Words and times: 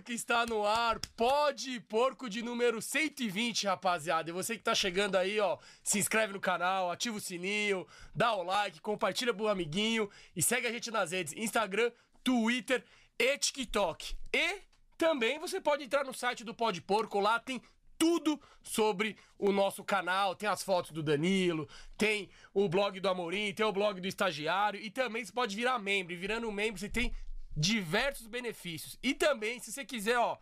Porco 0.00 0.12
está 0.12 0.46
no 0.46 0.64
ar. 0.64 0.98
Pode 1.14 1.78
Porco 1.80 2.28
de 2.28 2.42
número 2.42 2.80
120, 2.80 3.66
rapaziada. 3.66 4.30
E 4.30 4.32
você 4.32 4.56
que 4.56 4.62
tá 4.62 4.74
chegando 4.74 5.16
aí, 5.16 5.38
ó, 5.38 5.58
se 5.84 5.98
inscreve 5.98 6.32
no 6.32 6.40
canal, 6.40 6.90
ativa 6.90 7.18
o 7.18 7.20
sininho, 7.20 7.86
dá 8.14 8.34
o 8.34 8.42
like, 8.42 8.80
compartilha 8.80 9.34
pro 9.34 9.48
amiguinho 9.48 10.08
e 10.34 10.42
segue 10.42 10.66
a 10.66 10.72
gente 10.72 10.90
nas 10.90 11.12
redes 11.12 11.34
Instagram, 11.36 11.92
Twitter 12.24 12.82
e 13.18 13.36
TikTok. 13.36 14.16
E 14.32 14.62
também 14.96 15.38
você 15.38 15.60
pode 15.60 15.84
entrar 15.84 16.04
no 16.04 16.14
site 16.14 16.44
do 16.44 16.54
Pode 16.54 16.80
Porco, 16.80 17.20
lá 17.20 17.38
tem 17.38 17.60
tudo 17.98 18.40
sobre 18.62 19.18
o 19.38 19.52
nosso 19.52 19.84
canal. 19.84 20.34
Tem 20.34 20.48
as 20.48 20.62
fotos 20.62 20.92
do 20.92 21.02
Danilo, 21.02 21.68
tem 21.98 22.30
o 22.54 22.66
blog 22.70 22.98
do 23.00 23.08
Amorim, 23.08 23.52
tem 23.52 23.66
o 23.66 23.72
blog 23.72 24.00
do 24.00 24.08
estagiário 24.08 24.80
e 24.80 24.90
também 24.90 25.22
você 25.22 25.32
pode 25.32 25.54
virar 25.54 25.78
membro. 25.78 26.14
E 26.14 26.16
virando 26.16 26.50
membro, 26.50 26.80
você 26.80 26.88
tem 26.88 27.14
diversos 27.56 28.26
benefícios. 28.26 28.98
E 29.02 29.14
também, 29.14 29.58
se 29.58 29.72
você 29.72 29.84
quiser, 29.84 30.18
ó, 30.18 30.38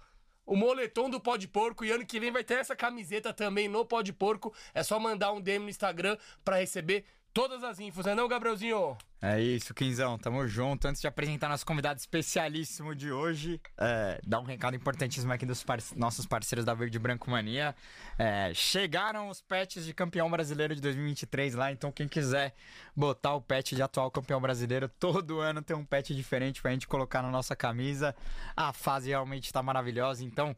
o 0.47 0.57
moletom 0.57 1.11
do 1.11 1.21
Pode 1.21 1.47
Porco 1.47 1.85
e 1.85 1.91
ano 1.91 2.07
que 2.07 2.19
vem 2.19 2.31
vai 2.31 2.43
ter 2.43 2.55
essa 2.55 2.75
camiseta 2.75 3.33
também 3.33 3.69
no 3.69 3.85
Pode 3.85 4.13
Porco. 4.13 4.55
É 4.73 4.83
só 4.83 4.99
mandar 4.99 5.33
um 5.33 5.41
DM 5.41 5.65
no 5.65 5.71
Instagram 5.71 6.17
para 6.45 6.57
receber 6.57 7.05
todas 7.33 7.63
as 7.63 7.79
infos, 7.79 8.07
né 8.07 8.15
não, 8.15 8.27
Gabrielzinho? 8.27 8.97
É 9.21 9.41
isso, 9.41 9.75
Quinzão, 9.75 10.17
tamo 10.17 10.47
junto. 10.47 10.87
Antes 10.87 11.01
de 11.01 11.09
apresentar 11.09 11.49
nosso 11.49 11.67
convidado 11.67 11.99
especialíssimo 11.99 12.95
de 12.95 13.11
hoje, 13.11 13.61
é, 13.77 14.21
dar 14.25 14.39
um 14.39 14.45
recado 14.45 14.77
importantíssimo 14.77 15.33
aqui 15.33 15.45
dos 15.45 15.65
par 15.65 15.81
nossos 15.97 16.25
parceiros 16.25 16.65
da 16.65 16.73
Verde 16.73 17.01
Branco 17.01 17.29
Mania. 17.29 17.75
É, 18.17 18.53
chegaram 18.55 19.29
os 19.29 19.41
patches 19.41 19.85
de 19.85 19.93
campeão 19.93 20.31
brasileiro 20.31 20.73
de 20.73 20.81
2023 20.81 21.57
lá, 21.57 21.73
então 21.73 21.91
quem 21.91 22.07
quiser 22.07 22.55
botar 22.95 23.35
o 23.35 23.43
patch 23.43 23.73
de 23.73 23.83
atual 23.83 24.09
campeão 24.09 24.41
brasileiro, 24.41 24.89
todo 24.89 25.41
ano 25.41 25.63
tem 25.63 25.77
um 25.77 25.85
patch 25.85 26.11
diferente 26.11 26.63
pra 26.63 26.71
gente 26.71 26.87
colocar 26.87 27.21
na 27.21 27.31
nossa 27.31 27.57
camisa. 27.57 28.15
A 28.57 28.73
fase 28.73 29.09
realmente 29.09 29.53
tá 29.53 29.61
maravilhosa, 29.65 30.25
então 30.25 30.55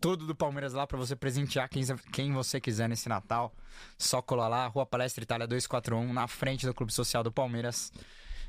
tudo 0.00 0.24
do 0.24 0.36
Palmeiras 0.36 0.72
lá 0.72 0.86
para 0.86 0.98
você 0.98 1.16
presentear 1.16 1.68
quem, 1.68 1.82
quem 2.12 2.32
você 2.32 2.60
quiser 2.60 2.88
nesse 2.88 3.08
Natal. 3.08 3.52
Só 3.98 4.22
colar 4.22 4.48
lá, 4.48 4.66
Rua 4.66 4.86
Palestra 4.86 5.24
Itália 5.24 5.46
241, 5.46 6.12
na 6.12 6.28
frente 6.28 6.64
do 6.66 6.74
Clube 6.74 6.92
Social 6.92 7.24
do 7.24 7.32
Palmeiras 7.32 7.90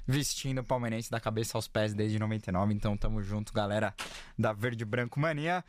vestindo 0.07 0.59
o 0.59 0.63
palmeirense 0.63 1.09
da 1.09 1.19
cabeça 1.19 1.57
aos 1.57 1.67
pés 1.67 1.93
desde 1.93 2.19
99. 2.19 2.73
Então 2.73 2.97
tamo 2.97 3.21
junto, 3.21 3.53
galera 3.53 3.93
da 4.37 4.53
Verde 4.53 4.85
Branco 4.85 5.19
Mania. 5.19 5.63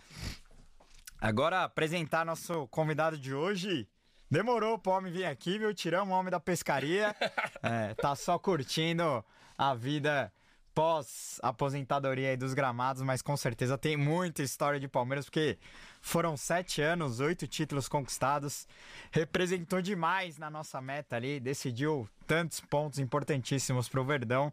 Agora 1.20 1.64
apresentar 1.64 2.24
nosso 2.24 2.66
convidado 2.68 3.18
de 3.18 3.34
hoje. 3.34 3.88
Demorou 4.30 4.78
pro 4.78 4.92
homem 4.92 5.12
vir 5.12 5.24
aqui, 5.24 5.58
viu? 5.58 5.72
Tiramos 5.72 6.12
o 6.12 6.18
homem 6.18 6.30
da 6.30 6.40
pescaria. 6.40 7.14
É, 7.62 7.94
tá 7.94 8.14
só 8.14 8.38
curtindo 8.38 9.24
a 9.58 9.74
vida 9.74 10.32
pós-aposentadoria 10.76 12.28
aí 12.28 12.36
dos 12.36 12.52
gramados, 12.52 13.00
mas 13.00 13.22
com 13.22 13.34
certeza 13.34 13.78
tem 13.78 13.96
muita 13.96 14.42
história 14.42 14.78
de 14.78 14.86
Palmeiras, 14.86 15.24
porque 15.24 15.56
foram 16.02 16.36
sete 16.36 16.82
anos, 16.82 17.18
oito 17.18 17.46
títulos 17.46 17.88
conquistados, 17.88 18.68
representou 19.10 19.80
demais 19.80 20.36
na 20.36 20.50
nossa 20.50 20.78
meta 20.78 21.16
ali, 21.16 21.40
decidiu 21.40 22.06
tantos 22.26 22.60
pontos 22.60 22.98
importantíssimos 22.98 23.88
pro 23.88 24.04
Verdão 24.04 24.52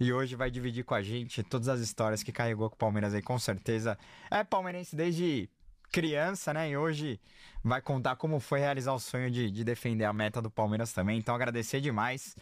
e 0.00 0.12
hoje 0.12 0.34
vai 0.34 0.50
dividir 0.50 0.82
com 0.84 0.96
a 0.96 1.02
gente 1.02 1.44
todas 1.44 1.68
as 1.68 1.78
histórias 1.78 2.24
que 2.24 2.32
carregou 2.32 2.68
com 2.68 2.74
o 2.74 2.78
Palmeiras 2.78 3.14
aí, 3.14 3.22
com 3.22 3.38
certeza. 3.38 3.96
É 4.32 4.42
palmeirense 4.42 4.96
desde 4.96 5.48
criança, 5.92 6.52
né? 6.54 6.70
E 6.70 6.76
hoje 6.76 7.20
vai 7.62 7.80
contar 7.80 8.16
como 8.16 8.40
foi 8.40 8.58
realizar 8.58 8.94
o 8.94 8.98
sonho 8.98 9.30
de, 9.30 9.50
de 9.50 9.62
defender 9.62 10.04
a 10.04 10.12
meta 10.12 10.40
do 10.40 10.50
Palmeiras 10.50 10.92
também. 10.92 11.18
Então 11.18 11.34
agradecer 11.34 11.80
demais. 11.80 12.34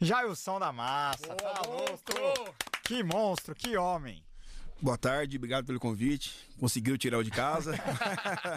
Jailson 0.00 0.58
da 0.58 0.72
Massa, 0.72 1.28
Boa, 1.28 1.36
tá 1.36 1.68
monstro! 1.68 2.20
louco? 2.20 2.54
Que 2.82 3.02
monstro, 3.02 3.54
que 3.54 3.76
homem. 3.76 4.22
Boa 4.82 4.98
tarde, 4.98 5.38
obrigado 5.38 5.64
pelo 5.64 5.80
convite. 5.80 6.34
Conseguiu 6.60 6.98
tirar 6.98 7.18
o 7.18 7.24
de 7.24 7.30
casa. 7.30 7.74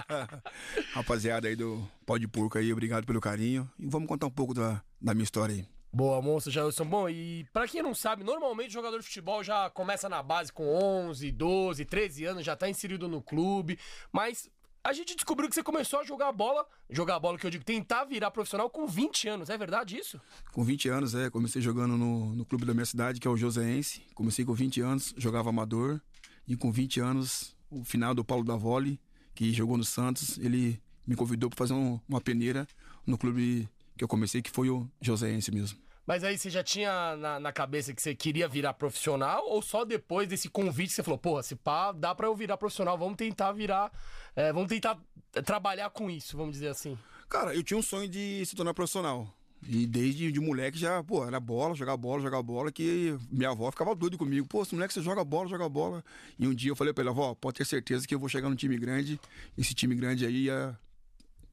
Rapaziada 0.94 1.48
aí 1.48 1.56
do 1.56 1.88
Pó 2.06 2.18
de 2.18 2.28
Porco 2.28 2.57
aí, 2.57 2.74
obrigado 2.74 3.06
pelo 3.06 3.22
carinho. 3.22 3.69
E 3.80 3.88
vamos 3.88 4.10
contar 4.10 4.28
um 4.28 4.31
pouco 4.31 4.54
da, 4.54 4.81
da 5.00 5.13
minha 5.13 5.24
história 5.24 5.56
aí. 5.56 5.78
Boa, 5.91 6.21
monstro, 6.21 6.51
Jailson. 6.51 6.86
Bom, 6.86 7.09
e 7.09 7.45
pra 7.51 7.68
quem 7.68 7.81
não 7.81 7.95
sabe, 7.95 8.24
normalmente 8.24 8.69
o 8.69 8.74
jogador 8.74 9.00
de 9.00 9.06
futebol 9.06 9.44
já 9.44 9.69
começa 9.71 10.07
na 10.07 10.21
base 10.21 10.53
com 10.53 10.68
11, 10.68 11.31
12, 11.31 11.86
13 11.86 12.25
anos, 12.25 12.45
já 12.45 12.56
tá 12.56 12.69
inserido 12.69 13.07
no 13.07 13.21
clube, 13.21 13.80
mas 14.12 14.50
a 14.83 14.94
gente 14.94 15.15
descobriu 15.15 15.50
que 15.50 15.56
você 15.56 15.63
começou 15.63 16.00
a 16.00 16.03
jogar 16.03 16.31
bola, 16.31 16.65
jogar 16.89 17.19
bola 17.19 17.38
que 17.38 17.45
eu 17.45 17.50
digo, 17.50 17.63
tentar 17.63 18.06
virar 18.06 18.31
profissional 18.31 18.69
com 18.69 18.88
20 18.88 19.27
anos, 19.27 19.50
é 19.50 19.57
verdade 19.57 19.97
isso? 19.97 20.21
Com 20.51 20.63
20 20.63 20.89
anos, 20.89 21.15
é, 21.15 21.30
comecei 21.30 21.62
jogando 21.62 21.97
no, 21.97 22.36
no 22.36 22.45
clube 22.45 22.65
da 22.65 22.74
minha 22.74 22.86
cidade, 22.86 23.19
que 23.19 23.27
é 23.27 23.31
o 23.31 23.36
Joseense. 23.36 24.06
Comecei 24.13 24.45
com 24.45 24.53
20 24.53 24.81
anos, 24.81 25.13
jogava 25.18 25.50
amador. 25.50 26.00
E 26.47 26.56
com 26.56 26.71
20 26.71 27.00
anos, 27.00 27.56
o 27.69 27.83
final 27.83 28.15
do 28.15 28.24
Paulo 28.24 28.44
da 28.44 28.56
Vole, 28.56 29.00
que 29.36 29.53
jogou 29.53 29.77
no 29.77 29.83
Santos, 29.83 30.38
ele 30.39 30.81
me 31.06 31.15
convidou 31.15 31.50
para 31.50 31.57
fazer 31.57 31.74
um, 31.74 32.00
uma 32.07 32.21
peneira 32.21 32.68
no 33.06 33.18
clube 33.18 33.69
que 34.00 34.04
eu 34.04 34.07
comecei, 34.07 34.42
que 34.42 34.50
foi 34.50 34.69
o 34.69 34.90
Joseense 35.01 35.51
mesmo. 35.51 35.78
Mas 36.07 36.24
aí 36.24 36.38
você 36.38 36.50
já 36.50 36.63
tinha 36.63 37.18
na, 37.18 37.40
na, 37.40 37.51
cabeça 37.51 37.94
que 37.94 38.01
você 38.01 38.16
queria 38.16 38.48
virar 38.48 38.74
profissional 38.74 39.46
ou 39.46 39.62
só 39.62 39.84
depois 39.84 40.28
desse 40.28 40.50
convite 40.50 40.94
você 40.94 41.04
falou, 41.04 41.19
porra, 41.19 41.44
se 41.44 41.54
pá, 41.54 41.92
dá 41.92 42.16
pra 42.16 42.25
eu 42.25 42.36
virar 42.36 42.57
profissional, 42.57 42.98
vamos 42.98 43.18
tentar 43.18 43.51
virar, 43.51 43.92
é, 44.36 44.51
vamos 44.54 44.69
tentar 44.69 44.98
trabalhar 45.46 45.90
com 45.92 46.10
isso, 46.10 46.36
vamos 46.36 46.54
dizer 46.54 46.69
assim? 46.69 46.98
Cara, 47.28 47.54
eu 47.54 47.62
tinha 47.62 47.78
um 47.78 47.81
sonho 47.81 48.07
de 48.07 48.44
se 48.46 48.56
tornar 48.56 48.74
profissional. 48.74 49.31
E 49.68 49.86
desde 49.86 50.31
de 50.31 50.40
moleque 50.40 50.80
já, 50.80 51.04
pô, 51.04 51.28
era 51.28 51.40
bola, 51.40 51.75
jogar 51.75 51.98
bola, 51.98 52.22
jogar 52.22 52.42
bola, 52.42 52.72
que 52.72 53.16
minha 53.30 53.50
avó 53.50 53.69
ficava 53.69 53.94
doida 53.94 54.18
comigo. 54.18 54.48
Pô, 54.48 54.63
esse 54.63 54.74
moleque 54.74 54.94
você 54.94 55.01
joga 55.01 55.24
bola, 55.25 55.50
joga 55.50 55.68
bola. 55.68 56.04
E 56.40 56.48
um 56.48 56.56
dia 56.56 56.72
eu 56.72 56.75
falei 56.78 56.94
pra 56.94 57.04
ela, 57.04 57.12
avó, 57.12 57.36
pode 57.36 57.57
ter 57.57 57.66
certeza 57.66 58.07
que 58.07 58.16
eu 58.16 58.19
vou 58.19 58.30
chegar 58.30 58.50
num 58.50 58.56
time 58.56 58.78
grande. 58.78 59.19
Esse 59.57 59.74
time 59.74 59.94
grande 59.94 60.25
aí 60.25 60.50
é... 60.50 60.74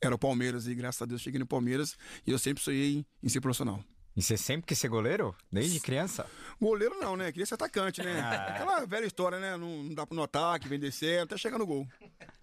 era 0.00 0.14
o 0.14 0.18
Palmeiras. 0.18 0.66
E 0.66 0.74
graças 0.74 1.02
a 1.02 1.06
Deus 1.06 1.20
cheguei 1.20 1.38
no 1.38 1.46
Palmeiras. 1.46 1.96
E 2.26 2.30
eu 2.30 2.38
sempre 2.38 2.62
sonhei 2.62 3.04
em 3.22 3.28
ser 3.28 3.40
profissional. 3.40 3.82
E 4.16 4.22
você 4.22 4.36
sempre 4.36 4.66
quis 4.66 4.78
ser 4.78 4.88
goleiro? 4.88 5.36
Desde 5.52 5.78
criança? 5.78 6.26
Goleiro 6.58 6.98
não, 6.98 7.16
né? 7.16 7.30
Queria 7.30 7.44
ser 7.44 7.54
atacante, 7.54 8.02
né? 8.02 8.18
Ah. 8.20 8.54
Aquela 8.54 8.86
velha 8.86 9.04
história, 9.04 9.38
né? 9.38 9.58
Não, 9.58 9.82
não 9.82 9.94
dá 9.94 10.06
pro 10.06 10.16
no 10.16 10.22
ataque, 10.22 10.68
vem 10.68 10.78
descer, 10.78 11.20
até 11.20 11.36
chegar 11.36 11.58
no 11.58 11.66
gol. 11.66 11.86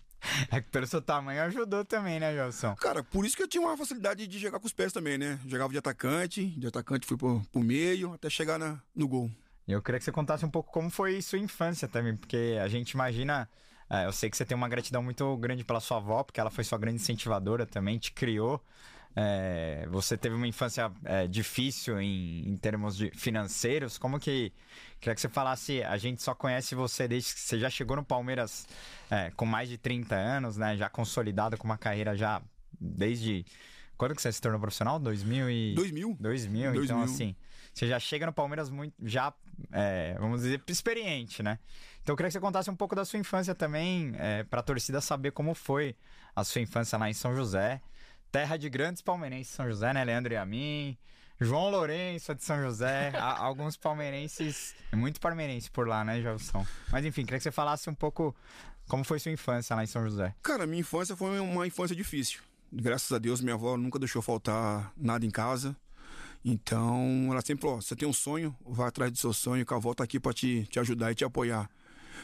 É 0.49 0.61
que 0.61 0.69
pelo 0.69 0.87
seu 0.87 1.01
tamanho 1.01 1.41
ajudou 1.43 1.83
também, 1.83 2.17
né, 2.17 2.33
Gelson? 2.33 2.75
Cara, 2.75 3.03
por 3.03 3.25
isso 3.25 3.35
que 3.35 3.43
eu 3.43 3.47
tinha 3.47 3.61
uma 3.61 3.75
facilidade 3.75 4.25
de 4.25 4.39
jogar 4.39 4.57
com 4.57 4.65
os 4.65 4.71
pés 4.71 4.93
também, 4.93 5.17
né? 5.17 5.37
Jogava 5.45 5.73
de 5.73 5.77
atacante, 5.77 6.45
de 6.45 6.65
atacante 6.65 7.05
fui 7.05 7.17
pro, 7.17 7.41
pro 7.51 7.61
meio, 7.61 8.13
até 8.13 8.29
chegar 8.29 8.57
na, 8.57 8.81
no 8.95 9.05
gol. 9.05 9.29
Eu 9.67 9.81
queria 9.81 9.99
que 9.99 10.05
você 10.05 10.11
contasse 10.13 10.45
um 10.45 10.49
pouco 10.49 10.71
como 10.71 10.89
foi 10.89 11.21
sua 11.21 11.39
infância 11.39 11.87
também, 11.87 12.15
porque 12.15 12.57
a 12.61 12.67
gente 12.67 12.91
imagina. 12.91 13.49
É, 13.93 14.07
eu 14.07 14.11
sei 14.11 14.27
que 14.27 14.35
você 14.35 14.43
tem 14.43 14.57
uma 14.57 14.67
gratidão 14.67 15.03
muito 15.03 15.37
grande 15.37 15.63
pela 15.63 15.79
sua 15.79 15.97
avó, 15.97 16.23
porque 16.23 16.39
ela 16.39 16.49
foi 16.49 16.63
sua 16.63 16.79
grande 16.79 16.95
incentivadora 16.95 17.63
também, 17.63 17.99
te 17.99 18.11
criou. 18.11 18.59
É, 19.15 19.87
você 19.91 20.17
teve 20.17 20.33
uma 20.33 20.47
infância 20.47 20.91
é, 21.05 21.27
difícil 21.27 22.01
em, 22.01 22.49
em, 22.49 22.57
termos 22.57 22.97
de 22.97 23.11
financeiros. 23.11 23.99
Como 23.99 24.19
que. 24.19 24.51
Queria 24.99 25.13
que 25.13 25.21
você 25.21 25.29
falasse. 25.29 25.83
A 25.83 25.95
gente 25.97 26.23
só 26.23 26.33
conhece 26.33 26.73
você 26.73 27.07
desde 27.07 27.35
que 27.35 27.39
você 27.39 27.59
já 27.59 27.69
chegou 27.69 27.95
no 27.95 28.03
Palmeiras 28.03 28.67
é, 29.11 29.29
com 29.35 29.45
mais 29.45 29.69
de 29.69 29.77
30 29.77 30.15
anos, 30.15 30.57
né? 30.57 30.75
Já 30.75 30.89
consolidado 30.89 31.55
com 31.55 31.65
uma 31.65 31.77
carreira 31.77 32.17
já 32.17 32.41
desde. 32.79 33.45
Quando 34.03 34.15
que 34.15 34.21
você 34.21 34.31
se 34.31 34.41
tornou 34.41 34.59
profissional? 34.59 34.99
2000 34.99 35.49
e... 35.49 35.75
2000. 35.75 36.17
2000. 36.19 36.73
2000. 36.73 36.83
Então, 36.83 37.01
assim, 37.01 37.35
você 37.73 37.87
já 37.87 37.97
chega 37.99 38.25
no 38.25 38.33
Palmeiras 38.33 38.69
muito, 38.69 38.93
já, 39.01 39.33
é, 39.71 40.15
vamos 40.19 40.41
dizer, 40.41 40.61
experiente, 40.67 41.41
né? 41.41 41.57
Então, 42.01 42.11
eu 42.11 42.17
queria 42.17 42.27
que 42.27 42.33
você 42.33 42.39
contasse 42.39 42.69
um 42.69 42.75
pouco 42.75 42.95
da 42.95 43.05
sua 43.05 43.17
infância 43.17 43.55
também, 43.55 44.13
é, 44.17 44.43
para 44.43 44.59
a 44.59 44.63
torcida 44.63 44.99
saber 44.99 45.31
como 45.31 45.53
foi 45.53 45.95
a 46.35 46.43
sua 46.43 46.59
infância 46.59 46.97
lá 46.97 47.09
em 47.09 47.13
São 47.13 47.33
José 47.33 47.81
terra 48.29 48.57
de 48.57 48.67
grandes 48.67 49.01
palmeirenses 49.01 49.53
São 49.53 49.69
José, 49.69 49.93
né? 49.93 50.03
Leandro 50.03 50.33
e 50.33 50.35
a 50.35 50.43
mim, 50.43 50.97
João 51.39 51.69
Lourenço 51.69 52.33
de 52.33 52.43
São 52.43 52.59
José, 52.61 53.13
alguns 53.37 53.77
palmeirenses, 53.77 54.75
muito 54.91 55.21
palmeirense 55.21 55.69
por 55.69 55.87
lá, 55.87 56.03
né, 56.03 56.19
Gelson? 56.19 56.65
Mas 56.91 57.05
enfim, 57.05 57.23
queria 57.23 57.37
que 57.37 57.43
você 57.43 57.51
falasse 57.51 57.89
um 57.89 57.93
pouco 57.93 58.35
como 58.89 59.03
foi 59.03 59.19
sua 59.19 59.31
infância 59.31 59.75
lá 59.75 59.83
em 59.83 59.87
São 59.87 60.03
José. 60.03 60.33
Cara, 60.41 60.65
minha 60.65 60.81
infância 60.81 61.15
foi 61.15 61.39
uma 61.39 61.67
infância 61.67 61.95
difícil. 61.95 62.41
Graças 62.75 63.11
a 63.11 63.19
Deus, 63.19 63.39
minha 63.39 63.53
avó 63.53 63.77
nunca 63.77 63.99
deixou 63.99 64.19
faltar 64.19 64.91
nada 64.97 65.23
em 65.23 65.29
casa. 65.29 65.77
Então, 66.43 67.27
ela 67.29 67.39
sempre 67.39 67.61
falou: 67.61 67.79
você 67.79 67.95
tem 67.95 68.07
um 68.07 68.13
sonho, 68.13 68.55
vá 68.65 68.87
atrás 68.87 69.11
do 69.11 69.17
seu 69.19 69.31
sonho, 69.31 69.63
que 69.63 69.71
a 69.71 69.77
avó 69.77 69.93
tá 69.93 70.03
aqui 70.03 70.19
para 70.19 70.33
te, 70.33 70.65
te 70.71 70.79
ajudar 70.79 71.11
e 71.11 71.15
te 71.15 71.23
apoiar. 71.23 71.69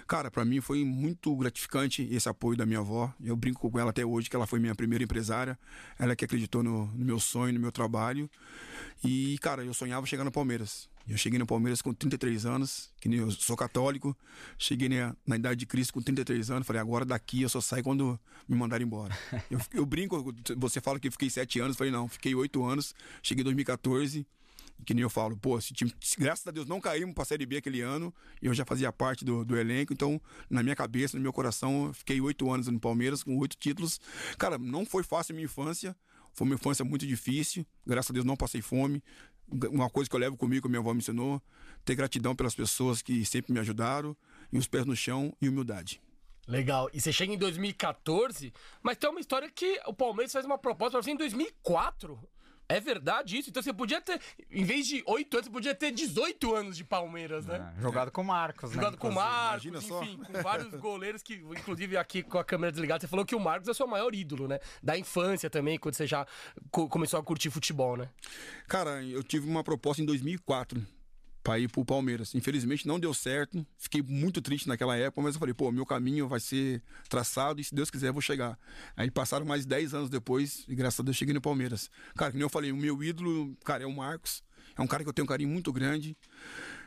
Cara, 0.08 0.32
para 0.32 0.44
mim 0.44 0.60
foi 0.60 0.84
muito 0.84 1.36
gratificante 1.36 2.08
esse 2.12 2.28
apoio 2.28 2.58
da 2.58 2.66
minha 2.66 2.80
avó. 2.80 3.14
Eu 3.24 3.36
brinco 3.36 3.70
com 3.70 3.80
ela 3.80 3.92
até 3.92 4.04
hoje, 4.04 4.28
que 4.28 4.36
ela 4.36 4.48
foi 4.48 4.60
minha 4.60 4.74
primeira 4.74 5.04
empresária. 5.04 5.58
Ela 6.00 6.16
que 6.16 6.26
acreditou 6.26 6.64
no, 6.64 6.88
no 6.88 7.06
meu 7.06 7.20
sonho, 7.20 7.54
no 7.54 7.60
meu 7.60 7.72
trabalho. 7.72 8.28
E, 9.04 9.38
cara, 9.44 9.64
eu 9.64 9.74
sonhava 9.74 10.08
chegar 10.08 10.24
no 10.24 10.32
Palmeiras. 10.32 10.90
Eu 11.10 11.18
cheguei 11.18 11.40
no 11.40 11.46
Palmeiras 11.48 11.82
com 11.82 11.92
33 11.92 12.46
anos, 12.46 12.92
que 13.02 13.10
eu 13.12 13.32
sou 13.32 13.58
católico. 13.58 14.16
Cheguei 14.60 14.88
na, 14.88 15.16
na, 15.26 15.38
idade 15.38 15.60
de 15.60 15.66
Cristo 15.66 15.92
com 15.92 16.02
33 16.02 16.52
anos. 16.52 16.68
Falei, 16.68 16.80
agora 16.80 17.04
daqui 17.04 17.42
eu 17.42 17.50
só 17.50 17.60
saio 17.60 17.84
quando 17.84 18.20
me 18.48 18.56
mandarem 18.56 18.86
embora. 18.86 19.18
eu, 19.50 19.60
eu, 19.74 19.86
brinco, 19.88 20.24
você 20.56 20.80
fala 20.80 21.00
que 21.00 21.10
fiquei 21.10 21.28
7 21.28 21.62
anos. 21.62 21.76
Falei, 21.76 21.92
não, 21.92 22.08
fiquei 22.08 22.36
8 22.36 22.64
anos. 22.64 22.94
Cheguei 23.24 23.42
em 23.42 23.46
2014. 23.46 24.26
Que 24.86 24.94
nem 24.94 25.02
eu 25.02 25.10
falo, 25.10 25.36
pô, 25.36 25.60
time, 25.60 25.94
graças 26.18 26.48
a 26.48 26.52
Deus 26.52 26.66
não 26.66 26.80
caímos 26.80 27.14
pra 27.14 27.26
Série 27.26 27.46
B 27.46 27.58
aquele 27.58 27.82
ano, 27.82 28.14
e 28.42 28.46
eu 28.46 28.54
já 28.54 28.64
fazia 28.64 28.90
parte 28.94 29.26
do, 29.26 29.44
do 29.44 29.58
elenco, 29.58 29.92
então 29.92 30.22
na 30.50 30.64
minha 30.64 30.74
cabeça, 30.74 31.18
no 31.18 31.22
meu 31.22 31.34
coração, 31.34 31.88
eu 31.88 31.94
fiquei 31.94 32.22
oito 32.22 32.50
anos 32.50 32.68
no 32.68 32.80
Palmeiras 32.80 33.22
com 33.22 33.38
oito 33.40 33.58
títulos. 33.58 34.00
Cara, 34.38 34.58
não 34.58 34.86
foi 34.86 35.04
fácil 35.04 35.34
a 35.34 35.36
minha 35.36 35.44
infância, 35.44 35.94
foi 36.34 36.48
uma 36.48 36.56
infância 36.56 36.86
muito 36.86 37.06
difícil, 37.06 37.66
graças 37.86 38.10
a 38.12 38.14
Deus 38.14 38.26
não 38.26 38.38
passei 38.38 38.62
fome. 38.62 39.04
Uma 39.52 39.90
coisa 39.90 40.10
que 40.10 40.16
eu 40.16 40.20
levo 40.20 40.38
comigo, 40.38 40.64
que 40.64 40.70
minha 40.70 40.80
avó 40.80 40.94
me 40.94 41.00
ensinou, 41.00 41.42
ter 41.84 41.96
gratidão 41.96 42.36
pelas 42.36 42.54
pessoas 42.54 43.02
que 43.02 43.26
sempre 43.26 43.52
me 43.54 43.60
ajudaram, 43.60 44.16
e 44.52 44.58
os 44.58 44.68
pés 44.68 44.86
no 44.86 44.96
chão 44.96 45.34
e 45.42 45.50
humildade. 45.50 46.02
Legal. 46.48 46.90
E 46.94 47.00
você 47.00 47.14
chega 47.14 47.32
em 47.32 47.38
2014, 47.38 48.52
mas 48.82 48.98
tem 48.98 49.10
uma 49.10 49.20
história 49.20 49.50
que 49.52 49.80
o 49.86 49.94
Palmeiras 49.94 50.32
faz 50.32 50.46
uma 50.46 50.58
proposta 50.58 50.98
pra 50.98 51.04
você 51.04 51.12
em 51.12 51.16
2004. 51.16 52.20
É 52.72 52.80
verdade 52.80 53.36
isso? 53.38 53.50
Então 53.50 53.64
você 53.64 53.74
podia 53.74 54.00
ter, 54.00 54.22
em 54.52 54.64
vez 54.64 54.86
de 54.86 55.02
8 55.08 55.34
anos, 55.38 55.48
você 55.48 55.52
podia 55.52 55.74
ter 55.74 55.90
18 55.92 56.56
anos 56.56 56.78
de 56.78 56.84
Palmeiras, 56.84 57.48
né? 57.48 57.74
É, 57.78 57.82
jogado 57.82 58.12
com 58.12 58.22
o 58.22 58.26
Marcos, 58.26 58.72
Jogado 58.72 58.92
né? 58.92 58.98
com 59.00 59.08
o 59.08 59.12
inclusive. 59.12 59.34
Marcos, 59.34 59.66
imagina 59.66 59.82
só. 59.82 60.04
enfim, 60.04 60.18
com 60.24 60.34
vários 60.44 60.74
goleiros 60.76 61.24
que, 61.24 61.34
inclusive 61.34 61.98
aqui 61.98 62.22
com 62.22 62.38
a 62.38 62.44
câmera 62.44 62.72
desligada, 62.72 63.02
você 63.02 63.08
falou 63.08 63.26
que 63.26 63.34
o 63.36 63.40
Marcos 63.40 63.68
é 63.68 63.72
o 63.72 63.74
seu 63.74 63.88
maior 63.88 64.14
ídolo, 64.14 64.48
né? 64.48 64.60
Da 64.84 64.96
infância 64.96 65.50
também, 65.50 65.80
quando 65.80 65.96
você 65.96 66.06
já 66.06 66.28
co- 66.70 66.88
começou 66.88 67.20
a 67.20 67.24
curtir 67.24 67.50
futebol, 67.50 67.98
né? 67.98 68.08
Cara, 68.68 69.04
eu 69.04 69.24
tive 69.24 69.50
uma 69.50 69.64
proposta 69.64 70.02
em 70.04 70.06
2004 70.06 70.86
para 71.44 71.60
ir 71.60 71.70
pro 71.70 71.86
Palmeiras. 71.86 72.36
Infelizmente 72.36 72.88
não 72.88 73.00
deu 73.00 73.14
certo. 73.14 73.66
Fiquei 73.78 74.02
muito 74.02 74.42
triste 74.42 74.68
naquela 74.68 74.96
época, 74.96 75.22
mas 75.22 75.36
eu 75.36 75.40
falei, 75.40 75.54
pô, 75.54 75.72
meu 75.72 75.86
caminho 75.86 76.28
vai 76.28 76.40
ser 76.40 76.82
traçado 77.08 77.62
e 77.62 77.64
se 77.64 77.74
Deus 77.74 77.90
quiser 77.90 78.10
eu 78.10 78.14
vou 78.14 78.22
chegar. 78.22 78.58
Aí 78.96 79.10
passaram 79.10 79.46
mais 79.46 79.66
10 79.66 79.94
anos 79.94 80.10
depois 80.10 80.66
e 80.68 80.76
graças 80.76 81.00
a 81.00 81.04
Deus 81.04 81.18
cheguei 81.18 81.34
no 81.34 81.42
Palmeiras. 81.42 81.90
Cara, 82.16 82.32
como 82.32 82.44
eu 82.44 82.50
falei, 82.50 82.72
o 82.72 82.78
meu 82.78 83.02
ídolo, 83.04 83.56
cara, 83.64 83.84
é 83.84 83.88
o 83.88 83.96
Marcos. 83.96 84.44
É 84.78 84.82
um 84.82 84.88
cara 84.88 85.04
que 85.04 85.10
eu 85.10 85.14
tenho 85.14 85.26
um 85.26 85.30
carinho 85.30 85.50
muito 85.50 85.72
grande. 85.74 86.16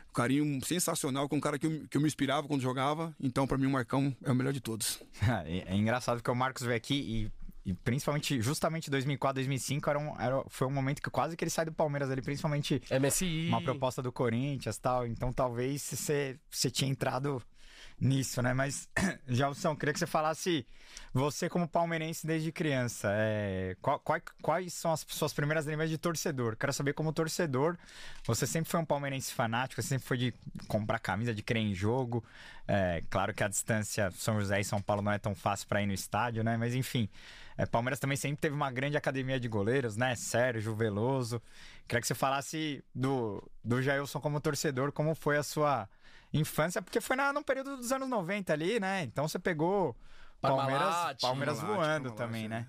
Um 0.09 0.13
carinho 0.13 0.65
sensacional, 0.65 1.27
com 1.27 1.37
um 1.37 1.41
cara 1.41 1.57
que 1.57 1.65
eu, 1.65 1.87
que 1.89 1.97
eu 1.97 2.01
me 2.01 2.07
inspirava 2.07 2.47
quando 2.47 2.61
jogava. 2.61 3.15
Então, 3.19 3.47
para 3.47 3.57
mim, 3.57 3.65
o 3.65 3.71
Marcão 3.71 4.15
é 4.23 4.31
o 4.31 4.35
melhor 4.35 4.53
de 4.53 4.61
todos. 4.61 5.01
é, 5.45 5.73
é 5.73 5.75
engraçado 5.75 6.21
que 6.21 6.29
o 6.29 6.35
Marcos 6.35 6.63
veio 6.63 6.77
aqui 6.77 6.95
e, 6.95 7.31
e 7.65 7.73
principalmente, 7.73 8.41
justamente 8.41 8.91
2004, 8.91 9.35
2005, 9.35 9.89
era 9.89 9.99
um, 9.99 10.19
era, 10.19 10.43
foi 10.47 10.67
um 10.67 10.71
momento 10.71 11.01
que 11.01 11.09
quase 11.09 11.37
que 11.37 11.43
ele 11.43 11.49
sai 11.51 11.65
do 11.65 11.71
Palmeiras 11.71 12.09
ali, 12.11 12.21
principalmente 12.21 12.81
MSI. 12.91 13.47
uma 13.47 13.61
proposta 13.61 14.01
do 14.01 14.11
Corinthians 14.11 14.77
tal. 14.77 15.07
Então 15.07 15.31
talvez 15.31 15.81
você, 15.81 16.37
você 16.49 16.69
tinha 16.69 16.89
entrado 16.89 17.41
nisso, 18.03 18.41
né? 18.41 18.53
Mas, 18.53 18.89
Gelson, 19.27 19.75
queria 19.75 19.93
que 19.93 19.99
você 19.99 20.05
falasse, 20.05 20.65
você 21.13 21.49
como 21.49 21.67
palmeirense 21.67 22.27
desde 22.27 22.51
criança, 22.51 23.09
é, 23.13 23.75
qual- 23.81 23.99
qual- 23.99 24.21
quais 24.41 24.73
são 24.73 24.91
as 24.91 25.05
suas 25.07 25.33
primeiras 25.33 25.65
lembranças 25.65 25.89
de 25.91 25.97
torcedor? 25.97 26.55
Quero 26.57 26.73
saber 26.73 26.93
como 26.93 27.13
torcedor, 27.13 27.77
você 28.25 28.45
sempre 28.45 28.69
foi 28.69 28.79
um 28.79 28.85
palmeirense 28.85 29.33
fanático, 29.33 29.81
você 29.81 29.87
sempre 29.87 30.05
foi 30.07 30.17
de 30.17 30.33
comprar 30.67 30.99
camisa, 30.99 31.33
de 31.33 31.41
crer 31.41 31.61
em 31.63 31.73
jogo. 31.73 32.23
É, 32.67 33.01
claro 33.09 33.33
que 33.33 33.43
a 33.43 33.47
distância 33.47 34.11
São 34.11 34.39
José 34.39 34.59
e 34.59 34.63
São 34.63 34.81
Paulo 34.81 35.01
não 35.01 35.11
é 35.11 35.17
tão 35.17 35.33
fácil 35.33 35.67
para 35.67 35.81
ir 35.81 35.85
no 35.85 35.93
estádio, 35.93 36.43
né? 36.43 36.57
Mas 36.57 36.75
enfim, 36.75 37.09
é, 37.57 37.65
Palmeiras 37.65 37.99
também 37.99 38.17
sempre 38.17 38.37
teve 38.37 38.55
uma 38.55 38.71
grande 38.71 38.97
academia 38.97 39.39
de 39.39 39.47
goleiros, 39.47 39.95
né? 39.95 40.15
Sérgio, 40.15 40.75
Veloso. 40.75 41.41
Queria 41.87 42.01
que 42.01 42.07
você 42.07 42.15
falasse 42.15 42.83
do, 42.93 43.43
do 43.63 43.81
Jailson 43.81 44.19
como 44.19 44.39
torcedor, 44.41 44.91
como 44.91 45.13
foi 45.15 45.37
a 45.37 45.43
sua 45.43 45.87
infância, 46.33 46.81
porque 46.81 46.99
foi 46.99 47.15
na, 47.15 47.31
no 47.31 47.43
período 47.43 47.77
dos 47.77 47.91
anos 47.91 48.09
90 48.09 48.51
ali, 48.51 48.79
né? 48.79 49.03
Então 49.03 49.27
você 49.27 49.37
pegou 49.39 49.95
Palmeiras, 50.41 50.81
Parmalat, 50.95 51.21
Palmeiras 51.21 51.57
Parmalat, 51.59 51.77
voando 51.77 52.09
Parmalat, 52.09 52.17
também, 52.17 52.47
né? 52.47 52.67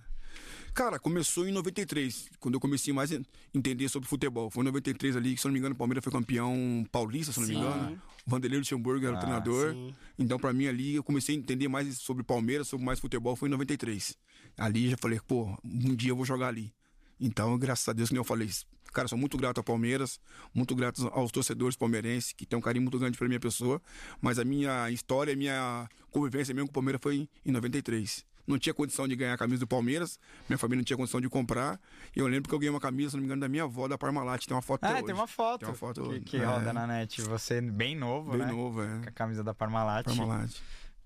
Cara, 0.74 0.98
começou 0.98 1.46
em 1.48 1.52
93, 1.52 2.30
quando 2.40 2.54
eu 2.54 2.60
comecei 2.60 2.92
mais 2.92 3.12
a 3.12 3.20
entender 3.54 3.88
sobre 3.88 4.08
futebol. 4.08 4.50
Foi 4.50 4.62
em 4.62 4.66
93 4.66 5.16
ali, 5.16 5.34
que, 5.34 5.40
se 5.40 5.46
eu 5.46 5.50
não 5.50 5.52
me 5.52 5.60
engano, 5.60 5.74
o 5.74 5.78
Palmeiras 5.78 6.02
foi 6.02 6.12
campeão 6.12 6.84
paulista, 6.90 7.32
se 7.32 7.38
não 7.40 7.46
me 7.46 7.54
Sim. 7.54 7.60
engano. 7.60 8.02
Vanderlei 8.26 8.58
Luxemburgo 8.58 9.04
era 9.06 9.14
o 9.14 9.16
Ah, 9.16 9.20
treinador. 9.20 9.72
sim. 9.72 9.94
Então, 10.18 10.36
pra 10.36 10.52
mim, 10.52 10.66
ali, 10.66 10.96
eu 10.96 11.04
comecei 11.04 11.36
a 11.36 11.38
entender 11.38 11.68
mais 11.68 11.98
sobre 11.98 12.24
Palmeiras, 12.24 12.66
sobre 12.66 12.84
mais 12.84 12.98
futebol, 12.98 13.36
foi 13.36 13.48
em 13.48 13.52
93. 13.52 14.18
Ali, 14.58 14.90
já 14.90 14.96
falei, 14.96 15.20
pô, 15.24 15.56
um 15.64 15.94
dia 15.94 16.10
eu 16.10 16.16
vou 16.16 16.24
jogar 16.24 16.48
ali. 16.48 16.74
Então, 17.20 17.56
graças 17.56 17.88
a 17.88 17.92
Deus, 17.92 18.08
como 18.08 18.18
eu 18.20 18.24
falei, 18.24 18.50
cara, 18.94 19.08
sou 19.08 19.18
muito 19.18 19.36
grato 19.36 19.58
ao 19.58 19.64
Palmeiras, 19.64 20.18
muito 20.54 20.74
grato 20.74 21.08
aos 21.12 21.30
torcedores 21.30 21.76
palmeirenses, 21.76 22.32
que 22.32 22.46
têm 22.46 22.58
um 22.58 22.62
carinho 22.62 22.82
muito 22.82 22.98
grande 22.98 23.18
pela 23.18 23.28
minha 23.28 23.40
pessoa. 23.40 23.80
Mas 24.20 24.38
a 24.38 24.44
minha 24.44 24.90
história, 24.90 25.32
a 25.32 25.36
minha 25.36 25.88
convivência 26.10 26.54
mesmo 26.54 26.68
com 26.68 26.72
o 26.72 26.74
Palmeiras 26.74 27.00
foi 27.02 27.28
em 27.44 27.52
93. 27.52 28.24
Não 28.46 28.58
tinha 28.58 28.74
condição 28.74 29.08
de 29.08 29.16
ganhar 29.16 29.32
a 29.32 29.38
camisa 29.38 29.60
do 29.60 29.66
Palmeiras, 29.66 30.20
minha 30.48 30.58
família 30.58 30.80
não 30.80 30.84
tinha 30.84 30.96
condição 30.98 31.18
de 31.18 31.28
comprar. 31.30 31.80
E 32.14 32.18
eu 32.20 32.26
lembro 32.26 32.46
que 32.48 32.54
eu 32.54 32.58
ganhei 32.58 32.70
uma 32.70 32.80
camisa, 32.80 33.10
se 33.10 33.16
não 33.16 33.22
me 33.22 33.26
engano, 33.26 33.40
da 33.40 33.48
minha 33.48 33.64
avó, 33.64 33.88
da 33.88 33.96
Parmalat. 33.96 34.46
Tem 34.46 34.54
uma 34.54 34.60
foto 34.62 34.84
Ah, 34.84 35.02
tem 35.02 35.14
uma 35.14 35.26
foto, 35.26 35.60
Tem 35.60 35.68
uma 35.70 35.74
foto 35.74 36.10
que, 36.10 36.20
que 36.20 36.36
É, 36.36 36.44
roda 36.44 36.70
na 36.72 36.86
net. 36.86 37.22
Você 37.22 37.60
bem 37.62 37.96
novo, 37.96 38.32
Bem 38.32 38.40
né? 38.40 38.46
novo, 38.52 38.82
é. 38.82 38.98
Com 39.00 39.08
a 39.08 39.12
camisa 39.12 39.42
da 39.42 39.54
Parmalat. 39.54 40.04
Parmalat. 40.04 40.52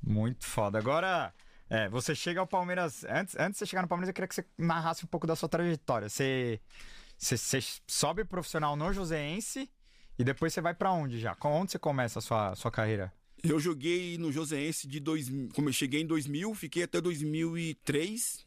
Muito 0.03 0.45
foda. 0.47 0.79
Agora, 0.79 1.33
é, 1.71 1.89
você 1.89 2.13
chega 2.13 2.41
ao 2.41 2.47
Palmeiras. 2.47 3.05
Antes, 3.05 3.37
antes 3.37 3.53
de 3.53 3.59
você 3.59 3.67
chegar 3.67 3.83
no 3.83 3.89
Palmeiras, 3.89 4.09
eu 4.09 4.15
queria 4.15 4.27
que 4.27 4.35
você 4.35 4.45
narrasse 4.59 5.05
um 5.05 5.09
pouco 5.09 5.27
da 5.27 5.37
sua 5.37 5.49
trajetória. 5.49 6.09
Você, 6.09 6.61
você, 7.19 7.61
sobe 7.87 8.25
profissional 8.25 8.77
no 8.77 8.93
Joseense 8.93 9.69
e 10.19 10.25
depois 10.25 10.53
você 10.53 10.61
vai 10.61 10.75
pra 10.75 10.93
onde 10.93 11.19
já? 11.19 11.37
Onde 11.45 11.73
você 11.73 11.79
começa 11.79 12.19
a 12.19 12.23
sua, 12.23 12.55
sua 12.55 12.71
carreira? 12.71 13.13
Eu 13.43 13.61
joguei 13.61 14.19
no 14.19 14.33
Joseense 14.33 14.89
de 14.89 14.99
2000, 15.01 15.51
como 15.55 15.69
eu 15.69 15.73
cheguei 15.73 16.03
em 16.03 16.07
2000, 16.07 16.55
fiquei 16.55 16.83
até 16.83 17.01
2003 17.01 18.47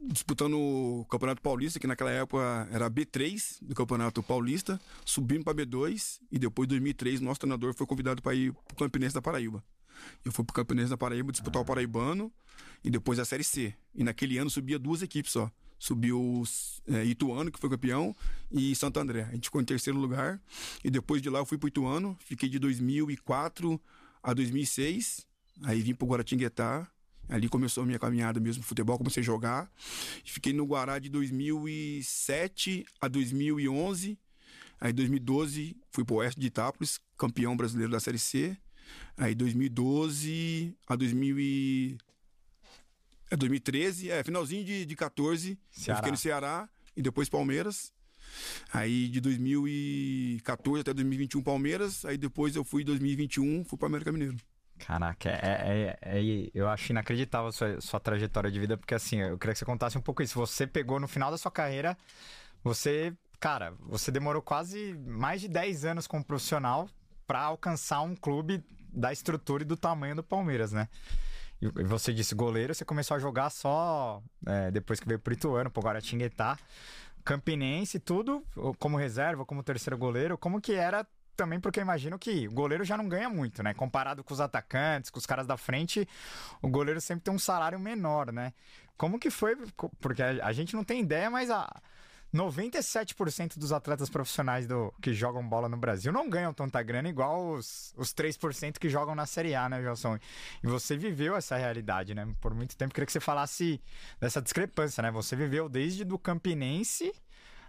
disputando 0.00 0.58
o 0.58 1.06
Campeonato 1.08 1.40
Paulista, 1.40 1.78
que 1.78 1.86
naquela 1.86 2.10
época 2.10 2.68
era 2.72 2.90
B3 2.90 3.58
do 3.62 3.74
Campeonato 3.74 4.22
Paulista, 4.22 4.80
subimos 5.04 5.44
para 5.44 5.54
B2 5.54 6.18
e 6.30 6.38
depois 6.38 6.66
em 6.66 6.70
2003 6.70 7.20
nosso 7.20 7.40
treinador 7.40 7.72
foi 7.74 7.86
convidado 7.86 8.20
para 8.20 8.34
ir 8.34 8.52
pro 8.52 8.76
Campinense 8.76 9.14
da 9.14 9.22
Paraíba. 9.22 9.62
Eu 10.24 10.32
fui 10.32 10.44
pro 10.44 10.54
Campinense 10.54 10.90
da 10.90 10.96
Paraíba 10.96 11.30
disputar 11.30 11.62
o 11.62 11.64
Paraibano 11.64 12.32
e 12.82 12.90
depois 12.90 13.18
a 13.18 13.24
Série 13.24 13.44
C. 13.44 13.74
E 13.94 14.02
naquele 14.02 14.38
ano 14.38 14.50
subia 14.50 14.78
duas 14.78 15.02
equipes 15.02 15.32
só. 15.32 15.50
Subiu 15.82 16.44
é, 16.86 17.04
Ituano, 17.04 17.50
que 17.50 17.58
foi 17.58 17.68
campeão, 17.68 18.14
e 18.52 18.72
Santo 18.76 19.00
André. 19.00 19.22
A 19.22 19.32
gente 19.32 19.46
ficou 19.46 19.60
em 19.60 19.64
terceiro 19.64 19.98
lugar. 19.98 20.40
E 20.84 20.88
depois 20.88 21.20
de 21.20 21.28
lá 21.28 21.40
eu 21.40 21.44
fui 21.44 21.58
pro 21.58 21.66
Ituano, 21.66 22.16
fiquei 22.20 22.48
de 22.48 22.60
2004 22.60 23.80
a 24.22 24.32
2006. 24.32 25.26
Aí 25.64 25.82
vim 25.82 25.92
pro 25.92 26.06
Guaratinguetá. 26.06 26.88
Ali 27.28 27.48
começou 27.48 27.82
a 27.82 27.86
minha 27.86 27.98
caminhada 27.98 28.38
mesmo 28.38 28.62
futebol, 28.62 28.96
comecei 28.96 29.22
a 29.22 29.26
jogar. 29.26 29.68
Fiquei 30.24 30.52
no 30.52 30.64
Guará 30.64 31.00
de 31.00 31.08
2007 31.08 32.86
a 33.00 33.08
2011. 33.08 34.16
Aí 34.80 34.92
2012 34.92 35.76
fui 35.90 36.04
pro 36.04 36.16
Oeste 36.16 36.38
de 36.38 36.46
Itápolis, 36.46 37.00
campeão 37.18 37.56
brasileiro 37.56 37.90
da 37.90 37.98
Série 37.98 38.20
C. 38.20 38.56
Aí 39.16 39.34
2012 39.34 40.76
a 40.86 40.94
2000 40.94 41.40
e... 41.40 41.98
é 43.32 43.36
2013, 43.36 44.10
é 44.10 44.22
finalzinho 44.22 44.64
de, 44.64 44.84
de 44.84 44.94
14, 44.96 45.50
eu 45.52 45.56
Ceará. 45.70 45.96
fiquei 45.96 46.10
no 46.12 46.18
Ceará 46.18 46.68
e 46.96 47.00
depois 47.02 47.28
Palmeiras. 47.28 47.92
Aí 48.72 49.08
de 49.08 49.20
2014 49.20 50.80
até 50.82 50.92
2021 50.94 51.42
Palmeiras, 51.42 52.04
aí 52.04 52.16
depois 52.16 52.54
eu 52.56 52.64
fui 52.64 52.82
em 52.82 52.84
2021, 52.84 53.64
fui 53.64 53.78
para 53.78 53.88
América 53.88 54.12
Mineiro. 54.12 54.36
Caraca, 54.78 55.28
é, 55.30 55.96
é- 56.02 56.18
é- 56.20 56.50
eu 56.54 56.68
acho 56.68 56.92
inacreditável 56.92 57.48
a 57.48 57.52
sua, 57.52 57.80
sua 57.80 58.00
trajetória 58.00 58.50
de 58.50 58.58
vida, 58.58 58.76
porque 58.76 58.94
assim, 58.94 59.18
eu 59.20 59.38
queria 59.38 59.52
que 59.54 59.58
você 59.58 59.64
contasse 59.64 59.96
um 59.96 60.00
pouco 60.00 60.22
isso. 60.22 60.34
Você 60.38 60.66
pegou 60.66 60.98
no 60.98 61.06
final 61.08 61.30
da 61.30 61.38
sua 61.38 61.50
carreira, 61.50 61.96
você, 62.64 63.12
cara, 63.38 63.74
você 63.80 64.10
demorou 64.10 64.42
quase 64.42 64.94
mais 65.06 65.40
de 65.40 65.48
10 65.48 65.84
anos 65.84 66.06
como 66.06 66.24
profissional 66.24 66.88
pra 67.26 67.40
alcançar 67.40 68.00
um 68.02 68.14
clube 68.16 68.62
da 68.92 69.12
estrutura 69.12 69.62
e 69.62 69.66
do 69.66 69.76
tamanho 69.76 70.16
do 70.16 70.22
Palmeiras, 70.22 70.72
né? 70.72 70.88
E 71.62 71.84
você 71.84 72.12
disse 72.12 72.34
goleiro, 72.34 72.74
você 72.74 72.84
começou 72.84 73.16
a 73.16 73.20
jogar 73.20 73.48
só 73.50 74.20
é, 74.44 74.70
depois 74.72 74.98
que 74.98 75.06
veio 75.06 75.20
pro 75.20 75.32
Ituano, 75.32 75.70
pro 75.70 75.82
Guaratinguetá, 75.82 76.58
Campinense, 77.24 78.00
tudo 78.00 78.44
como 78.80 78.96
reserva, 78.96 79.46
como 79.46 79.62
terceiro 79.62 79.96
goleiro. 79.96 80.36
Como 80.36 80.60
que 80.60 80.72
era 80.72 81.06
também 81.36 81.60
porque 81.60 81.80
imagino 81.80 82.18
que 82.18 82.48
o 82.48 82.52
goleiro 82.52 82.84
já 82.84 82.96
não 82.96 83.08
ganha 83.08 83.28
muito, 83.28 83.62
né? 83.62 83.72
Comparado 83.74 84.24
com 84.24 84.34
os 84.34 84.40
atacantes, 84.40 85.08
com 85.08 85.18
os 85.18 85.26
caras 85.26 85.46
da 85.46 85.56
frente, 85.56 86.06
o 86.60 86.68
goleiro 86.68 87.00
sempre 87.00 87.24
tem 87.24 87.32
um 87.32 87.38
salário 87.38 87.78
menor, 87.78 88.32
né? 88.32 88.52
Como 88.96 89.18
que 89.18 89.30
foi? 89.30 89.56
Porque 90.00 90.22
a 90.22 90.52
gente 90.52 90.74
não 90.74 90.84
tem 90.84 91.00
ideia, 91.00 91.30
mas 91.30 91.48
a 91.48 91.80
97% 92.34 93.58
dos 93.58 93.72
atletas 93.72 94.08
profissionais 94.08 94.66
do, 94.66 94.92
que 95.02 95.12
jogam 95.12 95.46
bola 95.46 95.68
no 95.68 95.76
Brasil 95.76 96.12
não 96.12 96.28
ganham 96.28 96.52
tanta 96.52 96.82
grana 96.82 97.08
igual 97.08 97.50
os, 97.52 97.92
os 97.96 98.12
3% 98.14 98.78
que 98.78 98.88
jogam 98.88 99.14
na 99.14 99.26
Série 99.26 99.54
A, 99.54 99.68
né, 99.68 99.82
Gelson? 99.82 100.18
E 100.62 100.66
você 100.66 100.96
viveu 100.96 101.36
essa 101.36 101.56
realidade, 101.56 102.14
né? 102.14 102.26
Por 102.40 102.54
muito 102.54 102.76
tempo. 102.76 102.94
Queria 102.94 103.06
que 103.06 103.12
você 103.12 103.20
falasse 103.20 103.80
dessa 104.20 104.40
discrepância, 104.40 105.02
né? 105.02 105.10
Você 105.10 105.36
viveu 105.36 105.68
desde 105.68 106.04
do 106.04 106.18
Campinense 106.18 107.12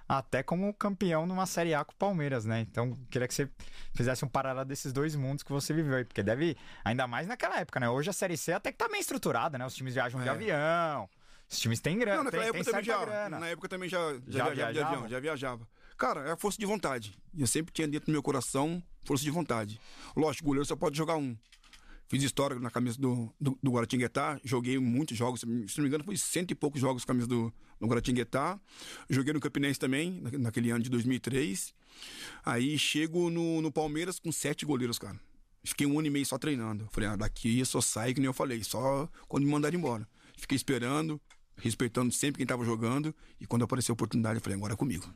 até 0.07 0.43
como 0.43 0.73
campeão 0.73 1.25
numa 1.25 1.45
Série 1.45 1.73
A 1.73 1.83
com 1.83 1.93
o 1.93 1.95
Palmeiras, 1.95 2.45
né? 2.45 2.59
Então, 2.61 2.93
queria 3.09 3.27
que 3.27 3.33
você 3.33 3.49
fizesse 3.95 4.23
um 4.25 4.27
paralelo 4.27 4.65
desses 4.65 4.91
dois 4.91 5.15
mundos 5.15 5.43
que 5.43 5.51
você 5.51 5.73
viveu 5.73 5.95
aí, 5.95 6.03
porque 6.03 6.21
deve, 6.21 6.57
ainda 6.83 7.07
mais 7.07 7.27
naquela 7.27 7.59
época, 7.59 7.79
né? 7.79 7.89
Hoje 7.89 8.09
a 8.09 8.13
Série 8.13 8.37
C 8.37 8.51
até 8.53 8.71
que 8.71 8.77
tá 8.77 8.87
bem 8.87 8.99
estruturada, 8.99 9.57
né? 9.57 9.65
Os 9.65 9.73
times 9.73 9.93
viajam 9.93 10.21
de 10.21 10.27
É. 10.27 10.31
avião, 10.31 11.09
os 11.49 11.59
times 11.59 11.79
têm 11.79 11.97
grana, 11.99 12.23
Não, 12.23 12.31
tem, 12.31 12.39
naquela 12.39 12.51
tem 12.53 12.59
época 12.61 12.71
também 12.71 12.85
certa 12.85 12.99
já, 12.99 13.05
grana. 13.05 13.39
na 13.39 13.47
época 13.47 13.69
também 13.69 13.89
já, 13.89 14.13
Já 14.27 14.39
já, 14.39 14.49
viajava 14.49 14.73
de 14.73 14.79
avião, 14.79 15.09
já 15.09 15.19
viajava. 15.19 15.67
Cara, 15.97 16.21
é 16.21 16.31
a 16.31 16.37
força 16.37 16.57
de 16.57 16.65
vontade. 16.65 17.17
Eu 17.37 17.47
sempre 17.47 17.71
tinha 17.71 17.87
dentro 17.87 18.07
do 18.07 18.11
meu 18.11 18.23
coração 18.23 18.81
força 19.05 19.23
de 19.23 19.29
vontade. 19.29 19.79
Lógico, 20.15 20.45
goleiro 20.45 20.65
só 20.65 20.75
pode 20.75 20.97
jogar 20.97 21.15
um. 21.17 21.37
Fiz 22.07 22.21
história 22.23 22.59
na 22.59 22.69
camisa 22.69 22.99
do, 22.99 23.33
do, 23.39 23.57
do 23.61 23.71
Guaratinguetá, 23.71 24.39
joguei 24.43 24.77
muitos 24.77 25.17
jogos, 25.17 25.39
se 25.39 25.45
não 25.47 25.83
me 25.83 25.87
engano, 25.87 26.03
foi 26.03 26.17
cento 26.17 26.51
e 26.51 26.55
poucos 26.55 26.79
jogos 26.79 27.03
com 27.05 27.11
a 27.11 27.13
camisa 27.13 27.27
do, 27.27 27.51
do 27.79 27.87
Guaratinguetá. 27.87 28.59
Joguei 29.09 29.33
no 29.33 29.39
Campinense 29.39 29.79
também, 29.79 30.21
naquele 30.39 30.69
ano 30.69 30.83
de 30.83 30.89
2003. 30.89 31.73
Aí 32.45 32.77
chego 32.77 33.29
no, 33.29 33.61
no 33.61 33.71
Palmeiras 33.71 34.19
com 34.19 34.31
sete 34.31 34.65
goleiros, 34.65 34.99
cara. 34.99 35.19
Fiquei 35.63 35.87
um 35.87 35.97
ano 35.97 36.07
e 36.07 36.11
meio 36.11 36.25
só 36.25 36.37
treinando. 36.37 36.87
Falei, 36.91 37.09
ah, 37.09 37.15
daqui 37.15 37.63
só 37.65 37.79
sai, 37.79 38.13
que 38.13 38.19
nem 38.19 38.27
eu 38.27 38.33
falei, 38.33 38.63
só 38.63 39.07
quando 39.27 39.45
me 39.45 39.51
mandaram 39.51 39.77
embora. 39.77 40.07
Fiquei 40.43 40.57
esperando, 40.57 41.21
respeitando 41.55 42.11
sempre 42.11 42.39
quem 42.39 42.45
tava 42.45 42.65
jogando. 42.65 43.15
E 43.39 43.47
quando 43.47 43.63
apareceu 43.63 43.93
a 43.93 43.95
oportunidade, 43.95 44.35
eu 44.35 44.41
falei, 44.41 44.57
agora 44.57 44.73
é 44.73 44.75
comigo. 44.75 45.09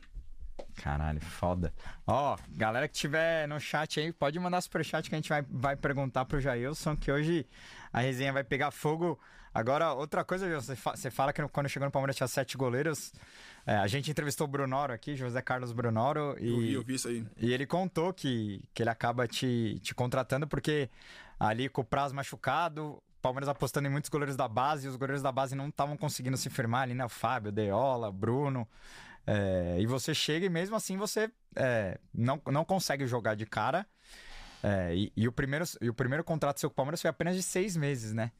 Caralho, 0.76 1.20
foda. 1.20 1.74
Ó, 2.06 2.38
galera 2.48 2.88
que 2.88 2.94
tiver 2.94 3.46
no 3.46 3.60
chat 3.60 4.00
aí, 4.00 4.10
pode 4.10 4.38
mandar 4.38 4.62
superchat 4.62 5.06
que 5.06 5.14
a 5.14 5.18
gente 5.18 5.28
vai, 5.28 5.44
vai 5.50 5.76
perguntar 5.76 6.24
pro 6.24 6.40
Jailson, 6.40 6.96
que 6.96 7.12
hoje 7.12 7.46
a 7.92 8.00
resenha 8.00 8.32
vai 8.32 8.42
pegar 8.42 8.70
fogo. 8.70 9.20
Agora, 9.52 9.92
outra 9.92 10.24
coisa, 10.24 10.48
você, 10.48 10.74
fa 10.74 10.96
você 10.96 11.10
fala 11.10 11.30
que 11.30 11.46
quando 11.48 11.68
chegou 11.68 11.84
no 11.84 11.92
Palmeiras 11.92 12.16
tinha 12.16 12.26
sete 12.26 12.56
goleiros. 12.56 13.12
É, 13.66 13.76
a 13.76 13.86
gente 13.86 14.10
entrevistou 14.10 14.46
o 14.46 14.50
Brunoro 14.50 14.94
aqui, 14.94 15.14
José 15.14 15.42
Carlos 15.42 15.72
Brunoro. 15.72 16.36
E, 16.40 16.48
eu 16.48 16.58
vi, 16.58 16.72
eu 16.72 16.82
vi 16.82 16.94
isso 16.94 17.08
aí. 17.08 17.26
E 17.36 17.52
ele 17.52 17.66
contou 17.66 18.14
que, 18.14 18.64
que 18.72 18.82
ele 18.82 18.90
acaba 18.90 19.28
te, 19.28 19.78
te 19.82 19.94
contratando 19.94 20.48
porque 20.48 20.88
ali 21.38 21.68
com 21.68 21.82
o 21.82 21.84
prazo 21.84 22.14
machucado, 22.14 23.02
Palmeiras 23.20 23.48
apostando 23.48 23.88
em 23.88 23.90
muitos 23.90 24.08
goleiros 24.08 24.36
da 24.36 24.48
base 24.48 24.86
e 24.86 24.88
os 24.88 24.96
goleiros 24.96 25.22
da 25.22 25.32
base 25.32 25.54
não 25.54 25.68
estavam 25.68 25.96
conseguindo 25.96 26.36
se 26.36 26.48
firmar 26.48 26.82
ali, 26.82 26.94
né? 26.94 27.04
O 27.04 27.08
Fábio, 27.08 27.52
Deola, 27.52 28.10
Bruno. 28.12 28.66
É, 29.26 29.76
e 29.78 29.86
você 29.86 30.14
chega 30.14 30.46
e 30.46 30.48
mesmo 30.48 30.74
assim 30.74 30.96
você 30.96 31.30
é, 31.54 31.98
não, 32.14 32.40
não 32.46 32.64
consegue 32.64 33.06
jogar 33.06 33.34
de 33.34 33.44
cara. 33.44 33.86
É, 34.62 34.94
e, 34.94 35.12
e, 35.16 35.28
o 35.28 35.32
primeiro, 35.32 35.64
e 35.80 35.88
o 35.88 35.94
primeiro 35.94 36.24
contrato 36.24 36.58
seu 36.58 36.70
com 36.70 36.74
o 36.74 36.76
Palmeiras 36.76 37.00
foi 37.00 37.10
apenas 37.10 37.36
de 37.36 37.42
seis 37.42 37.76
meses, 37.76 38.12
né? 38.12 38.32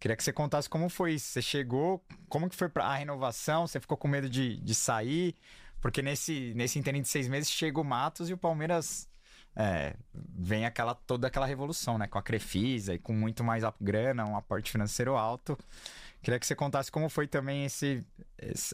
Queria 0.00 0.16
que 0.16 0.24
você 0.24 0.32
contasse 0.32 0.68
como 0.68 0.88
foi 0.88 1.14
isso. 1.14 1.28
Você 1.28 1.42
chegou, 1.42 2.04
como 2.28 2.48
que 2.48 2.56
foi 2.56 2.70
a 2.74 2.94
renovação? 2.96 3.66
Você 3.66 3.80
ficou 3.80 3.96
com 3.96 4.08
medo 4.08 4.28
de, 4.28 4.56
de 4.56 4.74
sair? 4.74 5.34
Porque 5.80 6.02
nesse, 6.02 6.52
nesse 6.54 6.78
interim 6.78 7.00
de 7.00 7.08
seis 7.08 7.28
meses 7.28 7.50
chega 7.50 7.80
o 7.80 7.84
Matos 7.84 8.28
e 8.28 8.32
o 8.32 8.38
Palmeiras 8.38 9.08
é, 9.56 9.94
vem 10.14 10.66
aquela 10.66 10.94
toda 10.94 11.26
aquela 11.26 11.46
revolução, 11.46 11.98
né? 11.98 12.06
Com 12.06 12.18
a 12.18 12.22
Crefisa 12.22 12.94
e 12.94 12.98
com 12.98 13.12
muito 13.12 13.44
mais 13.44 13.62
grana, 13.80 14.24
um 14.24 14.36
aporte 14.36 14.70
financeiro 14.70 15.16
alto. 15.16 15.58
Queria 16.22 16.40
que 16.40 16.46
você 16.46 16.54
contasse 16.54 16.90
como 16.90 17.08
foi 17.08 17.26
também 17.26 17.64
esse, 17.64 18.04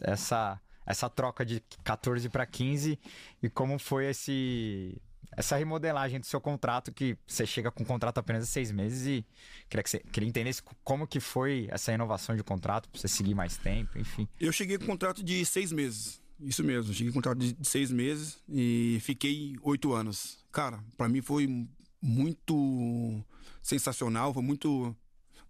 essa 0.01 0.59
essa 0.85 1.09
troca 1.09 1.45
de 1.45 1.61
14 1.83 2.27
para 2.29 2.45
15 2.45 2.99
e 3.41 3.49
como 3.49 3.77
foi 3.77 4.07
esse 4.07 4.99
essa 5.31 5.55
remodelagem 5.55 6.19
do 6.19 6.25
seu 6.25 6.41
contrato 6.41 6.91
que 6.91 7.17
você 7.25 7.45
chega 7.45 7.71
com 7.71 7.83
um 7.83 7.85
contrato 7.85 8.17
apenas 8.17 8.49
seis 8.49 8.71
meses 8.71 9.07
e 9.07 9.25
queria 9.69 9.83
que 9.83 9.89
você 9.89 9.99
queria 9.99 10.27
entender 10.27 10.53
como 10.83 11.07
que 11.07 11.19
foi 11.19 11.67
essa 11.71 11.91
renovação 11.91 12.35
de 12.35 12.43
contrato 12.43 12.89
para 12.89 12.99
você 12.99 13.07
seguir 13.07 13.33
mais 13.33 13.55
tempo, 13.55 13.97
enfim. 13.97 14.27
Eu 14.39 14.51
cheguei 14.51 14.77
com 14.77 14.83
um 14.83 14.87
contrato 14.87 15.23
de 15.23 15.45
seis 15.45 15.71
meses, 15.71 16.21
isso 16.39 16.63
mesmo. 16.63 16.93
Cheguei 16.93 17.13
com 17.13 17.19
um 17.19 17.21
contrato 17.21 17.37
de 17.39 17.55
seis 17.67 17.91
meses 17.91 18.39
e 18.49 18.99
fiquei 19.01 19.55
oito 19.61 19.93
anos. 19.93 20.40
Cara, 20.51 20.83
para 20.97 21.07
mim 21.07 21.21
foi 21.21 21.67
muito 22.01 23.23
sensacional, 23.61 24.33
foi 24.33 24.43
muito 24.43 24.95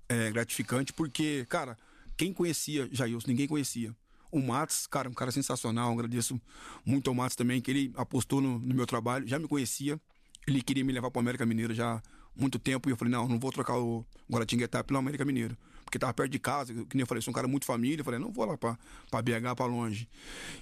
é, 0.07 0.31
gratificante 0.31 0.93
porque, 0.93 1.45
cara, 1.49 1.77
quem 2.17 2.33
conhecia 2.33 2.87
Jailson, 2.91 3.27
ninguém 3.27 3.47
conhecia. 3.47 3.95
O 4.31 4.39
Matos, 4.39 4.87
cara, 4.87 5.09
um 5.09 5.13
cara 5.13 5.31
sensacional. 5.31 5.91
Agradeço 5.91 6.39
muito 6.85 7.09
ao 7.09 7.13
Matos 7.13 7.35
também, 7.35 7.59
que 7.59 7.69
ele 7.69 7.91
apostou 7.95 8.39
no, 8.39 8.59
no 8.59 8.73
meu 8.73 8.85
trabalho. 8.85 9.27
Já 9.27 9.37
me 9.37 9.47
conhecia. 9.47 9.99
Ele 10.47 10.61
queria 10.61 10.85
me 10.85 10.93
levar 10.93 11.11
para 11.11 11.19
América 11.19 11.45
Mineiro 11.45 11.73
já 11.73 11.95
há 11.95 12.01
muito 12.35 12.57
tempo. 12.57 12.87
E 12.87 12.91
eu 12.91 12.97
falei, 12.97 13.11
não, 13.11 13.27
não 13.27 13.37
vou 13.37 13.51
trocar 13.51 13.77
o 13.77 14.05
Guaratinguetá 14.31 14.83
pelo 14.83 14.99
América 14.99 15.25
Mineiro. 15.25 15.57
Porque 15.83 15.99
tava 15.99 16.13
perto 16.13 16.31
de 16.31 16.39
casa, 16.39 16.73
que 16.73 16.95
nem 16.95 17.01
eu 17.01 17.07
falei, 17.07 17.21
sou 17.21 17.31
um 17.31 17.35
cara 17.35 17.47
muito 17.47 17.65
família. 17.65 17.99
Eu 17.99 18.05
falei, 18.05 18.19
não 18.19 18.31
vou 18.31 18.45
lá 18.45 18.57
para 18.57 18.77
BH, 19.21 19.55
para 19.57 19.65
longe. 19.65 20.07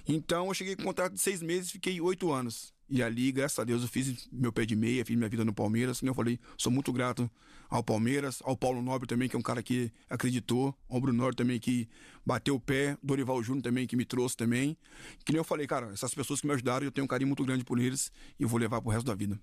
Então 0.08 0.48
eu 0.48 0.54
cheguei 0.54 0.74
com 0.74 0.82
um 0.82 0.86
contrato 0.86 1.12
de 1.12 1.20
seis 1.20 1.40
meses, 1.40 1.70
fiquei 1.70 2.00
oito 2.00 2.32
anos. 2.32 2.74
E 2.90 3.04
ali, 3.04 3.30
graças 3.30 3.56
a 3.58 3.62
Deus, 3.62 3.82
eu 3.82 3.88
fiz 3.88 4.28
meu 4.32 4.52
pé 4.52 4.66
de 4.66 4.74
meia, 4.74 5.04
fiz 5.04 5.16
minha 5.16 5.28
vida 5.28 5.44
no 5.44 5.54
Palmeiras. 5.54 6.00
Como 6.00 6.10
eu 6.10 6.14
falei, 6.14 6.40
sou 6.58 6.72
muito 6.72 6.92
grato 6.92 7.30
ao 7.68 7.84
Palmeiras, 7.84 8.42
ao 8.44 8.56
Paulo 8.56 8.82
Nobre 8.82 9.06
também, 9.06 9.28
que 9.28 9.36
é 9.36 9.38
um 9.38 9.42
cara 9.42 9.62
que 9.62 9.92
acreditou, 10.08 10.74
ao 10.88 11.00
Bruno 11.00 11.16
Nobre 11.16 11.36
também, 11.36 11.60
que 11.60 11.88
bateu 12.26 12.56
o 12.56 12.60
pé, 12.60 12.98
Dorival 13.00 13.40
Júnior 13.44 13.62
também, 13.62 13.86
que 13.86 13.94
me 13.94 14.04
trouxe 14.04 14.36
também. 14.36 14.76
Que 15.24 15.32
nem 15.32 15.38
eu 15.38 15.44
falei, 15.44 15.68
cara, 15.68 15.92
essas 15.92 16.12
pessoas 16.12 16.40
que 16.40 16.48
me 16.48 16.52
ajudaram, 16.52 16.84
eu 16.84 16.90
tenho 16.90 17.04
um 17.04 17.08
carinho 17.08 17.28
muito 17.28 17.44
grande 17.44 17.64
por 17.64 17.78
eles 17.78 18.10
e 18.38 18.42
eu 18.42 18.48
vou 18.48 18.58
levar 18.58 18.82
pro 18.82 18.90
resto 18.90 19.06
da 19.06 19.14
vida. 19.14 19.40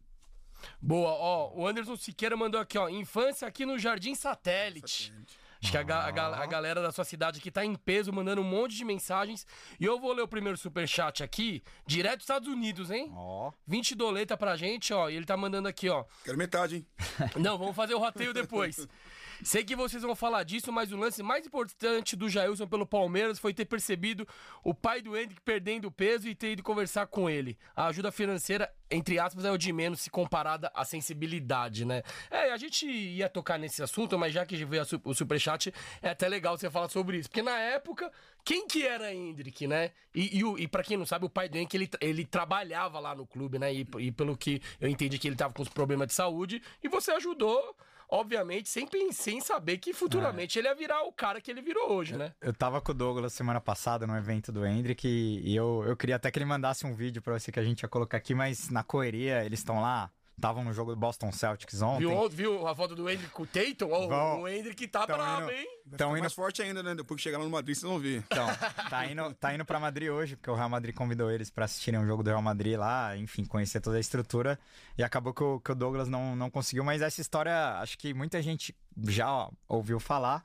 Boa, 0.81 1.11
ó, 1.11 1.53
o 1.55 1.65
Anderson 1.65 1.95
Siqueira 1.95 2.35
mandou 2.35 2.59
aqui, 2.59 2.77
ó, 2.77 2.89
infância 2.89 3.47
aqui 3.47 3.65
no 3.65 3.79
Jardim 3.79 4.13
Satélite. 4.13 5.05
Satélite. 5.05 5.46
Acho 5.61 5.71
que 5.71 5.77
a, 5.77 5.81
a, 5.81 6.43
a, 6.43 6.45
galera 6.45 6.81
da 6.81 6.91
sua 6.91 7.03
cidade 7.03 7.39
aqui 7.39 7.49
tá 7.49 7.65
em 7.65 7.75
peso, 7.75 8.13
mandando 8.13 8.41
um 8.41 8.43
monte 8.43 8.75
de 8.75 8.85
mensagens. 8.85 9.45
E 9.79 9.85
eu 9.85 9.99
vou 9.99 10.13
ler 10.13 10.21
o 10.21 10.27
primeiro 10.27 10.57
superchat 10.57 11.23
aqui, 11.23 11.63
direto 11.85 12.17
dos 12.17 12.23
Estados 12.23 12.47
Unidos, 12.47 12.91
hein? 12.91 13.11
Ó. 13.15 13.51
20 13.65 13.95
doleta 13.95 14.37
pra 14.37 14.55
gente, 14.55 14.93
ó. 14.93 15.09
E 15.09 15.15
ele 15.15 15.25
tá 15.25 15.35
mandando 15.35 15.67
aqui, 15.67 15.89
ó. 15.89 16.05
Quero 16.23 16.37
metade, 16.37 16.77
hein? 16.77 16.87
Não, 17.35 17.57
vamos 17.57 17.75
fazer 17.75 17.95
o 17.95 17.99
roteio 17.99 18.33
depois. 18.33 18.87
Sei 19.43 19.63
que 19.63 19.75
vocês 19.75 20.01
vão 20.01 20.15
falar 20.15 20.43
disso, 20.43 20.71
mas 20.71 20.91
o 20.91 20.97
lance 20.97 21.21
mais 21.21 21.45
importante 21.45 22.15
do 22.15 22.29
Jailson 22.29 22.67
pelo 22.67 22.85
Palmeiras 22.85 23.39
foi 23.39 23.53
ter 23.53 23.65
percebido 23.65 24.27
o 24.63 24.73
pai 24.73 25.01
do 25.01 25.15
Hendrick 25.15 25.41
perdendo 25.41 25.91
peso 25.91 26.27
e 26.27 26.35
ter 26.35 26.53
ido 26.53 26.63
conversar 26.63 27.07
com 27.07 27.29
ele. 27.29 27.57
A 27.75 27.87
ajuda 27.87 28.11
financeira, 28.11 28.71
entre 28.89 29.19
aspas, 29.19 29.45
é 29.45 29.51
o 29.51 29.57
de 29.57 29.71
menos 29.71 30.01
se 30.01 30.09
comparada 30.09 30.71
à 30.73 30.83
sensibilidade, 30.83 31.85
né? 31.85 32.01
É, 32.31 32.51
a 32.51 32.57
gente 32.57 32.85
ia 32.85 33.29
tocar 33.29 33.57
nesse 33.59 33.83
assunto, 33.83 34.17
mas 34.17 34.33
já 34.33 34.45
que 34.45 34.63
veio 34.65 34.83
o 35.03 35.13
superchat, 35.13 35.73
é 36.01 36.09
até 36.09 36.27
legal 36.27 36.57
você 36.57 36.69
falar 36.69 36.89
sobre 36.89 37.17
isso. 37.17 37.29
Porque 37.29 37.41
na 37.41 37.57
época, 37.59 38.11
quem 38.43 38.67
que 38.67 38.85
era 38.85 39.13
Hendrick, 39.13 39.67
né? 39.67 39.91
E, 40.13 40.39
e, 40.39 40.63
e 40.63 40.67
para 40.67 40.83
quem 40.83 40.97
não 40.97 41.05
sabe, 41.05 41.25
o 41.25 41.29
pai 41.29 41.47
do 41.47 41.57
Hendrick, 41.57 41.77
ele, 41.77 41.89
ele 42.01 42.25
trabalhava 42.25 42.99
lá 42.99 43.13
no 43.13 43.25
clube, 43.25 43.59
né? 43.59 43.73
E, 43.73 43.87
e 43.99 44.11
pelo 44.11 44.35
que 44.35 44.61
eu 44.79 44.89
entendi 44.89 45.19
que 45.19 45.27
ele 45.27 45.35
tava 45.35 45.53
com 45.53 45.61
os 45.61 45.69
problemas 45.69 46.07
de 46.07 46.13
saúde, 46.13 46.61
e 46.83 46.87
você 46.87 47.11
ajudou 47.11 47.75
obviamente, 48.09 48.69
sem, 48.69 48.87
sem 49.11 49.41
saber 49.41 49.77
que 49.77 49.93
futuramente 49.93 50.57
é. 50.57 50.61
ele 50.61 50.67
ia 50.67 50.75
virar 50.75 51.03
o 51.03 51.11
cara 51.11 51.41
que 51.41 51.51
ele 51.51 51.61
virou 51.61 51.91
hoje, 51.91 52.17
né? 52.17 52.33
Eu, 52.41 52.47
eu 52.49 52.53
tava 52.53 52.81
com 52.81 52.91
o 52.91 52.95
Douglas 52.95 53.33
semana 53.33 53.59
passada 53.59 54.07
no 54.07 54.15
evento 54.15 54.51
do 54.51 54.65
Hendrick 54.65 55.07
e, 55.07 55.55
eu, 55.55 55.83
eu 55.85 55.95
queria 55.95 56.15
até 56.15 56.31
que 56.31 56.37
ele 56.37 56.45
mandasse 56.45 56.85
um 56.85 56.93
vídeo 56.93 57.21
pra 57.21 57.37
você 57.37 57.51
que 57.51 57.59
a 57.59 57.63
gente 57.63 57.81
ia 57.81 57.89
colocar 57.89 58.17
aqui, 58.17 58.33
mas 58.33 58.69
na 58.69 58.83
correria 58.83 59.43
eles 59.43 59.59
estão 59.59 59.81
lá 59.81 60.11
estavam 60.37 60.63
no 60.63 60.71
jogo 60.71 60.91
do 60.91 60.97
Boston 60.97 61.31
Celtics 61.31 61.81
ontem. 61.81 62.07
Viu, 62.07 62.29
viu 62.29 62.67
a 62.67 62.75
foto 62.75 62.95
do 62.95 63.09
Hendrick 63.09 63.31
com 63.31 63.43
o 63.43 63.47
Tatum? 63.47 63.89
Oh, 63.89 64.41
o 64.41 64.47
Hendrick 64.47 64.87
tá 64.87 65.05
bravo, 65.05 65.49
hein? 65.49 65.67
Então 65.91 66.11
indo... 66.11 66.19
mais 66.19 66.33
forte 66.33 66.61
ainda, 66.61 66.83
né? 66.83 66.93
Depois 66.93 67.17
que 67.17 67.23
chegar 67.23 67.39
lá 67.39 67.43
no 67.43 67.49
Madrid, 67.49 67.75
vocês 67.75 67.89
vão 67.89 67.99
ver. 67.99 68.23
Então, 68.27 68.47
tá 68.89 69.05
indo, 69.07 69.33
tá 69.33 69.53
indo 69.55 69.65
pra 69.65 69.79
Madrid 69.79 70.09
hoje, 70.09 70.35
porque 70.35 70.49
o 70.49 70.55
Real 70.55 70.69
Madrid 70.69 70.93
convidou 70.93 71.31
eles 71.31 71.49
pra 71.49 71.65
assistirem 71.65 71.99
um 71.99 72.05
jogo 72.05 72.21
do 72.21 72.29
Real 72.29 72.41
Madrid 72.41 72.77
lá, 72.77 73.17
enfim, 73.17 73.45
conhecer 73.45 73.81
toda 73.81 73.97
a 73.97 73.99
estrutura. 73.99 74.59
E 74.95 75.03
acabou 75.03 75.33
que 75.33 75.43
o, 75.43 75.59
que 75.59 75.71
o 75.71 75.75
Douglas 75.75 76.07
não, 76.07 76.35
não 76.35 76.51
conseguiu, 76.51 76.83
mas 76.83 77.01
essa 77.01 77.19
história, 77.19 77.79
acho 77.79 77.97
que 77.97 78.13
muita 78.13 78.39
gente 78.41 78.75
já 79.07 79.31
ó, 79.31 79.49
ouviu 79.67 79.99
falar. 79.99 80.43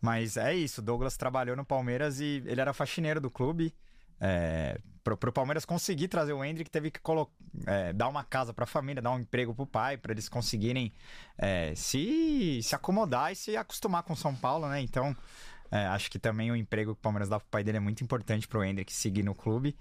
Mas 0.00 0.36
é 0.36 0.54
isso, 0.54 0.80
o 0.80 0.84
Douglas 0.84 1.16
trabalhou 1.16 1.56
no 1.56 1.64
Palmeiras 1.64 2.18
e 2.20 2.42
ele 2.44 2.60
era 2.60 2.72
faxineiro 2.72 3.20
do 3.20 3.30
clube. 3.30 3.72
É, 4.20 4.80
pro, 5.02 5.16
pro 5.16 5.32
Palmeiras 5.32 5.64
conseguir 5.64 6.08
trazer 6.08 6.32
o 6.32 6.44
Hendrick, 6.44 6.70
teve 6.70 6.90
que 6.90 7.00
é, 7.66 7.92
dar 7.92 8.08
uma 8.08 8.24
casa 8.24 8.52
pra 8.52 8.66
família, 8.66 9.00
dar 9.00 9.12
um 9.12 9.20
emprego 9.20 9.54
pro 9.54 9.66
pai, 9.66 9.96
para 9.96 10.12
eles 10.12 10.28
conseguirem 10.28 10.92
é, 11.36 11.74
se, 11.74 12.60
se 12.62 12.74
acomodar 12.74 13.32
e 13.32 13.36
se 13.36 13.56
acostumar 13.56 14.02
com 14.02 14.14
São 14.14 14.34
Paulo, 14.34 14.68
né? 14.68 14.80
Então, 14.80 15.16
é, 15.70 15.86
acho 15.86 16.10
que 16.10 16.18
também 16.18 16.50
o 16.50 16.56
emprego 16.56 16.94
que 16.94 17.00
o 17.00 17.02
Palmeiras 17.02 17.28
dá 17.28 17.38
pro 17.38 17.48
pai 17.48 17.64
dele 17.64 17.78
é 17.78 17.80
muito 17.80 18.02
importante 18.02 18.46
pro 18.46 18.62
Hendrick 18.62 18.92
seguir 18.92 19.22
no 19.22 19.34
clube. 19.34 19.76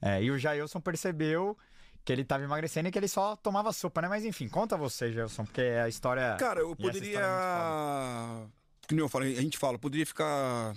É, 0.00 0.22
e 0.22 0.30
o 0.30 0.38
Jailson 0.38 0.80
percebeu 0.80 1.56
que 2.04 2.12
ele 2.12 2.24
tava 2.24 2.42
emagrecendo 2.42 2.88
e 2.88 2.92
que 2.92 2.98
ele 2.98 3.06
só 3.06 3.36
tomava 3.36 3.72
sopa, 3.72 4.02
né? 4.02 4.08
Mas 4.08 4.24
enfim, 4.24 4.48
conta 4.48 4.76
você, 4.76 5.12
Jailson, 5.12 5.44
porque 5.44 5.60
a 5.60 5.88
história. 5.88 6.36
Cara, 6.38 6.60
eu 6.60 6.74
poderia. 6.74 7.20
É 7.20 8.62
que 8.86 8.94
nem 8.94 9.02
eu 9.02 9.08
falei, 9.08 9.38
a 9.38 9.40
gente 9.40 9.58
fala, 9.58 9.78
poderia 9.78 10.04
ficar 10.04 10.74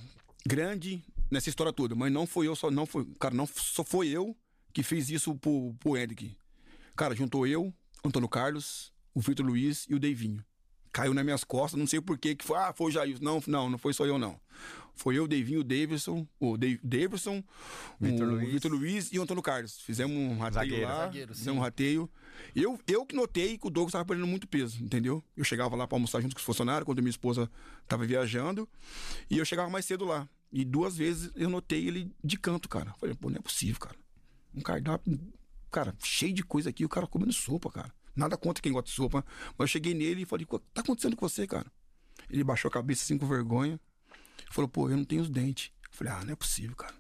grande 0.47 1.03
nessa 1.35 1.49
história 1.49 1.71
toda. 1.71 1.95
Mas 1.95 2.11
não 2.11 2.25
foi 2.25 2.47
eu 2.47 2.55
só, 2.55 2.71
não 2.71 2.85
foi, 2.85 3.05
cara, 3.19 3.35
não 3.35 3.45
só 3.45 3.83
foi 3.83 4.07
eu 4.07 4.35
que 4.73 4.81
fiz 4.81 5.09
isso 5.09 5.35
pro, 5.35 5.75
pro 5.79 5.95
Hendrick. 5.95 6.35
Cara, 6.95 7.15
juntou 7.15 7.45
eu, 7.45 7.73
Antônio 8.03 8.27
Carlos, 8.27 8.91
o 9.13 9.21
Vitor 9.21 9.45
Luiz 9.45 9.85
e 9.89 9.95
o 9.95 9.99
Deivinho. 9.99 10.43
Caiu 10.91 11.13
nas 11.13 11.25
minhas 11.25 11.43
costas, 11.43 11.77
não 11.77 11.85
sei 11.85 11.99
por 11.99 12.17
que 12.17 12.35
que 12.35 12.45
foi, 12.45 12.57
ah, 12.57 12.73
foi 12.73 12.87
o 12.87 12.91
Jair. 12.91 13.17
Não, 13.21 13.43
não, 13.47 13.69
não 13.69 13.77
foi 13.77 13.93
só 13.93 14.05
eu 14.05 14.17
não. 14.17 14.39
Foi 14.93 15.17
eu, 15.17 15.25
o 15.25 15.27
Deivinho, 15.27 15.59
o 15.59 15.63
Davidson, 15.63 16.25
o 16.39 16.57
Davidson, 16.81 17.43
Vitor 17.99 18.27
o 18.27 18.31
Luiz. 18.31 18.53
Vitor 18.53 18.71
Luiz 18.71 19.09
e 19.11 19.19
o 19.19 19.23
Antônio 19.23 19.43
Carlos. 19.43 19.81
Fizemos 19.81 20.15
um 20.15 20.37
rateio 20.37 20.53
zagueiro, 20.53 20.87
lá, 20.87 20.97
zagueiro, 20.99 21.35
fizemos 21.35 21.59
um 21.59 21.61
rateio. 21.61 22.09
Eu, 22.55 22.79
eu 22.87 23.05
que 23.05 23.13
notei 23.13 23.57
que 23.57 23.67
o 23.67 23.69
Douglas 23.69 23.89
estava 23.89 24.05
perdendo 24.05 24.27
muito 24.27 24.47
peso, 24.47 24.81
entendeu? 24.81 25.21
Eu 25.35 25.43
chegava 25.43 25.75
lá 25.75 25.85
para 25.85 25.97
almoçar 25.97 26.21
junto 26.21 26.33
com 26.33 26.39
os 26.39 26.45
funcionários, 26.45 26.85
quando 26.85 26.99
minha 26.99 27.09
esposa 27.09 27.51
estava 27.83 28.05
viajando, 28.05 28.67
e 29.29 29.37
eu 29.37 29.43
chegava 29.43 29.69
mais 29.69 29.85
cedo 29.85 30.05
lá. 30.05 30.29
E 30.55 30.63
duas 30.63 30.95
vezes 30.95 31.33
eu 31.35 31.49
notei 31.49 31.85
ele 31.85 32.15
de 32.23 32.39
canto, 32.39 32.69
cara. 32.69 32.93
Falei, 32.93 33.13
pô, 33.13 33.29
não 33.29 33.35
é 33.35 33.41
possível, 33.41 33.77
cara. 33.77 33.97
Um 34.53 34.61
cardápio 34.61 35.19
cara, 35.69 35.93
cheio 36.01 36.31
de 36.31 36.41
coisa 36.41 36.69
aqui, 36.69 36.85
o 36.85 36.89
cara 36.89 37.05
comendo 37.05 37.33
sopa, 37.33 37.69
cara. 37.69 37.93
Nada 38.15 38.37
contra 38.37 38.61
quem 38.61 38.71
gosta 38.71 38.89
de 38.89 38.95
sopa. 38.95 39.25
Mas 39.57 39.59
eu 39.59 39.67
cheguei 39.67 39.93
nele 39.93 40.21
e 40.21 40.25
falei, 40.25 40.47
o 40.49 40.57
que 40.57 40.65
tá 40.73 40.79
acontecendo 40.79 41.17
com 41.17 41.27
você, 41.27 41.45
cara? 41.45 41.69
Ele 42.29 42.41
baixou 42.45 42.69
a 42.69 42.71
cabeça 42.71 43.03
assim 43.03 43.17
com 43.17 43.27
vergonha. 43.27 43.77
Falou, 44.49 44.69
pô, 44.69 44.89
eu 44.89 44.95
não 44.95 45.03
tenho 45.03 45.21
os 45.21 45.29
dentes. 45.29 45.73
Eu 45.91 45.97
falei, 45.97 46.13
ah, 46.13 46.23
não 46.23 46.31
é 46.31 46.35
possível, 46.37 46.77
cara. 46.77 46.95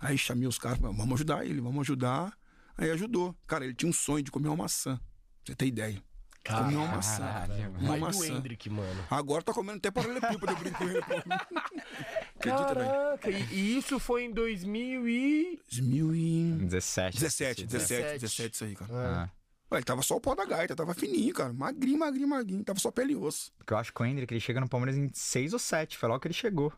Aí 0.00 0.18
chamei 0.18 0.48
os 0.48 0.58
caras, 0.58 0.80
vamos 0.80 1.12
ajudar 1.12 1.46
ele, 1.46 1.60
vamos 1.60 1.82
ajudar. 1.82 2.36
Aí 2.76 2.90
ajudou. 2.90 3.36
Cara, 3.46 3.64
ele 3.64 3.74
tinha 3.74 3.88
um 3.88 3.92
sonho 3.92 4.24
de 4.24 4.32
comer 4.32 4.48
uma 4.48 4.56
maçã. 4.56 4.96
Pra 4.96 5.04
você 5.44 5.54
ter 5.54 5.66
ideia. 5.66 6.02
Comer 6.44 6.76
uma 6.76 6.86
maçã. 6.88 7.18
Caralho, 7.18 7.70
Uma 7.78 7.96
maçã. 7.98 8.26
Hendrick, 8.26 8.68
mano. 8.68 9.04
Agora 9.10 9.42
tá 9.44 9.52
comendo 9.52 9.78
até 9.78 9.90
paralelepípedo, 9.90 10.52
eu 10.52 10.56
brinco 10.56 10.78
com 10.78 10.88
ele. 10.88 11.00
Acredita, 12.38 12.74
velho? 12.74 12.88
Caraca, 12.88 13.30
e, 13.30 13.42
e 13.54 13.78
isso 13.78 13.98
foi 13.98 14.24
em 14.24 14.32
2000 14.32 15.08
e... 15.08 15.58
2017, 15.70 17.16
17. 17.18 17.66
17, 17.66 18.18
17, 18.20 18.54
isso 18.54 18.64
aí, 18.64 18.74
cara. 18.76 18.90
Ah. 18.92 19.30
Ué, 19.70 19.78
Ele 19.78 19.84
tava 19.84 20.02
só 20.02 20.16
o 20.16 20.20
pó 20.20 20.34
da 20.34 20.44
gaita, 20.46 20.74
tava 20.74 20.94
fininho, 20.94 21.34
cara. 21.34 21.52
Magrinho, 21.52 21.98
magrinho, 21.98 22.28
magrinho. 22.28 22.64
Tava 22.64 22.78
só 22.78 22.90
pele 22.90 23.12
e 23.12 23.16
osso. 23.16 23.52
Porque 23.58 23.72
eu 23.72 23.76
acho 23.76 23.92
que 23.92 24.00
o 24.00 24.04
Hendrick 24.04 24.32
ele 24.32 24.40
chega 24.40 24.60
no 24.60 24.68
Palmeiras 24.68 24.96
em 24.96 25.10
6 25.12 25.52
ou 25.52 25.58
7. 25.58 25.98
Foi 25.98 26.08
logo 26.08 26.20
que 26.20 26.28
ele 26.28 26.34
chegou. 26.34 26.72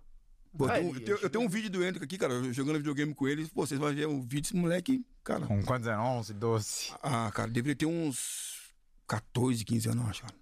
Pô, 0.57 0.67
eu, 0.67 0.73
tenho, 0.73 0.89
eu 0.97 1.01
tenho- 1.05 1.19
eu 1.23 1.31
tenho 1.31 1.45
um 1.45 1.49
vídeo 1.49 1.71
do 1.71 1.85
Hendrick 1.85 2.05
aqui, 2.05 2.19
cara, 2.19 2.53
jogando 2.53 2.79
videogame 2.79 3.15
com 3.15 3.29
ele. 3.29 3.47
Pô, 3.49 3.65
vocês 3.65 3.79
vão 3.79 3.95
ver 3.95 4.07
o 4.07 4.21
vídeo 4.21 4.43
desse 4.43 4.57
moleque, 4.57 5.05
cara. 5.23 5.47
Com 5.47 5.63
quantos 5.63 5.87
anos? 5.87 6.05
11, 6.05 6.35
12. 6.35 6.93
Ah, 7.01 7.31
cara, 7.33 7.49
deveria 7.49 7.77
ter 7.77 7.87
uns 7.87 8.59
14, 9.07 9.65
15 9.65 9.89
anos, 9.89 10.03
eu 10.03 10.11
acho, 10.11 10.23
cara. 10.23 10.35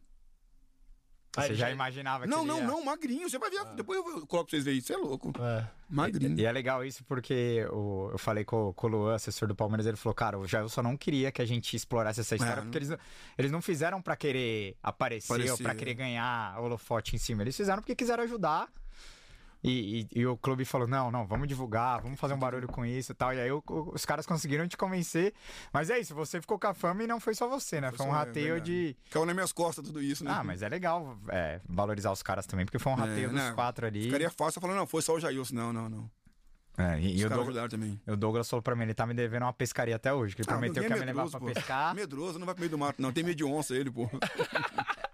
Ah, 1.38 1.46
Você 1.46 1.54
já 1.54 1.70
imaginava 1.70 2.24
que 2.24 2.30
Não, 2.30 2.44
não, 2.44 2.58
ia... 2.58 2.64
não, 2.66 2.84
magrinho. 2.84 3.28
Você 3.28 3.38
vai 3.38 3.50
ver. 3.50 3.64
Depois 3.76 3.98
eu 3.98 4.04
coloco 4.26 4.44
pra 4.48 4.50
vocês 4.50 4.64
verem. 4.64 4.78
Isso 4.78 4.92
é 4.92 4.96
louco. 4.96 5.32
É. 5.40 5.66
Magrinho. 5.88 6.38
E 6.38 6.44
é 6.44 6.52
legal 6.52 6.84
isso 6.84 7.02
porque 7.04 7.66
o- 7.72 8.10
eu 8.12 8.18
falei 8.18 8.44
com, 8.44 8.72
com 8.74 8.86
o 8.86 8.90
Luan, 8.90 9.14
assessor 9.14 9.48
do 9.48 9.54
Palmeiras, 9.54 9.86
ele 9.86 9.96
falou, 9.96 10.14
cara, 10.14 10.38
o 10.38 10.46
Jair 10.46 10.68
só 10.68 10.82
não 10.82 10.96
queria 10.96 11.32
que 11.32 11.40
a 11.40 11.46
gente 11.46 11.74
explorasse 11.74 12.20
essa 12.20 12.34
história, 12.34 12.60
É, 12.60 12.62
porque 12.62 12.78
eles, 12.78 12.88
não- 12.90 12.98
eles 13.38 13.50
não 13.50 13.62
fizeram 13.62 14.02
pra 14.02 14.14
querer 14.16 14.76
aparecer, 14.82 15.32
ou 15.32 15.36
Aparecer, 15.38 15.62
pra 15.62 15.72
é. 15.72 15.74
querer 15.74 15.94
ganhar 15.94 16.60
holofote 16.60 17.16
em 17.16 17.18
cima. 17.18 17.42
Eles 17.42 17.56
fizeram 17.56 17.80
porque 17.82 17.94
quiseram 17.94 18.22
ajudar. 18.24 18.68
E, 19.62 20.06
e- 20.12 20.20
e 20.20 20.26
o 20.26 20.36
clube 20.36 20.64
falou: 20.64 20.86
não, 20.86 21.10
não, 21.10 21.26
vamos 21.26 21.48
divulgar, 21.48 22.00
vamos 22.00 22.20
fazer 22.20 22.32
um 22.34 22.38
barulho 22.38 22.68
com 22.68 22.86
isso 22.86 23.10
e 23.10 23.14
tal. 23.14 23.34
E 23.34 23.40
aí 23.40 23.50
o- 23.50 23.62
os 23.92 24.04
caras 24.06 24.24
conseguiram 24.24 24.68
te 24.68 24.76
convencer. 24.76 25.34
Mas 25.72 25.90
é 25.90 25.98
isso, 25.98 26.14
você 26.14 26.40
ficou 26.40 26.58
com 26.60 26.68
a 26.68 26.74
fama 26.74 27.02
e 27.02 27.06
não 27.08 27.18
foi 27.18 27.34
só 27.34 27.48
você, 27.48 27.80
né? 27.80 27.90
Foi, 27.90 28.06
um 28.06 28.10
só- 28.10 28.14
é 28.14 28.18
rateio 28.18 28.54
verdade. 28.54 28.94
de. 28.94 28.96
Caiu 29.10 29.26
nas 29.26 29.34
minhas 29.34 29.52
costas 29.52 29.84
tudo 29.84 30.00
isso, 30.00 30.24
né? 30.24 30.30
Ah, 30.32 30.44
mas 30.44 30.62
é 30.62 30.68
legal 30.68 31.18
é, 31.28 31.60
valorizar 31.68 32.12
os 32.12 32.22
caras 32.22 32.46
também, 32.46 32.64
porque 32.66 32.78
foi 32.78 32.92
um 32.92 32.96
rateio 32.96 33.24
É, 33.26 33.28
dos 33.28 33.34
né? 33.42 33.52
quatro 33.52 33.84
ali. 33.84 34.04
Ficaria 34.04 34.30
fácil 34.30 34.60
falando, 34.60 34.76
não, 34.76 34.86
foi 34.86 35.02
só 35.02 35.14
o 35.14 35.20
Jailson. 35.20 35.54
Não, 35.56 35.72
não, 35.72 35.88
não. 35.88 36.10
É, 36.80 37.00
e, 37.00 37.18
e 37.18 37.24
o 37.26 37.28
Douglas, 37.28 37.68
também. 37.68 38.00
o 38.06 38.14
Douglas 38.16 38.48
falou 38.48 38.62
pra 38.62 38.76
mim, 38.76 38.84
ele 38.84 38.94
tá 38.94 39.04
me 39.04 39.12
devendo 39.12 39.42
uma 39.42 39.52
pescaria 39.52 39.96
até 39.96 40.12
hoje, 40.14 40.36
que 40.36 40.42
ele 40.42 40.48
Ah, 40.48 40.52
prometeu 40.52 40.74
que 40.74 40.88
ia 40.88 40.88
ninguém 40.94 40.98
me 41.00 41.02
é 41.02 41.06
levar 41.06 41.24
medroso, 41.24 41.36
pra 41.36 41.40
pô. 41.48 41.52
pescar. 41.52 41.92
Medroso 41.96 42.38
não 42.38 42.46
vai 42.46 42.54
pro 42.54 42.60
meio 42.62 42.70
do 42.70 42.78
mato, 42.78 43.02
não. 43.02 43.10
Tem 43.12 43.24
medo 43.24 43.34
de 43.36 43.42
onça 43.42 43.74
ele, 43.74 43.90
pô. 43.90 44.08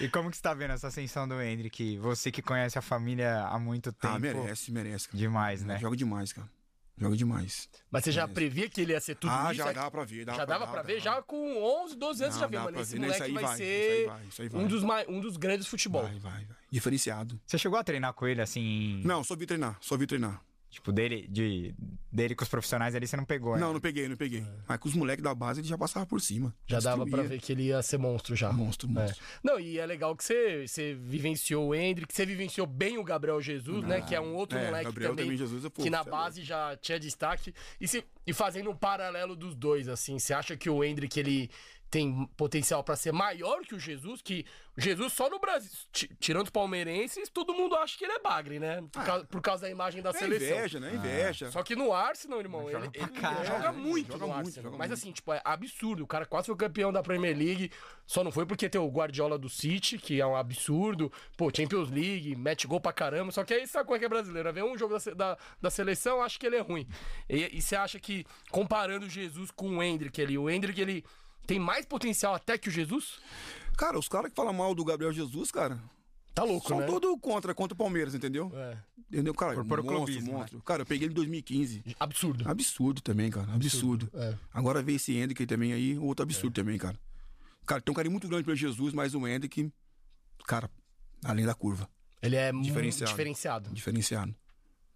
E 0.00 0.08
como 0.08 0.30
que 0.30 0.36
você 0.36 0.42
tá 0.42 0.52
vendo 0.54 0.72
essa 0.72 0.88
ascensão 0.88 1.26
do 1.26 1.40
Hendrick? 1.40 1.98
Você 1.98 2.30
que 2.30 2.42
conhece 2.42 2.78
a 2.78 2.82
família 2.82 3.42
há 3.46 3.58
muito 3.58 3.92
tempo. 3.92 4.14
Ah, 4.14 4.18
merece, 4.18 4.72
merece, 4.72 5.08
cara. 5.08 5.18
Demais, 5.18 5.62
né? 5.62 5.78
Joga 5.78 5.96
demais, 5.96 6.32
cara. 6.32 6.48
Joga 6.96 7.16
demais. 7.16 7.68
Mas 7.90 8.04
você 8.04 8.12
já 8.12 8.28
previa 8.28 8.68
que 8.68 8.80
ele 8.80 8.92
ia 8.92 9.00
ser 9.00 9.16
tudo 9.16 9.32
ah, 9.32 9.46
isso? 9.48 9.54
já 9.56 9.70
é- 9.70 9.72
dava 9.74 9.90
pra 9.90 10.04
ver. 10.04 10.24
Dava 10.24 10.38
já 10.38 10.44
dava 10.44 10.66
pra 10.68 10.82
ver, 10.82 11.00
já 11.00 11.20
com 11.22 11.60
11, 11.84 11.96
12 11.96 12.22
anos, 12.22 12.36
Não, 12.36 12.40
já 12.42 12.46
viu, 12.46 12.60
mano. 12.60 12.72
pra 12.72 12.82
Esse 12.82 12.98
moleque 12.98 13.32
vai, 13.32 13.42
vai, 13.44 13.56
ser 13.56 14.06
vai, 14.06 14.48
vai. 14.48 14.62
um, 14.62 14.66
dos 14.68 14.84
mai- 14.84 15.04
um 15.08 15.20
dos 15.20 15.36
grandes 15.36 15.66
futebol. 15.66 16.02
Vai, 16.04 16.18
vai, 16.20 16.44
vai. 16.44 16.56
Diferenciado. 16.70 17.40
Você 17.44 17.58
chegou 17.58 17.78
a 17.78 17.82
treinar 17.84 18.12
com 18.14 18.26
ele 18.28 18.40
assim? 18.40 19.02
Não, 19.04 19.24
só 19.24 19.34
vi 19.34 19.44
treinar, 19.44 19.76
só 19.80 19.96
vi 19.96 20.06
treinar. 20.06 20.40
Tipo, 20.74 20.90
dele, 20.92 21.26
de, 21.28 21.72
dele 22.10 22.34
com 22.34 22.42
os 22.42 22.48
profissionais 22.48 22.94
ali 22.96 23.06
você 23.06 23.16
não 23.16 23.24
pegou, 23.24 23.54
né? 23.54 23.60
Não, 23.60 23.72
não 23.72 23.80
peguei, 23.80 24.08
não 24.08 24.16
peguei. 24.16 24.44
Mas 24.68 24.78
com 24.78 24.88
os 24.88 24.94
moleques 24.94 25.22
da 25.22 25.32
base 25.34 25.60
ele 25.60 25.68
já 25.68 25.78
passava 25.78 26.04
por 26.04 26.20
cima. 26.20 26.52
Já 26.66 26.80
dava 26.80 27.06
pra 27.06 27.22
ver 27.22 27.40
que 27.40 27.52
ele 27.52 27.64
ia 27.64 27.80
ser 27.80 27.96
monstro 27.98 28.34
já. 28.34 28.52
Monstro, 28.52 28.88
É. 28.88 28.92
monstro. 28.92 29.24
Não, 29.42 29.60
e 29.60 29.78
é 29.78 29.86
legal 29.86 30.16
que 30.16 30.24
você, 30.24 30.66
você 30.66 30.94
vivenciou 30.94 31.68
o 31.68 31.74
Hendrick, 31.74 32.12
você 32.12 32.26
vivenciou 32.26 32.66
bem 32.66 32.98
o 32.98 33.04
Gabriel 33.04 33.40
Jesus, 33.40 33.84
né? 33.86 34.00
Que 34.00 34.14
é 34.16 34.20
um 34.20 34.34
outro 34.34 34.58
É, 34.58 34.64
moleque 34.66 34.84
Gabriel 34.86 35.10
também, 35.12 35.24
também, 35.26 35.38
Jesus, 35.38 35.64
é 35.64 35.68
pô, 35.68 35.82
que 35.82 35.90
na 35.90 36.00
é 36.00 36.04
base 36.04 36.42
já 36.42 36.76
tinha 36.76 36.98
destaque. 36.98 37.54
E, 37.80 37.86
se, 37.86 38.04
e 38.26 38.32
fazendo 38.32 38.68
um 38.70 38.76
paralelo 38.76 39.36
dos 39.36 39.54
dois, 39.54 39.88
assim, 39.88 40.18
você 40.18 40.34
acha 40.34 40.56
que 40.56 40.68
o 40.68 40.82
Hendrick, 40.82 41.18
ele 41.20 41.48
tem 41.94 42.26
potencial 42.36 42.82
pra 42.82 42.96
ser 42.96 43.12
maior 43.12 43.60
que 43.62 43.72
o 43.74 43.78
Jesus? 43.78 44.20
Que 44.20 44.44
Jesus 44.76 45.12
só 45.12 45.30
no 45.30 45.38
Brasil, 45.38 45.70
ti- 45.92 46.10
tirando 46.18 46.46
os 46.46 46.50
palmeirenses, 46.50 47.28
todo 47.28 47.54
mundo 47.54 47.76
acha 47.76 47.96
que 47.96 48.04
ele 48.04 48.14
é 48.14 48.18
bagre, 48.18 48.58
né? 48.58 48.82
Por, 48.90 49.04
causa, 49.04 49.24
por 49.26 49.40
causa 49.40 49.62
da 49.62 49.70
imagem 49.70 50.02
da 50.02 50.10
É 50.10 50.12
seleção. 50.14 50.56
inveja, 50.58 50.80
né? 50.80 50.92
Inveja. 50.94 51.50
Só 51.52 51.62
que 51.62 51.76
no 51.76 51.92
Arsenal, 51.92 52.40
irmão, 52.40 52.68
Joga 52.68 52.86
ele, 52.86 52.90
ele 52.94 53.20
caralho. 53.20 53.46
joga 53.46 53.72
muito 53.72 54.06
Joga 54.12 54.26
no 54.26 54.32
muito, 54.34 54.46
Arsenal. 54.48 54.72
joga 54.72 54.76
Mas 54.78 54.90
assim, 54.90 55.12
tipo, 55.12 55.32
é 55.32 55.40
absurdo. 55.44 56.02
O 56.02 56.06
cara 56.08 56.26
quase 56.26 56.46
foi 56.48 56.56
campeão 56.56 56.92
da 56.92 57.00
Premier 57.04 57.36
League. 57.38 57.70
Só 58.04 58.24
não 58.24 58.32
foi 58.32 58.44
porque 58.44 58.68
tem 58.68 58.80
o 58.80 58.88
Guardiola 58.88 59.38
do 59.38 59.48
City, 59.48 59.96
que 59.96 60.20
é 60.20 60.26
um 60.26 60.34
absurdo. 60.34 61.12
Pô, 61.36 61.48
Champions 61.54 61.90
League, 61.90 62.34
mete 62.34 62.66
gol 62.66 62.80
pra 62.80 62.92
caramba. 62.92 63.30
Só 63.30 63.44
que 63.44 63.54
aí 63.54 63.68
sabe 63.68 63.84
como 63.84 63.94
é 63.94 63.98
que 64.00 64.04
é 64.04 64.08
brasileiro? 64.08 64.52
Vê 64.52 64.62
um 64.64 64.76
jogo 64.76 64.98
da, 64.98 65.14
da, 65.14 65.38
da 65.62 65.70
seleção, 65.70 66.20
acha 66.20 66.36
que 66.36 66.46
ele 66.46 66.56
é 66.56 66.60
ruim. 66.60 66.88
E, 67.30 67.56
e 67.58 67.62
você 67.62 67.76
acha 67.76 68.00
que, 68.00 68.26
comparando 68.50 69.06
o 69.06 69.08
Jesus 69.08 69.52
com 69.52 69.76
o 69.76 69.82
Hendrick 69.82 70.20
ali, 70.20 70.36
o 70.36 70.50
Hendrick, 70.50 70.80
ele 70.80 71.04
tem 71.46 71.58
mais 71.58 71.84
potencial 71.86 72.34
até 72.34 72.56
que 72.58 72.68
o 72.68 72.72
Jesus? 72.72 73.18
Cara, 73.76 73.98
os 73.98 74.08
caras 74.08 74.30
que 74.30 74.36
falam 74.36 74.52
mal 74.52 74.74
do 74.74 74.84
Gabriel 74.84 75.12
Jesus, 75.12 75.50
cara, 75.50 75.80
Tá 76.34 76.42
louco, 76.42 76.66
são 76.66 76.80
né? 76.80 76.86
todos 76.86 77.16
contra, 77.20 77.54
contra 77.54 77.74
o 77.74 77.76
Palmeiras, 77.76 78.12
entendeu? 78.14 78.50
É. 78.54 78.76
Entendeu, 79.08 79.32
cara? 79.34 79.54
Por- 79.54 79.64
por 79.66 79.78
monstro, 79.82 79.96
clubismo, 80.04 80.32
né? 80.32 80.38
monstro. 80.38 80.60
Cara, 80.62 80.82
eu 80.82 80.86
peguei 80.86 81.06
ele 81.06 81.12
em 81.12 81.14
2015. 81.14 81.84
Absurdo. 82.00 82.48
Absurdo 82.50 83.00
também, 83.00 83.30
cara. 83.30 83.52
Absurdo. 83.52 84.10
É. 84.14 84.36
Agora 84.52 84.82
veio 84.82 84.96
esse 84.96 85.16
Hendrick 85.16 85.46
também 85.46 85.72
aí, 85.72 85.96
outro 85.98 86.24
absurdo 86.24 86.52
também, 86.52 86.76
cara. 86.76 86.98
Cara, 87.64 87.80
tem 87.80 87.92
um 87.92 87.94
carinho 87.94 88.10
muito 88.10 88.26
grande 88.26 88.42
pelo 88.44 88.56
Jesus, 88.56 88.92
mas 88.92 89.14
o 89.14 89.26
Hendrick, 89.28 89.70
cara, 90.44 90.68
além 91.24 91.46
da 91.46 91.54
curva. 91.54 91.88
Ele 92.20 92.34
é 92.36 92.50
muito 92.50 92.66
Diferenciado. 92.66 93.10
diferenciado. 93.12 93.70
Diferenciado. 93.70 94.34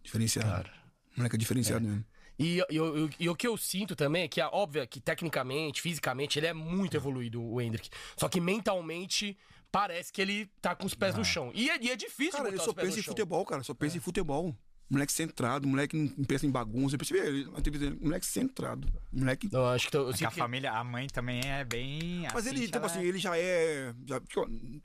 Diferenciado. 0.02 0.48
Cara. 0.50 0.72
Moleque 1.16 1.36
é 1.36 1.38
diferenciado 1.38 1.86
mesmo. 1.86 2.04
E, 2.38 2.58
e, 2.70 2.76
e- 2.76 3.10
e 3.24 3.28
o 3.28 3.34
que 3.34 3.46
eu 3.48 3.56
sinto 3.56 3.96
também 3.96 4.22
é 4.22 4.28
que, 4.28 4.40
é 4.40 4.46
óbvio, 4.46 4.86
que 4.86 5.00
tecnicamente, 5.00 5.82
fisicamente, 5.82 6.38
ele 6.38 6.46
é 6.46 6.52
muito 6.52 6.96
evoluído, 6.96 7.42
o 7.42 7.60
Hendrick. 7.60 7.90
Só 8.16 8.28
que 8.28 8.40
mentalmente, 8.40 9.36
parece 9.72 10.12
que 10.12 10.22
ele 10.22 10.46
tá 10.60 10.74
com 10.76 10.86
os 10.86 10.94
pés 10.94 11.14
no 11.16 11.24
chão. 11.24 11.50
E 11.54 11.68
é, 11.68 11.82
e 11.82 11.90
é 11.90 11.96
difícil 11.96 12.32
Cara, 12.32 12.44
botar 12.44 12.48
ele 12.54 12.58
os 12.58 12.64
só 12.64 12.72
pés 12.72 12.86
pensa 12.88 13.00
em 13.00 13.02
chão. 13.02 13.12
futebol, 13.12 13.44
cara. 13.44 13.62
Só 13.64 13.74
pensa 13.74 13.96
em 13.96 14.00
futebol. 14.00 14.54
Moleque 14.90 15.12
centrado, 15.12 15.68
moleque 15.68 15.94
não 16.16 16.24
pensa 16.24 16.46
em 16.46 16.50
bagunça. 16.50 16.96
Ele- 17.12 17.44
TV 17.60 17.76
dele, 17.78 17.98
moleque 18.00 18.24
centrado. 18.24 18.88
Moleque. 19.12 19.46
Eu 19.52 19.66
acho 19.66 19.90
que 19.90 19.96
eu, 19.96 20.04
eu 20.04 20.10
É 20.10 20.16
que 20.16 20.24
a 20.24 20.30
que- 20.30 20.38
família, 20.38 20.72
a 20.72 20.82
mãe 20.82 21.08
também 21.08 21.40
é 21.44 21.62
bem. 21.62 22.22
Mas 22.32 22.46
ele, 22.46 22.54
assiste, 22.56 22.66
tipo 22.66 22.78
ela 22.78 22.86
assim, 22.86 23.00
é 23.00 23.04
ele 23.04 23.18
já 23.18 23.36
é. 23.36 23.92
já- 24.06 24.20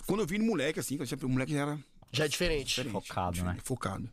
quando 0.06 0.20
eu 0.20 0.26
vi 0.28 0.38
no 0.38 0.46
moleque, 0.46 0.78
assim, 0.80 0.98
o 0.98 1.30
moleque 1.30 1.54
já 1.54 1.62
era 1.62 1.80
já 2.12 2.26
é 2.26 2.28
diferente. 2.28 2.66
diferente. 2.68 2.92
Focado, 2.92 3.32
diferente, 3.34 3.56
né? 3.56 3.62
Focado. 3.63 4.10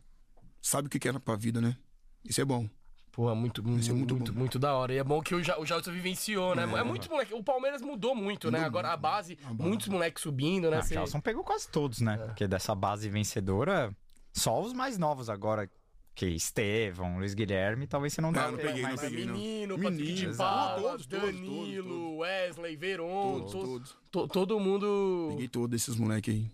Sabe 0.61 0.87
o 0.87 0.89
que 0.89 0.97
que 0.97 1.09
era 1.09 1.19
pra 1.19 1.35
vida, 1.35 1.59
né? 1.59 1.75
Isso 2.23 2.39
é 2.39 2.45
bom. 2.45 2.69
Pô, 3.11 3.33
muito, 3.35 3.61
muito, 3.61 3.89
é 3.89 3.93
muito 3.93 4.15
muito, 4.15 4.33
muito, 4.33 4.57
da 4.59 4.73
hora. 4.73 4.93
E 4.93 4.97
é 4.97 5.03
bom 5.03 5.21
que 5.21 5.35
o, 5.35 5.43
Ja- 5.43 5.57
o 5.59 5.65
vivenciou, 5.91 6.55
né? 6.55 6.63
É, 6.63 6.83
muito 6.83 7.09
moleque. 7.09 7.33
O 7.33 7.43
Palmeiras 7.43 7.81
mudou 7.81 8.15
muito, 8.15 8.49
né? 8.49 8.59
Agora 8.63 8.89
a 8.93 8.97
base, 8.97 9.37
muitos 9.59 9.87
moleques 9.89 10.23
subindo, 10.23 10.69
né? 10.69 10.77
Ah, 10.77 10.85
o 10.85 10.87
Gelson 10.87 11.19
pegou 11.19 11.43
quase 11.43 11.67
todos, 11.67 11.99
né? 11.99 12.17
É. 12.21 12.25
Porque 12.27 12.47
dessa 12.47 12.73
base 12.73 13.09
vencedora, 13.09 13.93
só 14.33 14.61
os 14.61 14.71
mais 14.71 14.97
novos 14.97 15.29
agora, 15.29 15.69
que 16.15 16.25
Estevão, 16.25 17.17
Luiz 17.19 17.33
Guilherme, 17.33 17.87
talvez 17.87 18.13
você 18.13 18.21
não 18.21 18.31
dá 18.31 18.43
Não, 18.43 18.51
não 18.51 18.57
peguei, 18.57 18.81
não 18.83 18.95
peguei. 18.95 19.25
menino, 19.25 19.77
Menino, 19.77 19.79
Patrick 19.79 20.13
de. 20.13 20.37
Paula, 20.37 20.81
Todos, 20.91 21.05
todos, 21.05 21.25
todos, 21.25 21.41
Danilo, 21.41 21.89
todos. 21.89 22.17
Wesley, 22.19 22.75
Veron, 22.75 23.39
Todos, 23.39 23.51
to- 23.51 23.59
todos. 23.61 23.97
to- 24.11 24.27
todo 24.27 24.59
mundo. 24.59 25.27
Peguei 25.31 25.47
todos 25.47 25.81
esses 25.81 25.95
moleques 25.97 26.33
aí. 26.33 26.51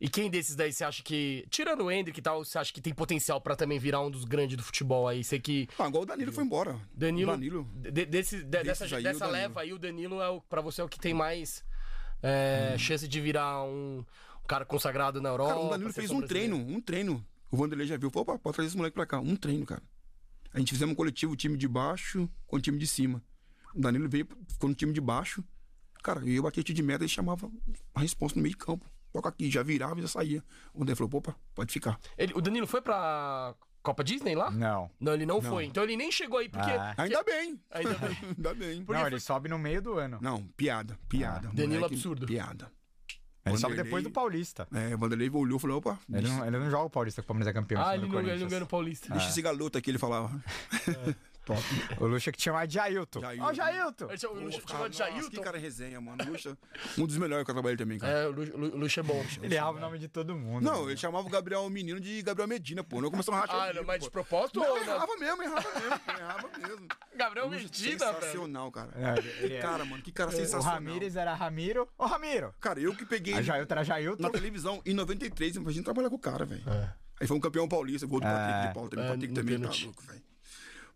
E 0.00 0.08
quem 0.08 0.30
desses 0.30 0.54
daí 0.54 0.72
você 0.72 0.84
acha 0.84 1.02
que, 1.02 1.44
tirando 1.50 1.82
o 1.84 1.90
Hendrick 1.90 2.18
e 2.18 2.22
tal, 2.22 2.44
você 2.44 2.56
acha 2.56 2.72
que 2.72 2.80
tem 2.80 2.94
potencial 2.94 3.40
pra 3.40 3.56
também 3.56 3.80
virar 3.80 4.00
um 4.00 4.10
dos 4.10 4.24
grandes 4.24 4.56
do 4.56 4.62
futebol 4.62 5.08
aí? 5.08 5.24
Sei 5.24 5.40
que 5.40 5.68
Ah, 5.76 5.88
igual 5.88 6.04
o 6.04 6.06
Danilo 6.06 6.32
foi 6.32 6.44
embora. 6.44 6.80
Danilo, 6.94 7.32
O 7.32 7.34
Danilo. 7.34 7.64
de- 7.74 8.06
desse, 8.06 8.36
de- 8.38 8.44
dessa, 8.44 8.86
dessa 8.86 8.96
Danilo. 9.18 9.30
leva 9.30 9.60
aí, 9.62 9.72
o 9.72 9.78
Danilo 9.78 10.20
é 10.22 10.28
o, 10.28 10.40
pra 10.40 10.60
você 10.60 10.80
é 10.80 10.84
o 10.84 10.88
que 10.88 11.00
tem 11.00 11.12
mais 11.12 11.64
é, 12.22 12.72
Hum. 12.74 12.78
chance 12.78 13.08
de 13.08 13.20
virar 13.20 13.64
um, 13.64 13.98
um 14.44 14.46
cara 14.46 14.64
consagrado 14.64 15.20
na 15.20 15.28
Europa. 15.30 15.54
Cara, 15.54 15.66
o 15.66 15.70
Danilo 15.70 15.92
fez 15.92 16.10
um 16.12 16.20
treino, 16.22 16.56
um 16.56 16.80
treino. 16.80 17.24
O 17.50 17.56
Vanderlei 17.56 17.86
já 17.86 17.96
viu, 17.96 18.10
falou, 18.10 18.22
opa, 18.28 18.38
pode 18.38 18.54
trazer 18.54 18.68
esse 18.68 18.76
moleque 18.76 18.94
pra 18.94 19.06
cá. 19.06 19.18
Um 19.20 19.34
treino, 19.34 19.64
cara. 19.66 19.82
A 20.52 20.58
gente 20.60 20.72
fizemos 20.72 20.92
um 20.92 20.96
coletivo, 20.96 21.32
o 21.32 21.36
time 21.36 21.56
de 21.56 21.66
baixo 21.66 22.28
com 22.46 22.56
o 22.56 22.60
time 22.60 22.78
de 22.78 22.86
cima. 22.86 23.22
O 23.74 23.80
Danilo 23.80 24.08
veio, 24.08 24.28
ficou 24.48 24.68
no 24.68 24.74
time 24.76 24.92
de 24.92 25.00
baixo. 25.00 25.42
Cara, 26.02 26.24
eu 26.28 26.42
bati 26.42 26.62
tiro 26.62 26.76
de 26.76 26.82
meta 26.82 27.04
e 27.04 27.08
chamava 27.08 27.50
a 27.94 28.00
resposta 28.00 28.38
no 28.38 28.42
meio 28.44 28.54
de 28.54 28.58
campo. 28.64 28.88
Toca 29.12 29.28
aqui, 29.30 29.50
já 29.50 29.62
virava 29.62 29.98
e 29.98 30.02
já 30.02 30.08
saía. 30.08 30.42
O 30.74 30.78
Vanderlei 30.80 30.96
falou, 30.96 31.10
opa, 31.14 31.34
pode 31.54 31.72
ficar. 31.72 31.98
Ele- 32.16 32.32
o 32.34 32.40
Danilo 32.40 32.66
foi 32.66 32.80
pra 32.82 33.54
Copa 33.82 34.04
Disney 34.04 34.34
lá? 34.34 34.50
Não. 34.50 34.90
Não, 35.00 35.14
ele 35.14 35.24
não, 35.24 35.40
foi. 35.40 35.64
Então 35.64 35.82
ele 35.82 35.96
nem 35.96 36.12
chegou 36.12 36.38
aí, 36.38 36.48
porque. 36.48 36.70
Ah. 36.70 36.94
Ainda 36.98 37.22
bem. 37.22 37.58
Ainda 37.70 37.94
bem. 37.94 38.18
Ainda 38.36 38.54
bem. 38.54 38.76
Porque 38.84 38.92
não, 38.92 39.00
foi- 39.00 39.10
ele 39.10 39.20
sobe 39.20 39.48
no 39.48 39.58
meio 39.58 39.80
do 39.80 39.94
ano. 39.98 40.18
Não, 40.20 40.42
piada, 40.56 40.98
piada. 41.08 41.48
Danilo 41.48 41.74
Moleque, 41.80 41.94
absurdo. 41.94 42.26
Piada. 42.26 42.70
Ele 43.46 43.56
sobe 43.56 43.72
Vanderlei- 43.72 43.84
depois 43.84 44.04
do 44.04 44.10
Paulista. 44.10 44.68
É, 44.74 44.94
o 44.94 44.98
Vanderlei 44.98 45.30
olhou 45.30 45.56
e 45.56 45.60
falou, 45.60 45.78
opa, 45.78 45.98
Ele 46.12 46.28
não, 46.28 46.46
ele 46.46 46.58
não 46.58 46.70
joga 46.70 46.84
o 46.84 46.90
Paulista 46.90 47.22
que 47.22 47.24
o 47.24 47.28
Palmeiras 47.28 47.48
é 47.48 47.52
campeão. 47.58 47.80
Ah, 47.82 47.94
ele 47.96 48.06
não, 48.06 48.20
ele 48.20 48.38
não 48.40 48.46
ganhou 48.48 48.60
no 48.60 48.66
Paulista. 48.66 49.10
deixa 49.10 49.28
esse 49.30 49.40
garoto 49.40 49.78
aqui, 49.78 49.90
ele 49.90 49.98
falava. 49.98 50.30
Top. 51.48 51.62
O 51.98 52.06
Lucha 52.06 52.30
que 52.30 52.38
tinha 52.38 52.52
mais 52.52 52.68
de 52.68 52.74
Jailton. 52.74 53.20
Jailton. 53.20 53.44
Ó, 53.44 53.50
o 53.50 53.54
Jailton! 53.54 54.12
Esse 54.12 54.26
é 54.26 54.28
o 54.28 54.34
Lucha, 54.34 54.60
Pô, 54.60 54.68
chama 54.68 54.90
de 54.90 54.98
nossa, 54.98 55.10
Que 55.12 55.18
Jailton. 55.20 55.42
cara 55.42 55.58
resenha, 55.58 56.00
mano. 56.00 56.18
Lucha, 56.30 56.56
um 56.98 57.06
dos 57.06 57.16
melhores 57.16 57.44
que 57.44 57.50
eu 57.50 57.54
trabalhei 57.54 57.76
também, 57.78 57.98
cara. 57.98 58.12
É, 58.12 58.28
o 58.28 58.32
o 58.32 58.76
Lucha 58.76 59.00
é 59.00 59.02
bom. 59.02 59.24
Ele 59.42 59.54
errava 59.54 59.78
o 59.78 59.80
nome 59.80 59.98
de 59.98 60.08
todo 60.08 60.34
mundo. 60.36 60.62
Não, 60.62 60.72
mano. 60.80 60.90
ele 60.90 60.96
chamava 60.98 61.26
o 61.26 61.30
Gabriel 61.30 61.68
Menino 61.70 61.98
de 61.98 62.20
Gabriel 62.22 62.46
Medina, 62.48 62.84
pô. 62.84 63.00
Não 63.00 63.10
começou 63.10 63.32
a 63.32 63.40
rachar. 63.40 63.68
Ah, 63.68 63.70
o 63.70 63.74
não, 63.76 63.84
mas 63.84 63.98
pô. 64.00 64.04
de 64.04 64.10
propósito 64.10 64.60
Não, 64.60 64.68
ou 64.68 64.76
não? 64.76 64.82
errava 64.94 65.16
mesmo, 65.16 65.42
errava 65.42 65.80
mesmo, 65.80 65.98
pô, 66.00 66.12
errava 66.12 66.50
mesmo. 66.58 66.88
Gabriel 67.16 67.46
Lucha 67.46 67.62
Medina, 67.62 67.98
velho. 67.98 68.14
Sensacional, 68.20 68.70
cara. 68.70 68.90
É, 68.94 69.44
ele 69.44 69.54
é- 69.54 69.60
Cara, 69.62 69.84
mano, 69.84 70.02
que 70.02 70.12
cara 70.12 70.28
O 70.30 70.32
sensacional. 70.32 70.74
Ramírez 70.74 71.16
era 71.16 71.34
Ramiro. 71.34 71.88
Ô, 71.96 72.04
Ramiro! 72.06 72.54
Cara, 72.60 72.78
eu 72.78 72.94
que 72.94 73.06
peguei 73.06 73.34
A 73.34 73.42
Jailton 73.42 73.72
era 73.74 73.82
Jailton. 73.84 74.22
na 74.22 74.30
televisão 74.30 74.82
em 74.84 74.92
93, 74.94 75.56
imagina 75.56 75.84
trabalhar 75.84 76.10
com 76.10 76.16
o 76.16 76.18
cara, 76.18 76.44
velho. 76.44 76.62
É. 76.68 76.92
Aí 77.20 77.26
foi 77.26 77.36
um 77.36 77.40
campeão 77.40 77.66
paulista, 77.66 78.06
gol 78.06 78.20
do 78.20 78.26
Patrick 78.26 78.68
de 78.68 78.74
Paulo 78.74 78.88
também. 78.90 79.04
É, 79.06 79.08
Patrick 79.08 79.28
no 79.28 79.34
também 79.34 79.54
tá 79.56 79.60
pênalti. 79.62 79.84
louco, 79.86 80.02
velho. 80.04 80.22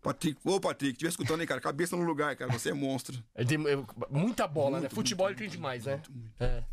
Patrick, 0.03 0.37
ô 0.43 0.59
Patrick, 0.59 0.91
estiver 0.93 1.09
escutando 1.09 1.39
aí, 1.41 1.47
cara, 1.47 1.61
cabeça 1.61 1.95
no 1.95 2.03
lugar, 2.03 2.35
cara, 2.35 2.51
você 2.51 2.69
é 2.71 2.73
monstro. 2.73 3.17
Tem 3.47 3.57
é, 3.67 3.77
muita 4.09 4.45
bola, 4.47 4.79
né? 4.81 4.89
Futebol 4.89 5.27
ele 5.29 5.37
tem 5.37 5.49
demais, 5.49 5.85
né? 5.85 6.01
É. 6.39 6.63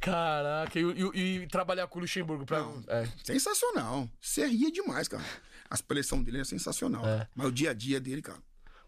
Caraca, 0.00 0.78
e, 0.78 0.82
e- 0.82 1.42
e 1.42 1.46
trabalhar 1.46 1.86
com 1.86 1.98
o 1.98 2.02
Luxemburgo 2.02 2.44
pra. 2.44 2.64
É. 2.88 3.06
Sensacional. 3.22 4.08
Você 4.20 4.46
ria 4.46 4.70
demais, 4.70 5.06
cara. 5.06 5.22
A 5.70 5.74
expressão 5.74 6.22
dele 6.22 6.40
é 6.40 6.44
sensacional. 6.44 7.06
É. 7.06 7.26
Mas 7.34 7.46
o 7.48 7.52
dia 7.52 7.70
a 7.70 7.74
dia 7.74 8.00
dele, 8.00 8.20
cara. 8.22 8.38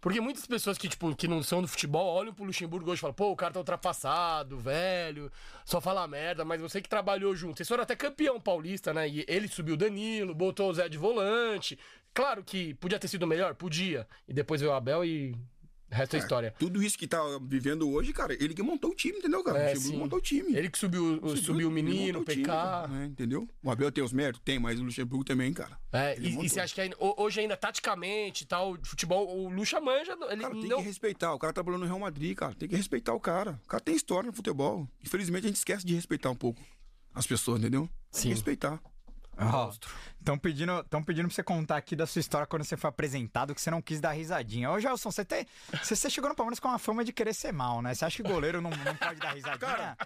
Porque 0.00 0.20
muitas 0.20 0.44
pessoas 0.44 0.76
que, 0.76 0.86
tipo, 0.86 1.14
que 1.16 1.26
não 1.26 1.42
são 1.42 1.62
do 1.62 1.68
futebol 1.68 2.14
olham 2.14 2.34
pro 2.34 2.44
Luxemburgo 2.44 2.90
hoje 2.90 2.98
e 2.98 3.00
falam, 3.00 3.14
pô, 3.14 3.30
o 3.30 3.36
cara 3.36 3.54
tá 3.54 3.58
ultrapassado, 3.60 4.58
velho, 4.58 5.32
só 5.64 5.80
fala 5.80 6.06
merda, 6.06 6.44
mas 6.44 6.60
você 6.60 6.82
que 6.82 6.88
trabalhou 6.90 7.34
junto. 7.34 7.56
Vocês 7.56 7.66
foram 7.68 7.84
até 7.84 7.96
campeão 7.96 8.38
paulista, 8.38 8.92
né? 8.92 9.08
E 9.08 9.24
ele 9.26 9.48
subiu 9.48 9.72
o 9.74 9.78
Danilo, 9.78 10.34
botou 10.34 10.68
o 10.68 10.74
Zé 10.74 10.90
de 10.90 10.98
volante. 10.98 11.78
Claro 12.14 12.42
que 12.44 12.74
podia 12.74 12.98
ter 12.98 13.08
sido 13.08 13.26
melhor, 13.26 13.54
podia. 13.54 14.06
E 14.28 14.32
depois 14.32 14.60
veio 14.60 14.72
o 14.72 14.74
Abel 14.76 15.04
e. 15.04 15.34
O 15.90 15.94
resto 15.96 16.16
é 16.16 16.18
história. 16.18 16.52
Tudo 16.58 16.82
isso 16.82 16.98
que 16.98 17.06
tá 17.06 17.20
vivendo 17.42 17.88
hoje, 17.88 18.12
cara, 18.12 18.32
ele 18.42 18.52
que 18.52 18.62
montou 18.62 18.90
o 18.90 18.94
time, 18.94 19.18
entendeu, 19.18 19.44
cara? 19.44 19.58
É, 19.58 19.62
o 19.62 19.74
Luxemburgo 19.74 19.92
sim. 19.94 19.98
montou 20.02 20.18
o 20.18 20.22
time. 20.22 20.56
Ele 20.56 20.68
que 20.68 20.76
subiu, 20.78 21.20
o- 21.22 21.36
subiu 21.36 21.68
o 21.68 21.70
Ele 21.72 21.82
menino, 21.82 22.20
o 22.20 22.24
time, 22.24 22.42
PK. 22.42 22.46
cara, 22.50 22.88
né, 22.88 23.06
entendeu? 23.06 23.48
O 23.62 23.70
Abel 23.70 23.92
tem 23.92 24.02
os 24.02 24.12
méritos? 24.12 24.40
Tem, 24.44 24.58
mas 24.58 24.80
o 24.80 24.82
Luxemburgo 24.82 25.22
também, 25.24 25.52
cara. 25.52 25.78
É, 25.92 26.16
Ele 26.16 26.28
e, 26.30 26.44
e 26.46 26.48
você 26.48 26.58
acha 26.58 26.74
que 26.74 26.80
ainda- 26.80 26.96
ho- 26.98 27.14
hoje 27.22 27.38
ainda, 27.40 27.56
taticamente 27.56 28.42
e 28.42 28.46
tal, 28.46 28.76
futebol, 28.82 29.38
o 29.38 29.48
Lucha 29.48 29.80
manja, 29.80 30.16
ele 30.30 30.42
Cara, 30.42 30.54
tem 30.54 30.68
não... 30.68 30.78
que 30.78 30.82
respeitar. 30.84 31.32
O 31.32 31.38
cara 31.38 31.52
trabalhou 31.52 31.78
no 31.78 31.86
Real 31.86 31.98
Madrid, 32.00 32.34
cara. 32.36 32.54
Tem 32.54 32.68
que 32.68 32.74
respeitar 32.74 33.12
o 33.14 33.20
cara. 33.20 33.60
O 33.64 33.68
cara 33.68 33.80
tem 33.82 33.94
história 33.94 34.26
no 34.26 34.34
futebol. 34.34 34.88
Infelizmente, 35.04 35.44
a 35.44 35.48
gente 35.48 35.56
esquece 35.58 35.86
de 35.86 35.94
respeitar 35.94 36.30
um 36.30 36.34
pouco 36.36 36.60
as 37.14 37.26
pessoas, 37.26 37.60
entendeu? 37.60 37.82
Tem 38.10 38.22
Sim. 38.22 38.28
que 38.30 38.34
respeitar. 38.34 38.82
Estão 40.18 40.38
pedindo, 40.38 40.82
tão 40.84 41.02
pedindo 41.02 41.26
pra 41.28 41.34
você 41.34 41.42
contar 41.42 41.76
aqui 41.76 41.94
da 41.94 42.06
sua 42.06 42.18
história 42.20 42.46
quando 42.46 42.64
você 42.64 42.76
foi 42.76 42.88
apresentado, 42.88 43.54
que 43.54 43.60
você 43.60 43.70
não 43.70 43.82
quis 43.82 44.00
dar 44.00 44.12
risadinha. 44.12 44.70
Ô, 44.70 44.80
Gelson, 44.80 45.10
você, 45.10 45.24
tem, 45.24 45.46
você, 45.82 45.94
você 45.94 46.08
chegou 46.08 46.30
no 46.30 46.34
Palmeiras 46.34 46.58
com 46.58 46.68
uma 46.68 46.78
fama 46.78 47.04
de 47.04 47.12
querer 47.12 47.34
ser 47.34 47.52
mal, 47.52 47.82
né? 47.82 47.94
Você 47.94 48.04
acha 48.06 48.22
que 48.22 48.28
goleiro 48.28 48.62
não, 48.62 48.70
não 48.70 48.96
pode 48.96 49.20
dar 49.20 49.34
risadinha? 49.34 49.58
Cara, 49.58 49.96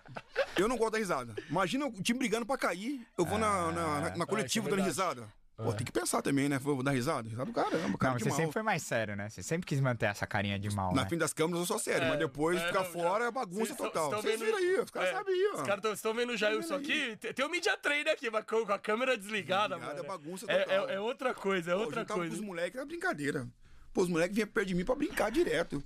Eu 0.56 0.66
não 0.66 0.76
gosto 0.76 0.92
da 0.92 0.98
risada. 0.98 1.34
Imagina 1.48 1.86
o 1.86 2.02
time 2.02 2.18
brigando 2.18 2.44
pra 2.44 2.58
cair. 2.58 3.06
Eu 3.16 3.24
vou 3.24 3.38
na, 3.38 3.70
na, 3.70 4.00
na, 4.00 4.16
na 4.16 4.26
coletiva 4.26 4.66
é 4.66 4.70
dando 4.70 4.82
risada. 4.82 5.28
Pô, 5.60 5.72
tem 5.72 5.84
que 5.84 5.90
pensar 5.90 6.22
também, 6.22 6.48
né? 6.48 6.56
Vou 6.56 6.84
dar 6.84 6.92
risada. 6.92 7.28
Risada 7.28 7.46
do 7.46 7.52
caramba, 7.52 7.98
cara. 7.98 8.12
não, 8.12 8.18
de 8.18 8.22
você 8.22 8.28
mal. 8.28 8.36
sempre 8.38 8.52
foi 8.52 8.62
mais 8.62 8.80
sério, 8.80 9.16
né? 9.16 9.28
Você 9.28 9.42
sempre 9.42 9.66
quis 9.66 9.80
manter 9.80 10.06
essa 10.06 10.24
carinha 10.24 10.56
de 10.56 10.70
mal, 10.70 10.94
Na 10.94 11.02
né? 11.02 11.08
frente 11.08 11.18
das 11.18 11.32
câmeras 11.32 11.60
eu 11.60 11.66
sou 11.66 11.80
sério, 11.80 12.08
mas 12.08 12.16
depois 12.18 12.60
é, 12.60 12.66
ficar 12.68 12.84
não, 12.84 12.92
fora 12.92 13.24
já- 13.24 13.28
é 13.28 13.30
bagunça 13.32 13.74
tão- 13.74 13.86
total. 13.86 14.10
Vocês 14.22 14.38
vendo- 14.38 14.44
viram 14.46 14.58
aí, 14.58 14.80
os 14.80 14.90
caras 14.90 15.08
é, 15.08 15.12
sabem 15.14 15.34
aí, 15.34 15.50
ó. 15.52 15.56
Os 15.56 15.62
caras 15.62 15.92
estão 15.94 16.14
vendo 16.14 16.30
o 16.32 16.36
Jailson 16.36 16.74
aqui. 16.76 17.16
Tem, 17.16 17.32
tem 17.34 17.44
um 17.44 17.48
media 17.48 17.76
trainer 17.76 18.12
aqui, 18.12 18.30
mas 18.30 18.44
com, 18.44 18.64
com 18.64 18.72
a 18.72 18.78
câmera 18.78 19.18
desligada, 19.18 19.74
Desligada, 19.74 20.02
mano. 20.02 20.04
é 20.04 20.08
bagunça 20.08 20.46
é, 20.48 20.58
total. 20.62 20.88
é, 20.90 20.94
é 20.94 21.00
outra 21.00 21.34
coisa, 21.34 21.72
é 21.72 21.74
Pô, 21.74 21.80
outra 21.80 22.04
com 22.04 22.14
coisa. 22.14 22.34
os 22.34 22.40
moleques 22.40 22.76
era 22.76 22.86
brincadeira. 22.86 23.48
Pô, 23.92 24.02
os 24.02 24.08
moleques 24.08 24.36
vinham 24.36 24.48
perto 24.48 24.68
de 24.68 24.74
mim 24.76 24.84
pra 24.84 24.94
brincar 24.94 25.28
direto. 25.30 25.82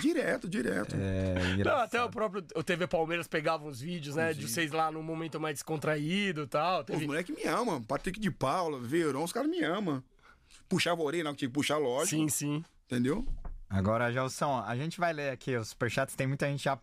Direto, 0.00 0.48
direto. 0.48 0.96
É, 0.98 1.56
Não, 1.64 1.76
até 1.76 2.02
o 2.02 2.10
próprio 2.10 2.44
o 2.56 2.62
TV 2.62 2.86
Palmeiras 2.88 3.28
pegava 3.28 3.64
uns 3.64 3.80
vídeos, 3.80 4.16
né? 4.16 4.32
De 4.32 4.48
vocês 4.48 4.72
lá 4.72 4.90
num 4.90 5.02
momento 5.02 5.38
mais 5.38 5.54
descontraído 5.54 6.42
e 6.42 6.46
tal. 6.46 6.84
Pô, 6.84 6.92
os 6.92 6.98
Teve... 6.98 7.06
moleques 7.06 7.36
me 7.36 7.44
amam. 7.44 7.80
Patrick 7.82 8.18
de 8.18 8.30
Paula, 8.30 8.80
Verão, 8.80 9.22
os 9.22 9.32
caras 9.32 9.48
me 9.48 9.62
amam. 9.62 10.02
Puxava 10.68 11.00
a 11.00 11.04
orelha, 11.04 11.24
não, 11.24 11.34
tinha 11.34 11.48
que 11.48 11.54
puxar, 11.54 11.78
lógico. 11.78 12.10
Sim, 12.16 12.28
sim. 12.28 12.64
Entendeu? 12.86 13.26
Agora, 13.68 14.12
Gelson, 14.12 14.60
a 14.66 14.74
gente 14.76 14.98
vai 14.98 15.12
ler 15.12 15.30
aqui 15.30 15.56
os 15.56 15.68
superchats. 15.68 16.16
Tem 16.16 16.26
muita 16.26 16.46
gente 16.48 16.64
já 16.64 16.76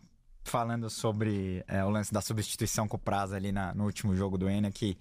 falando 0.44 0.88
sobre 0.88 1.62
é, 1.68 1.84
o 1.84 1.90
lance 1.90 2.10
da 2.12 2.22
substituição 2.22 2.88
com 2.88 2.96
o 2.96 3.00
Prazo 3.00 3.34
ali 3.34 3.52
na- 3.52 3.74
no 3.74 3.84
último 3.84 4.16
jogo 4.16 4.38
do 4.38 4.48
Enia, 4.48 4.70
que 4.70 4.96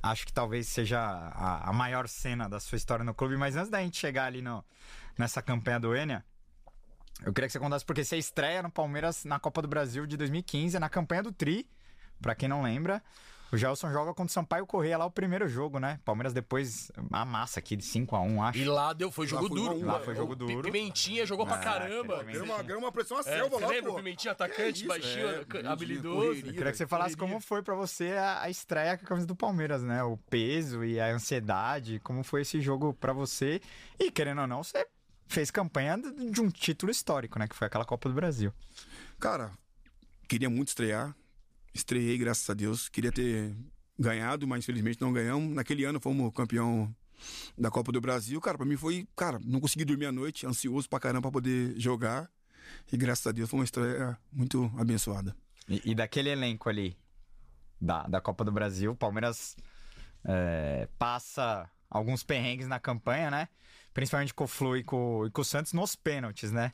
acho 0.00 0.24
que 0.24 0.32
talvez 0.32 0.68
seja 0.68 1.00
a, 1.00 1.68
a 1.70 1.72
maior 1.72 2.06
cena 2.06 2.48
da 2.48 2.60
sua 2.60 2.76
história 2.76 3.04
no 3.04 3.12
clube. 3.12 3.36
Mas 3.36 3.56
antes 3.56 3.70
da 3.70 3.80
gente 3.80 3.96
chegar 3.98 4.26
ali 4.26 4.40
no, 4.40 4.64
nessa 5.18 5.42
campanha 5.42 5.80
do 5.80 5.96
Enia, 5.96 6.24
eu 7.24 7.32
queria 7.32 7.46
que 7.48 7.52
você 7.52 7.58
contasse 7.58 7.84
porque 7.84 8.04
você 8.04 8.16
estreia 8.16 8.62
no 8.62 8.70
Palmeiras 8.70 9.24
na 9.24 9.38
Copa 9.38 9.62
do 9.62 9.68
Brasil 9.68 10.06
de 10.06 10.16
2015, 10.16 10.78
na 10.78 10.88
campanha 10.88 11.22
do 11.22 11.32
Tri, 11.32 11.68
pra 12.20 12.34
quem 12.34 12.48
não 12.48 12.62
lembra. 12.62 13.02
O 13.52 13.56
Gelson 13.56 13.92
joga 13.92 14.08
contra 14.12 14.24
o 14.24 14.28
Sampaio 14.30 14.66
Correia 14.66 14.98
lá 14.98 15.04
o 15.04 15.10
primeiro 15.12 15.46
jogo, 15.46 15.78
né? 15.78 16.00
Palmeiras 16.04 16.32
depois 16.32 16.90
amassa 17.12 17.60
aqui 17.60 17.76
de 17.76 17.84
5x1, 17.84 18.42
acho. 18.48 18.58
E 18.58 18.64
lá 18.64 18.92
deu, 18.92 19.12
foi 19.12 19.28
jogo 19.28 19.46
foi 19.46 19.56
duro. 19.56 19.72
a 19.72 19.76
um, 19.76 19.84
lá 19.86 20.00
foi 20.00 20.12
O 20.12 20.16
jogo 20.16 20.34
duro. 20.34 20.62
Pimentinha 20.62 21.24
jogou 21.24 21.46
pra 21.46 21.54
Ah, 21.56 21.58
caramba. 21.60 22.24
Ganhou 22.24 22.44
uma, 22.46 22.62
ganhou 22.64 22.80
uma 22.82 22.90
pressão 22.90 23.16
a 23.16 23.20
É, 23.20 23.22
selva 23.22 23.60
lá, 23.60 23.68
lembra 23.68 23.90
pô. 23.90 23.92
o 23.92 23.96
Pimentinha 24.02 24.32
atacante, 24.32 24.78
isso, 24.80 24.88
baixinho, 24.88 25.28
é, 25.28 25.66
habilidoso? 25.68 26.16
correria. 26.16 26.50
Eu 26.50 26.54
queria 26.54 26.72
que 26.72 26.78
você 26.78 26.86
falasse 26.86 27.16
como 27.16 27.38
foi 27.38 27.62
pra 27.62 27.76
você 27.76 28.12
a, 28.14 28.42
a 28.42 28.50
estreia 28.50 28.98
com 28.98 29.04
a 29.04 29.08
camisa 29.08 29.26
do 29.26 29.36
Palmeiras, 29.36 29.84
né? 29.84 30.02
O 30.02 30.16
peso 30.16 30.82
e 30.84 30.98
a 30.98 31.06
ansiedade, 31.12 32.00
como 32.02 32.24
foi 32.24 32.40
esse 32.42 32.60
jogo 32.60 32.92
pra 32.94 33.12
você? 33.12 33.60
E 34.00 34.10
querendo 34.10 34.40
ou 34.40 34.46
não, 34.48 34.64
você 34.64 34.84
fez 35.26 35.50
campanha 35.50 35.96
de 35.96 36.40
um 36.40 36.50
título 36.50 36.90
histórico, 36.90 37.38
né? 37.38 37.48
Que 37.48 37.56
foi 37.56 37.66
aquela 37.66 37.84
Copa 37.84 38.08
do 38.08 38.14
Brasil. 38.14 38.52
Cara, 39.18 39.52
queria 40.28 40.50
muito 40.50 40.68
estrear. 40.68 41.14
Estreiei, 41.72 42.16
graças 42.18 42.48
a 42.48 42.54
Deus. 42.54 42.88
Queria 42.88 43.10
ter 43.10 43.54
ganhado, 43.98 44.46
mas 44.46 44.64
infelizmente 44.64 45.00
não 45.00 45.12
ganhamos. 45.12 45.54
Naquele 45.54 45.84
ano 45.84 46.00
fomos 46.00 46.32
campeão 46.34 46.94
da 47.56 47.70
Copa 47.70 47.90
do 47.90 48.00
Brasil. 48.00 48.40
Cara, 48.40 48.56
pra 48.56 48.66
mim 48.66 48.76
foi. 48.76 49.08
Cara, 49.16 49.40
não 49.44 49.60
consegui 49.60 49.84
dormir 49.84 50.06
à 50.06 50.12
noite, 50.12 50.46
ansioso 50.46 50.88
pra 50.88 51.00
caramba 51.00 51.22
pra 51.22 51.32
poder 51.32 51.78
jogar. 51.78 52.30
E 52.92 52.96
graças 52.96 53.26
a 53.26 53.32
Deus 53.32 53.50
foi 53.50 53.58
uma 53.60 53.64
estreia 53.64 54.18
muito 54.32 54.72
abençoada. 54.78 55.36
E, 55.68 55.90
e 55.90 55.94
daquele 55.94 56.30
elenco 56.30 56.68
ali 56.68 56.96
da, 57.80 58.04
da 58.04 58.20
Copa 58.20 58.44
do 58.44 58.52
Brasil, 58.52 58.92
o 58.92 58.96
Palmeiras 58.96 59.56
é, 60.24 60.88
passa 60.98 61.68
alguns 61.88 62.22
perrengues 62.22 62.66
na 62.66 62.80
campanha, 62.80 63.30
né? 63.30 63.48
Principalmente 63.94 64.34
com 64.34 64.44
o 64.44 64.48
Flu 64.48 64.76
e 64.76 64.82
com, 64.84 65.24
e 65.26 65.30
com 65.30 65.40
o 65.40 65.44
Santos 65.44 65.72
nos 65.72 65.94
pênaltis, 65.96 66.50
né? 66.52 66.72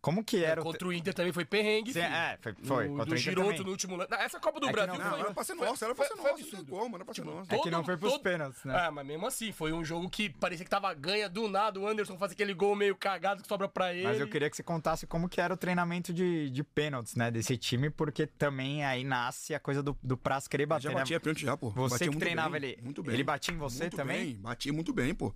Como 0.00 0.24
que 0.24 0.42
era 0.42 0.60
o. 0.60 0.64
Contra 0.64 0.88
o 0.88 0.92
Inter 0.92 1.14
também 1.14 1.32
foi 1.32 1.44
perrengue, 1.44 1.92
Sim, 1.92 2.00
é, 2.00 2.36
foi, 2.42 2.54
foi. 2.64 2.86
O, 2.86 2.96
contra 2.96 3.04
do 3.04 3.10
o 3.12 3.14
Inter 3.14 3.18
Giroto 3.18 3.48
também. 3.50 3.64
no 3.64 3.70
último 3.70 3.94
lance. 3.94 4.10
Não, 4.10 4.18
Essa 4.18 4.40
Copa 4.40 4.58
do 4.58 4.68
É 4.68 4.72
Brasil 4.72 4.94
não- 4.94 5.00
Não, 5.04 5.10
foi... 5.12 5.20
era 5.20 5.32
pra 5.32 5.44
ser 5.44 5.54
foi- 5.54 5.66
nossa, 5.68 5.84
era 5.84 5.94
pra 5.94 6.04
ser 6.06 6.14
nossa. 6.16 6.56
Não 6.56 6.64
como, 6.64 6.96
era 6.96 7.04
pra 7.04 7.14
ser 7.14 7.24
nossa. 7.24 7.54
É 7.54 7.58
que 7.60 7.70
não 7.70 7.84
foi 7.84 7.96
pros 7.96 8.18
pênaltis, 8.18 8.64
né? 8.64 8.86
É, 8.86 8.90
mas 8.90 9.06
mesmo 9.06 9.24
assim, 9.28 9.52
foi 9.52 9.72
um 9.72 9.84
jogo 9.84 10.10
que 10.10 10.28
parecia 10.28 10.64
que 10.64 10.70
tava 10.70 10.92
ganha 10.92 11.28
do 11.28 11.46
nada. 11.46 11.78
O 11.78 11.86
Anderson 11.86 12.18
faz 12.18 12.32
aquele 12.32 12.52
gol 12.52 12.74
meio 12.74 12.96
cagado 12.96 13.42
que 13.42 13.48
sobra 13.48 13.68
pra 13.68 13.94
ele. 13.94 14.02
Mas 14.02 14.18
eu 14.18 14.26
queria 14.26 14.50
que 14.50 14.56
você 14.56 14.62
contasse 14.64 15.06
como 15.06 15.28
que 15.28 15.40
era 15.40 15.54
o 15.54 15.56
treinamento 15.56 16.12
de, 16.12 16.50
de 16.50 16.64
pênaltis, 16.64 17.14
né, 17.14 17.30
desse 17.30 17.56
time, 17.56 17.88
porque 17.88 18.26
também 18.26 18.84
aí 18.84 19.04
nasce 19.04 19.54
a 19.54 19.60
coisa 19.60 19.84
do, 19.84 19.96
do 20.02 20.16
Praz 20.16 20.48
querer 20.48 20.66
bater, 20.66 20.84
Já 20.84 20.88
né? 20.90 20.96
batia 20.96 21.20
pênalti 21.20 21.42
já, 21.42 21.56
pô. 21.56 21.70
Você 21.70 21.90
Batia 21.94 21.98
que 21.98 22.04
muito 22.10 22.18
treinava 22.18 22.58
bem, 22.58 22.70
ele- 22.72 22.82
Muito 22.82 23.02
bem. 23.04 23.14
ele 23.14 23.22
batia 23.22 23.54
em 23.54 23.56
você 23.58 23.84
Muito 23.84 23.96
também? 23.96 24.24
Bem, 24.32 24.36
batia 24.40 24.72
muito 24.72 24.92
bem, 24.92 25.14
pô. 25.14 25.32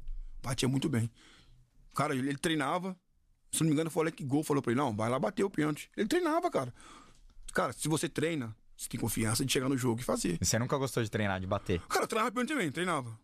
Batia 0.46 0.68
muito 0.68 0.88
bem. 0.88 1.10
Cara, 1.92 2.14
ele, 2.14 2.28
ele 2.28 2.38
treinava. 2.38 2.96
Se 3.50 3.62
não 3.62 3.66
me 3.66 3.72
engano, 3.72 3.90
foi 3.90 4.00
o 4.00 4.04
Alec 4.04 4.22
Gol 4.22 4.44
falou 4.44 4.62
pra 4.62 4.70
ele: 4.70 4.80
não, 4.80 4.94
vai 4.94 5.10
lá 5.10 5.18
bater 5.18 5.42
o 5.42 5.50
pênalti. 5.50 5.90
Ele 5.96 6.06
treinava, 6.06 6.48
cara. 6.48 6.72
Cara, 7.52 7.72
se 7.72 7.88
você 7.88 8.08
treina, 8.08 8.54
você 8.76 8.88
tem 8.88 9.00
confiança 9.00 9.44
de 9.44 9.52
chegar 9.52 9.68
no 9.68 9.76
jogo 9.76 10.00
e 10.00 10.04
fazer. 10.04 10.38
Você 10.40 10.56
nunca 10.56 10.78
gostou 10.78 11.02
de 11.02 11.10
treinar, 11.10 11.40
de 11.40 11.48
bater? 11.48 11.80
Cara, 11.88 12.04
eu 12.04 12.06
treinava 12.06 12.30
pênalti 12.30 12.50
também, 12.50 12.70
treinava. 12.70 13.18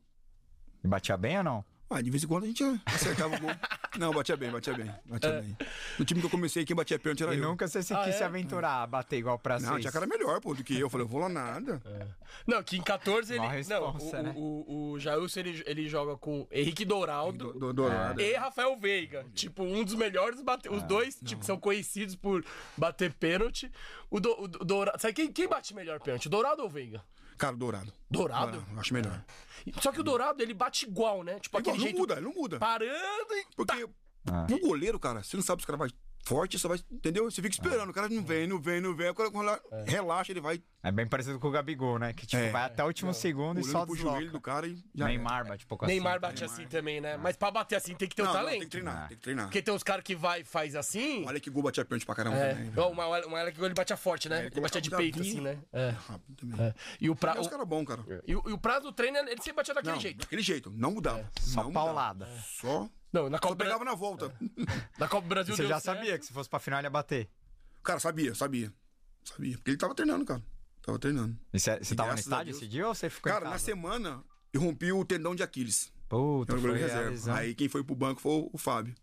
E 0.83 0.89
batia 0.89 1.17
bem 1.17 1.39
ou 1.39 1.45
não? 1.45 1.65
Ah, 1.95 2.01
de 2.01 2.11
vez 2.11 2.25
em 2.25 2.27
quando 2.27 2.45
a 2.45 2.47
gente 2.47 2.65
acertava 2.87 3.37
o 3.37 3.41
gol. 3.41 3.51
Não, 3.99 4.13
batia 4.13 4.37
bem, 4.37 4.51
batia 4.51 4.73
bem. 4.75 4.91
Batia 5.05 5.41
bem. 5.43 5.57
No 5.99 6.05
time 6.05 6.21
que 6.21 6.27
eu 6.27 6.31
comecei, 6.31 6.65
quem 6.65 6.75
batia 6.75 6.99
pênalti 6.99 7.23
era 7.23 7.35
E 7.35 7.39
eu. 7.39 7.45
nunca 7.45 7.69
você 7.69 7.83
se 7.83 7.93
Ah, 7.93 7.99
quis 8.05 8.15
é? 8.15 8.19
se 8.19 8.25
aventurar 8.25 8.83
a 8.83 8.87
bater 8.87 9.19
igual 9.19 9.39
pra 9.39 9.59
Não, 9.61 9.69
vocês. 9.69 9.83
tinha 9.83 9.93
cara 9.93 10.07
melhor, 10.07 10.41
pô, 10.41 10.55
do 10.55 10.65
que 10.65 10.75
eu. 10.75 10.81
Eu 10.81 10.91
falei, 10.91 11.05
eu 11.05 11.09
vou 11.09 11.21
lá 11.21 11.29
nada. 11.29 11.83
Não, 12.47 12.63
que 12.63 12.77
em 12.79 12.83
14 12.83 13.35
ele. 13.35 13.41
Mó 13.41 13.51
não, 13.69 13.97
o, 13.97 14.23
né? 14.23 14.33
o, 14.35 14.91
o 14.93 14.99
Jailson 14.99 15.41
ele, 15.41 15.63
ele 15.67 15.89
joga 15.89 16.17
com 16.17 16.47
Henrique 16.51 16.85
Dourado. 16.85 17.53
Do, 17.53 17.73
do. 17.73 17.85
E 18.19 18.35
Rafael 18.35 18.77
Veiga. 18.79 19.27
Tipo, 19.35 19.63
um 19.63 19.85
dos 19.85 19.95
melhores 19.95 20.41
bate... 20.41 20.69
Os 20.69 20.83
dois, 20.85 21.19
tipo, 21.23 21.45
são 21.45 21.59
conhecidos 21.59 22.17
por 22.17 22.45
bater 22.77 23.13
pênalti. 23.13 23.71
O, 24.11 24.19
do, 24.19 24.31
o 24.45 24.49
Dourado. 24.49 25.01
Sabe 25.01 25.13
quem, 25.15 25.31
quem 25.31 25.49
bate 25.49 25.75
melhor 25.75 26.01
pênalti? 26.01 26.29
Dourado 26.29 26.63
ou 26.63 26.69
Veiga? 26.71 27.03
Cara, 27.43 27.57
dourado. 27.57 27.93
Dourado? 28.09 28.65
eu 28.73 28.79
acho 28.79 28.95
melhor. 28.95 29.21
Só 29.81 29.91
que 29.91 29.99
o 30.01 30.05
Dourado, 30.05 30.41
ele 30.41 30.55
bate 30.55 30.87
igual, 30.87 31.25
né? 31.25 31.41
Tipo, 31.41 31.59
aquele 31.59 31.77
não 31.77 31.83
jeito. 31.83 31.99
muda, 31.99 32.15
ele 32.15 32.21
não 32.27 32.33
muda. 32.33 32.57
Parando 32.61 33.35
e. 33.35 33.47
Porque 33.57 33.89
Ah. 34.31 34.45
pro 34.47 34.61
goleiro, 34.61 34.97
cara, 35.01 35.25
você 35.25 35.37
não 35.37 35.43
sabe 35.43 35.61
se 35.61 35.65
o 35.65 35.67
cara 35.67 35.77
vai 35.77 35.91
forte, 36.23 36.59
só 36.59 36.69
vai. 36.69 36.79
Entendeu? 36.91 37.25
Você 37.31 37.43
fica 37.43 37.55
esperando, 37.55 37.91
o 37.91 37.93
cara 37.93 38.09
não 38.09 38.25
vem, 38.25 38.47
não 38.47 38.61
vem, 38.61 38.81
não 38.81 38.95
vem. 38.95 39.13
Quando 39.13 39.35
ela 39.43 39.61
relaxa, 39.87 40.33
ele 40.33 40.41
vai 40.41 40.63
É 40.85 40.91
bem 40.91 41.07
parecido 41.07 41.39
com 41.39 41.47
o 41.49 41.51
Gabigol, 41.51 41.99
né? 41.99 42.13
Que 42.13 42.27
tipo, 42.27 42.43
É. 42.43 42.51
vai 42.51 42.65
até 42.65 42.83
o 42.83 42.87
último 42.87 43.15
segundo 43.15 43.61
e 43.61 43.65
só 43.65 43.87
pro 43.87 43.95
joelho 43.95 44.15
desloca. 44.17 44.33
do 44.33 44.41
cara 44.41 44.67
e 44.67 44.83
já. 44.95 45.05
Neymar 45.07 45.47
bate 45.47 45.65
pouco 45.67 45.85
assim. 45.85 45.95
Neymar 45.95 46.19
bate 46.21 46.43
assim 46.45 46.67
também, 46.67 47.01
né? 47.01 47.17
Mas 47.17 47.37
pra 47.37 47.51
bater 47.53 47.77
assim 47.77 47.95
tem 47.95 48.09
que 48.09 48.17
ter 48.17 48.23
Não, 48.23 48.31
o 48.31 48.35
não, 48.35 48.41
talento. 48.41 48.59
tem 48.59 48.69
que 48.69 48.71
treinar, 48.71 49.09
tem 49.09 49.17
que 49.17 49.23
treinar. 49.23 49.45
Porque 49.47 49.63
tem 49.63 49.73
uns 49.75 49.83
caras 49.85 50.03
que 50.05 50.17
vai 50.17 50.41
e 50.41 50.45
faz 50.45 50.75
assim. 50.75 51.25
Olha 51.27 51.39
que 51.39 51.49
gol 51.51 51.63
batia 51.63 51.85
pênalti 51.85 52.05
pra 52.07 52.15
caramba 52.17 52.37
É. 52.37 52.55
também. 52.55 52.73
Ó, 52.77 52.91
Uma 52.91 53.07
hora 53.07 53.27
uma 53.27 53.53
que 53.53 53.61
ele 53.65 53.75
batia 53.75 53.97
forte, 53.97 54.29
né? 54.29 54.45
É, 54.45 54.47
ele 54.47 54.61
batia 54.61 54.81
de 54.81 54.91
peito, 54.91 55.19
o 55.19 55.23
assim, 55.23 55.41
né? 55.41 55.59
É. 55.73 55.91
Rápido 55.91 56.37
também. 56.37 56.67
é. 56.67 56.75
E 57.01 57.09
o, 57.11 57.15
pra, 57.15 57.31
Mas 57.33 57.41
os 57.43 57.47
o, 57.47 57.51
caras 57.51 57.67
bons, 57.69 57.85
cara. 57.87 58.03
e, 58.27 58.35
o, 58.35 58.39
o 58.41 58.59
prazo 58.59 58.83
do 58.87 58.93
treino, 58.93 59.19
ele 59.19 59.37
sempre 59.37 59.55
batia 59.55 59.75
daquele 59.75 59.95
Não, 59.95 60.01
jeito. 60.01 60.19
daquele 60.19 60.43
jeito. 60.43 60.71
Não 60.71 60.91
mudava. 60.93 61.31
Só 61.41 61.63
não 61.65 61.73
paulada. 61.73 62.27
Só. 62.61 62.89
Não, 63.13 63.29
na 63.29 63.37
Só 63.39 63.43
Copa, 63.49 63.57
pegava 63.65 63.85
na 63.85 63.95
volta. 63.95 64.35
na 64.99 65.07
Copa 65.09 65.23
do 65.23 65.29
Brasil 65.29 65.55
Você 65.55 65.63
deu 65.63 65.69
já 65.69 65.81
certo. 65.81 65.99
sabia 65.99 66.19
que 66.19 66.25
se 66.27 66.33
fosse 66.33 66.49
pra 66.49 66.59
final 66.59 66.81
ele 66.81 66.87
ia 66.87 66.91
bater. 66.91 67.29
Cara, 67.83 68.01
sabia, 68.01 68.35
sabia. 68.35 68.73
Sabia. 69.25 69.57
Porque 69.57 69.71
ele 69.73 69.77
tava 69.79 69.95
treinando, 69.95 70.25
cara. 70.25 70.43
Tava 70.81 70.99
treinando. 70.99 71.39
E 71.53 71.61
Você 71.61 71.79
você 71.79 71.95
tava 71.95 72.13
no 72.13 72.19
estádio 72.19 72.51
esse 72.53 72.67
dia 72.67 72.87
ou 72.89 72.95
você 72.95 73.09
ficou 73.11 73.31
Cara, 73.33 73.47
em 73.47 73.51
na 73.51 73.59
semana, 73.59 74.25
eu 74.53 74.61
rompi 74.61 74.93
o 74.93 75.05
tendão 75.05 75.35
de 75.35 75.43
Aquiles. 75.43 75.93
Puta, 76.09 76.57
foi 76.59 76.79
reserva. 76.79 77.35
Aí 77.37 77.55
quem 77.55 77.69
foi 77.69 77.85
pro 77.85 77.95
banco 77.95 78.21
foi 78.21 78.49
o- 78.53 78.59
Fábio. 78.59 78.95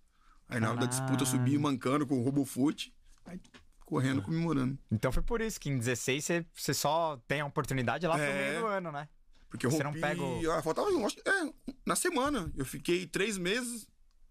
Aí 0.48 0.60
na 0.60 0.70
hora 0.72 0.80
da 0.82 0.86
disputa 0.88 1.22
eu 1.24 1.26
subi 1.28 1.58
mancando 1.58 2.06
com 2.08 2.20
o 2.20 2.24
Robofute. 2.24 2.94
Aí 3.26 3.40
correndo, 3.86 4.22
comemorando. 4.22 4.78
Então 4.92 5.12
foi 5.12 5.24
por 5.24 5.42
isso 5.42 5.60
que 5.60 5.70
em 5.70 5.78
16 5.78 6.24
você, 6.26 6.46
você 6.54 6.74
só 6.74 7.18
tem 7.28 7.42
a 7.42 7.46
oportunidade 7.46 8.06
lá 8.08 8.16
pro 8.16 8.24
É. 8.24 8.50
meio 8.50 8.62
do 8.62 8.68
ano, 8.68 8.92
né? 8.92 9.08
Porque 9.50 9.66
eu 9.66 9.72
Você 9.72 9.82
rompi... 9.84 10.00
não 10.00 10.08
pega 10.08 10.22
o- 10.22 10.52
Ah, 10.52 10.62
faltava, 10.62 10.90
eu 10.90 11.04
acho- 11.06 11.18
é, 11.26 11.54
na 11.86 11.96
semana. 11.96 12.52
Eu 12.56 12.66
fiquei 12.66 13.08
três 13.08 13.36
meses 13.38 13.88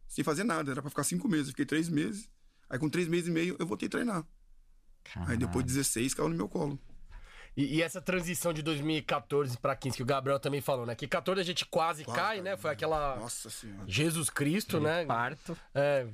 sem 0.09 0.25
fazer 0.25 0.45
nada. 0.45 0.71
Era 0.73 0.81
pra 0.83 0.91
ficar 0.91 1.05
cinco 1.05 1.29
meses. 1.29 1.49
Fiquei 1.51 1.67
três 1.67 1.89
meses. 1.89 2.29
Aí 2.71 2.79
com 2.79 2.89
três 2.89 3.07
meses 3.09 3.29
e 3.29 3.31
meio 3.31 3.57
eu 3.59 3.67
voltei 3.67 3.87
a 3.87 3.91
treinar. 3.91 4.25
Aí 5.27 5.37
depois 5.37 5.65
de 5.65 5.73
16 5.73 6.13
caiu 6.15 6.29
no 6.29 6.37
meu 6.37 6.49
colo. 6.49 6.79
E, 7.57 7.77
e 7.79 7.83
essa 7.83 8.01
transição 8.01 8.53
de 8.53 8.63
2014 8.63 9.57
pra 9.59 9.75
15, 9.75 9.97
que 9.97 10.03
o 10.03 10.07
Gabriel 10.07 10.39
também 10.39 10.61
falou, 10.61 10.87
né? 10.87 10.95
Que 10.95 11.09
14 11.09 11.41
a 11.41 11.45
gente 11.45 11.65
quase 11.67 12.05
Quase 12.05 12.21
cai, 12.21 12.37
cai, 12.37 12.43
né? 12.43 12.57
Foi 12.57 12.71
aquela. 12.71 13.17
Nossa 13.17 13.51
senhora. 13.51 13.83
Jesus 13.87 14.31
Cristo, 14.31 14.79
né? 14.79 15.05
Parto. 15.07 15.57
É, 15.75 16.07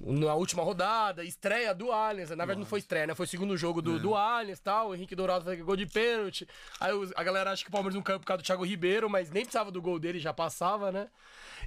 na 0.00 0.34
última 0.34 0.64
rodada, 0.64 1.22
estreia 1.22 1.72
do 1.74 1.92
Allianz. 1.92 2.30
Na 2.30 2.36
verdade, 2.36 2.58
não 2.60 2.66
foi 2.66 2.80
estreia, 2.80 3.06
né? 3.06 3.14
Foi 3.14 3.24
o 3.26 3.28
segundo 3.28 3.56
jogo 3.56 3.80
do, 3.80 4.00
do 4.00 4.14
Allianz 4.16 4.58
e 4.58 4.62
tal. 4.62 4.88
O 4.88 4.94
Henrique 4.96 5.14
Dourado 5.14 5.44
fez 5.44 5.60
gol 5.60 5.76
de 5.76 5.86
pênalti. 5.86 6.48
Aí 6.80 6.92
os- 6.92 7.12
a 7.14 7.22
galera 7.22 7.52
acha 7.52 7.62
que 7.62 7.68
o 7.68 7.72
Palmeiras 7.72 7.94
não 7.94 8.02
caiu 8.02 8.18
por 8.18 8.26
causa 8.26 8.42
do 8.42 8.46
Thiago 8.46 8.64
Ribeiro, 8.64 9.08
mas 9.08 9.30
nem 9.30 9.44
precisava 9.44 9.70
do 9.70 9.80
gol 9.82 9.98
dele, 9.98 10.18
já 10.18 10.32
passava, 10.32 10.90
né? 10.90 11.08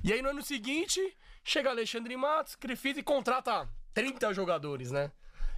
E 0.03 0.11
aí 0.11 0.21
no 0.21 0.29
ano 0.31 0.41
seguinte, 0.41 0.99
chega 1.43 1.69
Alexandre 1.69 2.15
Matos, 2.17 2.55
Crefisa 2.55 2.99
e 2.99 3.03
contrata 3.03 3.67
30 3.93 4.33
jogadores, 4.33 4.91
né? 4.91 5.11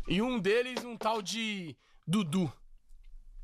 E 0.07 0.21
um 0.21 0.39
deles, 0.39 0.83
um 0.83 0.95
tal 0.97 1.21
de 1.21 1.75
Dudu. 2.07 2.51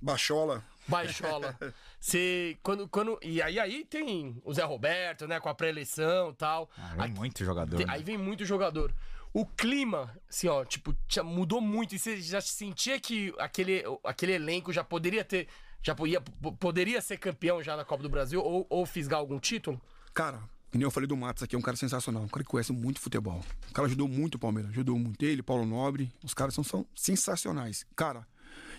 Baixola. 0.01 0.63
Baixola. 0.88 1.58
Você, 1.99 2.58
quando, 2.63 2.88
quando, 2.88 3.19
e 3.21 3.41
aí, 3.41 3.60
aí 3.60 3.86
tem 3.86 4.41
o 4.43 4.54
Zé 4.54 4.63
Roberto, 4.63 5.27
né, 5.27 5.39
com 5.39 5.47
a 5.49 5.54
pré-eleição 5.54 6.32
e 6.32 6.34
tal. 6.36 6.69
Ah, 6.77 6.93
vem 6.95 7.06
Aí- 7.06 7.12
muito 7.12 7.43
jogador. 7.45 7.77
tem- 7.77 7.86
né? 7.86 7.93
aí 7.93 8.04
vem 8.04 8.17
muito 8.17 8.43
jogador. 8.45 8.93
O 9.34 9.45
clima, 9.45 10.13
assim, 10.27 10.47
ó, 10.47 10.65
tipo, 10.65 10.93
mudou 11.23 11.62
muito. 11.62 11.95
E 11.95 11.99
você 11.99 12.19
já 12.21 12.41
sentia 12.41 12.99
que 12.99 13.34
aquele, 13.38 13.84
aquele 14.04 14.34
elenco 14.34 14.73
já 14.73 14.84
poderia 14.84 15.23
ter. 15.23 15.47
Já 15.84 15.95
podia, 15.95 16.19
po- 16.19 16.51
poderia 16.54 16.99
ser 17.01 17.17
campeão 17.17 17.63
já 17.63 17.77
na 17.77 17.86
Copa 17.86 18.04
do 18.04 18.10
Brasil 18.10 18.41
ou, 18.43 18.67
ou 18.69 18.86
fisgar 18.86 19.19
algum 19.19 19.39
título? 19.39 19.82
Cara, 20.13 20.43
nem 20.77 20.84
eu 20.84 20.91
falei 20.91 21.07
do 21.07 21.17
Matos 21.17 21.43
aqui, 21.43 21.55
é 21.55 21.60
um 21.60 21.62
cara 21.62 21.75
sensacional. 21.77 22.23
Um 22.23 22.27
cara 22.27 22.43
que 22.43 22.49
conhece 22.49 22.71
muito 22.71 22.99
futebol. 22.99 23.43
O 23.69 23.73
cara 23.73 23.88
ajudou 23.88 24.07
muito 24.07 24.36
o 24.36 24.39
Palmeiras. 24.39 24.71
Ajudou 24.71 24.97
muito 24.97 25.21
ele, 25.23 25.41
Paulo 25.43 25.65
Nobre. 25.65 26.12
Os 26.23 26.34
caras 26.34 26.53
são, 26.53 26.63
são 26.63 26.86
sensacionais. 26.95 27.86
Cara, 27.95 28.25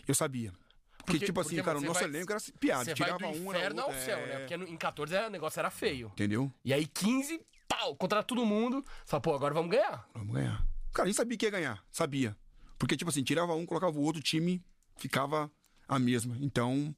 eu 0.06 0.14
sabia. 0.14 0.52
Porque, 0.98 1.12
Porque- 1.14 1.26
tipo 1.26 1.40
assim, 1.40 1.50
porque 1.56 1.62
cara, 1.62 1.78
o 1.78 1.80
nosso 1.82 2.00
vai- 2.00 2.08
elenco 2.08 2.32
era 2.32 2.40
piada. 2.60 2.84
Você 2.84 2.94
vai 2.94 2.94
Tirava 2.94 3.18
do 3.18 3.26
um, 3.42 3.50
era 3.50 3.58
inferno 3.58 3.80
ao 3.82 3.88
outro. 3.88 4.04
céu, 4.04 4.18
é, 4.18 4.26
né? 4.26 4.38
Porque 4.46 4.54
em 4.72 4.76
14 4.76 5.14
era- 5.14 5.26
o 5.26 5.30
negócio 5.30 5.58
era 5.58 5.70
feio. 5.70 6.08
Entendeu? 6.12 6.50
E 6.64 6.72
aí 6.72 6.86
15, 6.86 7.40
pau, 7.68 7.96
contra 7.96 8.22
todo 8.22 8.46
mundo. 8.46 8.84
Fala, 9.04 9.20
pô, 9.20 9.34
agora 9.34 9.52
vamos 9.52 9.70
ganhar. 9.70 10.08
Vamos 10.14 10.32
ganhar. 10.34 10.64
Cara, 10.92 11.06
a 11.06 11.10
gente 11.10 11.16
sabia 11.16 11.36
que 11.36 11.44
ia 11.46 11.50
ganhar. 11.50 11.84
Sabia. 11.90 12.36
Porque, 12.78 12.96
tipo 12.96 13.10
assim, 13.10 13.22
tirava 13.24 13.54
um, 13.54 13.66
colocava 13.66 13.98
o 13.98 14.02
outro, 14.02 14.22
time 14.22 14.62
ficava 14.96 15.50
a 15.88 15.98
mesma. 15.98 16.36
Então, 16.40 16.94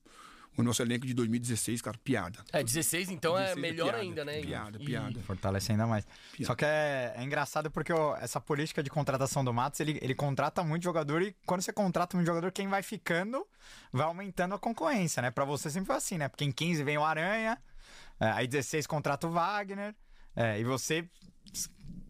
o 0.57 0.63
nosso 0.63 0.83
elenco 0.83 1.07
de 1.07 1.15
2016, 1.15 1.83
cara, 1.83 1.99
piada. 2.03 2.39
É, 2.53 2.63
16 2.63 3.11
então 3.11 3.37
é 3.37 3.55
16 3.55 3.59
é 3.59 3.61
melhor 3.61 3.85
piada, 3.87 3.99
ainda, 4.03 4.25
né? 4.25 4.41
Piada, 4.41 4.79
e- 4.81 4.85
piada. 4.85 5.21
Fortalece 5.21 5.73
ainda 5.73 5.87
mais. 5.87 6.07
Só 6.43 6.55
que 6.55 6.65
é, 6.65 7.15
é 7.17 7.23
engraçado 7.25 7.71
porque 7.71 7.93
ó, 7.93 8.17
essa 8.17 8.41
política 8.41 8.83
de 8.83 8.91
contratação 8.91 9.45
do 9.45 9.53
Matos, 9.53 9.81
ele, 9.81 9.99
ele 10.01 10.15
contrata 10.15 10.63
muito 10.63 10.83
jogador 10.85 11.23
e 11.23 11.35
quando 11.45 11.63
você 11.63 11.73
contrata 11.73 12.17
muito 12.17 12.27
jogador, 12.27 12.53
quem 12.53 12.69
vai 12.69 12.83
ficando 12.83 13.47
vai 13.93 14.07
aumentando 14.07 14.55
a 14.55 14.59
concorrência, 14.59 15.21
né? 15.23 15.31
Pra 15.31 15.45
você 15.45 15.71
sempre 15.71 15.87
foi 15.89 15.97
assim, 15.97 16.19
né? 16.19 16.29
Porque 16.29 16.45
em 16.45 16.53
15 16.53 16.83
vem 16.85 16.99
o 16.99 17.05
Aranha, 17.05 17.59
é, 18.21 18.31
aí 18.31 18.47
16 18.47 18.87
contrata 18.87 19.27
o 19.27 19.31
Wagner, 19.31 19.95
é, 20.37 20.59
e 20.61 20.65
você 20.65 21.09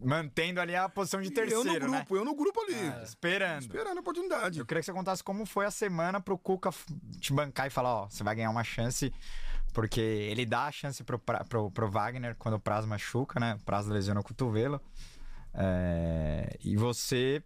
mantendo 0.05 0.61
ali 0.61 0.75
a 0.75 0.87
posição 0.87 1.21
de 1.21 1.29
eu 1.29 1.33
terceiro, 1.33 1.85
no 1.85 1.91
né? 1.91 1.97
grupo, 1.99 2.15
eu 2.15 2.23
no 2.23 2.35
grupo 2.35 2.61
ali. 2.61 3.03
Esperando. 3.03 3.61
Esperando 3.61 3.97
a 3.97 4.01
oportunidade. 4.01 4.59
Eu 4.59 4.65
queria 4.65 4.81
que 4.81 4.85
você 4.85 4.93
contasse 4.93 5.23
como 5.23 5.45
foi 5.45 5.65
a 5.65 5.71
semana 5.71 6.21
pro 6.21 6.37
Cuca 6.37 6.69
te 7.19 7.33
bancar 7.33 7.67
e 7.67 7.69
falar, 7.69 7.93
ó, 7.93 8.09
você 8.09 8.23
vai 8.23 8.35
ganhar 8.35 8.49
uma 8.49 8.63
chance, 8.63 9.13
porque 9.73 9.99
ele 9.99 10.45
dá 10.45 10.65
a 10.67 10.71
chance 10.71 11.03
pro, 11.03 11.17
pro, 11.19 11.71
pro 11.71 11.91
Wagner 11.91 12.35
quando 12.37 12.55
o 12.55 12.59
Prazo 12.59 12.87
machuca, 12.87 13.39
né? 13.39 13.57
O 13.59 13.65
Prazo 13.65 13.91
lesiona 13.91 14.19
o 14.19 14.23
cotovelo. 14.23 14.79
É, 15.53 16.57
e 16.63 16.75
você 16.75 17.41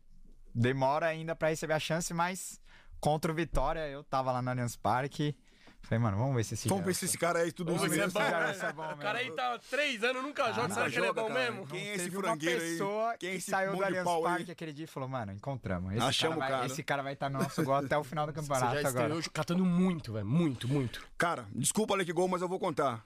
demora 0.53 1.05
ainda 1.05 1.35
pra 1.35 1.49
receber 1.49 1.73
a 1.73 1.79
chance, 1.79 2.13
mas 2.13 2.59
contra 2.99 3.31
o 3.31 3.35
Vitória, 3.35 3.87
eu 3.87 4.03
tava 4.03 4.31
lá 4.31 4.41
no 4.41 4.49
Allianz 4.49 4.75
Parque. 4.75 5.35
Falei, 5.81 6.03
mano, 6.03 6.17
vamos 6.17 6.35
ver 6.35 6.43
se 6.43 6.53
esse 6.53 6.67
Vamos 6.69 6.85
ver 6.85 6.93
se 6.93 7.05
esse 7.05 7.17
cara 7.17 7.47
é 7.47 7.51
tudo 7.51 7.75
isso 7.75 7.85
é 7.85 7.89
mesmo. 7.89 8.11
bom, 8.11 8.19
Cara, 8.19 8.51
esse 8.51 8.63
é 8.65 8.73
bom 8.73 8.91
O 8.91 8.97
cara 8.97 9.17
aí 9.19 9.23
mesmo. 9.25 9.37
tá 9.37 9.59
três 9.71 10.03
anos, 10.03 10.21
nunca 10.21 10.47
joga. 10.53 10.61
nunca 10.67 10.73
Será 10.75 10.89
que 10.89 10.95
ele 10.97 11.05
é 11.05 11.07
joga, 11.07 11.21
bom 11.23 11.27
cara. 11.29 11.51
mesmo? 11.51 11.67
Quem 11.67 11.79
é 11.79 11.95
esse 11.95 12.03
Teve 12.03 12.17
frangueiro 12.17 12.55
uma 12.59 12.63
aí? 12.65 12.71
pessoa 12.71 13.17
Quem 13.17 13.29
é 13.29 13.31
que 13.31 13.37
esse 13.39 13.49
saiu 13.49 13.75
do 13.75 13.83
Allianz 13.83 14.07
aí? 14.07 14.21
Parque 14.23 14.51
aquele 14.51 14.73
dia 14.73 14.83
e 14.83 14.87
falou, 14.87 15.09
mano, 15.09 15.31
encontramos. 15.31 15.91
Esse, 15.93 16.01
Achamos 16.03 16.37
cara 16.37 16.49
vai, 16.51 16.59
cara. 16.59 16.65
esse 16.71 16.83
cara 16.83 17.01
vai 17.03 17.13
estar 17.13 17.29
no 17.29 17.39
nosso 17.39 17.63
gol 17.63 17.73
até 17.73 17.97
o 17.97 18.03
final 18.03 18.27
do 18.27 18.33
Você 18.33 18.39
campeonato 18.41 18.81
já 18.81 18.87
agora. 18.89 19.05
estreou 19.15 19.23
catando 19.33 19.65
muito, 19.65 20.13
velho. 20.13 20.25
Muito, 20.27 20.67
muito. 20.67 21.03
Cara, 21.17 21.47
desculpa, 21.55 21.95
Alec 21.95 22.11
Gol, 22.13 22.27
mas 22.27 22.41
eu 22.43 22.47
vou 22.47 22.59
contar. 22.59 23.03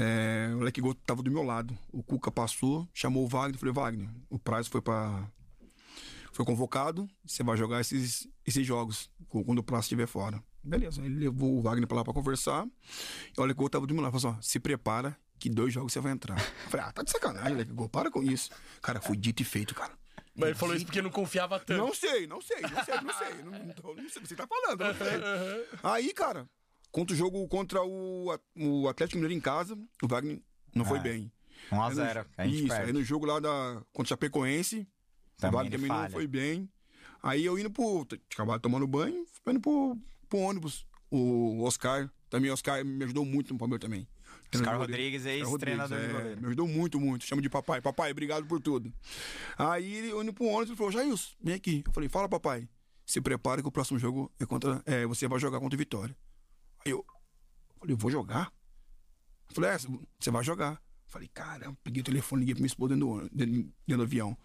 É, 0.00 0.50
o 0.54 0.60
Alec 0.62 0.80
Gol 0.80 0.94
tava 0.94 1.22
do 1.22 1.30
meu 1.30 1.42
lado. 1.42 1.76
O 1.92 2.02
Cuca 2.02 2.30
passou, 2.30 2.88
chamou 2.94 3.24
o 3.24 3.28
Wagner. 3.28 3.58
Falei, 3.58 3.74
Wagner, 3.74 4.08
o 4.30 4.38
prazo 4.38 4.70
foi 4.70 4.80
para 4.80 5.24
Foi 6.32 6.46
convocado, 6.46 7.06
você 7.26 7.42
vai 7.42 7.58
jogar 7.58 7.80
esses, 7.82 8.26
esses 8.46 8.66
jogos 8.66 9.10
quando 9.28 9.58
o 9.58 9.62
prazo 9.62 9.82
estiver 9.82 10.06
fora. 10.06 10.42
Beleza, 10.64 11.02
ele 11.04 11.16
levou 11.16 11.54
o 11.58 11.62
Wagner 11.62 11.86
pra 11.88 11.96
lá 11.98 12.04
pra 12.04 12.12
conversar. 12.14 12.66
E 13.36 13.40
o 13.40 13.42
Alec 13.42 13.56
Gol 13.58 13.68
tava 13.68 13.86
do 13.86 13.94
meu 13.94 14.02
lado. 14.02 14.12
Falou 14.18 14.30
assim: 14.34 14.38
ó, 14.38 14.42
se 14.42 14.60
prepara 14.60 15.16
que 15.38 15.50
dois 15.50 15.72
jogos 15.72 15.92
você 15.92 16.00
vai 16.00 16.12
entrar. 16.12 16.38
Eu 16.38 16.70
falei, 16.70 16.86
ah, 16.86 16.92
tá 16.92 17.02
de 17.02 17.10
sacanagem, 17.10 17.52
Alec 17.54 17.72
Gol, 17.72 17.88
para 17.88 18.10
com 18.10 18.22
isso. 18.22 18.50
Cara, 18.80 19.00
foi 19.00 19.16
dito 19.16 19.42
e 19.42 19.44
feito, 19.44 19.74
cara. 19.74 19.92
Mas 20.34 20.50
ele 20.50 20.58
falou 20.58 20.74
isso 20.74 20.84
porque 20.86 21.02
não 21.02 21.10
confiava 21.10 21.58
tanto. 21.58 21.78
Não 21.78 21.92
sei, 21.94 22.26
não 22.26 22.40
sei, 22.40 22.60
não 22.62 22.84
sei, 22.84 23.00
não 23.00 23.12
sei. 23.12 23.42
Não, 23.42 23.50
não, 23.50 23.94
não 24.02 24.08
sei, 24.08 24.22
você 24.24 24.34
tá 24.36 24.46
falando, 24.46 24.80
não 24.80 24.94
sei. 24.94 25.66
Aí, 25.82 26.12
cara, 26.14 26.48
contra 26.90 27.12
o 27.12 27.16
jogo 27.16 27.46
contra 27.48 27.82
o, 27.82 28.34
o 28.56 28.88
Atlético 28.88 29.16
Mineiro 29.18 29.34
em 29.34 29.40
casa, 29.40 29.76
o 30.02 30.08
Wagner 30.08 30.40
não 30.74 30.84
foi 30.84 30.98
É. 30.98 31.02
bem. 31.02 31.32
1x0. 31.70 32.26
A 32.38 32.46
gente 32.46 32.58
Isso, 32.60 32.68
perde. 32.68 32.86
aí 32.86 32.92
no 32.92 33.04
jogo 33.04 33.26
lá 33.26 33.38
da, 33.40 33.82
contra 33.92 34.04
o 34.04 34.08
Chapecoense, 34.08 34.86
Também 35.36 35.54
o 35.54 35.58
Wagner 35.58 35.72
também 35.78 35.88
falha. 35.88 36.02
não 36.04 36.10
foi 36.10 36.26
bem. 36.26 36.68
Aí 37.22 37.44
eu 37.44 37.58
indo 37.58 37.70
pro. 37.70 38.04
Tinha 38.06 38.20
acabado 38.32 38.60
tomando 38.60 38.86
banho, 38.86 39.24
fui 39.44 39.52
indo 39.52 39.60
pro, 39.60 39.96
pro 40.32 40.40
ônibus. 40.40 40.86
O 41.10 41.62
Oscar, 41.64 42.10
também 42.30 42.50
o 42.50 42.54
Oscar 42.54 42.82
me 42.82 43.04
ajudou 43.04 43.22
muito 43.24 43.52
no 43.52 43.58
Palmeiras 43.58 43.82
também. 43.82 44.08
Oscar 44.54 44.78
Rodrigues, 44.78 45.26
ex-treinador 45.26 45.98
é, 45.98 46.08
goleiro. 46.08 46.40
Me 46.40 46.46
ajudou 46.46 46.66
muito, 46.68 46.98
muito. 47.00 47.24
Chama 47.24 47.42
de 47.42 47.50
papai. 47.50 47.80
Papai, 47.82 48.10
obrigado 48.10 48.46
por 48.46 48.60
tudo. 48.60 48.92
Aí 49.58 49.94
ele 49.94 50.10
indo 50.10 50.32
pro 50.32 50.46
ônibus, 50.46 50.68
ele 50.68 50.76
falou, 50.76 50.92
Jailson, 50.92 51.30
vem 51.42 51.54
aqui. 51.54 51.82
Eu 51.86 51.92
falei, 51.92 52.08
fala, 52.08 52.28
papai. 52.28 52.66
Se 53.04 53.20
prepara 53.20 53.60
que 53.60 53.68
o 53.68 53.72
próximo 53.72 53.98
jogo 53.98 54.32
é 54.40 54.46
contra. 54.46 54.82
É, 54.86 55.06
você 55.06 55.28
vai 55.28 55.38
jogar 55.38 55.60
contra 55.60 55.76
o 55.76 55.78
Vitória. 55.78 56.16
Aí 56.84 56.92
eu 56.92 57.04
falei, 57.78 57.92
eu 57.94 57.98
vou 57.98 58.10
jogar? 58.10 58.50
Eu 59.48 59.54
falei, 59.54 59.70
é, 59.70 59.78
você 60.18 60.30
vai 60.30 60.42
jogar. 60.44 60.72
Eu 60.72 60.78
falei, 61.12 61.28
caramba, 61.28 61.76
peguei 61.84 62.00
o 62.00 62.04
telefone, 62.04 62.40
liguei 62.40 62.54
pra 62.54 62.60
minha 62.60 62.66
esposa 62.68 62.94
dentro 62.94 63.06
do, 63.06 63.12
ônibus- 63.12 63.30
dentro, 63.32 63.54
dentro 63.86 63.96
do 63.98 64.02
avião. 64.02 64.36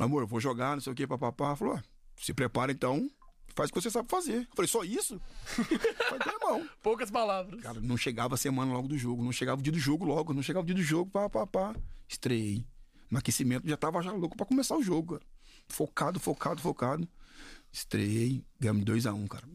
Amor, 0.00 0.22
eu 0.22 0.26
vou 0.26 0.40
jogar, 0.40 0.74
não 0.74 0.80
sei 0.80 0.92
o 0.92 0.96
que, 0.96 1.06
papapá. 1.06 1.54
Falou, 1.54 1.74
ó, 1.74 1.80
se 2.20 2.32
prepara 2.34 2.72
então, 2.72 3.08
faz 3.54 3.70
o 3.70 3.72
que 3.72 3.80
você 3.80 3.90
sabe 3.90 4.08
fazer. 4.08 4.42
Eu 4.42 4.46
falei, 4.54 4.68
só 4.68 4.82
isso? 4.84 5.20
Falei, 5.44 6.18
tá 6.18 6.38
bom. 6.40 6.66
Poucas 6.82 7.10
palavras. 7.10 7.60
Cara, 7.62 7.80
não 7.80 7.96
chegava 7.96 8.34
a 8.34 8.38
semana 8.38 8.72
logo 8.72 8.88
do 8.88 8.96
jogo, 8.98 9.22
não 9.24 9.32
chegava 9.32 9.60
o 9.60 9.62
dia 9.62 9.72
do 9.72 9.78
jogo 9.78 10.04
logo, 10.04 10.32
não 10.34 10.42
chegava 10.42 10.62
o 10.62 10.66
dia 10.66 10.74
do 10.74 10.82
jogo, 10.82 11.10
pá, 11.10 11.28
pá, 11.28 11.46
pá. 11.46 11.74
Estreiei. 12.08 12.64
No 13.10 13.18
aquecimento 13.18 13.68
já 13.68 13.76
tava 13.76 14.02
já 14.02 14.12
louco 14.12 14.36
pra 14.36 14.46
começar 14.46 14.76
o 14.76 14.82
jogo, 14.82 15.14
cara. 15.14 15.26
Focado, 15.68 16.18
focado, 16.20 16.60
focado. 16.60 17.08
Estreiei, 17.72 18.42
ganhamos 18.60 18.84
2x1, 18.84 19.28
cara. 19.28 19.46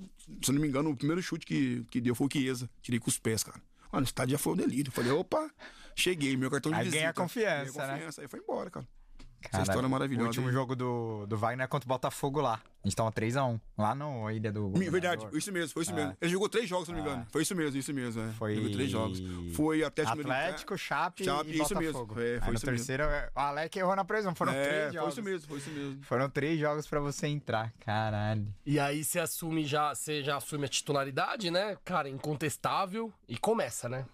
Se 0.43 0.51
eu 0.51 0.53
não 0.53 0.61
me 0.61 0.67
engano, 0.67 0.89
o 0.89 0.95
primeiro 0.97 1.21
chute 1.21 1.45
que, 1.45 1.85
que 1.89 2.01
deu 2.01 2.13
foi 2.15 2.27
o 2.27 2.29
Chiesa. 2.31 2.69
Tirei 2.81 2.99
com 2.99 3.09
os 3.09 3.17
pés, 3.17 3.43
cara. 3.43 3.61
Mano, 3.91 4.03
o 4.05 4.07
estádio 4.07 4.33
já 4.33 4.37
foi 4.37 4.53
um 4.53 4.57
delírio. 4.57 4.91
Falei, 4.91 5.11
opa, 5.11 5.49
cheguei, 5.95 6.35
meu 6.37 6.49
cartão 6.51 6.71
de 6.71 6.77
Aí 6.77 6.83
visita. 6.85 7.01
ganha 7.01 7.13
confiança, 7.13 7.71
Ganhei 7.73 7.87
né? 7.87 7.93
confiança, 7.97 8.21
Aí 8.21 8.27
foi 8.27 8.39
embora, 8.39 8.69
cara. 8.69 8.87
Essa 9.51 9.61
história 9.61 9.85
é 9.85 9.89
maravilhosa. 9.89 10.25
O 10.25 10.27
último 10.27 10.47
hein? 10.47 10.53
jogo 10.53 10.75
do, 10.75 11.25
do 11.27 11.37
Wagner 11.37 11.65
é 11.65 11.67
contra 11.67 11.87
o 11.87 11.89
Botafogo 11.89 12.41
lá. 12.41 12.61
A 12.83 12.87
gente 12.87 12.95
tava 12.95 13.11
3x1. 13.11 13.59
Lá 13.77 13.93
no 13.93 14.29
Ilha 14.31 14.51
do. 14.51 14.69
Mi- 14.69 14.89
Verdade, 14.89 15.15
Governador. 15.17 15.37
isso 15.37 15.51
mesmo, 15.51 15.73
foi 15.73 15.83
isso 15.83 15.91
É. 15.91 15.95
mesmo. 15.95 16.17
Ele 16.21 16.31
jogou 16.31 16.47
três 16.49 16.67
jogos, 16.69 16.85
se 16.85 16.91
não 16.93 16.99
me 17.01 17.05
engano. 17.05 17.27
Foi 17.29 17.41
isso 17.41 17.55
mesmo, 17.55 17.77
isso 17.77 17.93
mesmo. 17.93 18.21
É. 18.21 18.31
Foi. 18.33 18.55
Jogou 18.55 18.71
três 18.71 18.89
jogos. 18.89 19.19
Foi 19.53 19.83
Atlético 19.83 20.21
Atlético, 20.21 20.77
Chape, 20.77 21.25
Chape, 21.25 21.49
e 21.51 21.61
isso 21.61 21.75
mesmo. 21.77 21.93
Botafogo. 22.05 22.13
É, 22.21 22.23
foi 22.23 22.25
Aí 22.25 22.39
no 22.51 22.53
isso 22.57 22.65
mesmo. 22.65 22.65
terceiro, 22.77 23.03
o 23.35 23.39
Alec 23.39 23.77
errou 23.79 23.95
na 23.95 24.05
prisão. 24.05 24.33
Foram 24.35 24.53
é, 24.53 24.63
três 24.63 24.83
foi 24.85 24.93
jogos. 24.93 25.13
isso 25.13 25.23
mesmo, 25.23 25.47
foi 25.49 25.57
isso 25.57 25.69
mesmo. 25.71 26.03
Foram 26.03 26.29
três 26.29 26.59
jogos 26.59 26.87
pra 26.87 26.99
você 27.01 27.27
entrar. 27.27 27.73
Caralho. 27.79 28.47
E 28.65 28.79
aí 28.79 29.03
você 29.03 29.19
assume 29.19 29.65
já, 29.65 29.93
você 29.93 30.23
já 30.23 30.37
assume 30.37 30.65
a 30.65 30.69
titularidade, 30.69 31.51
né? 31.51 31.77
Cara, 31.83 32.07
incontestável. 32.09 33.11
E 33.27 33.37
começa, 33.37 33.89
né? 33.89 34.05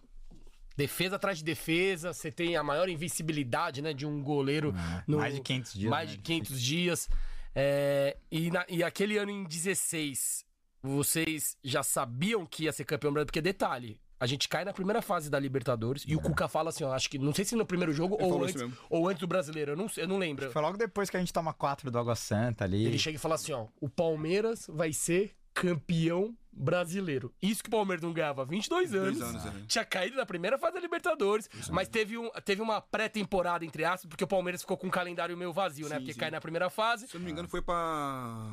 Defesa 0.77 1.15
atrás 1.15 1.37
de 1.37 1.43
defesa, 1.43 2.11
você 2.13 2.31
tem 2.31 2.55
a 2.57 2.63
maior 2.63 2.89
invencibilidade, 2.89 3.81
né, 3.81 3.93
de 3.93 4.05
um 4.05 4.21
goleiro. 4.21 4.73
no- 5.07 5.17
É, 5.17 5.21
mais 5.21 5.35
de 5.35 5.41
500 5.41 5.73
dias, 5.73 5.89
Mais 5.89 6.09
né? 6.09 6.15
de 6.17 6.21
500 6.21 6.61
dias. 6.61 7.09
É, 7.53 8.17
e, 8.29 8.51
na- 8.51 8.65
e 8.67 8.83
aquele 8.83 9.17
ano 9.17 9.31
em 9.31 9.43
16, 9.45 10.43
vocês 10.83 11.57
já 11.63 11.81
sabiam 11.83 12.45
que 12.45 12.63
ia 12.65 12.71
ser 12.73 12.83
campeão 12.85 13.11
brasileiro? 13.11 13.27
Porque 13.27 13.41
detalhe, 13.41 13.99
a 14.19 14.27
gente 14.27 14.47
cai 14.49 14.63
na 14.65 14.73
primeira 14.73 15.01
fase 15.01 15.29
da 15.29 15.39
Libertadores 15.39 16.03
e 16.07 16.15
o 16.15 16.19
Cuca 16.21 16.47
fala 16.47 16.69
assim, 16.69 16.83
ó, 16.83 16.93
acho 16.93 17.09
que, 17.09 17.17
não 17.17 17.33
sei 17.33 17.43
se 17.45 17.55
no 17.55 17.65
primeiro 17.65 17.93
jogo 17.93 18.17
ou 18.21 18.43
antes, 18.43 18.61
ou 18.89 19.07
antes 19.07 19.19
do 19.21 19.27
brasileiro, 19.27 19.71
eu 19.71 19.75
não, 19.77 19.87
eu 19.97 20.07
não 20.07 20.17
lembro. 20.17 20.51
Foi 20.51 20.61
logo 20.61 20.77
depois 20.77 21.09
que 21.09 21.17
a 21.17 21.19
gente 21.19 21.33
toma 21.33 21.53
quatro 21.53 21.89
do 21.89 21.97
Água 21.97 22.15
Santa 22.15 22.63
ali. 22.65 22.85
Ele 22.85 22.99
chega 22.99 23.15
e 23.15 23.19
fala 23.19 23.35
assim, 23.35 23.51
ó, 23.53 23.67
o 23.79 23.89
Palmeiras 23.89 24.65
vai 24.69 24.91
ser 24.93 25.33
campeão 25.53 26.35
brasileiro. 26.55 27.33
Isso 27.41 27.61
que 27.61 27.67
o 27.67 27.71
Palmeiras 27.71 28.01
não 28.03 28.13
ganhava 28.13 28.43
há 28.43 28.45
22 28.45 28.93
anos. 28.95 29.21
Anos, 29.21 29.45
é. 29.45 29.51
Tinha 29.67 29.85
caído 29.85 30.15
na 30.15 30.25
primeira 30.25 30.57
fase 30.57 30.75
da 30.75 30.79
Libertadores, 30.79 31.49
mas 31.69 31.87
teve, 31.87 32.17
um, 32.17 32.29
teve 32.43 32.61
uma 32.61 32.79
pré-temporada, 32.81 33.65
entre 33.65 33.83
aspas, 33.83 34.07
porque 34.07 34.23
o 34.23 34.27
Palmeiras 34.27 34.61
ficou 34.61 34.77
com 34.77 34.87
um 34.87 34.91
calendário 34.91 35.35
meio 35.35 35.51
vazio, 35.51 35.87
né? 35.89 35.95
Sim, 35.95 36.01
Porque 36.01 36.13
sim. 36.13 36.19
cai 36.19 36.31
na 36.31 36.39
primeira 36.39 36.69
fase. 36.69 37.07
Se 37.07 37.15
eu 37.15 37.19
não 37.19 37.25
me 37.25 37.31
engano, 37.31 37.47
foi 37.47 37.61
pra. 37.61 38.47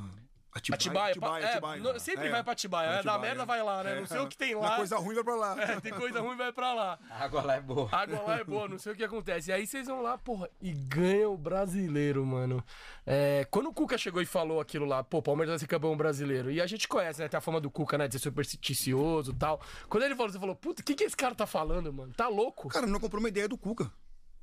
Atibaia. 0.54 1.10
Atibaia, 1.12 1.16
pa- 1.18 1.40
é, 1.40 1.52
Atibaia. 1.52 1.98
sempre 1.98 2.26
É. 2.26 2.30
vai 2.30 2.42
pra 2.44 2.52
Atibaia. 2.52 2.88
É, 2.98 3.02
da 3.02 3.18
merda 3.18 3.46
vai 3.46 3.62
lá, 3.62 3.82
né? 3.82 4.00
Não 4.00 4.06
sei 4.06 4.18
o 4.20 4.28
que 4.28 4.36
tem 4.36 4.54
lá. 4.54 4.76
coisa 4.76 4.98
ruim 4.98 5.14
vai 5.14 5.24
pra 5.24 5.34
lá. 5.34 5.56
É, 5.62 5.80
tem 5.80 5.92
coisa 5.92 6.20
ruim, 6.20 6.36
vai 6.36 6.52
pra 6.52 6.74
lá. 6.74 6.98
A 7.08 7.24
água 7.24 7.42
lá 7.42 7.54
é 7.56 7.60
boa. 7.60 7.88
A 7.90 8.00
água 8.02 8.20
lá 8.20 8.38
é 8.38 8.44
boa, 8.44 8.68
não 8.68 8.78
sei 8.78 8.92
o 8.92 8.96
que 8.96 9.02
acontece. 9.02 9.50
E 9.50 9.52
aí 9.54 9.66
vocês 9.66 9.86
vão 9.86 10.02
lá, 10.02 10.18
porra, 10.18 10.50
e 10.60 10.72
ganham 10.72 11.32
o 11.32 11.38
brasileiro, 11.38 12.24
mano. 12.26 12.62
É, 13.06 13.46
quando 13.50 13.70
o 13.70 13.72
Cuca 13.72 13.96
chegou 13.96 14.20
e 14.20 14.26
falou 14.26 14.60
aquilo 14.60 14.84
lá, 14.84 15.02
pô, 15.02 15.22
Palmeiras 15.22 15.52
vai 15.52 15.58
ser 15.58 15.66
campeão 15.66 15.96
brasileiro. 15.96 16.50
E 16.50 16.60
a 16.60 16.66
gente 16.66 16.86
conhece, 16.86 17.20
né? 17.20 17.28
Tem 17.28 17.38
a 17.38 17.40
fama 17.40 17.60
do 17.60 17.70
Cuca, 17.70 17.96
né? 17.96 18.06
De 18.06 18.14
ser 18.14 18.18
supersticioso 18.18 19.32
e 19.32 19.34
tal. 19.34 19.60
Quando 19.88 20.02
ele 20.04 20.14
falou, 20.14 20.30
você 20.30 20.38
falou, 20.38 20.54
puta, 20.54 20.82
o 20.82 20.84
que, 20.84 20.94
que 20.94 21.04
esse 21.04 21.16
cara 21.16 21.34
tá 21.34 21.46
falando, 21.46 21.90
mano? 21.92 22.12
Tá 22.12 22.28
louco? 22.28 22.68
Cara, 22.68 22.86
não 22.86 23.00
comprou 23.00 23.20
uma 23.20 23.28
ideia 23.28 23.48
do 23.48 23.56
Cuca. 23.56 23.90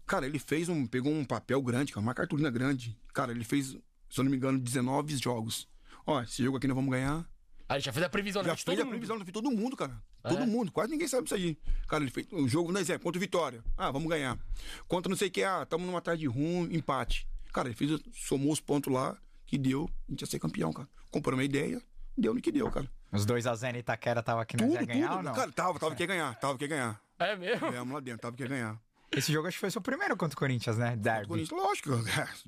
Cara, 0.08 0.26
ele 0.26 0.40
fez 0.40 0.68
um. 0.70 0.88
Pegou 0.88 1.12
um 1.14 1.24
papel 1.24 1.62
grande, 1.62 1.94
cara, 1.94 2.02
uma 2.02 2.16
cartolina 2.16 2.50
grande. 2.50 2.98
Cara, 3.14 3.32
ele 3.32 3.44
fez, 3.44 3.78
se 4.10 4.20
eu 4.20 4.24
não 4.24 4.32
me 4.32 4.38
engano, 4.38 4.58
19 4.58 5.16
jogos. 5.18 5.68
Ó, 6.10 6.22
esse 6.24 6.44
jogo 6.44 6.58
aqui 6.58 6.68
nós 6.68 6.76
vamos 6.76 6.90
ganhar. 6.90 7.24
Aí 7.68 7.76
ele 7.78 7.84
já 7.84 7.94
fez 7.94 8.04
a 8.04 8.10
previsão, 8.10 8.42
né? 8.42 8.50
Já 8.50 8.56
fez 8.56 8.64
todo 8.66 8.80
a 8.80 8.84
mundo. 8.84 8.90
previsão, 8.90 9.20
de 9.20 9.32
todo 9.32 9.52
mundo, 9.52 9.78
cara. 9.78 10.02
É? 10.24 10.30
Todo 10.30 10.48
mundo, 10.48 10.72
quase 10.72 10.92
ninguém 10.92 11.08
sabe 11.08 11.24
disso 11.24 11.36
aí. 11.36 11.56
Cara, 11.88 12.04
ele 12.04 12.10
fez 12.10 12.26
um 12.34 12.48
jogo, 12.48 12.72
no 12.72 12.80
exemplo, 12.80 13.04
contra 13.04 13.20
o 13.20 13.22
Vitória. 13.22 13.64
Ah, 13.78 13.92
vamos 13.92 14.10
ganhar. 14.10 14.40
Contra 14.88 15.08
não 15.08 15.16
sei 15.16 15.28
o 15.28 15.32
que, 15.32 15.44
ah, 15.44 15.62
estamos 15.62 15.86
numa 15.86 16.02
tarde 16.02 16.26
ruim, 16.26 16.68
empate. 16.72 17.28
Cara, 17.54 17.68
ele 17.68 17.76
fez, 17.76 18.00
somou 18.12 18.52
os 18.52 18.60
pontos 18.60 18.92
lá, 18.92 19.16
que 19.46 19.56
deu, 19.56 19.88
a 20.08 20.12
gente 20.12 20.22
ia 20.22 20.28
ser 20.28 20.40
campeão, 20.40 20.74
cara. 20.74 20.90
Comprou 21.12 21.36
uma 21.38 21.44
ideia, 21.44 21.80
deu 22.18 22.34
no 22.34 22.42
que 22.42 22.52
deu, 22.52 22.72
cara. 22.72 22.90
Os 23.12 23.24
dois 23.26 23.46
a 23.46 23.54
Zé 23.56 23.72
e 23.72 23.78
Itaquera 23.80 24.24
tava 24.24 24.42
aqui, 24.42 24.58
nós 24.58 24.68
Tudo, 24.68 24.80
ia 24.80 24.86
ganhar 24.88 25.12
ou 25.12 25.18
tudo. 25.18 25.26
não? 25.26 25.34
Cara, 25.36 25.52
tava, 25.52 25.80
tava 25.80 25.96
que 25.96 26.08
ganhar, 26.08 26.36
tava 26.40 26.58
que 26.58 26.68
ganhar. 26.68 27.00
É 27.20 27.36
mesmo? 27.36 27.70
Ganhamos 27.70 27.94
lá 27.94 28.00
dentro, 28.00 28.22
tava 28.22 28.36
que 28.36 28.48
ganhar. 28.48 28.80
Esse 29.12 29.34
jogo 29.34 29.48
acho 29.48 29.56
que 29.58 29.62
foi 29.62 29.72
seu 29.72 29.82
primeiro 29.82 30.16
contra 30.16 30.36
o 30.36 30.40
Corinthians, 30.40 30.78
né? 30.78 30.96
Derby. 30.96 31.28
Corinthians, 31.28 31.60
lógico. 31.62 31.90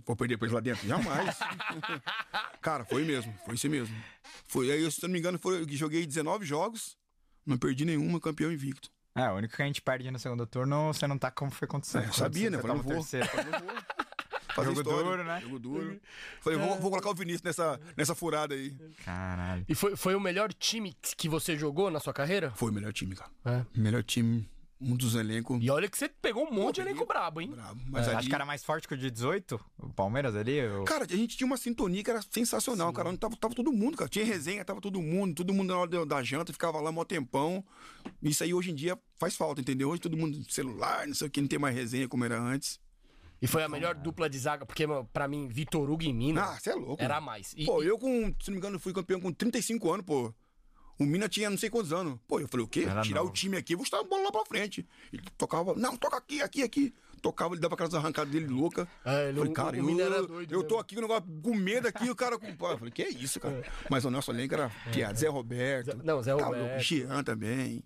Vou 0.06 0.16
perder 0.16 0.38
pra 0.38 0.46
eles 0.46 0.54
lá 0.54 0.60
dentro? 0.60 0.88
Jamais. 0.88 1.38
Cara, 2.62 2.86
foi 2.86 3.04
mesmo. 3.04 3.34
Foi 3.46 3.56
isso 3.56 3.70
mesmo. 3.70 3.96
Foi 4.48 4.72
aí, 4.72 4.92
se 4.92 5.04
eu 5.04 5.08
não 5.08 5.14
me 5.14 5.20
engano, 5.20 5.40
foi, 5.40 5.62
eu 5.62 5.68
joguei 5.70 6.06
19 6.06 6.46
jogos, 6.46 6.96
não 7.46 7.58
perdi 7.58 7.84
nenhuma, 7.86 8.20
campeão 8.20 8.52
invicto. 8.52 8.90
É, 9.16 9.30
o 9.30 9.36
único 9.36 9.56
que 9.56 9.62
a 9.62 9.66
gente 9.66 9.82
perde 9.82 10.10
no 10.10 10.20
segundo 10.20 10.46
turno, 10.46 10.94
você 10.94 11.06
não 11.08 11.18
tá 11.18 11.30
como 11.32 11.52
foi 11.52 11.68
contra 11.68 11.88
o 11.88 11.92
Santos. 11.92 12.08
É, 12.08 12.12
eu 12.12 12.14
sabia, 12.14 12.50
né? 12.50 12.58
Você 12.58 12.62
Falei, 12.62 12.78
tava 12.78 12.90
não 12.90 12.96
vou. 12.96 13.06
terceiro. 13.06 13.28
Fazer 14.56 14.68
Jogo 14.70 14.82
história. 14.82 15.04
duro, 15.04 15.24
né? 15.24 15.42
Jogo 15.42 15.60
duro. 15.60 16.02
Falei, 16.42 16.60
vou, 16.60 16.80
vou 16.80 16.92
colocar 16.92 17.10
o 17.10 17.14
Vinícius 17.16 17.42
nessa, 17.44 17.80
nessa 17.96 18.14
furada 18.14 18.54
aí. 18.54 18.76
Caralho. 19.04 19.66
E 19.68 19.74
foi, 19.76 19.96
foi 19.96 20.16
o 20.16 20.20
melhor 20.20 20.54
time 20.54 20.96
que 21.18 21.30
você 21.30 21.58
jogou 21.58 21.90
na 21.90 22.00
sua 22.00 22.14
carreira? 22.14 22.52
Foi 22.52 22.70
o 22.70 22.74
melhor 22.74 22.94
time, 22.94 23.16
cara. 23.16 23.32
É. 23.46 23.66
Melhor 23.80 24.04
time, 24.04 24.50
um 24.82 24.96
dos 24.96 25.14
elencos. 25.16 25.60
E 25.62 25.70
olha 25.70 25.88
que 25.88 25.98
você 25.98 26.10
pegou 26.10 26.48
um 26.48 26.52
monte 26.52 26.76
de 26.76 26.82
peguei- 26.82 26.94
elenco 26.94 27.06
brabo, 27.06 27.40
hein? 27.40 27.50
Brabo. 27.52 27.80
Mas 27.88 28.08
Acho 28.08 28.18
ali, 28.18 28.28
que 28.28 28.34
era 28.36 28.46
mais 28.46 28.64
forte 28.64 28.88
que 28.88 28.94
o 28.94 28.98
de 28.98 29.12
18, 29.12 29.60
o 29.78 29.90
Palmeiras 29.94 30.36
ali. 30.36 30.60
o- 30.68 30.84
Cara, 30.86 31.06
a 31.06 31.16
gente 31.16 31.38
tinha 31.38 31.46
uma 31.46 31.58
sintonia 31.58 32.04
que 32.04 32.10
era 32.10 32.22
sensacional, 32.22 32.92
cara. 32.92 33.10
Onde 33.10 33.20
tava, 33.20 33.36
tava 33.38 33.54
todo 33.54 33.72
mundo, 33.72 33.96
cara. 33.98 34.10
Tinha 34.10 34.26
resenha, 34.26 34.66
tava 34.66 34.82
todo 34.82 35.02
mundo. 35.02 35.36
Todo 35.36 35.54
mundo 35.54 35.70
na 35.74 35.78
hora 35.80 36.06
da- 36.06 36.24
janta, 36.24 36.52
ficava 36.52 36.82
lá 36.82 36.92
mó 36.92 37.04
tempão. 37.06 37.64
Isso 38.22 38.44
aí 38.44 38.54
hoje 38.54 38.72
em 38.72 38.76
dia 38.76 38.98
faz 39.18 39.36
falta, 39.36 39.62
entendeu? 39.62 39.90
Hoje 39.90 40.02
todo 40.02 40.18
mundo 40.18 40.44
celular, 40.52 41.06
não 41.08 41.14
sei 41.14 41.28
o 41.28 41.30
que, 41.30 41.42
não 41.42 41.48
tem 41.48 41.60
mais 41.60 41.76
resenha 41.76 42.08
como 42.08 42.26
era 42.26 42.40
antes. 42.42 42.80
E 43.44 43.48
foi 43.48 43.64
a 43.64 43.70
melhor 43.70 43.96
dupla 43.96 44.30
de 44.30 44.38
zaga, 44.38 44.68
porque, 44.68 44.86
pra 45.12 45.28
mim, 45.28 45.48
Vitor 45.48 45.90
Hugo 45.90 46.04
e 46.04 46.14
Mina 46.14 46.44
Ah, 46.44 46.60
você 46.60 46.70
é 46.70 46.76
louco. 46.76 47.02
era 47.02 47.16
mano. 47.16 47.26
mais. 47.26 47.54
E, 47.58 47.66
Pô, 47.66 47.82
eu 47.82 47.98
com, 47.98 48.28
se 48.40 48.50
não 48.50 48.54
me 48.54 48.58
engano, 48.58 48.80
fui 48.80 48.94
campeão 48.94 49.20
com 49.20 49.32
35 49.34 49.92
anos, 49.92 50.06
pô. 50.06 50.32
O 51.02 51.06
Mina 51.06 51.28
tinha 51.30 51.50
não 51.50 51.58
sei 51.58 51.70
quantos 51.70 51.92
anos. 51.94 52.20
Pô, 52.28 52.40
eu 52.40 52.48
falei, 52.48 52.66
o 52.66 52.70
quê? 52.70 52.86
Era 52.88 53.02
Tirar 53.02 53.24
o 53.24 53.30
time 53.32 53.58
aqui, 53.58 53.76
vou 53.76 53.84
estar 53.84 54.00
a 54.00 54.04
bola 54.04 54.24
lá 54.26 54.32
pra 54.32 54.46
frente. 54.46 54.88
Ele 55.12 55.24
tocava, 55.38 55.74
não, 55.76 55.98
toca 55.98 56.18
aqui, 56.18 56.42
aqui, 56.42 56.64
aqui. 56.64 56.94
Tocava, 57.22 57.54
ele 57.54 57.62
dava 57.62 57.76
aquelas 57.76 57.94
arrancadas 57.94 58.32
dele 58.32 58.48
louca. 58.48 58.88
É, 59.06 59.30
ele- 59.30 59.38
falei, 59.38 59.52
o- 59.52 59.54
cara, 59.54 59.84
o 59.84 59.90
eu, 60.00 60.06
era 60.06 60.24
doido 60.26 60.54
eu 60.54 60.64
tô 60.64 60.80
aqui 60.80 60.96
com 60.96 61.02
negócio 61.02 61.24
com 61.44 61.54
medo 61.56 61.88
aqui, 61.88 62.10
o 62.10 62.16
cara 62.16 62.38
com. 62.40 62.48
Eu 62.48 62.78
falei, 62.78 62.92
que 62.92 63.04
é 63.04 63.10
isso, 63.10 63.40
cara? 63.40 63.64
Mas 63.90 64.04
o 64.06 64.10
nosso 64.10 64.32
elenco 64.32 64.54
era 64.56 64.72
que 64.92 65.04
é, 65.04 65.14
Zé 65.14 65.28
Roberto. 65.28 66.02
Não, 66.04 66.22
Zé 66.24 66.32
Roberto. 66.34 66.82
Jean 66.84 67.24
também. 67.24 67.84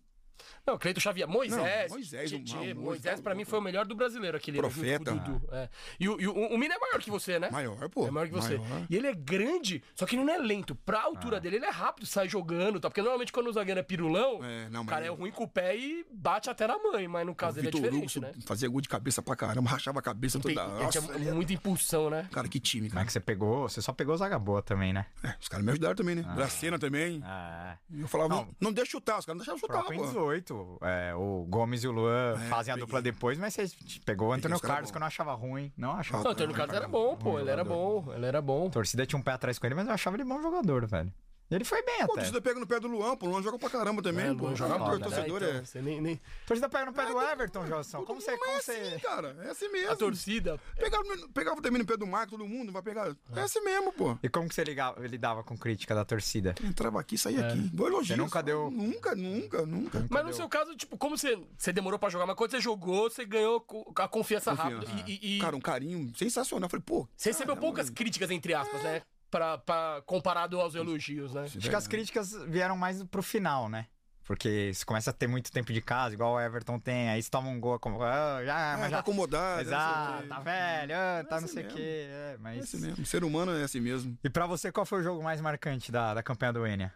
Não, 0.68 0.78
Cleito 0.78 0.99
Xavier. 0.99 1.28
Moisés. 1.28 1.89
Não, 1.91 1.97
Moisés, 1.97 2.32
o 2.32 2.39
Tchê, 2.43 2.55
Moisés, 2.55 2.76
Moisés, 2.78 3.22
pra 3.22 3.36
mim, 3.36 3.45
foi 3.45 3.59
o 3.59 3.61
melhor 3.61 3.86
do 3.86 3.95
brasileiro 3.95 4.36
aquele 4.38 4.57
Profeta. 4.57 5.13
o 5.13 5.20
Dudu. 5.20 5.41
É. 5.51 5.70
E, 5.99 6.09
o, 6.09 6.20
e 6.20 6.28
o, 6.28 6.34
o 6.34 6.57
Mina 6.57 6.74
é 6.76 6.80
maior 6.80 6.99
que 6.99 7.11
você, 7.11 7.38
né? 7.39 7.49
Maior, 7.51 7.88
pô. 7.89 8.07
É 8.07 8.11
maior 8.11 8.28
que 8.28 8.34
você. 8.34 8.57
Maior. 8.57 8.88
E 8.89 8.95
ele 8.95 9.07
é 9.07 9.13
grande, 9.13 9.84
só 9.93 10.05
que 10.05 10.16
ele 10.16 10.24
não 10.24 10.34
é 10.34 10.38
lento. 10.38 10.74
Pra 10.76 11.01
altura 11.03 11.39
dele, 11.39 11.57
ele 11.57 11.66
é 11.66 11.70
rápido, 11.72 12.05
sai 12.07 12.28
jogando, 12.28 12.80
tá? 12.80 12.89
Porque 12.89 13.01
normalmente 13.01 13.32
quando 13.32 13.47
o 13.47 13.53
zagueiro 13.53 13.80
é 13.80 13.84
pirulão, 13.84 14.43
É, 14.43 14.70
não, 14.70 14.82
o 14.82 14.86
mas 14.86 14.93
cara 14.93 15.05
é 15.05 15.09
ele- 15.09 15.16
ruim 15.16 15.32
com 15.32 15.43
o 15.43 15.47
pé 15.47 15.76
e 15.78 16.05
bate 16.11 16.49
até 16.49 16.66
na 16.68 16.78
mãe. 16.78 17.07
Mas 17.07 17.26
no 17.26 17.36
caso 17.36 17.55
dele 17.55 17.68
é 17.68 17.72
Vitor 17.72 17.82
diferente, 17.91 18.18
Hugo 18.18 18.28
né? 18.28 18.34
fazia 18.45 18.68
gol 18.70 18.82
de 18.82 18.89
cabeça 18.89 19.22
pra 19.22 19.36
caramba, 19.36 19.70
rachava 19.70 19.99
a 19.99 20.01
cabeça 20.01 20.39
Tem- 20.39 20.55
toda. 20.55 20.68
ele 20.76 20.84
Nossa, 20.84 20.99
tinha 21.01 21.16
ele 21.16 21.26
era- 21.28 21.36
muita 21.36 21.53
impulsão, 21.53 22.09
né? 22.09 22.28
Cara, 22.32 22.47
que 22.47 22.59
time, 22.59 22.88
Como 22.89 22.93
é 22.99 23.01
cara. 23.01 23.05
que 23.05 23.11
você 23.13 23.20
pegou? 23.20 23.70
Você 23.70 23.82
só 23.82 23.93
pegou 23.93 24.18
zaga 24.18 24.39
boa 24.39 24.61
também, 24.61 24.91
né? 24.93 25.05
É, 25.24 25.36
os 25.39 25.47
caras 25.47 25.66
me 25.66 25.72
ajudaram 25.72 25.95
também, 25.95 26.16
né? 26.16 26.24
Gracena 26.36 26.80
também. 26.80 27.22
Ah, 27.24 27.78
Eu 27.93 28.07
falava, 28.07 28.30
Não. 28.30 28.47
não, 28.59 28.74
deixa 28.74 28.91
chutar, 28.91 29.20
os 29.20 29.26
caras 29.26 29.38
não 29.39 29.45
deixavam 29.45 29.57
o 29.57 29.59
chutar, 29.59 29.84
pô. 29.97 30.05
18. 30.05 30.55
É, 30.82 31.14
o 31.16 31.45
Gomes 31.47 31.84
e 31.84 31.88
o 31.88 31.91
Luan 31.91 32.38
fazem 32.49 32.74
a 32.74 32.78
dupla 32.78 33.01
depois, 33.01 33.38
mas 33.38 33.53
você 33.53 33.68
pegou 34.06 34.30
o 34.30 34.34
Antônio 34.34 34.60
Carlos, 34.60 34.91
que 34.91 34.97
eu 34.97 34.99
não 34.99 35.08
achava 35.08 35.34
ruim. 35.34 35.72
Não 35.78 35.91
achava. 35.91 36.24
Não, 36.24 36.30
o 36.30 36.34
Antônio 36.34 36.56
Carlos 36.56 36.76
era 36.76 36.88
bom, 36.88 37.16
pô. 37.16 37.39
Ele 37.39 37.49
era 37.49 37.64
bom, 37.64 38.14
ele 38.14 38.26
era 38.26 38.41
bom. 38.41 38.68
A 38.68 38.72
torcida 38.72 39.06
tinha 39.06 39.20
um 39.20 39.24
pé 39.24 39.32
atrás 39.32 39.60
com 39.60 39.66
ele, 39.66 39.76
mas 39.76 39.88
eu 39.88 39.93
achava 39.93 40.16
ele 40.16 40.24
bom 40.24 40.41
jogador, 40.41 40.86
velho. 40.86 41.12
Ele 41.52 41.64
foi 41.64 41.82
bem 41.84 41.98
Pô, 42.00 42.04
até. 42.06 42.14
torcida 42.16 42.41
pega 42.41 42.60
no 42.60 42.66
pé 42.66 42.80
do 42.80 42.88
Luan, 42.88 43.16
pô. 43.16 43.28
O 43.28 43.30
Luan 43.30 43.43
joga 43.43 43.60
pra 43.60 43.70
caramba 43.70 44.02
também, 44.02 44.26
É, 44.26 44.34
pô. 44.34 44.46
Luan 44.46 44.56
joga 44.56 44.74
Pô, 44.74 44.80
bola, 44.86 44.96
o 44.96 45.00
torcedor 45.00 45.41
né? 45.41 45.48
é. 45.48 45.50
Então, 45.52 45.66
você 45.66 45.82
nem, 45.82 46.02
nem... 46.02 46.22
Torcida 46.48 46.68
pega 46.68 46.86
no 46.88 46.93
pé 46.93 47.06
do 47.06 47.22
Everton, 47.22 47.66
Johnson. 47.66 48.04
Como 48.04 48.20
você. 48.20 48.32
Mas 48.32 48.39
Como 48.39 48.52
é 48.52 48.62
você... 48.62 48.72
assim, 48.72 49.00
cara. 49.00 49.38
É 49.46 49.50
assim 49.52 49.70
mesmo. 49.70 49.91
A 49.91 49.96
torcida. 49.96 50.60
Pegava, 50.76 51.04
pegava 51.34 51.62
também 51.62 51.80
no 51.80 51.86
pé 51.86 51.96
do 51.98 52.08
Marco, 52.08 52.32
todo 52.32 52.48
mundo, 52.48 52.72
vai 52.72 52.82
pegar. 52.82 53.16
É 53.36 53.41
assim 53.41 53.62
mesmo, 53.62 53.93
pô. 53.93 54.18
E 54.24 54.28
como 54.30 54.50
que 54.50 54.56
você 54.56 54.64
ligava, 54.64 55.06
lidava 55.08 55.43
com 55.43 55.56
crítica 55.56 55.93
da 55.93 56.04
torcida? 56.04 56.56
Entrava 56.64 57.00
aqui, 57.00 57.16
saía 57.18 57.48
aqui. 57.48 57.60
Igual 57.60 57.89
elogio. 57.89 58.16
Você 58.16 58.22
nunca 58.22 58.41
deu- 58.41 58.72
Nunca, 58.72 59.16
nunca, 59.16 59.66
nunca. 59.66 60.06
Mas 60.10 60.26
no 60.26 60.34
seu 60.34 60.50
caso, 60.50 60.76
tipo, 60.76 60.98
como 60.98 61.16
você, 61.18 61.38
você 61.58 61.72
demorou 61.72 62.00
pra 62.00 62.10
jogar, 62.10 62.26
mas 62.26 62.36
quando 62.36 62.52
você 62.52 62.60
jogou, 62.60 63.10
você 63.10 63.24
ganhou 63.24 63.64
a 63.98 64.08
confiança, 64.08 64.52
rápida. 64.54 64.86
E, 65.06 65.12
e- 65.12 65.38
e 65.38 65.39
Cara, 65.41 65.56
um 65.56 65.62
carinho 65.62 66.12
sensacional. 66.18 66.66
Eu 66.66 66.70
falei, 66.72 66.84
pô. 66.86 67.08
você 67.16 67.30
recebeu 67.30 67.56
caramba, 67.56 67.62
poucas 67.68 67.89
críticas, 67.91 68.32
entre 68.32 68.54
aspas, 68.56 68.82
né? 68.82 69.04
Pra, 69.32 69.57
pra, 69.57 70.01
comparado 70.05 70.59
aos 70.61 70.76
elogios, 70.76 71.34
né? 71.34 71.43
Acho 71.43 71.59
que 71.59 71.76
as 71.76 71.88
críticas 71.88 72.32
vieram 72.47 72.78
mais 72.78 73.03
pro 73.03 73.21
final, 73.23 73.67
né? 73.67 73.88
Porque 74.23 74.71
você 74.73 74.84
começa 74.86 75.11
a 75.11 75.13
ter 75.13 75.28
muito 75.28 75.51
tempo 75.51 75.71
de 75.71 75.82
casa, 75.82 76.15
igual 76.15 76.34
o 76.34 76.39
Everton 76.39 76.80
tem, 76.80 77.09
aí 77.09 77.21
você 77.21 77.30
toma 77.30 77.47
um 77.49 77.59
gol, 77.59 77.78
como, 77.80 78.01
ah, 78.01 78.41
já, 78.43 78.73
Ah, 78.73 78.78
mas 78.78 78.86
tá 78.86 78.89
já. 78.89 78.99
acomodado. 78.99 79.57
Mas, 79.57 79.67
não 79.69 79.78
o 79.78 79.82
ah, 79.82 80.19
quê. 80.21 80.28
tá 80.30 80.39
velho, 80.39 80.95
ah, 80.95 81.23
tá 81.30 81.36
É 81.36 81.39
não 81.39 81.45
assim 81.45 81.53
sei 81.53 81.63
o 81.63 81.67
quê. 81.67 81.82
É, 81.82 82.34
É 82.34 82.38
mas. 82.39 82.63
assim 82.63 82.78
mesmo. 82.80 83.03
O 83.03 83.05
ser 83.05 83.23
humano 83.23 83.51
é 83.51 83.63
assim 83.63 83.80
mesmo. 83.80 84.17
E 84.23 84.30
pra 84.30 84.47
você, 84.47 84.71
qual 84.71 84.86
foi 84.86 85.01
o 85.01 85.03
jogo 85.03 85.21
mais 85.23 85.41
marcante 85.41 85.91
da, 85.91 86.13
da 86.15 86.23
campanha 86.23 86.53
do 86.53 86.65
Enia? 86.65 86.91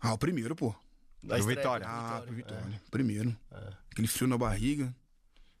Ah, 0.00 0.12
o 0.12 0.18
primeiro, 0.18 0.54
pô. 0.54 0.74
Da 1.22 1.36
Do 1.36 1.40
estreia, 1.40 1.56
Vitória. 1.58 1.86
Ah, 1.88 2.22
pro 2.24 2.34
Vitória. 2.34 2.60
Vitória. 2.64 2.82
Primeiro. 2.90 3.36
Aquele 3.90 4.08
frio 4.08 4.26
na 4.28 4.36
barriga. 4.36 4.94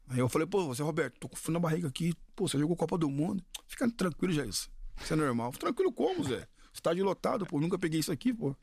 Aí 0.08 0.18
eu 0.18 0.28
falei, 0.28 0.46
pô, 0.46 0.66
você, 0.66 0.82
Roberto, 0.82 1.18
tô 1.20 1.28
com 1.28 1.36
frio 1.36 1.52
na 1.54 1.60
barriga 1.60 1.88
aqui. 1.88 2.14
Pô, 2.36 2.48
você 2.48 2.58
jogou 2.58 2.76
Copa 2.76 2.98
do 2.98 3.08
Mundo. 3.08 3.42
Fica 3.66 3.88
tranquilo, 3.90 4.32
já 4.32 4.44
isso. 5.02 5.12
É 5.12 5.16
normal. 5.16 5.52
Tranquilo 5.52 5.92
como, 5.92 6.24
Zé? 6.24 6.46
Estádio 6.72 7.04
lotado, 7.04 7.44
pô. 7.44 7.60
Nunca 7.60 7.76
peguei 7.76 7.98
isso 7.98 8.12
aqui, 8.12 8.32
pô. 8.32 8.54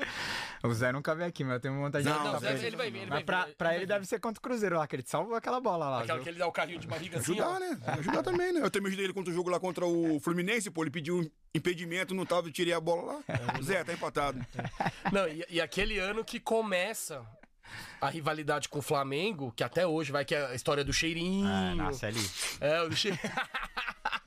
O 0.63 0.73
Zé 0.73 0.93
nunca 0.93 1.13
veio 1.13 1.27
aqui, 1.27 1.43
mas 1.43 1.55
eu 1.55 1.59
tenho 1.59 1.75
vontade 1.75 2.05
de 2.05 2.09
Não, 2.09 2.39
Zé, 2.39 2.53
ele. 2.53 2.67
ele 2.67 2.75
vai 2.77 2.89
vir, 2.89 2.99
ele 2.99 3.09
Mas 3.09 3.15
vai 3.17 3.23
pra, 3.25 3.45
vir. 3.45 3.55
pra 3.55 3.75
ele 3.75 3.85
deve 3.85 4.05
ser 4.05 4.17
contra 4.19 4.39
o 4.39 4.41
Cruzeiro 4.41 4.77
lá, 4.77 4.88
que 4.88 4.95
ele 4.95 5.03
salvou 5.05 5.35
aquela 5.35 5.59
bola 5.59 5.89
lá. 5.89 5.99
Aquela 6.03 6.15
viu? 6.17 6.23
que 6.23 6.29
ele 6.29 6.39
dá 6.39 6.47
o 6.47 6.51
carrinho 6.51 6.79
de 6.79 6.88
barriga 6.88 7.19
assim, 7.19 7.33
Ajudar, 7.33 7.49
ó. 7.49 7.59
né? 7.59 7.77
Ajudar 7.99 8.23
também, 8.23 8.53
né? 8.53 8.61
Eu 8.63 8.71
também 8.71 8.88
ajudei 8.88 9.05
ele 9.07 9.13
contra 9.13 9.29
o 9.31 9.35
jogo 9.35 9.49
lá 9.49 9.59
contra 9.59 9.85
o 9.85 10.19
Fluminense, 10.21 10.71
pô. 10.71 10.83
Ele 10.83 10.89
pediu 10.89 11.19
um 11.19 11.29
impedimento, 11.53 12.15
não 12.15 12.25
tava, 12.25 12.47
eu 12.47 12.51
tirei 12.51 12.73
a 12.73 12.79
bola 12.79 13.13
lá. 13.27 13.61
Zé, 13.61 13.83
tá 13.83 13.91
empatado. 13.93 14.39
Não, 15.11 15.27
e, 15.27 15.45
e 15.49 15.59
aquele 15.61 15.99
ano 15.99 16.23
que 16.23 16.39
começa 16.39 17.25
a 17.99 18.07
rivalidade 18.09 18.69
com 18.69 18.79
o 18.79 18.81
Flamengo, 18.81 19.51
que 19.53 19.63
até 19.65 19.85
hoje 19.85 20.11
vai 20.13 20.23
que 20.23 20.33
é 20.33 20.45
a 20.45 20.55
história 20.55 20.83
do 20.83 20.93
cheirinho. 20.93 21.45
É, 21.47 21.75
nasce 21.75 22.05
ali. 22.05 22.29
É, 22.61 22.81
o 22.83 22.91
che... 22.95 23.11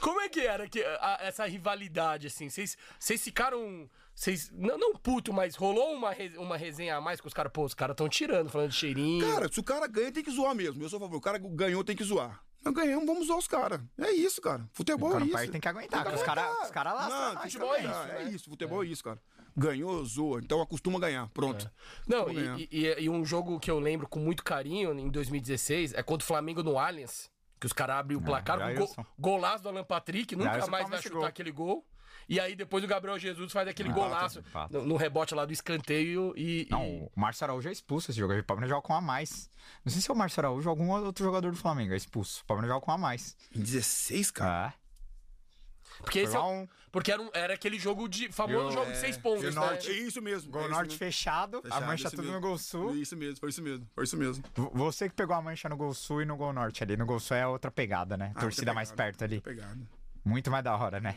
Como 0.00 0.20
é 0.20 0.28
que 0.28 0.40
era 0.40 0.68
que, 0.68 0.82
a- 0.82 1.18
essa 1.22 1.46
rivalidade, 1.46 2.26
assim? 2.26 2.48
Vocês 2.48 2.76
vocês 2.98 3.22
ficaram. 3.22 3.88
Vocês. 4.14 4.50
Não, 4.52 4.78
não 4.78 4.94
puto, 4.94 5.32
mas 5.32 5.54
rolou 5.56 5.92
uma, 5.94 6.10
re- 6.12 6.36
uma 6.38 6.56
resenha 6.56 6.96
a 6.96 7.00
mais 7.00 7.20
com 7.20 7.28
os 7.28 7.34
caras. 7.34 7.52
Pô, 7.52 7.64
os 7.64 7.74
caras 7.74 7.94
tão 7.96 8.08
tirando, 8.08 8.48
falando 8.48 8.70
de 8.70 8.76
cheirinho. 8.76 9.26
Cara, 9.34 9.52
se 9.52 9.60
o 9.60 9.64
cara 9.64 9.86
ganha, 9.86 10.10
tem 10.12 10.22
que 10.24 10.30
zoar 10.30 10.54
mesmo. 10.54 10.82
Eu 10.82 10.88
sou 10.88 10.96
a 10.98 11.00
favor. 11.00 11.16
O 11.16 11.20
cara 11.20 11.38
ganhou, 11.38 11.84
tem 11.84 11.94
que 11.96 12.04
zoar. 12.04 12.40
Nós 12.64 12.74
ganhamos, 12.74 13.06
vamos 13.06 13.26
zoar 13.26 13.38
os 13.38 13.46
caras. 13.46 13.80
É 13.98 14.10
isso, 14.10 14.40
cara. 14.40 14.68
Futebol 14.72 15.10
é 15.10 15.12
Quando 15.20 15.26
isso. 15.42 15.52
tem 15.52 15.60
que 15.60 15.68
aguentar, 15.68 16.04
Tem 16.04 16.14
os 16.14 16.22
caras 16.22 16.44
aguentar. 16.44 16.64
os 16.64 16.70
cara 16.72 16.92
lastram 16.94 17.34
Não, 17.34 17.42
futebol 17.42 17.68
também. 17.74 17.86
é 17.86 17.90
isso. 17.90 18.02
né? 18.08 18.22
É 18.22 18.28
isso, 18.30 18.50
futebol 18.50 18.82
é 18.82 18.86
isso, 18.86 19.04
cara. 19.04 19.20
Ganhou, 19.56 20.04
zoa. 20.04 20.40
Então 20.42 20.60
acostuma 20.60 20.98
a 20.98 21.00
ganhar. 21.00 21.28
Pronto. 21.30 21.70
Não, 22.08 22.24
Vamos 22.24 22.34
ganhar. 22.34 22.58
e, 22.58 22.68
e- 22.72 23.02
e 23.04 23.08
um 23.10 23.24
jogo 23.24 23.60
que 23.60 23.70
eu 23.70 23.78
lembro 23.78 24.08
com 24.08 24.18
muito 24.18 24.42
carinho 24.42 24.98
em 24.98 25.08
2016 25.08 25.94
é 25.94 26.02
contra 26.02 26.24
o 26.24 26.26
Flamengo 26.26 26.62
no 26.62 26.78
Allianz. 26.78 27.30
Que 27.60 27.66
os 27.66 27.72
caras 27.72 27.96
abrem 27.96 28.16
o 28.18 28.20
placar 28.20 28.58
com 28.58 28.64
um 28.64 28.66
Jailson. 28.66 29.02
go, 29.02 29.08
golaço 29.18 29.62
do 29.62 29.68
Alan 29.70 29.84
Patrick, 29.84 30.36
nunca 30.36 30.50
Jailson 30.50 30.70
mais 30.70 30.88
vai 30.88 31.02
chutar 31.02 31.14
gol. 31.16 31.24
aquele 31.26 31.50
gol. 31.50 31.86
E 32.28 32.40
aí 32.40 32.56
depois 32.56 32.82
o 32.82 32.88
Gabriel 32.88 33.18
Jesus 33.18 33.52
faz 33.52 33.68
aquele 33.68 33.88
golaço 33.92 34.42
no, 34.70 34.84
no 34.84 34.96
rebote 34.96 35.32
lá 35.34 35.44
do 35.44 35.52
escanteio 35.52 36.34
e. 36.36 36.66
Não, 36.70 36.82
e- 36.84 37.02
o 37.14 37.20
Márcio 37.20 37.44
Araújo 37.44 37.68
é 37.68 37.72
expulso 37.72 38.10
esse 38.10 38.18
jogo. 38.18 38.34
O 38.36 38.44
Palmeiras 38.44 38.68
joga 38.70 38.82
com 38.82 38.94
a 38.94 39.00
mais. 39.00 39.48
Não 39.84 39.92
sei 39.92 40.00
se 40.02 40.10
é 40.10 40.14
o 40.14 40.16
Márcio 40.16 40.40
Araújo 40.40 40.68
ou 40.68 40.70
algum 40.72 40.90
outro 40.90 41.24
jogador 41.24 41.50
do 41.52 41.56
Flamengo 41.56 41.92
é 41.92 41.96
expulso. 41.96 42.42
O 42.42 42.46
Palmeiras 42.46 42.74
joga 42.74 42.84
com 42.84 42.90
a 42.92 42.98
mais. 42.98 43.36
Em 43.54 43.60
16, 43.60 44.30
cara. 44.32 44.74
É. 44.76 44.85
porque 46.00 46.20
esse 46.20 46.36
é 46.36 46.38
o- 46.38 46.44
um 46.62 46.68
porque 46.92 47.12
era, 47.12 47.20
um- 47.20 47.30
era 47.34 47.52
aquele 47.54 47.78
jogo 47.78 48.08
de. 48.08 48.32
famoso 48.32 48.72
jogo 48.72 48.86
de 48.86 48.92
é, 48.92 48.94
seis 49.00 49.18
pontos, 49.18 49.42
o 49.44 49.46
né? 49.48 49.52
Norte- 49.54 49.90
É 49.90 49.92
isso 49.92 50.22
mesmo. 50.22 50.50
gol 50.50 50.62
é 50.62 50.64
isso 50.64 50.72
norte 50.72 50.86
mesmo. 50.88 50.98
fechado, 50.98 51.58
a 51.58 51.62
Fechado, 51.62 51.86
mancha 51.86 52.06
isso 52.08 52.16
tudo 52.16 52.22
mesmo. 52.24 52.34
no 52.36 52.40
gol 52.40 52.58
sul. 52.58 52.96
Isso 52.96 53.16
mesmo, 53.16 53.36
foi 53.38 53.50
isso 53.50 53.62
mesmo. 53.62 53.86
Foi 53.94 54.04
isso 54.04 54.16
mesmo. 54.16 54.42
V- 54.56 54.70
Você 54.72 55.08
que 55.08 55.14
pegou 55.14 55.36
a 55.36 55.42
mancha 55.42 55.68
no 55.68 55.76
gol 55.76 55.92
sul 55.92 56.22
e 56.22 56.24
no 56.24 56.36
gol 56.36 56.52
norte 56.54 56.82
ali. 56.82 56.96
No 56.96 57.04
gol 57.04 57.20
sul 57.20 57.36
é 57.36 57.46
outra 57.46 57.70
pegada, 57.70 58.16
né? 58.16 58.32
Ah, 58.34 58.40
Torcida 58.40 58.72
mais 58.72 58.90
perto 58.92 59.24
ali. 59.24 59.36
outra 59.36 59.52
pegada. 59.52 59.78
Muito 60.24 60.50
mais 60.50 60.64
da 60.64 60.74
hora, 60.76 60.98
né? 61.00 61.16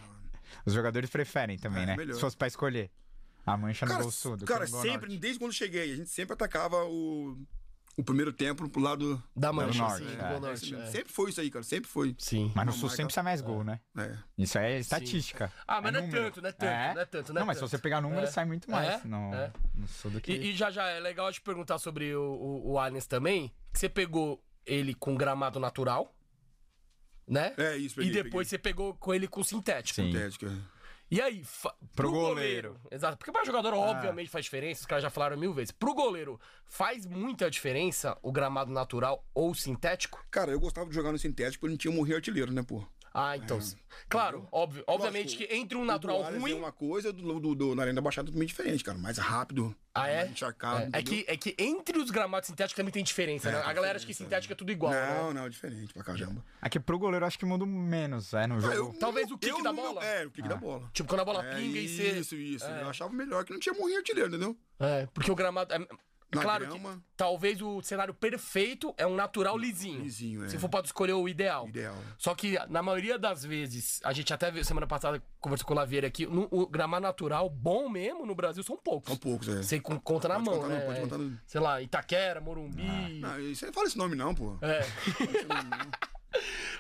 Os 0.66 0.74
jogadores 0.74 1.10
preferem 1.10 1.58
também, 1.58 1.84
É, 1.84 1.86
né? 1.86 1.96
melhor. 1.96 2.16
Se 2.16 2.20
fosse 2.22 2.36
pra 2.36 2.48
escolher. 2.48 2.90
A 3.46 3.56
mancha 3.56 3.86
no 3.86 3.92
Cara, 3.92 4.04
gol 4.04 4.12
sul 4.12 4.36
do 4.38 4.46
cara 4.46 4.66
que 4.66 4.72
no 4.72 4.78
gol 4.78 4.86
sempre, 4.86 5.08
norte. 5.08 5.18
desde 5.22 5.40
quando 5.40 5.52
eu 5.52 5.56
cheguei, 5.58 5.94
a 5.94 5.96
gente 5.96 6.10
sempre 6.10 6.34
atacava 6.34 6.84
o, 6.86 7.38
o 8.00 8.04
primeiro 8.04 8.32
tempo 8.32 8.70
pro 8.70 8.82
lado. 8.82 9.22
Da 9.36 9.52
mancha, 9.52 9.80
norte, 9.84 10.04
assim, 10.04 10.14
é. 10.14 10.16
do 10.16 10.24
Gol 10.28 10.38
É 10.38 10.40
Norte. 10.40 10.76
é. 10.76 10.86
Sempre 10.88 11.12
foi 11.14 11.30
isso 11.30 11.42
aí, 11.42 11.50
cara. 11.52 11.64
Sempre 11.64 11.90
foi. 11.90 12.16
Sim. 12.18 12.52
Mas 12.56 12.66
no 12.66 12.72
sul 12.72 12.90
sempre 12.90 13.14
sai 13.14 13.24
mais 13.24 13.42
gol, 13.42 13.64
né? 13.64 13.80
É. 13.98 14.16
Isso 14.38 14.58
aí 14.58 14.74
é 14.74 14.80
estatística. 14.80 15.52
Ah, 15.68 15.82
mas 15.82 15.92
não 15.94 16.00
é 16.00 16.08
tanto, 16.08 16.42
não 16.42 16.50
é 16.50 16.52
tanto, 16.54 16.96
não 16.96 17.02
é 17.02 17.06
tanto, 17.06 17.34
não 17.34 17.38
é 17.38 17.40
Não, 17.42 17.48
mas 17.48 17.58
se 17.58 17.62
tanto. 17.62 17.70
você 17.72 17.78
pegar 17.78 18.00
número, 18.02 18.22
É. 18.22 18.28
sai 18.28 18.46
muito 18.46 18.72
mais 18.72 18.88
É, 19.04 19.08
no, 19.08 19.34
é. 19.34 19.52
no 19.76 19.88
sul 19.88 20.12
do 20.12 20.22
que... 20.22 20.32
E, 20.32 20.52
e 20.52 20.56
já 20.56 20.72
já 20.72 20.88
é 20.88 21.00
legal 21.00 21.32
te 21.32 21.42
perguntar 21.42 21.78
sobre 21.78 22.16
o, 22.16 22.22
o, 22.22 22.72
o 22.72 22.80
Allianz 22.80 23.06
também. 23.06 23.52
Você 23.74 23.90
pegou 23.90 24.42
ele 24.66 24.94
com 24.94 25.16
gramado 25.16 25.60
natural, 25.60 26.16
né? 27.28 27.54
É 27.58 27.76
isso, 27.78 28.00
E 28.02 28.06
peguei, 28.06 28.24
depois 28.24 28.48
você 28.48 28.58
pegou 28.58 28.94
com 28.96 29.14
ele 29.14 29.28
com 29.28 29.44
sintético. 29.44 30.02
Sim. 30.02 30.12
Sintética. 30.12 30.52
E 31.12 31.20
aí, 31.20 31.44
fa- 31.44 31.74
pro, 31.96 32.12
goleiro. 32.12 32.80
Exato. 32.92 33.18
Porque 33.18 33.32
para 33.32 33.44
jogador, 33.44 33.74
obviamente, 33.74 34.30
faz 34.30 34.46
diferença, 34.46 34.82
os 34.82 34.86
caras 34.86 35.02
já 35.04 35.10
falaram 35.10 35.36
mil 35.38 35.52
vezes. 35.54 35.72
Pro 35.72 35.94
goleiro, 35.96 36.40
faz 36.68 37.06
muita 37.06 37.50
diferença 37.50 38.16
o 38.22 38.32
gramado 38.32 38.72
natural 38.72 39.26
ou 39.34 39.56
sintético? 39.56 40.24
Cara, 40.30 40.52
eu 40.52 40.60
gostava 40.60 40.88
de 40.88 40.96
jogar 40.96 41.12
no 41.12 41.18
sintético 41.18 41.62
porque 41.62 41.72
não 41.72 41.78
tinha 41.78 41.94
morrer 41.94 42.16
artilheiro, 42.16 42.52
né, 42.52 42.62
pô? 42.62 42.84
Ah, 43.14 43.36
então. 43.36 43.60
Claro, 44.08 44.48
óbvio, 44.52 44.84
obviamente 44.88 45.34
Lógico, 45.34 45.48
que 45.48 45.56
entre 45.56 45.78
um 45.78 45.82
O 45.82 45.86
natural 45.86 46.22
ruim. 46.22 46.52
É 46.52 46.56
uma 46.56 46.72
coisa, 46.72 47.12
do, 47.12 47.40
do, 47.40 47.56
do, 47.56 47.76
na 47.76 47.82
Arena 47.84 47.96
da 47.96 48.02
Baixada 48.02 48.28
é 48.28 48.30
totalmente 48.30 48.50
diferente, 48.50 48.84
cara. 48.84 48.98
Mais 48.98 49.18
rápido. 49.18 49.76
Ah, 49.94 50.08
é? 50.08 50.28
Encharcado. 50.28 50.90
É, 50.96 51.00
é 51.00 51.04
que, 51.04 51.26
é 51.28 51.36
que 51.36 51.56
entre 51.58 51.98
os 51.98 52.12
gramados 52.12 52.48
sintéticos 52.48 52.76
também 52.78 52.92
tem 52.94 53.04
diferença, 53.04 53.52
né? 53.52 53.62
A 53.66 53.74
galera 53.74 53.98
acha 53.98 54.06
que 54.06 54.14
sintético 54.14 54.54
é 54.54 54.56
tudo 54.56 54.72
igual, 54.72 54.94
Não, 54.94 55.34
né? 55.34 55.42
não, 55.42 55.50
diferente 55.50 55.92
pra 55.94 56.04
caramba. 56.04 56.46
Aqui 56.62 56.80
pro 56.80 56.98
goleiro 57.00 57.26
acho 57.26 57.38
que 57.40 57.46
muda 57.46 57.66
menos, 57.66 58.34
é, 58.34 58.46
no 58.48 58.62
jogo. 58.62 58.74
Ah, 58.74 58.76
eu- 58.76 58.94
Talvez 59.00 59.30
o 59.32 59.38
kick 59.38 59.62
da 59.64 59.72
no 59.74 59.82
meu- 59.82 59.94
bola? 59.94 60.06
É, 60.06 60.26
o 60.26 60.32
kick 60.32 60.48
da 60.48 60.56
bola. 60.56 60.90
Tipo, 60.94 61.10
quando 61.10 61.22
a 61.22 61.26
bola 61.26 61.46
É, 61.46 61.56
pinga 61.56 61.80
e 61.80 61.88
você. 61.90 62.20
isso, 62.20 62.36
isso. 62.36 62.66
Eu 62.66 62.90
achava 62.90 63.12
melhor 63.12 63.44
que 63.44 63.52
não 63.52 63.60
tinha 63.60 63.74
morrer 63.74 63.98
artilheiro, 63.98 64.30
entendeu? 64.30 64.56
É, 64.80 65.08
porque 65.14 65.32
o 65.32 65.36
gramado. 65.36 65.74
Na 66.32 66.42
claro 66.44 66.66
grama. 66.68 66.96
que 66.98 67.02
talvez 67.18 67.60
o 67.62 67.82
cenário 67.82 68.14
perfeito 68.14 68.94
é 68.98 69.08
um 69.08 69.16
natural 69.16 69.58
lisinho. 69.58 70.02
Lisinho, 70.04 70.46
é. 70.46 70.50
Se 70.50 70.60
for 70.60 70.70
pra 70.70 70.82
escolher 70.82 71.14
o 71.14 71.28
ideal. 71.28 71.68
Ideal. 71.68 71.96
Só 72.18 72.36
que, 72.36 72.58
na 72.70 72.84
maioria 72.84 73.18
das 73.18 73.44
vezes, 73.44 74.00
a 74.04 74.14
gente 74.14 74.32
até 74.34 74.52
viu, 74.52 74.64
semana 74.64 74.86
passada 74.86 75.22
conversou 75.40 75.66
com 75.68 75.74
o 75.74 75.76
Lavieri 75.78 76.06
aqui, 76.06 76.28
no, 76.28 76.48
o 76.52 76.68
gramado 76.68 77.02
natural 77.04 77.50
bom 77.50 77.90
mesmo 77.90 78.26
no 78.26 78.36
Brasil 78.36 78.62
são 78.64 78.78
poucos. 78.78 79.10
São 79.10 79.18
poucos, 79.18 79.48
é. 79.50 79.64
Você 79.64 79.80
con- 79.80 80.00
conta 80.00 80.28
na 80.28 80.36
Pode 80.36 80.46
mão, 80.50 80.60
contar 80.62 80.68
né? 80.76 80.80
pode 80.82 81.00
contar 81.02 81.18
no- 81.18 81.40
Sei 81.48 81.60
lá, 81.60 81.82
Itaquera, 81.82 82.40
Morumbi. 82.40 83.20
Não, 83.20 83.40
isso 83.40 83.66
aí 83.66 83.70
não 83.70 83.74
fala 83.74 83.88
esse 83.88 83.98
nome, 83.98 84.16
não, 84.16 84.36
pô. 84.36 84.58
É. 84.62 84.82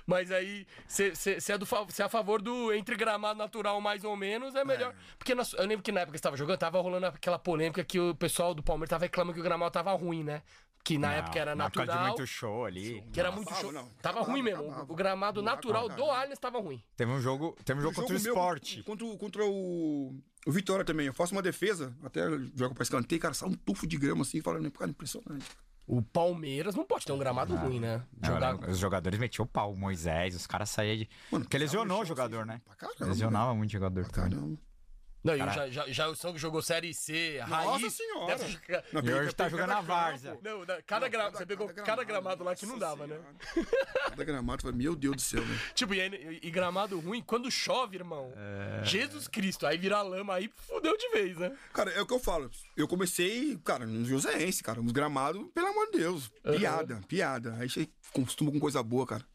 Mas 0.06 0.32
aí, 0.32 0.66
você 0.88 1.12
é, 1.50 1.58
do 1.58 1.66
fa- 1.66 1.86
cê 1.90 2.02
é 2.02 2.06
a 2.06 2.10
favor 2.10 2.42
do 2.42 2.74
entre 2.74 2.96
gramado 2.96 3.38
natural 3.38 3.80
mais 3.82 4.04
ou 4.04 4.16
menos, 4.16 4.56
é 4.56 4.64
melhor. 4.64 4.94
Porque 5.18 5.34
na 5.36 5.44
su- 5.44 5.56
eu 5.58 5.66
lembro 5.66 5.84
que 5.84 5.92
na 5.92 6.02
época 6.02 6.14
que 6.14 6.18
você 6.20 6.24
tava 6.24 6.38
jogando, 6.38 6.58
tava 6.60 6.80
rolando 6.82 7.08
aquela 7.08 7.40
polêmica 7.40 7.84
que 7.84 8.00
o 8.00 8.16
pessoal 8.16 8.54
do 8.54 8.62
Palmeiras 8.64 8.90
tava 8.90 9.06
reclamando 9.06 9.34
que 9.36 9.40
o 9.40 9.44
gramado 9.44 9.72
tava 9.72 9.92
ruim, 9.94 10.24
né? 10.24 10.42
Que 10.84 10.98
na 10.98 11.10
Não, 11.10 11.16
época 11.18 11.38
era 11.40 11.56
na 11.56 11.66
época 11.66 11.82
de 11.82 11.88
natural. 11.88 12.08
muito 12.08 12.26
show 12.28 12.66
ali. 12.66 13.04
Que 13.12 13.20
era 13.20 13.32
muito 13.32 13.54
show. 13.56 13.72
não. 13.72 13.90
Tava 14.02 14.22
ruim 14.22 14.42
mesmo. 14.42 14.64
acabava. 14.64 14.92
O 14.94 14.96
gramado 14.96 15.42
Não, 15.42 15.52
natural 15.52 15.86
acabava, 15.86 16.02
do 16.02 16.08
cara. 16.08 16.22
Allianz 16.22 16.40
tava 16.40 16.60
ruim. 16.60 16.82
Teve 16.96 17.12
um 17.12 17.20
jogo, 17.20 17.56
teve 17.66 17.80
um 17.80 17.84
jogo 17.84 17.96
contra 17.96 18.16
o 18.18 18.22
meu, 18.22 18.34
Sport. 18.34 18.84
Contra, 18.84 19.06
o- 19.06 19.18
contra 19.18 19.46
o, 19.46 20.16
o 20.48 20.52
Vitória 20.52 20.86
também. 20.86 21.08
Eu 21.08 21.14
faço 21.14 21.34
uma 21.34 21.42
defesa, 21.42 21.94
até 22.02 22.22
jogo 22.56 22.74
pra 22.74 22.84
escanteio, 22.84 23.20
cara, 23.22 23.34
sai 23.34 23.50
um 23.50 23.54
tufo 23.54 23.86
de 23.86 23.98
grama 23.98 24.22
assim, 24.22 24.42
falando, 24.42 24.72
cara, 24.72 24.90
impressionante. 24.90 25.46
O 25.92 26.04
Palmeiras 26.04 26.76
não 26.76 26.86
pode 26.86 27.04
ter 27.04 27.12
um 27.12 27.18
gramado 27.18 27.56
ruim, 27.56 27.80
né? 27.80 28.04
Não, 28.22 28.30
Jogar. 28.34 28.70
os 28.70 28.78
jogadores 28.78 29.18
metiam 29.18 29.44
o 29.44 29.48
pau, 29.48 29.74
o 29.74 29.76
Moisés, 29.76 30.36
os 30.36 30.46
caras 30.46 30.70
saíam 30.70 30.96
de. 30.96 31.10
Mano, 31.32 31.46
Porque 31.46 31.58
lesionou 31.58 31.98
no 31.98 32.04
o 32.04 32.06
jogador, 32.06 32.42
assim, 32.42 32.48
né? 32.50 32.62
pra 32.64 32.76
caramba, 32.76 33.06
Lesionava 33.08 33.56
muito 33.56 33.72
jogador 33.72 34.08
também. 34.08 34.30
Caramba. 34.38 34.60
Não, 35.22 35.34
e 35.36 35.42
o 36.12 36.16
São 36.16 36.32
que 36.32 36.40
jogou 36.40 36.62
Série 36.62 36.94
C, 36.94 37.40
Nossa 37.48 37.56
raiz. 37.78 37.94
senhora. 37.94 38.38
deve 38.38 38.52
jogar- 38.54 38.84
Não, 38.94 39.02
E 39.04 39.14
hoje 39.14 39.34
tá 39.36 39.50
jogando 39.50 39.68
na 39.70 39.82
várzea. 39.82 40.40
Não, 40.42 40.66
na- 40.66 40.82
cada 40.82 41.08
gramado. 41.10 41.38
Você 41.38 41.46
pegou 41.46 41.68
cada 41.70 42.04
gramado 42.06 42.44
lá 42.44 42.56
que 42.56 42.66
não 42.66 42.78
nossa 42.78 42.86
dava, 42.96 43.06
né? 43.08 43.20
senhora. 43.54 43.68
Cada 44.10 44.24
gramado, 44.24 44.60
eu 44.60 44.72
falei, 44.72 44.78
meu 44.78 44.96
Deus 44.96 45.16
do 45.18 45.22
céu, 45.22 45.42
velho. 45.42 45.60
Tipo, 45.76 45.94
e, 45.94 46.02
aí- 46.02 46.40
e 46.42 46.50
gramado 46.50 46.98
ruim, 47.00 47.22
quando 47.22 47.52
chove, 47.52 47.98
irmão. 47.98 48.32
É. 48.36 48.86
Jesus 48.86 49.28
Cristo, 49.28 49.68
aí 49.68 49.78
vira 49.78 50.02
lama, 50.02 50.36
aí 50.36 50.50
fudeu 50.56 50.96
de 50.98 51.10
vez, 51.10 51.38
né? 51.38 51.52
Cara, 51.74 51.92
é 51.92 52.02
o 52.02 52.06
que 52.06 52.14
eu 52.14 52.20
falo. 52.20 52.50
Eu 52.78 52.88
comecei, 52.88 53.58
cara, 53.64 53.86
no 53.86 54.06
Joséense, 54.06 54.64
cara. 54.64 54.80
Uns 54.80 54.92
gramados, 54.94 55.46
pelo 55.54 55.68
amor 55.68 55.92
de 55.92 55.98
Deus. 56.00 56.32
Piada, 56.58 57.02
piada. 57.10 57.56
Aí 57.60 57.70
você 57.70 57.90
costuma 58.14 58.52
com 58.52 58.60
coisa 58.60 58.82
boa, 58.82 59.06
cara. 59.06 59.26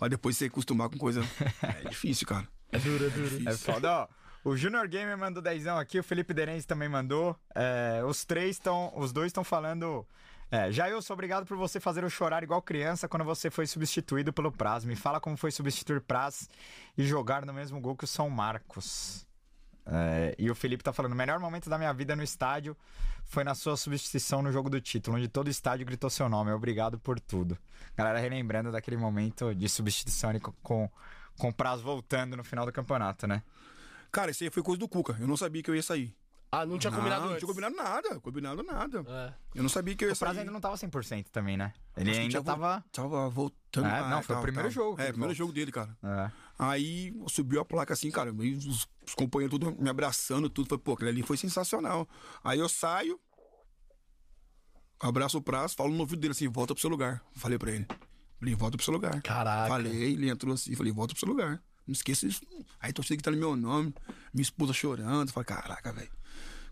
Mas 0.00 0.08
depois 0.10 0.36
você 0.36 0.44
acostumar 0.46 0.88
com 0.88 0.98
coisa. 0.98 1.20
É 1.84 1.88
difícil, 1.88 2.26
cara. 2.28 2.46
É 2.70 2.78
duro, 2.78 3.06
é 3.06 3.10
duro. 3.10 3.48
É 3.48 3.56
foda, 3.56 3.90
ó. 3.90 4.08
O 4.44 4.56
Junior 4.56 4.88
Gamer 4.88 5.16
mandou 5.16 5.40
dezão 5.40 5.78
aqui, 5.78 6.00
o 6.00 6.02
Felipe 6.04 6.34
Derenzi 6.34 6.66
também 6.66 6.88
mandou. 6.88 7.36
É, 7.54 8.02
os 8.04 8.24
três 8.24 8.56
estão. 8.56 8.92
Os 8.96 9.12
dois 9.12 9.28
estão 9.28 9.44
falando. 9.44 10.04
É, 10.50 10.70
Jailson, 10.70 11.14
obrigado 11.14 11.46
por 11.46 11.56
você 11.56 11.78
fazer 11.78 12.02
eu 12.02 12.10
chorar 12.10 12.42
igual 12.42 12.60
criança 12.60 13.08
quando 13.08 13.24
você 13.24 13.50
foi 13.50 13.66
substituído 13.66 14.32
pelo 14.32 14.52
Praz. 14.52 14.84
Me 14.84 14.96
fala 14.96 15.20
como 15.20 15.36
foi 15.36 15.50
substituir 15.50 16.00
Praz 16.00 16.48
e 16.98 17.04
jogar 17.04 17.46
no 17.46 17.52
mesmo 17.54 17.80
gol 17.80 17.96
que 17.96 18.04
o 18.04 18.06
São 18.06 18.28
Marcos. 18.28 19.26
É, 19.86 20.34
e 20.36 20.50
o 20.50 20.54
Felipe 20.54 20.82
tá 20.82 20.92
falando: 20.92 21.12
o 21.12 21.16
melhor 21.16 21.38
momento 21.38 21.70
da 21.70 21.78
minha 21.78 21.92
vida 21.92 22.16
no 22.16 22.22
estádio 22.22 22.76
foi 23.24 23.44
na 23.44 23.54
sua 23.54 23.76
substituição 23.76 24.42
no 24.42 24.50
jogo 24.50 24.68
do 24.68 24.80
título, 24.80 25.16
onde 25.16 25.28
todo 25.28 25.48
estádio 25.48 25.86
gritou 25.86 26.10
seu 26.10 26.28
nome. 26.28 26.50
Obrigado 26.50 26.98
por 26.98 27.20
tudo. 27.20 27.56
Galera, 27.96 28.18
relembrando 28.18 28.72
daquele 28.72 28.96
momento 28.96 29.54
de 29.54 29.68
substituição 29.68 30.30
ali 30.30 30.40
com, 30.40 30.52
com, 30.62 30.90
com 31.38 31.48
o 31.48 31.52
Praz 31.54 31.80
voltando 31.80 32.36
no 32.36 32.44
final 32.44 32.66
do 32.66 32.72
campeonato, 32.72 33.26
né? 33.26 33.42
Cara, 34.12 34.30
isso 34.30 34.44
aí 34.44 34.50
foi 34.50 34.62
coisa 34.62 34.78
do 34.78 34.86
Cuca. 34.88 35.16
Eu 35.18 35.26
não 35.26 35.36
sabia 35.36 35.62
que 35.62 35.70
eu 35.70 35.74
ia 35.74 35.82
sair. 35.82 36.14
Ah, 36.54 36.66
não 36.66 36.78
tinha 36.78 36.90
não, 36.90 36.98
combinado 36.98 37.22
não 37.22 37.28
antes. 37.30 37.38
tinha 37.38 37.48
combinado 37.48 37.74
nada. 37.74 38.20
Combinado 38.20 38.62
nada. 38.62 39.02
É. 39.08 39.34
Eu 39.54 39.62
não 39.62 39.70
sabia 39.70 39.96
que 39.96 40.04
eu 40.04 40.08
ia 40.08 40.12
O 40.12 40.16
sair. 40.16 40.38
ainda 40.38 40.50
não 40.52 40.60
tava 40.60 40.76
100% 40.76 41.28
também, 41.32 41.56
né? 41.56 41.72
Ele 41.96 42.10
Acho 42.10 42.20
ainda 42.20 42.42
tava. 42.42 42.84
Tava 42.92 43.30
voltando. 43.30 43.86
É, 43.86 44.00
não, 44.10 44.22
foi 44.22 44.34
o 44.34 44.36
tava, 44.36 44.42
primeiro 44.42 44.68
tava. 44.68 44.70
jogo 44.70 45.00
É, 45.00 45.04
o 45.06 45.08
primeiro 45.12 45.34
jogo 45.34 45.50
dele, 45.50 45.72
cara. 45.72 45.96
É. 46.02 46.30
Aí 46.58 47.14
subiu 47.26 47.58
a 47.58 47.64
placa 47.64 47.94
assim, 47.94 48.10
cara. 48.10 48.30
Os, 48.34 48.86
os 49.06 49.14
companheiros 49.16 49.58
tudo 49.58 49.74
me 49.82 49.88
abraçando, 49.88 50.50
tudo. 50.50 50.68
Falei, 50.68 50.82
pô, 50.84 50.92
aquele 50.92 51.08
ali 51.08 51.22
foi 51.22 51.38
sensacional. 51.38 52.06
Aí 52.44 52.58
eu 52.58 52.68
saio, 52.68 53.18
abraço 55.00 55.38
o 55.38 55.42
prazo, 55.42 55.74
falo 55.74 55.92
no 55.94 56.00
ouvido 56.00 56.20
dele 56.20 56.32
assim, 56.32 56.48
volta 56.48 56.74
pro 56.74 56.80
seu 56.82 56.90
lugar. 56.90 57.22
Falei 57.34 57.56
pra 57.58 57.70
ele. 57.70 57.86
Falei, 58.38 58.54
volta 58.54 58.76
pro 58.76 58.84
seu 58.84 58.92
lugar. 58.92 59.22
Caraca. 59.22 59.68
Falei, 59.68 60.12
ele 60.12 60.28
entrou 60.28 60.52
assim, 60.52 60.74
falei, 60.76 60.92
volta 60.92 61.14
pro 61.14 61.20
seu 61.20 61.28
lugar. 61.28 61.62
Não 61.86 61.92
esqueça 61.92 62.26
isso. 62.26 62.40
Aí 62.80 62.92
torcida 62.92 63.16
que 63.16 63.22
tá 63.22 63.30
no 63.30 63.36
meu 63.36 63.56
nome, 63.56 63.94
minha 64.32 64.42
esposa 64.42 64.72
chorando. 64.72 65.30
Falei, 65.32 65.46
caraca, 65.46 65.92
velho. 65.92 66.10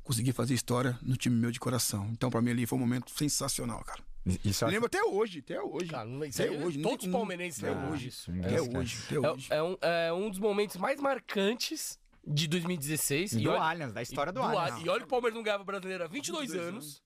consegui 0.02 0.32
fazer 0.32 0.54
história 0.54 0.98
no 1.02 1.16
time 1.16 1.36
meu 1.36 1.50
de 1.52 1.61
coração. 1.61 2.08
Então, 2.12 2.30
pra 2.30 2.42
mim 2.42 2.50
ali 2.50 2.66
foi 2.66 2.76
um 2.76 2.80
momento 2.80 3.11
sensacional, 3.16 3.84
cara. 3.84 4.02
Isso 4.44 4.64
eu 4.64 4.66
acho- 4.68 4.74
Lembro 4.74 4.86
até 4.86 5.02
hoje, 5.04 5.38
até 5.38 5.61
hoje. 5.62 5.86
Cara, 5.90 6.04
não- 6.04 6.24
isso 6.24 6.42
até 6.42 6.50
aí, 6.50 6.62
hoje. 6.62 6.82
todos 6.82 7.06
os 7.06 7.12
palmeirenses 7.12 7.62
até 7.62 7.72
lembram 7.72 7.92
hoje. 7.92 8.12
Ninguém 8.28 8.44
Até 8.44 8.54
esquece. 8.56 8.76
hoje, 8.78 9.02
até 9.06 9.18
hoje. 9.30 9.46
É, 9.50 9.56
é 9.56 9.62
um, 9.62 9.76
é 9.80 10.12
um 10.12 10.28
dos 10.30 10.38
momentos 10.40 10.76
mais 10.76 11.00
marcantes 11.00 11.98
de 12.26 12.46
2016. 12.48 13.32
Do 13.32 13.50
olha- 13.50 13.61
Allianz, 13.61 13.92
da 13.92 14.02
história 14.02 14.32
do 14.32 14.40
do 14.40 14.42
Allianz. 14.42 14.62
Allianz. 14.72 14.84
E 14.86 14.88
olha 14.90 14.98
que 15.00 15.04
o 15.06 15.08
Palmeiras 15.08 15.34
não 15.36 15.42
ganhava 15.42 15.64
brasileiro 15.64 16.04
há 16.04 16.06
22 16.08 16.54
anos. 16.54 17.02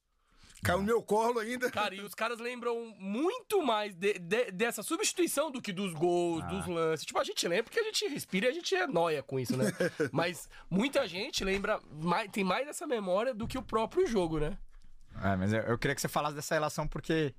Caiu 0.65 0.79
no 0.79 0.85
meu 0.85 1.03
colo 1.03 1.39
ainda. 1.39 1.71
Cara, 1.71 1.95
e 1.95 2.01
os 2.01 2.15
caras 2.15 2.39
lembram 2.41 2.95
muito 2.99 3.63
mais 3.63 3.95
de- 3.95 4.19
de- 4.19 4.51
dessa 4.51 4.83
substituição 4.83 5.51
do 5.51 5.61
que 5.61 5.73
dos 5.73 5.93
gols, 5.93 6.43
Ah. 6.43 6.47
dos 6.47 6.67
lances. 6.67 7.05
Tipo, 7.07 7.19
a 7.21 7.25
gente 7.25 7.47
lembra 7.47 7.65
porque 7.65 7.79
a 7.81 7.85
gente 7.85 8.09
respira 8.09 8.47
e 8.47 8.49
a 8.49 8.53
gente 8.53 8.75
é 8.75 8.87
nóia 8.87 9.23
com 9.23 9.39
isso, 9.39 9.57
né? 9.57 9.65
Mas 10.13 10.49
muita 10.71 11.07
gente 11.07 11.45
lembra, 11.45 11.79
mais, 11.93 12.31
tem 12.31 12.43
mais 12.43 12.67
essa 12.67 12.87
memória 12.87 13.35
do 13.35 13.47
que 13.47 13.59
o 13.59 13.63
próprio 13.63 14.07
jogo, 14.07 14.41
né? 14.41 14.57
É, 15.23 15.37
mas 15.37 15.53
eu, 15.53 15.61
eu 15.61 15.79
queria 15.79 15.95
que 15.95 16.01
você 16.01 16.09
falasse 16.09 16.35
dessa 16.35 16.55
relação 16.57 16.89
porque 16.89 17.33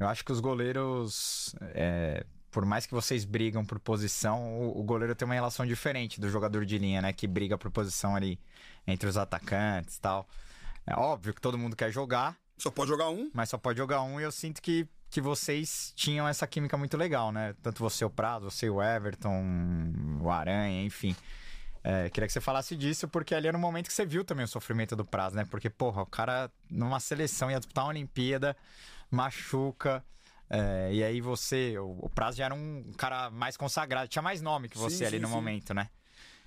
eu 0.00 0.08
acho 0.08 0.24
que 0.24 0.32
os 0.32 0.40
goleiros, 0.40 1.54
é, 1.74 2.26
por 2.50 2.64
mais 2.64 2.84
que 2.84 2.92
vocês 2.92 3.24
brigam 3.24 3.64
por 3.64 3.78
posição, 3.78 4.58
o, 4.60 4.80
o 4.80 4.82
goleiro 4.82 5.14
tem 5.14 5.24
uma 5.24 5.34
relação 5.34 5.64
diferente 5.64 6.20
do 6.20 6.28
jogador 6.28 6.64
de 6.66 6.76
linha, 6.78 7.00
né? 7.02 7.12
Que 7.12 7.26
briga 7.28 7.56
por 7.56 7.70
posição 7.70 8.16
ali 8.16 8.40
entre 8.86 9.08
os 9.08 9.16
atacantes 9.16 9.96
e 9.96 10.00
tal. 10.00 10.26
É 10.86 10.94
óbvio 10.96 11.32
que 11.34 11.40
todo 11.40 11.56
mundo 11.56 11.76
quer 11.76 11.90
jogar, 11.92 12.36
Só 12.58 12.70
pode 12.70 12.88
jogar 12.90 13.08
um. 13.10 13.30
mas 13.34 13.48
só 13.50 13.58
pode 13.58 13.78
jogar 13.78 14.02
um 14.02 14.18
e 14.20 14.22
eu 14.24 14.32
sinto 14.32 14.62
que, 14.62 14.88
que 15.10 15.20
vocês 15.20 15.92
tinham 15.94 16.26
essa 16.26 16.46
química 16.46 16.76
muito 16.76 16.96
legal, 16.96 17.30
né? 17.32 17.54
Tanto 17.62 17.80
você, 17.82 18.04
o 18.04 18.10
Prado, 18.10 18.50
você, 18.50 18.68
o 18.70 18.82
Everton, 18.82 19.44
o 20.20 20.30
Aranha, 20.30 20.82
enfim. 20.84 21.14
É, 21.84 22.10
queria 22.10 22.26
que 22.26 22.32
você 22.32 22.40
falasse 22.40 22.74
disso, 22.76 23.06
porque 23.06 23.34
ali 23.34 23.46
era 23.46 23.56
um 23.56 23.60
momento 23.60 23.86
que 23.86 23.92
você 23.92 24.04
viu 24.04 24.24
também 24.24 24.44
o 24.44 24.48
sofrimento 24.48 24.96
do 24.96 25.04
Prazo, 25.04 25.36
né? 25.36 25.44
Porque, 25.48 25.70
porra, 25.70 26.02
o 26.02 26.06
cara 26.06 26.50
numa 26.70 26.98
seleção 26.98 27.48
ia 27.50 27.58
disputar 27.58 27.84
uma 27.84 27.90
Olimpíada, 27.90 28.56
machuca. 29.10 30.04
é, 30.50 30.90
e 30.92 31.04
aí 31.04 31.20
você, 31.20 31.78
o, 31.78 31.98
o 32.02 32.08
Prazo 32.10 32.38
já 32.38 32.46
era 32.46 32.54
um 32.54 32.92
cara 32.96 33.30
mais 33.30 33.56
consagrado, 33.56 34.08
tinha 34.08 34.22
mais 34.22 34.40
nome 34.42 34.68
que 34.68 34.78
você 34.78 34.98
Sim, 34.98 35.04
ali 35.04 35.16
sim, 35.16 35.22
no 35.22 35.28
sim. 35.28 35.34
momento, 35.34 35.74
né? 35.74 35.88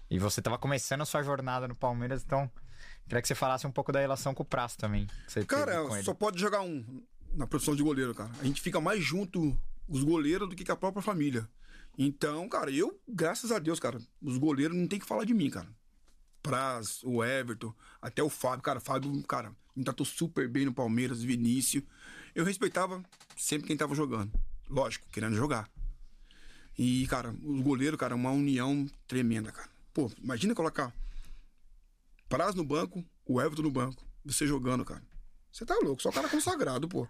E 0.09 0.17
você 0.19 0.41
tava 0.41 0.57
começando 0.57 1.01
a 1.01 1.05
sua 1.05 1.21
jornada 1.23 1.67
no 1.67 1.75
Palmeiras, 1.75 2.23
então 2.23 2.49
queria 3.09 3.21
que 3.21 3.27
você 3.27 3.35
falasse 3.35 3.65
um 3.65 3.71
pouco 3.71 3.91
da 3.91 3.99
relação 3.99 4.33
com 4.35 4.43
o 4.43 4.45
Prazo 4.45 4.77
também. 4.77 5.07
Cara, 5.47 6.01
só 6.03 6.13
pode 6.13 6.39
jogar 6.39 6.61
um 6.61 7.03
na 7.33 7.47
produção 7.47 7.75
de 7.75 7.83
goleiro, 7.83 8.13
cara. 8.13 8.31
A 8.39 8.43
gente 8.45 8.61
fica 8.61 8.79
mais 8.79 9.03
junto 9.03 9.59
os 9.87 10.03
goleiros 10.03 10.47
do 10.47 10.55
que 10.55 10.63
com 10.63 10.71
a 10.71 10.77
própria 10.77 11.01
família. 11.01 11.49
Então, 11.97 12.47
cara, 12.47 12.71
eu, 12.71 12.97
graças 13.07 13.51
a 13.51 13.59
Deus, 13.59 13.79
cara, 13.79 13.99
os 14.21 14.37
goleiros 14.37 14.77
não 14.77 14.87
tem 14.87 14.99
que 14.99 15.05
falar 15.05 15.25
de 15.25 15.33
mim, 15.33 15.49
cara. 15.49 15.67
Praz, 16.41 17.01
o 17.03 17.23
Everton, 17.23 17.73
até 18.01 18.23
o 18.23 18.29
Fábio, 18.29 18.61
cara, 18.61 18.79
Fábio, 18.79 19.21
cara, 19.23 19.51
me 19.75 19.83
tratou 19.83 20.05
super 20.05 20.47
bem 20.47 20.65
no 20.65 20.73
Palmeiras, 20.73 21.21
Vinícius. 21.21 21.83
Eu 22.33 22.45
respeitava 22.45 23.03
sempre 23.35 23.67
quem 23.67 23.75
tava 23.75 23.93
jogando. 23.95 24.31
Lógico, 24.69 25.07
querendo 25.11 25.35
jogar. 25.35 25.69
E, 26.77 27.05
cara, 27.07 27.35
os 27.43 27.61
goleiros, 27.61 27.99
cara, 27.99 28.15
uma 28.15 28.31
união 28.31 28.87
tremenda, 29.07 29.51
cara. 29.51 29.67
Pô, 29.93 30.09
imagina 30.23 30.55
colocar 30.55 30.93
Praz 32.29 32.53
no 32.55 32.63
banco, 32.63 33.03
o 33.25 33.41
Everton 33.41 33.63
no 33.63 33.71
banco, 33.71 34.05
você 34.23 34.45
jogando, 34.47 34.85
cara. 34.85 35.03
Você 35.51 35.65
tá 35.65 35.75
louco, 35.81 36.01
só 36.01 36.11
cara 36.11 36.29
consagrado, 36.29 36.87
pô. 36.87 37.05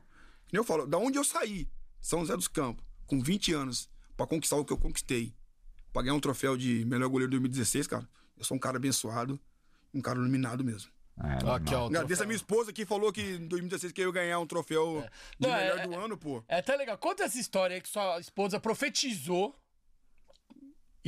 Que 0.47 0.53
nem 0.53 0.59
eu 0.59 0.63
falo, 0.63 0.87
da 0.87 0.97
onde 0.97 1.17
eu 1.17 1.23
saí, 1.23 1.69
São 1.99 2.21
José 2.21 2.35
dos 2.35 2.47
Campos, 2.47 2.83
com 3.05 3.21
20 3.21 3.53
anos, 3.53 3.89
pra 4.15 4.25
conquistar 4.25 4.55
o 4.55 4.65
que 4.65 4.71
eu 4.73 4.77
conquistei, 4.77 5.33
pra 5.91 6.01
ganhar 6.01 6.15
um 6.15 6.19
troféu 6.19 6.55
de 6.55 6.85
melhor 6.85 7.09
goleiro 7.09 7.29
de 7.31 7.37
2016, 7.37 7.87
cara, 7.87 8.09
eu 8.37 8.43
sou 8.45 8.55
um 8.55 8.59
cara 8.59 8.77
abençoado, 8.77 9.39
um 9.93 10.01
cara 10.01 10.17
iluminado 10.17 10.63
mesmo. 10.63 10.89
É, 11.21 11.51
Aqui, 11.53 11.75
ó. 11.75 11.87
Agradeço 11.87 12.23
a 12.23 12.25
minha 12.25 12.37
esposa 12.37 12.71
que 12.71 12.85
falou 12.85 13.11
que 13.11 13.21
em 13.21 13.45
2016 13.47 13.91
que 13.91 13.99
eu 14.01 14.07
ia 14.07 14.13
ganhar 14.13 14.39
um 14.39 14.47
troféu 14.47 15.03
de 15.37 15.45
Não, 15.49 15.53
é- 15.53 15.73
melhor 15.73 15.87
do 15.87 15.93
é- 15.93 16.05
ano, 16.05 16.17
pô. 16.17 16.41
É 16.47 16.59
até 16.59 16.77
legal. 16.77 16.97
Conta 16.97 17.25
essa 17.25 17.37
história 17.37 17.75
aí 17.75 17.81
que 17.81 17.89
sua 17.89 18.21
esposa 18.21 18.57
profetizou 18.57 19.53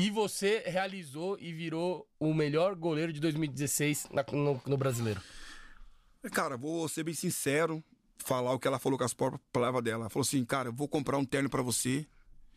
e 0.01 0.09
você 0.09 0.63
realizou 0.65 1.37
e 1.39 1.53
virou 1.53 2.07
o 2.19 2.33
melhor 2.33 2.75
goleiro 2.75 3.13
de 3.13 3.19
2016 3.19 4.07
na- 4.11 4.25
no, 4.31 4.61
no 4.65 4.77
brasileiro. 4.77 5.21
Cara, 6.33 6.57
vou 6.57 6.87
ser 6.87 7.03
bem 7.03 7.13
sincero, 7.13 7.83
falar 8.17 8.53
o 8.53 8.59
que 8.59 8.67
ela 8.67 8.79
falou 8.79 8.97
com 8.97 9.03
as 9.05 9.13
próprias 9.13 9.41
palavras 9.51 9.83
dela. 9.83 10.03
Ela 10.03 10.09
falou 10.09 10.23
assim, 10.23 10.43
cara, 10.45 10.69
eu 10.69 10.73
vou 10.73 10.87
comprar 10.87 11.17
um 11.17 11.25
terno 11.25 11.49
pra 11.49 11.61
você. 11.61 12.05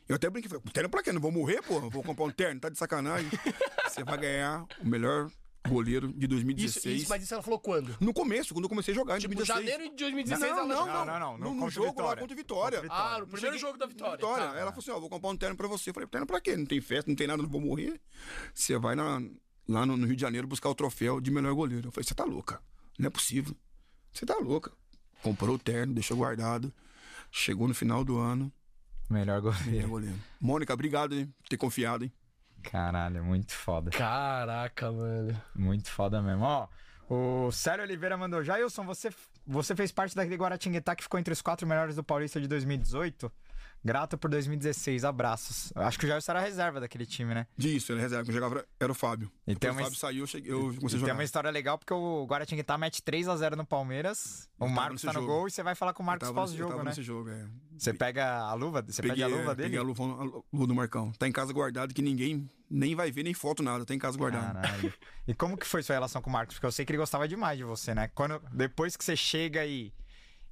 Eu 0.09 0.17
até 0.17 0.29
brinquei, 0.29 0.49
falei, 0.51 0.63
terno 0.73 0.89
pra 0.91 1.03
quê? 1.03 1.13
Não 1.13 1.21
vou 1.21 1.33
morrer, 1.33 1.63
pô? 1.63 1.81
Vou 1.91 2.03
comprar 2.03 2.25
um 2.27 2.31
terno, 2.31 2.61
tá 2.61 2.69
de 2.69 2.79
sacanagem. 2.79 3.29
Você 3.89 4.05
vai 4.05 4.19
ganhar 4.19 4.67
o 4.81 4.87
melhor 4.87 5.31
goleiro 5.69 6.09
de 6.09 6.19
Isso, 6.25 6.29
2016. 6.29 7.03
isso, 7.03 7.09
mas 7.11 7.23
isso 7.23 7.33
ela 7.35 7.43
falou 7.43 7.59
quando? 7.59 7.97
No 8.01 8.13
começo, 8.13 8.53
quando 8.55 8.65
eu 8.65 8.69
comecei 8.69 8.93
a 8.93 8.95
jogar 8.95 9.17
em 9.17 9.21
Tipo, 9.21 9.35
2016. 9.35 9.71
janeiro 9.71 9.91
de 9.97 10.05
2016 10.05 10.53
não, 10.53 10.59
ela 10.59 10.67
não, 10.69 10.87
não, 10.87 11.07
Não, 11.07 11.19
não, 11.19 11.39
no, 11.55 11.61
no 11.65 11.71
jogo 11.71 11.87
lá 11.87 11.93
Vitória. 11.93 12.21
contra 12.23 12.35
o 12.35 12.37
Vitória. 12.37 12.81
Contra 12.81 12.95
o 12.95 12.97
Vitória. 12.99 13.15
Ah, 13.17 13.19
no 13.21 13.27
primeiro 13.27 13.59
jogo 13.59 13.79
da 13.79 13.87
vitória. 13.87 14.17
Vitória. 14.17 14.47
Tá. 14.49 14.59
Ela 14.59 14.71
falou 14.73 14.79
assim, 14.81 14.91
ó, 14.91 15.01
vou 15.01 15.09
comprar 15.09 15.31
um 15.31 15.37
terno 15.37 15.57
pra 15.57 15.67
você. 15.67 15.91
Eu 15.91 15.95
falei, 15.95 16.09
terno 16.09 16.27
pra 16.27 16.41
quê? 16.41 16.57
Não 16.57 16.67
tem 16.67 16.81
festa, 16.81 17.11
não 17.11 17.17
tem 17.17 17.27
nada, 17.27 17.43
não 17.43 17.49
vou 17.49 17.61
morrer. 17.61 18.01
Você 18.55 18.77
vai 18.79 18.95
na- 18.95 19.23
lá 19.67 19.87
no, 19.87 19.97
no 19.97 20.07
Rio 20.07 20.17
de 20.17 20.21
Janeiro 20.23 20.47
buscar 20.47 20.69
o 20.69 20.75
troféu 20.75 21.21
de 21.21 21.31
melhor 21.31 21.55
goleiro. 21.55 21.89
Eu 21.89 21.93
falei, 21.93 22.07
você 22.07 22.15
tá 22.15 22.25
louca. 22.25 22.61
Não 22.99 23.07
é 23.07 23.11
possível. 23.11 23.57
Você 24.13 24.27
tá 24.27 24.37
louca. 24.37 24.71
Comprou 25.23 25.55
o 25.57 25.59
terno, 25.59 25.95
deixou 25.95 26.17
guardado. 26.17 26.73
Chegou 27.31 27.67
no 27.67 27.75
final 27.75 28.05
do 28.05 28.19
ano, 28.19 28.53
Melhor 29.11 29.41
melhor 29.43 29.55
goleiro. 29.65 29.89
goleiro. 29.89 30.17
Mônica, 30.41 30.73
obrigado, 30.73 31.15
hein, 31.15 31.33
por 31.43 31.49
ter 31.49 31.57
confiado, 31.57 32.05
hein. 32.05 32.13
Caralho, 32.71 33.25
muito 33.25 33.53
foda. 33.53 33.91
Caraca, 33.91 34.91
mano. 34.91 35.41
Muito 35.55 35.91
foda 35.91 36.21
mesmo. 36.21 36.45
Ó, 36.45 36.69
o 37.09 37.53
Célio 37.53 37.85
Oliveira 37.85 38.17
mandou. 38.17 38.43
Jailson, 38.43 38.85
você, 38.85 39.11
você 39.47 39.77
fez 39.77 39.93
parte 39.93 40.17
daquele 40.17 40.37
Guaratinguetá 40.37 40.97
que 40.97 41.03
ficou 41.03 41.21
entre 41.21 41.33
os 41.33 41.43
quatro 41.43 41.67
melhores 41.67 41.95
do 41.97 42.03
Paulista 42.03 42.41
de 42.41 42.49
2018? 42.49 43.31
Grato 43.85 44.17
por 44.17 44.31
2016, 44.31 45.05
abraços. 45.05 45.71
Acho 45.75 45.99
que 45.99 46.07
o 46.07 46.09
Jailson 46.09 46.33
era 46.33 46.41
reserva 46.41 46.81
daquele 46.81 47.05
time, 47.05 47.35
né? 47.35 47.47
Disso, 47.55 47.93
ele 47.93 48.01
reserva. 48.01 48.25
Quem 48.25 48.33
jogava 48.33 48.65
era 48.81 48.91
o 48.91 48.95
Fábio. 48.95 49.31
E 49.47 49.55
Depois 49.55 49.77
o 49.77 49.83
Fábio 49.85 49.99
saiu, 49.99 50.21
eu, 50.21 50.27
cheguei, 50.27 50.51
eu 50.51 50.61
comecei 50.61 50.77
a 50.77 50.87
E 50.87 50.91
tem 50.91 51.01
jogar. 51.01 51.13
uma 51.13 51.25
história 51.25 51.51
legal 51.51 51.77
porque 51.77 51.93
o 51.93 52.25
Guaratinguetá 52.25 52.79
mete 52.79 53.03
3x0 53.03 53.57
no 53.57 53.67
Palmeiras. 53.67 54.49
O 54.59 54.67
Marcos 54.69 55.03
tá 55.03 55.13
no 55.13 55.21
jogo. 55.21 55.27
gol 55.27 55.49
e 55.49 55.51
você 55.51 55.63
vai 55.63 55.75
falar 55.75 55.93
com 55.93 56.03
o 56.03 56.07
Marcos 56.07 56.31
pós-jogo, 56.31 56.83
né? 56.83 56.93
jogo, 56.95 57.29
é. 57.29 57.47
Você 57.77 57.93
pega 57.93 58.39
a 58.39 58.55
luva, 58.55 58.83
você 58.87 59.03
pede 59.03 59.23
a 59.23 59.27
luva 59.27 59.53
é, 59.53 59.55
dele? 59.55 59.69
Peguei 59.69 59.79
a 59.79 59.83
luva, 59.83 60.03
a 60.03 60.25
luva 60.25 60.67
do 60.67 60.75
Marcão. 60.75 61.13
Tá 61.13 61.29
em 61.29 61.33
casa 61.33 61.53
guardado 61.53 61.93
que 61.93 62.01
ninguém 62.01 62.49
nem 62.71 62.95
vai 62.95 63.11
ver 63.11 63.23
nem 63.23 63.35
foto 63.35 63.63
nada. 63.63 63.85
Tá 63.85 63.95
em 63.95 63.99
casa 63.99 64.17
guardado. 64.17 64.55
Caralho. 64.55 64.95
E 65.27 65.35
como 65.35 65.57
que 65.59 65.67
foi 65.67 65.83
sua 65.83 65.95
relação 65.95 66.23
com 66.23 66.31
o 66.31 66.33
Marcos? 66.33 66.57
Porque 66.57 66.67
eu 66.67 66.73
sei 66.73 66.85
que 66.85 66.93
ele 66.93 66.99
gostava 66.99 67.29
demais 67.29 67.59
de 67.59 67.65
você, 67.65 67.95
né? 67.95 68.09
Quando, 68.15 68.41
depois 68.53 68.97
que 68.97 69.05
você 69.05 69.17
chega 69.17 69.65
e, 69.67 69.93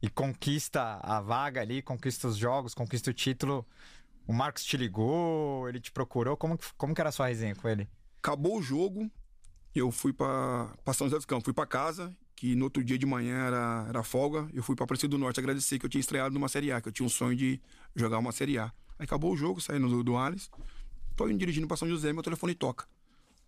e 0.03 0.11
conquista 0.11 0.99
a 1.01 1.21
vaga 1.21 1.61
ali, 1.61 1.81
conquista 1.81 2.27
os 2.27 2.37
jogos, 2.37 2.75
conquista 2.75 3.11
o 3.11 3.15
título, 3.15 3.65
o 4.27 4.33
Marcos 4.33 4.65
te 4.65 4.77
ligou, 4.77 5.69
ele 5.69 5.81
te 5.81 5.93
procurou, 5.93 6.37
como, 6.37 6.59
como 6.77 6.95
que 6.95 7.01
era 7.01 7.09
a 7.09 7.13
sua 7.13 7.29
resenha 7.29 7.55
com 7.55 7.69
ele? 7.69 7.89
Acabou 8.19 8.59
o 8.59 8.63
jogo, 8.63 9.11
eu 9.75 9.91
fui 9.91 10.13
pra 10.13 10.75
São 10.93 11.07
José 11.07 11.17
dos 11.17 11.25
Campos. 11.25 11.45
Fui 11.45 11.55
pra 11.55 11.67
casa, 11.67 12.15
que 12.37 12.55
no 12.55 12.65
outro 12.65 12.85
dia 12.85 12.99
de 12.99 13.07
manhã 13.07 13.47
era, 13.47 13.87
era 13.89 14.03
folga. 14.03 14.49
Eu 14.53 14.63
fui 14.63 14.77
pra 14.77 14.85
Aparecida 14.85 15.11
do 15.11 15.19
Norte 15.19 15.41
agradecer 15.41 15.79
que 15.79 15.87
eu 15.87 15.91
tinha 15.91 16.01
estreado 16.01 16.35
numa 16.35 16.49
Série 16.49 16.73
A, 16.73 16.81
que 16.81 16.89
eu 16.89 16.93
tinha 16.93 17.07
um 17.07 17.09
sonho 17.09 17.37
de 17.37 17.61
jogar 17.95 18.19
uma 18.19 18.33
Série 18.33 18.59
A. 18.59 18.65
Aí 18.99 19.05
acabou 19.05 19.33
o 19.33 19.37
jogo, 19.37 19.61
saindo 19.61 19.89
do, 19.89 20.05
do 20.05 20.17
Alice. 20.17 20.49
Tô 21.17 21.29
indo 21.29 21.39
dirigindo 21.39 21.67
pra 21.67 21.77
São 21.77 21.89
José, 21.89 22.13
meu 22.13 22.23
telefone 22.23 22.55
toca. 22.55 22.87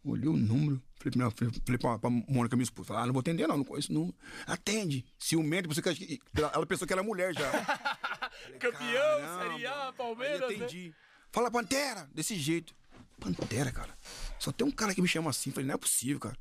Olhei 0.04 0.28
o 0.28 0.36
número, 0.36 0.82
falei, 0.98 1.12
pra, 1.12 1.30
falei, 1.30 1.54
falei 1.64 1.78
pra, 1.78 1.98
pra 1.98 2.10
Mônica, 2.10 2.54
minha 2.56 2.64
esposa, 2.64 2.88
falei, 2.88 3.02
ah, 3.02 3.06
não 3.06 3.14
vou 3.14 3.20
atender 3.20 3.46
não, 3.46 3.56
não 3.56 3.64
conheço 3.64 3.90
o 3.90 3.94
número. 3.94 4.14
Atende, 4.46 5.02
ciumento, 5.18 5.66
você 5.66 5.80
que 5.80 6.20
ela, 6.36 6.66
pensou 6.66 6.86
que 6.86 6.92
era 6.92 7.02
mulher 7.02 7.32
já. 7.32 7.50
Campeão, 8.60 9.20
Caramba. 9.20 9.52
Série 9.52 9.66
A, 9.66 9.86
Aí 9.86 9.92
Palmeiras, 9.94 10.40
eu 10.42 10.48
né? 10.48 10.54
entendi. 10.56 10.94
Fala, 11.32 11.50
Pantera! 11.50 12.08
Desse 12.12 12.36
jeito. 12.36 12.76
Pantera, 13.18 13.72
cara. 13.72 13.96
Só 14.38 14.52
tem 14.52 14.66
um 14.66 14.70
cara 14.70 14.94
que 14.94 15.00
me 15.00 15.08
chama 15.08 15.30
assim. 15.30 15.50
Falei, 15.50 15.66
não 15.66 15.74
é 15.74 15.78
possível, 15.78 16.20
cara. 16.20 16.36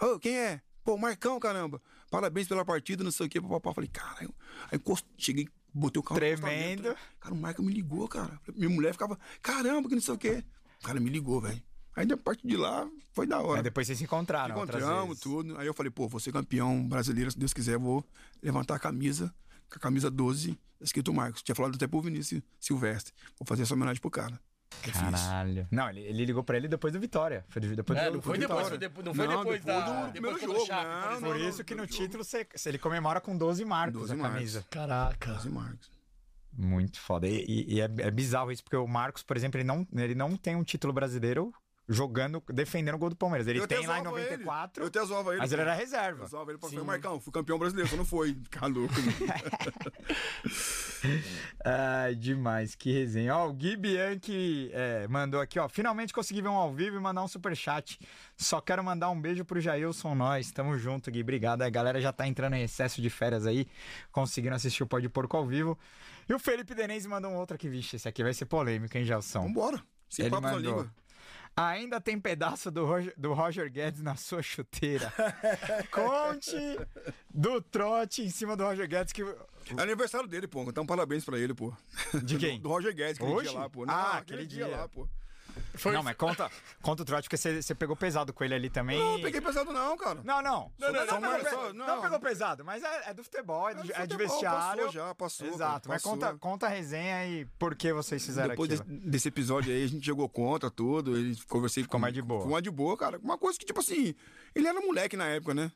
Ô, 0.00 0.18
quem 0.18 0.38
é? 0.38 0.62
Pô, 0.84 0.96
Marcão, 0.96 1.40
caramba. 1.40 1.82
Parabéns 2.08 2.46
pela 2.46 2.64
partida, 2.64 3.02
não 3.02 3.10
sei 3.10 3.26
o 3.26 3.28
quê, 3.28 3.40
papapá. 3.40 3.74
Falei, 3.74 3.90
caralho. 3.92 4.32
Aí 4.70 4.80
cheguei, 5.18 5.48
botei 5.74 5.98
o 5.98 6.02
carro 6.02 6.20
Tremendo. 6.20 6.94
Cara, 7.18 7.34
o 7.34 7.36
Marcão 7.36 7.64
me 7.64 7.72
ligou, 7.72 8.06
cara. 8.06 8.40
Minha 8.54 8.70
mulher 8.70 8.92
ficava, 8.92 9.18
caramba, 9.42 9.88
que 9.88 9.96
não 9.96 10.02
sei 10.02 10.14
o 10.14 10.18
quê. 10.18 10.44
O 10.80 10.84
cara 10.84 11.00
me 11.00 11.10
ligou, 11.10 11.40
velho. 11.40 11.60
Aí, 11.96 12.06
a 12.12 12.16
partir 12.16 12.46
de 12.46 12.56
lá, 12.56 12.86
foi 13.14 13.26
da 13.26 13.40
hora. 13.40 13.60
Aí 13.60 13.62
depois 13.62 13.86
vocês 13.86 13.96
se 13.98 14.04
encontraram 14.04 14.54
outras 14.56 14.82
Encontramos 14.82 15.18
tudo. 15.18 15.58
Aí 15.58 15.66
eu 15.66 15.72
falei, 15.74 15.90
pô, 15.90 16.06
vou 16.06 16.20
ser 16.20 16.30
campeão 16.32 16.86
brasileiro, 16.86 17.30
se 17.30 17.38
Deus 17.38 17.54
quiser, 17.54 17.78
vou 17.78 18.04
levantar 18.42 18.74
a 18.76 18.78
camisa, 18.78 19.34
com 19.70 19.76
a 19.76 19.80
camisa 19.80 20.10
12, 20.10 20.58
escrito 20.80 21.12
Marcos. 21.14 21.42
Tinha 21.42 21.54
falado 21.56 21.74
até 21.74 21.86
pro 21.86 22.00
Vinícius 22.02 22.42
Silvestre. 22.60 23.14
Vou 23.38 23.46
fazer 23.46 23.62
essa 23.62 23.72
homenagem 23.74 24.00
pro 24.00 24.10
cara. 24.10 24.38
Eu 24.84 24.92
fiz. 24.92 25.00
Caralho. 25.00 25.66
Não, 25.70 25.88
ele, 25.88 26.00
ele 26.00 26.24
ligou 26.26 26.44
pra 26.44 26.56
ele 26.58 26.68
depois 26.68 26.92
do 26.92 27.00
Vitória. 27.00 27.44
Foi 27.48 27.62
depois 27.62 27.98
É, 27.98 28.10
do, 28.10 28.16
não 28.16 28.22
foi 28.22 28.36
depois, 28.36 28.58
Vitória. 28.58 28.68
foi 28.68 28.78
depois, 28.78 29.06
não 29.06 29.14
foi 29.14 29.26
Não, 29.26 29.38
depois, 29.38 29.64
depois 29.64 29.84
da... 29.84 30.04
do 30.06 30.12
primeiro 30.12 30.38
jogo, 30.40 30.66
Chape, 30.66 30.84
não, 30.84 31.00
por 31.00 31.10
exemplo. 31.12 31.28
Por 31.32 31.38
não, 31.38 31.48
isso 31.48 31.64
que 31.64 31.74
no 31.74 31.82
jogo. 31.84 31.92
título 31.94 32.24
você, 32.24 32.46
ele 32.66 32.78
comemora 32.78 33.20
com 33.20 33.38
12 33.38 33.64
marcos 33.64 34.00
12 34.00 34.12
a 34.12 34.16
marcos. 34.16 34.34
camisa. 34.36 34.66
Caraca. 34.68 35.32
12 35.32 35.48
Marcos. 35.50 35.90
Muito 36.58 36.98
foda. 37.00 37.26
E, 37.28 37.44
e- 37.46 37.74
e 37.74 37.80
é, 37.80 37.84
é 37.84 38.10
bizarro 38.10 38.50
isso, 38.50 38.62
porque 38.64 38.76
o 38.76 38.86
Marcos, 38.86 39.22
por 39.22 39.36
exemplo, 39.36 39.58
ele 39.60 39.66
não, 39.66 39.86
ele 39.94 40.14
não 40.14 40.36
tem 40.36 40.56
um 40.56 40.64
título 40.64 40.92
brasileiro 40.92 41.52
jogando, 41.88 42.42
defendendo 42.52 42.94
o 42.96 42.98
gol 42.98 43.10
do 43.10 43.16
Palmeiras. 43.16 43.46
Ele 43.46 43.60
Eu 43.60 43.66
tem 43.68 43.86
lá 43.86 44.00
em 44.00 44.02
zoava 44.02 44.18
ele. 44.20 44.30
94, 44.44 44.82
Eu 44.82 44.88
até 44.88 45.04
zoava 45.04 45.30
ele. 45.30 45.38
mas 45.38 45.52
ele 45.52 45.62
era 45.62 45.74
reserva. 45.74 46.24
Eu 46.24 46.28
zoava 46.28 46.50
ele 46.50 46.58
pra 46.58 46.68
falar, 46.68 46.84
Marcão, 46.84 47.20
fui 47.20 47.32
campeão 47.32 47.58
brasileiro. 47.58 47.88
Você 47.88 47.96
não 47.96 48.04
foi. 48.04 48.34
Ficar 48.44 48.66
louco. 48.66 48.92
Ai, 51.64 52.14
demais, 52.14 52.74
que 52.74 52.92
resenha. 52.92 53.36
Ó, 53.36 53.48
o 53.48 53.52
Gui 53.52 53.76
Bianchi 53.76 54.70
é, 54.72 55.06
mandou 55.08 55.40
aqui, 55.40 55.58
ó. 55.58 55.68
Finalmente 55.68 56.12
consegui 56.12 56.42
ver 56.42 56.48
um 56.48 56.54
ao 56.56 56.72
vivo 56.72 56.96
e 56.96 57.00
mandar 57.00 57.22
um 57.22 57.28
superchat. 57.28 57.98
Só 58.36 58.60
quero 58.60 58.82
mandar 58.82 59.10
um 59.10 59.20
beijo 59.20 59.44
pro 59.44 59.60
Jailson 59.60 60.14
Nós. 60.14 60.50
Tamo 60.50 60.76
junto, 60.78 61.10
Gui. 61.10 61.22
Obrigado. 61.22 61.62
A 61.62 61.70
galera 61.70 62.00
já 62.00 62.12
tá 62.12 62.26
entrando 62.26 62.54
em 62.54 62.62
excesso 62.62 63.00
de 63.00 63.10
férias 63.10 63.46
aí, 63.46 63.66
conseguindo 64.12 64.54
assistir 64.54 64.82
o 64.82 64.86
Pode 64.86 65.08
Porco 65.08 65.36
ao 65.36 65.46
vivo. 65.46 65.78
E 66.28 66.34
o 66.34 66.38
Felipe 66.38 66.74
Denise 66.74 67.08
mandou 67.08 67.30
um 67.30 67.36
outro 67.36 67.54
aqui, 67.54 67.68
vixe. 67.68 67.96
Esse 67.96 68.08
aqui 68.08 68.22
vai 68.22 68.34
ser 68.34 68.46
polêmico, 68.46 68.96
hein, 68.96 69.04
Gelson? 69.04 69.42
Vambora. 69.42 69.80
Sem 70.08 70.24
Ele 70.24 70.30
papo 70.30 70.42
na 70.46 70.52
mandou. 70.54 70.70
língua. 70.70 70.94
Ainda 71.56 71.98
tem 71.98 72.20
pedaço 72.20 72.70
do 72.70 72.84
Roger, 72.84 73.14
do 73.16 73.32
Roger 73.32 73.70
Guedes 73.72 74.02
na 74.02 74.14
sua 74.14 74.42
chuteira. 74.42 75.10
Conte 75.90 76.54
do 77.32 77.62
trote 77.62 78.22
em 78.22 78.28
cima 78.28 78.54
do 78.54 78.62
Roger 78.62 78.86
Guedes 78.86 79.10
que. 79.10 79.22
É 79.22 79.80
aniversário 79.82 80.28
dele, 80.28 80.46
pô. 80.46 80.62
Então 80.64 80.84
parabéns 80.84 81.24
pra 81.24 81.38
ele, 81.38 81.54
pô. 81.54 81.72
De 82.22 82.36
quem? 82.36 82.58
Do, 82.58 82.64
do 82.64 82.68
Roger 82.68 82.94
Guedes, 82.94 83.16
aquele 83.16 83.32
Hoje? 83.32 83.48
dia 83.48 83.58
lá, 83.58 83.70
pô. 83.70 83.84
Ah, 83.88 84.18
aquele, 84.18 84.42
aquele 84.42 84.46
dia. 84.46 84.66
dia. 84.66 84.76
lá, 84.76 84.86
pô. 84.86 85.08
Não, 85.84 86.02
mas 86.02 86.16
conta, 86.16 86.50
conta 86.82 87.02
o 87.02 87.04
trote 87.04 87.28
porque 87.28 87.36
você 87.62 87.74
pegou 87.74 87.96
pesado 87.96 88.32
com 88.32 88.44
ele 88.44 88.54
ali 88.54 88.70
também. 88.70 88.98
Não, 88.98 89.20
peguei 89.20 89.40
pesado 89.40 89.72
não, 89.72 89.96
cara. 89.96 90.20
Não, 90.24 90.42
não. 90.42 90.72
Não, 90.78 90.92
não, 90.92 91.06
Só 91.06 91.20
não, 91.20 91.96
pegou 92.02 92.10
não, 92.10 92.20
pesado, 92.20 92.64
mas 92.64 92.82
é, 92.82 93.10
é 93.10 93.14
do 93.14 93.22
futebol, 93.24 93.68
é, 93.68 93.74
do- 93.74 93.80
É 93.80 93.84
do 93.84 93.92
é 93.92 94.06
de 94.06 94.12
futebol, 94.14 94.28
vestiário. 94.28 94.84
passou 94.86 94.92
já, 94.92 95.14
passou, 95.14 95.46
Exato, 95.46 95.58
cara, 95.60 95.82
mas 95.88 96.02
passou. 96.02 96.12
conta, 96.18 96.38
conta 96.38 96.66
a 96.66 96.68
resenha 96.68 97.26
e 97.26 97.44
por 97.58 97.74
que 97.74 97.92
vocês 97.92 98.24
fizeram 98.24 98.50
Depois 98.50 98.70
aquilo. 98.72 98.88
desse, 98.96 99.08
desse 99.10 99.28
episódio 99.28 99.72
aí, 99.72 99.84
a 99.84 99.88
gente 99.88 100.04
jogou 100.06 100.28
contra 100.28 100.70
tudo. 100.70 101.16
Ele 101.16 101.36
conversei 101.48 101.82
Ficou 101.82 101.98
com 101.98 102.02
mais 102.02 102.14
de 102.14 102.22
boa. 102.22 102.40
Ficou 102.40 102.52
mais 102.52 102.62
de 102.62 102.70
boa, 102.70 102.96
cara. 102.96 103.18
Uma 103.22 103.38
coisa 103.38 103.58
que, 103.58 103.64
tipo 103.64 103.80
assim, 103.80 104.14
ele 104.54 104.66
era 104.66 104.80
moleque 104.80 105.16
na 105.16 105.26
época, 105.26 105.54
né? 105.54 105.70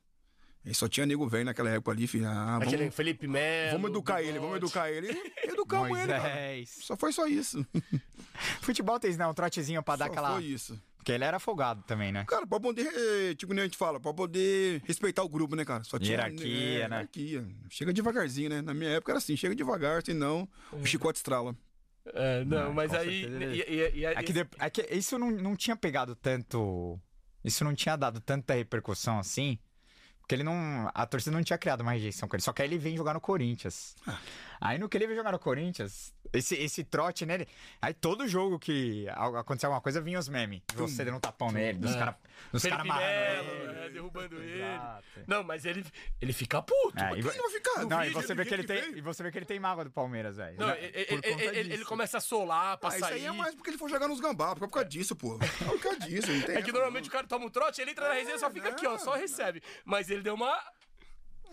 Ele 0.65 0.75
só 0.75 0.87
tinha 0.89 1.07
nego 1.07 1.27
velho 1.27 1.45
naquela 1.47 1.71
época 1.71 1.91
ali, 1.93 2.07
filho. 2.07 2.29
Ah, 2.29 2.59
vamos, 2.59 2.69
Aquele 2.75 2.91
Felipe 2.91 3.27
Melo. 3.27 3.73
vamos 3.73 3.91
educar 3.91 4.23
ele, 4.23 4.39
vamos 4.39 4.57
educar 4.57 4.91
ele. 4.91 5.09
E 5.11 5.49
Educamos 5.51 5.99
ele, 5.99 6.13
cara. 6.13 6.31
Só 6.67 6.97
foi 6.97 7.13
só 7.13 7.27
isso. 7.27 7.65
Futebol 8.61 8.99
tem, 9.01 9.17
não, 9.17 9.31
um 9.31 9.35
trotezinho 9.35 9.83
pra 9.83 9.97
dar 9.97 10.07
Só 10.07 10.13
aquela. 10.13 10.33
foi 10.35 10.45
isso. 10.45 10.81
Porque 10.97 11.13
ele 11.13 11.25
era 11.25 11.39
afogado 11.39 11.83
também, 11.85 12.13
né? 12.13 12.25
Cara, 12.29 12.47
pra 12.47 12.61
poder, 12.61 12.87
eh, 12.95 13.35
tipo, 13.35 13.55
nem 13.55 13.63
a 13.63 13.65
gente 13.65 13.77
fala, 13.79 13.99
pra 13.99 14.13
poder 14.13 14.83
respeitar 14.85 15.23
o 15.23 15.29
grupo, 15.31 15.57
né, 15.57 15.65
cara? 15.65 15.83
Só 15.83 15.99
tinha 15.99 16.11
Hierarquia, 16.13 16.45
é, 16.45 16.89
né? 16.89 16.97
Hierarquia. 16.97 17.47
Chega 17.71 17.93
devagarzinho, 17.93 18.51
né? 18.51 18.61
Na 18.61 18.75
minha 18.75 18.91
época 18.91 19.13
era 19.13 19.19
assim, 19.19 19.35
chega 19.35 19.55
devagar, 19.55 20.03
senão 20.05 20.47
o 20.73 20.85
chicote 20.85 21.17
estrala. 21.17 21.57
É, 22.13 22.45
não, 22.45 22.65
Não, 22.67 22.75
mas 22.75 22.91
com 22.91 22.99
aí. 22.99 23.25
e- 23.25 23.65
e- 23.67 23.99
e- 24.01 24.05
É 24.05 24.23
que, 24.23 24.47
é 24.59 24.71
que 24.71 24.95
isso 24.95 25.19
não, 25.19 25.31
não 25.31 25.57
tinha 25.57 25.75
pegado 25.75 26.15
tanto. 26.15 27.01
Isso 27.43 27.65
não 27.65 27.75
tinha 27.75 27.97
dado 27.97 28.21
tanta 28.21 28.53
repercussão 28.53 29.19
assim. 29.19 29.59
Porque 30.31 30.37
ele 30.37 30.45
não. 30.45 30.89
A 30.95 31.05
torcida 31.07 31.35
não 31.35 31.43
tinha 31.43 31.59
criado 31.59 31.81
uma 31.81 31.91
rejeição 31.91 32.28
com 32.28 32.37
ele. 32.37 32.43
Só 32.43 32.53
que 32.53 32.62
aí 32.62 32.68
ele 32.68 32.78
vem 32.78 32.97
jogar 32.97 33.14
no 33.14 33.20
Corinthians. 33.20 33.97
Aí 34.61 34.78
no 34.78 34.89
que 34.89 34.97
ele 34.97 35.09
vem 35.09 35.16
jogar 35.16 35.33
no 35.33 35.41
Corinthians, 35.41 36.14
esse, 36.33 36.55
esse 36.55 36.85
trote 36.85 37.24
nele. 37.26 37.47
Aí 37.83 37.93
todo 37.95 38.26
jogo 38.28 38.59
que 38.59 39.07
acontecia 39.09 39.66
alguma 39.68 39.81
coisa, 39.81 40.01
vinha 40.01 40.18
os 40.18 40.28
memes. 40.28 40.62
Você 40.74 41.05
dando 41.05 41.16
um 41.16 41.20
tapão 41.20 41.51
nele, 41.51 41.78
dos 41.78 41.95
É. 41.95 41.99
caras 41.99 42.14
dos 42.53 42.62
cara 42.64 42.83
amarrando 42.83 43.51
ele. 43.51 43.78
é, 43.78 43.89
derrubando 43.91 44.37
ele. 44.43 44.62
Exato. 44.62 45.05
Não, 45.26 45.43
mas 45.45 45.64
ele, 45.64 45.85
ele 46.20 46.33
fica 46.33 46.62
puto. 46.62 46.99
É, 46.99 47.18
e, 47.18 47.22
não 47.22 47.31
vai 47.31 47.51
ficar? 47.51 47.85
não, 47.87 48.01
e 48.03 48.07
vídeo, 48.09 48.22
você 48.22 48.35
do 48.35 48.37
vê 48.39 48.45
que 48.47 48.55
ele 48.55 48.64
tem, 48.64 48.81
veio. 48.81 48.99
e 48.99 49.01
você 49.01 49.22
vê 49.22 49.31
que 49.31 49.39
ele 49.39 49.45
tem 49.47 49.61
mágoa 49.61 49.85
do 49.85 49.91
Palmeiras, 49.91 50.37
velho. 50.37 50.59
Não, 50.59 50.70
ele, 50.70 50.93
ele- 50.95 51.72
ele- 51.74 51.85
começa 51.85 52.18
a 52.18 52.20
solar 52.20 52.78
pra 52.78 52.91
Ah, 52.91 52.97
isso 52.97 53.05
aí 53.05 53.24
é 53.26 53.33
mais 53.33 53.55
porque 53.55 53.70
ele 53.70 53.78
for 53.78 53.89
jogar 53.91 54.09
nos 54.09 54.20
gambá, 54.20 54.55
por 54.57 54.68
causa 54.70 54.89
disso, 54.89 55.14
pô. 55.16 55.39
Por 55.39 55.81
causa 55.81 55.99
disso, 56.01 56.31
não 56.33 56.41
tem 56.43 56.57
É 56.57 56.62
que 56.62 56.72
normalmente 56.72 57.09
o 57.09 57.12
cara 57.12 57.26
toma 57.26 57.45
um 57.47 57.51
trote, 57.51 57.81
ele 57.81 57.91
entra 57.91 58.09
na 58.09 58.14
resenha 58.14 58.37
e 58.37 58.39
só 58.39 58.51
fica 58.51 58.68
aqui, 58.70 58.87
ó, 58.87 58.97
só 58.99 59.14
recebe. 59.14 59.62
Mas 59.85 60.09
ele 60.11 60.22
deu 60.22 60.35
uma. 60.35 60.57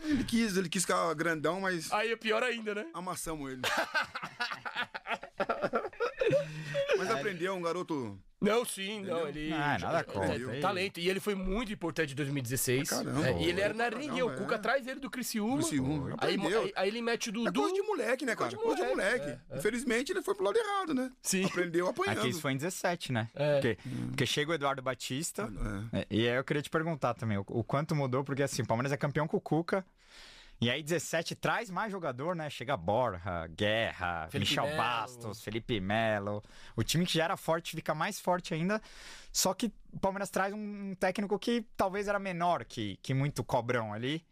Ele 0.04 0.24
quis, 0.24 0.56
ele 0.56 0.70
quis 0.70 0.84
ficar 0.84 1.14
grandão, 1.14 1.60
mas 1.62 1.92
Aí 1.92 2.12
é 2.12 2.16
pior 2.16 2.44
ainda, 2.44 2.76
né? 2.76 2.86
amassamos 2.94 3.52
ele. 3.52 3.62
mas 6.98 7.12
aprendeu, 7.12 7.56
um 7.56 7.62
garoto. 7.62 8.20
Não, 8.40 8.64
sim, 8.64 9.02
não, 9.02 9.28
ele. 9.28 9.52
Ah, 9.52 9.78
nada 9.80 10.04
contra, 10.04 10.36
É, 10.36 10.52
aí. 10.54 10.60
talento. 10.62 11.00
E 11.00 11.10
ele 11.10 11.20
foi 11.20 11.34
muito 11.34 11.74
importante 11.74 12.14
em 12.14 12.16
2016. 12.16 12.88
Pra 12.88 12.98
caramba, 13.00 13.28
É, 13.28 13.42
e 13.42 13.50
ele 13.50 13.60
era 13.62 13.74
na 13.74 13.90
pra 13.90 13.98
ninguém. 13.98 14.22
O 14.22 14.36
Cuca 14.36 14.54
é. 14.54 14.58
atrás 14.58 14.86
dele 14.86 15.00
do 15.00 15.10
Criciúma. 15.10 15.58
Criciúma, 15.58 16.16
Aí, 16.20 16.38
aí, 16.40 16.74
aí 16.76 16.88
ele 16.90 17.02
mete 17.02 17.30
o 17.30 17.32
É 17.32 17.34
Dudu. 17.46 17.62
coisa 17.62 17.76
de 17.76 17.82
moleque, 17.82 18.26
né, 18.26 18.36
cara? 18.36 18.56
Coisa 18.56 18.58
de 18.58 18.64
Coisa 18.64 18.84
de 18.84 18.90
moleque, 18.96 19.26
moleque. 19.26 19.42
é, 19.50 19.56
é. 19.56 19.58
Infelizmente, 19.58 20.12
ele 20.12 20.22
foi 20.22 20.36
pro 20.36 20.46
lado 20.46 20.58
errado, 20.58 20.94
né? 20.94 21.12
Sim. 21.22 21.46
Aprendeu 21.46 21.88
apanhando. 21.88 22.20
Aqui 22.20 22.30
isso 22.30 22.42
foi 22.42 22.52
em 22.52 22.58
17, 22.58 23.12
né? 23.12 23.28
É. 23.34 23.54
Porque, 23.54 23.78
porque 24.10 24.26
chega 24.28 24.52
o 24.52 24.54
Eduardo 24.54 24.82
Batista. 24.84 25.52
É. 25.94 26.00
É, 26.02 26.08
E 26.12 26.28
aí 26.30 26.36
eu 26.36 26.44
queria 26.44 26.62
te 26.62 26.70
perguntar 26.70 27.16
também 27.16 27.40
o, 27.40 27.46
o 27.48 27.64
quanto 27.64 27.96
mudou, 27.96 28.24
porque 28.24 28.44
assim, 28.44 28.62
o 28.62 28.68
Palmeiras 28.68 28.92
é 28.92 28.98
campeão 28.98 29.28
com 29.28 29.38
o 29.38 29.42
Cuca. 29.42 29.84
E 30.60 30.72
aí 30.72 30.82
17 30.82 31.36
traz 31.36 31.70
mais 31.70 31.92
jogador, 31.92 32.36
né? 32.36 32.50
Chega 32.50 32.76
Borja, 32.76 33.48
Guerra, 33.48 34.28
Felipe 34.30 34.50
Michel 34.50 34.66
Melo. 34.66 34.78
Bastos, 34.78 35.44
Felipe 35.44 35.80
Melo. 35.80 36.44
O 36.76 36.84
time 36.84 37.06
que 37.06 37.14
já 37.14 37.26
era 37.26 37.38
forte 37.38 37.76
fica 37.76 37.94
mais 37.94 38.20
forte 38.20 38.56
ainda. 38.56 38.82
Só 39.32 39.54
que 39.54 39.72
o 39.94 40.00
Palmeiras 40.00 40.32
traz 40.32 40.54
um 40.54 40.96
técnico 40.96 41.38
que 41.38 41.64
talvez 41.76 42.08
era 42.08 42.18
menor 42.18 42.66
que, 42.66 42.98
que 43.04 43.14
muito 43.14 43.44
cobrão 43.44 43.94
ali. 43.94 44.26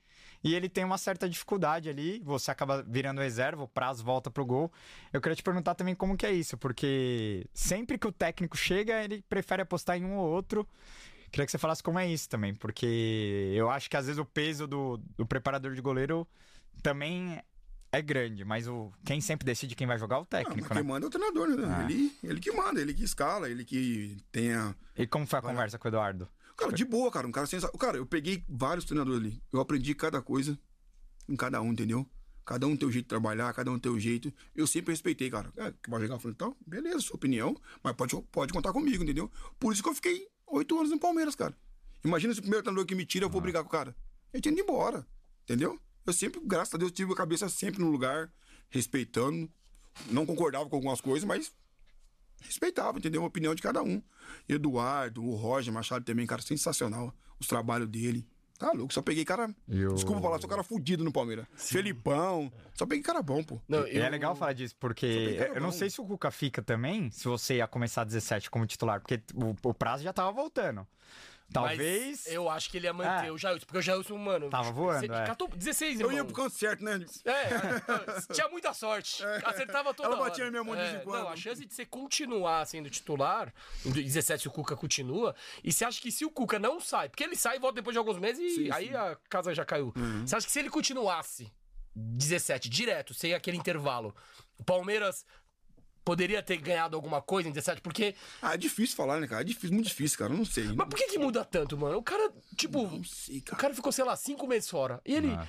E 0.43 0.53
ele 0.53 0.69
tem 0.69 0.83
uma 0.83 0.97
certa 0.97 1.27
dificuldade 1.27 1.89
ali, 1.89 2.21
você 2.23 2.51
acaba 2.51 2.83
virando 2.83 3.19
reserva, 3.19 3.63
o 3.63 3.67
prazo 3.67 4.03
volta 4.03 4.29
pro 4.29 4.45
gol. 4.45 4.71
Eu 5.11 5.19
queria 5.19 5.35
te 5.35 5.41
perguntar 5.41 5.73
também 5.73 5.95
como 5.95 6.15
que 6.15 6.23
é 6.23 6.31
isso, 6.31 6.55
porque 6.55 7.47
sempre 7.51 7.97
que 7.97 8.05
o 8.05 8.11
técnico 8.11 8.55
chega, 8.55 9.03
ele 9.03 9.23
prefere 9.27 9.63
apostar 9.63 9.97
em 9.97 10.05
um 10.05 10.17
ou 10.17 10.29
outro. 10.29 10.67
Queria 11.35 11.47
que 11.47 11.51
você 11.51 11.57
falasse 11.57 11.83
como 11.83 11.99
é 11.99 12.09
isso 12.09 12.29
também, 12.29 12.55
porque 12.55 13.51
eu 13.53 13.69
acho 13.69 13.89
que 13.89 13.97
às 13.97 14.05
vezes 14.05 14.17
o 14.17 14.23
peso 14.23 14.65
do, 14.65 14.95
do 15.17 15.25
preparador 15.25 15.75
de 15.75 15.81
goleiro 15.81 16.25
também 16.81 17.43
é 17.91 18.01
grande, 18.01 18.45
mas 18.45 18.69
o, 18.69 18.89
quem 19.03 19.19
sempre 19.19 19.45
decide 19.45 19.75
quem 19.75 19.85
vai 19.85 19.99
jogar 19.99 20.15
é 20.15 20.19
o 20.19 20.25
técnico, 20.25 20.69
quem 20.69 20.77
né? 20.77 20.81
manda 20.81 21.05
é 21.05 21.09
o 21.09 21.09
treinador, 21.09 21.49
né? 21.49 21.63
Ah. 21.67 21.83
Ele, 21.91 22.17
ele 22.23 22.39
que 22.39 22.49
manda, 22.53 22.79
ele 22.79 22.93
que 22.93 23.03
escala, 23.03 23.49
ele 23.49 23.65
que 23.65 24.15
tenha. 24.31 24.73
E 24.95 25.05
como 25.05 25.27
foi 25.27 25.39
a 25.39 25.41
conversa 25.41 25.77
com 25.77 25.85
o 25.85 25.89
Eduardo? 25.89 26.25
Cara, 26.55 26.71
de 26.71 26.85
boa, 26.85 27.11
cara. 27.11 27.27
Um 27.27 27.33
cara 27.33 27.45
sensacional. 27.47 27.77
Cara, 27.77 27.97
eu 27.97 28.05
peguei 28.05 28.41
vários 28.47 28.85
treinadores 28.85 29.19
ali. 29.19 29.43
Eu 29.51 29.59
aprendi 29.59 29.93
cada 29.93 30.21
coisa 30.21 30.57
em 31.27 31.35
cada 31.35 31.61
um, 31.61 31.73
entendeu? 31.73 32.09
Cada 32.45 32.65
um 32.65 32.77
tem 32.77 32.87
o 32.87 32.91
jeito 32.93 33.07
de 33.07 33.09
trabalhar, 33.09 33.53
cada 33.53 33.69
um 33.71 33.77
tem 33.77 33.91
o 33.91 33.99
jeito. 33.99 34.33
Eu 34.55 34.65
sempre 34.67 34.93
respeitei, 34.93 35.29
cara. 35.29 35.51
É, 35.57 35.73
que 35.83 35.89
vai 35.89 35.99
jogar, 35.99 36.15
eu 36.15 36.19
falei, 36.19 36.33
então, 36.33 36.55
beleza, 36.65 37.01
sua 37.01 37.17
opinião, 37.17 37.59
mas 37.83 37.93
pode, 37.93 38.15
pode 38.31 38.53
contar 38.53 38.71
comigo, 38.71 39.03
entendeu? 39.03 39.29
Por 39.59 39.73
isso 39.73 39.83
que 39.83 39.89
eu 39.89 39.95
fiquei 39.95 40.29
oito 40.57 40.77
anos 40.77 40.91
no 40.91 40.99
Palmeiras, 40.99 41.35
cara. 41.35 41.55
Imagina 42.03 42.33
se 42.33 42.39
o 42.39 42.43
primeiro 42.43 42.63
treinador 42.63 42.85
que 42.85 42.95
me 42.95 43.05
tira, 43.05 43.25
eu 43.25 43.29
vou 43.29 43.41
brigar 43.41 43.63
com 43.63 43.69
o 43.69 43.71
cara. 43.71 43.95
Eu 44.31 44.41
tinha 44.41 44.51
ido 44.51 44.61
embora, 44.61 45.05
entendeu? 45.43 45.79
Eu 46.05 46.13
sempre, 46.13 46.39
graças 46.43 46.73
a 46.75 46.77
Deus, 46.77 46.91
tive 46.91 47.11
a 47.13 47.15
cabeça 47.15 47.49
sempre 47.49 47.81
no 47.81 47.89
lugar, 47.89 48.31
respeitando. 48.69 49.49
Não 50.11 50.25
concordava 50.25 50.69
com 50.69 50.75
algumas 50.75 51.01
coisas, 51.01 51.23
mas 51.23 51.53
respeitava, 52.41 52.99
entendeu? 52.99 53.23
A 53.23 53.27
opinião 53.27 53.55
de 53.55 53.61
cada 53.61 53.81
um. 53.81 54.01
Eduardo, 54.47 55.23
o 55.23 55.35
Roger 55.35 55.73
Machado 55.73 56.05
também, 56.05 56.27
cara, 56.27 56.41
sensacional. 56.41 57.13
Os 57.39 57.47
trabalhos 57.47 57.89
dele. 57.89 58.27
Tá 58.57 58.71
louco, 58.71 58.93
só 58.93 59.01
peguei 59.01 59.25
cara. 59.25 59.53
E 59.67 59.85
o- 59.85 59.93
Desculpa 59.95 60.21
falar, 60.21 60.39
sou 60.39 60.49
cara 60.49 60.63
fudido 60.63 61.03
no 61.03 61.11
Palmeiras. 61.11 61.45
Felipão. 61.55 62.51
Só 62.73 62.85
peguei 62.85 63.03
cara 63.03 63.21
bom, 63.21 63.43
pô. 63.43 63.59
Não, 63.67 63.85
E 63.87 63.97
é 63.97 64.09
legal 64.09 64.35
falar 64.35 64.53
disso, 64.53 64.75
porque 64.79 65.05
eu 65.53 65.61
não 65.61 65.69
bom. 65.69 65.71
sei 65.71 65.89
se 65.89 65.99
o 65.99 66.05
Cuca 66.05 66.31
fica 66.31 66.61
também, 66.61 67.11
se 67.11 67.25
você 67.27 67.55
ia 67.57 67.67
começar 67.67 68.03
17 68.05 68.49
como 68.49 68.65
titular, 68.65 69.01
porque 69.01 69.21
o, 69.33 69.55
o 69.69 69.73
prazo 69.73 70.03
já 70.03 70.13
tava 70.13 70.31
voltando. 70.31 70.87
Talvez. 71.53 72.23
Mas 72.25 72.33
eu 72.33 72.49
acho 72.49 72.69
que 72.69 72.77
ele 72.77 72.87
ia 72.87 72.93
manter 72.93 73.27
É. 73.27 73.31
o 73.31 73.37
Jailson, 73.37 73.65
porque 73.65 73.77
o 73.77 73.81
Jailson, 73.81 74.17
mano. 74.17 74.49
Tava 74.49 74.71
voando, 74.71 75.13
é. 75.13 75.25
catou 75.25 75.47
16, 75.47 75.99
Eu 75.99 76.07
irmão. 76.07 76.17
ia 76.17 76.25
pro 76.25 76.33
canto 76.33 76.55
certo, 76.55 76.83
né? 76.83 76.99
É, 77.23 77.31
é, 77.31 78.33
tinha 78.33 78.49
muita 78.49 78.73
sorte. 78.73 79.23
Acertava 79.43 79.93
toda 79.93 80.09
Ela 80.09 80.17
hora. 80.19 80.29
batia 80.29 80.45
na 80.45 80.51
minha 80.51 80.63
mão 80.63 80.75
de 80.75 80.81
vez 80.81 80.93
em 80.93 80.97
É, 80.97 80.99
quando. 80.99 81.23
Não, 81.23 81.29
a 81.29 81.35
chance 81.35 81.65
de 81.65 81.73
você 81.73 81.85
continuar 81.85 82.65
sendo 82.65 82.89
titular, 82.89 83.53
em 83.85 83.91
17 83.91 84.41
se 84.41 84.47
o 84.47 84.51
Cuca 84.51 84.75
continua, 84.75 85.35
e 85.63 85.71
você 85.71 85.85
acha 85.85 86.01
que 86.01 86.11
se 86.11 86.25
o 86.25 86.31
Cuca 86.31 86.59
não 86.59 86.79
sai, 86.79 87.07
porque 87.09 87.23
ele 87.23 87.35
sai 87.35 87.57
e 87.57 87.59
volta 87.59 87.75
depois 87.75 87.93
de 87.93 87.99
alguns 87.99 88.17
meses 88.19 88.39
e 88.57 88.65
Sim, 88.65 88.71
aí 88.71 88.87
sim. 88.89 88.95
a 88.95 89.15
casa 89.29 89.53
já 89.53 89.63
caiu. 89.63 89.93
Uhum. 89.95 90.25
Você 90.27 90.35
acha 90.35 90.45
que 90.45 90.51
se 90.51 90.59
ele 90.59 90.69
continuasse 90.69 91.51
17 91.95 92.69
direto, 92.69 93.13
sem 93.13 93.33
aquele 93.33 93.55
intervalo, 93.57 94.13
o 94.57 94.63
Palmeiras 94.63 95.25
poderia 96.05 96.41
ter 96.43 96.57
ganhado 96.57 96.95
alguma 96.95 97.21
coisa 97.21 97.49
em 97.49 97.51
17? 97.51 97.81
Porque. 97.81 98.15
Ah, 98.41 98.53
é 98.53 98.57
difícil 98.57 98.95
falar, 98.95 99.19
né, 99.19 99.27
cara? 99.27 99.41
É 99.41 99.43
difícil, 99.43 99.73
muito 99.73 99.87
difícil, 99.87 100.17
cara. 100.17 100.31
Eu 100.31 100.37
não 100.37 100.45
sei. 100.45 100.65
Mas 100.65 100.87
por 100.87 100.95
que, 100.95 101.07
que 101.07 101.17
muda 101.17 101.43
tanto, 101.43 101.75
mano? 101.77 101.97
O 101.97 102.03
cara, 102.03 102.31
tipo. 102.55 102.83
Não 102.83 103.03
sei, 103.03 103.39
O 103.39 103.43
cara. 103.43 103.61
cara 103.61 103.73
ficou, 103.73 103.91
sei 103.91 104.05
lá, 104.05 104.15
cinco 104.15 104.47
meses 104.47 104.69
fora. 104.69 105.01
E 105.03 105.13
ele. 105.15 105.31
Ah. 105.31 105.45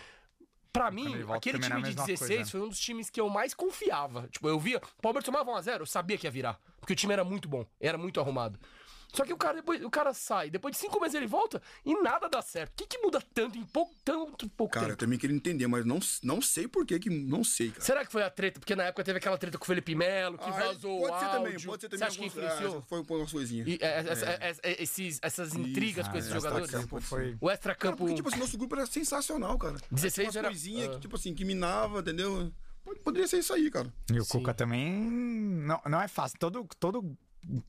Pra 0.73 0.91
mim, 0.91 1.07
aquele 1.35 1.59
time 1.59 1.77
de 1.77 1.89
mesma 1.89 2.05
16 2.05 2.19
coisa. 2.19 2.51
foi 2.51 2.61
um 2.61 2.69
dos 2.69 2.79
times 2.79 3.09
que 3.09 3.19
eu 3.19 3.31
mais 3.31 3.55
confiava. 3.55 4.29
Tipo, 4.31 4.47
eu 4.47 4.61
via. 4.61 4.77
O 4.99 5.01
Palmeiras 5.03 5.25
tomava 5.25 5.51
1x0, 5.53 5.81
eu 5.81 5.87
sabia 5.87 6.19
que 6.19 6.27
ia 6.27 6.31
virar. 6.31 6.61
Porque 6.79 6.93
o 6.93 6.97
time 6.97 7.15
era 7.15 7.25
muito 7.25 7.49
bom, 7.49 7.65
era 7.81 7.97
muito 7.97 8.21
arrumado. 8.21 8.61
Só 9.13 9.25
que 9.25 9.33
o 9.33 9.37
cara, 9.37 9.55
depois, 9.55 9.83
o 9.83 9.91
cara 9.91 10.13
sai, 10.13 10.51
depois 10.51 10.75
de 10.75 10.81
cinco 10.81 11.01
meses 11.01 11.15
ele 11.15 11.27
volta 11.27 11.63
e 11.85 11.95
nada 12.03 12.29
dá 12.29 12.43
certo. 12.43 12.73
O 12.73 12.77
que, 12.77 12.87
que 12.87 12.99
muda 12.99 13.23
tanto 13.33 13.57
em 13.57 13.65
pouco, 13.65 13.95
tanto 14.05 14.49
pouco 14.51 14.75
Cara, 14.75 14.87
eu 14.87 14.89
tempo? 14.91 14.99
também 15.01 15.19
queria 15.19 15.35
entender, 15.37 15.67
mas 15.67 15.85
não, 15.87 15.99
não 16.23 16.43
sei 16.43 16.69
por 16.69 16.85
que 16.85 16.99
que. 16.99 17.09
Não 17.09 17.43
sei, 17.45 17.71
cara. 17.71 17.81
Será 17.85 18.05
que 18.05 18.13
foi 18.13 18.23
a 18.23 18.31
treta? 18.31 18.61
Porque 18.61 18.77
na 18.77 18.85
época 18.85 19.03
teve 19.05 19.19
aquela 19.19 19.39
treta 19.39 19.57
com 19.57 19.65
o 19.65 19.67
Felipe 19.67 19.95
Melo, 19.95 20.37
que 20.37 20.45
Ah, 20.49 20.53
vazou 20.53 21.01
pode 21.01 21.15
o 21.17 21.19
ser 21.21 21.27
também, 21.31 21.61
pode 21.61 21.81
ser 21.83 21.89
também. 21.89 21.99
Você 21.99 22.05
acha 22.05 22.19
que 22.19 22.27
influenciou? 22.27 22.79
é, 22.79 22.83
foi 22.83 23.01
um 23.01 23.05
umas 23.17 23.33
coisinhas. 23.33 23.69
E, 23.69 23.79
é, 23.81 23.99
essa- 24.09 24.27
é, 24.27 24.55
é, 24.63 24.83
esses, 24.83 25.19
essas 25.23 25.55
intrigas 25.55 26.07
com 26.09 26.19
esses 26.19 26.31
Ah, 26.31 26.35
jogadores? 26.35 26.65
extra-campo 26.67 27.01
foi- 27.01 27.35
O 27.41 27.47
Cara, 27.47 27.55
extra-campo. 27.55 27.97
porque, 27.99 28.15
tipo 28.15 28.29
assim, 28.29 28.39
nosso 28.39 28.59
grupo 28.59 28.75
era 28.77 28.85
sensacional, 28.87 29.57
cara. 29.59 29.77
16 29.91 30.27
Umas 30.29 30.37
era- 30.37 30.49
coisinhas 30.49 30.89
ah. 30.89 30.93
que, 30.95 31.01
tipo 31.01 31.17
assim, 31.17 31.35
que 31.35 31.45
minava, 31.45 32.01
entendeu? 32.01 32.53
Pod- 32.85 33.01
Poderia 33.01 33.27
ser 33.27 33.39
isso 33.39 33.53
aí, 33.53 33.71
cara. 33.71 33.93
E 34.13 34.19
o 34.21 34.25
Sim. 34.25 34.39
Cuca 34.39 34.53
também 34.55 34.93
não, 35.01 35.81
não 35.89 36.01
é 36.03 36.07
fácil. 36.09 36.39
Todo, 36.39 36.67
todo 36.79 37.17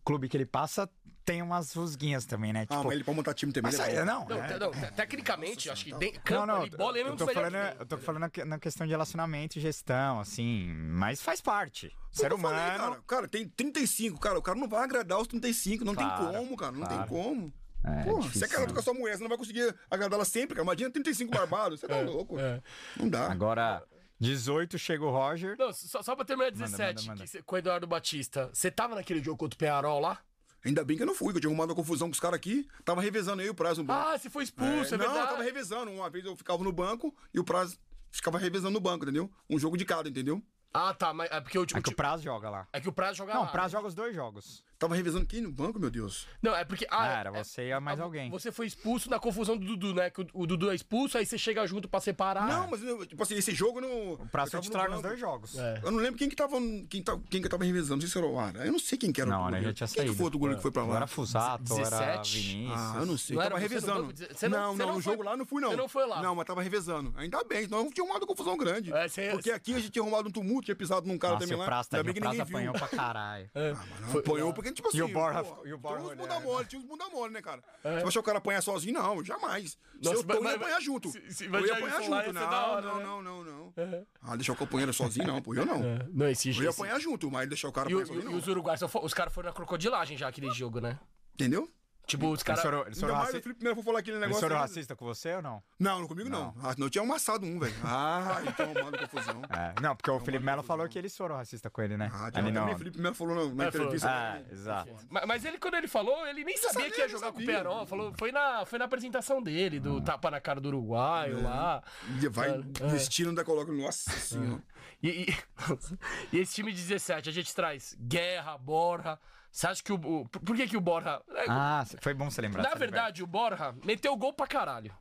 clube 0.03 0.28
que 0.30 0.36
ele 0.38 0.45
passa 0.45 0.89
tem 1.25 1.41
umas 1.41 1.73
rusguinhas 1.73 2.25
também, 2.25 2.53
né? 2.53 2.61
Ah, 2.69 2.75
Tipo, 2.78 2.84
mas 2.86 2.93
ele 2.93 3.03
pra 3.03 3.13
montar 3.13 3.34
time 3.34 3.51
também. 3.51 3.69
mas 3.69 3.86
ele 3.86 3.97
é 3.97 4.05
não, 4.05 4.25
Não, 4.25 4.38
é- 4.41 4.57
não, 4.59 4.71
te- 4.71 4.91
tecnicamente, 4.93 5.69
acho 5.69 5.84
que 5.84 5.93
tem, 5.95 6.13
campo 6.13 6.45
não, 6.45 6.55
não, 6.55 6.61
ali, 6.61 6.69
bola, 6.69 6.97
é 6.97 7.01
eu 7.01 7.11
um 7.13 7.15
tô 7.17 7.28
falando, 7.28 7.51
que 7.53 7.59
tem, 7.69 7.80
eu 7.80 7.86
tô 7.86 7.97
falando 7.97 8.21
na 8.21 8.30
que- 8.30 8.45
na 8.45 8.57
questão 8.57 8.88
de 8.88 8.91
relacionamento 8.91 9.57
e 9.57 9.61
gestão, 9.61 10.21
assim, 10.21 10.73
mas 10.73 11.21
faz 11.21 11.41
parte. 11.41 11.91
Ser 12.13 12.32
Eu 12.32 12.38
falei, 12.39 12.57
humano. 12.59 12.78
cara, 12.80 13.01
cara, 13.05 13.28
tem 13.28 13.45
35, 13.45 14.17
cara. 14.21 14.39
O 14.39 14.41
cara 14.41 14.57
não 14.57 14.69
vai 14.69 14.82
agradar 14.86 15.19
os 15.19 15.28
35. 15.28 15.84
Não 15.84 15.93
Claro, 15.93 16.28
tem 16.32 16.34
como, 16.41 16.55
cara. 16.55 16.71
Não 16.71 16.86
claro. 16.88 16.97
tem 16.97 17.07
como. 17.09 17.53
É, 17.84 18.03
Pô, 18.03 18.19
difícil, 18.19 18.39
se 18.39 18.45
é 18.45 18.47
casado 18.47 18.67
né? 18.69 18.73
com 18.73 18.80
a 18.80 18.84
sua 18.84 18.93
mulher, 18.93 19.17
você 19.17 19.21
não 19.23 19.30
vai 19.30 19.38
conseguir 19.38 19.75
agradá-la 19.91 20.23
sempre, 20.25 20.55
cara. 20.55 20.63
Imagina 20.65 20.89
35 20.89 21.32
barbados. 21.32 21.82
Você 21.82 21.88
tá 21.88 21.99
louco. 21.99 22.39
é. 22.39 22.61
Não 22.97 23.07
dá. 23.09 23.30
Agora, 23.30 23.84
18 24.20 24.78
chega 24.78 25.03
o 25.05 25.09
Roger. 25.11 25.55
Não, 25.57 25.72
só, 25.74 26.01
só 26.01 26.15
pra 26.15 26.26
terminar 26.26 26.51
Manda, 26.51 26.65
17, 26.65 27.01
manda, 27.01 27.11
manda. 27.11 27.24
que 27.24 27.30
cê- 27.30 27.41
com 27.43 27.55
o 27.55 27.57
Eduardo 27.57 27.86
Batista, 27.88 28.49
você 28.53 28.72
tava 28.72 28.95
naquele 28.95 29.24
jogo 29.24 29.38
contra 29.38 29.55
o 29.55 29.59
Penharol 29.59 29.99
lá? 29.99 30.20
Ainda 30.65 30.84
bem 30.84 30.97
que 30.97 31.03
eu 31.03 31.07
não 31.07 31.13
fui, 31.15 31.32
que 31.32 31.38
eu 31.38 31.41
tinha 31.41 31.49
arrumado 31.49 31.70
uma 31.70 31.76
confusão 31.76 32.07
com 32.09 32.13
os 32.13 32.20
caras 32.20 32.36
aqui. 32.38 32.68
Tava 32.84 32.99
revezando 33.01 33.41
aí 33.41 33.49
o 33.49 33.53
prazo 33.55 33.82
no 33.82 33.88
banco. 33.88 34.09
Ah, 34.09 34.18
você 34.18 34.30
foi 34.30 34.43
expulso, 34.43 34.95
é, 34.95 34.97
não, 34.97 35.05
eu 35.05 35.11
verdade. 35.11 35.30
tava 35.32 35.43
revezando. 35.43 35.91
Uma 35.91 36.09
vez 36.09 36.26
eu 36.26 36.36
ficava 36.36 36.63
no 36.63 36.72
banco 36.74 37.15
e 37.34 37.39
o 37.39 37.43
prazo 37.43 37.78
ficava 38.11 38.38
revezando 38.38 38.72
no 38.74 38.80
banco, 38.80 39.05
entendeu? 39.05 39.32
Um 39.49 39.57
jogo 39.59 39.78
de 39.78 39.86
cada, 39.86 40.09
entendeu? 40.09 40.41
Ah, 40.74 40.93
tá, 40.93 41.13
mas 41.13 41.32
é 41.32 41.39
porque 41.39 41.57
o, 41.57 41.63
É 41.63 41.82
que 41.82 41.89
o 41.89 41.95
Prazo 41.95 42.24
joga 42.24 42.49
lá. 42.49 42.68
é 42.74 42.82
que 42.82 42.89
o 42.89 42.91
Prazo 42.91 43.18
joga 43.18 43.34
Não, 43.34 43.41
lá. 43.43 43.47
o 43.47 43.51
Prazo 43.51 43.72
joga 43.72 43.88
os 43.88 43.95
dois 43.95 44.13
jogos. 44.13 44.63
Tava 44.80 44.95
revezando 44.95 45.25
quem 45.25 45.41
no 45.41 45.51
banco, 45.51 45.80
meu 45.80 45.89
Deus? 45.89 46.28
Não, 46.41 46.55
é 46.55 46.63
porque... 46.63 46.86
Ah, 46.91 47.07
era 47.07 47.30
é- 47.32 47.43
você 47.43 47.69
e 47.69 47.80
mais 47.80 47.99
ah, 47.99 48.03
alguém. 48.03 48.30
Você 48.30 48.51
foi 48.51 48.67
expulso 48.67 49.09
na 49.09 49.19
confusão 49.19 49.57
do 49.57 49.65
Dudu, 49.65 49.93
né? 49.95 50.09
Que 50.11 50.21
o, 50.21 50.28
o 50.34 50.45
Dudu 50.45 50.69
é 50.69 50.75
expulso, 50.75 51.17
aí 51.17 51.25
você 51.25 51.36
chega 51.38 51.65
junto 51.65 51.88
pra 51.89 51.99
separar. 51.99 52.47
Não, 52.47 52.67
mas 52.69 52.84
eu- 52.84 53.03
tipo 53.05 53.21
assim, 53.23 53.36
esse 53.36 53.53
jogo 53.55 53.82
no. 53.82 53.88
O 53.88 54.11
eu 54.21 54.28
tava 54.30 54.45
no 54.57 54.61
titular 54.61 54.89
nos 54.91 55.01
dois 55.01 55.19
jogos. 55.19 55.57
É. 55.57 55.80
Eu 55.84 55.89
não 55.91 55.97
lembro 55.99 56.17
quem 56.19 56.30
que 56.30 56.36
tava. 56.36 56.57
Quem, 56.89 57.01
tá, 57.01 57.17
quem 57.30 57.41
que 57.41 57.49
tava 57.49 57.63
revezando, 57.63 57.95
não 57.95 58.01
sei 58.01 58.09
se 58.09 58.17
era 58.17 58.28
o 58.28 58.39
Ara. 58.39 58.65
Eu 58.65 58.71
não 58.71 58.80
sei 58.80 58.97
quem 58.99 59.11
que 59.11 59.19
era 59.19 59.32
Não, 59.32 59.38
o 59.41 59.45
né, 59.45 59.57
goleiro. 59.57 59.67
já 59.69 59.73
tinha 59.73 59.88
Quem 59.88 59.95
que 59.95 59.99
saído. 60.09 60.15
foi 60.15 60.23
outro 60.25 60.39
goleiro 60.39 60.57
que 60.59 60.61
foi 60.61 60.71
pra 60.71 60.84
lá? 60.84 60.95
era 60.97 61.07
Fusato, 61.07 61.73
ou 61.73 61.80
era 61.80 61.89
17? 61.89 62.39
Vinícius. 62.39 62.80
Ah, 62.80 62.95
eu 62.99 63.05
não 63.07 63.17
sei. 63.17 63.36
Não 63.36 63.43
tava 63.43 63.59
era 63.59 63.69
banco? 63.82 64.13
Você 64.15 64.47
não- 64.47 64.59
não, 64.59 64.73
você 64.75 64.78
não, 64.84 64.88
não 64.88 64.95
no 64.97 65.01
foi- 65.01 65.11
jogo 65.13 65.23
lá 65.23 65.38
não 65.38 65.45
fui, 65.45 65.61
não. 65.61 65.69
você 65.69 65.75
não 65.75 65.89
foi 65.89 66.05
lá? 66.05 66.21
Não, 66.21 66.36
mas 66.36 66.45
tava 66.45 66.61
revezando. 66.61 67.13
Ainda 67.17 67.43
bem, 67.43 67.63
senão 67.63 67.89
tinha 67.91 68.03
arrumado 68.03 68.28
confusão 68.28 68.55
grande. 68.55 68.93
É, 68.93 69.07
você- 69.07 69.30
Porque 69.32 69.49
aqui 69.49 69.73
a 69.73 69.80
gente 69.80 69.89
tinha 69.89 70.03
arrumado 70.03 70.30
um 70.30 70.32
tumulto, 70.32 70.65
tinha 70.65 70.75
pisado 70.75 71.07
num 71.07 71.17
cara 71.17 71.38
também 71.38 71.55
o 71.55 71.59
lá. 71.59 71.65
Prazo, 71.65 71.89
Ainda 71.91 72.03
bem 72.03 72.11
o 72.11 72.13
que 72.13 72.19
ninguém 72.21 72.45
viu. 72.45 72.57
apanhou 72.57 72.73
pra 72.73 72.88
caralho. 72.88 73.49
É. 73.55 73.71
Ah, 73.75 73.86
não, 74.01 74.19
apanhou 74.19 74.53
porque, 74.53 74.66
tipo 74.72 74.88
assim. 74.88 74.97
E 74.97 75.01
o 75.01 75.07
Borja- 75.07 75.43
pô, 75.43 75.65
e 75.68 75.74
o 75.74 75.78
Borja 75.78 75.97
Tinha 75.99 76.09
uns 76.13 76.18
bunda 76.18 76.34
olhando. 76.34 76.43
mole, 76.45 76.65
tinha 76.65 76.80
uns 76.80 76.86
bunda 76.86 77.09
mole, 77.09 77.34
né, 77.34 77.41
cara? 77.41 77.63
Você 77.84 78.07
achar 78.07 78.20
o 78.20 78.24
cara 78.24 78.38
apanhar 78.38 78.61
sozinho? 78.61 78.93
Não, 78.93 79.24
jamais. 79.24 79.72
Se 79.72 79.78
Nossa, 80.03 80.18
eu 80.18 80.24
tô, 80.24 80.34
eu 80.36 80.41
mas- 80.43 80.51
ia 80.53 80.57
apanhar 80.57 80.82
junto. 80.82 81.09
se- 81.11 81.32
se 81.34 81.45
eu 81.45 81.65
ia 81.65 81.74
apanhar 81.74 82.01
junto. 82.03 82.34
da 82.34 82.68
hora, 82.68 82.88
Não, 82.88 82.97
né? 82.97 83.03
não, 83.03 83.22
não, 83.24 83.43
não, 83.43 83.74
não. 83.76 84.07
Ah, 84.22 84.36
deixar 84.36 84.53
o 84.53 84.55
companheiro 84.55 84.93
sozinho, 84.93 85.26
não, 85.28 85.41
pô, 85.41 85.53
eu 85.55 85.65
não. 85.65 85.84
É. 85.84 86.07
Não, 86.13 86.28
esse, 86.30 86.49
Eu 86.49 86.63
ia 86.63 86.70
apanhar 86.70 86.99
junto, 86.99 87.30
mas 87.32 87.47
deixar 87.49 87.68
o 87.68 87.72
cara 87.72 87.88
apanhar 87.89 88.05
sozinho, 88.05 88.22
e 88.22 88.32
não. 88.32 88.38
os 88.39 88.47
uruguaios, 88.47 88.82
os 89.01 89.13
caras 89.13 89.34
foram 89.34 89.47
na 89.49 89.53
crocodilagem 89.53 90.18
já 90.18 90.28
aquele 90.28 90.49
jogo, 90.51 90.80
né? 90.80 90.99
Entendeu? 91.34 91.70
Tipo, 92.08 92.28
os 92.28 92.32
Eles 92.36 92.43
caras. 92.43 92.62
foram, 92.62 92.82
eles 92.86 92.97
Ainda 92.97 92.99
foram, 93.01 93.14
mais 93.16 93.26
raci... 93.28 93.38
o 93.38 93.43
Felipe 93.43 93.64
Melo 93.64 93.76
foi 93.76 93.84
falar 93.84 93.99
aquele 93.99 94.16
eles 94.16 94.22
negócio. 94.28 94.41
foram 94.41 94.55
aí. 94.55 94.62
racista 94.62 94.95
com 94.95 95.05
você 95.05 95.36
ou 95.36 95.41
não? 95.41 95.62
Não, 95.78 95.99
não 95.99 96.08
comigo 96.08 96.30
não. 96.30 96.55
Ah, 96.64 96.74
não, 96.78 96.88
eu 96.88 96.89
tinha 96.89 97.03
amassado 97.03 97.45
um, 97.45 97.60
velho. 97.60 97.76
Ah, 97.84 98.41
então, 98.47 98.74
mano, 98.74 98.97
confusão. 98.97 99.41
É, 99.49 99.74
não, 99.82 99.93
porque 99.93 100.10
o 100.10 100.18
Felipe 100.22 100.45
Melo 100.45 100.64
falou 100.64 100.88
que 100.88 100.97
eles 100.97 101.16
foram 101.18 101.36
racistas 101.36 101.70
com 101.70 101.82
ele, 101.82 101.97
né? 101.97 102.10
Ah, 102.14 102.24
Ali 102.28 102.32
também 102.32 102.53
não. 102.53 102.72
o 102.74 102.78
Felipe 102.78 102.97
Melo 103.01 103.14
falou 103.14 103.36
na, 103.36 103.53
na 103.53 103.66
É, 103.66 103.72
falou. 103.72 103.88
entrevista. 103.88 104.10
Ah, 104.10 104.41
exato. 104.49 104.95
Mas, 105.10 105.26
mas 105.28 105.43
ele, 105.45 105.58
quando 105.58 105.74
ele 105.76 105.88
falou, 105.89 106.26
ele 106.26 106.45
nem 106.45 106.55
sabia, 106.55 106.74
sabia, 106.74 106.91
que 106.91 106.97
ia 106.97 107.03
ele 107.03 107.12
jogar 107.12 107.32
com 107.34 107.39
o 107.39 107.41
sabia. 107.41 107.58
Penarol. 107.58 107.86
Falou, 107.86 108.14
foi, 108.18 108.32
na, 108.32 108.66
foi 108.66 108.80
na 108.80 108.86
apresentação 108.86 109.43
dele, 109.43 109.76
Ah. 109.78 109.82
do 109.82 110.01
tapa 110.01 110.32
na 110.32 110.39
cara 110.39 110.62
do 110.62 110.70
Uruguaio 110.70 111.43
lá. 111.43 111.84
E 112.24 112.28
vai 112.30 112.51
É. 112.51 112.88
vestindo 112.88 113.34
da 113.36 113.43
coloca. 113.43 113.70
Nossa 113.72 114.10
senhora. 114.12 114.64
E, 115.03 115.10
e- 115.30 115.38
e 116.32 116.39
esse 116.39 116.55
time 116.55 116.72
de 116.72 116.82
17, 116.82 117.28
a 117.28 117.34
gente 117.34 117.53
traz 117.53 117.95
Guerra, 117.99 118.58
Borja. 118.58 119.20
Você 119.58 119.66
acha 119.66 119.82
que 119.84 119.91
o. 119.91 119.95
o- 119.95 120.30
por 120.30 120.55
que, 120.55 120.68
que 120.68 120.78
o 120.78 120.82
Borja. 120.82 121.20
é, 121.32 121.45
Ah, 121.49 121.84
foi 121.99 122.14
bom 122.14 122.30
você 122.30 122.39
lembrar. 122.41 122.62
Na 122.62 122.76
verdade, 122.76 123.24
o 123.24 123.28
Borja 123.28 123.74
meteu 123.84 124.16
gol 124.16 124.32
pra 124.32 124.45
caralho. 124.45 124.95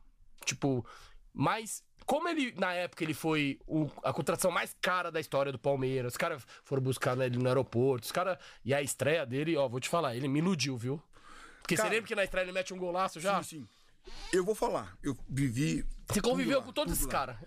Tipo, 0.45 0.83
mas 1.31 1.83
como 2.07 2.27
ele, 2.27 2.51
na 2.57 2.73
época, 2.73 3.03
ele 3.03 3.13
foi 3.13 3.59
o- 3.67 3.87
a 4.03 4.11
contratação 4.11 4.49
mais 4.49 4.75
cara 4.81 5.11
da 5.11 5.19
história 5.19 5.51
do 5.51 5.59
Palmeiras, 5.59 6.13
os 6.13 6.17
caras 6.17 6.43
foram 6.63 6.81
buscar 6.81 7.15
né, 7.15 7.27
ele 7.27 7.37
no 7.37 7.47
aeroporto, 7.47 8.05
os 8.05 8.11
caras. 8.11 8.39
E 8.65 8.73
a 8.73 8.81
estreia 8.81 9.27
dele, 9.27 9.55
ó, 9.55 9.67
vou 9.67 9.79
te 9.79 9.89
falar, 9.89 10.15
ele 10.15 10.27
me 10.27 10.39
iludiu, 10.39 10.75
viu? 10.75 10.99
Porque 11.61 11.75
Cara, 11.75 11.89
você 11.89 11.93
lembra 11.93 12.07
que 12.07 12.15
na 12.15 12.23
estreia 12.23 12.45
ele 12.45 12.51
mete 12.51 12.73
um 12.73 12.79
golaço 12.79 13.19
já? 13.19 13.43
Sim, 13.43 13.59
sim. 13.59 14.11
Eu 14.33 14.43
vou 14.43 14.55
falar. 14.55 14.97
Eu 15.03 15.15
vivi. 15.29 15.85
Você 16.09 16.19
conviveu 16.19 16.57
lá, 16.61 16.65
com 16.65 16.73
todos 16.73 16.93
esses 16.93 17.05
caras. 17.05 17.37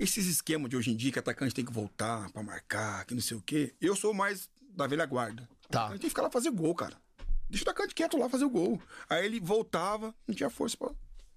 Esses 0.00 0.26
esquemas 0.26 0.68
de 0.68 0.76
hoje 0.76 0.90
em 0.90 0.96
dia 0.96 1.12
que 1.12 1.18
atacante 1.20 1.54
tem 1.54 1.64
que 1.64 1.72
voltar 1.72 2.28
pra 2.32 2.42
marcar, 2.42 3.04
que 3.04 3.14
não 3.14 3.22
sei 3.22 3.36
o 3.36 3.40
quê. 3.42 3.72
Eu 3.80 3.94
sou 3.94 4.12
mais 4.12 4.50
da 4.70 4.86
velha 4.88 5.06
guarda. 5.06 5.48
Tá. 5.70 5.88
Tem 5.90 5.98
que 5.98 6.08
ficar 6.08 6.22
lá 6.22 6.30
fazer 6.30 6.50
gol, 6.50 6.74
cara. 6.74 6.96
Deixa 7.48 7.64
o 7.64 7.68
atacante 7.70 7.94
quieto 7.94 8.16
lá 8.18 8.28
fazer 8.28 8.44
o 8.44 8.50
gol. 8.50 8.80
Aí 9.08 9.24
ele 9.24 9.40
voltava, 9.40 10.14
não 10.26 10.34
tinha 10.34 10.50
força 10.50 10.76
pra. 10.76 10.90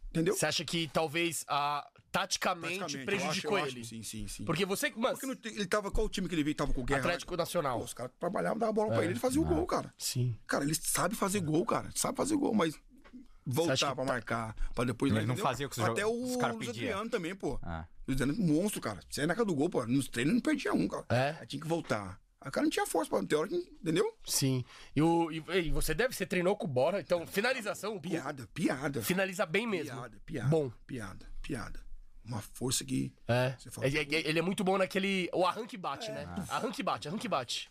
Entendeu? 0.09 0.35
Você 0.35 0.45
acha 0.47 0.65
que 0.65 0.87
talvez 0.91 1.45
a, 1.47 1.87
taticamente, 2.11 2.79
Praticamente, 2.79 3.05
prejudicou 3.05 3.57
eu 3.59 3.63
acho- 3.63 3.67
eu 3.67 3.71
ele? 3.73 3.81
acho, 3.81 3.89
sim, 3.89 4.01
sim, 4.03 4.27
sim. 4.27 4.43
Porque 4.45 4.65
você. 4.65 4.89
Mano, 4.89 5.15
Porque 5.17 5.27
não 5.27 5.35
ele 5.55 5.67
tava. 5.67 5.91
Qual 5.91 6.07
o 6.07 6.09
time 6.09 6.27
que 6.27 6.33
ele 6.33 6.43
veio? 6.43 6.55
Tava 6.55 6.73
com 6.73 6.81
o 6.81 6.83
Guerra. 6.83 7.01
Atlético 7.01 7.33
Pô, 7.33 7.37
Nacional. 7.37 7.79
os 7.79 7.93
caras 7.93 8.11
trabalhavam, 8.19 8.57
davam 8.57 8.69
a 8.71 8.73
bola 8.73 8.89
pra 8.95 9.03
ele, 9.03 9.13
ele 9.13 9.19
fazia 9.19 9.39
o 9.39 9.45
gol, 9.45 9.65
cara. 9.67 9.93
Sim. 9.99 10.35
Cara, 10.47 10.63
ele 10.63 10.73
sabe 10.73 11.15
fazer 11.15 11.41
gol, 11.41 11.63
cara. 11.65 11.91
Sabe 11.95 12.17
fazer 12.17 12.35
gol, 12.37 12.55
mas 12.55 12.73
voltar 13.45 13.77
pra 13.77 13.95
tá- 13.95 14.03
marcar, 14.05 14.55
pra 14.73 14.83
depois... 14.85 15.11
Ele 15.13 15.25
não 15.25 15.35
fazia 15.37 15.65
o 15.67 15.69
que 15.69 15.79
os 15.79 15.85
Até 15.87 16.05
o 16.05 16.23
os 16.23 16.35
caras 16.37 16.55
Luiz 16.55 16.67
pediam. 16.69 16.89
Adriano 16.91 17.09
também, 17.09 17.35
pô. 17.35 17.59
Ah. 17.63 17.85
Luiz 18.07 18.19
Adriano, 18.21 18.41
monstro, 18.43 18.81
cara. 18.81 18.99
Você 19.09 19.21
é 19.21 19.25
na 19.27 19.33
casa 19.35 19.45
do 19.45 19.55
gol, 19.55 19.69
pô. 19.69 19.85
Nos 19.85 20.07
treinos 20.07 20.33
não 20.33 20.41
perdia 20.41 20.73
um, 20.73 20.87
cara. 20.87 21.05
É? 21.09 21.35
Aí 21.39 21.45
tinha 21.47 21.61
que 21.61 21.67
voltar. 21.67 22.19
Aí 22.41 22.47
o 22.47 22.51
cara 22.51 22.63
não 22.63 22.71
tinha 22.71 22.85
força 22.87 23.09
pra 23.09 23.21
ter 23.25 23.35
hora 23.35 23.47
que... 23.49 23.55
Entendeu? 23.55 24.15
Sim. 24.25 24.63
E, 24.95 25.01
o, 25.01 25.29
e, 25.31 25.43
e 25.67 25.71
você 25.71 25.93
deve, 25.93 26.13
você 26.13 26.25
treinou 26.25 26.55
com 26.55 26.65
o 26.65 26.69
Bora, 26.69 27.01
então 27.01 27.27
finalização, 27.27 27.99
Piada, 27.99 28.47
piada. 28.53 29.01
finaliza 29.01 29.45
bem 29.45 29.67
mesmo. 29.67 29.93
Piada, 29.95 30.21
piada. 30.25 30.49
Bom. 30.49 30.71
Piada, 30.87 31.25
piada. 31.41 31.79
Uma 32.23 32.41
força 32.41 32.85
que... 32.85 33.11
É. 33.27 33.55
Você 33.59 33.69
fala- 33.71 33.87
Ele, 33.87 33.97
ele- 33.99 34.15
ele 34.29 34.39
é 34.39 34.41
muito 34.41 34.63
bom 34.63 34.77
naquele. 34.77 35.29
O 35.33 35.45
arranque 35.45 35.75
bate, 35.75 36.11
né? 36.11 36.25
Arranque 36.47 36.81
bate, 36.83 37.07
arranque 37.07 37.27
bate. 37.27 37.67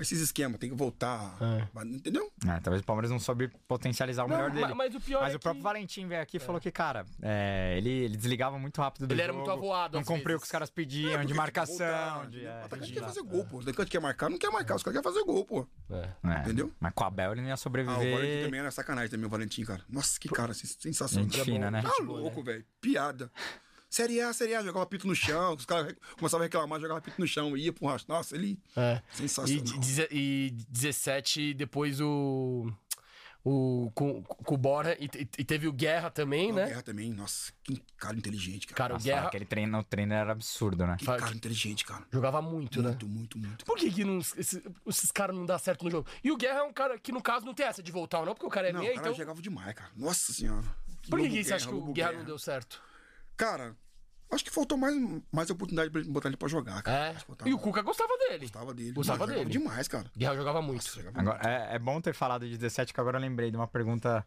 Esses 0.00 0.20
esquemas, 0.20 0.58
tem 0.58 0.70
que 0.70 0.76
voltar. 0.76 1.36
É. 1.40 1.84
Entendeu? 1.84 2.30
É, 2.46 2.60
talvez 2.60 2.82
o 2.82 2.84
Palmeiras 2.84 3.10
não 3.10 3.18
soube 3.18 3.48
potencializar 3.66 4.24
o 4.24 4.28
Não, 4.28 4.36
melhor 4.36 4.50
dele. 4.50 4.74
mas 4.74 4.94
o 4.94 5.00
pior 5.00 5.22
Mas 5.22 5.32
é 5.32 5.36
o 5.36 5.40
próprio 5.40 5.60
que- 5.60 5.64
Valentim 5.64 6.06
veio 6.06 6.22
aqui 6.22 6.36
e 6.36 6.40
falou 6.40 6.60
que, 6.60 6.70
cara, 6.70 7.04
é, 7.20 7.74
ele, 7.76 7.90
ele 7.90 8.16
desligava 8.16 8.58
muito 8.58 8.80
rápido 8.80 9.06
do 9.06 9.12
Ele 9.14 9.22
era 9.22 9.32
jogo, 9.32 9.44
muito 9.44 9.56
avoado 9.58 9.96
Não 9.96 10.04
cumpriu 10.04 10.36
o 10.36 10.40
que 10.40 10.46
os 10.46 10.50
caras 10.52 10.70
pediam, 10.70 11.20
É, 11.20 11.24
de 11.24 11.34
marcação. 11.34 11.76
voltar, 11.76 12.26
de, 12.28 12.44
é, 12.44 12.48
O 12.62 12.64
atacante 12.64 12.86
de- 12.88 12.92
quer 12.92 13.02
fazer 13.04 13.22
gol, 13.22 13.44
pô. 13.44 13.56
O 13.56 13.60
atacante 13.60 13.90
quer 13.90 14.00
marcar, 14.00 14.30
não 14.30 14.38
quer 14.38 14.50
marcar. 14.50 14.76
Os 14.76 14.82
caras 14.82 15.00
querem 15.00 15.14
fazer 15.14 15.24
gol, 15.24 15.44
pô. 15.44 15.66
É. 15.90 16.08
é. 16.24 16.40
Entendeu? 16.42 16.72
Mas 16.78 16.92
com 16.94 17.04
a 17.04 17.10
Bel 17.10 17.32
ele 17.32 17.40
não 17.40 17.48
ia 17.48 17.54
Ah, 17.54 17.56
o 17.56 17.58
sobreviver. 17.58 18.12
Valentim 18.16 18.44
também 18.44 18.60
era 18.60 18.70
sacanagem 18.70 19.10
também, 19.10 19.26
o 19.26 19.30
Valentim, 19.30 19.64
cara. 19.64 19.82
Nossa, 19.88 20.18
que 20.20 20.28
cara 20.28 20.54
sens- 20.54 20.76
sensacional. 20.80 21.28
Gente 21.28 21.44
fina, 21.44 21.70
né? 21.70 21.82
Tá 21.82 22.02
louco, 22.02 22.42
velho. 22.42 22.64
Piada. 22.80 23.30
Série 23.90 24.20
A, 24.20 24.32
Série 24.32 24.54
A, 24.54 24.62
jogava 24.62 24.84
pito 24.86 25.06
no 25.06 25.14
chão, 25.14 25.54
os 25.54 25.64
caras 25.64 25.94
começavam 26.18 26.42
a 26.42 26.46
reclamar, 26.46 26.78
jogava 26.80 27.00
pito 27.00 27.20
no 27.20 27.26
chão, 27.26 27.56
ia 27.56 27.72
pro 27.72 27.86
rastro. 27.86 28.12
Nossa, 28.14 28.34
ele. 28.36 28.58
É. 28.76 29.00
E, 29.14 29.16
Sensacional. 29.16 29.78
deze- 29.80 30.08
e 30.10 30.50
17, 30.68 31.54
depois 31.54 32.00
o. 32.00 32.70
O, 33.44 33.90
com, 33.94 34.22
com 34.22 34.54
o 34.54 34.58
Bora. 34.58 34.94
E, 35.00 35.06
e- 35.06 35.28
e 35.38 35.44
teve 35.44 35.66
o 35.68 35.72
Guerra 35.72 36.10
também, 36.10 36.50
O 36.52 36.56
né? 36.56 36.66
Guerra 36.66 36.82
também, 36.82 37.10
nossa, 37.14 37.50
que 37.62 37.80
cara 37.96 38.14
inteligente, 38.16 38.66
cara. 38.66 38.76
Cara, 38.76 38.92
o 38.92 38.96
Nossa, 38.96 39.04
Guerra 39.06 39.28
aquele 39.28 39.44
treino, 39.46 39.78
o 39.78 39.84
treino 39.84 40.12
era 40.12 40.32
absurdo, 40.32 40.86
né? 40.86 40.96
Que 40.98 41.06
fala- 41.06 41.18
cara 41.18 41.34
inteligente, 41.34 41.84
cara. 41.84 42.04
jogava 42.12 42.42
muito, 42.42 42.82
né? 42.82 42.88
Muito, 42.90 43.08
muito, 43.08 43.38
muito. 43.38 43.64
Por 43.64 43.78
que, 43.78 43.90
que 43.90 44.04
não- 44.04 44.18
esses, 44.18 44.60
esses 44.86 45.10
caras 45.12 45.34
não 45.34 45.46
dão 45.46 45.58
certo 45.58 45.82
no 45.84 45.90
jogo? 45.90 46.06
E 46.22 46.30
o 46.30 46.36
Guerra 46.36 46.58
é 46.58 46.62
um 46.64 46.72
cara 46.72 46.98
que, 46.98 47.10
no 47.10 47.22
caso, 47.22 47.46
não 47.46 47.54
tem 47.54 47.64
essa 47.64 47.82
de 47.82 47.90
voltar, 47.92 48.18
ou 48.20 48.26
não, 48.26 48.34
porque 48.34 48.46
o 48.46 48.50
cara 48.50 48.68
é 48.68 48.72
Não, 48.72 48.80
meia, 48.80 48.92
o 48.92 48.96
cara 48.96 49.06
então. 49.08 49.18
jogava 49.18 49.40
demais, 49.40 49.72
cara. 49.74 49.90
Nossa 49.96 50.30
senhora. 50.32 50.66
Por 51.08 51.18
que, 51.18 51.24
Lobo 51.28 51.36
que 51.38 51.44
você 51.44 51.54
acha 51.54 51.66
que 51.68 51.72
o 51.72 51.76
Lobo 51.78 51.92
Guerra 51.94 52.12
não 52.12 52.24
deu 52.24 52.38
certo? 52.38 52.82
Cara, 53.38 53.74
acho 54.30 54.44
que 54.44 54.50
faltou 54.50 54.76
mais, 54.76 54.94
mais 55.32 55.48
oportunidade 55.48 55.88
pra 55.90 56.00
ele 56.02 56.10
botar 56.10 56.28
ele 56.28 56.36
pra 56.36 56.48
jogar, 56.48 56.82
cara. 56.82 57.10
É. 57.10 57.14
Faltava- 57.14 57.48
E 57.48 57.54
o 57.54 57.58
Cuca 57.58 57.80
gostava 57.80 58.14
dele. 58.18 58.40
Gostava 58.40 58.74
dele. 58.74 58.92
Gostava 58.92 59.18
jogava 59.20 59.38
dele. 59.38 59.50
demais, 59.50 59.88
cara. 59.88 60.10
Guerra 60.14 60.34
jogava 60.36 60.60
muito. 60.60 60.84
Nossa, 60.84 61.00
jogava 61.02 61.20
Agora, 61.20 61.48
é, 61.48 61.76
é 61.76 61.78
bom 61.78 61.98
ter 62.00 62.12
falado 62.12 62.46
de 62.46 62.58
17, 62.58 62.92
que 62.92 63.00
agora 63.00 63.16
eu 63.16 63.22
lembrei 63.22 63.50
de 63.50 63.56
uma 63.56 63.66
pergunta. 63.68 64.26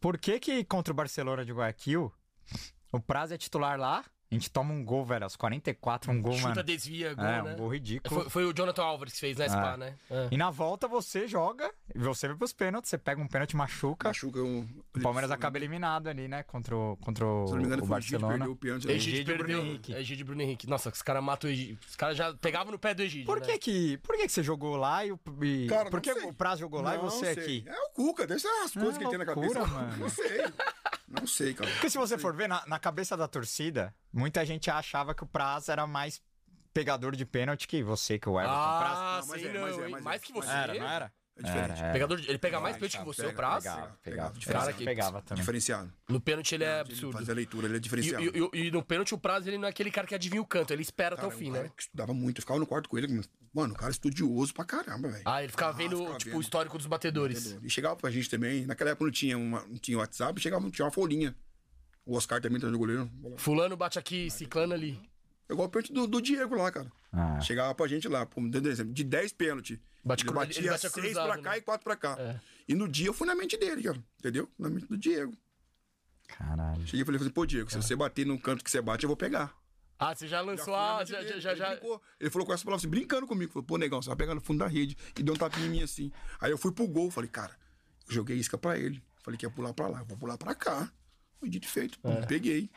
Por 0.00 0.16
que 0.16 0.38
que 0.40 0.64
contra 0.64 0.92
o 0.92 0.96
Barcelona 0.96 1.44
de 1.44 1.52
Guayaquil, 1.52 2.10
o 2.92 3.00
Praz 3.00 3.30
é 3.32 3.36
titular 3.36 3.78
lá 3.78 4.04
A 4.28 4.34
gente 4.34 4.50
toma 4.50 4.74
um 4.74 4.84
gol, 4.84 5.04
velho, 5.04 5.22
aos 5.22 5.36
44, 5.36 6.10
um 6.10 6.20
gol, 6.20 6.32
Chuta, 6.32 6.48
mano. 6.48 6.62
desvia, 6.64 7.14
gol, 7.14 7.24
É, 7.24 7.42
né? 7.42 7.52
um 7.54 7.56
gol 7.58 7.68
ridículo. 7.72 8.22
Foi, 8.22 8.28
foi 8.30 8.44
o 8.44 8.52
Jonathan 8.52 8.82
Alvarez 8.82 9.14
que 9.14 9.20
fez, 9.20 9.36
né, 9.36 9.48
Spa, 9.48 9.74
É. 9.74 9.76
né? 9.76 9.94
É. 10.10 10.28
E 10.32 10.36
na 10.36 10.50
volta 10.50 10.88
você 10.88 11.28
joga, 11.28 11.70
você 11.94 12.26
vai 12.26 12.36
pros 12.36 12.52
pênaltis, 12.52 12.90
você 12.90 12.98
pega 12.98 13.22
um 13.22 13.28
pênalti, 13.28 13.54
machuca. 13.54 14.08
Machuca 14.08 14.40
um. 14.42 14.68
O 14.96 15.00
Palmeiras 15.00 15.30
acaba 15.30 15.56
eliminado 15.58 16.08
ali, 16.08 16.26
né? 16.26 16.42
Contra 16.42 16.76
o, 16.76 16.96
contra 16.96 17.24
o, 17.24 17.46
Se 17.46 17.52
não 17.52 17.60
me 17.60 17.66
engano, 17.66 17.84
o 17.84 17.86
foi 17.86 17.98
o 17.98 18.00
Gide, 18.00 18.12
Barcelona. 18.14 18.38
perdeu 18.38 18.52
o 18.52 18.56
pênalti. 18.56 18.86
né? 18.88 18.92
Egídio 18.94 19.14
Egídio 19.20 19.34
e 19.34 19.38
Bruno. 19.38 19.58
Henrique. 19.60 19.92
Egídio 19.94 20.22
e 20.22 20.24
Bruno 20.24 20.42
Henrique. 20.42 20.66
Nossa, 20.68 20.88
os 20.90 21.02
caras 21.02 21.22
matam 21.22 21.48
o 21.48 21.52
Egídio. 21.52 21.78
Os 21.88 21.94
caras 21.94 22.16
já 22.16 22.34
pegavam 22.34 22.72
no 22.72 22.78
pé 22.80 22.94
do 22.94 23.02
Egídio, 23.02 23.26
Por 23.26 23.38
né? 23.38 23.46
que 23.46 23.58
que, 23.58 23.96
por 23.98 24.16
que 24.16 24.22
que 24.26 24.32
você 24.32 24.42
jogou 24.42 24.74
lá 24.74 25.06
e, 25.06 25.12
o- 25.12 25.20
e 25.42 25.68
Cara, 25.68 25.84
por 25.88 25.98
não 25.98 26.00
que 26.02 26.12
sei. 26.12 26.28
o 26.28 26.32
Praz 26.34 26.58
jogou 26.58 26.80
lá 26.82 26.94
e 26.94 26.98
Não 26.98 27.04
você 27.04 27.32
sei. 27.32 27.42
aqui? 27.44 27.64
É 27.68 27.80
o 27.80 27.90
Cuca, 27.90 28.26
deixa 28.26 28.48
as 28.64 28.72
coisas 28.72 28.96
É 28.96 28.98
que 28.98 29.04
ele 29.04 29.10
tem 29.10 29.18
na 29.20 29.24
cabeça. 29.24 29.64
mano. 29.64 29.96
Não 29.98 30.08
sei. 30.08 30.44
Não 31.08 31.26
sei, 31.26 31.54
cara. 31.54 31.70
Porque 31.70 31.88
se 31.88 31.96
você 31.96 32.18
for 32.18 32.34
ver, 32.34 32.48
na, 32.48 32.64
na 32.66 32.80
cabeça 32.80 33.16
da 33.16 33.28
torcida, 33.28 33.94
muita 34.16 34.44
gente 34.44 34.70
achava 34.70 35.14
que 35.14 35.22
o 35.22 35.26
Praz 35.26 35.68
era 35.68 35.86
mais 35.86 36.20
pegador 36.72 37.14
de 37.16 37.24
pênalti 37.24 37.66
que 37.66 37.82
você, 37.82 38.18
que 38.18 38.28
o 38.28 38.38
Everton. 38.38 38.54
Ah, 38.54 39.18
Não, 39.22 39.28
mas 39.28 39.40
sim, 39.40 39.46
é, 39.48 39.52
mas 39.60 39.76
não. 39.76 39.82
é, 39.82 39.86
hein? 39.86 39.90
mas 39.92 40.00
é. 40.00 40.04
mais 40.04 40.22
que 40.22 40.32
você. 40.32 40.48
Era, 40.50 40.74
não 40.74 40.88
era? 40.88 41.12
É 41.38 41.42
diferente. 41.42 41.70
Era, 41.72 41.80
era. 41.80 41.92
Pegador 41.92 42.18
de- 42.20 42.28
Ele 42.30 42.38
pega 42.38 42.60
mais 42.60 42.72
Vai, 42.76 42.80
pênalti 42.80 42.98
que 42.98 43.04
você, 43.04 43.22
pega, 43.22 43.32
o 43.32 43.36
Praz? 43.36 43.62
Pegava, 43.64 43.80
Pegava, 43.80 43.98
pegava. 44.02 44.32
pegava. 44.40 44.58
Cara, 44.60 44.72
que- 44.72 44.84
pegava 44.86 45.22
também. 45.22 45.40
Diferenciado. 45.42 45.92
No 46.08 46.18
pênalti 46.20 46.54
ele 46.54 46.64
é 46.64 46.80
absurdo. 46.80 47.12
Faz 47.12 47.28
a 47.28 47.32
leitura, 47.34 47.66
ele 47.66 47.74
é 47.74 47.76
E, 47.76 47.80
diferenciado. 47.80 48.24
e- 48.24 48.50
e- 48.58 48.66
e 48.66 48.70
no 48.70 48.82
pênalti 48.82 49.14
o 49.14 49.18
Praz 49.18 49.46
ele 49.46 49.58
não 49.58 49.66
é 49.66 49.70
aquele 49.70 49.90
cara 49.90 50.06
que 50.06 50.14
adivinha 50.14 50.40
o 50.40 50.46
canto, 50.46 50.72
ele 50.72 50.80
espera 50.82 51.14
Cara, 51.14 51.28
até 51.28 51.34
o 51.36 51.38
fim, 51.38 51.50
um 51.50 51.52
né? 51.52 51.70
que 51.76 51.82
estudava 51.82 52.14
muito, 52.14 52.38
eu 52.38 52.42
ficava 52.42 52.58
no 52.58 52.66
quarto 52.66 52.88
com 52.88 52.96
ele. 52.96 53.22
Mano, 53.52 53.74
o 53.74 53.76
cara 53.76 53.90
é 53.90 53.92
estudioso 53.92 54.52
pra 54.54 54.64
caramba, 54.64 55.08
velho. 55.10 55.22
Ah, 55.26 55.42
ele 55.42 55.50
ficava 55.52 55.70
Ah, 55.72 55.76
vendo, 55.76 55.96
ficava 55.98 56.18
tipo, 56.18 56.30
vendo. 56.30 56.38
o 56.38 56.40
histórico 56.40 56.78
dos 56.78 56.86
batedores. 56.86 57.58
E 57.62 57.68
chegava 57.70 57.96
pra 57.96 58.10
gente 58.10 58.28
também. 58.30 58.64
Naquela 58.66 58.90
época 58.90 59.04
não 59.04 59.12
tinha, 59.12 59.36
uma, 59.36 59.60
não 59.66 59.76
tinha 59.78 59.98
WhatsApp, 59.98 60.38
chegava, 60.40 60.70
tinha 60.70 60.84
uma 60.86 60.90
folhinha. 60.90 61.34
O 62.06 62.16
Oscar 62.16 62.40
também 62.40 62.60
tá 62.60 62.68
no 62.68 62.78
goleiro. 62.78 63.10
Fulano 63.36 63.76
bate 63.76 63.98
aqui, 63.98 64.30
ciclano 64.30 64.72
ali. 64.72 64.98
Igual 65.50 65.66
o 65.66 65.70
pênalti 65.70 65.92
do, 65.92 66.06
do 66.06 66.22
Diego 66.22 66.54
lá, 66.54 66.70
cara. 66.70 66.90
Ah. 67.12 67.40
Chegava 67.40 67.74
pra 67.74 67.86
gente 67.88 68.08
lá, 68.08 68.24
pô, 68.24 68.40
dando 68.48 68.68
exemplo, 68.68 68.94
de 68.94 69.02
10 69.04 69.32
pênaltis. 69.32 69.78
Bate 70.04 70.24
ele 70.24 70.32
batia 70.32 70.60
ele 70.60 70.68
batia 70.70 70.88
6 70.88 71.04
cruzado, 71.04 71.26
pra 71.32 71.42
cá 71.42 71.50
né? 71.50 71.58
e 71.58 71.60
4 71.62 71.84
pra 71.84 71.96
cá. 71.96 72.16
É. 72.18 72.40
E 72.68 72.74
no 72.74 72.88
dia 72.88 73.08
eu 73.08 73.12
fui 73.12 73.26
na 73.26 73.34
mente 73.34 73.56
dele, 73.56 73.82
cara. 73.82 74.02
Entendeu? 74.18 74.48
Na 74.58 74.68
mente 74.68 74.86
do 74.86 74.96
Diego. 74.96 75.36
Caralho. 76.28 76.84
Cheguei 76.86 77.02
e 77.02 77.04
falei 77.04 77.20
assim, 77.20 77.30
pô, 77.30 77.44
Diego, 77.46 77.70
se 77.70 77.76
você 77.76 77.94
bater 77.96 78.24
no 78.26 78.38
canto 78.38 78.62
que 78.64 78.70
você 78.70 78.80
bate, 78.80 79.04
eu 79.04 79.08
vou 79.08 79.16
pegar. 79.16 79.54
Ah, 79.98 80.14
você 80.14 80.28
já 80.28 80.38
Já 80.38 80.42
lançou 80.42 80.74
na 80.76 80.94
a. 80.94 80.98
mente 80.98 81.10
Já, 81.10 81.18
dele. 81.20 81.40
já, 81.40 81.54
já, 81.54 81.72
ele, 81.72 81.80
já-. 81.80 82.00
Ele 82.20 82.30
falou 82.30 82.46
com 82.46 82.52
essa 82.52 82.64
palavra 82.64 82.80
assim, 82.80 82.88
brincando 82.88 83.26
comigo. 83.26 83.52
Falou, 83.52 83.64
pô, 83.64 83.78
negão, 83.78 84.02
você 84.02 84.08
vai 84.08 84.16
pegar 84.16 84.34
no 84.34 84.40
fundo 84.40 84.58
da 84.58 84.66
rede. 84.66 84.96
E 85.18 85.22
deu 85.22 85.34
um 85.34 85.36
tapinha 85.38 85.66
em 85.66 85.70
mim 85.70 85.82
assim. 85.82 86.12
Aí 86.40 86.50
eu 86.50 86.58
fui 86.58 86.70
pro 86.70 86.86
gol, 86.86 87.10
falei, 87.10 87.30
cara, 87.30 87.56
eu 88.08 88.14
joguei 88.14 88.36
isca 88.36 88.58
pra 88.58 88.78
ele. 88.78 89.02
Falei 89.22 89.38
que 89.38 89.46
ia 89.46 89.50
pular 89.50 89.72
pra 89.72 89.88
lá, 89.88 90.00
eu 90.00 90.04
vou 90.04 90.16
pular 90.16 90.36
pra 90.36 90.54
cá. 90.54 90.92
Foi 91.38 91.48
dito 91.48 91.68
feito. 91.68 91.98
Pô, 92.00 92.08
É. 92.10 92.26
Peguei. 92.26 92.70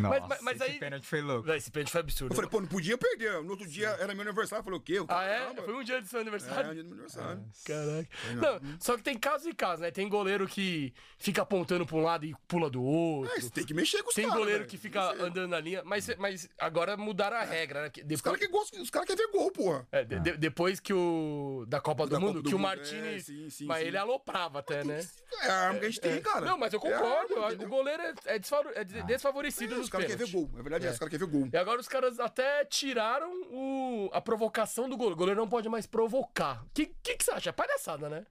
Nossa, 0.00 0.20
mas- 0.26 0.40
mas 0.42 0.60
esse 0.60 0.70
aí- 0.72 0.78
pênalti 0.78 1.06
foi 1.06 1.20
louco. 1.20 1.50
Esse 1.52 1.70
pênalti 1.70 1.90
foi 1.90 2.00
absurdo. 2.00 2.32
Eu 2.32 2.36
falei, 2.36 2.50
pô, 2.50 2.60
não 2.60 2.68
podia 2.68 2.96
perder. 2.98 3.42
No 3.42 3.50
outro 3.50 3.66
dia 3.66 3.88
era 4.00 4.14
meu 4.14 4.22
aniversário. 4.22 4.60
Eu 4.60 4.64
falei, 4.64 4.78
o 4.78 4.82
quê? 4.82 4.92
Eu, 4.94 5.06
ah, 5.08 5.24
é? 5.24 5.54
Foi 5.54 5.74
um 5.74 5.82
dia 5.84 6.00
do 6.00 6.06
seu 6.08 6.18
É, 6.18 6.22
aniversário? 6.22 6.74
dia 6.74 6.82
do 6.82 6.88
meu 6.88 6.94
aniversário. 7.04 7.44
Caraca. 7.64 8.08
Não, 8.34 8.78
só 8.80 8.96
que 8.96 9.02
tem 9.02 9.18
casos 9.18 9.46
e 9.46 9.52
casos, 9.54 9.80
né? 9.80 9.90
Tem 9.90 10.08
goleiro 10.08 10.46
que 10.46 10.92
fica 11.18 11.42
apontando 11.42 11.86
pra 11.86 11.96
um 11.96 12.02
lado 12.02 12.24
e 12.26 12.34
pula 12.48 12.68
do 12.70 12.82
outro. 12.82 13.32
É, 13.36 13.40
você 13.40 13.50
tem 13.50 13.64
que 13.64 13.74
mexer 13.74 14.02
com 14.02 14.08
os 14.10 14.14
Tem 14.14 14.24
caras, 14.24 14.38
goleiro 14.38 14.58
velho. 14.60 14.70
que 14.70 14.78
fica 14.78 15.12
andando 15.22 15.48
na 15.48 15.60
linha, 15.60 15.82
mas, 15.84 16.08
mas 16.16 16.48
agora 16.58 16.96
mudaram 16.96 17.36
a 17.36 17.42
regra, 17.44 17.82
né? 17.82 17.90
Que 17.90 18.00
Os 18.02 18.06
Depois, 18.06 18.22
caras 18.22 18.40
que 18.40 18.48
gostam, 18.48 18.82
os 18.82 18.90
caras 18.90 19.06
querem 19.08 19.26
ver 19.26 19.32
gol, 19.32 19.50
porra. 19.50 19.86
é, 19.92 20.04
de- 20.04 20.20
de- 20.20 20.36
depois 20.36 20.80
que 20.80 20.92
o. 20.92 21.64
Da 21.68 21.80
Copa 21.80 22.04
do 22.06 22.10
Da 22.10 22.20
Mundo, 22.20 22.28
Copa 22.38 22.42
do 22.42 22.48
que 22.48 22.54
o 22.54 22.58
Mundo, 22.58 22.66
Martinez. 22.68 23.22
é, 23.22 23.32
sim, 23.32 23.50
sim, 23.50 23.64
mas 23.66 23.80
sim. 23.80 23.86
ele 23.88 23.96
aloprava 23.96 24.58
até, 24.60 24.84
né? 24.84 25.00
É 25.42 25.48
a 25.48 25.54
arma 25.68 25.78
que 25.80 25.86
a 25.86 25.88
gente 25.88 26.00
tem, 26.00 26.20
cara. 26.20 26.44
Não, 26.44 26.56
mas 26.58 26.72
eu 26.72 26.78
É 26.78 26.82
concordo. 26.82 27.42
arma, 27.44 27.64
o 27.64 27.68
goleiro 27.68 28.02
é, 28.02 28.14
é 28.26 28.38
desfavor- 28.38 28.72
é 28.74 28.84
de- 28.84 29.02
desfavorecido 29.02 29.74
É, 29.74 29.78
os 29.86 29.90
caras 29.90 30.06
querem 30.06 30.26
ver 30.26 30.32
gol. 30.32 30.50
É 30.58 30.62
verdade, 30.62 30.86
é. 30.86 30.90
os 30.90 30.98
caras 30.98 31.10
querem 31.10 31.26
ver 31.26 31.32
gol. 31.38 31.48
E 31.52 31.56
agora 31.56 31.80
os 31.80 31.88
caras 31.88 32.20
até 32.20 32.64
tiraram 32.64 33.30
o, 33.50 34.10
a 34.12 34.20
provocação 34.20 34.88
do 34.88 34.96
goleiro. 34.96 35.14
O 35.14 35.18
goleiro 35.18 35.40
não 35.40 35.48
pode 35.48 35.68
mais 35.68 35.86
provocar. 35.86 36.62
O 36.64 36.70
que, 36.74 36.86
que, 37.02 37.16
que 37.16 37.24
você 37.24 37.30
acha? 37.30 37.50
É 37.50 37.52
palhaçada, 37.52 38.08
né? 38.08 38.26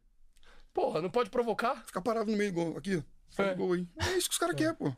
Porra, 0.74 1.02
não 1.02 1.10
pode 1.10 1.30
provocar? 1.30 1.86
Ficar 1.86 2.02
parado 2.02 2.30
no 2.30 2.38
meio 2.38 2.52
do 2.52 2.56
gol. 2.56 2.78
Aqui. 2.78 3.04
Faz 3.30 3.50
É. 3.50 3.56
gol 3.56 3.74
aí. 3.74 3.88
É 3.98 4.18
isso 4.18 4.28
que 4.30 4.34
os 4.34 4.40
caras 4.40 4.56
querem, 4.56 4.76
pô. 4.76 4.94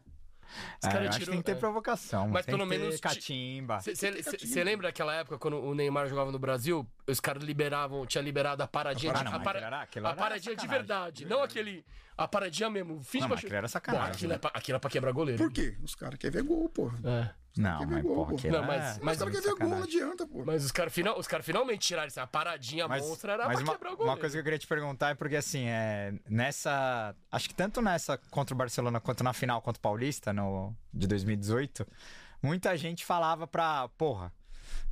É, 0.84 0.88
cara 0.90 1.04
eu 1.06 1.10
acho 1.10 1.20
que 1.20 1.26
tirou- 1.26 1.34
tem 1.34 1.42
que 1.42 1.46
ter 1.46 1.52
é. 1.52 1.56
provocação. 1.56 2.28
Mas 2.30 2.46
tem 2.46 2.56
pelo 2.56 2.68
que 2.70 2.74
ter 2.76 2.80
menos 2.80 2.96
ti- 2.96 3.02
catimba. 3.02 3.80
Você 3.80 4.64
lembra 4.64 4.88
daquela 4.88 5.14
época 5.16 5.38
quando 5.38 5.58
o 5.64 5.74
Neymar 5.76 6.08
jogava 6.08 6.32
no 6.32 6.40
Brasil? 6.40 6.88
Os 7.08 7.20
caras 7.20 7.44
liberavam, 7.44 8.06
tinha 8.06 8.22
liberado 8.22 8.62
a 8.64 8.68
paradinha 8.68 9.14
de 9.14 9.24
não, 9.24 9.32
a, 9.32 9.36
mas 9.36 9.44
para- 9.44 9.52
aquilo 9.60 9.66
era- 9.68 9.82
aquilo 9.82 10.08
a 10.08 10.10
era 10.12 10.18
paradinha 10.18 10.56
de 10.56 10.62
sacanagem. 10.62 10.88
verdade. 10.88 11.26
Não 11.26 11.44
aquele. 11.44 11.86
A 12.18 12.28
paradinha 12.28 12.70
mesmo. 12.70 13.04
Finge 13.04 13.22
Não, 13.22 13.28
pra 13.30 13.38
aquilo 13.38 13.54
era 13.56 13.68
Pô, 13.68 13.72
sacanagem, 13.72 14.12
aquilo, 14.12 14.32
é 14.32 14.36
né? 14.36 14.40
pra, 14.40 14.52
aquilo 14.54 14.76
é 14.76 14.80
pra 14.80 14.90
quebrar 14.90 15.12
goleiro. 15.12 15.44
Por 15.44 15.52
quê? 15.52 15.78
Os 15.84 15.94
caras 15.94 16.18
querem 16.18 16.34
ver 16.42 16.44
gol, 16.44 16.68
porra. 16.70 16.98
É. 17.04 17.30
Não, 17.58 17.80
Quer 17.80 17.88
mas 17.88 18.04
gol, 18.04 18.16
porra, 18.16 18.30
pô. 18.32 18.36
que 18.38 18.48
Não, 18.50 18.58
era- 18.60 18.68
mas- 18.68 18.98
Mas 19.00 19.00
mas 19.02 19.14
os 19.16 19.20
caras 19.20 19.34
muito 19.34 19.44
querem 19.44 19.58
ver 19.58 19.66
gol, 19.66 19.78
não 19.78 19.84
adianta, 19.84 20.28
pô. 20.28 20.44
Mas 20.46 20.66
os 20.66 20.72
caras 20.72 20.94
final, 20.94 21.20
os 21.20 21.28
cara 21.28 21.44
finalmente 21.44 21.80
tiraram 21.88 22.08
isso. 22.08 22.20
A 22.20 22.28
paradinha 22.28 22.88
Mas, 22.88 23.06
monstra 23.06 23.34
era 23.34 23.46
mas 23.48 23.56
pra 23.58 23.64
uma, 23.64 23.74
quebrar 23.74 23.94
o 23.94 23.98
goleiro. 23.98 24.14
uma 24.16 24.20
coisa 24.20 24.34
que 24.36 24.40
eu 24.40 24.44
queria 24.44 24.60
te 24.60 24.68
perguntar 24.68 25.10
é 25.10 25.16
porque, 25.16 25.36
assim, 25.36 25.66
é, 25.68 26.14
nessa. 26.30 27.16
Acho 27.32 27.50
que 27.50 27.56
tanto 27.56 27.82
nessa 27.82 28.18
contra 28.32 28.54
o 28.54 28.58
Barcelona 28.58 29.00
quanto 29.00 29.24
na 29.24 29.34
final 29.34 29.62
contra 29.62 29.80
o 29.80 29.82
Paulista, 29.82 30.32
no, 30.34 30.76
de 30.94 31.08
2018, 31.08 31.86
muita 32.42 32.76
gente 32.78 33.06
falava 33.06 33.48
pra. 33.48 33.88
Porra, 33.98 34.32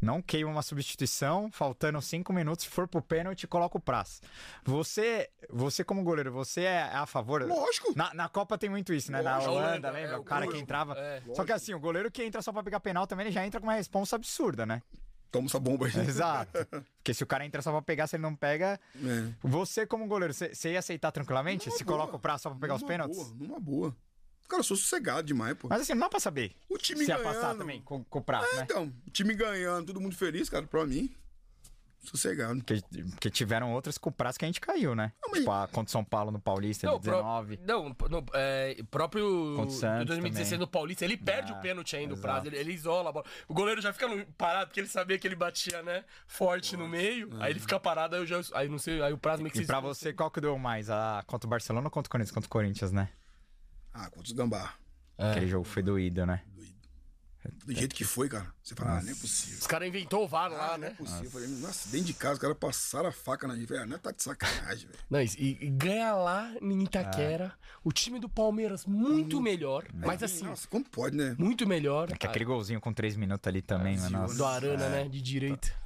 não 0.02 0.22
queima 0.22 0.50
uma 0.52 0.62
substituição, 0.62 1.50
faltando 1.52 2.02
cinco 2.02 2.32
minutos, 2.34 2.66
se 2.66 2.72
for 2.72 2.88
pro 2.88 3.02
pênalti, 3.02 3.48
coloca 3.48 3.78
o 3.78 3.82
prazo. 3.82 4.22
Você, 4.64 5.30
você 5.50 5.84
como 5.84 6.04
goleiro, 6.04 6.32
você 6.32 6.62
é 6.62 6.84
a 6.84 7.06
favor? 7.06 7.42
Lógico. 7.44 7.94
Na, 7.96 8.14
na 8.14 8.30
Copa 8.30 8.58
tem 8.58 8.70
muito 8.70 8.94
isso, 8.94 9.12
né? 9.12 9.22
Na 9.22 9.36
Lógico. 9.36 9.52
Holanda, 9.54 9.68
Holanda, 9.70 9.92
lembra? 9.92 10.16
é, 10.16 10.18
o 10.18 10.24
cara 10.24 10.42
que 10.42 10.48
lógico. 10.48 10.64
entrava. 10.64 10.94
É. 10.98 11.22
Só 11.34 11.44
que 11.44 11.52
assim, 11.52 11.74
o 11.74 11.80
goleiro 11.80 12.12
que 12.12 12.24
entra 12.24 12.42
só 12.42 12.52
pra 12.52 12.64
pegar 12.64 12.80
penal 12.80 13.08
também, 13.08 13.26
ele 13.28 13.34
já 13.34 13.46
entra 13.46 13.60
com 13.60 13.68
uma 13.68 13.74
responsa 13.74 14.16
absurda, 14.16 14.66
né? 14.66 14.82
Toma 15.32 15.48
essa 15.48 15.60
bomba 15.60 15.86
aí. 15.88 15.92
Exato. 16.08 16.52
Porque 16.98 17.14
se 17.14 17.24
o 17.24 17.28
cara 17.28 17.46
entra 17.46 17.62
só 17.62 17.72
pra 17.72 17.82
pegar, 17.82 18.08
se 18.08 18.16
ele 18.16 18.24
não 18.24 18.34
pega. 18.36 18.80
É. 18.96 19.34
Você, 19.44 19.86
como 19.86 20.08
goleiro, 20.08 20.34
você 20.34 20.72
ia 20.72 20.80
aceitar 20.80 21.12
tranquilamente? 21.12 21.68
Numa 21.68 21.78
se 21.78 21.84
boa. 21.84 21.98
coloca 21.98 22.16
o 22.16 22.20
prazo 22.20 22.44
só 22.44 22.50
pra 22.52 22.60
pegar 22.60 22.76
os 22.76 22.82
Numa 22.82 22.88
pênaltis? 22.88 23.18
Boa, 23.18 23.36
numa 23.48 23.60
boa. 23.60 23.96
Cara, 24.48 24.60
eu 24.60 24.64
sou 24.64 24.78
sossegado 24.78 25.24
demais, 25.28 25.56
pô. 25.58 25.68
Mas 25.70 25.82
assim, 25.82 25.94
não 25.94 26.02
dá 26.02 26.10
pra 26.10 26.20
saber 26.20 26.56
O 26.70 26.78
time 26.78 27.04
se 27.04 27.10
ia 27.12 27.18
ganhando. 27.18 27.34
passar 27.34 27.56
também 27.56 27.82
com, 27.82 28.04
com 28.04 28.20
o 28.20 28.22
prazo, 28.24 28.48
É, 28.54 28.56
né? 28.58 28.62
então, 28.64 28.94
o 29.08 29.12
time 29.12 29.34
ganhando, 29.34 29.88
todo 29.88 30.00
mundo 30.00 30.16
feliz, 30.16 30.50
cara, 30.50 30.66
pra 30.68 30.86
mim. 30.86 31.14
Sossegado. 32.04 32.64
Porque, 32.64 32.84
porque 33.10 33.30
tiveram 33.32 33.74
outras 33.74 33.98
com 33.98 34.10
o 34.10 34.14
prazo 34.14 34.38
que 34.38 34.46
a 34.46 34.48
gente 34.48 34.62
caiu, 34.62 34.94
né? 34.94 35.12
Não, 35.24 35.32
mas- 35.32 35.40
Tipo 35.40 35.52
a 35.52 35.68
contra 35.68 35.90
o 35.90 35.92
São 35.92 36.04
Paulo 36.04 36.30
no 36.30 36.40
Paulista 36.40 36.86
de 36.86 36.94
pro- 37.00 37.00
19. 37.02 37.60
não, 37.66 37.90
no, 37.90 38.24
é, 38.34 38.78
próprio 38.92 39.54
Contra 39.56 39.72
o 39.76 39.80
Santos 39.80 40.00
do 40.02 40.06
2016 40.10 40.50
também. 40.52 40.60
no 40.60 40.68
Paulista, 40.68 41.04
ele 41.04 41.18
perde 41.18 41.52
Ah, 41.52 41.56
o 41.58 41.62
pênalti 41.62 41.96
ainda, 41.96 42.14
o 42.14 42.18
prazo, 42.22 42.46
ele, 42.46 42.58
ele 42.58 42.72
isola 42.74 43.10
a 43.10 43.12
bola. 43.12 43.26
O 43.48 43.56
goleiro 43.56 43.82
já 43.82 43.92
fica 43.92 44.08
no- 44.08 44.24
parado, 44.38 44.68
porque 44.68 44.80
ele 44.82 44.88
sabia 44.88 45.18
que 45.18 45.28
ele 45.28 45.36
batia, 45.36 45.82
né, 45.82 46.06
forte 46.28 46.78
no 46.78 46.88
meio, 46.88 47.28
aí 47.40 47.52
ele 47.52 47.60
fica 47.60 47.80
parado, 47.80 48.16
aí 48.16 48.22
eu 48.22 48.26
já, 48.28 48.40
aí 48.54 48.70
não 48.70 48.78
sei, 48.78 49.02
aí 49.02 49.12
o 49.12 49.18
prazo 49.18 49.42
meio 49.42 49.52
que 49.52 49.58
E 49.58 49.62
se 49.62 49.66
pra 49.68 49.80
você, 49.80 50.14
qual 50.14 50.30
que 50.30 50.40
doeu 50.40 50.60
mais? 50.60 50.92
A 50.92 51.24
contra 51.26 51.48
o 51.48 51.50
Barcelona 51.50 51.88
ou 51.88 51.92
contra 51.92 52.08
o 52.08 52.12
Corinthians? 52.12 52.32
Contra 52.32 52.46
o 52.48 52.52
Corinthians, 52.52 52.92
né? 52.92 53.10
Ah, 53.98 54.10
contra 54.10 54.24
os 54.24 54.32
gambá. 54.34 54.74
É. 55.18 55.32
Aquele 55.32 55.48
jogo 55.48 55.64
foi 55.66 55.82
doído, 55.82 56.26
né? 56.26 56.42
Do 57.64 57.74
jeito 57.76 57.96
que 57.96 58.04
foi, 58.04 58.28
cara. 58.28 58.48
Você 58.62 58.74
fala, 58.74 58.98
ah, 58.98 59.02
não 59.04 59.12
é 59.12 59.16
possível. 59.16 59.60
Os 59.60 59.68
caras 59.68 59.88
inventou 59.88 60.24
o 60.24 60.28
VAR 60.28 60.52
Ah, 60.52 60.58
lá, 60.58 60.78
não 60.80 60.88
é 60.88 60.90
né? 60.90 60.96
possível. 60.96 61.26
Eu 61.26 61.30
falei, 61.32 61.48
nossa, 61.48 61.90
dentro 61.90 62.08
de 62.08 62.14
casa, 62.16 62.34
os 62.34 62.40
caras 62.40 62.58
passaram 62.58 63.08
a 63.10 63.12
faca 63.12 63.48
na 63.48 63.56
gente. 63.56 63.68
Falei, 63.68 63.84
ah, 63.84 63.86
não 63.86 64.00
tá 64.00 64.12
de 64.12 64.24
sacanagem, 64.24 64.88
velho. 64.88 65.00
Não, 65.10 65.22
e, 65.22 65.58
e 65.62 65.70
ganha 65.70 66.14
lá 66.16 66.52
em 66.60 66.84
Itaquera, 66.84 67.54
o 67.84 67.92
time 67.92 68.20
do 68.20 68.28
Palmeiras 68.28 68.86
muito 68.86 69.40
melhor, 69.40 69.86
mas 69.94 70.24
assim, 70.24 70.44
Nossa, 70.44 70.68
como 70.68 70.84
pode, 70.84 71.16
né? 71.16 71.36
muito 71.38 71.68
melhor. 71.68 72.12
É 72.12 72.16
que 72.18 72.26
aquele 72.26 72.46
golzinho 72.46 72.82
com 72.82 72.92
3 72.92 73.16
minutos 73.16 73.48
ali 73.48 73.62
também, 73.62 73.96
mano. 73.98 74.22
nossa. 74.22 74.36
do 74.36 74.44
Arana, 74.46 74.90
né? 74.90 75.08
De 75.08 75.22
direita. 75.22 75.68
Tava 75.70 75.85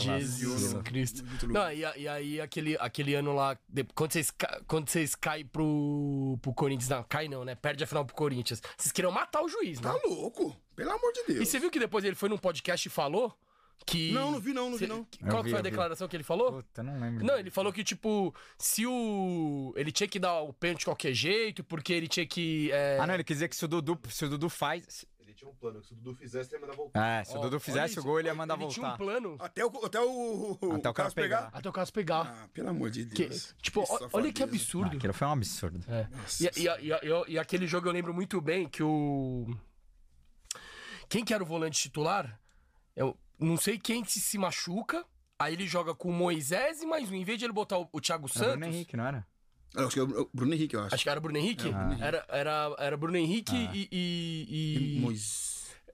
Jesus 0.00 0.62
vazio, 0.62 0.82
Cristo. 0.82 1.24
Não, 1.48 1.70
e, 1.72 1.80
e 1.96 2.08
aí 2.08 2.40
aquele, 2.40 2.76
aquele 2.78 3.14
ano 3.14 3.34
lá, 3.34 3.56
quando 3.94 4.12
vocês, 4.12 4.32
quando 4.66 4.88
vocês 4.88 5.14
caem 5.14 5.44
pro, 5.46 6.38
pro 6.40 6.52
Corinthians, 6.54 6.88
não, 6.88 7.02
cai 7.04 7.28
não, 7.28 7.44
né? 7.44 7.54
Perde 7.54 7.84
a 7.84 7.86
final 7.86 8.04
pro 8.04 8.14
Corinthians. 8.14 8.62
Vocês 8.76 8.92
queriam 8.92 9.12
matar 9.12 9.42
o 9.42 9.48
juiz, 9.48 9.80
né? 9.80 9.90
Tá 9.90 9.98
louco. 10.08 10.56
Pelo 10.74 10.90
amor 10.90 11.12
de 11.12 11.20
E 11.20 11.34
Deus. 11.34 11.48
você 11.48 11.58
viu 11.58 11.70
que 11.70 11.78
depois 11.78 12.04
ele 12.04 12.14
foi 12.16 12.28
num 12.28 12.38
podcast 12.38 12.86
e 12.86 12.90
falou 12.90 13.36
que... 13.84 14.12
Não, 14.12 14.30
não 14.30 14.40
vi 14.40 14.52
não, 14.52 14.70
não 14.70 14.78
vi 14.78 14.86
não. 14.86 15.04
que- 15.04 15.18
Qual 15.24 15.42
vi, 15.42 15.50
foi 15.50 15.58
a 15.58 15.60
eu 15.60 15.64
vi. 15.64 15.70
declaração 15.70 16.06
que 16.08 16.16
ele 16.16 16.22
falou? 16.22 16.52
Puta, 16.62 16.82
não 16.82 16.98
lembro. 17.00 17.24
Não, 17.24 17.36
ele 17.36 17.50
falou 17.50 17.72
que, 17.72 17.82
tipo, 17.82 18.32
se 18.56 18.86
o. 18.86 19.74
Ele 19.76 19.90
tinha 19.90 20.06
que 20.08 20.18
dar 20.20 20.40
o 20.40 20.52
pênalti 20.52 20.80
de 20.80 20.84
qualquer 20.84 21.12
jeito, 21.12 21.64
porque 21.64 21.92
ele 21.92 22.06
tinha 22.06 22.24
que. 22.24 22.70
é, 22.72 22.96
Ah, 23.00 23.06
não, 23.08 23.14
ele 23.14 23.24
quis 23.24 23.36
dizer 23.38 23.48
que 23.48 23.56
se 23.56 23.64
o 23.64 23.68
Dudu, 23.68 23.98
se 24.08 24.24
o 24.24 24.28
Dudu 24.28 24.48
faz. 24.48 25.04
Ele 25.32 25.38
tinha 25.38 25.50
um 25.50 25.54
plano 25.54 25.80
que 25.80 25.86
se 25.86 25.92
o 25.94 25.96
Dudu 25.96 26.14
fizesse, 26.14 26.50
ele 26.50 26.56
ia 26.56 26.60
mandar 26.66 26.76
voltar. 26.76 27.20
É, 27.20 27.24
se 27.24 27.36
o 27.36 27.40
Dudu 27.40 27.58
fizesse 27.58 27.98
o 27.98 28.02
gol, 28.02 28.18
ele 28.20 28.28
ia 28.28 28.34
mandar 28.34 28.60
ele 28.60 28.68
Tinha 28.68 28.84
um 28.86 28.88
voltar. 28.90 29.04
plano 29.04 29.36
Até 29.40 29.64
o, 29.64 29.84
até 29.84 30.00
o, 30.00 30.52
Até 30.52 30.66
o 30.66 30.80
cara 30.80 30.92
Carlos 30.92 31.14
pegar. 31.14 31.36
pegar. 31.46 31.50
até 31.58 31.68
o 31.68 31.72
caso 31.72 31.92
pegar. 31.92 32.20
Ah, 32.44 32.48
pelo 32.52 32.68
amor 32.68 32.90
de 32.90 33.06
Que- 33.06 33.26
Deus. 33.28 33.54
tipo, 33.62 33.82
Que 33.84 33.92
ó- 33.92 33.94
olha 34.12 34.32
que 34.32 34.38
safadeza. 34.40 34.44
Ah, 34.44 34.44
absurdo. 34.44 34.96
aquilo 34.96 35.12
foi 35.14 35.26
um 35.26 35.32
absurdo. 35.32 35.80
É. 35.88 36.06
Nossa 36.14 36.44
E, 36.44 36.50
e, 36.56 36.66
e, 36.68 36.90
e- 36.92 37.32
e 37.32 37.38
aquele 37.38 37.66
jogo 37.66 37.88
eu 37.88 37.92
lembro 37.92 38.12
muito 38.12 38.40
bem 38.40 38.68
que 38.68 38.82
o. 38.82 39.46
Quem 41.08 41.24
que 41.24 41.34
era 41.34 41.42
o 41.42 41.46
volante 41.46 41.80
titular? 41.80 42.38
Eu 42.96 43.16
não 43.38 43.56
sei 43.56 43.78
quem 43.78 44.04
se, 44.04 44.20
se 44.20 44.38
machuca. 44.38 45.04
Aí 45.38 45.54
ele 45.54 45.66
joga 45.66 45.94
com 45.94 46.08
o 46.08 46.12
Moisés 46.12 46.82
e 46.82 46.86
mais 46.86 47.10
um. 47.10 47.14
Em 47.14 47.24
vez 47.24 47.38
de 47.38 47.44
ele 47.44 47.52
botar 47.52 47.78
o, 47.78 47.88
o 47.92 48.00
Thiago 48.00 48.26
Era 48.26 48.38
o 48.38 48.38
Bruno 48.50 48.52
Santos. 48.64 48.68
Henrique, 48.76 48.96
não 48.96 49.06
era? 49.06 49.26
Acho 49.74 49.88
que 49.90 49.98
é 50.00 50.02
o 50.02 50.30
Bruno 50.34 50.54
Henrique, 50.54 50.74
eu 50.76 50.82
acho. 50.82 50.94
Acho 50.94 51.04
que 51.04 51.08
era 51.10 51.20
Bruno 51.20 51.38
Henrique. 51.38 51.66
É, 51.66 51.70
o 51.70 51.72
Bruno 51.72 51.86
Henrique. 51.92 52.02
Era, 52.04 52.24
era, 52.28 52.76
era 52.78 52.96
Bruno 52.96 53.16
Henrique 53.16 53.54
Ah. 53.68 53.70
e. 53.74 53.88
e- 53.90 54.96
e- 54.96 55.00
Mois- 55.00 55.50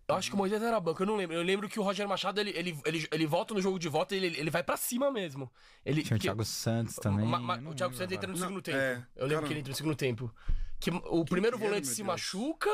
Eu 0.09 0.15
acho 0.15 0.31
que 0.31 0.35
o 0.35 0.39
Moisés 0.39 0.63
era 0.63 0.81
banco, 0.81 1.03
eu 1.03 1.07
não 1.07 1.17
lembro. 1.17 1.37
Eu 1.37 1.43
lembro 1.43 1.69
que 1.69 1.79
o 1.79 1.83
Roger 1.83 2.09
Machado, 2.09 2.41
ele, 2.41 2.51
ele, 2.57 2.79
ele, 2.87 3.07
ele 3.13 3.27
volta 3.27 3.53
no 3.53 3.61
jogo 3.61 3.79
de 3.79 3.89
volta 3.91 4.15
e 4.15 4.25
ele, 4.25 4.39
ele 4.41 4.51
vai 4.51 4.63
pra 4.63 4.75
cima 4.77 5.11
mesmo. 5.11 5.53
Ele, 5.85 6.03
Tinha 6.03 6.17
o 6.17 6.19
que- 6.19 6.25
Thiago 6.27 6.45
Santos 6.47 6.95
também. 6.97 7.27
Ma- 7.27 7.39
ma- 7.39 7.57
o 7.59 7.75
Thiago 7.75 7.95
Santos 7.95 8.13
entra 8.17 8.27
no. 8.27 8.33
Não, 8.33 8.41
segundo 8.41 8.63
tempo. 8.63 8.79
é, 8.79 9.05
eu 9.17 9.27
lembro 9.27 9.35
cara, 9.35 9.47
que 9.47 9.53
ele 9.53 9.61
entra 9.61 9.71
no 9.71 9.77
segundo 9.77 9.95
tempo. 9.97 10.35
Que 10.81 10.91
o 10.91 11.25
primeiro 11.27 11.59
que 11.59 11.63
era, 11.63 11.71
volante 11.73 11.89
se 11.89 11.97
Deus? 11.97 12.07
machuca, 12.07 12.71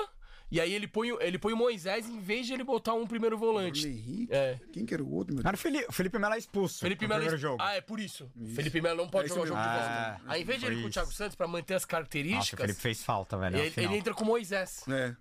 e 0.50 0.60
aí 0.60 0.72
ele 0.72 0.86
põe, 0.86 1.10
o- 1.12 1.20
ele 1.20 1.38
põe 1.38 1.52
o 1.52 1.56
Moisés 1.56 2.08
em 2.08 2.20
vez 2.20 2.46
de 2.46 2.52
ele 2.52 2.62
botar 2.64 2.94
um 2.94 3.06
primeiro 3.06 3.36
Bruno 3.36 3.52
volante. 3.54 3.86
Henrique. 3.86 4.28
É. 4.32 4.58
Quem 4.72 4.84
que 4.86 4.94
era 4.94 5.02
o 5.02 5.12
outro, 5.12 5.34
meu 5.34 5.40
Era 5.42 5.50
Deus? 5.50 5.60
o 5.60 5.62
Felipe, 5.62 5.86
Felipe 5.92 6.18
Melo 6.18 6.34
é 6.34 6.38
expulso. 6.38 6.80
Felipe 6.80 7.06
Melo. 7.06 7.20
primeiro 7.20 7.40
jogo. 7.40 7.56
Ah, 7.60 7.74
é 7.74 7.80
por 7.80 7.98
isso. 8.00 8.30
Felipe 8.54 8.80
Melo 8.80 8.96
não 8.98 9.08
pode 9.08 9.24
É 9.24 9.26
isso 9.26 9.34
jogar 9.34 9.44
o 9.44 9.48
jogo 9.48 9.60
de 9.60 9.68
volta. 9.68 9.86
Ah, 9.86 10.20
Aí, 10.26 10.42
em 10.42 10.44
vez 10.44 10.60
de 10.60 10.66
ele 10.66 10.74
ir 10.74 10.76
foi 10.76 10.82
com 10.82 10.86
o 10.86 10.90
isso. 10.90 10.98
Thiago 11.00 11.12
Santos 11.12 11.34
pra 11.34 11.46
manter 11.48 11.74
as 11.74 11.82
Nossa, 11.82 11.86
o 11.86 11.88
características, 11.90 12.60
Felipe 12.66 12.80
fez 12.80 13.02
falta, 13.02 13.36
velho. 13.36 13.56
ele, 13.58 13.72
ele 13.76 13.96
entra 13.96 14.14
com 14.14 14.22
o 14.24 14.26
Moisés. 14.26 14.84
É. 14.88 15.14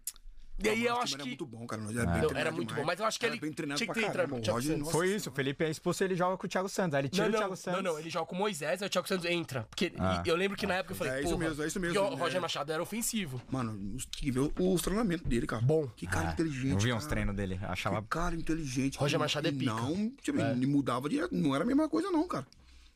E 0.64 0.70
aí 0.70 0.86
eu 0.86 0.98
acho 0.98 1.16
que. 1.16 1.22
Era 1.22 1.26
muito 1.28 1.46
bom, 1.46 1.66
cara. 1.66 1.82
É. 1.82 1.86
Era 1.86 1.94
bem 1.94 2.06
Não, 2.06 2.12
treinado 2.14 2.38
era 2.40 2.52
muito 2.52 2.68
demais. 2.70 2.84
bom, 2.84 2.88
mas 2.88 3.00
eu 3.00 3.06
acho 3.06 3.20
que 3.20 3.26
Era 3.26 3.34
ele 3.34 3.42
bem 3.42 3.52
treinado 3.54 3.78
tinha 3.80 3.88
que 3.94 4.00
ter 4.00 4.06
entrado 4.08 4.32
o 4.32 4.36
O 4.36 4.40
nossa 4.80 4.92
Foi 4.92 5.16
isso, 5.16 5.30
o 5.30 5.34
Felipe 5.34 5.64
é 5.64 5.70
expulso 5.70 6.04
ele 6.04 6.16
joga 6.16 6.38
com 6.38 6.46
o 6.46 6.50
Thiago 6.50 6.70
Santos. 6.70 6.94
Aí 6.94 7.02
ele 7.02 7.10
tira 7.10 7.24
Não, 7.24 7.30
o 7.30 7.32
não, 7.34 7.40
Thiago 7.40 7.56
Santos. 7.58 7.84
não, 7.84 7.92
não, 7.94 8.00
ele 8.00 8.10
joga 8.10 8.26
com 8.28 8.36
o 8.36 8.40
Moisés, 8.40 8.82
aí 8.82 8.88
o 8.88 8.90
Thiago 8.90 9.08
Santos 9.08 9.26
entra. 9.26 9.64
Porque 9.64 9.94
Ah. 9.98 10.22
eu 10.26 10.36
lembro 10.36 10.56
que 10.56 10.68
na 10.68 10.76
época 10.76 10.94
eu 10.94 10.98
falei, 10.98 11.14
É 11.14 11.22
isso 11.24 11.38
mesmo, 11.38 11.64
é 11.64 11.68
isso 11.68 11.80
mesmo, 11.80 11.96
porque 12.00 12.14
o 12.14 12.18
é. 12.18 12.20
Roger 12.22 12.40
Machado 12.42 12.72
era 12.72 12.84
ofensivo. 12.84 13.42
Mano, 13.50 13.98
que 14.12 14.30
ver 14.32 14.40
o- 14.42 14.74
os 14.74 14.82
treinamentos 14.82 15.26
dele, 15.26 15.48
cara. 15.48 15.62
Bom. 15.64 15.88
Que 15.96 16.06
cara 16.06 16.30
Ah, 16.30 16.34
inteligente. 16.34 16.72
Eu 16.72 16.78
vi 16.80 16.94
uns 16.94 17.06
treinos 17.08 17.36
dele, 17.36 17.60
achava. 17.64 18.02
Que 18.02 18.08
cara 18.10 18.36
inteligente. 18.36 18.98
Roger 19.00 19.18
que- 19.18 19.24
Machado 19.24 19.48
é 19.48 19.52
pica. 19.52 19.74
Não, 19.74 20.12
tipo, 20.22 20.40
É. 20.40 20.52
ele 20.52 20.68
mudava 20.68 21.10
direto. 21.10 21.34
Não 21.34 21.56
era 21.56 21.64
a 21.64 21.68
mesma 21.68 21.90
coisa, 21.90 22.12
não, 22.12 22.28
cara. 22.28 22.46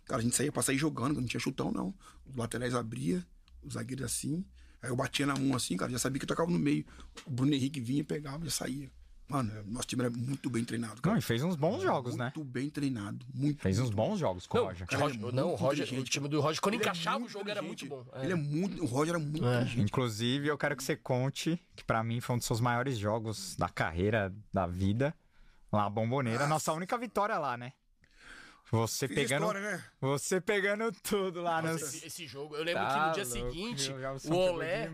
Cara, 0.06 0.22
a 0.22 0.24
gente 0.24 0.36
saía 0.36 0.52
pra 0.52 0.62
sair 0.62 0.78
jogando, 0.78 1.20
não 1.20 1.28
tinha 1.28 1.40
chutão, 1.40 1.72
não. 1.72 1.94
Os 2.26 2.36
laterais 2.36 2.74
abria, 2.76 3.26
os 3.64 3.74
zagueiros 3.74 4.06
assim. 4.06 4.46
Aí 4.82 4.90
eu 4.90 4.96
batia 4.96 5.26
na 5.26 5.36
mão 5.36 5.56
assim, 5.56 5.76
cara, 5.76 5.92
já 5.92 6.00
sabia 6.00 6.20
que 6.20 6.26
eu 6.26 6.28
tocava 6.28 6.50
no 6.52 6.60
meio. 6.60 6.86
O 7.26 7.32
Bruno 7.32 7.54
Henrique 7.54 7.80
vinha, 7.80 8.04
pegava, 8.04 8.44
já 8.46 8.52
saía. 8.52 8.92
Mano, 9.30 9.52
nosso 9.66 9.86
time 9.88 10.04
era 10.04 10.10
muito 10.10 10.50
bem 10.50 10.64
treinado, 10.64 11.02
cara. 11.02 11.14
Não, 11.16 11.20
e 11.20 11.22
fez 11.22 11.44
uns 11.44 11.58
bons 11.58 11.82
jogos, 11.84 12.16
né? 12.16 12.32
Muito 12.34 12.46
bem 12.50 12.70
treinado. 12.70 13.26
Muito. 13.34 13.62
Fez 13.62 13.78
uns 13.78 13.90
bons 13.90 14.18
jogos 14.20 14.48
com 14.48 14.58
o 14.58 14.64
Roger. 14.64 14.88
Cara, 14.88 15.04
Roger- 15.04 15.18
é 15.20 15.32
não, 15.34 15.44
o 15.44 15.48
muito 15.50 15.62
Roger, 15.62 16.00
o 16.00 16.04
time 16.06 16.30
do 16.30 16.40
Roger, 16.40 16.62
quando 16.62 16.76
Ele 16.76 16.84
é 16.84 16.86
encaixava 16.86 17.18
o 17.18 17.20
muito 17.20 17.34
jogo, 17.34 17.50
era 17.50 17.62
muito 17.62 17.86
bom. 17.88 18.06
É. 18.14 18.24
Ele 18.24 18.32
é 18.32 18.36
muito. 18.36 18.82
O 18.82 18.86
Roger 18.86 19.16
era 19.16 19.20
muito 19.24 19.40
inteligente. 19.46 19.82
Inclusive, 19.82 20.48
eu 20.48 20.58
quero 20.58 20.78
que 20.78 20.84
você 20.84 20.96
conte 20.96 21.60
que 21.76 21.84
pra 21.84 22.02
mim 22.06 22.22
foi 22.22 22.36
um 22.36 22.38
dos 22.38 22.48
seus 22.48 22.62
maiores 22.62 22.98
jogos 22.98 23.58
da 23.58 23.68
carreira, 23.68 24.34
da 24.54 24.66
vida. 24.66 25.14
Lá, 25.74 25.88
a 25.88 25.90
Bomboneira. 25.90 26.48
Nossa 26.48 26.72
única 26.72 26.98
vitória 26.98 27.38
lá, 27.38 27.58
né? 27.58 27.74
Você 28.72 29.08
Fiz 29.08 29.16
pegando. 29.16 29.44
história, 29.46 29.62
né? 29.72 29.84
Você 30.02 30.42
pegando 30.42 30.92
tudo 31.04 31.42
lá 31.42 31.62
nos. 31.62 31.82
Esse, 31.82 32.06
esse 32.06 32.28
jogo, 32.28 32.56
eu 32.56 32.64
lembro 32.64 32.84
Tá 32.84 32.90
que 33.14 33.20
no 33.20 33.26
dia 33.26 33.40
louco, 33.42 33.52
seguinte, 33.52 33.92
eu 33.92 34.34
o 34.34 34.36
Olé, 34.36 34.90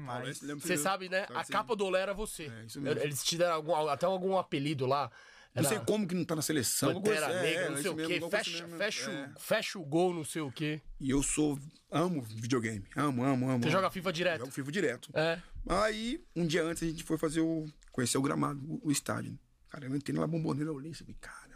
você 0.59 0.78
sabe, 0.78 1.09
né? 1.09 1.26
Sabe 1.28 1.39
A 1.39 1.43
sim. 1.43 1.51
capa 1.51 1.76
do 1.76 1.86
Olé 1.86 2.01
era 2.01 2.13
você. 2.13 2.43
É, 2.43 2.65
isso 2.65 2.80
mesmo. 2.80 3.01
Eles 3.01 3.24
te 3.24 3.38
deram 3.38 3.55
algum, 3.55 3.76
até 3.88 4.05
algum 4.05 4.38
apelido 4.38 4.86
lá. 4.86 5.11
Não 5.55 5.63
sei 5.63 5.78
Era 5.78 5.86
como 5.86 6.07
que 6.07 6.15
não 6.15 6.26
tá 6.26 6.36
na 6.36 6.41
seleção. 6.41 6.95
Pantera 6.95 7.28
coisa- 7.28 7.41
Negra, 7.43 7.61
é, 7.61 7.69
não 7.69 7.78
é 7.78 7.82
sei 7.82 7.91
o 7.91 7.95
quê. 7.95 8.19
Fecha, 8.30 8.51
mesmo. 8.63 8.78
fecha, 8.78 9.11
É. 9.11 9.30
o, 9.36 9.39
fecha 9.39 9.80
o 9.80 9.86
gol, 9.86 10.11
não 10.13 10.24
sei 10.26 10.41
o 10.41 10.51
quê. 10.51 10.82
E 10.99 11.11
eu 11.11 11.21
sou. 11.21 11.59
Amo 11.91 12.24
videogame. 12.24 12.84
Amo, 12.95 13.24
amo, 13.24 13.49
amo. 13.49 13.59
Você 13.59 13.65
amo. 13.67 13.71
joga 13.71 13.91
FIFA 13.91 14.11
direto. 14.13 14.39
Jogo 14.39 14.51
FIFA 14.51 14.71
direto. 14.71 15.09
É. 15.13 15.39
Aí, 15.69 16.24
um 16.36 16.45
dia 16.47 16.63
antes, 16.63 16.82
a 16.82 16.88
gente 16.88 17.03
foi 17.03 17.19
fazer 17.19 17.41
o. 17.41 17.67
conhecer 17.91 18.17
o 18.17 18.21
gramado, 18.24 18.59
o, 18.67 18.88
o 18.88 18.91
estádio. 18.91 19.32
né? 19.34 19.38
Cara, 19.69 19.86
eu 19.86 19.95
entrei 19.95 20.17
na 20.17 20.26
bomboneira, 20.26 20.69
eu 20.71 20.76
olhei 20.76 20.91
e 20.91 20.95
falei, 20.95 21.15
caramba, 21.21 21.53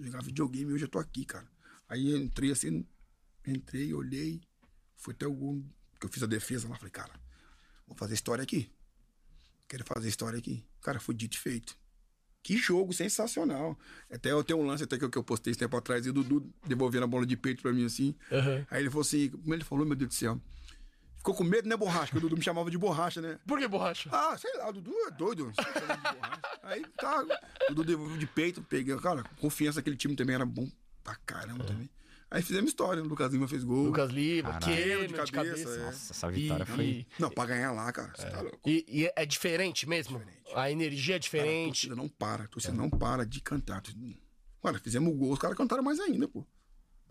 jogar 0.00 0.22
videogame, 0.22 0.72
hoje 0.72 0.84
eu 0.84 0.88
tô 0.88 0.98
aqui, 0.98 1.24
cara. 1.24 1.46
Aí 1.88 2.14
entrei 2.14 2.50
assim, 2.50 2.86
entrei, 3.46 3.92
olhei, 3.94 4.40
foi 4.96 5.14
até 5.14 5.26
o 5.26 5.32
gol 5.32 5.64
que 5.98 6.06
eu 6.06 6.10
fiz 6.10 6.22
a 6.22 6.26
defesa 6.26 6.68
lá, 6.68 6.76
falei, 6.76 6.90
cara, 6.90 7.12
vou 7.86 7.96
fazer 7.96 8.14
história 8.14 8.42
aqui. 8.42 8.70
Quero 9.68 9.84
fazer 9.84 10.08
história 10.08 10.38
aqui. 10.38 10.64
Cara, 10.80 10.98
foi 10.98 11.14
dito 11.14 11.36
e 11.36 11.38
feito. 11.38 11.76
Que 12.42 12.56
jogo 12.56 12.92
sensacional. 12.92 13.78
Até 14.10 14.30
eu 14.30 14.42
tenho 14.42 14.60
um 14.60 14.66
lance 14.66 14.84
até 14.84 14.96
que 14.96 15.04
eu, 15.04 15.10
que 15.10 15.18
eu 15.18 15.24
postei 15.24 15.50
esse 15.50 15.58
tempo 15.58 15.76
atrás 15.76 16.06
e 16.06 16.10
o 16.10 16.12
Dudu 16.12 16.50
devolvendo 16.66 17.04
a 17.04 17.06
bola 17.06 17.26
de 17.26 17.36
peito 17.36 17.60
pra 17.60 17.72
mim 17.72 17.84
assim. 17.84 18.14
Aham. 18.32 18.66
Aí 18.70 18.82
ele 18.82 18.88
falou 18.88 19.02
assim, 19.02 19.28
como 19.28 19.52
ele 19.52 19.64
falou, 19.64 19.84
meu 19.84 19.96
Deus 19.96 20.08
do 20.08 20.14
céu. 20.14 20.40
Ficou 21.18 21.34
com 21.34 21.44
medo, 21.44 21.68
né, 21.68 21.76
borracha? 21.76 22.06
Porque 22.06 22.18
o 22.18 22.20
Dudu 22.22 22.36
me 22.36 22.42
chamava 22.42 22.70
de 22.70 22.78
borracha, 22.78 23.20
né? 23.20 23.38
Por 23.46 23.58
que 23.58 23.66
borracha? 23.68 24.08
Ah, 24.12 24.36
sei 24.38 24.52
lá, 24.56 24.68
o 24.70 24.72
Dudu 24.72 24.92
é 25.06 25.10
doido. 25.10 25.52
Aí 26.62 26.82
tá, 26.96 27.22
o 27.22 27.74
Dudu 27.74 27.84
devolveu 27.84 28.16
de 28.16 28.26
peito, 28.26 28.62
peguei. 28.62 28.96
Cara, 28.98 29.24
confiança 29.40 29.80
aquele 29.80 29.96
time 29.96 30.14
também 30.16 30.34
era 30.34 30.46
bom 30.46 30.68
pra 31.02 31.16
caramba 31.26 31.64
também. 31.64 31.88
Aí 32.30 32.42
fizemos 32.42 32.68
história, 32.70 33.02
o 33.02 33.06
Lucas 33.06 33.32
Lima 33.32 33.48
fez 33.48 33.64
gol. 33.64 33.86
Lucas 33.86 34.10
Lima. 34.10 34.58
Keno 34.58 35.00
de 35.00 35.08
De 35.08 35.14
cabeça. 35.14 35.32
cabeça, 35.32 35.68
é. 35.70 35.84
Nossa, 35.86 36.12
essa 36.12 36.30
vitória 36.30 36.62
E- 36.62 36.66
foi. 36.66 36.84
e- 36.84 37.06
Não, 37.18 37.30
pra 37.30 37.46
ganhar 37.46 37.72
lá, 37.72 37.90
cara, 37.90 38.12
você 38.14 38.28
tá 38.28 38.40
louco. 38.42 38.60
E, 38.68 38.84
e 38.86 39.10
é 39.16 39.24
diferente 39.26 39.88
mesmo? 39.88 40.22
A 40.54 40.70
energia 40.70 41.14
é 41.14 41.18
Cara, 41.18 41.18
a 41.18 41.20
diferente. 41.20 41.88
torcida 41.88 41.96
não 41.96 42.08
para, 42.08 42.44
a 42.44 42.48
torcida 42.48 42.74
não 42.74 42.90
para 42.90 43.24
de 43.24 43.40
cantar. 43.40 43.82
Cara, 44.62 44.78
fizemos 44.78 45.16
gol, 45.16 45.32
os 45.32 45.38
caras 45.38 45.56
cantaram 45.56 45.82
mais 45.82 45.98
ainda, 46.00 46.28
pô. 46.28 46.46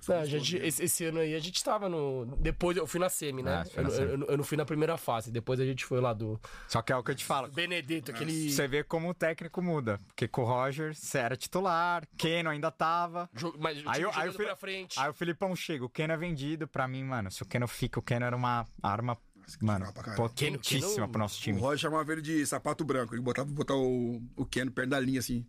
Não, 0.07 0.15
a 0.19 0.25
gente, 0.25 0.55
esse, 0.57 0.83
esse 0.83 1.05
ano 1.05 1.19
aí 1.19 1.33
a 1.35 1.39
gente 1.39 1.63
tava 1.63 1.89
no. 1.89 2.25
Depois 2.39 2.77
eu 2.77 2.85
fui 2.87 2.99
na 2.99 3.09
semi, 3.09 3.41
né? 3.43 3.63
Ah, 3.65 3.69
eu, 3.75 3.83
na 3.83 3.89
semi. 3.89 4.11
eu- 4.13 4.27
eu 4.27 4.37
não 4.37 4.43
fui 4.43 4.55
na 4.57 4.63
primeira 4.65 4.95
fase. 4.97 5.31
Depois 5.31 5.59
a 5.59 5.65
gente 5.65 5.83
foi 5.85 5.99
lá 5.99 6.13
do 6.13 6.39
Só 6.67 6.81
que 6.81 6.93
é 6.93 6.95
o 6.95 7.03
que 7.03 7.11
eu 7.11 7.15
te 7.15 7.25
falo. 7.25 7.47
Benedetto, 7.49 8.11
aquele. 8.11 8.49
Você 8.51 8.67
vê 8.67 8.83
como 8.83 9.09
o 9.09 9.13
técnico 9.13 9.61
muda. 9.61 9.99
Porque 10.07 10.27
com 10.27 10.43
o 10.43 10.45
Roger, 10.45 10.95
você 10.95 11.17
era 11.17 11.35
titular, 11.35 12.07
Keno 12.17 12.49
ainda 12.49 12.71
tava. 12.71 13.29
Jogo, 13.33 13.57
mas 13.59 13.83
o 13.83 13.89
Aí, 13.89 14.01
eu- 14.01 14.11
aí, 14.13 14.29
o 14.29 14.33
Fi- 14.33 14.43
pra 14.45 14.55
frente. 14.55 14.99
aí 14.99 15.09
o 15.09 15.13
Filipão 15.13 15.55
chega, 15.55 15.83
o 15.83 15.89
Keno 15.89 16.13
é 16.13 16.17
vendido. 16.17 16.67
Pra 16.67 16.87
mim, 16.87 17.03
mano, 17.03 17.29
se 17.31 17.41
o 17.43 17.45
Keno 17.45 17.67
fica, 17.67 17.99
o 17.99 18.03
Keno 18.03 18.25
era 18.25 18.35
uma 18.35 18.65
arma, 18.81 19.17
mano, 19.61 19.85
potentíssima 20.15 20.91
Keno- 20.93 21.09
pro 21.09 21.19
nosso 21.19 21.39
O 21.39 21.41
time. 21.41 21.59
Roger 21.59 21.79
chamava 21.79 22.11
ele 22.11 22.21
de 22.21 22.45
sapato 22.45 22.83
branco. 22.85 23.13
Ele 23.15 23.21
botava 23.21 23.49
botar 23.49 23.75
o, 23.75 24.21
o 24.35 24.45
Keno 24.45 24.71
perto 24.71 24.89
da 24.89 24.99
linha, 24.99 25.19
assim. 25.19 25.45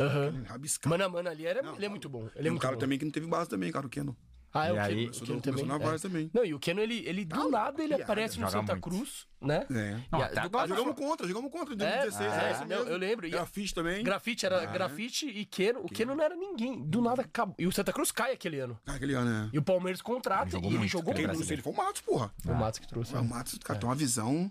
Aham. 0.00 0.42
Rabiscado. 0.46 0.88
Mano 0.90 1.04
a 1.04 1.08
mano 1.08 1.28
ali, 1.28 1.46
era, 1.46 1.60
ele 1.76 1.86
é 1.86 1.88
muito 1.88 2.08
bom. 2.08 2.28
Ele 2.34 2.48
é 2.48 2.50
um 2.50 2.54
muito 2.54 2.62
cara 2.62 2.74
bom. 2.74 2.80
também 2.80 2.98
que 2.98 3.04
não 3.04 3.12
teve 3.12 3.26
base 3.26 3.48
também, 3.50 3.70
cara, 3.70 3.86
o 3.86 3.90
Keno. 3.90 4.16
Ah, 4.52 4.66
é 4.66 4.70
E 4.70 4.72
o 4.72 4.80
aí- 4.80 4.88
Keno, 5.10 5.10
o 5.10 5.26
Keno 5.26 5.40
também. 5.40 5.64
na 5.64 5.76
é. 5.76 5.98
também. 5.98 6.30
Não, 6.34 6.44
e 6.44 6.52
o 6.52 6.58
Keno, 6.58 6.80
ele, 6.80 7.04
ele 7.06 7.24
do 7.24 7.48
nada, 7.50 7.80
ele 7.84 7.94
aparece 7.94 8.40
no 8.40 8.50
Santa 8.50 8.72
muito. 8.72 8.80
Cruz, 8.82 9.28
né? 9.40 9.64
É. 9.70 10.00
Não, 10.10 10.18
E 10.18 10.22
a- 10.22 10.26
até 10.26 10.34
do- 10.40 10.46
agora 10.46 10.64
a- 10.64 10.76
Jogamos 10.76 10.96
contra, 10.96 11.28
jogamos 11.28 11.52
contra 11.52 11.72
em 11.72 11.76
2016. 11.76 12.32
É, 12.32 12.36
É, 12.36 12.48
é, 12.48 12.50
isso 12.52 12.60
não, 12.62 12.66
mesmo. 12.66 12.84
eu 12.90 12.96
lembro. 12.98 13.26
E 13.28 13.30
Grafite 13.30 13.72
também. 13.72 14.02
Grafite 14.02 14.44
era 14.46 14.62
Ah, 14.62 14.66
grafite 14.66 15.26
e 15.28 15.44
Keno. 15.44 15.78
O 15.84 15.88
Keno 15.88 16.16
não 16.16 16.24
era 16.24 16.34
ninguém. 16.34 16.82
Do 16.82 17.00
nada 17.00 17.22
acabou. 17.22 17.54
E 17.60 17.64
o 17.68 17.70
Santa 17.70 17.92
Cruz 17.92 18.10
cai 18.10 18.32
aquele 18.32 18.58
ano. 18.58 18.76
Ah, 18.88 18.94
aquele 18.94 19.14
ano, 19.14 19.30
né? 19.30 19.50
E 19.52 19.58
o 19.58 19.62
Palmeiras 19.62 20.02
contrata 20.02 20.56
Ele 20.56 20.66
e 20.66 20.74
ele 20.74 20.88
jogou 20.88 21.14
muito. 21.14 21.28
não 21.28 21.44
sei, 21.44 21.54
ele 21.54 21.62
foi 21.62 21.72
o 21.72 21.76
Matos, 21.76 22.00
porra. 22.00 22.32
Foi 22.42 22.52
o 22.52 22.56
Matos 22.58 22.80
que 22.80 22.88
trouxe. 22.88 23.14
O 23.14 23.24
Matos, 23.24 23.56
cara, 23.58 23.78
tem 23.78 23.88
uma 23.88 23.94
visão. 23.94 24.50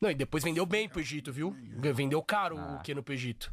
Não, 0.00 0.10
e 0.10 0.14
depois 0.14 0.44
vendeu 0.44 0.64
bem 0.66 0.88
pro 0.88 1.00
Egito, 1.00 1.32
viu? 1.32 1.56
Vendeu 1.92 2.22
caro 2.22 2.56
o 2.56 2.80
Keno 2.82 3.02
pro 3.02 3.14
Egito. 3.14 3.50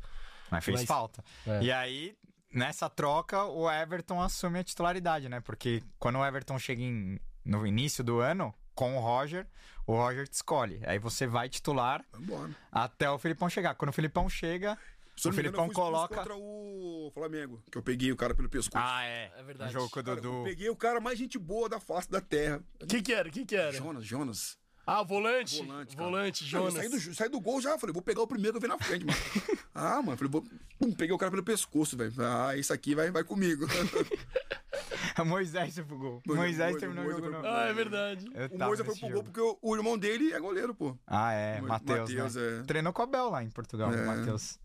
Mas 0.51 0.63
fez 0.65 0.79
Mas- 0.81 0.87
falta. 0.87 1.23
É. 1.47 1.63
E 1.63 1.71
aí, 1.71 2.15
nessa 2.53 2.89
troca, 2.89 3.43
o 3.45 3.71
Everton 3.71 4.21
assume 4.21 4.59
a 4.59 4.63
titularidade, 4.63 5.27
né? 5.29 5.39
Porque 5.39 5.81
quando 5.97 6.19
o 6.19 6.25
Everton 6.25 6.59
chega 6.59 6.81
em- 6.83 7.17
no 7.43 7.65
início 7.65 8.03
do 8.03 8.19
ano, 8.19 8.53
com 8.75 8.95
o 8.97 8.99
Roger, 8.99 9.47
o 9.87 9.93
Roger 9.95 10.27
te 10.27 10.33
escolhe. 10.33 10.81
Aí 10.85 10.99
você 10.99 11.25
vai 11.25 11.47
titular 11.49 12.03
Vambora. 12.11 12.51
até 12.71 13.09
o 13.09 13.17
Filipão 13.17 13.49
chegar. 13.49 13.73
Quando 13.75 13.89
o 13.89 13.93
Filipão 13.93 14.29
chega, 14.29 14.77
Se 15.15 15.27
o 15.27 15.29
engano, 15.29 15.35
Filipão 15.43 15.69
coloca. 15.69 16.15
contra 16.15 16.35
o 16.35 17.11
Flamengo, 17.13 17.61
que 17.71 17.77
eu 17.77 17.83
peguei 17.83 18.11
o 18.11 18.15
cara 18.15 18.33
pelo 18.35 18.49
pescoço. 18.49 18.83
Ah, 18.83 19.03
é. 19.03 19.31
É 19.37 19.43
verdade. 19.43 19.73
Jogo 19.73 19.85
o 19.87 19.89
Cara, 19.89 20.09
eu 20.11 20.15
Dudu. 20.21 20.43
peguei 20.43 20.69
o 20.69 20.75
cara 20.75 20.99
mais 20.99 21.17
gente 21.17 21.37
boa 21.39 21.67
da 21.69 21.79
face 21.79 22.09
da 22.09 22.21
terra. 22.21 22.61
O 22.81 22.87
que 22.87 23.01
que 23.01 23.13
era? 23.13 23.27
O 23.27 23.31
que 23.31 23.45
que 23.45 23.55
era? 23.55 23.71
Jonas, 23.73 24.05
Jonas. 24.05 24.57
Ah, 24.85 25.03
volante. 25.03 25.57
Volante, 25.63 25.95
Volante, 25.95 26.45
cara. 26.45 26.57
Não, 26.63 26.65
eu 26.65 26.71
Jonas. 26.71 26.73
saí, 26.73 26.89
do, 27.09 27.15
saí 27.15 27.29
do 27.29 27.39
gol 27.39 27.61
já, 27.61 27.77
falei, 27.77 27.93
vou 27.93 28.01
pegar 28.01 28.21
o 28.21 28.27
primeiro 28.27 28.59
que 28.59 28.65
eu 28.65 28.69
vi 28.69 28.75
na 28.75 28.83
frente, 28.83 29.05
mano. 29.05 29.17
ah, 29.75 30.01
mano, 30.01 30.17
falei, 30.17 30.31
vou. 30.31 30.43
Pum, 30.79 30.91
peguei 30.91 31.13
o 31.13 31.17
cara 31.17 31.29
pelo 31.31 31.43
pescoço, 31.43 31.95
velho. 31.95 32.13
Ah, 32.19 32.57
isso 32.57 32.73
aqui 32.73 32.95
vai, 32.95 33.11
vai 33.11 33.23
comigo. 33.23 33.65
Moisés 35.25 35.75
foi 35.75 35.83
pro 35.83 35.97
gol. 35.97 36.21
Moisés- 36.25 36.37
Moisés 36.37 36.71
Moisés- 36.71 36.79
terminou 36.79 37.03
o 37.03 37.07
Moisés 37.07 37.23
jogo 37.25 37.31
foi 37.31 37.35
no... 37.37 37.47
pro 37.47 37.61
Ah, 37.61 37.65
é 37.67 37.73
verdade. 37.73 38.25
Eu 38.33 38.47
o 38.55 38.59
Moisa 38.59 38.83
foi 38.83 38.93
pro 38.95 39.01
gol 39.01 39.09
jogo. 39.11 39.23
porque 39.25 39.39
o, 39.41 39.57
o 39.61 39.75
irmão 39.75 39.97
dele 39.97 40.33
é 40.33 40.39
goleiro, 40.39 40.73
pô. 40.73 40.97
Ah, 41.05 41.31
é. 41.33 41.61
Mo- 41.61 41.67
Matheus, 41.67 41.99
Matheus, 41.99 42.35
né? 42.35 42.59
é. 42.59 42.63
Treinou 42.63 42.91
com 42.93 43.01
o 43.01 43.05
Abel 43.05 43.29
lá 43.29 43.43
em 43.43 43.49
Portugal, 43.49 43.93
É. 43.93 44.01
o 44.01 44.05
Matheus. 44.07 44.59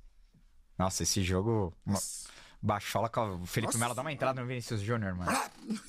Nossa, 0.79 1.03
esse 1.03 1.23
jogo... 1.23 1.73
Nossa. 1.85 2.27
Baixola 2.62 3.09
com 3.09 3.43
o 3.43 3.47
Felipe 3.47 3.77
Melo 3.77 3.95
dá 3.95 4.01
uma 4.01 4.11
entrada 4.12 4.41
no 4.41 4.47
Vinícius 4.47 4.81
Júnior, 4.81 5.14
mano. 5.14 5.31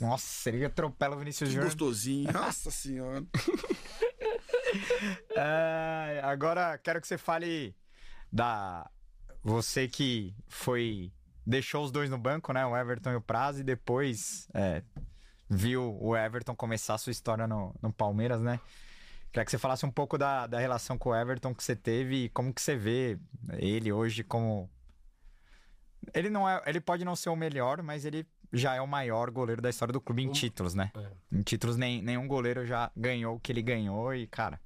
Nossa, 0.01 0.49
ele 0.49 0.65
atropela 0.65 1.15
o 1.15 1.19
Vinícius 1.19 1.47
Que 1.49 1.55
Júnior. 1.55 1.71
gostosinho. 1.71 2.29
Nossa 2.33 2.69
senhora. 2.69 3.23
É, 5.35 6.19
agora 6.23 6.77
quero 6.79 6.99
que 6.99 7.07
você 7.07 7.17
fale 7.17 7.75
da. 8.31 8.89
Você 9.43 9.87
que 9.87 10.35
foi. 10.47 11.11
Deixou 11.45 11.83
os 11.83 11.91
dois 11.91 12.09
no 12.09 12.17
banco, 12.17 12.51
né? 12.51 12.65
O 12.65 12.75
Everton 12.75 13.11
e 13.11 13.15
o 13.15 13.21
Praz, 13.21 13.59
e 13.59 13.63
depois 13.63 14.49
é, 14.53 14.83
viu 15.49 15.97
o 16.01 16.15
Everton 16.15 16.55
começar 16.55 16.95
a 16.95 16.97
sua 16.97 17.11
história 17.11 17.47
no, 17.47 17.73
no 17.81 17.93
Palmeiras, 17.93 18.41
né? 18.41 18.59
Queria 19.31 19.45
que 19.45 19.51
você 19.51 19.57
falasse 19.57 19.85
um 19.85 19.91
pouco 19.91 20.17
da, 20.17 20.47
da 20.47 20.59
relação 20.59 20.97
com 20.97 21.09
o 21.09 21.15
Everton 21.15 21.53
que 21.53 21.63
você 21.63 21.75
teve 21.75 22.25
e 22.25 22.29
como 22.29 22.53
que 22.53 22.61
você 22.61 22.75
vê 22.75 23.19
ele 23.53 23.91
hoje 23.91 24.23
como. 24.23 24.69
Ele 26.13 26.29
não 26.29 26.49
é. 26.49 26.61
Ele 26.65 26.81
pode 26.81 27.05
não 27.05 27.15
ser 27.15 27.29
o 27.29 27.35
melhor, 27.35 27.81
mas 27.81 28.03
ele 28.03 28.25
já 28.53 28.75
é 28.75 28.81
o 28.81 28.87
maior 28.87 29.29
goleiro 29.31 29.61
da 29.61 29.69
história 29.69 29.91
do 29.91 29.99
clube 30.01 30.23
em 30.23 30.29
Um- 30.29 30.31
títulos, 30.31 30.73
né? 30.73 30.91
É. 30.95 31.11
Em 31.37 31.41
títulos, 31.41 31.75
nem, 31.77 32.01
nenhum 32.01 32.27
goleiro 32.27 32.65
já 32.65 32.91
ganhou 32.95 33.35
o 33.35 33.39
que 33.39 33.51
ele 33.51 33.61
ganhou 33.61 34.13
e, 34.13 34.25
cara. 34.27 34.59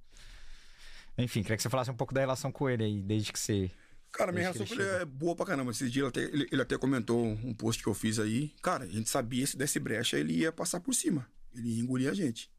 Enfim, 1.17 1.41
queria 1.41 1.57
que 1.57 1.63
você 1.63 1.69
falasse 1.69 1.91
um 1.91 1.95
pouco 1.95 2.13
da 2.13 2.21
relação 2.21 2.51
com 2.51 2.69
ele 2.69 2.83
aí, 2.83 3.01
desde 3.01 3.31
que 3.33 3.39
você 3.39 3.69
Cara, 4.11 4.31
minha 4.31 4.49
ele 4.49 4.65
com 4.65 4.73
ele 4.73 4.83
é 4.83 5.05
boa 5.05 5.35
pra 5.35 5.45
caramba. 5.45 5.71
Esses 5.71 5.91
dias 5.91 6.03
ele 6.03 6.25
até, 6.25 6.35
ele, 6.35 6.47
ele 6.51 6.61
até 6.61 6.77
comentou 6.77 7.25
um 7.25 7.53
post 7.53 7.81
que 7.81 7.87
eu 7.87 7.93
fiz 7.93 8.19
aí. 8.19 8.53
Cara, 8.61 8.83
a 8.83 8.87
gente 8.87 9.09
sabia 9.09 9.45
se 9.47 9.55
desse 9.57 9.79
brecha 9.79 10.17
ele 10.17 10.33
ia 10.33 10.51
passar 10.51 10.79
por 10.81 10.93
cima. 10.93 11.25
Ele 11.55 11.69
ia 11.69 11.81
engolir 11.81 12.09
a 12.09 12.13
gente. 12.13 12.49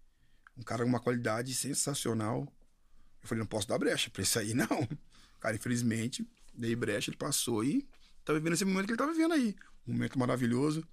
Um 0.56 0.62
cara 0.62 0.82
com 0.82 0.88
uma 0.88 1.00
qualidade 1.00 1.52
sensacional. 1.54 2.40
Eu 3.22 3.28
falei, 3.28 3.40
não 3.40 3.46
posso 3.46 3.68
dar 3.68 3.78
brecha 3.78 4.10
pra 4.10 4.22
isso 4.22 4.38
aí, 4.38 4.52
não. 4.54 4.88
Cara, 5.40 5.54
infelizmente, 5.54 6.26
dei 6.54 6.74
brecha, 6.74 7.10
ele 7.10 7.16
passou 7.18 7.62
e 7.64 7.86
tá 8.24 8.32
vivendo 8.32 8.54
esse 8.54 8.64
momento 8.64 8.86
que 8.86 8.92
ele 8.92 8.98
tá 8.98 9.06
vivendo 9.06 9.32
aí. 9.34 9.54
Um 9.86 9.92
momento 9.92 10.18
maravilhoso. 10.18 10.86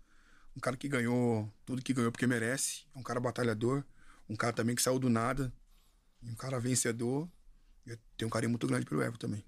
Um 0.60 0.62
cara 0.62 0.76
que 0.76 0.89
ganhou 0.89 1.49
tudo 1.66 1.82
que 1.82 1.93
ganhou 1.93 2.12
porque 2.12 2.28
merece. 2.28 2.84
É 2.93 2.99
um 2.99 3.01
cara 3.01 3.18
batalhador. 3.18 3.82
Um 4.30 4.36
cara 4.36 4.51
também 4.51 4.76
que 4.76 4.82
saiu 4.82 4.99
do 4.99 5.10
nada. 5.10 5.53
Um 6.22 6.36
cara 6.36 6.60
vencedor. 6.60 7.30
Eu 7.88 7.97
tenho 8.18 8.28
um 8.28 8.30
carinho 8.30 8.49
muito 8.49 8.68
grande 8.68 8.86
pelo 8.86 9.01
Everton 9.01 9.20
também. 9.20 9.45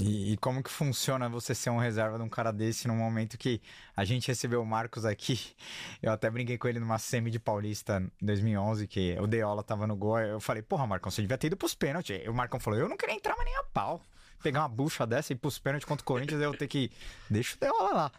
E, 0.00 0.32
e 0.32 0.36
como 0.38 0.62
que 0.62 0.70
funciona 0.70 1.28
você 1.28 1.54
ser 1.54 1.68
um 1.68 1.76
reserva 1.76 2.16
de 2.16 2.24
um 2.24 2.30
cara 2.30 2.50
desse 2.50 2.88
num 2.88 2.96
momento 2.96 3.36
que 3.36 3.60
a 3.94 4.06
gente 4.06 4.26
recebeu 4.26 4.62
o 4.62 4.64
Marcos 4.64 5.04
aqui? 5.04 5.38
Eu 6.02 6.12
até 6.12 6.30
brinquei 6.30 6.56
com 6.56 6.66
ele 6.66 6.80
numa 6.80 6.98
semi 6.98 7.30
de 7.30 7.38
Paulista 7.38 8.02
em 8.22 8.24
2011, 8.24 8.88
que 8.88 9.18
o 9.20 9.26
Deola 9.26 9.62
tava 9.62 9.86
no 9.86 9.94
gol. 9.94 10.18
Eu 10.18 10.40
falei, 10.40 10.62
porra, 10.62 10.86
Marcão, 10.86 11.10
você 11.10 11.20
devia 11.20 11.36
ter 11.36 11.48
ido 11.48 11.58
pros 11.58 11.74
pênaltis. 11.74 12.22
E 12.24 12.26
o 12.26 12.32
Marcão 12.32 12.58
falou, 12.58 12.80
eu 12.80 12.88
não 12.88 12.96
queria 12.96 13.14
entrar 13.14 13.36
mais 13.36 13.50
nem 13.50 13.58
a 13.58 13.64
pau. 13.64 14.00
Pegar 14.42 14.62
uma 14.62 14.68
bucha 14.68 15.06
dessa 15.06 15.30
e 15.30 15.36
ir 15.36 15.38
pros 15.38 15.58
pênaltis 15.58 15.86
contra 15.86 16.02
o 16.02 16.06
Corinthians, 16.06 16.40
eu 16.40 16.56
ter 16.56 16.68
que. 16.68 16.90
Deixa 17.28 17.54
o 17.54 17.60
Deola 17.60 17.92
lá. 17.92 18.12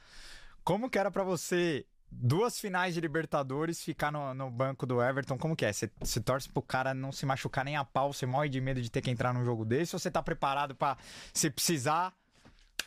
Como 0.64 0.92
que 0.92 1.00
era 1.00 1.10
pra 1.10 1.24
você, 1.24 1.86
duas 2.12 2.60
finais 2.60 2.94
de 2.94 3.02
Libertadores, 3.02 3.82
ficar 3.82 4.12
no, 4.12 4.34
no 4.34 4.50
banco 4.50 4.86
do 4.86 5.02
Everton? 5.02 5.38
Como 5.38 5.56
que 5.56 5.66
é? 5.66 5.74
Você, 5.74 5.92
você 6.00 6.20
torce 6.22 6.50
pro 6.50 6.62
cara 6.62 6.94
não 6.94 7.12
se 7.12 7.26
machucar 7.26 7.66
nem 7.66 7.76
a 7.76 7.84
pau, 7.86 8.14
você 8.14 8.26
morre 8.26 8.50
de 8.50 8.60
medo 8.62 8.82
de 8.82 8.90
ter 8.90 9.02
que 9.02 9.12
entrar 9.12 9.34
num 9.34 9.44
jogo 9.46 9.66
desse, 9.66 9.96
ou 9.96 10.00
você 10.00 10.10
tá 10.12 10.22
preparado 10.24 10.76
pra, 10.76 10.98
se 11.34 11.50
precisar, 11.50 12.14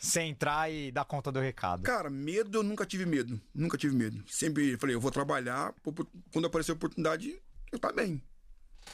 você 0.00 0.20
entrar 0.22 0.70
e 0.70 0.90
dar 0.92 1.04
conta 1.04 1.30
do 1.32 1.40
recado? 1.40 1.82
Cara, 1.82 2.08
medo 2.08 2.58
eu 2.58 2.62
nunca 2.62 2.86
tive 2.86 3.04
medo. 3.04 3.40
Nunca 3.54 3.76
tive 3.76 3.94
medo. 3.96 4.22
Sempre 4.26 4.76
falei, 4.78 4.94
eu 4.94 5.00
vou 5.00 5.10
trabalhar, 5.10 5.74
quando 6.32 6.46
aparecer 6.46 6.72
a 6.72 6.74
oportunidade, 6.74 7.40
eu 7.72 7.78
tá 7.78 7.92
bem. 7.92 8.22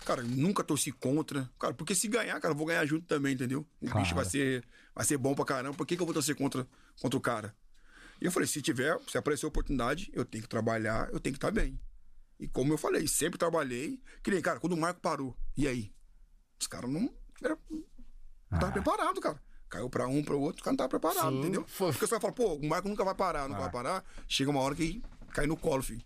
Cara, 0.04 0.22
nunca 0.22 0.64
torci 0.64 0.90
contra. 0.90 1.48
Cara, 1.58 1.72
porque 1.72 1.94
se 1.94 2.08
ganhar, 2.08 2.40
cara, 2.40 2.52
eu 2.52 2.58
vou 2.58 2.66
ganhar 2.66 2.84
junto 2.84 3.06
também, 3.06 3.34
entendeu? 3.34 3.64
O 3.80 3.86
Claro. 3.86 4.00
bicho 4.00 4.14
vai 4.14 4.24
ser, 4.24 4.64
vai 4.94 5.04
ser 5.04 5.16
bom 5.16 5.34
pra 5.34 5.44
caramba. 5.44 5.76
Por 5.76 5.86
que, 5.86 5.94
que 5.94 6.02
eu 6.02 6.06
vou 6.06 6.12
torcer 6.14 6.34
contra, 6.34 6.66
contra 7.00 7.16
o 7.16 7.20
cara? 7.20 7.54
E 8.24 8.26
eu 8.26 8.32
falei, 8.32 8.46
se 8.48 8.62
tiver, 8.62 8.98
se 9.06 9.18
aparecer 9.18 9.44
a 9.44 9.48
oportunidade, 9.48 10.10
eu 10.14 10.24
tenho 10.24 10.40
que 10.44 10.48
trabalhar, 10.48 11.10
eu 11.12 11.20
tenho 11.20 11.34
que 11.34 11.36
estar 11.36 11.50
bem. 11.50 11.78
E 12.40 12.48
como 12.48 12.72
eu 12.72 12.78
falei, 12.78 13.06
sempre 13.06 13.38
trabalhei. 13.38 14.00
Que 14.22 14.30
nem, 14.30 14.40
cara, 14.40 14.58
quando 14.58 14.72
o 14.72 14.78
Marco 14.78 14.98
parou, 14.98 15.36
e 15.54 15.68
aí? 15.68 15.92
Os 16.58 16.66
caras 16.66 16.88
não. 16.90 17.14
Era, 17.42 17.58
não 17.70 17.84
Ah. 18.50 18.58
tava 18.58 18.72
preparado, 18.72 19.20
cara. 19.20 19.38
Caiu 19.68 19.90
pra 19.90 20.08
um, 20.08 20.24
pra 20.24 20.34
outro, 20.36 20.62
o 20.62 20.64
cara 20.64 20.72
não 20.72 20.78
tava 20.78 20.88
preparado, 20.88 21.32
Sim, 21.34 21.40
entendeu? 21.40 21.66
foi- 21.68 21.92
Porque 21.92 22.06
você 22.06 22.12
vai 22.12 22.20
falar, 22.20 22.32
pô, 22.32 22.54
o 22.54 22.66
Marco 22.66 22.88
nunca 22.88 23.04
vai 23.04 23.14
parar, 23.14 23.46
não 23.46 23.56
Ah. 23.56 23.60
vai 23.60 23.70
parar. 23.70 24.02
Chega 24.26 24.50
uma 24.50 24.60
hora 24.60 24.74
que 24.74 25.02
cai 25.34 25.46
no 25.46 25.54
colo, 25.56 25.82
filho. 25.82 26.02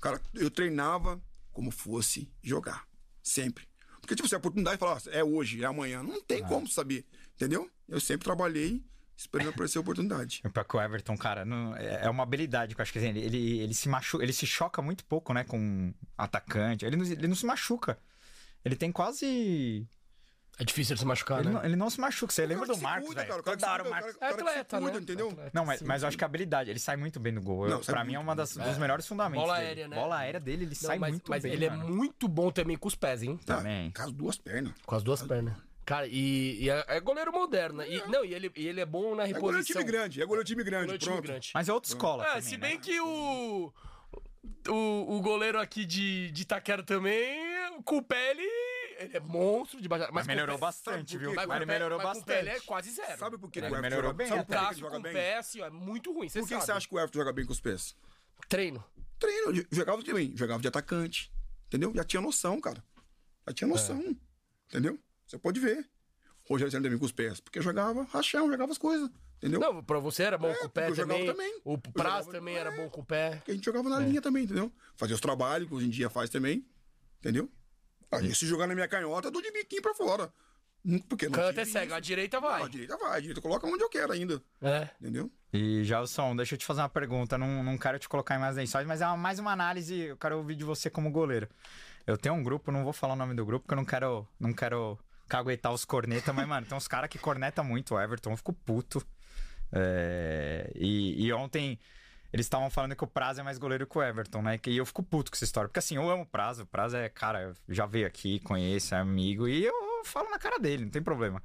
Cara, 0.00 0.20
eu 0.34 0.52
treinava 0.52 1.20
como 1.50 1.72
fosse 1.72 2.30
jogar. 2.40 2.86
Sempre. 3.20 3.66
Porque, 4.00 4.14
tipo, 4.14 4.28
se 4.28 4.34
a 4.36 4.38
oportunidade 4.38 4.78
falar, 4.78 5.02
é 5.08 5.24
hoje, 5.24 5.60
é 5.60 5.66
amanhã, 5.66 6.04
não 6.04 6.22
tem 6.22 6.40
Ah. 6.44 6.46
como 6.46 6.68
saber, 6.68 7.04
entendeu? 7.34 7.68
Eu 7.88 7.98
sempre 8.00 8.24
trabalhei 8.24 8.80
esperando 9.18 9.50
aparecer 9.50 9.78
a 9.78 9.80
oportunidade. 9.80 10.40
Pior 10.52 10.64
que 10.64 10.76
o 10.76 10.80
Everton, 10.80 11.16
cara, 11.18 11.44
não- 11.44 11.76
é 11.76 12.04
é 12.04 12.08
uma 12.10 12.22
habilidade 12.22 12.74
que 12.74 12.80
eu 12.80 12.82
acho 12.82 12.92
que 12.92 12.98
assim, 12.98 13.08
ele, 13.08 13.20
ele, 13.20 13.58
ele 13.60 13.74
se 13.74 13.88
machuca, 13.88 14.22
ele 14.24 14.32
se 14.32 14.46
choca 14.46 14.80
muito 14.80 15.04
pouco, 15.04 15.34
né, 15.34 15.42
com 15.44 15.58
um 15.58 15.92
atacante. 16.16 16.84
Ele 16.86 16.96
não, 16.96 17.04
ele 17.04 17.26
não 17.28 17.34
se 17.36 17.44
machuca. 17.44 17.98
Ele 18.64 18.76
tem 18.76 18.90
quase. 18.92 19.86
É 20.60 20.64
difícil 20.64 20.94
ele 20.94 20.98
se 21.00 21.06
machucar, 21.06 21.38
Ele 21.38 21.48
né? 21.50 21.54
não, 21.54 21.64
ele 21.64 21.76
não 21.76 21.88
se 21.88 22.00
machuca. 22.00 22.32
Você 22.32 22.42
O 22.44 22.48
lembra 22.48 22.66
do 22.66 22.76
Marcos, 22.78 23.14
velho? 23.14 23.28
cara, 23.28 23.40
o 23.40 23.44
cara 23.44 23.56
que 23.56 23.62
se 23.62 23.68
o 23.68 23.70
cuida, 23.76 23.90
Marcos. 23.90 24.14
o 24.14 24.18
cara- 24.18 24.32
o 24.34 24.36
cara 24.36 24.36
que 24.36 24.38
se 24.42 24.48
Atleta, 24.58 24.78
cuida, 24.80 24.92
né? 24.96 25.02
entendeu? 25.02 25.28
Atleta. 25.30 25.50
Não, 25.54 25.64
mas, 25.64 25.78
Sim, 25.78 25.84
mas 25.84 26.02
eu 26.02 26.08
acho 26.08 26.18
que 26.18 26.24
a 26.24 26.26
habilidade, 26.26 26.70
ele 26.70 26.78
sai 26.80 26.96
muito 26.96 27.20
bem 27.20 27.32
no 27.32 27.40
gol. 27.40 27.64
Eu- 27.66 27.70
Não, 27.70 27.80
pra 27.80 28.02
mim 28.04 28.14
é 28.14 28.18
uma 28.18 28.34
das, 28.34 28.56
dos 28.56 28.76
melhores 28.78 29.06
fundamentos. 29.06 29.40
Bola 29.44 29.54
dele. 29.58 29.66
aérea, 29.68 29.88
né? 29.88 29.96
Bola 29.96 30.16
aérea 30.18 30.40
dele, 30.40 30.64
ele 30.64 30.74
Não, 30.74 30.88
sai 30.88 30.98
mas, 30.98 31.10
muito 31.12 31.30
mas 31.30 31.42
bem. 31.44 31.52
ele 31.52 31.70
mano. 31.70 31.84
é 31.84 31.86
muito 31.90 32.26
bom 32.26 32.50
também 32.50 32.76
com 32.76 32.88
os 32.88 32.96
pés, 32.96 33.22
hein? 33.22 33.38
Tá, 33.46 33.58
Também. 33.58 33.92
Com 33.92 34.02
as 34.02 34.12
duas 34.12 34.36
pernas. 34.36 34.72
Com 34.84 34.94
as 34.96 35.02
duas 35.04 35.22
pernas. 35.22 35.54
Cara, 35.88 36.06
e, 36.06 36.64
e 36.64 36.68
é, 36.68 36.84
é 36.88 37.00
goleiro 37.00 37.32
moderno. 37.32 37.78
né? 37.78 37.88
E, 37.88 38.06
não, 38.08 38.22
e 38.22 38.34
ele, 38.34 38.52
e 38.54 38.68
ele 38.68 38.78
é 38.78 38.84
bom 38.84 39.14
na 39.14 39.22
É 39.24 39.32
goleiro 39.32 39.56
reposição. 39.56 39.80
time 39.80 39.84
grande, 39.90 40.20
é 40.20 40.26
goleiro 40.26 40.44
time 40.46 40.62
grande, 40.62 40.84
Goleiro 40.84 41.02
time 41.02 41.20
grande. 41.22 41.50
Mas 41.54 41.66
é 41.66 41.72
outra 41.72 41.90
escola. 41.90 42.24
É, 42.24 42.26
também, 42.28 42.42
se 42.42 42.50
né? 42.58 42.68
bem 42.68 42.78
que 42.78 43.00
o, 43.00 43.72
o. 44.68 45.16
O 45.16 45.20
goleiro 45.22 45.58
aqui 45.58 45.86
de, 45.86 46.30
de 46.30 46.42
Itaquera 46.42 46.82
também, 46.82 47.80
com 47.84 47.96
o 47.96 48.02
pé, 48.02 48.32
ele, 48.32 48.42
ele 48.98 49.16
é 49.16 49.20
monstro 49.20 49.80
de 49.80 49.88
baixo. 49.88 50.08
Mas 50.12 50.26
o 50.26 50.28
melhorou 50.28 50.56
pé- 50.56 50.60
bastante, 50.60 51.16
viu? 51.16 51.32
Mas, 51.34 51.46
Mas 51.46 51.56
ele 51.56 51.64
melhorou 51.66 51.96
mas 51.98 52.18
com 52.18 52.18
o 52.18 52.24
pé 52.26 52.38
ele 52.40 52.48
é 52.48 52.52
bastante. 52.52 52.66
quase 52.66 52.90
zero. 52.90 53.18
Sabe 53.18 53.38
por 53.38 53.50
que 53.50 53.58
Ele 53.60 53.66
o 53.66 53.68
Everton 53.68 53.82
melhorou 53.82 54.10
joga- 54.10 54.14
bem 54.18 54.28
sabe 54.28 54.40
o 54.40 54.44
por 54.44 54.58
que 54.58 54.64
ele 54.66 54.74
joga 54.80 54.90
com 54.92 54.98
o 54.98 55.02
bem? 55.02 55.12
pé, 55.14 55.36
assim, 55.38 55.60
ó, 55.62 55.66
é 55.66 55.70
muito 55.70 56.12
ruim. 56.12 56.28
Você 56.28 56.40
Por 56.40 56.48
que 56.48 56.54
sabe. 56.54 56.64
você 56.66 56.72
acha 56.72 56.86
que 56.88 56.94
o 56.94 56.98
Everton 56.98 57.18
joga 57.18 57.32
bem 57.32 57.46
com 57.46 57.52
os 57.52 57.60
pés? 57.60 57.96
Treino. 58.46 58.84
Treino, 59.18 59.66
jogava 59.72 60.02
também, 60.02 60.36
jogava 60.36 60.60
de 60.60 60.68
atacante, 60.68 61.32
entendeu? 61.66 61.92
Já 61.94 62.04
tinha 62.04 62.20
noção, 62.20 62.60
cara. 62.60 62.84
Já 63.48 63.54
tinha 63.54 63.68
noção, 63.68 64.16
entendeu? 64.68 64.98
Você 65.28 65.38
pode 65.38 65.60
ver. 65.60 65.88
Rogério 66.48 66.70
Senna 66.70 66.82
também 66.84 66.98
com 66.98 67.04
os 67.04 67.12
pés, 67.12 67.40
porque 67.40 67.60
jogava 67.60 68.04
rachão, 68.04 68.50
jogava 68.50 68.72
as 68.72 68.78
coisas, 68.78 69.10
entendeu? 69.36 69.60
Não, 69.60 69.84
pra 69.84 69.98
você 69.98 70.22
era 70.22 70.38
bom 70.38 70.48
É, 70.48 70.54
com 70.54 70.64
o 70.66 70.70
pé 70.70 70.86
porque 70.86 70.92
eu 71.02 71.04
jogava 71.04 71.20
também. 71.26 71.34
também. 71.52 71.60
O 71.62 71.76
Praz 71.76 72.08
jogava- 72.24 72.32
também 72.32 72.54
é. 72.56 72.58
era 72.58 72.70
bom 72.70 72.88
com 72.88 73.02
o 73.02 73.04
pé. 73.04 73.36
Porque 73.36 73.50
a 73.50 73.54
gente 73.54 73.64
jogava 73.66 73.88
na 73.90 74.00
linha 74.00 74.22
também, 74.22 74.44
entendeu? 74.44 74.72
Fazia 74.96 75.14
os 75.14 75.20
trabalhos 75.20 75.68
que 75.68 75.74
hoje 75.74 75.86
em 75.86 75.90
dia 75.90 76.08
faz 76.08 76.30
também, 76.30 76.66
entendeu? 77.18 77.50
Aí, 78.10 78.34
se 78.34 78.46
jogar 78.46 78.66
na 78.66 78.74
minha 78.74 78.88
canhota, 78.88 79.28
eu 79.28 79.30
dou 79.30 79.42
de 79.42 79.50
biquinho 79.52 79.82
pra 79.82 79.94
fora. 79.94 80.32
Hum, 80.82 80.98
Porque 81.00 81.26
não 81.26 81.32
Canto 81.32 81.60
é 81.60 81.64
cego, 81.66 81.92
a 81.92 82.00
direita 82.00 82.40
Não, 82.40 82.48
vai. 82.48 82.62
a 82.62 82.68
direita 82.68 82.96
vai, 82.96 83.18
a 83.18 83.20
direita 83.20 83.42
coloca 83.42 83.66
onde 83.66 83.82
eu 83.84 83.90
quero 83.90 84.12
ainda, 84.12 84.42
É. 84.62 84.88
entendeu? 84.98 85.30
E 85.52 85.84
Gelson, 85.84 86.34
deixa 86.34 86.54
eu 86.54 86.58
te 86.58 86.64
fazer 86.64 86.80
uma 86.80 86.88
pergunta. 86.88 87.36
Não, 87.36 87.62
não 87.62 87.76
quero 87.76 87.98
te 87.98 88.08
colocar 88.08 88.36
em 88.36 88.38
mais 88.38 88.56
lençóis, 88.56 88.86
mas 88.86 89.02
é 89.02 89.06
uma- 89.06 89.16
mais 89.18 89.38
uma 89.38 89.52
análise. 89.52 89.94
Eu 89.94 90.16
quero 90.16 90.38
ouvir 90.38 90.54
de 90.54 90.64
você 90.64 90.88
como 90.88 91.10
goleiro. 91.10 91.46
Eu 92.06 92.16
tenho 92.16 92.34
um 92.34 92.42
grupo, 92.42 92.72
não 92.72 92.84
vou 92.84 92.94
falar 92.94 93.12
o 93.12 93.16
nome 93.16 93.34
do 93.34 93.44
grupo, 93.44 93.64
porque 93.66 93.74
eu 93.74 93.76
não 93.76 93.84
quero, 93.84 94.26
não 94.40 94.54
quero 94.54 94.98
caguetar 95.28 95.72
os 95.72 95.84
cornetas, 95.84 96.34
mas, 96.34 96.48
mano, 96.48 96.66
tem 96.66 96.76
uns 96.76 96.88
caras 96.88 97.08
que 97.10 97.18
cornetam 97.18 97.64
muito 97.64 97.94
o 97.94 98.00
Everton, 98.00 98.32
eu 98.32 98.36
fico 98.36 98.52
puto. 98.52 99.04
É, 99.70 100.72
e, 100.74 101.26
e 101.26 101.32
ontem 101.32 101.78
eles 102.32 102.46
estavam 102.46 102.68
falando 102.68 102.94
que 102.94 103.04
o 103.04 103.06
Praz 103.06 103.38
é 103.38 103.42
mais 103.42 103.58
goleiro 103.58 103.86
que 103.86 103.96
o 103.96 104.02
Everton, 104.02 104.42
né? 104.42 104.60
E 104.66 104.76
eu 104.76 104.84
fico 104.84 105.02
puto 105.02 105.30
com 105.30 105.36
essa 105.36 105.44
história. 105.44 105.68
Porque 105.68 105.78
assim, 105.78 105.96
eu 105.96 106.10
amo 106.10 106.22
o 106.24 106.26
Praz, 106.26 106.60
o 106.60 106.66
Praz 106.66 106.92
é, 106.92 107.08
cara, 107.08 107.54
já 107.68 107.86
veio 107.86 108.06
aqui, 108.06 108.38
conheço, 108.40 108.94
é 108.94 108.98
amigo, 108.98 109.48
e 109.48 109.64
eu 109.64 110.04
falo 110.04 110.30
na 110.30 110.38
cara 110.38 110.58
dele, 110.58 110.84
não 110.84 110.90
tem 110.90 111.02
problema. 111.02 111.42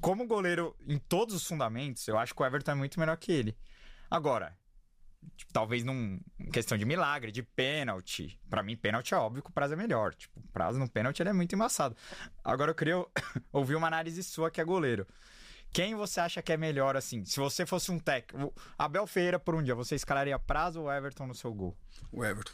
Como 0.00 0.26
goleiro 0.26 0.76
em 0.86 0.98
todos 0.98 1.34
os 1.34 1.46
fundamentos, 1.46 2.06
eu 2.06 2.18
acho 2.18 2.34
que 2.34 2.42
o 2.42 2.46
Everton 2.46 2.72
é 2.72 2.74
muito 2.74 3.00
melhor 3.00 3.16
que 3.16 3.32
ele. 3.32 3.56
Agora, 4.10 4.54
tipo, 5.36 5.52
talvez 5.52 5.84
num 5.84 6.20
questão 6.52 6.76
de 6.76 6.84
milagre, 6.84 7.32
de 7.32 7.42
pênalti. 7.42 8.38
Pra 8.48 8.62
mim, 8.62 8.76
pênalti 8.76 9.14
é 9.14 9.16
óbvio 9.16 9.42
que 9.42 9.50
o 9.50 9.52
Praz 9.52 9.72
é 9.72 9.76
melhor. 9.76 10.14
Tipo, 10.14 10.40
o 10.40 10.48
Praz 10.48 10.76
no 10.76 10.88
pênalti 10.88 11.20
ele 11.20 11.30
é 11.30 11.32
muito 11.32 11.54
embaçado. 11.54 11.96
Agora 12.42 12.70
eu 12.70 12.74
queria 12.74 12.96
ouvir 13.52 13.74
uma 13.74 13.86
análise 13.86 14.22
sua 14.22 14.50
que 14.50 14.60
é 14.60 14.64
goleiro. 14.64 15.06
Quem 15.72 15.94
você 15.94 16.20
acha 16.20 16.42
que 16.42 16.52
é 16.52 16.56
melhor, 16.56 16.96
assim? 16.96 17.24
Se 17.24 17.40
você 17.40 17.64
fosse 17.64 17.90
um 17.90 17.98
técnico. 17.98 18.54
Abel 18.76 19.06
Ferreira 19.06 19.38
por 19.38 19.54
um 19.54 19.62
dia, 19.62 19.74
você 19.74 19.94
escalaria 19.94 20.38
Praz 20.38 20.76
ou 20.76 20.92
Everton 20.92 21.26
no 21.26 21.34
seu 21.34 21.52
gol? 21.54 21.74
O 22.12 22.22
Everton. 22.22 22.52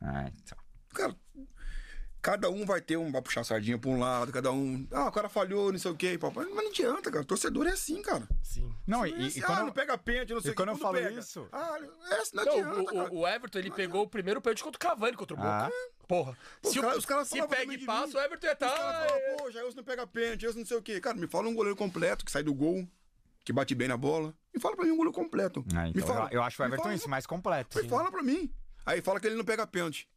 Ah, 0.00 0.28
então. 0.28 0.58
Cara, 0.90 1.16
cada 2.24 2.48
um 2.48 2.64
vai 2.64 2.80
ter 2.80 2.96
um, 2.96 3.12
vai 3.12 3.20
puxar 3.20 3.42
a 3.42 3.44
sardinha 3.44 3.76
pra 3.76 3.90
um 3.90 4.00
lado, 4.00 4.32
cada 4.32 4.50
um. 4.50 4.88
Ah, 4.90 5.08
o 5.08 5.12
cara 5.12 5.28
falhou, 5.28 5.70
não 5.70 5.78
sei 5.78 5.90
o 5.90 5.94
quê, 5.94 6.16
papai. 6.16 6.46
Mas 6.46 6.54
não 6.64 6.70
adianta, 6.70 7.10
cara. 7.10 7.22
Torcedor 7.22 7.66
é 7.66 7.72
assim, 7.72 8.00
cara. 8.00 8.26
Sim. 8.42 8.74
Não, 8.86 9.04
É 9.04 9.10
e, 9.10 9.26
assim, 9.26 9.40
e 9.40 9.42
ah, 9.42 9.46
quando. 9.46 9.66
não 9.66 9.72
pega 9.72 9.98
pênalti, 9.98 10.32
não 10.32 10.40
sei 10.40 10.50
e 10.50 10.52
o 10.52 10.56
quando 10.56 10.68
quê, 10.70 10.74
eu 10.74 10.78
falo 10.78 10.96
pega. 10.96 11.20
isso- 11.20 11.46
Ah, 11.52 11.76
é, 11.78 11.82
não 12.34 12.44
Não, 12.44 12.52
adianta, 12.52 12.80
o, 12.80 12.84
cara. 12.86 13.12
o, 13.12 13.28
Everton, 13.28 13.58
ele 13.58 13.70
pegou 13.70 14.02
o 14.04 14.08
primeiro 14.08 14.40
pênalti 14.40 14.64
contra 14.64 14.76
o 14.76 14.80
Cavani, 14.80 15.16
contra 15.18 15.36
o 15.36 15.40
Ah. 15.42 15.64
Boca. 15.64 15.74
Porra. 16.08 16.38
Pô, 16.62 16.70
se 16.70 16.80
caras- 16.80 16.96
os 16.96 17.04
caras 17.04 17.28
se 17.28 17.46
pega 17.46 17.74
e 17.74 17.84
passa, 17.84 18.16
o 18.16 18.20
Everton 18.22 18.46
ia 18.46 18.52
Os 18.54 18.58
caras 18.58 18.74
estar... 18.74 19.08
falam, 19.08 19.36
pô, 19.36 19.50
Jailson 19.50 19.76
não 19.76 19.84
pega 19.84 20.06
pênalti, 20.06 20.40
Jailson 20.40 20.58
não 20.60 20.66
sei 20.66 20.76
o 20.78 20.82
quê. 20.82 21.00
Cara, 21.02 21.16
me 21.18 21.26
fala 21.26 21.46
um 21.48 21.54
goleiro 21.54 21.76
completo, 21.76 22.24
que 22.24 22.30
sai 22.32 22.42
do 22.42 22.54
gol, 22.54 22.88
que 23.44 23.52
bate 23.52 23.74
bem 23.74 23.88
na 23.88 23.98
bola. 23.98 24.34
Me 24.54 24.58
fala 24.60 24.74
pra 24.76 24.84
mim 24.86 24.92
um 24.92 24.96
goleiro 24.96 25.12
completo. 25.14 25.62
Ah, 25.76 25.82
me 25.84 25.90
então, 25.90 26.06
fala. 26.06 26.28
eu, 26.32 26.36
eu 26.38 26.42
acho 26.42 26.60
o 26.60 26.64
Me 26.64 26.68
Everton 26.70 26.84
fala, 26.84 26.94
isso, 26.94 27.08
mais 27.10 27.26
completo. 27.26 27.76
Me 27.82 27.86
fala 27.86 28.10
pra 28.10 28.22
mim. 28.22 28.50
Aí 28.86 29.02
fala 29.02 29.20
que 29.20 29.26
ele 29.26 29.36
não 29.36 29.44
pega 29.44 29.66
pênalti. 29.66 30.08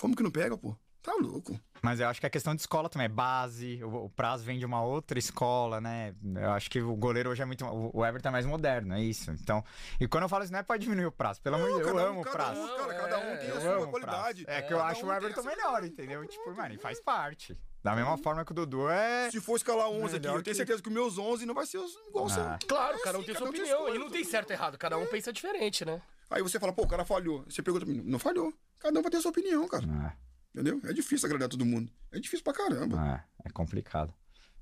Como 0.00 0.14
que 0.16 0.22
não 0.22 0.30
pega, 0.30 0.56
pô? 0.56 0.76
Tá 1.02 1.14
louco. 1.20 1.58
Mas 1.80 2.00
eu 2.00 2.08
acho 2.08 2.20
que 2.20 2.26
a 2.26 2.30
questão 2.30 2.54
de 2.54 2.60
escola 2.60 2.88
também 2.88 3.06
é 3.06 3.08
base. 3.08 3.82
O, 3.84 4.06
o 4.06 4.10
Praz 4.10 4.42
vem 4.42 4.58
de 4.58 4.66
uma 4.66 4.82
outra 4.82 5.18
escola, 5.18 5.80
né? 5.80 6.12
Eu 6.34 6.50
acho 6.50 6.68
que 6.68 6.80
o 6.82 6.94
goleiro 6.96 7.30
hoje 7.30 7.40
é 7.40 7.44
muito. 7.44 7.64
O 7.64 8.04
Everton 8.04 8.28
é 8.28 8.32
mais 8.32 8.44
moderno, 8.44 8.94
é 8.94 9.00
isso. 9.00 9.30
Então. 9.30 9.64
E 10.00 10.06
quando 10.08 10.24
eu 10.24 10.28
falo 10.28 10.42
isso, 10.42 10.52
não 10.52 10.58
é 10.58 10.62
pra 10.62 10.76
diminuir 10.76 11.06
o 11.06 11.12
Praz. 11.12 11.38
Pelo 11.38 11.54
amor 11.56 11.68
de 11.68 11.74
Deus, 11.76 11.88
eu 11.88 11.94
um- 11.94 11.98
amo 11.98 12.20
o 12.20 12.24
cada 12.24 12.36
Praz. 12.36 12.58
um, 12.58 12.76
cara, 12.76 12.94
cada 12.94 13.18
um 13.18 13.22
é, 13.22 13.36
tem 13.36 13.50
a 13.50 13.54
eu 13.54 13.60
sua 13.60 13.70
amo 13.76 13.84
o 13.84 13.90
qualidade. 13.90 14.44
Praz. 14.44 14.58
É 14.58 14.62
que 14.66 14.74
eu 14.74 14.82
acho 14.82 15.06
um 15.06 15.08
o 15.08 15.12
Everton 15.14 15.40
a 15.40 15.42
sua 15.42 15.50
melhor, 15.56 15.84
entendeu? 15.84 16.24
Então, 16.24 16.30
Tipo, 16.32 16.44
pronto, 16.44 16.56
mano, 16.58 16.74
e 16.74 16.78
faz 16.78 17.00
parte. 17.00 17.56
Da 17.82 17.94
mesma 17.94 18.18
forma 18.18 18.44
que 18.44 18.50
o 18.50 18.54
Dudu 18.54 18.88
é. 18.90 19.30
Se 19.30 19.40
for 19.40 19.56
escalar 19.56 19.88
11 19.88 20.16
aqui, 20.16 20.26
eu 20.26 20.42
tenho 20.42 20.56
certeza 20.56 20.82
que 20.82 20.88
os 20.88 20.94
meus 20.94 21.16
11 21.16 21.46
não 21.46 21.54
vai 21.54 21.64
ser 21.64 21.78
os- 21.78 21.94
igual 22.08 22.24
o 22.26 22.28
seu. 22.28 22.42
Ah. 22.42 22.58
Claro, 22.68 22.96
É 22.96 23.00
cada 23.02 23.18
um 23.18 23.20
assim, 23.20 23.26
tem 23.32 23.36
sua 23.36 23.48
opinião. 23.48 23.78
sua 23.86 23.90
E 23.94 23.98
não 23.98 24.10
tem 24.10 24.24
certo 24.24 24.50
e 24.50 24.52
errado, 24.52 24.76
cada 24.76 24.98
um 24.98 25.06
pensa 25.06 25.32
diferente, 25.32 25.84
né? 25.84 26.02
Aí 26.30 26.42
você 26.42 26.58
fala, 26.60 26.72
pô, 26.72 26.82
o 26.82 26.88
cara 26.88 27.04
falhou. 27.04 27.44
Você 27.48 27.62
pergunta 27.62 27.84
pra 27.86 27.94
mim, 27.94 28.02
não 28.04 28.18
falhou. 28.18 28.52
Cada 28.78 28.98
um 28.98 29.02
vai 29.02 29.10
ter 29.10 29.16
a 29.16 29.20
sua 29.22 29.30
opinião, 29.30 29.66
cara. 29.68 29.84
Ah, 29.88 30.12
Entendeu? 30.54 30.80
É 30.84 30.92
difícil 30.92 31.26
agradar 31.26 31.48
todo 31.48 31.64
mundo. 31.64 31.90
É 32.12 32.18
difícil 32.18 32.42
pra 32.44 32.52
caramba. 32.52 32.96
ah, 32.98 33.24
é 33.44 33.50
complicado. 33.50 34.12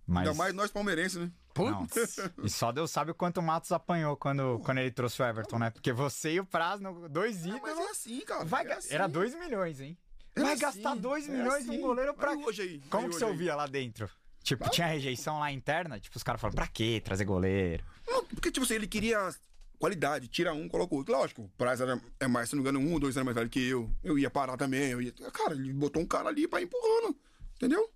Mas. 0.06 0.26
Ainda 0.28 0.34
mais 0.38 0.54
nós 0.54 0.70
palmeirenses, 0.70 1.16
né? 1.18 1.30
Putz. 1.54 2.18
E 2.44 2.48
só 2.50 2.70
Deus 2.70 2.90
sabe 2.90 3.10
o 3.10 3.14
quanto 3.14 3.38
o 3.38 3.42
Matos 3.42 3.72
apanhou 3.72 4.16
quando, 4.16 4.60
quando 4.60 4.78
ele 4.78 4.90
trouxe 4.90 5.20
o 5.22 5.24
Everton, 5.24 5.58
né? 5.58 5.70
Porque 5.70 5.92
você 5.92 6.34
e 6.34 6.40
o 6.40 6.44
Praz, 6.46 6.80
no- 6.80 7.08
dois 7.08 7.44
Mas 7.46 7.56
ídolos. 7.56 7.78
é 7.78 7.90
assim, 7.90 8.20
cara. 8.20 8.44
vai 8.44 8.66
é 8.66 8.72
assim. 8.74 8.94
Era 8.94 9.06
2 9.08 9.34
milhões, 9.34 9.80
hein? 9.80 9.96
É 10.36 10.40
Vai 10.42 10.52
assim, 10.52 10.60
gastar 10.60 10.94
2 10.96 11.26
é 11.28 11.32
milhões 11.32 11.66
num 11.66 11.72
assim. 11.72 11.80
goleiro 11.82 12.14
pra. 12.14 12.32
Hoje 12.36 12.62
aí, 12.62 12.80
Como 12.90 13.08
que 13.08 13.14
você 13.16 13.24
aí. 13.24 13.30
ouvia 13.30 13.56
lá 13.56 13.66
dentro? 13.66 14.08
Tipo, 14.42 14.68
tinha 14.70 14.86
rejeição 14.86 15.40
lá 15.40 15.50
interna? 15.50 15.98
Tipo, 15.98 16.16
os 16.16 16.22
caras 16.22 16.40
falaram, 16.40 16.54
pra 16.56 16.68
quê 16.68 17.00
trazer 17.04 17.24
goleiro? 17.24 17.82
Não, 18.06 18.22
porque, 18.26 18.52
tipo 18.52 18.64
assim, 18.64 18.74
ele 18.74 18.86
queria 18.86 19.28
qualidade, 19.78 20.28
tira 20.28 20.52
um, 20.52 20.68
coloca 20.68 20.94
outro. 20.94 21.14
Lógico, 21.14 21.42
o 21.42 21.48
Praz 21.56 21.80
era, 21.80 22.00
é 22.20 22.26
mais, 22.26 22.48
se 22.48 22.56
não 22.56 22.62
me 22.62 22.68
engano, 22.68 22.84
um, 22.84 22.98
dois 22.98 23.16
anos 23.16 23.26
mais 23.26 23.36
velho 23.36 23.48
que 23.50 23.68
eu. 23.68 23.90
Eu 24.02 24.18
ia 24.18 24.30
parar 24.30 24.56
também. 24.56 24.90
Eu 24.90 25.00
ia... 25.02 25.12
Cara, 25.32 25.54
ele 25.54 25.72
botou 25.72 26.02
um 26.02 26.06
cara 26.06 26.28
ali 26.28 26.48
pra 26.48 26.60
ir 26.60 26.64
empurrando. 26.64 27.16
Entendeu? 27.56 27.90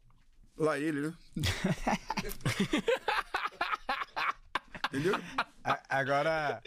Lá 0.57 0.79
ele, 0.79 1.01
né? 1.01 1.15
entendeu? 4.93 5.15
A- 5.65 5.81
Agora, 5.89 6.63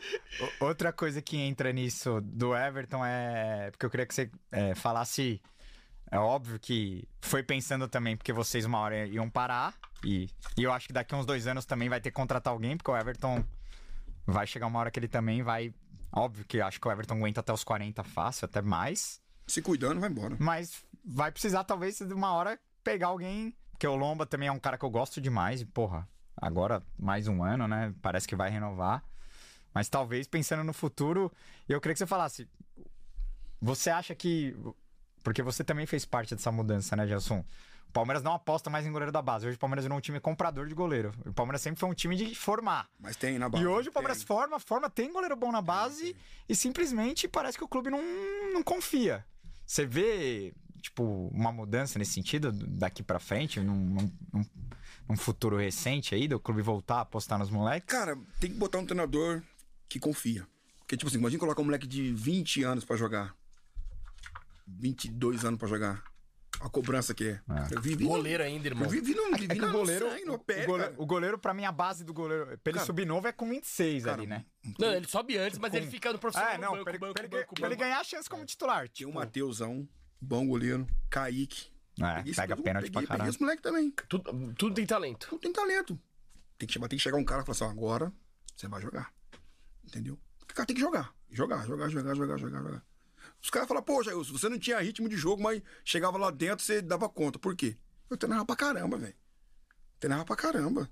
outra 0.60 0.92
coisa 0.94 1.22
que 1.22 1.38
entra 1.38 1.72
nisso 1.72 2.22
do 2.22 2.56
Everton 2.56 3.04
é. 3.06 3.70
Porque 3.72 3.86
eu 3.86 3.90
queria 3.90 4.06
que 4.06 4.14
você 4.14 4.30
é, 4.52 4.76
falasse. 4.76 5.42
É 6.12 6.20
óbvio 6.20 6.60
que 6.60 7.08
foi 7.22 7.42
pensando 7.42 7.88
também, 7.88 8.16
porque 8.16 8.32
vocês 8.32 8.66
uma 8.66 8.78
hora 8.80 9.08
iam 9.08 9.30
parar. 9.30 9.74
E, 10.06 10.30
e 10.58 10.64
eu 10.64 10.72
acho 10.72 10.88
que 10.88 10.94
daqui 10.94 11.16
a 11.16 11.18
uns 11.18 11.26
dois 11.26 11.48
anos 11.48 11.66
também 11.66 11.90
vai 11.90 12.00
ter 12.00 12.12
que 12.12 12.16
contratar 12.16 12.54
alguém, 12.54 12.78
porque 12.78 12.92
o 12.92 12.98
Everton 12.98 13.44
vai 14.26 14.48
chegar 14.48 14.68
uma 14.68 14.80
hora 14.80 14.92
que 14.92 15.00
ele 15.00 15.08
também 15.08 15.42
vai. 15.44 15.74
Óbvio 16.12 16.46
que 16.46 16.62
acho 16.62 16.80
que 16.80 16.88
o 16.88 16.92
Everton 16.92 17.16
aguenta 17.16 17.40
até 17.40 17.52
os 17.52 17.64
40 17.64 18.04
fácil, 18.04 18.46
até 18.46 18.62
mais. 18.62 19.22
Se 19.48 19.62
cuidando, 19.62 20.00
vai 20.00 20.10
embora. 20.10 20.38
Mas 20.40 20.84
vai 21.04 21.32
precisar, 21.32 21.64
talvez, 21.64 21.98
de 21.98 22.14
uma 22.14 22.34
hora 22.34 22.60
pegar 22.84 23.08
alguém. 23.08 23.56
Porque 23.72 23.88
o 23.88 23.96
Lomba 23.96 24.26
também 24.26 24.48
é 24.48 24.52
um 24.52 24.60
cara 24.60 24.78
que 24.78 24.86
eu 24.86 24.90
gosto 24.90 25.20
demais. 25.20 25.62
E, 25.62 25.66
porra, 25.66 26.08
agora 26.38 26.82
mais 26.98 27.28
um 27.28 27.44
ano, 27.44 27.68
né? 27.68 27.94
Parece 28.02 28.28
que 28.28 28.36
vai 28.36 28.50
renovar. 28.50 29.04
Mas 29.74 29.90
talvez 29.90 30.28
pensando 30.28 30.64
no 30.64 30.74
futuro, 30.74 31.32
eu 31.68 31.82
queria 31.82 31.94
que 31.94 32.00
você 32.00 32.08
falasse. 32.08 32.48
Você 33.62 33.90
acha 33.90 34.14
que. 34.14 34.56
Porque 35.24 35.42
você 35.42 35.64
também 35.64 35.86
fez 35.86 36.06
parte 36.06 36.36
dessa 36.36 36.52
mudança, 36.52 36.96
né, 36.96 37.08
Gelson? 37.08 37.44
O 37.94 38.00
Palmeiras 38.04 38.24
não 38.24 38.34
aposta 38.34 38.72
mais 38.72 38.88
em 38.88 38.92
goleiro 38.92 39.12
da 39.12 39.22
base. 39.22 39.46
Hoje 39.46 39.56
o 39.56 39.60
Palmeiras 39.60 39.86
virou 39.86 39.96
um 39.96 40.02
time 40.02 40.20
comprador 40.20 40.66
de 40.68 40.74
goleiro. 40.74 41.12
O 41.28 41.32
Palmeiras 41.32 41.62
sempre 41.62 41.80
foi 41.80 41.88
um 41.88 41.94
time 41.94 42.16
de 42.16 42.34
formar. 42.34 42.90
Mas 43.00 43.16
tem 43.16 43.38
na 43.38 43.48
base. 43.48 43.64
E 43.64 43.68
hoje 43.68 43.90
o 43.90 43.92
Palmeiras 43.92 44.18
tem. 44.18 44.26
forma, 44.26 44.60
forma, 44.60 44.90
tem 44.90 45.14
goleiro 45.14 45.36
bom 45.36 45.52
na 45.52 45.62
base 45.62 46.16
e 46.50 46.56
simplesmente 46.56 47.28
parece 47.28 47.56
que 47.56 47.64
o 47.64 47.68
clube 47.68 47.92
não, 47.92 48.02
não 48.52 48.64
confia. 48.64 49.24
Você 49.64 49.86
vê, 49.86 50.56
tipo, 50.82 51.30
uma 51.32 51.52
mudança 51.52 52.00
nesse 52.00 52.14
sentido 52.14 52.52
daqui 52.52 53.04
pra 53.04 53.20
frente, 53.20 53.60
num, 53.60 53.76
num, 54.34 54.46
num- 55.08 55.16
futuro 55.16 55.56
recente 55.58 56.16
aí, 56.16 56.28
do 56.28 56.40
clube 56.40 56.64
voltar 56.64 56.96
a 56.96 57.02
apostar 57.02 57.38
nos 57.38 57.52
moleques? 57.52 57.96
Cara, 57.96 58.18
tem 58.40 58.50
que 58.50 58.58
botar 58.58 58.80
um 58.80 58.86
treinador 58.88 59.44
que 59.88 60.00
confia. 60.00 60.48
Porque, 60.80 60.98
tipo 60.98 61.10
assim, 61.10 61.20
imagina 61.20 61.40
colocar 61.40 61.62
um 61.62 61.66
moleque 61.66 61.86
de 61.86 62.12
20 62.12 62.64
anos 62.64 62.84
pra 62.84 62.96
jogar. 62.98 63.36
22 64.66 65.46
anos 65.46 65.60
pra 65.60 65.68
jogar. 65.68 66.04
A 66.60 66.70
cobrança 66.70 67.14
que 67.14 67.26
é. 67.30 67.42
Eu 67.72 67.82
vivi, 67.82 68.06
Goleiro 68.06 68.42
ainda, 68.44 68.68
irmão. 68.68 68.86
Eu 68.86 68.90
vivi 68.90 69.14
no, 69.14 69.24
É 69.36 69.38
vivi 69.38 69.48
que 69.56 69.60
no 69.62 69.68
o 69.68 69.72
goleiro, 69.72 70.10
sangue, 70.10 70.24
no 70.26 70.34
o, 70.36 70.40
pé, 70.40 70.66
goleiro, 70.66 70.92
cara. 70.92 71.04
o 71.04 71.06
goleiro, 71.06 71.38
pra 71.38 71.54
mim, 71.54 71.66
a 71.66 71.72
base 71.72 72.04
do 72.06 72.14
goleiro, 72.14 72.46
pra 72.46 72.54
ele 72.72 72.74
Cara, 72.76 72.86
subir 72.86 73.06
novo 73.06 73.28
é 73.28 73.32
com 73.34 73.50
26 73.50 74.08
ali, 74.08 74.26
né? 74.26 74.46
Não, 74.80 74.94
ele 74.94 75.08
sobe 75.08 75.38
antes, 75.38 75.60
mas 75.60 75.74
ele 75.74 75.88
fica 75.88 76.14
no 76.14 76.20
profissional 76.20 76.52
É, 76.54 76.56
no 76.58 76.62
não, 76.64 76.72
banco, 76.72 76.84
pra 76.84 76.92
ele, 76.92 77.00
banco, 77.00 77.14
pra 77.16 77.24
ele- 77.24 77.36
banco, 77.38 77.56
pra 77.56 77.66
ele 77.68 77.76
ganhar 77.76 78.00
a 78.00 78.04
chance 78.04 78.30
como 78.30 78.46
titular. 78.46 78.88
Tinha 78.88 79.08
Tipo, 79.08 79.12
o 79.12 79.14
Mateusão, 79.14 79.88
bom 80.22 80.48
goleiro. 80.48 80.88
Kaique. 81.10 81.68
é, 82.02 82.16
Peguei 82.18 82.34
pega 82.34 82.56
pênalti 82.56 82.92
pra 82.92 83.02
peguei 83.02 83.08
caralho. 83.08 83.30
esse 83.30 83.42
moleque 83.42 83.62
também. 83.62 83.92
Tudo, 84.08 84.54
tudo 84.54 84.74
tem 84.76 84.86
talento. 84.86 85.28
Tudo 85.30 85.40
tem 85.42 85.52
talento. 85.52 86.00
Tem 86.58 86.66
que, 86.68 86.74
chamar, 86.74 86.88
tem 86.88 86.98
que 86.98 87.04
chegar 87.04 87.18
um 87.18 87.26
cara 87.26 87.42
e 87.42 87.46
falar 87.46 87.56
assim, 87.56 87.66
ó, 87.66 87.70
agora 87.70 88.12
você 88.56 88.68
vai 88.70 88.82
jogar. 88.82 89.12
Entendeu? 89.84 90.18
O 90.42 90.46
cara 90.46 90.66
tem 90.66 90.76
que 90.76 90.82
jogar. 90.82 91.14
Jogar, 91.30 91.66
jogar, 91.68 91.90
jogar, 91.90 92.16
jogar, 92.16 92.38
jogar, 92.38 92.62
jogar. 92.64 92.86
Os 93.44 93.50
caras 93.50 93.68
falam, 93.68 93.84
pô, 93.84 94.02
Jair, 94.02 94.18
você 94.18 94.48
não 94.48 94.58
tinha 94.58 94.80
ritmo 94.80 95.10
de 95.10 95.18
jogo, 95.18 95.44
mas 95.44 95.62
chegava 95.84 96.18
lá 96.18 96.32
dentro, 96.32 96.64
você 96.64 96.82
dava 96.82 97.10
conta. 97.10 97.38
Por 97.38 97.56
quê? 97.56 97.76
Eu 98.10 98.16
treinava 98.16 98.46
pra 98.46 98.56
caramba, 98.56 98.98
velho. 98.98 99.16
Treinava 100.00 100.24
pra 100.24 100.36
caramba. 100.36 100.90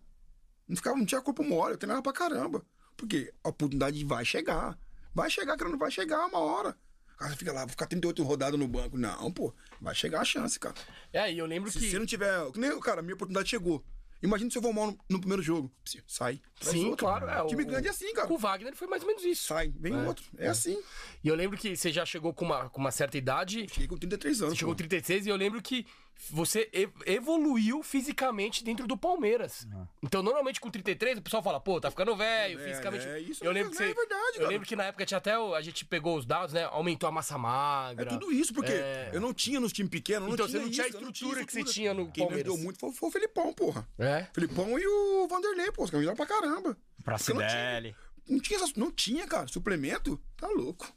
Não, 0.68 0.76
ficava, 0.76 0.98
não 0.98 1.06
tinha 1.06 1.22
corpo 1.22 1.44
mole, 1.44 1.74
eu 1.74 1.78
treinava 1.78 2.02
pra 2.02 2.12
caramba. 2.12 2.66
Porque 2.98 3.34
a 3.44 3.50
oportunidade 3.50 4.04
vai 4.04 4.26
chegar. 4.26 4.78
Vai 5.14 5.30
chegar, 5.30 5.56
cara, 5.58 5.70
não 5.72 5.78
vai 5.78 5.90
chegar 5.92 6.26
uma 6.26 6.40
hora. 6.40 6.78
Cara, 7.18 7.36
fica 7.38 7.54
lá, 7.54 7.62
vou 7.62 7.70
ficar 7.70 7.86
38 7.86 8.22
rodadas 8.24 8.60
no 8.60 8.68
banco. 8.68 8.98
Não, 8.98 9.32
pô, 9.32 9.54
vai 9.80 9.96
chegar 9.96 10.22
a 10.22 10.26
chance, 10.26 10.60
cara. 10.60 10.76
É, 11.14 11.32
e 11.32 11.38
eu 11.38 11.46
lembro 11.46 11.72
Se 11.72 11.80
que. 11.80 11.90
você 11.90 12.00
não 12.00 12.06
tiver. 12.06 12.34
Cara, 12.82 13.00
a 13.00 13.04
minha 13.04 13.14
oportunidade 13.16 13.50
chegou. 13.50 13.84
Imagina 14.22 14.52
se 14.52 14.58
eu 14.58 14.62
vou 14.62 14.72
mal 14.72 14.88
no, 14.88 14.98
no 15.10 15.20
primeiro 15.20 15.42
jogo. 15.42 15.72
Sai. 16.08 16.40
Sim, 16.60 16.90
outro. 16.90 17.06
claro. 17.06 17.28
É, 17.28 17.46
Time 17.48 17.64
o- 17.64 17.66
grande 17.66 17.88
é 17.88 17.90
assim, 17.92 18.14
cara. 18.14 18.28
Com 18.28 18.36
o 18.36 18.38
Wagner 18.38 18.76
foi 18.76 18.88
mais 18.88 19.02
ou 19.02 19.08
menos 19.08 19.24
isso. 19.24 19.48
Sai, 19.48 19.74
vem 19.80 19.96
outro. 20.06 20.24
É, 20.38 20.48
assim. 20.48 20.80
E 21.24 21.28
eu 21.28 21.36
lembro 21.36 21.58
que 21.58 21.76
você 21.76 21.92
já 21.92 22.06
chegou 22.06 22.34
com 22.34 22.46
uma, 22.46 22.70
com 22.70 22.80
uma 22.80 22.92
certa 22.92 23.18
idade. 23.18 23.68
Cheguei 23.72 23.88
com 23.88 23.98
33 23.98 24.42
anos. 24.42 24.54
Você 24.54 24.60
chegou 24.60 24.74
com 24.74 24.78
pô. 24.78 24.88
36 24.88 25.26
e 25.26 25.30
eu 25.30 25.36
lembro 25.36 25.62
que 25.62 25.86
você 26.30 26.70
evoluiu 27.06 27.82
fisicamente 27.84 28.64
dentro 28.64 28.86
do 28.88 28.98
Palmeiras. 28.98 29.68
Então, 30.04 30.22
normalmente 30.22 30.60
com 30.60 30.70
33, 30.70 31.18
o 31.18 31.22
pessoal 31.22 31.42
fala, 31.42 31.60
pô, 31.60 31.80
tá 31.82 31.90
ficando 31.90 32.16
velho, 32.16 32.60
É, 32.60 32.68
fisicamente. 32.68 33.08
é, 33.08 33.20
isso 33.20 33.44
eu 33.44 33.52
lembro 33.52 33.70
é 33.70 33.72
que 33.72 33.78
você. 33.78 33.94
verdade, 33.94 34.28
eu 34.36 34.40
cara. 34.40 34.48
lembro 34.50 34.68
que 34.68 34.76
na 34.76 34.84
época 34.86 35.06
tinha 35.06 35.18
até. 35.18 35.32
A 35.34 35.62
gente 35.62 35.84
pegou 35.86 36.18
os 36.18 36.26
dados, 36.26 36.54
né? 36.54 36.64
Aumentou 36.66 37.08
a 37.08 37.12
massa 37.12 37.38
magra. 37.38 38.06
É 38.06 38.10
tudo 38.10 38.32
isso, 38.32 38.54
porque 38.54 38.72
É. 38.72 39.10
eu 39.14 39.20
não 39.22 39.34
tinha 39.34 39.60
nos 39.60 39.72
times 39.74 39.90
pequenos. 39.92 40.28
Não 40.28 40.34
Então, 40.36 40.48
tinha 40.48 40.60
você 40.60 40.66
não 40.66 40.72
tinha 40.72 40.86
a 40.86 40.88
isso, 40.90 40.98
eu 40.98 41.10
estrutura 41.10 41.46
que 41.46 41.54
você 41.54 41.64
tinha 41.64 41.94
no 41.94 42.12
Quem 42.12 42.24
me 42.24 42.30
Palmeiras. 42.30 42.48
ajudou 42.52 42.64
muito 42.64 42.80
foi, 42.80 42.92
foi 42.94 43.10
o 43.10 43.12
Felipão, 43.12 43.54
porra. 43.54 43.88
É. 43.98 44.28
Felipão 44.34 44.78
e 44.78 44.86
o 44.88 45.28
Vanderlei, 45.28 45.72
pô. 45.72 45.84
Os 45.84 45.90
caras 45.90 46.06
me 46.06 46.16
pra 46.16 46.26
caramba. 46.26 46.78
Pra 47.04 47.16
eu 47.16 47.36
não 47.36 47.42
tinha- 47.42 47.50
Cidelli. 47.50 47.96
Não 48.30 48.40
tinha, 48.40 48.60
não 48.78 48.92
tinha, 48.92 49.28
cara. 49.28 49.48
Suplemento, 49.48 50.22
tá 50.38 50.48
louco. 50.48 50.92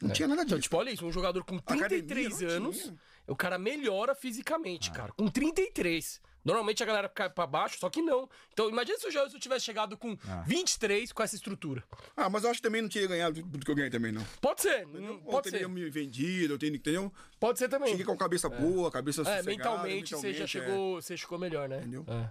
Não 0.00 0.10
tinha 0.10 0.26
nada 0.28 0.42
Então, 0.42 0.56
disso. 0.58 0.64
tipo, 0.64 0.76
olha 0.76 0.90
isso, 0.90 1.06
um 1.06 1.12
jogador 1.12 1.42
com 1.44 1.56
Academia 1.56 1.88
33 1.88 2.40
não 2.40 2.48
anos, 2.50 2.78
tinha. 2.78 2.94
O 3.26 3.36
cara 3.36 3.58
melhora 3.58 4.14
fisicamente, 4.14 4.90
cara. 4.90 5.12
Com 5.12 5.28
33. 5.28 6.20
Normalmente 6.44 6.80
a 6.80 6.86
galera 6.86 7.08
cai 7.08 7.28
pra 7.28 7.44
baixo, 7.44 7.76
só 7.80 7.90
que 7.90 8.00
não. 8.00 8.30
Então, 8.52 8.68
imagina 8.68 8.96
se 8.98 9.08
o 9.08 9.10
Jailson 9.10 9.36
tivesse 9.36 9.64
chegado 9.64 9.96
com 9.96 10.16
23 10.46 11.10
com 11.10 11.20
essa 11.20 11.34
estrutura. 11.34 11.82
Ah, 12.16 12.30
mas 12.30 12.44
eu 12.44 12.50
acho 12.50 12.60
que 12.60 12.62
também 12.62 12.80
não 12.80 12.88
tinha 12.88 13.04
ganhado 13.04 13.42
tudo 13.42 13.64
que 13.64 13.70
eu 13.70 13.74
ganhei 13.74 13.90
também, 13.90 14.12
não. 14.12 14.24
Pode 14.40 14.62
ser, 14.62 14.86
Ou 14.86 15.18
pode 15.32 15.50
teria 15.50 15.66
ser. 15.66 15.72
me 15.72 15.90
vendido, 15.90 16.54
eu 16.54 16.58
tenho, 16.58 16.76
entendeu? 16.76 17.12
Pode 17.40 17.58
ser 17.58 17.68
também. 17.68 17.88
Cheguei 17.90 18.06
com 18.06 18.12
a 18.12 18.16
cabeça 18.16 18.48
boa, 18.48 18.92
cabeça 18.92 19.22
É, 19.22 19.24
sossegada, 19.24 19.50
mentalmente, 19.50 20.10
você 20.14 20.32
já 20.32 20.38
mentalmente, 20.38 20.42
é. 20.42 20.46
chegou, 20.46 21.02
você 21.02 21.16
chegou 21.16 21.36
melhor, 21.36 21.68
né? 21.68 21.78
Entendeu? 21.78 22.04
É. 22.06 22.30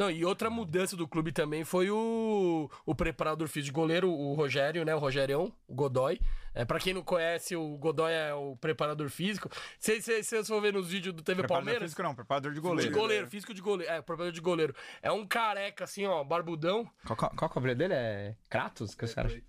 Não, 0.00 0.10
e 0.10 0.24
outra 0.24 0.48
mudança 0.48 0.96
do 0.96 1.06
clube 1.06 1.30
também 1.30 1.62
foi 1.62 1.90
o, 1.90 2.70
o 2.86 2.94
preparador 2.94 3.46
físico 3.48 3.66
de 3.66 3.72
goleiro, 3.72 4.10
o 4.10 4.32
Rogério, 4.32 4.82
né? 4.82 4.94
O 4.94 4.98
Rogerião, 4.98 5.52
o 5.68 5.74
Godoy. 5.74 6.18
É, 6.54 6.64
pra 6.64 6.80
quem 6.80 6.94
não 6.94 7.02
conhece, 7.02 7.54
o 7.54 7.76
Godoy 7.76 8.10
é 8.10 8.32
o 8.32 8.56
preparador 8.56 9.10
físico. 9.10 9.50
Se 9.78 10.00
vocês 10.00 10.48
for 10.48 10.58
ver 10.62 10.72
nos 10.72 10.88
vídeos 10.88 11.14
do 11.14 11.22
TV 11.22 11.40
Preparador 11.42 11.64
Palmeiras. 11.66 11.82
físico 11.82 12.02
não, 12.02 12.14
preparador 12.14 12.50
de 12.50 12.54
De 12.56 12.62
goleiro. 12.62 12.92
goleiro, 12.94 13.26
físico 13.26 13.52
de 13.52 13.60
goleiro. 13.60 13.92
É, 13.92 14.00
preparador 14.00 14.32
de 14.32 14.40
goleiro. 14.40 14.74
É 15.02 15.12
um 15.12 15.26
careca, 15.26 15.84
assim, 15.84 16.06
ó, 16.06 16.24
barbudão. 16.24 16.90
Qual, 17.04 17.14
qual, 17.18 17.50
qual 17.50 17.64
é 17.66 17.70
o 17.70 17.74
dele? 17.74 17.92
É 17.92 18.34
Kratos? 18.48 18.94
Que 18.94 19.04
os 19.04 19.12
caras 19.12 19.32
ele. 19.32 19.44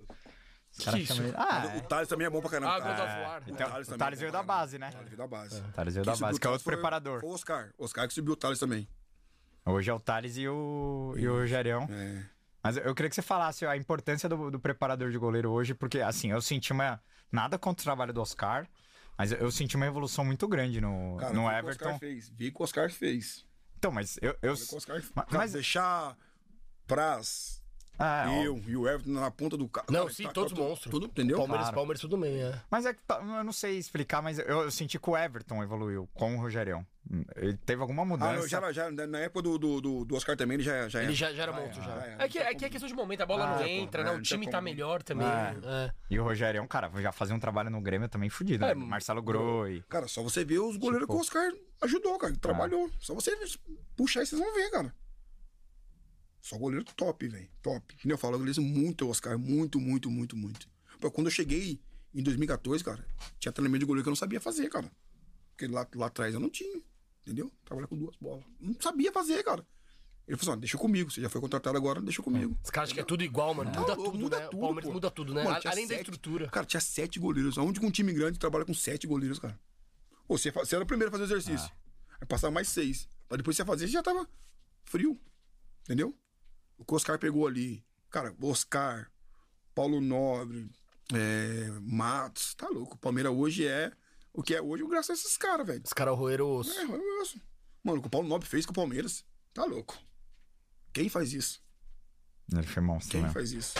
isso? 1.02 1.22
Ah, 1.38 1.78
O 1.78 1.82
Thales 1.88 2.10
também 2.10 2.28
é 2.28 2.30
bom 2.30 2.42
pra 2.42 2.50
caramba. 2.50 2.76
Ah, 2.76 2.82
cara. 2.82 2.96
God 2.96 3.06
of 3.06 3.22
War. 3.22 3.44
Então, 3.48 3.70
Thales 3.70 3.88
o 3.88 3.98
Thales 3.98 4.20
é 4.20 4.20
veio 4.20 4.32
bom 4.34 4.38
da 4.38 4.44
base, 4.44 4.78
né? 4.78 4.92
caramba. 4.92 4.98
Thales 4.98 5.10
veio 5.16 5.18
da 5.18 5.28
base. 5.28 5.62
O 5.62 5.72
Thales 5.72 5.94
veio 5.94 6.06
da 6.06 6.16
base, 6.18 6.36
o 6.38 6.42
que 6.42 6.48
é 6.48 6.50
outro 6.50 6.66
preparador. 6.66 7.22
Foi 7.22 7.30
o 7.30 7.34
Oscar. 7.34 7.70
Oscar 7.78 8.06
que 8.06 8.14
subiu 8.14 8.34
o 8.34 8.36
Thales 8.36 8.60
também. 8.60 8.86
Hoje 9.66 9.90
é 9.90 9.94
o 9.94 10.00
Thales 10.00 10.38
e 10.38 10.48
o, 10.48 11.14
e 11.18 11.28
o 11.28 11.34
Rogerião. 11.40 11.88
É. 11.90 12.24
Mas 12.64 12.78
eu 12.78 12.94
queria 12.94 13.10
que 13.10 13.16
você 13.16 13.22
falasse 13.22 13.66
a 13.66 13.76
importância 13.78 14.28
do, 14.30 14.52
do 14.52 14.60
preparador 14.60 15.12
de 15.12 15.18
goleiro 15.18 15.50
hoje, 15.52 15.74
porque, 15.74 16.00
assim, 16.00 16.32
eu 16.32 16.42
senti 16.42 16.72
uma. 16.72 17.02
Nada 17.32 17.58
contra 17.58 17.82
o 17.82 17.84
trabalho 17.84 18.12
do 18.14 18.22
Oscar, 18.22 18.68
mas 19.18 19.32
eu, 19.32 19.50
senti 19.52 19.76
uma 19.76 19.86
evolução 19.86 20.26
muito 20.26 20.48
grande 20.48 20.82
no, 20.82 21.16
Cara, 21.18 21.34
no 21.34 21.42
vi 21.44 21.48
o 21.48 21.50
que 21.50 21.56
o 21.56 21.58
Everton. 21.60 21.86
Oscar 21.86 22.00
fez. 22.00 22.30
Vi 22.30 22.48
o 22.50 22.54
que 22.54 22.62
o 22.62 22.64
Oscar 22.64 22.92
fez. 22.92 23.46
Então, 23.78 23.92
mas 23.92 24.18
eu. 24.22 24.36
eu 24.42 24.56
Vi 24.56 24.64
o 24.64 24.68
que 24.68 24.74
o 24.74 24.78
Oscar 24.78 25.02
Ma- 25.16 25.24
Cara, 25.24 25.38
mas- 25.38 25.54
deixar 25.54 26.18
Praz, 26.88 27.64
Ah, 27.98 28.26
ó, 28.28 28.44
eu 28.44 28.62
e 28.68 28.76
o 28.76 28.88
Everton 28.88 29.12
na 29.12 29.32
ponta 29.32 29.56
do 29.56 29.68
carro. 29.70 29.88
Não, 29.90 30.02
Cara, 30.02 30.14
sim, 30.14 30.24
tá- 30.24 30.34
todos 30.34 30.52
tá 30.52 30.56
tudo- 30.58 30.68
monstros. 30.68 30.92
Tudo, 30.92 31.06
entendeu? 31.06 31.38
Palmeiras, 31.38 31.66
Claro. 31.68 31.76
Palmeiras, 31.76 32.02
tudo 32.02 32.18
bem, 32.18 32.42
é. 32.42 32.62
Mas 32.70 32.86
é 32.86 32.94
que 32.94 33.00
eu 33.10 33.44
não 33.44 33.54
sei 33.54 33.78
explicar, 33.78 34.22
mas 34.22 34.40
eu, 34.40 34.46
eu 34.46 34.72
senti 34.72 35.00
que 35.00 35.10
o 35.10 35.18
Everton 35.18 35.64
evoluiu 35.64 36.10
com 36.14 36.36
o 36.36 36.40
Rogerião. 36.42 36.86
Ele 37.36 37.58
teve 37.58 37.82
alguma 37.82 38.04
Ah, 38.04 38.06
mudança. 38.06 38.34
eu 38.36 38.48
já, 38.48 38.72
já, 38.72 38.92
na 38.92 39.20
época 39.20 39.42
do, 39.42 39.58
do, 39.58 40.06
do, 40.06 40.16
Oscar 40.16 40.38
também, 40.38 40.56
ele 40.56 40.64
já, 40.64 40.88
já 40.88 41.02
Ele 41.04 41.12
é. 41.12 41.16
já, 41.16 41.34
já 41.34 41.44
era 41.44 41.52
monstro, 41.52 41.84
já. 41.84 42.00
já 42.00 42.06
é. 42.08 42.16
É 42.20 42.28
que, 42.30 42.38
é 42.38 42.56
que 42.56 42.66
é 42.66 42.70
questão 42.70 42.88
de 42.88 42.94
momento, 42.94 43.22
a 43.22 43.26
bola 43.26 43.44
Ah, 43.44 43.60
não 43.60 43.66
entra, 43.68 44.02
é, 44.02 44.06
né? 44.06 44.12
O 44.12 44.14
não 44.16 44.22
time 44.22 44.46
tá 44.46 44.60
como. 44.60 44.64
melhor 44.64 45.02
também. 45.04 45.28
Ah. 45.28 45.56
é. 45.64 45.94
E 46.10 46.20
o 46.20 46.24
Rogerião, 46.24 46.66
cara, 46.68 46.92
já 47.02 47.12
fazia 47.12 47.36
um 47.36 47.40
trabalho 47.40 47.70
no 47.70 47.82
Grêmio 47.82 48.08
também 48.08 48.30
fudido, 48.30 48.64
né? 48.66 48.72
É, 48.72 48.76
Marcelo 48.76 49.22
Groi. 49.22 49.84
Cara, 49.90 50.08
só 50.08 50.22
você 50.22 50.46
ver 50.46 50.60
os 50.60 50.78
goleiros 50.78 51.02
Tipo- 51.08 51.14
que 51.14 51.18
o 51.18 51.22
Oscar 51.22 51.52
ajudou, 51.82 52.18
cara. 52.20 52.36
Trabalhou. 52.38 52.90
Só 53.00 53.14
você 53.16 53.36
puxar 53.98 54.22
e 54.22 54.26
vocês 54.28 54.40
vão 54.40 54.54
ver, 54.54 54.70
cara. 54.70 54.96
Só 56.40 56.58
goleiro 56.58 56.86
top, 56.96 57.28
velho. 57.28 57.50
Top. 57.62 57.96
Que 57.96 58.08
nem 58.08 58.14
eu 58.14 58.18
falo, 58.18 58.34
eu 58.34 58.38
agradeço 58.38 58.62
muito 58.62 59.06
ao 59.06 59.12
Oscar. 59.12 59.38
Muito, 59.38 59.80
muito, 59.80 60.10
muito, 60.10 60.36
muito. 60.38 60.68
Pô, 61.00 61.12
quando 61.12 61.28
eu 61.28 61.32
cheguei 61.32 61.80
em 62.14 62.24
2014, 62.24 62.84
cara, 62.84 63.06
tinha 63.40 63.52
treinamento 63.52 63.80
de 63.80 63.86
goleiro 63.86 64.04
que 64.04 64.10
eu 64.10 64.12
não 64.12 64.16
sabia 64.16 64.40
fazer, 64.40 64.70
cara. 64.70 64.90
Porque 65.52 65.68
lá, 65.68 65.86
lá 65.96 66.08
atrás 66.08 66.34
eu 66.34 66.40
não 66.40 66.50
tinha. 66.50 66.82
Entendeu? 67.26 67.52
Trabalhar 67.64 67.88
com 67.88 67.98
duas 67.98 68.16
bolas. 68.18 68.44
Não 68.60 68.76
sabia 68.80 69.12
fazer, 69.12 69.44
cara. 69.44 69.66
Ele 70.28 70.38
falou 70.38 70.54
assim: 70.54 70.60
deixa 70.62 70.78
comigo, 70.78 71.12
você 71.12 71.22
já 71.22 71.30
foi 71.30 71.42
contratado 71.42 71.78
agora, 71.78 72.02
deixa 72.02 72.22
comigo. 72.22 72.58
Os 72.64 72.70
caras 72.70 72.90
acham 72.90 72.96
que 72.96 73.02
é 73.02 73.04
tudo 73.06 73.24
igual, 73.24 73.54
mano. 73.54 73.70
Muda 73.72 73.96
tudo, 73.96 74.18
muda 74.18 74.40
né? 74.40 74.46
tudo, 74.46 74.58
o 74.58 74.62
Palmeiras 74.62 74.86
pô. 74.88 74.94
muda 74.94 75.12
tudo, 75.12 75.34
né? 75.34 75.44
Mano, 75.44 75.60
Além 75.66 75.88
da 75.88 75.96
sete- 75.96 76.02
estrutura. 76.10 76.48
Cara, 76.50 76.66
tinha 76.66 76.80
sete 76.82 77.20
goleiros. 77.20 77.58
Onde 77.58 77.80
que 77.80 77.86
um 77.86 77.92
time 77.92 78.14
grande 78.14 78.40
trabalha 78.40 78.66
com 78.66 78.74
sete 78.74 79.06
goleiros, 79.08 79.40
cara? 79.40 79.60
Pô, 80.28 80.38
você, 80.38 80.52
você 80.52 80.76
era 80.76 80.84
o 80.84 80.88
primeiro 80.88 81.10
a 81.10 81.12
fazer 81.12 81.24
o 81.24 81.38
exercício. 81.38 81.70
Ah. 81.72 82.18
Aí 82.22 82.28
passava 82.28 82.52
mais 82.52 82.70
seis. 82.70 83.08
Pra 83.28 83.38
depois 83.38 83.56
você 83.58 83.66
fazer, 83.66 83.88
você 83.88 83.94
já 83.94 84.04
tava 84.04 84.28
frio. 84.86 85.20
Entendeu? 85.84 86.16
O 86.78 86.86
que 86.86 86.94
o 86.94 86.96
Oscar 86.96 87.20
pegou 87.20 87.46
ali. 87.48 87.84
Cara, 88.10 88.34
Oscar, 88.42 89.12
Paulo 89.76 90.00
Nobre, 90.00 90.70
é, 91.14 91.68
Matos. 91.82 92.54
Tá 92.56 92.68
louco. 92.70 92.96
O 92.96 93.00
Palmeiras 93.00 93.34
hoje 93.34 93.68
é 93.68 93.92
o 94.34 94.42
que 94.42 94.56
é 94.56 94.62
hoje, 94.62 94.86
graças 94.88 95.10
a 95.10 95.14
esses 95.14 95.38
caras, 95.38 95.66
velho. 95.66 95.82
Os 95.84 95.94
caras 95.94 96.18
roeram 96.18 96.46
o 96.46 96.58
osso. 96.58 96.78
É, 96.80 96.84
é 96.84 97.22
isso. 97.22 97.42
Mano, 97.84 98.00
o 98.00 98.02
que 98.02 98.08
o 98.08 98.12
Paulo 98.12 98.28
Nobre 98.28 98.48
fez 98.48 98.66
com 98.66 98.72
o 98.72 98.76
Palmeiras. 98.76 99.26
Tá 99.54 99.66
louco. 99.66 99.98
Quem 100.94 101.10
faz 101.10 101.34
isso? 101.34 101.62
Ele 102.52 102.64
foi 102.64 102.84
monstro, 102.84 103.12
Quem 103.12 103.22
né? 103.22 103.30
faz 103.30 103.52
isso? 103.52 103.74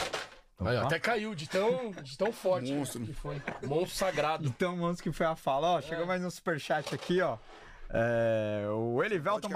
Aí, 0.60 0.78
até 0.78 1.00
caiu 1.00 1.34
de 1.34 1.50
tão, 1.50 1.92
de 1.92 2.18
tão 2.18 2.32
forte. 2.32 2.72
Monstro. 2.72 3.04
Que 3.04 3.14
foi. 3.14 3.42
Monstro 3.64 3.98
sagrado. 3.98 4.48
Então, 4.48 4.78
monstro 4.78 5.04
que 5.04 5.16
foi 5.16 5.26
a 5.26 5.36
fala, 5.36 5.72
ó. 5.72 5.82
Chegou 5.82 6.06
mais 6.06 6.24
um 6.24 6.30
superchat 6.30 6.94
aqui, 6.94 7.20
ó. 7.22 7.38
É, 7.94 8.66
o 8.70 9.04
Elivelton 9.04 9.50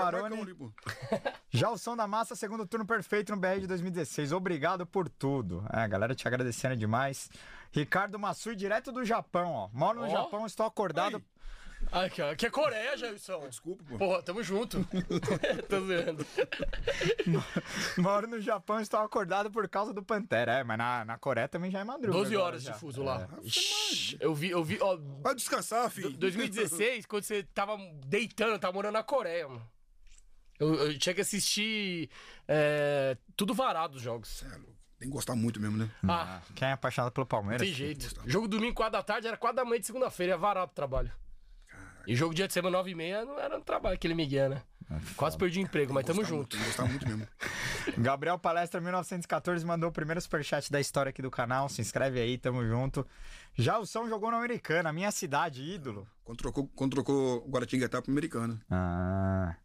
pô. 0.56 0.72
Já 1.50 1.70
o 1.70 1.78
som 1.78 1.96
da 1.96 2.06
massa, 2.06 2.36
segundo 2.36 2.66
turno 2.66 2.86
perfeito 2.86 3.34
no 3.34 3.40
BR 3.40 3.60
de 3.62 3.68
2016. 3.68 4.32
Obrigado 4.34 4.86
por 4.86 5.08
tudo. 5.08 5.66
É, 5.72 5.80
a 5.80 5.88
galera 5.88 6.14
te 6.14 6.28
agradecendo 6.28 6.76
demais. 6.76 7.30
Ricardo 7.72 8.20
Massui, 8.20 8.56
direto 8.56 8.92
do 8.92 9.06
Japão, 9.06 9.52
ó. 9.52 9.70
Moro 9.72 10.00
no 10.00 10.06
Ó. 10.06 10.10
Japão, 10.10 10.46
estou 10.46 10.66
acordado. 10.66 11.24
Aqui, 11.92 12.22
ó. 12.22 12.32
Aqui 12.32 12.46
é 12.46 12.50
Coreia, 12.50 12.98
Jailson. 12.98 13.48
Desculpa, 13.48 13.84
pô. 13.88 13.98
Porra, 13.98 14.22
tamo 14.22 14.44
junto. 14.44 14.86
Tô 15.70 15.80
zoando. 15.82 16.26
Moro 17.98 18.28
no 18.28 18.40
Japão, 18.42 18.80
estou 18.80 19.00
acordado 19.00 19.50
por 19.52 19.68
causa 19.70 19.94
do 19.94 20.04
Pantera. 20.04 20.54
É, 20.60 20.64
mas 20.64 20.78
na, 20.78 21.06
na 21.06 21.18
Coreia 21.18 21.48
também 21.48 21.72
já 21.72 21.80
é 21.80 21.84
madrugada. 21.84 22.18
12 22.24 22.34
agora 22.36 22.48
horas 22.48 22.64
de 22.64 22.74
fuso 22.74 23.04
lá. 23.04 23.28
É. 23.42 23.48
Ixi, 23.48 24.18
Eu 24.20 24.34
vi, 24.36 24.50
eu 24.50 24.64
vi, 24.64 24.78
ó. 24.82 24.98
Vai 25.22 25.36
descansar, 25.36 25.90
filho. 25.90 26.12
2016, 26.12 27.06
quando 27.06 27.24
você 27.24 27.44
tava 27.44 27.78
deitando, 28.06 28.60
tava 28.60 28.74
morando 28.74 28.94
na 28.94 29.04
Coreia, 29.04 29.48
mano. 29.48 29.70
Eu, 30.60 30.74
eu 30.76 30.98
tinha 30.98 31.14
que 31.14 31.22
assistir 31.22 32.10
é, 32.48 33.18
tudo 33.36 33.54
varado 33.54 33.98
os 33.98 34.02
jogos. 34.02 34.44
É 34.44 34.56
louco. 34.56 34.76
Tem 34.98 35.10
que 35.10 35.14
gostar 35.14 35.36
muito 35.36 35.60
mesmo, 35.60 35.76
né? 35.78 35.90
Ah, 36.08 36.40
Quem 36.56 36.70
é 36.70 36.72
apaixonado 36.72 37.12
pelo 37.12 37.26
Palmeiras? 37.26 37.62
tem 37.62 37.74
jeito. 37.74 38.08
Jogo 38.26 38.48
domingo, 38.48 38.74
4 38.74 38.94
da 38.94 39.04
tarde, 39.04 39.28
era 39.28 39.36
4 39.36 39.58
da 39.58 39.66
manhã 39.66 39.80
de 39.82 39.86
segunda-feira, 39.86 40.32
ia 40.34 40.38
varado 40.38 40.72
o 40.72 40.74
trabalho. 40.74 41.12
E 42.08 42.16
jogo 42.16 42.34
dia 42.34 42.48
de 42.48 42.54
semana, 42.54 42.78
9 42.78 42.92
e 42.92 42.96
meia, 42.96 43.26
não 43.26 43.40
era 43.40 43.58
no 43.58 43.64
trabalho, 43.64 43.96
aquele 43.96 44.14
Miguel, 44.14 44.50
né? 44.50 44.62
Quase 45.16 45.38
perdi 45.38 45.60
o 45.60 45.64
emprego, 45.64 45.94
mas 45.94 46.06
tamo 46.06 46.24
junto. 46.24 46.56
muito, 46.56 46.68
gostar 46.68 46.86
muito 46.86 47.08
mesmo. 47.08 47.28
Gabriel 47.98 48.38
Palestra 48.38 48.80
1914 48.80 49.66
mandou 49.66 49.90
o 49.90 49.92
primeiro 49.92 50.22
superchat 50.22 50.72
da 50.72 50.80
história 50.80 51.10
aqui 51.10 51.22
do 51.22 51.32
canal. 51.32 51.68
Se 51.70 51.82
inscreve 51.82 52.20
aí, 52.20 52.38
tamo 52.38 52.64
junto. 52.64 53.06
Já 53.56 53.80
o 53.80 53.86
São 53.86 54.08
jogou 54.08 54.30
na 54.30 54.38
Americana, 54.38 54.94
minha 54.94 55.12
cidade, 55.12 55.64
ídolo. 55.64 56.08
Quando 56.24 56.38
trocou, 56.38 56.68
quando 56.76 56.92
trocou 56.92 57.38
o 57.38 57.50
Guaratinguetá 57.50 58.02
pro 58.02 58.12
americano. 58.12 58.60
Ah. 58.70 59.56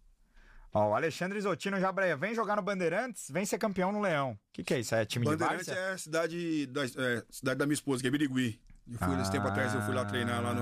Ó, 0.73 0.91
o 0.91 0.95
Alexandre 0.95 1.41
Zottino 1.41 1.81
Jabreia, 1.81 2.17
vem 2.17 2.35
jogar 2.35 2.57
no 2.57 2.63
Bandeirantes, 2.63 3.29
vem 3.31 3.45
ser 3.45 3.59
campeão 3.59 3.93
no 3.93 4.01
Leão. 4.01 4.33
O 4.33 4.39
que, 4.53 4.63
que 4.63 4.75
é 4.75 4.81
isso? 4.81 4.95
É 4.95 5.05
time 5.05 5.25
Bandeirantes 5.27 5.67
de 5.67 5.73
Várzea? 5.73 5.91
é 5.91 5.93
a 5.93 5.99
cidade 5.99 6.67
da, 6.67 6.85
é, 6.85 7.25
cidade 7.29 7.59
da 7.59 7.67
minha 7.67 7.75
esposa, 7.75 8.01
que 8.01 8.09
é 8.09 8.11
Birigui. 8.11 8.61
Eu 8.91 8.99
fui, 8.99 9.21
esse 9.21 9.31
tempo 9.31 9.47
atrás, 9.47 9.73
eu 9.75 9.81
fui 9.83 9.95
lá 9.95 10.05
treinar 10.05 10.43
lá 10.43 10.51
Ah. 10.51 10.55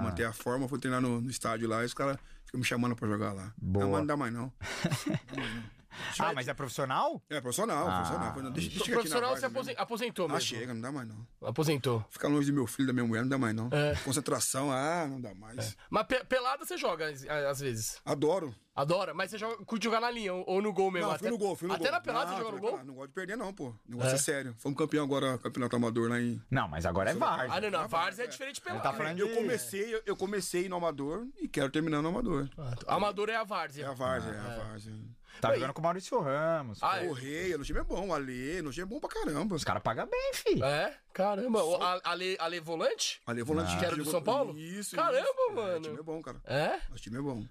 no. 0.00 0.04
Manter 0.04 0.24
a 0.24 0.32
forma, 0.32 0.66
fui 0.68 0.78
treinar 0.78 1.00
no, 1.00 1.20
no 1.20 1.28
estádio 1.30 1.68
lá 1.68 1.82
e 1.82 1.86
os 1.86 1.92
caras 1.94 2.16
ficam 2.46 2.58
me 2.58 2.64
chamando 2.64 2.96
pra 2.96 3.06
jogar 3.08 3.32
lá. 3.32 3.52
Boa. 3.56 3.84
Não, 3.84 3.90
mas 3.92 4.00
não 4.00 4.06
dá 4.06 4.16
mais 4.16 4.32
não. 4.32 4.52
Ah, 6.18 6.32
mas 6.32 6.48
é 6.48 6.54
profissional? 6.54 7.22
É 7.28 7.40
profissional, 7.40 7.88
Ah. 7.88 7.96
profissional. 7.96 8.32
Foi, 8.34 8.42
não, 8.42 8.50
deixa, 8.50 8.68
deixa 8.70 8.82
O 8.82 8.86
chegar 8.86 9.00
aqui 9.00 9.08
na 9.08 9.14
profissional 9.16 9.28
se 9.36 9.40
Várzea 9.40 9.48
aposen- 9.48 9.72
mesmo. 9.74 9.82
aposentou 9.82 10.26
Ah, 10.26 10.28
mesmo. 10.34 10.40
chega, 10.48 10.74
não 10.74 10.80
dá 10.80 10.92
mais 10.92 11.08
não. 11.08 11.26
Aposentou. 11.42 12.04
Ficar 12.10 12.28
longe 12.28 12.50
do 12.50 12.54
meu 12.54 12.66
filho, 12.66 12.86
da 12.86 12.92
minha 12.92 13.04
mulher, 13.06 13.22
não 13.22 13.28
dá 13.28 13.38
mais 13.38 13.54
não. 13.54 13.68
É. 13.72 13.94
Concentração, 14.04 14.70
ah, 14.70 15.06
não 15.08 15.20
dá 15.20 15.34
mais. 15.34 15.76
Mas 15.88 16.06
pe- 16.06 16.24
pelada 16.24 16.64
você 16.64 16.76
joga 16.76 17.08
às, 17.10 17.24
às 17.26 17.60
vezes. 17.60 18.00
Adoro. 18.04 18.54
Adora, 18.74 19.12
mas 19.12 19.30
você 19.30 19.36
joga, 19.36 19.62
curte 19.66 19.84
jogar 19.84 20.00
na 20.00 20.10
linha 20.10 20.32
ou, 20.32 20.44
ou 20.46 20.62
no 20.62 20.72
gol 20.72 20.90
mesmo. 20.90 21.08
Não, 21.08 21.14
até, 21.14 21.24
fui 21.24 21.30
no 21.30 21.36
gol, 21.38 21.54
fui 21.56 21.68
no 21.68 21.74
até 21.74 21.82
gol. 21.84 21.92
na 21.92 22.00
pelada 22.00 22.30
Não, 22.30 22.32
você 22.38 22.42
joga 22.44 22.50
no 22.52 22.56
fui 22.56 22.56
na 22.56 22.60
gol? 22.62 22.70
pelada, 22.70 22.86
Não 22.86 22.94
gosto 22.94 23.08
de 23.08 23.14
perder 23.14 23.36
não, 23.36 23.52
pô. 23.52 23.68
O 23.68 23.78
negócio 23.88 24.12
É. 24.12 24.14
é, 24.14 24.18
sério. 24.18 24.54
Fomos 24.58 24.78
campeão 24.78 25.04
agora, 25.04 25.36
campeonato 25.38 25.76
amador 25.76 26.08
lá 26.08 26.18
em... 26.20 26.40
Não, 26.50 26.66
mas 26.68 26.86
agora 26.86 27.10
é 27.10 27.14
Várzea. 27.14 27.52
Ah, 27.52 27.60
não, 27.60 27.70
não. 27.70 27.80
A 27.80 27.86
Várzea 27.86 28.24
é 28.24 28.26
diferente 28.28 28.54
de 28.54 28.60
pelada. 28.62 28.82
tá 28.82 28.92
falando 28.94 29.16
de- 29.16 29.22
Eu 29.22 29.34
comecei, 29.34 29.94
eu, 29.94 30.02
eu 30.06 30.16
comecei 30.16 30.68
no 30.68 30.76
amador 30.76 31.26
e 31.38 31.46
quero 31.48 31.68
terminar 31.70 32.00
no 32.00 32.08
amador. 32.08 32.48
Ah, 32.56 32.94
Amador 32.96 33.28
é 33.28 33.36
a 33.36 33.40
É 33.40 33.44
Várzea. 33.44 33.90
a 33.90 33.92
Várzea, 33.92 34.30
é 34.32 34.38
a 34.38 34.64
Várzea. 34.64 34.94
Tá 35.40 35.54
jogando 35.54 35.72
com 35.72 35.80
o 35.80 35.84
Maurício 35.84 36.20
Ramos. 36.20 36.78
Ah, 36.82 37.02
é. 37.04 37.08
O 37.08 37.12
Rei, 37.12 37.54
o 37.54 37.62
time 37.64 37.80
é 37.80 37.84
bom, 37.84 38.08
o 38.08 38.14
Alê, 38.14 38.60
o 38.60 38.70
time 38.70 38.82
é 38.82 38.86
bom 38.86 38.98
pra 39.00 39.08
caramba. 39.10 39.54
Os 39.54 39.64
caras 39.64 39.82
pagam 39.82 40.06
bem, 40.08 40.30
fi. 40.34 40.62
É? 40.62 40.94
Caramba. 41.12 41.62
O 41.64 41.82
Ale, 41.82 42.00
Ale, 42.04 42.36
Ale 42.38 42.60
Volante? 42.60 43.20
Alê 43.26 43.42
volante. 43.42 43.76
Que 43.78 43.84
era 43.84 43.94
do 43.96 43.98
jogou- 44.04 44.12
São 44.12 44.22
Paulo? 44.22 44.58
Isso, 44.58 44.96
Caramba, 44.96 45.18
isso. 45.28 45.54
mano. 45.54 45.70
É, 45.72 45.78
o 45.78 45.80
time 45.82 45.98
é 45.98 46.02
bom, 46.02 46.22
cara. 46.22 46.40
É? 46.44 46.80
O 46.92 46.96
time 46.96 47.18
é 47.18 47.20
bom. 47.22 47.44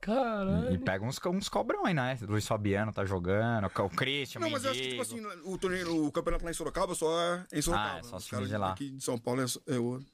Caralho. 0.00 0.74
E 0.74 0.78
pega 0.78 1.04
uns, 1.04 1.16
uns 1.26 1.48
cobrões, 1.48 1.94
né? 1.94 2.18
Luiz 2.22 2.44
Fabiano 2.46 2.92
tá 2.92 3.04
jogando, 3.04 3.66
o 3.66 3.88
Christian, 3.90 4.40
Não, 4.40 4.50
mas 4.50 4.64
eu 4.64 4.72
acho 4.72 4.80
que, 4.80 4.88
tipo 4.98 5.02
Mendigo. 5.14 5.28
assim, 5.30 5.40
o, 5.44 5.56
torneio, 5.58 6.06
o 6.06 6.10
campeonato 6.10 6.44
lá 6.44 6.50
em 6.50 6.54
Sorocaba 6.54 6.92
só 6.96 7.06
é 7.20 7.46
em 7.52 7.62
Sorocaba. 7.62 7.94
Ah, 7.94 7.98
é 7.98 8.02
só 8.02 8.16
Os 8.16 8.26
times 8.26 8.48
de 8.48 8.56
lá. 8.56 8.72
Aqui 8.72 8.90
de 8.90 9.02
São 9.04 9.16
Paulo 9.16 9.42
é, 9.42 9.44
é 9.74 9.78
outro. 9.78 10.04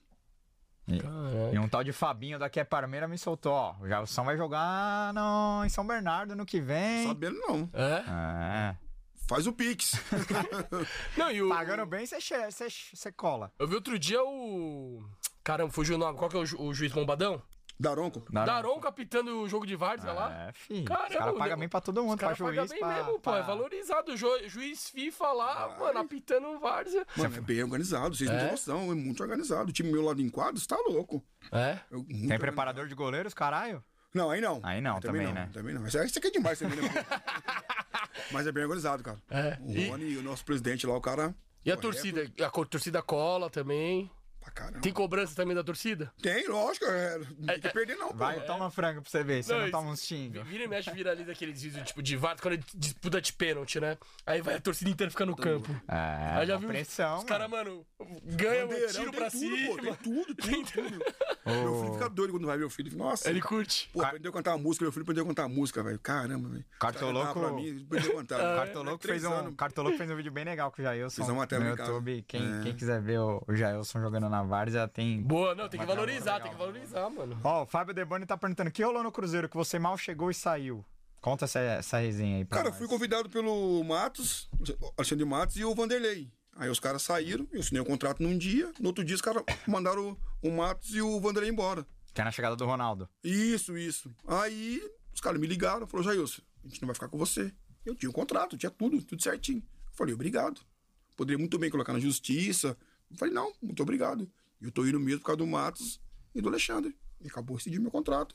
E 1.52 1.58
um 1.58 1.68
tal 1.68 1.84
de 1.84 1.92
Fabinho 1.92 2.38
daqui 2.38 2.58
é 2.60 2.64
Parmeira 2.64 3.06
me 3.06 3.18
soltou, 3.18 3.52
ó. 3.52 3.74
Já 3.86 4.00
o 4.00 4.06
São 4.06 4.24
vai 4.24 4.36
jogar 4.36 5.12
no, 5.14 5.64
em 5.64 5.68
São 5.68 5.86
Bernardo 5.86 6.34
no 6.34 6.46
que 6.46 6.60
vem. 6.60 7.06
Sabendo 7.06 7.38
não. 7.38 7.68
É? 7.72 8.04
É. 8.74 8.76
Faz 9.28 9.46
o 9.46 9.52
Pix. 9.52 9.92
Não, 11.16 11.30
e 11.30 11.42
o. 11.42 11.50
Pagando 11.50 11.84
bem, 11.84 12.06
você 12.06 13.12
cola. 13.12 13.52
Eu 13.58 13.68
vi 13.68 13.74
outro 13.74 13.98
dia 13.98 14.22
o. 14.24 15.04
Caramba, 15.44 15.70
fugiu 15.70 15.96
o 15.96 15.98
nome. 15.98 16.16
Qual 16.18 16.30
que 16.30 16.36
é 16.36 16.40
o, 16.40 16.46
ju- 16.46 16.58
o 16.58 16.72
juiz 16.72 16.90
bombadão? 16.92 17.42
Daronco. 17.80 18.24
Dá- 18.32 18.44
Daron 18.44 18.80
capitando 18.80 19.40
o 19.40 19.48
jogo 19.48 19.64
de 19.66 19.76
Várzea 19.76 20.12
lá. 20.12 20.48
É, 20.48 20.52
fi. 20.52 20.82
Caramba, 20.82 21.08
Os 21.08 21.16
caras 21.16 21.34
o 21.34 21.38
pagam 21.38 21.48
nego- 21.50 21.60
bem 21.60 21.68
pra 21.68 21.80
todo 21.80 22.02
mundo, 22.02 22.18
pra 22.18 22.34
juiz, 22.34 22.68
bem 22.70 22.80
pra... 22.80 22.88
mesmo, 22.88 23.12
pô. 23.12 23.18
pra- 23.20 23.38
É 23.38 23.42
valorizado. 23.42 24.12
O 24.12 24.16
ju- 24.16 24.48
juiz 24.48 24.90
FIFA 24.90 25.32
lá, 25.32 25.76
mano, 25.78 25.98
apitando 26.00 26.48
o 26.48 26.58
Várzea. 26.58 27.06
Mano, 27.16 27.36
é 27.36 27.40
bem 27.40 27.62
organizado, 27.62 28.16
vocês 28.16 28.28
não 28.28 28.36
É? 28.36 28.40
têm 28.42 28.50
noção, 28.50 28.90
é 28.90 28.94
muito 28.94 29.22
organizado. 29.22 29.70
O 29.70 29.72
time 29.72 29.92
meu 29.92 30.02
lá 30.04 30.12
de 30.14 30.22
enquadros 30.22 30.66
tá 30.66 30.76
louco. 30.88 31.24
É? 31.52 31.78
Eu- 31.90 32.02
Tem 32.04 32.14
organizado. 32.14 32.40
preparador 32.40 32.88
de 32.88 32.94
goleiros, 32.94 33.32
caralho? 33.32 33.82
Não, 34.12 34.30
aí 34.30 34.40
não. 34.40 34.60
Aí 34.64 34.80
não, 34.80 34.98
também, 35.00 35.26
não, 35.26 35.34
né? 35.34 35.50
Também 35.52 35.74
não. 35.74 35.86
Isso 35.86 35.98
isso 36.02 36.18
aqui 36.18 36.28
é 36.28 36.30
demais 36.30 36.58
também, 36.58 36.80
né? 36.80 36.88
Mas 38.32 38.46
é 38.46 38.52
bem 38.52 38.64
organizado, 38.64 39.02
cara. 39.02 39.18
É. 39.30 39.58
O 39.60 39.70
E, 39.70 39.88
Rony, 39.88 40.16
o 40.16 40.22
nosso 40.22 40.44
presidente 40.44 40.86
lá, 40.86 40.96
o 40.96 41.00
cara. 41.00 41.34
e 41.64 41.70
a 41.70 41.76
correto 41.76 41.80
torcida? 41.82 42.44
A 42.44 42.50
torcida 42.50 43.02
cola 43.02 43.48
também. 43.50 44.10
Pra 44.48 44.64
caramba. 44.64 44.80
Tem 44.80 44.92
cobrança 44.92 45.34
também 45.34 45.54
da 45.54 45.62
torcida? 45.64 46.12
Tem, 46.22 46.46
lógico. 46.48 46.86
É, 46.86 47.18
não 47.18 47.46
tem 47.46 47.60
que 47.60 47.68
perder, 47.70 47.96
não. 47.96 48.08
pô. 48.08 48.16
Vai, 48.16 48.40
toma 48.46 48.70
frango 48.70 49.02
pra 49.02 49.10
você 49.10 49.22
ver, 49.22 49.42
você 49.42 49.52
Não, 49.52 49.58
não, 49.60 49.66
isso- 49.66 49.76
toma 49.76 49.90
uns 49.90 50.02
xingos. 50.04 50.46
Vira 50.46 50.64
e 50.64 50.68
mexe, 50.68 50.90
viraliza 50.90 51.32
aqueles 51.32 51.62
vídeos 51.62 51.86
tipo 51.86 52.02
de 52.02 52.16
Várzea 52.16 52.42
quando 52.42 52.54
ele 52.54 52.64
disputa 52.74 53.20
de 53.20 53.32
pênalti, 53.32 53.80
né? 53.80 53.96
Aí 54.26 54.40
vai 54.40 54.54
a 54.56 54.60
torcida 54.60 54.90
inteira 54.90 55.10
ficar 55.10 55.26
no 55.26 55.36
campo. 55.36 55.70
É, 55.88 56.38
Aí 56.38 56.46
já 56.46 56.56
viu 56.56 56.68
pressão, 56.68 57.18
os 57.18 57.24
caras, 57.24 57.48
mano, 57.50 57.84
ganham 58.24 58.68
um 58.68 58.70
tiro 58.86 59.10
tem 59.10 59.12
pra 59.12 59.30
tudo, 59.30 59.38
cima. 59.40 59.68
Pô, 59.76 59.82
tem 59.82 59.94
tudo, 59.94 60.34
tudo, 60.36 60.64
tudo. 60.72 61.04
Meu 61.46 61.80
filho 61.80 61.92
fica 61.94 62.08
doido 62.10 62.30
quando 62.32 62.46
vai 62.46 62.58
ver 62.58 62.64
o 62.64 62.70
filho. 62.70 62.96
Nossa, 62.96 63.28
Ele 63.30 63.40
curte. 63.40 63.88
pô, 63.92 64.02
aprendeu 64.02 64.30
a 64.30 64.34
cantar 64.34 64.52
uma 64.52 64.58
música. 64.62 64.84
Meu 64.84 64.92
filho 64.92 65.02
aprendeu 65.02 65.24
a 65.24 65.26
cantar 65.26 65.48
música, 65.48 65.82
velho. 65.82 65.98
Caramba, 65.98 66.48
velho. 66.48 66.64
Cartoloco- 66.78 67.50
mim, 67.54 67.86
cantar. 68.16 68.36
O 68.38 68.56
Cartoloco 68.64 69.06
fez, 69.06 69.24
um. 69.24 69.54
Cartoloco 69.54 69.96
fez 69.96 70.10
um 70.10 70.16
vídeo 70.16 70.30
bem 70.32 70.44
legal 70.44 70.70
com 70.70 70.80
o 70.82 70.84
Jailson 70.84 71.22
Fiz 71.22 71.28
uma 71.28 71.38
matéria 71.38 71.64
no. 71.64 71.70
YouTube. 71.76 72.24
Quem, 72.28 72.60
É. 72.60 72.62
quem 72.64 72.74
quiser 72.76 73.00
ver 73.00 73.18
o, 73.20 73.42
o 73.48 73.54
Jailson 73.56 74.00
jogando 74.00 74.28
na 74.28 74.37
Várzea 74.42 74.86
tem... 74.88 75.22
Boa, 75.22 75.54
não, 75.54 75.68
tem 75.68 75.78
que 75.80 75.86
valorizar, 75.86 76.34
legal. 76.34 76.40
tem 76.42 76.52
que 76.52 76.58
valorizar, 76.58 77.10
mano. 77.10 77.38
Ó, 77.42 77.62
o 77.62 77.66
Fábio 77.66 77.94
Deboni 77.94 78.26
tá 78.26 78.36
perguntando, 78.36 78.70
o 78.70 78.72
que 78.72 78.82
rolou 78.82 79.02
no 79.02 79.12
Cruzeiro 79.12 79.48
que 79.48 79.56
você 79.56 79.78
mal 79.78 79.96
chegou 79.98 80.30
e 80.30 80.34
saiu? 80.34 80.84
Conta 81.20 81.46
essa, 81.46 81.58
essa 81.58 81.98
resenha 81.98 82.36
aí 82.38 82.44
pra 82.44 82.58
Cara, 82.58 82.68
eu 82.68 82.70
nós. 82.70 82.78
fui 82.78 82.88
convidado 82.88 83.28
pelo 83.28 83.82
Matos, 83.82 84.48
Alexandre 84.96 85.24
Matos 85.24 85.56
e 85.56 85.64
o 85.64 85.74
Vanderlei. 85.74 86.30
Aí 86.56 86.68
os 86.68 86.80
caras 86.80 87.02
saíram, 87.02 87.46
eu 87.52 87.60
assinei 87.60 87.80
o 87.80 87.84
contrato 87.84 88.22
num 88.22 88.36
dia, 88.36 88.72
no 88.80 88.88
outro 88.88 89.04
dia 89.04 89.14
os 89.14 89.22
caras 89.22 89.42
mandaram 89.66 90.16
o, 90.42 90.48
o 90.48 90.50
Matos 90.50 90.94
e 90.94 91.00
o 91.02 91.20
Vanderlei 91.20 91.50
embora. 91.50 91.86
Que 92.14 92.20
é 92.20 92.24
na 92.24 92.30
chegada 92.32 92.56
do 92.56 92.64
Ronaldo. 92.66 93.08
Isso, 93.22 93.76
isso. 93.76 94.12
Aí 94.26 94.82
os 95.14 95.20
caras 95.20 95.40
me 95.40 95.46
ligaram, 95.46 95.86
falaram, 95.86 96.12
Jailson, 96.12 96.42
a 96.64 96.68
gente 96.68 96.80
não 96.82 96.86
vai 96.86 96.94
ficar 96.94 97.08
com 97.08 97.18
você. 97.18 97.52
Eu 97.84 97.94
tinha 97.94 98.10
o 98.10 98.12
contrato, 98.12 98.56
tinha 98.56 98.70
tudo, 98.70 99.00
tudo 99.02 99.22
certinho. 99.22 99.58
Eu 99.58 99.92
falei, 99.92 100.14
obrigado. 100.14 100.60
Poderia 101.16 101.38
muito 101.38 101.58
bem 101.58 101.70
colocar 101.70 101.92
na 101.92 101.98
justiça. 101.98 102.76
Eu 103.10 103.16
falei, 103.16 103.32
não, 103.34 103.52
muito 103.62 103.82
obrigado. 103.82 104.30
Eu 104.60 104.70
tô 104.70 104.84
indo 104.86 104.98
mesmo 105.00 105.20
por 105.20 105.26
causa 105.26 105.38
do 105.38 105.46
Matos 105.46 106.00
e 106.34 106.40
do 106.40 106.48
Alexandre. 106.48 106.96
E 107.20 107.26
acabou 107.28 107.56
decidindo 107.56 107.82
meu 107.82 107.90
contrato. 107.90 108.34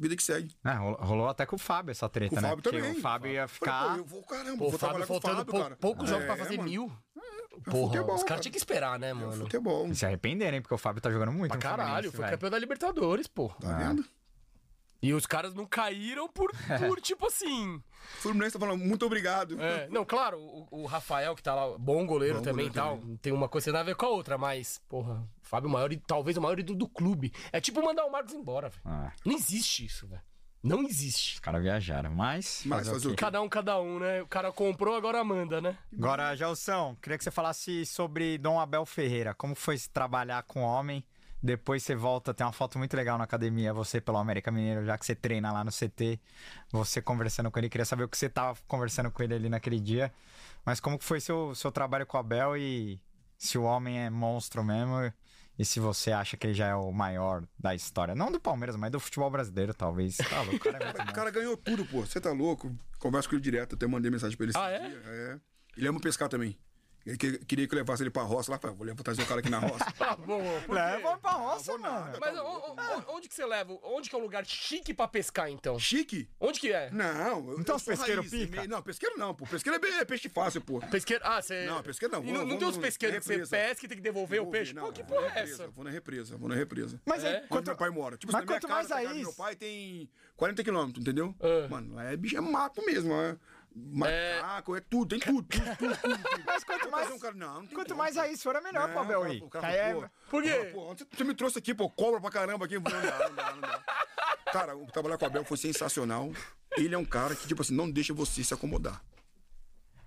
Vida 0.00 0.14
que 0.14 0.22
segue. 0.22 0.54
É, 0.64 0.72
rolou, 0.74 1.28
até 1.28 1.44
com 1.44 1.56
o 1.56 1.58
Fábio 1.58 1.90
essa 1.90 2.08
treta, 2.08 2.30
Com 2.34 2.38
o 2.38 2.42
né? 2.42 2.48
Fábio 2.50 2.62
Porque 2.62 2.78
também. 2.78 2.92
o 2.98 3.00
Fábio 3.00 3.32
ia 3.32 3.48
Falei, 3.48 3.48
ficar... 3.48 3.92
pô, 3.94 3.98
eu 3.98 4.04
vou, 4.04 4.22
caramba, 4.22 4.58
Pô, 4.58 4.70
vou 4.70 4.78
Fábio 4.78 4.78
trabalhar 4.78 5.06
com 5.06 5.12
o 5.16 5.20
faltando 5.20 5.50
Fábio, 5.52 5.68
pou- 5.68 5.76
poucos 5.78 6.08
jogos 6.08 6.24
pra 6.24 6.34
É, 6.34 6.38
fazer 6.38 6.56
mano. 6.56 6.68
mil. 6.70 6.92
É 7.16 7.70
Porra, 7.70 7.86
futebol, 7.92 8.14
os 8.14 8.20
cara. 8.22 8.28
caras 8.28 8.42
tinham 8.42 8.52
que 8.52 8.58
esperar, 8.58 8.98
né, 9.00 9.08
É 9.08 9.14
mano? 9.14 9.32
futebol. 9.42 9.92
Se 9.92 10.06
arrependerem, 10.06 10.62
porque 10.62 10.74
o 10.74 10.78
Fábio 10.78 11.02
tá 11.02 11.10
jogando 11.10 11.32
muito 11.32 11.50
Pra 11.50 11.58
caralho, 11.60 11.84
Fluminense, 11.88 12.10
foi 12.16 12.24
velho. 12.26 12.36
campeão 12.36 12.50
da 12.50 12.58
Libertadores, 12.60 13.26
pô. 13.26 13.48
Tá 13.60 13.76
vendo? 13.76 14.04
E 15.00 15.14
os 15.14 15.26
caras 15.26 15.54
não 15.54 15.64
caíram 15.64 16.28
por, 16.28 16.50
por 16.88 17.00
tipo 17.00 17.26
assim. 17.26 17.76
O 17.76 17.82
Fluminense 18.20 18.54
tá 18.54 18.58
falando 18.58 18.84
muito 18.84 19.06
obrigado. 19.06 19.60
É, 19.60 19.88
não, 19.88 20.04
claro, 20.04 20.38
o, 20.40 20.82
o 20.82 20.86
Rafael, 20.86 21.36
que 21.36 21.42
tá 21.42 21.54
lá, 21.54 21.78
bom 21.78 22.04
goleiro 22.04 22.38
Bom 22.38 22.42
também 22.44 22.66
e 22.66 22.70
tal. 22.70 22.98
também. 22.98 23.16
Tem 23.18 23.32
uma 23.32 23.48
coisa 23.48 23.70
nada 23.70 23.82
a 23.82 23.86
ver 23.86 23.94
com 23.94 24.06
a 24.06 24.08
outra, 24.08 24.36
mas, 24.36 24.80
porra, 24.88 25.14
o 25.42 25.46
Fábio 25.46 25.70
maior, 25.70 25.90
talvez 26.06 26.36
o 26.36 26.40
maior 26.42 26.58
ídolo 26.58 26.78
do 26.78 26.88
clube. 26.88 27.32
É 27.52 27.60
tipo 27.60 27.82
mandar 27.82 28.04
o 28.06 28.10
Marcos 28.10 28.34
embora, 28.34 28.68
velho. 28.70 28.82
Ah, 28.84 29.12
Não 29.24 29.34
existe 29.34 29.84
isso, 29.86 30.06
velho. 30.08 30.22
Não 30.60 30.82
existe. 30.82 31.34
os 31.34 31.40
caras 31.40 31.62
viajaram, 31.62 32.10
mas. 32.10 32.62
Mas 32.66 32.88
fazer 32.88 33.08
o? 33.08 33.14
Cada 33.14 33.40
um, 33.40 33.48
cada 33.48 33.80
um, 33.80 34.00
né? 34.00 34.22
O 34.22 34.26
cara 34.26 34.50
comprou, 34.50 34.96
agora 34.96 35.22
manda, 35.22 35.60
né? 35.60 35.78
Agora, 35.96 36.34
Gelson, 36.34 36.96
queria 37.00 37.16
que 37.16 37.22
você 37.22 37.30
falasse 37.30 37.86
sobre 37.86 38.36
Dom 38.38 38.58
Abel 38.58 38.84
Ferreira. 38.84 39.32
Como 39.34 39.54
foi 39.54 39.78
se 39.78 39.88
trabalhar 39.88 40.42
com 40.42 40.62
homem? 40.62 41.04
Depois 41.42 41.82
você 41.82 41.94
volta, 41.94 42.34
tem 42.34 42.44
uma 42.44 42.52
foto 42.52 42.78
muito 42.78 42.96
legal 42.96 43.16
na 43.16 43.24
academia, 43.24 43.72
você 43.72 44.00
pelo 44.00 44.18
América 44.18 44.50
Mineiro, 44.50 44.84
já 44.84 44.98
que 44.98 45.06
você 45.06 45.14
treina 45.14 45.52
lá 45.52 45.62
no 45.62 45.70
CT, 45.70 46.18
você 46.72 47.00
conversando 47.00 47.50
com 47.50 47.58
ele. 47.58 47.68
Queria 47.68 47.84
saber 47.84 48.04
o 48.04 48.08
que 48.08 48.18
você 48.18 48.28
tava 48.28 48.58
conversando 48.66 49.10
com 49.10 49.22
ele 49.22 49.34
ali 49.34 49.48
naquele 49.48 49.78
dia. 49.78 50.12
Mas 50.64 50.80
como 50.80 50.98
que 50.98 51.04
foi 51.04 51.20
seu, 51.20 51.54
seu 51.54 51.70
trabalho 51.70 52.06
com 52.06 52.16
o 52.16 52.20
Abel 52.20 52.56
e 52.56 53.00
se 53.36 53.56
o 53.56 53.62
homem 53.62 54.00
é 54.00 54.10
monstro 54.10 54.64
mesmo 54.64 55.12
e 55.58 55.64
se 55.64 55.80
você 55.80 56.12
acha 56.12 56.36
que 56.36 56.46
ele 56.46 56.54
já 56.54 56.66
é 56.66 56.74
o 56.74 56.92
maior 56.92 57.44
da 57.58 57.74
história. 57.74 58.14
Não 58.14 58.30
do 58.30 58.40
Palmeiras, 58.40 58.76
mas 58.76 58.90
do 58.92 59.00
futebol 59.00 59.30
brasileiro, 59.30 59.74
talvez. 59.74 60.16
Tá 60.16 60.42
louco, 60.42 60.56
o 60.56 60.60
cara 60.60 60.78
é 60.78 61.02
O 61.10 61.12
cara 61.14 61.30
ganhou 61.30 61.56
tudo, 61.56 61.84
pô. 61.84 62.00
Você 62.00 62.20
tá 62.20 62.32
louco? 62.32 62.72
Converso 62.98 63.28
com 63.28 63.34
ele 63.34 63.42
direto, 63.42 63.74
até 63.74 63.86
mandei 63.86 64.10
mensagem 64.10 64.36
pra 64.36 64.44
ele. 64.44 64.52
Ah, 64.56 64.70
é? 64.70 64.86
É. 64.86 65.40
Ele 65.76 65.88
ama 65.88 66.00
pescar 66.00 66.28
também. 66.28 66.56
Ele 67.08 67.16
que- 67.16 67.38
queria 67.46 67.66
que 67.66 67.74
eu 67.74 67.78
levasse 67.78 68.02
ele 68.02 68.10
pra 68.10 68.22
roça 68.22 68.50
lá. 68.52 68.58
Falei, 68.58 68.76
vou 68.76 68.86
levar 68.86 69.02
trazer 69.02 69.22
o 69.22 69.26
cara 69.26 69.40
aqui 69.40 69.48
na 69.48 69.58
roça. 69.58 69.84
Ah, 69.98 70.14
bom? 70.20 70.42
Leva 70.68 71.16
pra 71.18 71.30
roça, 71.30 71.78
mano. 71.78 72.18
Mas 72.20 72.38
o- 72.38 72.42
o- 72.42 72.72
o- 72.74 73.16
onde 73.16 73.28
que 73.28 73.34
você 73.34 73.46
leva? 73.46 73.78
Onde 73.82 74.10
que 74.10 74.14
é 74.14 74.18
um 74.18 74.22
lugar 74.22 74.44
chique 74.44 74.92
pra 74.92 75.08
pescar, 75.08 75.50
então? 75.50 75.78
Chique? 75.78 76.28
Onde 76.38 76.60
que 76.60 76.70
é? 76.72 76.90
Não. 76.90 77.50
eu- 77.52 77.60
Então 77.60 77.74
eu 77.74 77.76
os 77.76 77.82
pesqueiros 77.82 78.28
pica? 78.28 78.66
Não, 78.66 78.82
pesqueiro 78.82 79.16
não, 79.18 79.34
pô. 79.34 79.46
Pesqueiro 79.46 79.76
é, 79.76 79.78
bem- 79.80 79.94
é 79.98 80.04
peixe 80.04 80.28
fácil, 80.28 80.60
pô. 80.60 80.80
Pesqueiro. 80.80 81.22
Ah, 81.26 81.40
você. 81.40 81.64
Não, 81.66 81.82
pesqueiro 81.82 82.12
não. 82.14 82.22
E 82.22 82.26
Vou- 82.26 82.34
não, 82.34 82.46
não 82.46 82.58
tem 82.58 82.68
uns 82.68 82.76
no- 82.76 82.82
pesqueiros 82.82 83.18
que 83.18 83.24
você 83.24 83.46
pesca 83.56 83.86
e 83.86 83.88
tem 83.88 83.96
que 83.96 84.02
devolver 84.04 84.42
o 84.42 84.46
peixe? 84.46 84.72
ver, 84.74 84.80
Pô, 84.80 84.86
não, 84.86 84.92
que 84.92 85.02
porra 85.02 85.32
é 85.34 85.42
essa? 85.44 85.68
Vou 85.68 85.84
na 85.84 85.90
represa, 85.90 86.36
vou 86.36 86.48
na 86.48 86.54
represa. 86.54 87.00
Mas 87.06 87.24
aí, 87.24 87.32
É? 87.34 87.38
Onde 87.38 87.48
quanto, 87.48 87.66
meu 87.68 87.76
pai 87.76 87.90
mora. 87.90 88.16
Tipo, 88.18 88.32
mas 88.32 88.44
quanto 88.44 88.68
mais 88.68 88.88
casa 88.88 89.00
aí- 89.00 89.20
meu 89.22 89.32
pai 89.32 89.56
tem 89.56 90.10
40 90.36 90.62
quilômetros, 90.62 91.00
entendeu? 91.02 91.34
É. 91.40 91.68
Mano, 91.68 91.94
lá 91.94 92.04
é 92.04 92.16
bicho, 92.16 92.36
é 92.36 92.40
mato 92.40 92.84
mesmo. 92.84 93.12
É 93.14 93.36
macaco, 93.92 94.76
é, 94.76 94.80
tudo, 94.80 95.08
tem 95.08 95.18
tudo, 95.18 95.42
tudo, 95.48 95.76
tudo, 95.76 95.96
tudo. 95.96 96.18
Mas 96.46 96.64
quanto 96.64 96.90
mais, 96.90 97.10
um 97.10 97.18
cara- 97.18 97.34
não, 97.34 97.54
não 97.62 97.66
quanto 97.68 97.88
como, 97.88 97.98
mais 97.98 98.14
pô. 98.14 98.20
aí 98.20 98.36
for, 98.36 98.56
é 98.56 98.60
melhor 98.60 98.86
Não, 98.88 98.94
pro 98.94 99.02
Abel 99.02 99.20
cara, 99.20 99.32
aí. 99.32 99.40
o 99.42 99.48
cara 99.48 99.66
aí 99.68 99.78
falou, 99.92 100.04
é- 100.04 100.08
pô, 100.08 100.12
Por 100.30 100.42
quê? 100.42 100.70
pô, 100.72 100.94
você 101.16 101.24
me 101.24 101.34
trouxe 101.34 101.58
aqui, 101.58 101.74
pô, 101.74 101.88
cobra 101.90 102.20
pra 102.20 102.30
caramba 102.30 102.64
aqui. 102.66 102.74
Não 102.74 102.82
dá, 102.82 103.28
não 103.28 103.34
dá, 103.34 103.52
não 103.54 103.60
dá. 103.60 103.84
Cara, 104.52 104.76
o 104.76 104.86
trabalhar 104.86 105.18
com 105.18 105.24
o 105.24 105.28
Abel 105.28 105.44
foi 105.44 105.56
sensacional. 105.56 106.32
Ele 106.76 106.94
é 106.94 106.98
um 106.98 107.04
cara 107.04 107.34
que, 107.34 107.46
tipo 107.46 107.60
assim, 107.62 107.74
não 107.74 107.90
deixa 107.90 108.14
você 108.14 108.42
se 108.44 108.52
acomodar. 108.54 109.02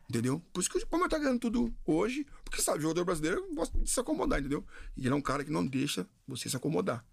Entendeu? 0.09 0.41
Por 0.51 0.59
isso 0.59 0.69
que 0.69 0.77
o 0.77 0.87
Palmeiras 0.87 1.11
tá 1.11 1.17
ganhando 1.17 1.39
tudo 1.39 1.73
hoje, 1.85 2.25
porque 2.43 2.61
sabe, 2.61 2.79
o 2.79 2.81
jogador 2.81 3.05
brasileiro 3.05 3.47
gosta 3.53 3.77
de 3.79 3.89
se 3.89 3.97
acomodar, 3.99 4.39
entendeu? 4.39 4.65
E 4.97 5.01
ele 5.05 5.13
é 5.13 5.15
um 5.15 5.21
cara 5.21 5.43
que 5.43 5.51
não 5.51 5.65
deixa 5.65 6.05
você 6.27 6.49
se 6.49 6.55
acomodar. 6.57 7.05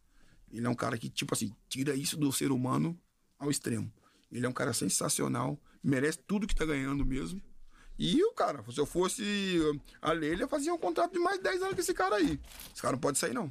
Ele 0.51 0.67
é 0.67 0.71
um 0.71 0.75
cara 0.75 0.99
que, 0.99 1.09
tipo 1.09 1.33
assim, 1.33 1.55
tira 1.69 1.95
isso 1.95 2.17
do 2.17 2.33
ser 2.33 2.51
humano 2.51 2.99
ao 3.39 3.51
extremo. 3.51 3.93
Ele 4.33 4.45
é 4.45 4.49
um 4.49 4.53
cara 4.53 4.73
sensacional, 4.73 5.61
merece 5.83 6.19
tudo 6.19 6.47
que 6.47 6.55
tá 6.55 6.65
ganhando 6.65 7.05
mesmo. 7.05 7.41
E 7.99 8.23
o 8.23 8.33
cara, 8.33 8.63
se 8.71 8.79
eu 8.79 8.87
fosse 8.87 9.59
a 10.01 10.13
Leila, 10.13 10.43
eu 10.43 10.49
fazia 10.49 10.73
um 10.73 10.79
contrato 10.79 11.13
de 11.13 11.19
mais 11.19 11.41
10 11.43 11.63
anos 11.63 11.75
com 11.75 11.81
esse 11.81 11.93
cara 11.95 12.17
aí. 12.17 12.41
Esse 12.73 12.81
cara 12.81 12.93
não 12.93 13.01
pode 13.01 13.19
sair, 13.19 13.35
não. 13.35 13.51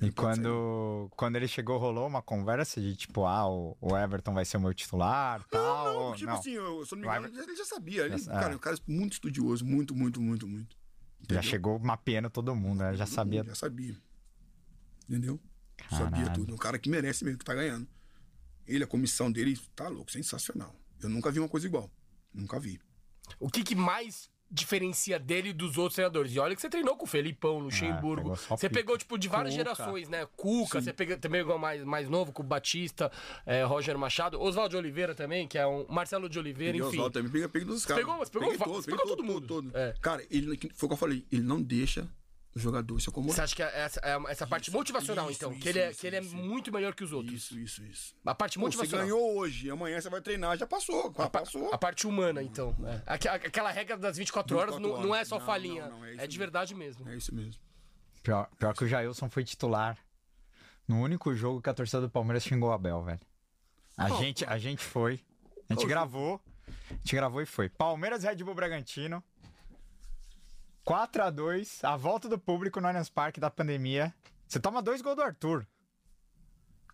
E 0.00 0.10
quando, 0.10 1.10
quando 1.16 1.36
ele 1.36 1.48
chegou, 1.48 1.78
rolou 1.78 2.06
uma 2.06 2.22
conversa 2.22 2.80
de 2.80 2.96
tipo, 2.96 3.24
ah, 3.26 3.46
o, 3.50 3.76
o 3.80 3.96
Everton 3.96 4.32
vai 4.32 4.44
ser 4.44 4.56
o 4.56 4.60
meu 4.60 4.72
titular, 4.74 5.42
tal. 5.50 5.84
Não, 5.94 6.02
ou- 6.08 6.14
tipo 6.14 6.30
não. 6.30 6.38
assim, 6.38 6.52
eu, 6.52 6.84
se 6.86 6.94
eu 6.94 6.98
não 6.98 7.10
me 7.10 7.18
engano, 7.18 7.42
ele 7.42 7.56
já 7.56 7.64
sabia. 7.64 8.04
Ele, 8.06 8.16
Já- 8.18 8.32
cara, 8.32 8.52
é. 8.52 8.56
o 8.56 8.58
cara 8.58 8.76
é 8.76 8.80
muito 8.90 9.12
estudioso, 9.14 9.64
muito, 9.64 9.94
muito, 9.94 10.20
muito, 10.20 10.46
muito. 10.46 10.76
Já 11.20 11.24
Entendeu? 11.24 11.42
chegou 11.42 11.78
mapeando 11.78 12.30
todo 12.30 12.54
mundo, 12.54 12.78
né? 12.80 12.94
Já 12.96 13.04
Todo 13.04 13.14
sabia. 13.14 13.40
mundo 13.42 13.48
Já 13.50 13.54
sabia. 13.56 13.96
Entendeu? 15.08 15.40
Sabia 15.90 16.10
Caralho. 16.24 16.34
tudo. 16.34 16.54
O 16.54 16.58
cara 16.58 16.78
que 16.78 16.88
merece 16.88 17.24
mesmo, 17.24 17.38
que 17.38 17.44
tá 17.44 17.54
ganhando. 17.54 17.86
Ele, 18.66 18.84
a 18.84 18.86
comissão 18.86 19.30
dele, 19.32 19.58
tá 19.74 19.88
louco, 19.88 20.10
sensacional. 20.10 20.74
Eu 21.02 21.08
nunca 21.08 21.30
vi 21.30 21.38
uma 21.38 21.48
coisa 21.48 21.66
igual. 21.66 21.90
Nunca 22.32 22.58
vi. 22.58 22.80
O 23.38 23.48
que, 23.50 23.62
que 23.62 23.74
mais 23.74 24.30
diferencia 24.50 25.18
dele 25.18 25.52
dos 25.52 25.76
outros 25.76 25.94
treinadores? 25.96 26.32
E 26.34 26.38
olha 26.38 26.54
que 26.54 26.60
você 26.60 26.70
treinou 26.70 26.96
com 26.96 27.04
o 27.04 27.08
Felipão, 27.08 27.58
Luxemburgo. 27.58 28.30
pegou 28.32 28.36
você 28.36 28.68
pica. 28.68 28.80
pegou, 28.80 28.96
tipo, 28.98 29.18
de 29.18 29.28
várias 29.28 29.54
Cuca. 29.54 29.64
gerações, 29.74 30.08
né? 30.08 30.26
Cuca, 30.36 30.80
você 30.80 30.92
pegou, 30.92 31.18
também 31.18 31.40
pegou 31.42 31.58
mais, 31.58 31.84
mais 31.84 32.08
novo, 32.08 32.32
com 32.32 32.42
o 32.42 32.46
Batista, 32.46 33.12
é, 33.44 33.62
Roger 33.64 33.98
Machado, 33.98 34.40
Oswaldo 34.40 34.70
de 34.70 34.76
Oliveira 34.78 35.14
também, 35.14 35.46
que 35.46 35.58
é 35.58 35.66
um. 35.66 35.86
Marcelo 35.88 36.28
de 36.28 36.38
Oliveira, 36.38 36.72
Peguei 36.72 36.86
enfim. 36.86 36.96
Oswaldo 36.96 37.12
também, 37.14 37.30
peguei, 37.30 37.48
peguei 37.48 37.68
dos 37.68 37.84
caras. 37.84 38.02
pegou- 38.04 38.16
pegou 38.26 38.48
Peguei 38.50 38.58
peguei 38.58 38.82
pegou 38.84 38.98
todo, 38.98 39.16
todo 39.16 39.24
mundo. 39.24 39.46
todo, 39.46 39.70
todo. 39.70 39.76
É. 39.76 39.94
Cara, 40.00 40.24
ele, 40.30 40.56
foi 40.74 40.86
o 40.86 40.88
que 40.88 40.92
eu 40.94 40.96
falei, 40.96 41.26
ele 41.30 41.42
não 41.42 41.60
deixa 41.62 42.08
o 42.54 42.58
jogador 42.58 43.00
se 43.00 43.08
acomodar. 43.08 43.34
Você 43.36 43.42
acha 43.42 43.54
que 43.56 43.62
é 43.62 43.80
essa, 43.80 44.00
é 44.02 44.18
essa 44.32 44.46
parte 44.46 44.70
motivacional, 44.70 45.30
isso, 45.30 45.38
então? 45.38 45.52
isso, 45.52 45.60
que 45.60 45.68
ele, 45.68 45.78
é, 45.78 45.90
isso, 45.90 46.00
que 46.00 46.06
ele 46.06 46.16
é 46.16 46.20
isso. 46.20 46.34
muito 46.36 46.72
melhor 46.72 46.94
que 46.94 47.04
os 47.04 47.12
outros. 47.12 47.34
Isso, 47.34 47.58
isso, 47.58 47.84
isso. 47.84 48.14
A 48.24 48.34
parte 48.34 48.54
Pô, 48.58 48.60
você 48.70 48.76
motivacional. 48.78 49.06
ganhou 49.06 49.36
hoje, 49.36 49.70
amanhã 49.70 50.00
você 50.00 50.08
vai 50.10 50.20
treinar, 50.20 50.56
já 50.58 50.66
passou. 50.66 51.02
Já 51.16 51.24
A, 51.24 51.30
pa- 51.30 51.40
passou. 51.40 51.72
a 51.72 51.78
parte 51.78 52.06
humana, 52.06 52.42
então. 52.42 52.74
é. 52.84 53.02
Aqu- 53.06 53.28
Aquela 53.28 53.70
regra 53.70 53.96
das 53.96 54.16
24 54.16 54.56
horas 54.56 54.74
24 54.74 54.96
não, 55.00 55.06
não 55.08 55.14
é 55.14 55.18
horas. 55.18 55.28
só 55.28 55.38
Não, 55.38 55.46
falinha. 55.46 55.88
não, 55.88 55.98
não, 55.98 56.04
é 56.04 56.08
é, 56.08 56.14
isso 56.14 56.16
de 56.16 56.26
mesmo. 56.26 56.38
verdade 56.38 56.74
mesmo. 56.74 57.08
É 57.08 57.16
isso 57.16 57.34
mesmo. 57.34 57.60
Pior, 58.22 58.48
pior 58.58 58.74
que 58.74 58.84
o 58.84 58.88
Jailson 58.88 59.28
foi 59.30 59.44
titular 59.44 59.96
no 60.86 61.00
único 61.00 61.34
jogo 61.34 61.62
que 61.62 61.68
a 61.70 61.74
torcida 61.74 62.00
do 62.00 62.10
Palmeiras 62.10 62.42
xingou 62.42 62.70
o 62.70 62.72
Abel, 62.72 63.02
velho. 63.04 63.20
A, 63.96 64.08
gente, 64.10 64.44
a 64.44 64.58
gente 64.58 64.82
foi. 64.82 65.20
A 65.68 65.74
gente 65.74 65.82
Qual 65.82 65.88
gravou. 65.88 66.40
A 66.90 66.94
gente 66.94 67.14
gravou 67.14 67.40
e 67.42 67.46
foi. 67.46 67.68
Palmeiras 67.68 68.22
Red 68.24 68.36
Bull 68.36 68.54
Bragantino. 68.54 69.22
4 70.88 71.22
a 71.22 71.28
2 71.30 71.84
a 71.84 71.96
volta 71.98 72.28
do 72.30 72.38
público 72.38 72.80
no 72.80 72.88
Allianz 72.88 73.10
Parque 73.10 73.38
da 73.38 73.50
pandemia. 73.50 74.14
Você 74.46 74.58
toma 74.58 74.80
dois 74.80 75.02
gols 75.02 75.16
do 75.16 75.22
Arthur, 75.22 75.66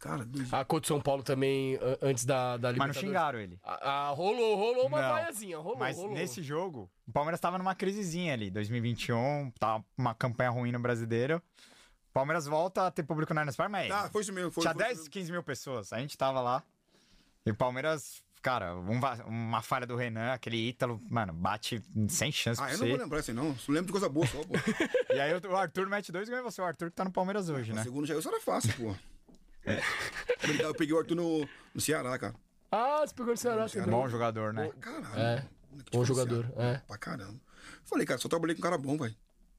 Cara, 0.01 0.25
dois... 0.25 0.53
A 0.53 0.65
Cor 0.65 0.81
de 0.81 0.89
São 0.89 1.01
Paulo 1.01 1.23
também, 1.23 1.77
an- 1.77 1.97
antes 2.03 2.25
da, 2.25 2.57
da 2.57 2.71
mas 2.71 2.79
não 2.79 2.87
Libertadores. 2.87 3.01
xingaram 3.09 3.39
ele. 3.39 3.59
Ah, 3.63 4.09
ah, 4.09 4.11
rolou, 4.11 4.57
rolou 4.57 4.87
uma 4.89 5.01
Não. 5.01 5.09
vaiazinha, 5.11 5.57
rolou, 5.59 5.79
Mas 5.79 5.97
rolou. 5.97 6.13
nesse 6.13 6.43
jogo, 6.43 6.91
o 7.07 7.13
Palmeiras 7.13 7.39
tava 7.41 7.57
numa 7.57 7.75
crisezinha 7.75 8.33
ali, 8.35 8.51
2021, 8.51 9.53
tava 9.59 9.85
uma 9.97 10.13
campanha 10.15 10.51
ruim 10.51 10.73
no 10.73 10.81
brasileiro. 10.81 11.41
O 12.11 12.13
Palmeiras 12.13 12.47
volta 12.47 12.87
a 12.89 12.91
ter 12.91 13.05
público 13.05 13.33
no 13.33 13.41
Allianz 13.41 13.57
Parque, 13.57 13.71
mas 13.73 13.91
Ah, 13.93 14.11
foi 14.11 14.23
isso 14.23 14.33
mesmo. 14.33 14.51
Foi, 14.51 14.63
tinha 14.63 14.75
foi 14.75 14.83
isso 14.83 14.89
10, 14.89 14.99
mesmo. 14.99 15.11
15 15.13 15.33
mil 15.33 15.43
pessoas. 15.45 15.93
A 15.93 15.99
gente 16.01 16.19
tava 16.19 16.41
lá. 16.41 16.63
E 17.47 17.51
o 17.53 17.55
Palmeiras, 17.55 18.23
cara, 18.45 18.77
um 18.77 19.01
uma 19.27 19.63
falha 19.63 19.87
do 19.87 19.97
Renan, 19.97 20.33
aquele 20.33 20.69
Ítalo, 20.69 21.01
mano, 21.11 21.33
bate 21.33 21.83
sem 22.09 22.31
chance 22.31 22.61
Ah, 22.61 22.65
pra 22.67 22.75
eu 22.75 22.79
não 22.79 22.85
você. 22.87 22.91
vou 22.93 23.01
lembrar 23.03 23.19
assim, 23.21 23.33
não. 23.33 23.57
Só 23.57 23.73
lembro 23.73 23.87
de 23.87 23.93
coisa 23.93 24.09
boa 24.09 24.27
só, 24.27 24.39
pô. 24.45 24.53
E 25.15 25.19
aí 25.19 25.33
o 25.35 25.57
Arthur 25.57 25.89
mete 25.89 26.13
dois 26.13 26.29
e 26.29 26.31
ganha 26.31 26.43
você. 26.43 26.61
O 26.61 26.65
Arthur 26.65 26.91
que 26.91 26.97
tá 26.97 27.05
no 27.05 27.11
Palmeiras 27.11 27.49
hoje, 27.49 27.73
O 27.73 27.75
né? 27.75 27.83
segundo 27.83 28.07
já 28.07 28.15
isso 28.17 28.29
era 28.29 28.41
fácil, 28.41 28.73
pô. 28.75 28.95
Obrigado, 30.45 30.69
Eu 30.69 30.75
peguei 30.75 30.95
o 30.95 30.99
Arthur 30.99 31.15
no, 31.15 31.49
no 31.75 31.81
Ceará, 31.81 32.19
cara. 32.19 32.35
Ah, 32.71 33.01
você 33.07 33.15
pegou 33.15 33.33
no 33.33 33.37
Ceará 33.39 33.67
também. 33.69 33.89
Bom 33.91 34.09
jogador, 34.09 34.53
né? 34.53 34.71
Caralho. 34.81 35.19
É, 35.19 35.47
moleque 35.71 35.91
bom 35.91 36.05
jogador, 36.05 36.53
é. 36.57 36.79
Pra 36.87 36.99
caramba. 36.99 37.41
Falei, 37.85 38.05
cara, 38.07 38.19
só 38.21 38.29
trabalhei 38.29 38.55
com 38.55 38.61
um 38.61 38.63
cara 38.63 38.77
bom, 38.77 38.99
velho. 38.99 39.15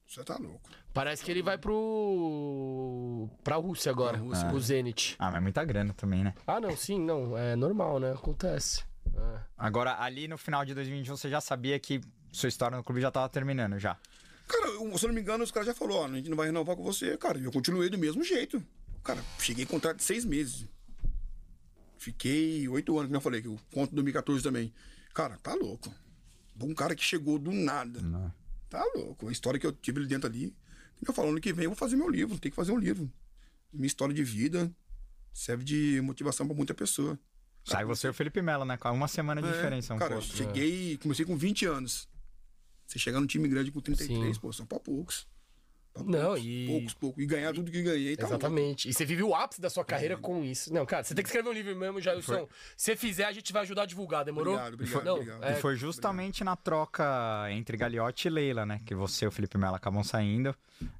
Você 0.06 0.22
tá 0.24 0.36
louco. 0.38 0.70
Parece 0.94 1.24
que 1.24 1.30
ele 1.30 1.42
vai 1.42 1.58
pro. 1.58 3.28
pra 3.42 3.56
Rússia 3.56 3.90
agora, 3.90 4.16
Pra 4.18 4.26
Rússia. 4.26 4.52
o 4.52 4.60
Zenit. 4.60 5.16
Ah, 5.18 5.30
mas 5.30 5.42
muita 5.42 5.64
grana 5.64 5.92
também, 5.92 6.22
né? 6.24 6.34
Ah, 6.46 6.60
não, 6.60 6.76
sim, 6.76 6.98
não. 7.00 7.36
É 7.36 7.56
normal, 7.56 7.98
né? 7.98 8.12
Acontece. 8.12 8.84
É. 9.14 9.40
Agora, 9.58 10.00
ali 10.00 10.28
no 10.28 10.38
final 10.38 10.64
de 10.64 10.74
2021, 10.74 11.16
você 11.16 11.28
já 11.28 11.40
sabia 11.40 11.78
que 11.78 12.00
sua 12.32 12.48
história 12.48 12.76
no 12.76 12.84
clube 12.84 13.00
já 13.00 13.10
tava 13.10 13.28
terminando, 13.28 13.78
já. 13.78 13.96
Cara, 14.48 14.68
eu- 14.68 14.96
se 14.98 15.04
eu 15.04 15.08
não 15.08 15.14
me 15.14 15.20
engano, 15.20 15.42
os 15.42 15.50
caras 15.50 15.66
já 15.66 15.74
falaram, 15.74 16.00
ó, 16.02 16.06
a 16.06 16.08
gente 16.16 16.30
não 16.30 16.36
vai 16.36 16.46
renovar 16.46 16.76
com 16.76 16.82
você, 16.84 17.16
cara. 17.16 17.36
E 17.38 17.44
eu 17.44 17.52
continuei 17.52 17.90
do 17.90 17.98
mesmo 17.98 18.22
jeito. 18.22 18.62
Cara, 19.02 19.20
cheguei 19.40 19.64
em 19.64 19.66
contrato 19.66 19.96
de 19.96 20.04
seis 20.04 20.24
meses. 20.24 20.66
Fiquei 21.98 22.68
oito 22.68 22.92
anos, 22.96 23.06
como 23.08 23.16
eu 23.16 23.20
falei, 23.20 23.42
que 23.42 23.48
eu 23.48 23.58
conto 23.72 23.94
2014 23.94 24.42
também. 24.42 24.72
Cara, 25.14 25.36
tá 25.42 25.54
louco. 25.54 25.92
Um 26.60 26.74
cara 26.74 26.94
que 26.94 27.02
chegou 27.02 27.38
do 27.38 27.50
nada. 27.52 28.00
Não. 28.00 28.32
Tá 28.68 28.84
louco. 28.94 29.28
A 29.28 29.32
história 29.32 29.58
que 29.60 29.66
eu 29.66 29.72
tive 29.72 30.00
ali 30.00 30.08
dentro 30.08 30.28
ali. 30.28 30.54
Eu 31.06 31.12
falando 31.12 31.40
que 31.40 31.52
vem, 31.52 31.64
eu 31.64 31.70
vou 31.70 31.76
fazer 31.76 31.96
meu 31.96 32.08
livro. 32.08 32.38
Tem 32.38 32.50
que 32.50 32.56
fazer 32.56 32.72
um 32.72 32.78
livro. 32.78 33.10
Minha 33.72 33.86
história 33.86 34.14
de 34.14 34.24
vida 34.24 34.74
serve 35.32 35.62
de 35.64 36.00
motivação 36.02 36.46
pra 36.46 36.56
muita 36.56 36.72
pessoa. 36.74 37.18
Sai 37.64 37.84
você 37.84 38.06
e 38.06 38.10
o 38.10 38.14
Felipe 38.14 38.40
Melo, 38.40 38.64
né? 38.64 38.76
Com 38.76 38.90
uma 38.92 39.08
semana 39.08 39.42
de 39.42 39.48
É, 39.48 39.52
diferença 39.52 39.94
um 39.94 39.98
cara, 39.98 40.16
outro. 40.16 40.36
cheguei, 40.36 40.96
comecei 40.98 41.24
com 41.26 41.36
20 41.36 41.66
anos. 41.66 42.08
Você 42.86 42.98
chegar 42.98 43.20
num 43.20 43.26
time 43.26 43.48
grande 43.48 43.70
com 43.72 43.80
33, 43.80 44.34
Sim. 44.36 44.40
pô, 44.40 44.52
são 44.52 44.64
pra 44.64 44.78
poucos. 44.78 45.26
Pra 45.96 46.04
Não, 46.04 46.20
poucos, 46.34 46.44
e- 46.44 46.66
Poucos, 46.68 46.94
poucos. 46.94 47.22
E 47.22 47.26
ganhar 47.26 47.52
tudo 47.52 47.70
que 47.70 47.82
ganhei, 47.82 48.16
tá 48.16 48.22
louco. 48.22 48.34
Exatamente. 48.36 48.88
E 48.88 48.92
você 48.94 49.04
vive 49.04 49.22
o 49.22 49.34
ápice 49.34 49.60
da 49.60 49.70
sua 49.70 49.84
carreira 49.84 50.16
com 50.16 50.44
isso. 50.44 50.72
Não, 50.72 50.84
cara, 50.86 51.02
você 51.04 51.14
tem 51.14 51.22
que 51.22 51.28
escrever 51.28 51.48
um 51.48 51.52
livro 51.52 51.74
mesmo, 51.74 52.00
Jailson. 52.00 52.46
Se 52.76 52.84
você 52.84 52.96
fizer, 52.96 53.24
a 53.24 53.32
gente 53.32 53.52
vai 53.52 53.62
ajudar 53.62 53.82
a 53.82 53.86
divulgar, 53.86 54.24
demorou? 54.24 54.54
Obrigado, 54.54 54.74
obrigado, 54.74 55.04
Não, 55.04 55.14
obrigado. 55.14 55.44
é, 55.44 55.52
E 55.52 55.60
foi 55.60 55.76
justamente 55.76 56.44
na 56.44 56.54
troca 56.56 57.04
entre 57.50 57.76
Gagliotti 57.76 58.28
e 58.28 58.30
Leila, 58.30 58.64
né? 58.66 58.80
Que 58.84 58.94
você 58.94 59.24
e 59.24 59.28
o 59.28 59.30
Felipe 59.32 59.56
Melo 59.58 59.74
acabam 59.76 60.02
saindo. 60.04 60.54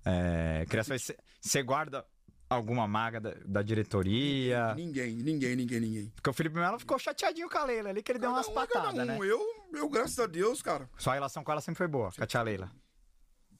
É, 0.04 0.64
queria 0.68 0.84
saber 0.84 0.98
se 0.98 1.16
você 1.40 1.62
guarda 1.62 2.04
alguma 2.48 2.86
maga 2.86 3.20
da, 3.20 3.34
da 3.44 3.62
diretoria? 3.62 4.74
Ninguém, 4.74 5.14
ninguém, 5.16 5.56
ninguém, 5.56 5.80
ninguém. 5.80 6.12
Porque 6.14 6.30
o 6.30 6.32
Felipe 6.32 6.56
Melo 6.56 6.78
ficou 6.78 6.98
chateadinho 6.98 7.48
com 7.50 7.58
a 7.58 7.64
Leila 7.64 7.90
ali, 7.90 8.02
que 8.02 8.12
ele 8.12 8.18
deu 8.18 8.30
umas 8.30 8.46
Cada 8.46 8.58
um 8.58 8.62
é 8.62 8.66
patadas, 8.66 8.90
cada 8.94 9.02
um. 9.02 9.06
né? 9.06 9.18
Eu, 9.20 9.40
eu, 9.74 9.88
graças 9.88 10.18
a 10.18 10.26
Deus, 10.26 10.62
cara, 10.62 10.88
Sua 10.96 11.14
relação 11.14 11.42
com 11.44 11.52
ela 11.52 11.60
sempre 11.60 11.78
foi 11.78 11.88
boa, 11.88 12.10
com 12.12 12.22
a 12.22 12.26
tia 12.26 12.40
Leila. 12.42 12.70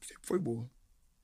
sempre 0.01 0.25
foi 0.25 0.39
boa. 0.39 0.69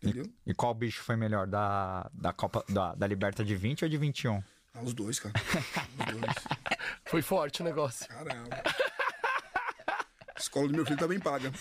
Entendeu? 0.04 0.26
E 0.46 0.54
qual 0.54 0.74
bicho 0.74 1.02
foi 1.02 1.16
melhor, 1.16 1.48
da, 1.48 2.10
da 2.14 2.34
Copa 2.34 2.64
da, 2.68 2.94
da 2.94 3.08
Liberta 3.08 3.44
de 3.44 3.56
20 3.56 3.84
ou 3.86 3.90
de 3.90 3.98
21? 3.98 4.44
Ah, 4.74 4.82
os 4.82 4.94
dois, 4.94 5.20
cara. 5.20 5.34
Os 6.00 6.20
dois. 6.20 6.36
Foi 7.06 7.22
forte 7.22 7.62
o 7.62 7.64
negócio. 7.64 8.08
Caramba. 8.08 8.64
A 10.36 10.40
escola 10.40 10.68
do 10.68 10.74
meu 10.74 10.84
filho 10.86 10.98
tá 10.98 11.08
bem 11.08 11.20
paga. 11.20 11.52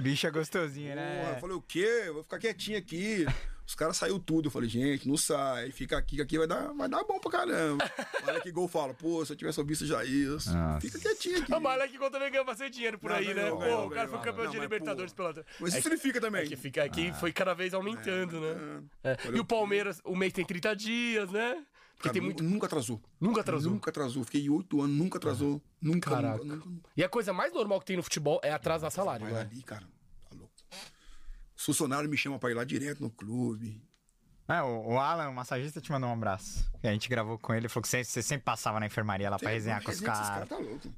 Bicho 0.00 0.26
é 0.26 0.30
gostosinho, 0.30 0.92
Porra, 0.94 1.06
né? 1.06 1.32
eu 1.34 1.40
falei, 1.40 1.56
o 1.56 1.62
quê? 1.62 2.02
Eu 2.06 2.14
vou 2.14 2.22
ficar 2.22 2.38
quietinho 2.38 2.78
aqui. 2.78 3.26
Os 3.66 3.74
caras 3.74 3.96
saiu 3.96 4.18
tudo. 4.20 4.46
Eu 4.46 4.50
falei, 4.50 4.68
gente, 4.68 5.08
não 5.08 5.16
sai. 5.16 5.72
Fica 5.72 5.98
aqui, 5.98 6.16
que 6.16 6.22
aqui 6.22 6.38
vai 6.38 6.46
dar, 6.46 6.72
vai 6.72 6.88
dar 6.88 7.02
bom 7.02 7.18
pra 7.18 7.32
caramba. 7.32 7.84
Olha 8.26 8.40
que 8.40 8.52
gol 8.52 8.68
fala, 8.68 8.94
pô, 8.94 9.24
se 9.26 9.32
eu 9.32 9.36
tivesse 9.36 9.58
ouvido 9.58 9.84
já 9.84 10.04
isso. 10.04 10.52
Nossa. 10.52 10.80
Fica 10.80 10.98
quietinho 11.00 11.38
aqui. 11.42 11.52
A 11.54 11.58
Malha 11.58 11.88
que 11.88 11.98
também 12.10 12.30
ganha 12.30 12.44
bastante 12.44 12.74
dinheiro 12.74 12.98
por 12.98 13.10
Não, 13.10 13.16
aí, 13.16 13.26
né? 13.26 13.34
ganhou, 13.34 13.56
Pô, 13.58 13.64
ganhou, 13.64 13.86
o 13.86 13.90
cara 13.90 14.08
foi 14.08 14.18
ganhou. 14.18 14.24
campeão 14.24 14.44
Não, 14.44 14.50
de 14.52 14.56
mas, 14.58 14.64
Libertadores 14.64 15.12
pô, 15.12 15.32
pela. 15.32 15.44
Mas 15.60 15.74
É 15.74 15.78
isso 15.80 15.88
ele 15.88 15.96
fica 15.96 16.18
É 16.18 16.20
também. 16.20 16.46
que 16.46 16.56
fica 16.56 16.84
aqui, 16.84 17.12
foi 17.14 17.32
cada 17.32 17.54
vez 17.54 17.74
aumentando, 17.74 18.40
né? 18.40 18.82
É. 19.02 19.16
Olha, 19.26 19.36
E 19.36 19.40
o 19.40 19.44
Palmeiras, 19.44 20.00
o 20.04 20.14
mês 20.14 20.32
tem 20.32 20.44
30 20.44 20.74
dias, 20.76 21.30
né? 21.32 21.54
Porque 21.96 22.08
Cara, 22.08 22.12
tem 22.12 22.22
muito. 22.22 22.44
Nunca 22.44 22.66
atrasou. 22.66 23.00
Nunca 23.18 23.40
atrasou. 23.40 23.72
Nunca 23.72 23.90
atrasou. 23.90 24.22
Fiquei 24.22 24.48
oito 24.50 24.82
anos, 24.82 24.94
nunca 24.96 25.16
atrasou. 25.18 25.62
Nunca, 25.80 26.10
Caraca. 26.10 26.36
nunca, 26.44 26.54
nunca, 26.56 26.68
nunca. 26.68 26.90
E 26.96 27.02
a 27.02 27.08
coisa 27.08 27.32
mais 27.32 27.52
normal 27.54 27.80
que 27.80 27.86
tem 27.86 27.96
no 27.96 28.02
futebol 28.02 28.38
é 28.44 28.52
atrasar 28.52 28.90
salário, 28.92 29.24
Mas 29.24 29.34
né? 29.34 29.40
ali, 29.40 29.62
cara. 29.62 29.88
Os 31.56 31.64
funcionários 31.64 32.10
me 32.10 32.16
chamam 32.16 32.38
pra 32.38 32.50
ir 32.50 32.54
lá 32.54 32.64
direto 32.64 33.00
no 33.02 33.10
clube. 33.10 33.82
É, 34.48 34.62
o, 34.62 34.92
o 34.92 34.98
Alan, 34.98 35.28
o 35.28 35.34
massagista, 35.34 35.80
te 35.80 35.90
mandou 35.90 36.08
um 36.08 36.12
abraço. 36.12 36.70
A 36.82 36.88
gente 36.88 37.08
gravou 37.08 37.38
com 37.38 37.52
ele, 37.52 37.62
ele 37.62 37.68
falou 37.68 37.82
que 37.82 37.88
você, 37.88 38.04
você 38.04 38.22
sempre 38.22 38.44
passava 38.44 38.78
na 38.78 38.86
enfermaria 38.86 39.28
lá 39.28 39.38
pra 39.38 39.50
resenhar 39.50 39.82
com 39.82 39.90
os 39.90 39.98
Resenha 39.98 40.12
Esses 40.12 40.28
caras. 40.28 40.48
caras 40.48 40.64
tá 40.64 40.70
louco. 40.70 40.94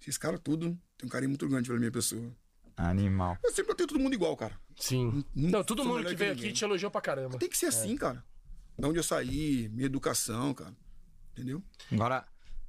Esses 0.00 0.18
caras 0.18 0.40
tudo 0.42 0.78
tem 0.96 1.06
um 1.06 1.08
carinho 1.08 1.30
muito 1.30 1.48
grande 1.48 1.68
pela 1.68 1.78
minha 1.78 1.90
pessoa. 1.90 2.30
Animal. 2.76 3.36
Eu 3.42 3.52
sempre 3.52 3.74
tenho 3.74 3.88
todo 3.88 3.98
mundo 3.98 4.14
igual, 4.14 4.36
cara. 4.36 4.58
Sim. 4.76 5.24
Nunca 5.34 5.58
Não, 5.58 5.64
todo 5.64 5.84
mundo 5.84 6.04
que 6.06 6.14
veio 6.14 6.32
aqui 6.32 6.52
te 6.52 6.64
elogiou 6.64 6.90
pra 6.90 7.00
caramba. 7.00 7.38
Tem 7.38 7.48
que 7.48 7.56
ser 7.58 7.66
assim, 7.66 7.96
cara. 7.96 8.24
Da 8.78 8.88
onde 8.88 8.98
eu 8.98 9.02
saí, 9.02 9.68
minha 9.70 9.86
educação, 9.86 10.54
cara. 10.54 10.74
Entendeu? 11.32 11.62
Agora, 11.90 12.24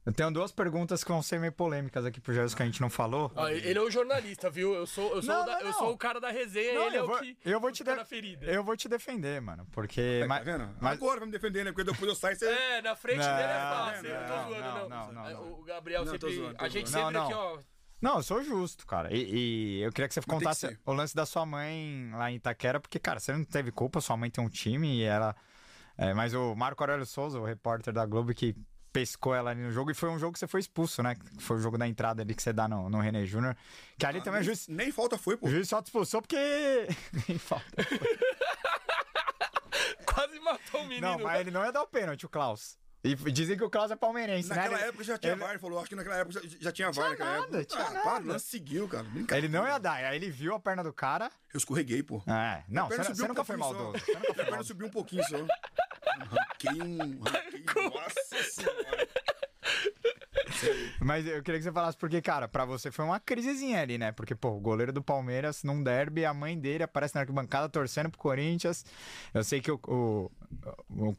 eu 0.05 0.11
tenho 0.13 0.31
duas 0.31 0.51
perguntas 0.51 1.03
que 1.03 1.09
vão 1.11 1.21
ser 1.21 1.39
meio 1.39 1.51
polêmicas 1.53 2.05
aqui 2.05 2.19
pro 2.19 2.33
Jesus 2.33 2.53
que 2.53 2.61
a 2.61 2.65
gente 2.65 2.81
não 2.81 2.89
falou. 2.89 3.31
Ó, 3.35 3.47
ele 3.47 3.77
é 3.77 3.81
o 3.81 3.89
jornalista, 3.89 4.49
viu? 4.49 4.73
Eu 4.73 4.85
sou, 4.85 5.15
eu 5.15 5.21
sou, 5.21 5.33
Não, 5.33 5.43
o 5.43 5.45
da- 5.45 5.51
não, 5.53 5.59
eu 5.61 5.65
não. 5.67 5.73
sou 5.73 5.91
o 5.91 5.97
cara 5.97 6.19
da 6.19 6.29
resenha, 6.29 6.73
Não, 6.73 6.87
ele 6.87 6.97
é 6.97 6.99
eu 6.99 7.03
o 7.05 7.07
vou, 7.07 7.19
que. 7.19 7.37
eu 7.45 7.59
vou 7.59 7.71
te 7.71 7.83
de- 7.83 8.05
ferida. 8.05 8.45
Eu 8.45 8.63
vou 8.63 8.75
te 8.75 8.89
defender, 8.89 9.39
mano. 9.41 9.65
Porque. 9.71 10.19
Tá 10.21 10.27
mas- 10.27 10.43
vendo? 10.45 10.69
mas- 10.81 10.93
Agora 10.93 11.19
vai 11.19 11.25
me 11.27 11.31
defender, 11.31 11.63
né? 11.63 11.71
Porque 11.71 11.89
depois 11.89 12.09
eu 12.09 12.15
saio, 12.15 12.35
você... 12.35 12.45
É, 12.47 12.81
na 12.81 12.95
frente 12.95 13.19
Não, 13.19 13.35
dele 13.37 13.47
é 13.49 13.59
fácil. 13.59 14.05
eu 14.07 14.19
não, 14.19 14.27
tô 14.27 14.33
zoando, 14.49 14.61
não, 14.61 14.73
não. 14.73 14.89
não, 14.89 15.11
não, 15.13 15.29
É, 15.29 15.33
não. 15.33 15.51
O 15.53 15.63
Gabriel 15.63 16.05
sempre. 16.05 16.35
zoando, 16.35 16.55
a 16.59 16.67
gente 16.69 16.89
sempre 16.89 17.13
Não, 17.13 17.23
aqui, 17.23 17.31
não. 17.33 17.39
ó. 17.39 17.59
Não, 18.01 18.17
eu 18.17 18.23
sou 18.23 18.43
justo, 18.43 18.85
cara. 18.85 19.13
E, 19.15 19.77
e 19.79 19.81
eu 19.81 19.89
queria 19.93 20.09
que 20.09 20.13
você 20.13 20.19
que 20.19 20.27
contasse 20.27 20.59
ser. 20.67 20.79
o 20.85 20.91
lance 20.91 21.15
da 21.15 21.25
sua 21.25 21.45
mãe 21.45 22.11
lá 22.13 22.29
em 22.29 22.35
Itaquera, 22.35 22.77
porque, 22.77 22.99
cara, 22.99 23.17
você 23.21 23.31
não 23.31 23.45
teve 23.45 23.71
culpa, 23.71 24.01
sua 24.01 24.17
mãe 24.17 24.29
tem 24.29 24.43
um 24.43 24.49
time 24.49 24.97
e 24.99 25.03
ela. 25.03 25.33
é, 25.97 26.13
mas 26.13 26.33
o 26.33 26.53
Marco 26.53 26.83
Aurélio 26.83 27.05
Souza, 27.05 27.39
o 27.39 27.45
repórter 27.45 27.93
da 27.93 28.05
Globo, 28.05 28.33
que 28.33 28.53
pescou 28.93 29.33
ela 29.33 29.49
ali 29.49 29.61
no 29.61 29.71
jogo, 29.71 29.89
e 29.89 29.93
foi 29.95 30.09
um 30.09 30.19
jogo 30.19 30.33
que 30.33 30.39
você 30.39 30.47
foi 30.47 30.59
expulso, 30.59 31.01
né? 31.01 31.15
Foi 31.39 31.57
o 31.57 31.59
jogo 31.59 31.77
da 31.77 31.87
entrada 31.87 32.21
ali 32.21 32.35
que 32.35 32.43
você 32.43 32.53
dá 32.53 32.67
no, 32.67 32.89
no 32.89 32.99
René 32.99 33.25
Júnior. 33.25 33.57
Que 33.97 34.05
ali 34.05 34.21
também 34.21 34.41
o 34.41 34.43
juiz, 34.43 34.67
Nem 34.67 34.91
falta 34.91 35.17
foi, 35.17 35.35
pô. 35.35 35.47
o 35.47 35.49
juiz 35.49 35.67
só 35.67 35.81
te 35.81 35.87
expulsou 35.87 36.21
porque. 36.21 36.37
Nem 37.27 37.37
falta. 37.39 37.65
Quase 40.05 40.39
matou 40.39 40.81
o 40.81 40.87
menino. 40.87 41.07
Não, 41.07 41.19
mas 41.19 41.41
ele 41.41 41.49
não 41.49 41.65
ia 41.65 41.71
dar 41.71 41.81
o 41.81 41.87
pênalti, 41.87 42.25
o 42.25 42.29
Klaus. 42.29 42.77
E 43.03 43.15
dizem 43.15 43.57
que 43.57 43.63
o 43.63 43.69
Klaus 43.69 43.91
é 43.91 43.97
palmeirense, 43.97 44.47
né? 44.47 44.55
Naquela 44.55 44.79
época 44.79 45.03
já 45.03 45.17
tinha 45.17 45.33
ele- 45.33 45.41
VAR, 45.41 45.49
ele 45.49 45.59
falou. 45.59 45.79
Acho 45.79 45.89
que 45.89 45.95
naquela 45.95 46.15
época 46.15 46.39
já, 46.39 46.57
já 46.61 46.71
tinha 46.71 46.89
VAR. 46.89 47.09
naquela 47.09 47.31
nada, 47.31 47.59
época. 47.59 47.65
tinha 47.65 47.85
ah, 47.85 47.91
nada. 47.91 48.01
para, 48.01 48.23
lance 48.23 48.45
seguiu, 48.45 48.87
cara. 48.87 49.03
Brincadeira. 49.03 49.45
Ele 49.45 49.53
não 49.53 49.67
ia 49.67 49.77
dar, 49.77 50.05
aí 50.05 50.15
ele 50.15 50.29
viu 50.29 50.55
a 50.55 50.59
perna 50.59 50.81
do 50.81 50.93
cara. 50.93 51.29
Eu 51.53 51.57
escorreguei, 51.57 52.01
pô. 52.01 52.23
É, 52.27 52.63
não, 52.69 52.87
você, 52.87 53.23
um 53.23 53.27
nunca 53.27 53.43
foi 53.43 53.57
só. 53.57 53.59
maldoso. 53.59 53.91
Você 53.91 54.13
nunca 54.13 54.15
foi 54.19 54.21
Minha 54.21 54.33
perna 54.35 54.51
maldoso. 54.51 54.67
subiu 54.69 54.87
um 54.87 54.91
pouquinho 54.91 55.23
só. 55.25 55.35
Arranquei 56.07 56.81
um. 56.81 57.21
Arranquei, 57.25 57.89
nossa 57.89 58.43
senhora. 58.43 59.07
Mas 60.99 61.25
eu 61.27 61.41
queria 61.43 61.59
que 61.59 61.63
você 61.63 61.71
falasse, 61.71 61.97
porque, 61.97 62.21
cara, 62.21 62.47
pra 62.47 62.65
você 62.65 62.91
foi 62.91 63.03
uma 63.05 63.19
crisezinha 63.19 63.81
ali, 63.81 63.97
né? 63.97 64.11
Porque, 64.11 64.35
pô, 64.35 64.49
o 64.49 64.59
goleiro 64.59 64.91
do 64.93 65.01
Palmeiras 65.01 65.63
num 65.63 65.81
derby, 65.83 66.25
a 66.25 66.33
mãe 66.33 66.57
dele 66.57 66.83
aparece 66.83 67.15
na 67.15 67.21
arquibancada 67.21 67.67
torcendo 67.69 68.09
pro 68.09 68.19
Corinthians. 68.19 68.85
Eu 69.33 69.43
sei 69.43 69.61
que 69.61 69.71
o, 69.71 69.79
o- 69.87 69.91
o- 69.91 70.31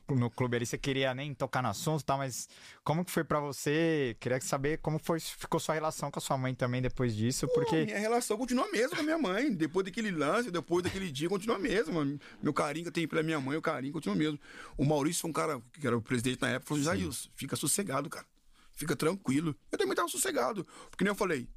no 0.08 0.30
clube 0.30 0.56
ali 0.56 0.66
você 0.66 0.78
queria 0.78 1.14
nem 1.14 1.34
tocar 1.34 1.62
no 1.62 1.68
assunto 1.68 2.00
e 2.00 2.04
tal, 2.04 2.18
mas 2.18 2.48
como 2.82 3.04
que 3.04 3.10
foi 3.10 3.24
pra 3.24 3.40
você? 3.40 4.16
Queria 4.20 4.40
saber 4.40 4.78
como 4.78 4.98
foi, 4.98 5.20
ficou 5.20 5.60
sua 5.60 5.74
relação 5.74 6.10
com 6.10 6.18
a 6.18 6.22
sua 6.22 6.36
mãe 6.38 6.54
também 6.54 6.80
depois 6.80 7.14
disso, 7.14 7.46
Pô, 7.48 7.54
porque. 7.54 7.84
minha 7.84 7.98
relação 7.98 8.36
continua 8.36 8.66
a 8.66 8.70
mesma 8.70 8.96
com 8.96 9.02
a 9.02 9.04
minha 9.04 9.18
mãe. 9.18 9.52
Depois 9.52 9.84
daquele 9.84 10.10
lance, 10.10 10.50
depois 10.50 10.82
daquele 10.82 11.10
dia, 11.10 11.28
continua 11.28 11.56
a 11.56 11.58
mesma. 11.58 12.06
Meu 12.42 12.52
carinho 12.52 12.84
que 12.84 12.88
eu 12.88 12.92
tenho 12.92 13.08
pela 13.08 13.22
minha 13.22 13.40
mãe, 13.40 13.56
o 13.56 13.62
carinho 13.62 13.92
continua 13.92 14.16
mesmo. 14.16 14.38
O 14.76 14.84
Maurício 14.84 15.22
foi 15.22 15.30
um 15.30 15.32
cara, 15.32 15.60
que 15.72 15.86
era 15.86 15.96
o 15.96 16.02
presidente 16.02 16.40
na 16.40 16.48
época, 16.50 16.68
falou: 16.68 16.82
Jailson, 16.82 17.28
fica 17.34 17.56
sossegado, 17.56 18.08
cara. 18.08 18.26
Fica 18.72 18.96
tranquilo. 18.96 19.54
Eu 19.70 19.78
também 19.78 19.94
tava 19.94 20.08
sossegado. 20.08 20.66
Porque 20.90 21.04
nem 21.04 21.10
eu 21.10 21.14
falei, 21.14 21.48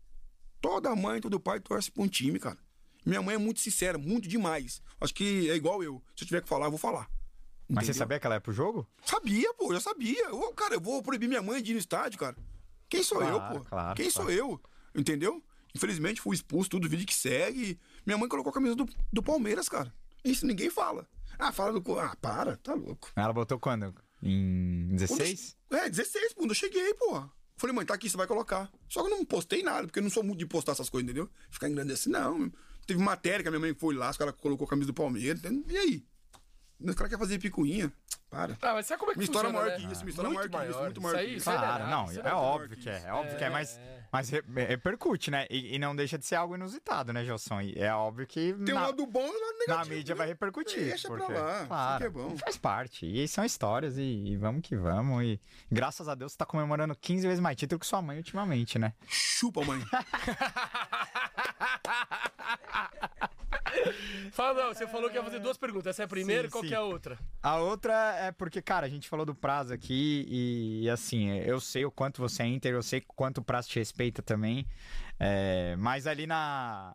toda 0.62 0.96
mãe, 0.96 1.20
todo 1.20 1.40
pai 1.40 1.60
torce 1.60 1.92
pra 1.92 2.04
um 2.04 2.08
time, 2.08 2.40
cara. 2.40 2.58
Minha 3.06 3.22
mãe 3.22 3.36
é 3.36 3.38
muito 3.38 3.60
sincera, 3.60 3.98
muito 3.98 4.28
demais. 4.28 4.82
Acho 5.00 5.14
que 5.14 5.50
é 5.50 5.56
igual 5.56 5.82
eu. 5.82 6.04
Se 6.16 6.24
eu 6.24 6.28
tiver 6.28 6.42
que 6.42 6.50
falar, 6.50 6.66
eu 6.68 6.72
vou 6.72 6.80
falar. 6.80 7.10
Mas 7.70 7.86
você 7.86 7.94
sabia 7.94 8.20
que 8.20 8.26
ela 8.26 8.36
é 8.36 8.40
pro 8.40 8.54
jogo? 8.54 8.88
Sabia, 9.04 9.54
pô, 9.54 9.74
já 9.74 9.80
sabia. 9.80 10.26
Eu, 10.30 10.54
cara, 10.54 10.76
eu 10.76 10.82
vou 10.82 11.02
proibir 11.04 11.28
minha 11.28 11.42
mãe 11.42 11.62
de 11.62 11.72
ir 11.72 11.74
no 11.74 11.80
estádio, 11.80 12.18
cara. 12.20 12.36
Quem 12.90 13.04
sou 13.04 13.18
Claro, 13.18 13.36
eu, 13.36 13.42
pô? 13.60 13.66
claro, 13.70 13.96
Quem 13.96 14.10
claro. 14.10 14.30
sou 14.30 14.32
eu? 14.34 14.62
Entendeu? 14.96 15.44
Infelizmente 15.76 16.22
fui 16.22 16.36
expulso, 16.36 16.70
tudo 16.70 16.88
vídeo 16.88 17.06
que 17.06 17.14
segue. 17.14 17.78
Minha 18.06 18.18
mãe 18.18 18.30
colocou 18.30 18.50
a 18.50 18.54
camisa 18.54 18.76
do, 18.76 18.88
do 19.12 19.22
Palmeiras, 19.22 19.68
cara. 19.68 19.94
Isso 20.24 20.46
ninguém 20.46 20.70
fala. 20.70 21.08
Ah, 21.38 21.52
fala 21.52 21.78
do. 21.80 22.00
Ah, 22.00 22.16
para, 22.22 22.56
tá 22.58 22.74
louco. 22.74 23.12
Ela 23.16 23.34
botou 23.34 23.60
quando? 23.60 23.94
Em 24.24 24.88
Quando 24.88 24.98
16? 25.00 25.58
eu- 25.70 25.78
É, 25.78 25.90
16, 25.90 26.34
quando 26.34 26.52
eu 26.52 26.56
cheguei, 26.56 26.94
pô. 26.96 27.22
Falei, 27.58 27.76
mãe, 27.76 27.86
tá 27.86 27.94
aqui, 27.94 28.10
você 28.10 28.16
vai 28.18 28.28
colocar. 28.28 28.72
Só 28.88 29.02
que 29.04 29.08
eu 29.12 29.18
não 29.18 29.26
postei 29.26 29.62
nada, 29.62 29.88
porque 29.88 30.00
eu 30.00 30.04
não 30.04 30.10
sou 30.10 30.24
muito 30.24 30.40
de 30.40 30.46
postar 30.46 30.72
essas 30.74 30.90
coisas, 30.90 31.06
entendeu? 31.10 31.30
Ficar 31.50 31.68
engrandecendo, 31.70 32.18
não. 32.18 32.52
Teve 32.86 33.00
matéria 33.02 33.42
que 33.44 33.48
a 33.48 33.52
minha 33.52 33.60
mãe 33.60 33.74
foi 33.74 33.94
lá, 33.96 34.10
os 34.10 34.18
caras 34.18 34.36
colocou 34.38 34.66
a 34.66 34.70
camisa 34.70 34.88
do 34.88 34.94
Palmeiras. 34.94 35.40
entendeu? 35.40 35.64
E 35.70 35.78
aí? 35.78 36.06
Os 36.80 36.96
caras 36.96 37.10
querem 37.10 37.18
fazer 37.20 37.40
picuinha. 37.40 37.92
Para. 38.30 38.58
Ah, 38.62 38.74
mas 38.74 38.86
sabe 38.86 39.00
como 39.00 39.14
é 39.14 39.16
que 39.16 39.24
história 39.24 39.48
é 39.48 39.52
funciona, 39.52 39.66
maior 39.68 39.80
né? 39.80 39.88
que 39.88 39.94
isso, 39.94 40.08
história 40.10 40.28
é 40.28 40.34
maior 40.34 40.50
que 40.50 40.70
isso, 40.70 40.80
muito 40.82 41.02
maior 41.02 41.16
Isso 41.16 41.24
que 41.24 41.30
aí, 41.30 41.38
isso. 41.38 41.38
isso 41.38 41.50
aí 41.50 41.58
Claro, 41.58 41.84
é 41.84 41.88
não, 41.90 42.12
é 42.30 42.34
óbvio 42.34 42.78
que 42.78 42.90
é, 42.90 43.04
é 43.06 43.14
óbvio 43.14 43.38
que 43.38 43.44
é, 43.46 43.50
mas, 43.50 43.80
mas 44.12 44.30
re- 44.30 44.44
repercute, 44.68 45.32
né? 45.32 45.48
E, 45.50 45.76
e 45.76 45.80
não 45.80 45.96
deixa 45.96 46.18
de 46.18 46.26
ser 46.26 46.36
algo 46.36 46.54
inusitado, 46.54 47.14
né, 47.14 47.24
Gelson? 47.24 47.62
E 47.62 47.74
é 47.78 47.94
óbvio 47.94 48.28
que 48.28 48.52
Tem 48.66 48.76
um 48.76 48.80
na, 48.80 48.88
lado 48.88 49.06
bom 49.08 49.22
e 49.22 49.30
um 49.30 49.32
lado 49.32 49.42
na 49.60 49.74
negativo. 49.76 49.96
mídia 49.96 50.14
né? 50.14 50.18
vai 50.18 50.28
repercutir. 50.28 50.84
Deixa 50.84 51.08
pra 51.08 51.18
porque, 51.20 51.34
lá, 51.34 51.58
isso 51.60 51.68
claro, 51.68 51.98
que 52.00 52.06
é 52.06 52.10
bom. 52.10 52.38
Faz 52.38 52.58
parte. 52.58 53.06
E 53.06 53.26
são 53.30 53.46
histórias 53.46 53.98
e, 53.98 54.02
e 54.02 54.36
vamos 54.36 54.62
que 54.62 54.76
vamos. 54.76 55.24
E 55.24 55.40
graças 55.72 56.10
a 56.10 56.14
Deus 56.14 56.34
você 56.34 56.38
tá 56.38 56.46
comemorando 56.46 56.94
15 56.98 57.26
vezes 57.26 57.40
mais 57.40 57.56
título 57.56 57.80
que 57.80 57.88
sua 57.88 58.02
mãe 58.02 58.18
ultimamente, 58.18 58.78
né? 58.78 58.94
Chupa, 59.08 59.64
mãe. 59.64 59.82
Fala, 64.32 64.64
não, 64.64 64.74
você 64.74 64.88
falou 64.88 65.10
que 65.10 65.16
ia 65.16 65.24
fazer 65.24 65.40
duas 65.40 65.58
perguntas. 65.58 65.88
Essa 65.88 66.04
é 66.04 66.06
a 66.06 66.08
primeira 66.08 66.44
Sim, 66.44 66.48
e 66.48 66.52
qual. 66.52 66.64
Que 66.68 66.74
é 66.74 66.78
a 66.78 66.82
outra? 66.82 67.18
A 67.42 67.58
outra 67.58 68.16
é 68.18 68.32
porque, 68.32 68.62
cara, 68.62 68.86
a 68.86 68.90
gente 68.90 69.08
falou 69.08 69.26
do 69.26 69.34
prazo 69.36 69.74
aqui 69.74 70.26
e, 70.30 70.90
assim, 70.90 71.30
eu 71.40 71.60
sei 71.60 71.86
o 71.86 71.92
quanto 71.92 72.22
você 72.22 72.44
é 72.44 72.48
Inter, 72.48 72.74
eu 72.74 72.84
sei 72.84 73.02
quanto 73.02 73.40
o 73.40 73.44
prazo 73.44 73.70
te 73.70 73.80
respeita 73.80 74.22
também. 74.22 74.66
é, 75.20 75.76
mas 75.78 76.08
ali 76.08 76.28
na. 76.28 76.94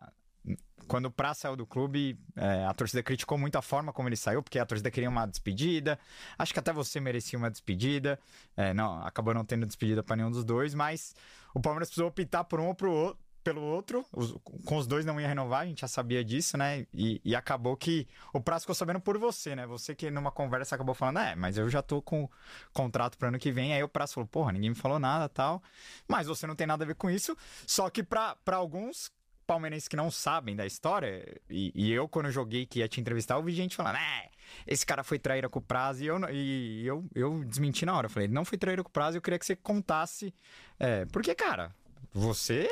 Quando 0.85 1.05
o 1.05 1.11
Praça 1.11 1.41
saiu 1.43 1.55
do 1.55 1.65
clube, 1.65 2.19
é, 2.35 2.65
a 2.65 2.73
torcida 2.73 3.01
criticou 3.01 3.37
muito 3.37 3.55
a 3.55 3.61
forma 3.61 3.93
como 3.93 4.09
ele 4.09 4.17
saiu, 4.17 4.43
porque 4.43 4.59
a 4.59 4.65
torcida 4.65 4.91
queria 4.91 5.09
uma 5.09 5.25
despedida. 5.25 5.97
Acho 6.37 6.51
que 6.51 6.59
até 6.59 6.73
você 6.73 6.99
merecia 6.99 7.39
uma 7.39 7.49
despedida. 7.49 8.19
É, 8.57 8.73
não, 8.73 9.01
acabou 9.01 9.33
não 9.33 9.45
tendo 9.45 9.65
despedida 9.65 10.03
para 10.03 10.17
nenhum 10.17 10.29
dos 10.29 10.43
dois, 10.43 10.73
mas 10.73 11.15
o 11.53 11.61
Palmeiras 11.61 11.87
precisou 11.87 12.09
optar 12.09 12.43
por 12.43 12.59
um 12.59 12.67
ou 12.67 12.75
pro 12.75 12.91
outro, 12.91 13.23
pelo 13.43 13.61
outro. 13.61 14.05
Os- 14.11 14.33
com 14.65 14.77
os 14.77 14.87
dois 14.87 15.05
não 15.05 15.19
ia 15.19 15.27
renovar, 15.27 15.61
a 15.61 15.65
gente 15.65 15.81
já 15.81 15.87
sabia 15.87 16.23
disso, 16.23 16.57
né? 16.57 16.87
E, 16.93 17.21
e 17.23 17.35
acabou 17.35 17.75
que 17.75 18.07
o 18.33 18.39
Praça 18.39 18.61
ficou 18.61 18.75
sabendo 18.75 18.99
por 18.99 19.17
você, 19.17 19.55
né? 19.55 19.65
Você 19.67 19.93
que 19.93 20.09
numa 20.09 20.31
conversa 20.31 20.75
acabou 20.75 20.95
falando, 20.95 21.19
é, 21.19 21.35
mas 21.35 21.57
eu 21.57 21.69
já 21.69 21.81
tô 21.81 22.01
com 22.01 22.29
contrato 22.71 23.17
pro 23.17 23.27
ano 23.27 23.37
que 23.39 23.51
vem. 23.51 23.73
Aí 23.73 23.83
o 23.83 23.89
Praça 23.89 24.13
falou, 24.13 24.27
porra, 24.27 24.51
ninguém 24.51 24.69
me 24.69 24.75
falou 24.75 24.99
nada 24.99 25.27
tal. 25.29 25.61
Mas 26.07 26.27
você 26.27 26.47
não 26.47 26.55
tem 26.55 26.65
nada 26.67 26.83
a 26.83 26.87
ver 26.87 26.95
com 26.95 27.09
isso. 27.09 27.35
Só 27.67 27.89
que 27.89 28.01
pra 28.01 28.35
alguns 28.47 29.11
palmeirenses 29.45 29.89
que 29.89 29.95
não 29.97 30.09
sabem 30.09 30.55
da 30.55 30.65
história, 30.65 31.37
e, 31.49 31.69
e 31.75 31.91
eu, 31.91 32.07
quando 32.07 32.31
joguei 32.31 32.65
que 32.65 32.79
ia 32.79 32.87
te 32.87 33.01
entrevistar, 33.01 33.35
eu 33.35 33.43
vi 33.43 33.51
gente 33.51 33.75
falando, 33.75 33.97
é, 33.97 34.29
esse 34.65 34.85
cara 34.85 35.03
foi 35.03 35.19
traíra 35.19 35.49
com 35.49 35.59
o 35.59 35.61
prazo, 35.61 36.01
e 36.01 36.07
eu, 36.07 36.17
e 36.31 36.87
eu, 36.87 37.05
eu 37.13 37.43
desmenti 37.43 37.85
na 37.85 37.93
hora. 37.95 38.05
Eu 38.05 38.09
falei, 38.09 38.29
não 38.29 38.45
foi 38.45 38.57
traíra 38.57 38.81
com 38.81 38.87
o 38.89 38.91
prazo, 38.91 39.17
eu 39.17 39.21
queria 39.21 39.37
que 39.37 39.45
você 39.45 39.53
contasse. 39.55 40.33
É, 40.79 41.05
porque, 41.07 41.35
cara, 41.35 41.75
você 42.13 42.69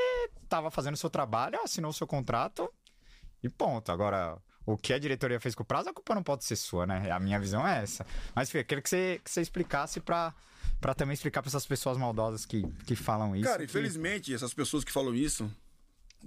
tava 0.48 0.70
fazendo 0.70 0.94
o 0.94 0.98
seu 0.98 1.10
trabalho, 1.10 1.60
assinou 1.64 1.92
o 1.92 1.94
seu 1.94 2.06
contrato 2.08 2.72
e 3.44 3.50
ponto. 3.50 3.92
Agora, 3.92 4.38
o 4.66 4.78
que 4.78 4.94
a 4.94 5.00
diretoria 5.00 5.40
fez 5.40 5.56
com 5.56 5.64
o 5.64 5.66
prazo, 5.66 5.90
a 5.90 5.94
culpa 5.94 6.14
não 6.14 6.24
pode 6.24 6.44
ser 6.46 6.56
sua, 6.56 6.86
né? 6.86 7.10
A 7.12 7.20
minha 7.20 7.40
visão 7.40 7.68
é 7.68 7.82
essa. 7.84 8.06
Mas, 8.36 8.50
Fê, 8.52 8.64
queria 8.64 8.82
que 8.82 8.90
você, 8.90 9.20
que 9.24 9.32
você 9.32 9.42
explicasse 9.42 10.00
pra, 10.00 10.34
pra 10.80 10.94
também 10.94 11.14
explicar 11.14 11.42
pra 11.42 11.50
essas 11.50 11.66
pessoas 11.66 11.98
maldosas 11.98 12.46
que, 12.46 12.62
que 12.86 12.96
falam 12.96 13.36
isso. 13.36 13.46
Cara, 13.46 13.60
que- 13.60 13.64
infelizmente, 13.66 14.34
essas 14.34 14.54
pessoas 14.54 14.84
que 14.84 14.92
falam 14.92 15.16
isso 15.16 15.50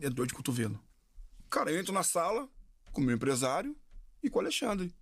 é 0.00 0.10
dor 0.10 0.26
de 0.26 0.34
cotovelo. 0.34 0.80
Cara, 1.50 1.70
eu 1.70 1.78
entro 1.78 1.92
na 1.92 2.02
sala 2.02 2.48
com 2.92 3.00
o 3.00 3.04
meu 3.04 3.14
empresário 3.14 3.76
e 4.22 4.28
com 4.28 4.38
o 4.38 4.42
Alexandre. 4.42 4.92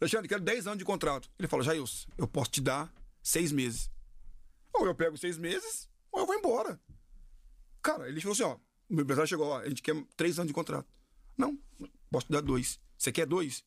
Alexandre, 0.00 0.28
quero 0.28 0.40
10 0.42 0.66
anos 0.66 0.78
de 0.78 0.84
contrato. 0.84 1.30
Ele 1.38 1.46
fala, 1.46 1.62
Jailson, 1.62 2.08
eu 2.16 2.26
posso 2.26 2.50
te 2.50 2.60
dar 2.60 2.90
seis 3.22 3.52
meses. 3.52 3.90
Ou 4.72 4.86
eu 4.86 4.94
pego 4.94 5.16
seis 5.18 5.36
meses, 5.36 5.88
ou 6.10 6.20
eu 6.20 6.26
vou 6.26 6.34
embora. 6.34 6.80
Cara, 7.82 8.08
ele 8.08 8.20
falou 8.20 8.32
assim, 8.34 8.42
ó, 8.42 8.56
meu 8.88 9.02
empresário 9.04 9.28
chegou, 9.28 9.46
ó, 9.48 9.58
a 9.60 9.68
gente 9.68 9.82
quer 9.82 9.94
três 10.16 10.38
anos 10.38 10.48
de 10.48 10.54
contrato. 10.54 10.86
Não, 11.36 11.58
posso 12.10 12.26
te 12.26 12.32
dar 12.32 12.40
dois. 12.42 12.78
Você 12.98 13.10
quer 13.12 13.26
dois? 13.26 13.64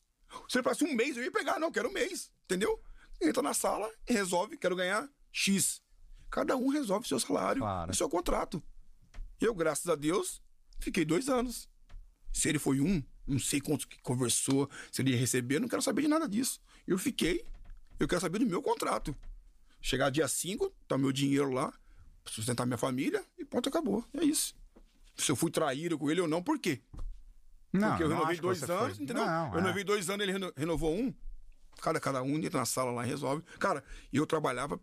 Se 0.48 0.58
ele 0.58 0.62
falasse 0.62 0.84
um 0.84 0.94
mês, 0.94 1.16
eu 1.16 1.22
ia 1.24 1.30
pegar. 1.32 1.58
Não, 1.58 1.70
quero 1.72 1.88
um 1.88 1.92
mês. 1.92 2.30
Entendeu? 2.44 2.80
Entra 3.20 3.42
na 3.42 3.54
sala 3.54 3.90
e 4.08 4.12
resolve, 4.12 4.56
quero 4.56 4.76
ganhar 4.76 5.08
X. 5.32 5.82
Cada 6.30 6.56
um 6.56 6.68
resolve 6.68 7.06
seu 7.06 7.18
salário 7.20 7.60
Claro. 7.62 7.92
e 7.92 7.96
seu 7.96 8.08
contrato. 8.08 8.62
Eu, 9.40 9.54
graças 9.54 9.86
a 9.88 9.94
Deus, 9.94 10.42
fiquei 10.80 11.04
dois 11.04 11.28
anos. 11.28 11.68
Se 12.32 12.48
ele 12.48 12.58
foi 12.58 12.80
um, 12.80 13.02
não 13.26 13.38
sei 13.38 13.60
quanto 13.60 13.86
que 13.88 14.00
conversou, 14.02 14.68
se 14.90 15.00
ele 15.02 15.12
ia 15.12 15.16
receber, 15.16 15.60
não 15.60 15.68
quero 15.68 15.82
saber 15.82 16.02
de 16.02 16.08
nada 16.08 16.28
disso. 16.28 16.60
Eu 16.86 16.98
fiquei, 16.98 17.44
eu 17.98 18.08
quero 18.08 18.20
saber 18.20 18.40
do 18.40 18.46
meu 18.46 18.60
contrato. 18.62 19.16
Chegar 19.80 20.10
dia 20.10 20.26
5, 20.26 20.70
tá 20.88 20.98
meu 20.98 21.12
dinheiro 21.12 21.50
lá, 21.52 21.72
sustentar 22.26 22.66
minha 22.66 22.78
família 22.78 23.24
e 23.38 23.44
ponto, 23.44 23.68
acabou. 23.68 24.04
É 24.14 24.24
isso. 24.24 24.54
Se 25.16 25.30
eu 25.30 25.36
fui 25.36 25.50
traído 25.50 25.98
com 25.98 26.10
ele 26.10 26.20
ou 26.20 26.28
não, 26.28 26.42
por 26.42 26.58
quê? 26.58 26.80
Não, 27.72 27.88
Porque 27.90 28.04
eu 28.04 28.08
não 28.08 28.16
renovei 28.18 28.40
dois 28.40 28.62
anos, 28.62 28.96
foi. 28.96 29.04
entendeu? 29.04 29.24
Não, 29.26 29.46
eu 29.52 29.58
é. 29.58 29.62
renovei 29.62 29.84
dois 29.84 30.08
anos, 30.08 30.22
ele 30.22 30.32
reno- 30.32 30.52
renovou 30.56 30.94
um. 30.94 31.12
Cada, 31.82 31.98
cada 32.00 32.22
um 32.22 32.36
entra 32.38 32.60
na 32.60 32.64
sala 32.66 32.92
lá 32.92 33.04
e 33.04 33.08
resolve. 33.10 33.42
Cara, 33.58 33.82
eu 34.12 34.24
trabalhava 34.26 34.80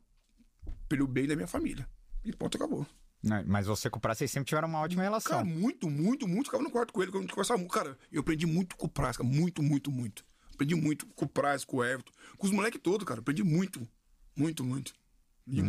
pelo 0.89 1.07
bem 1.07 1.25
da 1.27 1.35
minha 1.35 1.47
família. 1.47 1.87
E 2.23 2.33
ponto, 2.33 2.55
acabou. 2.57 2.85
Não, 3.23 3.43
Mas 3.45 3.65
você 3.67 3.89
com 3.89 3.97
o 3.97 4.01
prazo, 4.01 4.19
vocês 4.19 4.31
sempre 4.31 4.47
tiveram 4.49 4.67
uma 4.67 4.79
ótima 4.79 5.03
relação. 5.03 5.31
Cara, 5.37 5.45
muito, 5.45 5.89
muito, 5.89 6.27
muito. 6.27 6.45
Ficava 6.47 6.63
no 6.63 6.69
quarto 6.71 6.91
com 6.91 7.01
ele, 7.01 7.11
quando 7.11 7.29
conversava 7.29 7.57
muito. 7.57 7.71
Cara, 7.73 7.97
eu 8.11 8.21
aprendi 8.21 8.45
muito 8.45 8.75
com 8.75 8.87
o 8.87 8.89
Praz, 8.89 9.15
cara. 9.17 9.29
Muito, 9.29 9.61
muito, 9.63 9.89
muito. 9.91 10.25
Aprendi 10.53 10.75
muito 10.75 11.05
com 11.07 11.25
o 11.25 11.29
Praz, 11.29 11.63
com 11.63 11.77
o 11.77 11.83
Everton, 11.83 12.11
com 12.37 12.45
os 12.47 12.51
moleques 12.51 12.81
todos, 12.81 13.05
cara. 13.07 13.21
Aprendi 13.21 13.43
muito. 13.43 13.87
Muito, 14.35 14.63
muito. 14.63 14.93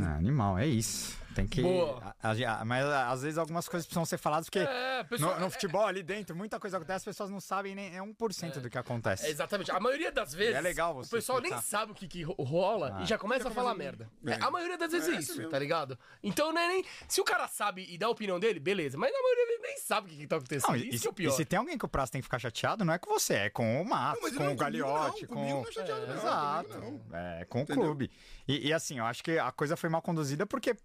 Ah, 0.03 0.17
animal, 0.17 0.59
é 0.59 0.67
isso. 0.67 1.17
Tem 1.35 1.47
que. 1.47 1.63
Boa. 1.63 2.15
a- 2.23 2.31
a- 2.61 2.65
mas 2.65 2.85
às 2.85 3.23
vezes 3.23 3.39
algumas 3.39 3.69
coisas 3.69 3.87
precisam 3.87 4.05
ser 4.05 4.19
faladas, 4.19 4.47
porque 4.49 4.59
É, 4.61 5.05
pessoal, 5.05 5.35
no, 5.35 5.41
no 5.41 5.47
é- 5.47 5.51
futebol 5.51 5.87
ali 5.87 6.03
dentro, 6.03 6.35
muita 6.37 6.59
coisa 6.61 6.77
acontece, 6.77 6.97
as 6.99 7.05
pessoas 7.05 7.31
não 7.31 7.41
sabem 7.41 7.75
nem 7.75 7.97
é 7.97 8.03
1% 8.03 8.61
do 8.61 8.69
que 8.71 8.77
acontece. 8.79 9.27
É, 9.27 9.31
exatamente. 9.31 9.71
A 9.71 9.81
maioria 9.81 10.13
das 10.13 10.35
vezes. 10.35 10.55
é 10.55 10.61
legal 10.61 10.95
você 10.95 11.09
O 11.15 11.19
pessoal 11.19 11.39
explicar. 11.39 11.57
nem 11.57 11.65
sabe 11.65 11.93
o 11.93 11.95
que, 11.95 12.07
que 12.07 12.23
ro- 12.23 12.35
rola 12.39 12.97
Ah. 12.99 13.03
e 13.03 13.07
já 13.07 13.17
começa 13.19 13.49
a 13.49 13.51
falar 13.51 13.75
merda. 13.75 14.11
É, 14.27 14.35
a 14.35 14.51
maioria 14.51 14.77
das 14.77 14.93
vezes 14.93 15.09
é, 15.09 15.13
É, 15.13 15.15
isso, 15.19 15.31
isso 15.31 15.39
mesmo. 15.39 15.51
tá 15.51 15.59
ligado? 15.59 15.99
Então, 16.23 16.53
não 16.53 16.61
é 16.61 16.69
nem. 16.69 16.85
Se 17.09 17.21
o 17.21 17.25
cara 17.25 17.49
sabe 17.49 17.87
e 17.89 17.97
dá 17.97 18.07
a 18.07 18.11
opinião 18.11 18.39
dele, 18.39 18.61
beleza. 18.61 18.97
Mas 18.99 19.11
a 19.15 19.23
maioria 19.23 19.47
dele 19.47 19.59
nem 19.63 19.79
sabe 19.79 20.07
o 20.07 20.11
que, 20.11 20.17
que 20.19 20.27
tá 20.27 20.37
acontecendo. 20.37 20.69
Não, 20.71 20.77
e, 20.77 20.89
isso 20.89 20.99
se- 20.99 21.03
que 21.03 21.09
é 21.09 21.11
o 21.11 21.13
e 21.13 21.15
pior. 21.15 21.31
se 21.33 21.45
tem 21.45 21.59
alguém 21.59 21.79
que 21.79 21.85
o 21.85 21.89
prazo 21.89 22.13
tem 22.13 22.21
que 22.21 22.27
ficar 22.27 22.39
chateado, 22.39 22.85
não 22.85 22.93
é 22.93 22.99
com 22.99 23.11
você, 23.11 23.35
é 23.35 23.51
com 23.51 23.81
o 23.81 23.85
Matos, 23.89 24.23
Não, 24.33 24.39
com 24.39 24.45
não, 24.45 24.53
o 24.53 24.57
Gagliotti, 24.57 25.27
com. 25.27 25.35
comigo 25.37 25.61
não 25.63 25.69
é 25.69 25.73
chateado, 25.73 26.07
não, 26.07 26.15
Exato. 26.15 27.01
É, 27.13 27.45
com 27.47 27.63
o 27.63 27.67
clube. 27.67 28.11
E, 28.47 28.69
e 28.69 28.73
assim, 28.73 28.99
eu 28.99 29.05
acho 29.05 29.23
que 29.23 29.39
a 29.39 29.51
coisa 29.53 29.77
foi 29.77 29.89
mal 29.89 30.03
conduzida 30.03 30.47
porque, 30.47 30.77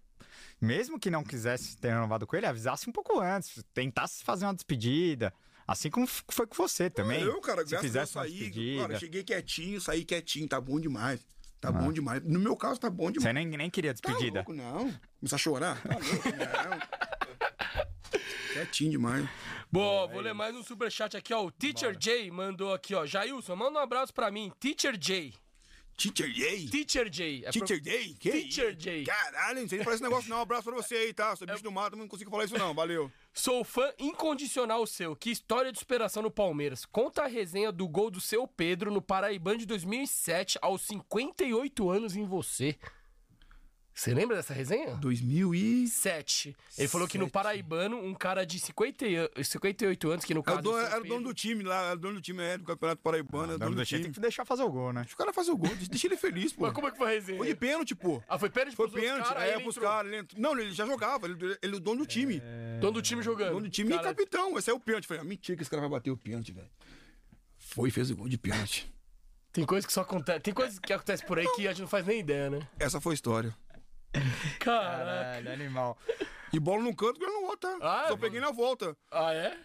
mesmo 0.60 0.98
que 0.98 1.10
não 1.10 1.22
quisesse 1.24 1.76
ter 1.76 1.88
renovado 1.88 2.26
com 2.26 2.36
ele, 2.36 2.46
avisasse 2.46 2.88
um 2.88 2.92
pouco 2.92 3.20
antes, 3.20 3.62
tentasse 3.74 4.22
fazer 4.24 4.44
uma 4.46 4.54
despedida. 4.54 5.32
Assim 5.66 5.90
como 5.90 6.06
foi 6.06 6.46
com 6.46 6.54
você 6.56 6.88
também. 6.88 7.20
Eu, 7.22 7.40
cara, 7.42 7.62
se 7.62 7.70
graças 7.70 7.90
a 7.94 7.98
Deus, 7.98 8.10
saí. 8.10 8.30
despedida. 8.32 8.82
Cara, 8.88 8.98
cheguei 8.98 9.22
quietinho, 9.22 9.80
saí 9.80 10.04
quietinho. 10.04 10.48
Tá 10.48 10.60
bom 10.60 10.80
demais. 10.80 11.20
Tá 11.60 11.70
bom 11.72 11.92
demais. 11.92 12.22
No 12.24 12.38
meu 12.38 12.56
caso, 12.56 12.78
tá 12.80 12.88
bom 12.88 13.10
demais. 13.10 13.24
Você 13.24 13.32
nem, 13.32 13.46
nem 13.46 13.68
queria 13.68 13.92
Tá 13.92 14.00
despedida. 14.08 14.38
louco, 14.38 14.54
não. 14.54 14.94
Começar 15.20 15.36
a 15.36 15.38
chorar? 15.38 15.82
Tá 15.82 15.94
louco, 15.94 16.28
não. 16.28 17.58
Quietinho 18.52 18.90
demais. 18.92 19.28
Boa, 19.70 20.06
vou 20.06 20.20
ler 20.20 20.32
mais 20.32 20.54
um 20.56 20.62
superchat 20.62 21.16
aqui, 21.16 21.34
ó. 21.34 21.44
O 21.44 21.50
Teacher 21.50 21.94
J 21.96 22.30
mandou 22.30 22.72
aqui, 22.72 22.94
ó. 22.94 23.04
Jailson, 23.04 23.54
manda 23.54 23.78
um 23.78 23.82
abraço 23.82 24.14
pra 24.14 24.30
mim. 24.30 24.50
Teacher 24.58 24.96
J. 24.96 25.34
Teacher 25.98 26.32
Jay? 26.32 26.68
Teacher 26.68 27.10
J. 27.10 27.44
É 27.44 27.50
Teacher 27.50 27.82
Jay? 27.82 28.14
Que 28.14 28.30
Teacher 28.30 28.68
isso? 28.70 28.76
J. 28.78 29.04
Caralho, 29.04 29.62
não 29.62 29.68
sei 29.68 29.82
falar 29.82 29.94
esse 29.96 30.02
negócio 30.04 30.30
não. 30.30 30.38
Um 30.38 30.42
abraço 30.42 30.62
pra 30.62 30.76
você 30.76 30.94
aí, 30.94 31.12
tá? 31.12 31.34
Sou 31.34 31.44
bicho 31.44 31.60
do 31.60 31.72
mato, 31.72 31.96
não 31.96 32.06
consigo 32.06 32.30
falar 32.30 32.44
isso 32.44 32.56
não. 32.56 32.72
Valeu. 32.72 33.10
Sou 33.34 33.64
fã 33.64 33.92
incondicional 33.98 34.86
seu. 34.86 35.16
Que 35.16 35.28
história 35.28 35.72
de 35.72 35.78
superação 35.80 36.22
no 36.22 36.30
Palmeiras. 36.30 36.86
Conta 36.86 37.24
a 37.24 37.26
resenha 37.26 37.72
do 37.72 37.88
gol 37.88 38.12
do 38.12 38.20
seu 38.20 38.46
Pedro 38.46 38.92
no 38.92 39.02
Paraibano 39.02 39.58
de 39.58 39.66
2007 39.66 40.56
aos 40.62 40.82
58 40.82 41.90
anos 41.90 42.14
em 42.14 42.24
você. 42.24 42.78
Você 43.98 44.14
lembra 44.14 44.36
dessa 44.36 44.54
resenha? 44.54 44.94
2000 44.94 45.52
e... 45.56 45.88
7. 45.88 46.56
Ele 46.78 46.86
falou 46.86 47.08
que 47.08 47.18
no. 47.18 47.28
Paraibano, 47.28 47.96
um 47.98 48.14
cara 48.14 48.46
de 48.46 48.60
50, 48.60 49.04
e- 49.04 49.44
58 49.44 50.10
anos, 50.10 50.24
que 50.24 50.32
no 50.32 50.38
Era 50.38 50.44
caso. 50.52 50.62
dono, 50.62 50.78
era 50.78 51.00
o 51.00 51.04
dono 51.04 51.24
do 51.24 51.34
time 51.34 51.64
lá, 51.64 51.82
era 51.86 51.96
o 51.96 51.98
dono 51.98 52.14
do 52.14 52.20
time 52.20 52.40
é, 52.40 52.58
do 52.58 52.62
Campeonato 52.62 53.02
Paraibano, 53.02 53.44
era 53.44 53.52
O 53.54 53.56
o 53.56 53.58
dono 53.58 53.74
do 53.74 53.84
time 53.84 54.02
tem 54.04 54.12
que 54.12 54.20
deixar 54.20 54.44
fazer 54.44 54.62
o 54.62 54.70
gol, 54.70 54.92
né? 54.92 55.00
Deixa 55.00 55.16
o 55.16 55.18
cara 55.18 55.32
fazer 55.32 55.50
o 55.50 55.56
gol, 55.56 55.74
deixa 55.74 56.06
ele 56.06 56.16
feliz, 56.16 56.52
pô. 56.52 56.62
Mas 56.62 56.72
como 56.74 56.86
é 56.86 56.92
que 56.92 56.96
foi 56.96 57.08
a 57.08 57.10
resenha? 57.10 57.38
Foi 57.38 57.48
de 57.48 57.56
pênalti, 57.56 57.96
pô. 57.96 58.22
Ah, 58.28 58.38
foi 58.38 58.50
pênalti 58.50 58.76
Foi 58.76 58.88
pênalti, 58.88 59.26
caras, 59.26 59.42
aí 59.42 59.50
é, 59.50 59.54
ele 59.54 59.62
pros 59.64 59.78
caras. 59.78 60.12
Ele 60.12 60.20
entrou- 60.20 60.40
Não, 60.40 60.56
ele 60.56 60.70
já 60.70 60.86
jogava, 60.86 61.26
ele, 61.26 61.58
ele 61.60 61.74
é 61.74 61.76
o 61.76 61.80
dono 61.80 61.98
do 62.02 62.06
time. 62.06 62.40
Dono 62.80 62.92
do 62.92 63.02
time 63.02 63.20
jogando. 63.20 63.54
Dono 63.54 63.62
do 63.62 63.70
time 63.70 63.90
Cara, 63.90 64.02
e 64.02 64.04
capitão. 64.04 64.56
Esse 64.56 64.70
é 64.70 64.72
o 64.72 64.78
pênalti. 64.78 65.08
Falei, 65.08 65.22
ah, 65.22 65.24
mentira 65.24 65.56
que 65.56 65.62
esse 65.64 65.70
cara 65.70 65.80
vai 65.80 65.90
bater 65.90 66.12
o 66.12 66.16
pênalti, 66.16 66.52
velho. 66.52 66.70
Foi 67.58 67.88
e 67.88 67.92
fez 67.92 68.12
o 68.12 68.16
gol 68.16 68.28
de 68.28 68.38
pênalti. 68.38 68.88
Tem 69.52 69.64
coisas 69.66 69.84
que 69.86 69.92
só 69.92 70.02
acontece. 70.02 70.38
Tem 70.38 70.54
coisas 70.54 70.78
que 70.78 70.92
acontecem 70.92 71.26
por 71.26 71.36
aí 71.36 71.46
que 71.56 71.66
a 71.66 71.72
gente 71.72 71.80
não 71.80 71.88
faz 71.88 72.06
nem 72.06 72.20
ideia, 72.20 72.48
né? 72.48 72.60
Essa 72.78 73.00
foi 73.00 73.12
a 73.12 73.14
história. 73.14 73.56
Caraca. 74.58 74.58
Caralho, 74.58 75.52
animal. 75.52 75.98
E 76.52 76.58
bola 76.58 76.82
num 76.82 76.94
canto, 76.94 77.18
gol 77.18 77.28
no 77.28 77.46
outro, 77.48 77.58
tá? 77.58 77.78
Ah, 77.82 78.04
Só 78.08 78.14
é, 78.14 78.16
peguei 78.16 78.40
na 78.40 78.50
volta. 78.50 78.96
Ah, 79.10 79.34
é? 79.34 79.58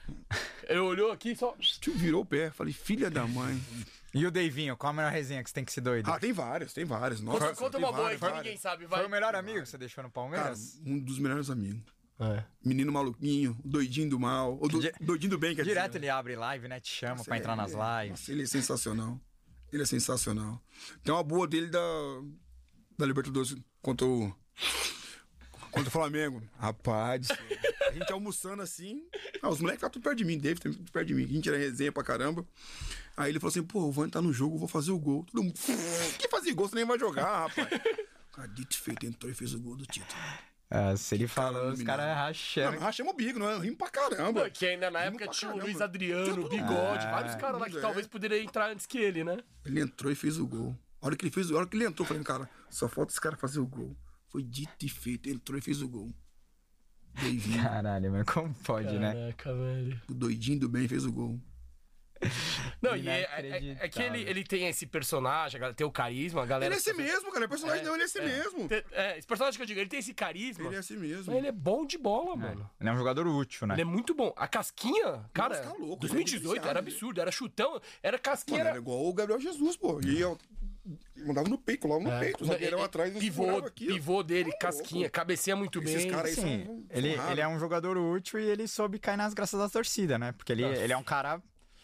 Ele 0.67 0.79
olhou 0.79 1.11
aqui 1.11 1.35
só. 1.35 1.55
Tio 1.79 1.93
virou 1.93 2.21
o 2.21 2.25
pé. 2.25 2.51
Falei, 2.51 2.73
filha 2.73 3.09
da 3.09 3.25
mãe. 3.25 3.59
E 4.13 4.25
o 4.25 4.31
Deivinho, 4.31 4.75
qual 4.77 4.91
a 4.91 4.93
melhor 4.93 5.11
resenha 5.11 5.41
que 5.43 5.49
você 5.49 5.55
tem 5.55 5.65
que 5.65 5.71
se 5.71 5.81
doido? 5.81 6.09
Ah, 6.11 6.19
tem 6.19 6.31
várias, 6.33 6.73
tem 6.73 6.85
várias. 6.85 7.21
Nossa, 7.21 7.39
Conta, 7.39 7.55
conta 7.55 7.77
uma 7.77 7.91
boa 7.91 8.09
aí 8.09 8.17
que 8.19 8.31
ninguém 8.31 8.57
sabe, 8.57 8.85
vai. 8.85 8.99
Foi 8.99 9.07
o 9.07 9.11
melhor 9.11 9.33
amigo 9.33 9.61
que 9.61 9.69
você 9.69 9.77
deixou 9.77 10.03
no 10.03 10.11
Cara, 10.11 10.29
Palmeiras? 10.29 10.79
um 10.85 10.99
dos 10.99 11.17
melhores 11.19 11.49
amigos. 11.49 11.81
É. 12.19 12.43
Menino 12.63 12.91
maluquinho, 12.91 13.57
doidinho 13.65 14.09
do 14.09 14.19
mal. 14.19 14.57
Ou 14.61 14.67
do, 14.69 14.79
Di- 14.79 14.91
doidinho 15.01 15.31
do 15.31 15.39
bem, 15.39 15.55
quer 15.55 15.63
Direto 15.63 15.87
dizer. 15.93 15.99
ele 15.99 16.09
abre 16.09 16.35
live, 16.35 16.67
né? 16.67 16.79
Te 16.79 16.89
chama 16.91 17.15
Nossa, 17.15 17.23
pra 17.25 17.37
entrar 17.37 17.53
é- 17.53 17.55
nas 17.55 17.71
lives. 17.71 18.09
Nossa, 18.19 18.31
ele 18.31 18.43
é 18.43 18.45
sensacional. 18.45 19.19
Ele 19.71 19.81
é 19.81 19.85
sensacional. 19.85 20.61
Tem 21.03 21.11
uma 21.13 21.23
boa 21.23 21.47
dele 21.47 21.67
da, 21.67 21.79
da 22.97 23.05
Libertadores 23.07 23.55
contra 23.83 24.07
o, 24.07 24.33
contra 25.69 25.89
o 25.89 25.91
Flamengo. 25.91 26.41
Rapaz, 26.57 27.27
a 27.87 27.91
gente 27.91 28.11
almoçando 28.11 28.63
assim. 28.63 29.03
Ah, 29.41 29.49
os 29.49 29.59
moleques 29.59 29.77
estavam 29.79 29.91
tudo 29.91 30.03
perto 30.03 30.17
de 30.17 30.25
mim, 30.25 30.39
David 30.39 30.61
tudo 30.61 30.91
perto 30.91 31.07
de 31.07 31.13
mim. 31.13 31.25
A 31.25 31.27
gente 31.27 31.47
era 31.49 31.57
resenha 31.57 31.91
pra 31.91 32.03
caramba. 32.03 32.43
Aí 33.15 33.29
ele 33.31 33.39
falou 33.39 33.51
assim: 33.51 33.61
pô, 33.61 33.81
o 33.81 33.91
Vani 33.91 34.09
tá 34.09 34.21
no 34.21 34.33
jogo, 34.33 34.55
eu 34.55 34.59
vou 34.59 34.67
fazer 34.67 34.91
o 34.91 34.97
gol. 34.97 35.23
Todo 35.25 35.43
mundo. 35.43 35.53
Que 36.17 36.27
fazer 36.29 36.53
gol? 36.53 36.67
Você 36.67 36.75
nem 36.75 36.85
vai 36.85 36.97
jogar, 36.97 37.47
rapaz. 37.47 37.67
Cara, 38.31 38.47
dito 38.47 38.73
e 38.75 38.79
feito, 38.79 39.05
entrou 39.05 39.31
e 39.31 39.35
fez 39.35 39.53
o 39.53 39.59
gol 39.59 39.75
do 39.75 39.85
título. 39.85 40.19
Ah, 40.75 40.97
se 40.97 41.13
ele 41.13 41.27
falou, 41.27 41.71
os 41.71 41.83
caras 41.83 42.07
Não, 42.07 42.15
rachando. 42.15 42.79
rachamos 42.79 43.13
o 43.13 43.15
bico, 43.15 43.37
não 43.37 43.47
é? 43.47 43.59
Rimo 43.59 43.77
pra 43.77 43.89
caramba. 43.91 44.49
Que 44.49 44.65
ainda 44.65 44.89
na 44.89 45.01
Rimo 45.03 45.17
época 45.17 45.27
tinha 45.27 45.53
o. 45.53 45.59
Luiz 45.59 45.79
Adriano, 45.79 46.45
o 46.45 46.49
Bigode, 46.49 47.05
mundo. 47.05 47.11
vários 47.11 47.35
caras 47.35 47.61
lá 47.61 47.69
que 47.69 47.77
é. 47.77 47.81
talvez 47.81 48.07
poderiam 48.07 48.41
entrar 48.41 48.71
antes 48.71 48.87
que 48.87 48.97
ele, 48.97 49.23
né? 49.23 49.37
Ele 49.63 49.81
entrou 49.81 50.11
e 50.11 50.15
fez 50.15 50.39
o 50.39 50.47
gol. 50.47 50.75
A 51.03 51.07
hora 51.07 51.17
que 51.17 51.25
ele 51.25 51.31
fez, 51.33 51.51
a 51.51 51.55
hora 51.57 51.67
que 51.67 51.75
ele 51.75 51.83
entrou, 51.83 52.05
eu 52.05 52.07
falei, 52.07 52.23
cara, 52.23 52.49
só 52.69 52.87
falta 52.87 53.11
esse 53.11 53.19
cara 53.19 53.35
fazer 53.35 53.59
o 53.59 53.67
gol. 53.67 53.93
Foi 54.29 54.41
dito 54.41 54.85
e 54.85 54.87
feito, 54.89 55.29
entrou 55.29 55.59
e 55.59 55.61
fez 55.61 55.81
o 55.81 55.87
gol. 55.87 56.13
Doidinho, 57.19 57.61
Caralho, 57.61 58.11
mas 58.11 58.23
como 58.25 58.53
pode, 58.63 58.97
né? 58.97 59.13
Caraca, 59.13 59.53
velho. 59.53 60.01
o 60.09 60.13
doidinho 60.13 60.61
do 60.61 60.69
bem 60.69 60.87
fez 60.87 61.05
o 61.05 61.11
gol. 61.11 61.37
Não, 62.81 62.95
e 62.95 63.07
é, 63.09 63.21
é- 63.23 63.77
é 63.81 63.89
que 63.89 64.01
ele, 64.01 64.21
ele 64.21 64.43
tem 64.45 64.67
esse 64.69 64.85
personagem, 64.87 65.59
tem 65.75 65.85
o 65.85 65.91
carisma, 65.91 66.41
a 66.43 66.45
galera. 66.45 66.73
Ele 66.73 66.75
é 66.75 66.77
assim 66.77 66.93
mesmo, 66.93 67.29
cara. 67.33 67.43
É 67.43 67.47
personagem, 67.49 67.83
não, 67.83 67.93
ele 67.95 68.03
é 68.03 68.05
assim 68.05 68.21
mesmo. 68.21 68.67
Tem- 68.69 68.83
É, 68.93 69.17
esse 69.17 69.27
personagem 69.27 69.57
que 69.57 69.61
eu 69.63 69.67
digo, 69.67 69.79
ele 69.81 69.89
tem 69.89 69.99
esse 69.99 70.13
carisma. 70.13 70.65
Ele 70.67 70.75
é 70.75 70.79
assim 70.79 70.95
mesmo. 70.95 71.25
Mas 71.27 71.35
ele 71.35 71.47
é 71.47 71.51
bom 71.51 71.85
de 71.85 71.97
bola, 71.97 72.35
mano. 72.37 72.69
Ele 72.79 72.89
é 72.89 72.93
um 72.93 72.97
jogador 72.97 73.27
útil, 73.27 73.67
né? 73.67 73.75
Ele 73.75 73.81
é 73.81 73.85
muito 73.85 74.13
bom. 74.15 74.33
A 74.37 74.47
casquinha, 74.47 75.25
cara, 75.33 75.59
tá 75.59 75.73
louco, 75.73 75.97
2018 75.97 76.55
ele 76.61 76.65
é 76.65 76.69
era 76.69 76.79
absurdo, 76.79 77.19
era 77.19 77.29
chutão, 77.31 77.81
era 78.01 78.17
casquinha. 78.17 78.59
Mano, 78.59 78.69
era... 78.69 78.77
era 78.77 78.81
igual 78.81 79.05
o 79.05 79.13
Gabriel 79.13 79.39
Jesus, 79.41 79.75
pô. 79.75 79.99
E 80.01 80.17
eu 80.19 80.37
mandava 81.25 81.47
no 81.49 81.57
peito, 81.57 81.81
colava 81.81 82.03
no 82.03 82.11
É. 82.11 82.19
peito. 82.19 82.43
O 82.43 82.47
zagueirão 82.47 82.79
É, 82.79 82.81
é, 82.81 82.85
atrás, 82.85 83.13
pivô, 83.17 83.43
furava 83.45 83.67
aqui, 83.67 83.87
ó. 83.89 83.93
pivô 83.93 84.23
dele, 84.23 84.51
Tá 84.51 84.57
casquinha, 84.57 85.01
louco. 85.01 85.11
cabeceia 85.13 85.55
muito 85.55 85.81
Esses 85.81 86.03
bem. 86.03 86.11
caras 86.11 86.31
Sim, 86.31 86.41
são- 86.65 86.75
são 86.75 86.85
ele, 86.89 87.15
raros. 87.15 87.31
ele 87.31 87.41
é 87.41 87.47
um 87.47 87.59
jogador 87.59 87.97
útil 87.97 88.39
e 88.39 88.43
ele 88.45 88.67
soube 88.67 88.99
cair 88.99 89.17
nas 89.17 89.33
graças 89.33 89.59
da 89.59 89.69
torcida, 89.69 90.17
né? 90.19 90.31
Porque 90.33 90.51
ele, 90.51 90.63
ele 90.63 90.93
é 90.93 90.97
um 90.97 91.03
cara. 91.03 91.41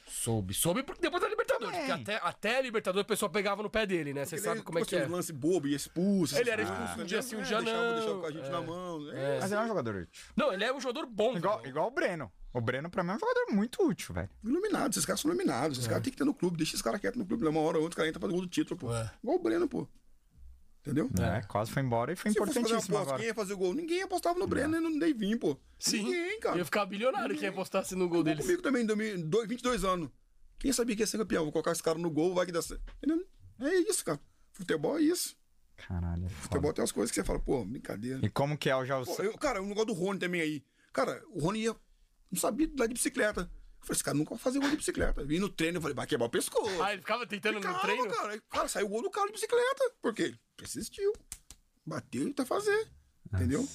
Soube, 0.09 0.53
soube 0.53 0.83
porque 0.83 1.01
depois 1.01 1.21
da 1.21 1.29
Libertadores. 1.29 1.77
porque 1.77 1.91
até, 1.91 2.15
até 2.21 2.57
a 2.57 2.61
Libertadores 2.61 3.03
o 3.05 3.07
pessoal 3.07 3.29
pegava 3.31 3.61
no 3.63 3.69
pé 3.69 3.85
dele, 3.85 4.13
né? 4.13 4.25
Você 4.25 4.37
sabe 4.37 4.61
como 4.61 4.79
é 4.79 4.81
tipo 4.81 4.89
que 4.89 4.95
assim, 4.95 5.03
é. 5.05 5.07
uns 5.07 5.11
lance 5.11 5.33
bobo 5.33 5.67
e 5.67 5.75
expulso. 5.75 6.37
Ele 6.37 6.49
era 6.49 6.61
expulso 6.63 6.81
coisas, 6.95 7.03
um 7.03 7.05
dia 7.05 7.19
entendeu? 7.19 7.23
sim, 7.23 7.35
um 7.35 7.39
É, 7.39 7.43
dia 7.43 7.57
deixava, 7.61 7.83
não. 7.87 7.95
Deixava 7.95 8.19
com 8.19 8.25
a 8.25 8.31
gente 8.31 8.45
É. 8.45 8.49
na 8.49 8.61
mão. 8.61 9.11
É. 9.11 9.39
Mas 9.39 9.51
ele 9.51 9.61
é 9.61 9.63
um 9.63 9.67
jogador 9.67 9.95
útil. 9.95 10.23
Não, 10.35 10.53
ele 10.53 10.63
é 10.63 10.73
um 10.73 10.79
jogador 10.81 11.05
bom. 11.07 11.37
Igual, 11.37 11.57
velho. 11.59 11.69
igual 11.69 11.87
o 11.87 11.91
Breno. 11.91 12.31
O 12.51 12.59
Breno, 12.61 12.89
pra 12.89 13.03
mim, 13.03 13.11
é 13.11 13.15
um 13.15 13.19
jogador 13.19 13.45
muito 13.51 13.83
útil, 13.87 14.13
velho. 14.15 14.29
Iluminados, 14.43 14.97
esses 14.97 15.05
caras 15.05 15.19
são 15.21 15.29
iluminados. 15.29 15.77
Esses 15.77 15.87
caras 15.87 16.01
tem 16.03 16.11
que 16.11 16.17
ter 16.17 16.25
no 16.25 16.33
clube. 16.33 16.57
Deixa 16.57 16.71
esses 16.71 16.81
caras 16.81 16.99
quietos 16.99 17.19
no 17.19 17.25
clube. 17.25 17.45
Uma 17.47 17.59
hora 17.61 17.77
ou 17.77 17.83
outra, 17.83 17.89
os 17.89 17.95
caras 17.95 18.09
entram 18.09 18.19
pra 18.21 18.29
gol 18.29 18.41
do 18.41 18.47
título, 18.47 18.79
pô. 18.79 18.93
É. 18.93 19.11
Igual 19.23 19.37
o 19.37 19.39
Breno, 19.39 19.67
pô. 19.67 19.87
Entendeu? 20.81 21.09
É, 21.21 21.41
quase 21.43 21.71
foi 21.71 21.83
embora 21.83 22.13
e 22.13 22.15
foi 22.15 22.31
Se 22.31 22.37
fosse 22.37 22.53
fazer 22.53 22.59
importantíssimo 22.61 22.95
aposta, 22.97 23.09
agora. 23.13 23.19
quem 23.19 23.27
ia 23.27 23.35
fazer 23.35 23.53
o 23.53 23.57
gol? 23.57 23.73
Ninguém 23.73 24.01
apostava 24.01 24.39
no 24.39 24.47
Breno 24.47 24.77
e 24.77 24.79
no 24.79 24.89
Neivinho, 24.89 25.37
pô. 25.37 25.57
Sim. 25.77 26.03
Ninguém, 26.03 26.39
cara. 26.39 26.57
Ia 26.57 26.65
ficar 26.65 26.85
bilionário 26.85 27.37
quem 27.37 27.49
apostasse 27.49 27.95
no 27.95 28.07
gol 28.07 28.23
deles. 28.23 28.45
Comigo 28.45 28.61
também, 28.61 28.83
em 28.83 28.85
2002, 28.85 29.47
22 29.47 29.83
anos. 29.83 30.09
Quem 30.57 30.71
sabia 30.73 30.95
que 30.95 31.01
ia 31.03 31.07
ser 31.07 31.17
campeão? 31.17 31.43
Vou 31.43 31.51
colocar 31.51 31.71
esse 31.71 31.83
cara 31.83 31.97
no 31.99 32.09
gol, 32.09 32.33
vai 32.33 32.45
que 32.45 32.51
dá 32.51 32.61
certo. 32.61 32.81
Entendeu? 32.97 33.25
É 33.61 33.75
isso, 33.89 34.03
cara. 34.05 34.19
Futebol 34.53 34.97
é 34.97 35.01
isso. 35.01 35.37
Caralho, 35.87 36.25
é. 36.25 36.29
Futebol 36.29 36.73
tem 36.73 36.81
umas 36.81 36.91
coisas 36.91 37.11
que 37.11 37.15
você 37.15 37.23
fala, 37.25 37.39
pô, 37.39 37.63
brincadeira. 37.65 38.19
E 38.25 38.29
como 38.29 38.57
que 38.57 38.69
é 38.69 38.75
o 38.75 38.79
Pô, 38.79 38.85
Jalção? 38.85 39.23
eu, 39.25 39.37
cara, 39.37 39.61
o 39.61 39.65
negócio 39.65 39.87
do 39.87 39.93
Rony 39.93 40.19
também 40.19 40.41
aí. 40.41 40.63
Cara, 40.91 41.21
o 41.31 41.39
Rony 41.41 41.59
ia. 41.63 41.75
Não 42.31 42.39
sabia 42.39 42.69
lá 42.77 42.85
de 42.87 42.93
bicicleta. 42.93 43.49
Eu 43.81 43.85
falei, 43.87 43.95
esse 43.95 44.03
cara 44.03 44.17
nunca 44.17 44.29
vai 44.31 44.39
fazer 44.39 44.59
gol 44.59 44.69
de 44.69 44.77
bicicleta. 44.77 45.23
Vim 45.23 45.39
no 45.39 45.49
treino, 45.49 45.77
eu 45.77 45.81
falei, 45.81 45.95
vai 45.95 46.05
quebrar 46.05 46.25
o 46.27 46.29
pescoço. 46.29 46.83
Ah, 46.83 46.91
ele 46.93 47.01
ficava 47.01 47.25
tentando 47.25 47.55
no 47.55 47.61
Calma, 47.61 47.79
treino? 47.79 48.07
cara. 48.09 48.33
Aí, 48.33 48.41
Cara, 48.49 48.67
saiu 48.67 48.85
o 48.87 48.89
gol 48.89 49.01
do 49.03 49.09
cara 49.09 49.27
de 49.27 49.33
bicicleta. 49.33 49.91
Por 50.01 50.13
quê? 50.13 50.35
Persistiu. 50.57 51.13
Bateu 51.85 52.27
e 52.27 52.33
tá 52.33 52.45
fazer. 52.45 52.87
Entendeu? 53.33 53.67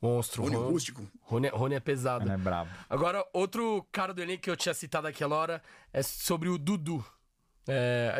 Monstro, 0.00 0.42
Rony 0.42 0.56
Rony. 0.56 0.72
rústico. 0.72 1.08
Rony, 1.20 1.48
Rony 1.48 1.74
é 1.76 1.80
pesado. 1.80 2.24
Ele 2.24 2.32
é 2.32 2.36
brabo. 2.36 2.70
Agora, 2.90 3.24
outro 3.32 3.86
cara 3.92 4.12
do 4.12 4.20
elenco 4.20 4.42
que 4.42 4.50
eu 4.50 4.56
tinha 4.56 4.74
citado 4.74 5.06
aquela 5.06 5.36
hora 5.36 5.62
é 5.92 6.02
sobre 6.02 6.48
o 6.48 6.58
Dudu. 6.58 7.04
É, 7.68 8.12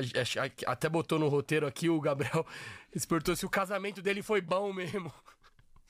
até 0.67 0.89
botou 0.89 1.19
no 1.19 1.27
roteiro 1.29 1.67
aqui 1.67 1.89
o 1.91 2.01
Gabriel 2.01 2.47
se 2.97 3.05
perguntou 3.07 3.35
se 3.35 3.45
o 3.45 3.51
casamento 3.51 4.01
dele 4.01 4.23
foi 4.23 4.41
bom 4.41 4.73
mesmo. 4.73 5.13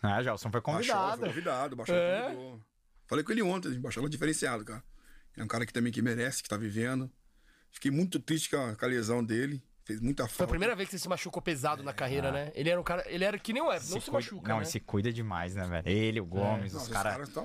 Ah, 0.03 0.23
Jalson 0.23 0.51
foi 0.51 0.61
Baixou, 0.63 0.95
convidado. 0.95 1.19
foi 1.21 1.29
convidado. 1.29 1.77
Baixou, 1.77 1.95
É? 1.95 2.23
convidou. 2.23 2.61
Falei 3.07 3.23
com 3.25 3.33
ele 3.33 3.43
ontem, 3.43 3.79
baixou 3.79 4.09
diferenciado, 4.09 4.65
cara. 4.65 4.83
É 5.37 5.43
um 5.43 5.47
cara 5.47 5.65
que 5.67 5.73
também 5.73 5.93
que 5.93 6.03
merece, 6.03 6.43
que 6.43 6.49
tá 6.49 6.57
vivendo. 6.57 7.11
Fiquei 7.71 7.91
muito 7.91 8.21
triste 8.21 8.51
com 8.51 8.57
a, 8.57 8.77
com 8.77 8.85
a 8.85 8.89
lesão 8.89 9.25
dele. 9.25 9.63
Fez 9.85 10.01
muita 10.01 10.25
falta. 10.25 10.37
Foi 10.37 10.45
a 10.47 10.49
primeira 10.49 10.77
vez 10.77 10.89
que 10.89 10.95
ele 10.95 11.03
se 11.03 11.09
machucou 11.09 11.43
pesado 11.43 11.83
na 11.83 11.93
carreira, 11.93 12.31
né? 12.31 12.53
Ele 12.55 12.71
era 12.71 12.81
um 12.81 12.85
cara. 12.85 13.03
Ele 13.09 13.25
era 13.25 13.37
que 13.39 13.53
nem 13.53 13.61
o 13.63 13.73
Everton, 13.73 13.95
não 13.95 14.01
se, 14.01 14.11
cuida- 14.11 14.13
machuca. 14.13 14.49
Não, 14.49 14.57
né? 14.57 14.63
ele 14.63 14.71
se 14.71 14.81
cuida 14.81 15.13
demais, 15.13 15.55
né, 15.55 15.67
velho? 15.67 15.89
Ele, 15.89 16.21
o 16.21 16.25
Gomes, 16.25 16.73
Não, 16.73 16.83
os 16.83 16.89
caras. 16.89 17.13
caras 17.13 17.29
tá 17.31 17.43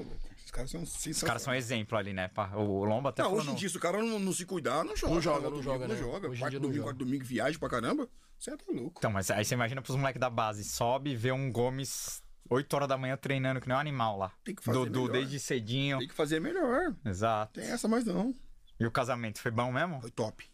são 0.66 0.82
Os 0.84 1.24
caras 1.24 1.42
são 1.42 1.54
exemplo 1.54 1.98
ali, 1.98 2.14
né? 2.14 2.30
O 2.56 2.84
Lomba 2.86 3.10
até 3.10 3.22
Não, 3.22 3.30
falou 3.30 3.44
hoje 3.44 3.52
em 3.52 3.56
dia, 3.56 3.70
se 3.70 3.78
o 3.78 3.80
cara 3.80 4.02
não, 4.02 4.20
não 4.20 4.34
se 4.34 4.46
cuidar, 4.46 4.84
não 4.84 4.96
joga. 4.96 5.14
Não 5.14 5.22
joga, 5.22 5.40
cara. 5.42 5.56
não 5.56 5.64
joga, 5.64 5.88
né? 5.88 5.94
Não 5.94 6.00
joga. 6.02 6.38
Quarto, 6.38 6.60
domingo, 6.60 6.74
joga. 6.74 6.84
quarto, 6.84 6.98
domingo, 6.98 7.26
viagem 7.26 7.60
pra 7.60 7.70
caramba. 7.70 8.10
Você 8.40 8.56
tá 8.56 8.64
louco. 8.70 8.96
Então, 8.98 9.12
mas 9.12 9.30
aí 9.32 9.44
você 9.44 9.56
imagina 9.56 9.82
pros 9.82 9.96
moleques 9.98 10.20
da 10.20 10.30
base. 10.30 10.64
Sobe, 10.64 11.16
vê 11.16 11.32
um 11.32 11.52
Gomes 11.52 12.22
8 12.50 12.74
horas 12.76 12.88
da 12.88 12.98
manhã 12.98 13.16
treinando 13.18 13.60
que 13.62 13.68
nem 13.68 13.76
um 13.76 13.80
animal 13.80 14.18
lá. 14.18 14.32
Tem 14.44 14.56
que 14.56 14.64
fazer 14.64 14.78
Dudu 14.80 15.02
melhor. 15.02 15.14
desde 15.14 15.40
cedinho. 15.40 16.00
Tem 16.00 16.08
que 16.08 16.14
fazer 16.14 16.40
melhor. 16.40 16.96
Exato. 17.06 17.60
Tem 17.60 17.70
essa 17.70 17.88
mais 17.88 18.06
não. 18.06 18.34
E 18.80 18.86
o 18.86 18.92
casamento 18.92 19.40
foi 19.42 19.52
bom 19.52 19.72
mesmo? 19.72 20.00
Foi 20.02 20.12
top. 20.12 20.50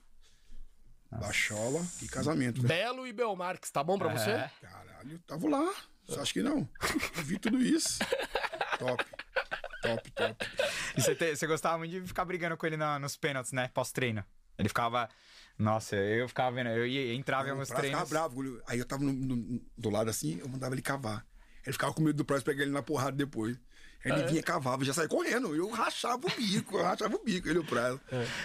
Baixola 1.12 1.86
e 2.02 2.08
casamento. 2.08 2.62
velho. 2.62 2.68
Belo 2.68 3.08
e 3.08 3.14
Belmarques, 3.14 3.70
tá 3.70 3.84
bom 3.84 3.98
pra 4.00 4.10
você? 4.10 4.32
É. 4.32 4.52
Caralho, 4.62 5.12
eu 5.12 5.20
tava 5.20 5.48
lá. 5.50 5.74
Você 6.08 6.20
acha 6.20 6.34
que 6.34 6.42
não? 6.42 6.68
Eu 7.18 7.24
vi 7.24 7.38
tudo 7.38 7.62
isso. 7.62 8.00
top. 8.80 9.06
Top, 9.84 10.12
top. 10.12 10.46
E 10.98 11.02
você, 11.02 11.14
te- 11.14 11.36
você 11.36 11.46
gostava 11.46 11.78
muito 11.78 11.92
de 11.92 12.02
ficar 12.08 12.26
brigando 12.26 12.58
com 12.58 12.66
ele 12.66 12.78
na- 12.78 12.98
nos 12.98 13.16
pênaltis, 13.16 13.52
né? 13.52 13.70
Pós-treino. 13.74 14.24
Ele 14.58 14.68
ficava. 14.70 15.08
Nossa, 15.58 15.96
eu 15.96 16.28
ficava 16.28 16.56
vendo. 16.56 16.70
Eu 16.70 16.88
ia, 16.88 17.14
entrava 17.14 17.48
em 17.48 17.52
O 17.52 17.54
alguns 17.54 17.68
Prazo 17.70 17.84
ficava 17.86 18.06
treinos. 18.06 18.34
bravo. 18.34 18.62
Aí 18.66 18.80
eu 18.80 18.86
tava 18.86 19.04
no- 19.04 19.14
no- 19.14 19.62
do 19.78 19.90
lado 19.90 20.10
assim, 20.10 20.40
eu 20.40 20.48
mandava 20.50 20.74
ele 20.74 20.82
cavar. 20.82 21.26
Ele 21.66 21.74
ficava 21.74 21.94
com 21.94 22.02
medo 22.02 22.16
do 22.18 22.26
Prazo 22.26 22.44
pegar 22.44 22.64
ele 22.64 22.72
na 22.72 22.82
porrada 22.84 23.16
depois. 23.16 23.58
Aí 24.06 24.12
Ah, 24.12 24.16
ele 24.16 24.24
é? 24.24 24.28
vinha 24.28 24.44
cavava, 24.44 24.84
já 24.84 24.94
saía 24.94 25.08
correndo. 25.08 25.56
Eu 25.56 25.70
rachava 25.70 26.28
o 26.28 26.30
bico, 26.36 26.78
eu 26.78 26.84
rachava 26.84 27.16
o 27.16 27.24
bico, 27.24 27.48
ele 27.48 27.60
o 27.60 27.64
Prazo. 27.64 28.02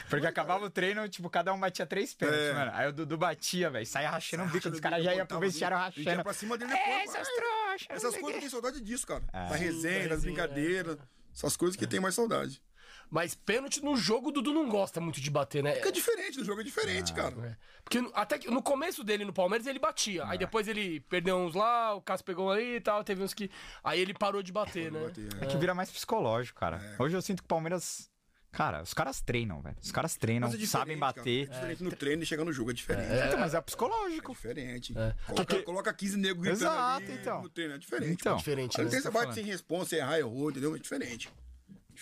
Porque 0.08 0.24
acabava 0.26 0.64
o 0.64 0.70
treino, 0.70 1.08
tipo, 1.08 1.28
cada 1.28 1.52
um 1.52 1.58
batia 1.58 1.84
três 1.84 2.14
pênaltis, 2.14 2.44
É. 2.44 2.52
mano. 2.52 2.70
Aí 2.74 2.88
o 2.88 2.92
Dudu 2.92 3.18
batia, 3.18 3.68
velho. 3.68 3.84
Saia 3.84 4.08
rachando 4.08 4.44
o 4.44 4.46
bico. 4.46 4.58
Rachando 4.58 4.74
Os 4.76 4.80
caras 4.80 5.02
já 5.04 5.14
iam 5.16 5.26
pro 5.26 5.40
vestiário 5.40 5.76
e 5.76 5.78
ia 5.80 5.84
rachando. 5.86 6.22
pra 6.22 6.32
cima 6.32 6.56
dele 6.56 6.72
É, 6.72 6.76
depois. 6.76 7.10
seus 7.10 7.26
vai. 7.26 7.36
trouxas. 7.36 7.86
Essas 7.90 8.02
coisas 8.02 8.20
eu 8.22 8.26
quê. 8.28 8.38
tenho 8.38 8.50
saudade 8.52 8.80
disso, 8.80 9.04
cara. 9.06 9.24
É. 9.32 9.48
Da 9.48 9.56
resenha, 9.56 10.08
das 10.08 10.22
brincadeiras. 10.22 10.96
Essas 11.34 11.56
coisas 11.56 11.76
que 11.76 11.86
tem 11.88 11.98
mais 11.98 12.14
saudade. 12.14 12.62
Mas 13.10 13.34
pênalti 13.34 13.82
no 13.82 13.96
jogo, 13.96 14.28
o 14.28 14.32
Dudu 14.32 14.52
não 14.52 14.68
gosta 14.68 15.00
muito 15.00 15.20
de 15.20 15.30
bater, 15.30 15.62
né? 15.62 15.72
Porque 15.72 15.88
é 15.88 15.92
diferente, 15.92 16.38
no 16.38 16.44
jogo 16.44 16.60
é 16.60 16.62
Ah, 16.62 16.64
diferente, 16.66 17.12
cara. 17.14 17.34
É. 17.46 17.56
Porque 17.82 17.98
até 18.14 18.38
que 18.38 18.50
no 18.50 18.62
começo 18.62 19.02
dele 19.02 19.24
no 19.24 19.32
Palmeiras 19.32 19.66
ele 19.66 19.78
batia. 19.78 20.26
Aí 20.26 20.36
depois 20.36 20.68
ele 20.68 21.00
perdeu 21.00 21.36
uns 21.36 21.54
lá, 21.54 21.94
o 21.94 22.02
Cássio 22.02 22.26
pegou 22.26 22.50
ali 22.52 22.76
e 22.76 22.80
tal, 22.80 23.02
teve 23.02 23.22
uns 23.22 23.32
que. 23.32 23.50
Aí 23.82 23.98
ele 24.00 24.12
parou 24.12 24.42
de 24.42 24.52
bater, 24.52 24.92
né? 24.92 25.00
bater, 25.00 25.28
É 25.42 25.46
que 25.46 25.56
vira 25.56 25.74
mais 25.74 25.90
psicológico, 25.90 26.60
cara. 26.60 26.80
Hoje 26.98 27.16
eu 27.16 27.22
sinto 27.22 27.38
que 27.42 27.46
o 27.46 27.48
Palmeiras. 27.48 28.10
Cara, 28.50 28.82
os 28.82 28.94
caras 28.94 29.20
treinam, 29.20 29.60
velho. 29.60 29.76
Os 29.82 29.92
caras 29.92 30.16
treinam, 30.16 30.48
é 30.48 30.66
sabem 30.66 30.98
cara. 30.98 31.12
bater. 31.14 31.42
É 31.48 31.52
diferente 31.52 31.84
no 31.84 31.92
treino 31.92 32.22
e 32.22 32.26
chegar 32.26 32.44
no 32.46 32.52
jogo, 32.52 32.70
é 32.70 32.74
diferente. 32.74 33.06
Então, 33.26 33.38
mas 33.38 33.52
é 33.54 33.58
É 33.58 33.60
psicológico. 33.60 34.32
diferente. 34.32 34.92
É. 34.98 35.14
Coloca, 35.26 35.44
Porque- 35.44 35.62
coloca 35.62 35.92
15 35.92 36.16
negros 36.16 36.42
gritando 36.42 36.62
Exato, 36.64 37.04
ali 37.04 37.12
então. 37.12 37.42
no 37.42 37.48
treino, 37.50 37.74
é 37.74 37.78
diferente. 37.78 38.12
Então, 38.12 38.36
Diferente, 38.38 38.78
Aí 38.80 38.84
né? 38.86 38.90
tem 38.90 39.00
você 39.00 39.08
tô 39.10 39.12
bate 39.18 39.34
sem 39.34 39.44
responsa, 39.44 39.96
errar, 39.96 40.18
errou, 40.18 40.50
entendeu? 40.50 40.74
É 40.74 40.78
diferente. 40.78 41.30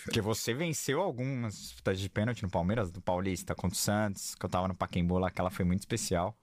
Porque 0.03 0.21
você 0.21 0.53
venceu 0.53 1.01
algumas 1.01 1.57
disputas 1.57 1.99
de 1.99 2.09
pênalti 2.09 2.43
no 2.43 2.49
Palmeiras, 2.49 2.91
do 2.91 3.01
Paulista, 3.01 3.55
contra 3.55 3.75
o 3.75 3.79
Santos, 3.79 4.35
que 4.35 4.45
eu 4.45 4.49
tava 4.49 4.67
no 4.67 4.75
Pacaembu 4.75 5.17
lá, 5.17 5.27
aquela 5.27 5.49
foi 5.49 5.65
muito 5.65 5.79
especial. 5.79 6.37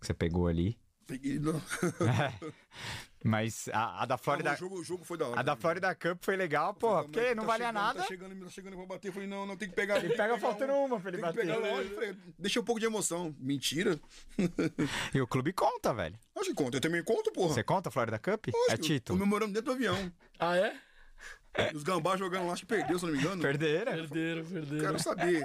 Que 0.00 0.06
você 0.06 0.14
pegou 0.14 0.48
ali. 0.48 0.78
Peguei 1.06 1.38
no... 1.38 1.60
Mas 3.24 3.68
a, 3.72 4.02
a 4.02 4.06
da 4.06 4.18
Florida. 4.18 4.52
o, 4.52 4.56
jogo, 4.56 4.80
o 4.80 4.84
jogo 4.84 5.04
foi 5.04 5.16
da 5.16 5.28
hora. 5.28 5.40
A 5.40 5.42
da 5.42 5.54
Florida 5.54 5.94
Cup 5.94 6.18
foi 6.22 6.36
legal, 6.36 6.74
porra, 6.74 7.04
porque 7.04 7.34
não 7.34 7.44
tá 7.44 7.52
valia 7.52 7.66
chegando, 7.66 7.82
nada. 7.82 8.00
Tá 8.00 8.06
chegando, 8.06 8.44
tá 8.44 8.50
chegando 8.50 8.76
pra 8.76 8.86
bater. 8.86 9.08
Eu 9.08 9.12
falei, 9.12 9.28
não, 9.28 9.46
não, 9.46 9.56
tem 9.56 9.68
que 9.68 9.74
pegar. 9.74 9.98
Ele 9.98 10.14
pega 10.16 10.38
faltando 10.38 10.72
uma 10.72 10.98
pra 10.98 11.10
ele 11.10 11.22
tem 11.22 11.30
que 11.32 11.46
bater. 11.46 11.94
pegar 11.96 12.16
Deixa 12.38 12.60
um 12.60 12.64
pouco 12.64 12.80
de 12.80 12.86
emoção. 12.86 13.34
Mentira. 13.38 13.98
E 15.14 15.20
o 15.20 15.26
clube 15.26 15.52
conta, 15.52 15.92
velho. 15.92 16.18
Acho 16.36 16.50
que 16.50 16.54
conta. 16.54 16.76
Eu 16.76 16.80
também 16.80 17.02
conto, 17.02 17.30
porra. 17.32 17.54
Você 17.54 17.62
conta 17.62 17.88
a 17.88 17.92
Florida 17.92 18.18
Cup? 18.18 18.46
Lógico, 18.46 18.72
é 18.72 18.76
título. 18.76 19.18
Comemorando 19.18 19.52
dentro 19.52 19.66
do 19.66 19.72
avião. 19.72 20.12
Ah, 20.38 20.56
é? 20.56 20.74
Os 21.74 21.82
gambás 21.82 22.18
jogando 22.18 22.46
lá, 22.46 22.52
acho 22.54 22.62
que 22.62 22.66
perdeu, 22.66 22.98
se 22.98 23.04
eu 23.04 23.10
não 23.10 23.16
me 23.16 23.22
engano. 23.22 23.42
Perderam? 23.42 23.92
Perderam, 23.92 24.44
perderam. 24.44 24.84
Quero 24.86 24.98
saber. 24.98 25.42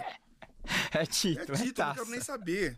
É 0.94 1.02
É 1.02 1.06
título, 1.06 1.54
é, 1.54 1.58
título, 1.58 1.66
não 1.66 1.74
taça. 1.74 1.94
quero 1.96 2.10
nem 2.10 2.22
saber. 2.22 2.78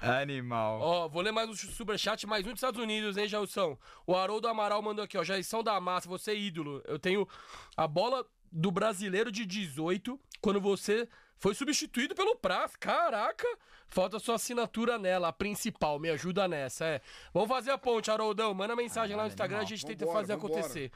Animal. 0.00 0.80
Ó, 0.80 1.08
vou 1.08 1.20
ler 1.22 1.30
mais 1.32 1.48
um 1.48 1.54
superchat, 1.54 2.26
mais 2.26 2.44
um 2.46 2.50
dos 2.50 2.58
Estados 2.58 2.80
Unidos, 2.80 3.16
hein, 3.16 3.28
Jailson? 3.28 3.76
O 4.06 4.16
Haroldo 4.16 4.48
Amaral 4.48 4.80
mandou 4.80 5.04
aqui, 5.04 5.18
ó. 5.18 5.22
Jaição 5.24 5.62
da 5.62 5.78
Massa, 5.78 6.08
você 6.08 6.30
é 6.30 6.36
ídolo. 6.36 6.82
Eu 6.86 6.98
tenho 6.98 7.28
a 7.76 7.86
bola 7.86 8.24
do 8.50 8.70
brasileiro 8.70 9.30
de 9.30 9.44
18, 9.44 10.18
quando 10.40 10.60
você 10.60 11.06
foi 11.36 11.54
substituído 11.54 12.14
pelo 12.14 12.34
Praz. 12.36 12.76
Caraca! 12.76 13.46
Falta 13.88 14.18
sua 14.18 14.36
assinatura 14.36 14.98
nela, 14.98 15.28
a 15.28 15.32
principal. 15.32 15.98
Me 15.98 16.08
ajuda 16.08 16.48
nessa, 16.48 16.84
é. 16.86 17.00
Vamos 17.34 17.48
fazer 17.48 17.70
a 17.72 17.78
ponte, 17.78 18.10
Haroldão. 18.10 18.54
Manda 18.54 18.74
mensagem 18.74 19.14
lá 19.16 19.24
no 19.24 19.28
Instagram, 19.28 19.58
a 19.58 19.64
gente 19.64 19.84
tenta 19.84 20.06
Vambora, 20.06 20.20
fazer 20.20 20.36
vambora. 20.36 20.54
acontecer. 20.60 20.90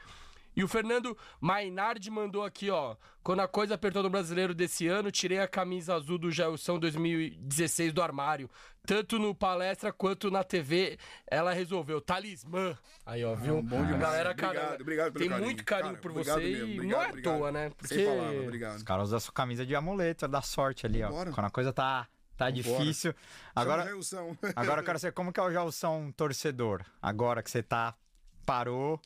E 0.55 0.63
o 0.63 0.67
Fernando 0.67 1.17
Mainardi 1.41 2.09
mandou 2.09 2.43
aqui, 2.43 2.69
ó. 2.69 2.95
Quando 3.23 3.41
a 3.41 3.47
coisa 3.47 3.75
apertou 3.75 4.01
no 4.03 4.09
brasileiro 4.09 4.53
desse 4.53 4.87
ano, 4.87 5.11
tirei 5.11 5.39
a 5.39 5.47
camisa 5.47 5.95
azul 5.95 6.17
do 6.17 6.31
Jailson 6.31 6.79
2016 6.79 7.91
do 7.91 8.01
armário. 8.01 8.49
Tanto 8.85 9.17
no 9.17 9.33
palestra 9.33 9.91
quanto 9.91 10.29
na 10.29 10.43
TV, 10.43 10.97
ela 11.25 11.51
resolveu. 11.51 11.99
Talismã. 11.99 12.77
Aí, 13.05 13.25
ó, 13.25 13.33
viu? 13.35 13.61
bom 13.63 13.79
a 13.79 13.85
demais. 13.85 14.01
galera, 14.01 14.29
Obrigado, 14.31 14.53
cara, 14.55 14.77
obrigado 14.79 15.11
pelo 15.13 15.19
tem 15.19 15.29
carinho. 15.29 15.45
muito 15.45 15.65
carinho 15.65 15.89
Cara, 15.89 16.01
por 16.01 16.11
obrigado 16.11 16.35
você 16.39 16.43
mesmo, 16.49 16.67
e 16.67 16.73
obrigado, 16.75 16.91
não 16.91 17.01
é 17.01 17.05
à 17.05 17.09
obrigado. 17.09 17.37
toa, 17.37 17.51
né? 17.51 17.69
Porque... 17.75 17.95
Sem 17.95 18.05
palavra, 18.05 18.41
obrigado. 18.41 18.75
Os 18.77 18.83
caras 18.83 19.03
usam 19.05 19.17
a 19.17 19.19
sua 19.19 19.33
camisa 19.33 19.65
de 19.65 19.75
amuleto, 19.75 20.27
da 20.27 20.41
sorte 20.43 20.85
ali, 20.85 21.01
ó. 21.03 21.07
Vambora. 21.09 21.31
Quando 21.31 21.47
a 21.47 21.49
coisa 21.49 21.73
tá, 21.73 22.07
tá 22.37 22.45
Vambora. 22.45 22.51
difícil. 22.51 23.13
Agora, 23.55 23.83
Jailson. 23.85 24.37
agora 24.55 24.81
eu 24.81 24.85
quero 24.85 24.99
saber 24.99 25.13
como 25.13 25.33
que 25.33 25.39
é 25.39 25.43
o 25.43 25.51
Jalson 25.51 26.11
torcedor. 26.11 26.83
Agora 27.01 27.41
que 27.41 27.49
você 27.49 27.63
tá, 27.63 27.95
parou, 28.45 29.01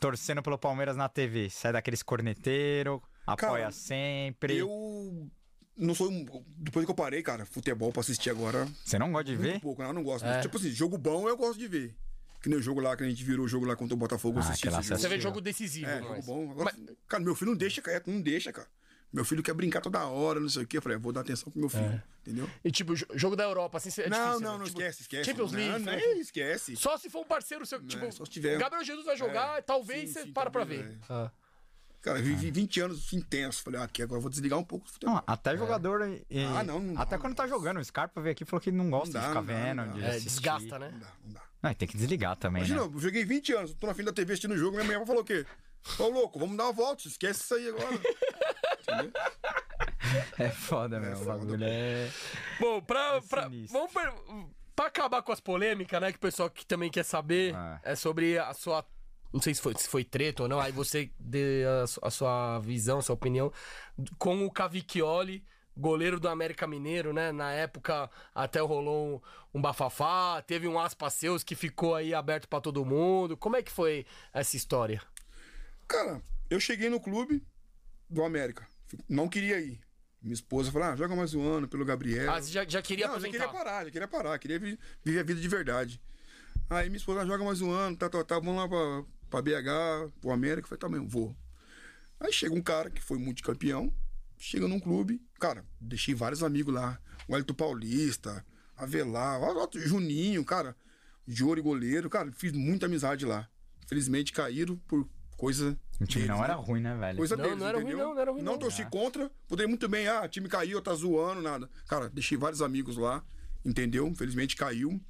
torcendo 0.00 0.42
pelo 0.42 0.58
Palmeiras 0.58 0.96
na 0.96 1.08
TV. 1.08 1.48
É 1.64 1.72
daqueles 1.72 2.02
corneteiros, 2.02 3.00
apoia 3.26 3.36
Cara, 3.62 3.70
sempre. 3.72 4.56
Eu 4.58 5.28
não 5.76 5.94
sou. 5.94 6.10
um- 6.10 6.24
Depois 6.58 6.84
que 6.84 6.90
eu 6.90 6.94
parei, 6.94 7.22
cara, 7.22 7.44
futebol 7.46 7.92
pra 7.92 8.00
assistir 8.00 8.30
agora, 8.30 8.66
Você 8.84 8.98
não 8.98 9.10
gosta 9.12 9.24
de 9.24 9.36
ver? 9.36 9.60
pouco, 9.60 9.82
né? 9.82 9.88
Eu 9.88 9.92
não 9.92 10.02
gosto. 10.02 10.24
É. 10.26 10.40
Tipo 10.40 10.56
assim, 10.56 10.70
jogo 10.70 10.96
bom 10.98 11.28
eu 11.28 11.36
gosto 11.36 11.58
de 11.58 11.68
ver. 11.68 11.94
Que 12.42 12.48
nem 12.48 12.58
o 12.58 12.62
jogo 12.62 12.80
lá 12.80 12.96
que 12.96 13.02
a 13.02 13.08
gente 13.08 13.24
virou 13.24 13.44
o 13.46 13.48
jogo 13.48 13.66
lá 13.66 13.74
contra 13.74 13.94
o 13.94 13.96
Botafogo, 13.98 14.38
eu 14.38 14.42
Ah, 14.42 14.48
assisti 14.50 14.70
jogo. 14.70 14.82
Você 14.82 15.08
vê 15.08 15.18
jogo 15.18 15.40
decisivo, 15.40 15.90
É, 15.90 15.98
jogo 15.98 16.10
mas... 16.10 16.24
bom. 16.26 16.50
Agora, 16.52 16.72
Mas- 16.76 16.96
Cara, 17.08 17.22
meu 17.24 17.34
filho 17.34 17.50
não 17.50 17.58
deixa, 17.58 17.82
cara, 17.82 18.02
não 18.06 18.20
deixa, 18.20 18.52
cara. 18.52 18.68
Meu 19.16 19.24
filho 19.24 19.42
quer 19.42 19.54
brincar 19.54 19.80
toda 19.80 20.04
hora, 20.04 20.38
não 20.38 20.48
sei 20.50 20.64
o 20.64 20.66
quê. 20.66 20.76
Eu 20.76 20.82
falei, 20.82 20.98
vou 20.98 21.10
dar 21.10 21.22
atenção 21.22 21.50
pro 21.50 21.58
meu 21.58 21.70
filho, 21.70 22.02
entendeu? 22.20 22.46
E 22.62 22.70
tipo, 22.70 22.94
jo- 22.94 23.06
jogo 23.14 23.34
da 23.34 23.44
Europa, 23.44 23.78
assim, 23.78 23.88
é 24.02 24.10
não, 24.10 24.18
difícil, 24.18 24.40
não, 24.42 24.52
né? 24.52 24.58
não 24.58 24.64
Tipo, 24.66 24.78
esquece, 24.78 25.02
esquece. 25.02 25.24
Champions 25.24 25.52
não, 25.52 25.58
League, 25.58 25.72
não, 25.86 25.92
né? 25.92 25.98
é, 26.02 26.18
esquece. 26.18 26.76
Só 26.76 26.98
se 26.98 27.08
for 27.08 27.20
um 27.22 27.24
parceiro 27.24 27.64
seu, 27.64 27.80
tipo, 27.82 28.12
só 28.12 28.26
se 28.26 28.30
tiver- 28.30 28.58
Gabriel 28.58 28.84
Jesus 28.84 29.06
vai 29.06 29.16
jogar, 29.16 29.58
É, 29.58 29.62
talvez 29.62 30.08
sim, 30.08 30.12
você 30.12 30.22
sim, 30.24 30.32
para 30.34 30.50
pra 30.50 30.64
ver. 30.64 30.84
é. 30.84 30.94
Ah. 31.08 31.30
Cara, 32.02 32.20
vivi 32.20 32.50
20 32.50 32.78
anos 32.82 33.10
intenso. 33.14 33.62
Falei, 33.62 33.80
ah, 33.80 33.84
aqui 33.84 34.02
agora 34.02 34.18
eu 34.18 34.22
vou 34.22 34.30
desligar 34.30 34.58
um 34.58 34.64
pouco 34.64 34.84
do 34.84 34.92
futebol. 34.92 35.14
Não, 35.16 35.24
até 35.26 35.56
jogador. 35.56 36.02
e- 36.28 36.44
Ah, 36.54 36.62
não, 36.62 36.78
não 36.78 37.00
até 37.00 37.16
dá. 37.16 37.18
quando 37.18 37.34
tá 37.34 37.48
jogando. 37.48 37.78
O 37.80 37.84
Scarpa 37.84 38.20
veio 38.20 38.32
aqui 38.32 38.42
e 38.42 38.46
falou 38.46 38.60
que 38.60 38.70
não 38.70 38.90
gosta 38.90 39.06
Não 39.06 39.12
dá, 39.14 39.20
de 39.20 39.26
ficar 39.28 39.40
não 39.40 39.46
vendo. 39.46 39.86
não 39.86 39.98
de 39.98 40.04
É, 40.04 40.20
desgasta, 40.20 40.78
né? 40.78 40.90
Não 40.92 40.98
dá, 41.00 41.12
não 41.24 41.32
dá. 41.32 41.42
Não, 41.62 41.74
tem 41.74 41.88
que 41.88 41.96
desligar 41.96 42.36
também, 42.36 42.60
Imagina, 42.62 42.86
né? 42.86 42.92
eu 42.94 43.00
joguei 43.00 43.24
20 43.24 43.52
anos, 43.54 43.72
tô 43.72 43.86
na 43.86 43.94
frente 43.94 44.06
da 44.06 44.12
TV 44.12 44.34
assistindo 44.34 44.52
o 44.52 44.58
jogo, 44.58 44.72
minha 44.76 44.84
mulher 44.84 45.04
falou 45.06 45.22
o 45.22 45.24
quê? 45.24 45.46
Ô, 45.98 46.08
louco, 46.08 46.38
vamos 46.38 46.56
dar 46.56 46.64
uma 46.64 46.72
volta, 46.72 47.08
esquece 47.08 47.40
isso 47.42 47.54
aí 47.54 47.68
agora. 47.68 47.88
É 50.38 50.48
foda, 50.50 51.00
meu. 51.00 51.12
o 51.12 51.16
foda, 51.16 51.38
bagulho 51.38 51.64
é. 51.64 52.08
Bom, 52.60 52.80
pra, 52.80 53.20
pra, 53.22 53.44
sinistro. 53.44 53.78
vamos 53.78 53.92
per... 53.92 54.12
pra 54.74 54.86
acabar 54.86 55.22
com 55.22 55.32
as 55.32 55.40
polêmicas, 55.40 56.00
né? 56.00 56.12
Que 56.12 56.18
o 56.18 56.20
pessoal 56.20 56.48
que 56.48 56.64
também 56.64 56.90
quer 56.90 57.02
saber 57.04 57.54
Ah. 57.54 57.80
é 57.82 57.94
sobre 57.96 58.38
a 58.38 58.52
sua. 58.54 58.84
Não 59.32 59.42
sei 59.42 59.54
se 59.54 59.60
foi, 59.60 59.74
se 59.74 59.88
foi 59.88 60.04
treta 60.04 60.44
ou 60.44 60.48
não, 60.48 60.60
aí 60.60 60.70
você 60.72 61.10
dê 61.18 61.64
a, 61.66 62.06
a 62.06 62.10
sua 62.10 62.58
visão, 62.60 62.98
a 62.98 63.02
sua 63.02 63.14
opinião 63.14 63.52
com 64.16 64.46
o 64.46 64.50
Cavicchioli, 64.50 65.44
goleiro 65.76 66.20
do 66.20 66.28
América 66.28 66.66
Mineiro, 66.66 67.12
né? 67.12 67.32
Na 67.32 67.50
época 67.52 68.08
até 68.34 68.60
rolou 68.60 69.16
um, 69.52 69.58
um 69.58 69.60
bafafá, 69.60 70.40
teve 70.46 70.68
um 70.68 70.78
aspa 70.78 71.10
seus 71.10 71.42
que 71.42 71.54
ficou 71.56 71.94
aí 71.96 72.14
aberto 72.14 72.48
pra 72.48 72.60
todo 72.60 72.84
mundo. 72.84 73.36
Como 73.36 73.56
é 73.56 73.62
que 73.62 73.72
foi 73.72 74.06
essa 74.32 74.56
história? 74.56 75.02
Cara, 75.88 76.22
eu 76.48 76.60
cheguei 76.60 76.88
no 76.88 77.00
clube 77.00 77.44
do 78.08 78.22
América, 78.24 78.66
não 79.08 79.28
queria 79.28 79.60
ir. 79.60 79.80
Minha 80.22 80.34
esposa 80.34 80.72
falou, 80.72 80.88
ah, 80.88 80.96
joga 80.96 81.14
mais 81.14 81.34
um 81.34 81.46
ano 81.46 81.68
pelo 81.68 81.84
Gabriel. 81.84 82.30
Ah, 82.32 82.40
você 82.40 82.50
já, 82.50 82.64
já 82.66 82.82
queria 82.82 83.06
não, 83.06 83.20
já 83.20 83.28
queria 83.28 83.48
parar, 83.48 83.84
já 83.84 83.90
queria 83.90 84.08
parar, 84.08 84.38
queria 84.38 84.58
vi- 84.58 84.78
viver 85.04 85.20
a 85.20 85.22
vida 85.22 85.40
de 85.40 85.48
verdade. 85.48 86.00
Aí 86.68 86.88
minha 86.88 86.96
esposa, 86.96 87.20
ah, 87.20 87.26
joga 87.26 87.44
mais 87.44 87.60
um 87.60 87.70
ano, 87.70 87.96
tá, 87.96 88.08
tá, 88.08 88.24
tá, 88.24 88.34
vamos 88.40 88.56
lá 88.56 88.68
pra, 88.68 89.04
pra 89.30 89.42
BH, 89.42 90.10
pro 90.20 90.30
América. 90.32 90.64
Eu 90.64 90.68
falei, 90.68 90.80
tá 90.80 90.88
mesmo, 90.88 91.08
vou. 91.08 91.36
Aí 92.18 92.32
chega 92.32 92.54
um 92.54 92.62
cara 92.62 92.90
que 92.90 93.00
foi 93.02 93.18
multicampeão, 93.18 93.92
chega 94.38 94.66
num 94.66 94.80
clube, 94.80 95.22
cara, 95.38 95.64
deixei 95.80 96.14
vários 96.14 96.42
amigos 96.42 96.74
lá. 96.74 96.98
O 97.28 97.36
Elton 97.36 97.54
Paulista, 97.54 98.44
Avelar, 98.76 99.38
Juninho, 99.74 100.44
cara, 100.44 100.74
Jori 101.28 101.60
goleiro, 101.60 102.08
cara, 102.10 102.32
fiz 102.32 102.52
muita 102.52 102.86
amizade 102.86 103.24
lá. 103.26 103.48
Infelizmente 103.84 104.32
caíram 104.32 104.76
por 104.88 105.08
coisa. 105.36 105.78
O 106.00 106.04
time 106.06 106.24
deles, 106.24 106.28
não 106.28 106.38
né? 106.38 106.44
era 106.44 106.54
ruim, 106.54 106.80
né, 106.80 106.94
velho? 106.96 107.18
Coisa 107.18 107.36
Não, 107.36 107.44
deles, 107.44 107.58
não 107.58 107.66
era 107.66 107.78
ruim 107.78 107.86
entendeu? 107.86 108.06
não, 108.06 108.14
não 108.14 108.20
era 108.20 108.30
ruim 108.30 108.42
não. 108.42 108.58
torci 108.58 108.84
contra, 108.86 109.30
poderia 109.48 109.68
muito 109.68 109.88
bem, 109.88 110.06
ah, 110.08 110.28
time 110.28 110.48
caiu, 110.48 110.80
tá 110.82 110.94
zoando, 110.94 111.40
nada. 111.40 111.70
Cara, 111.86 112.08
deixei 112.10 112.36
vários 112.36 112.60
amigos 112.60 112.96
lá, 112.96 113.24
entendeu? 113.64 114.06
Infelizmente 114.06 114.56
caiu. 114.56 115.00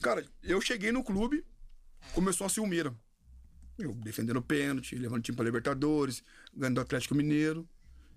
Cara, 0.00 0.24
eu 0.42 0.60
cheguei 0.60 0.90
no 0.92 1.02
clube, 1.04 1.44
começou 2.12 2.46
a 2.46 2.50
ciumeira. 2.50 2.94
Eu 3.78 3.94
defendendo 3.94 4.42
pênalti, 4.42 4.96
levando 4.96 5.20
o 5.20 5.22
time 5.22 5.34
pra 5.36 5.44
Libertadores, 5.44 6.22
ganhando 6.54 6.76
do 6.76 6.80
Atlético 6.80 7.14
Mineiro. 7.14 7.68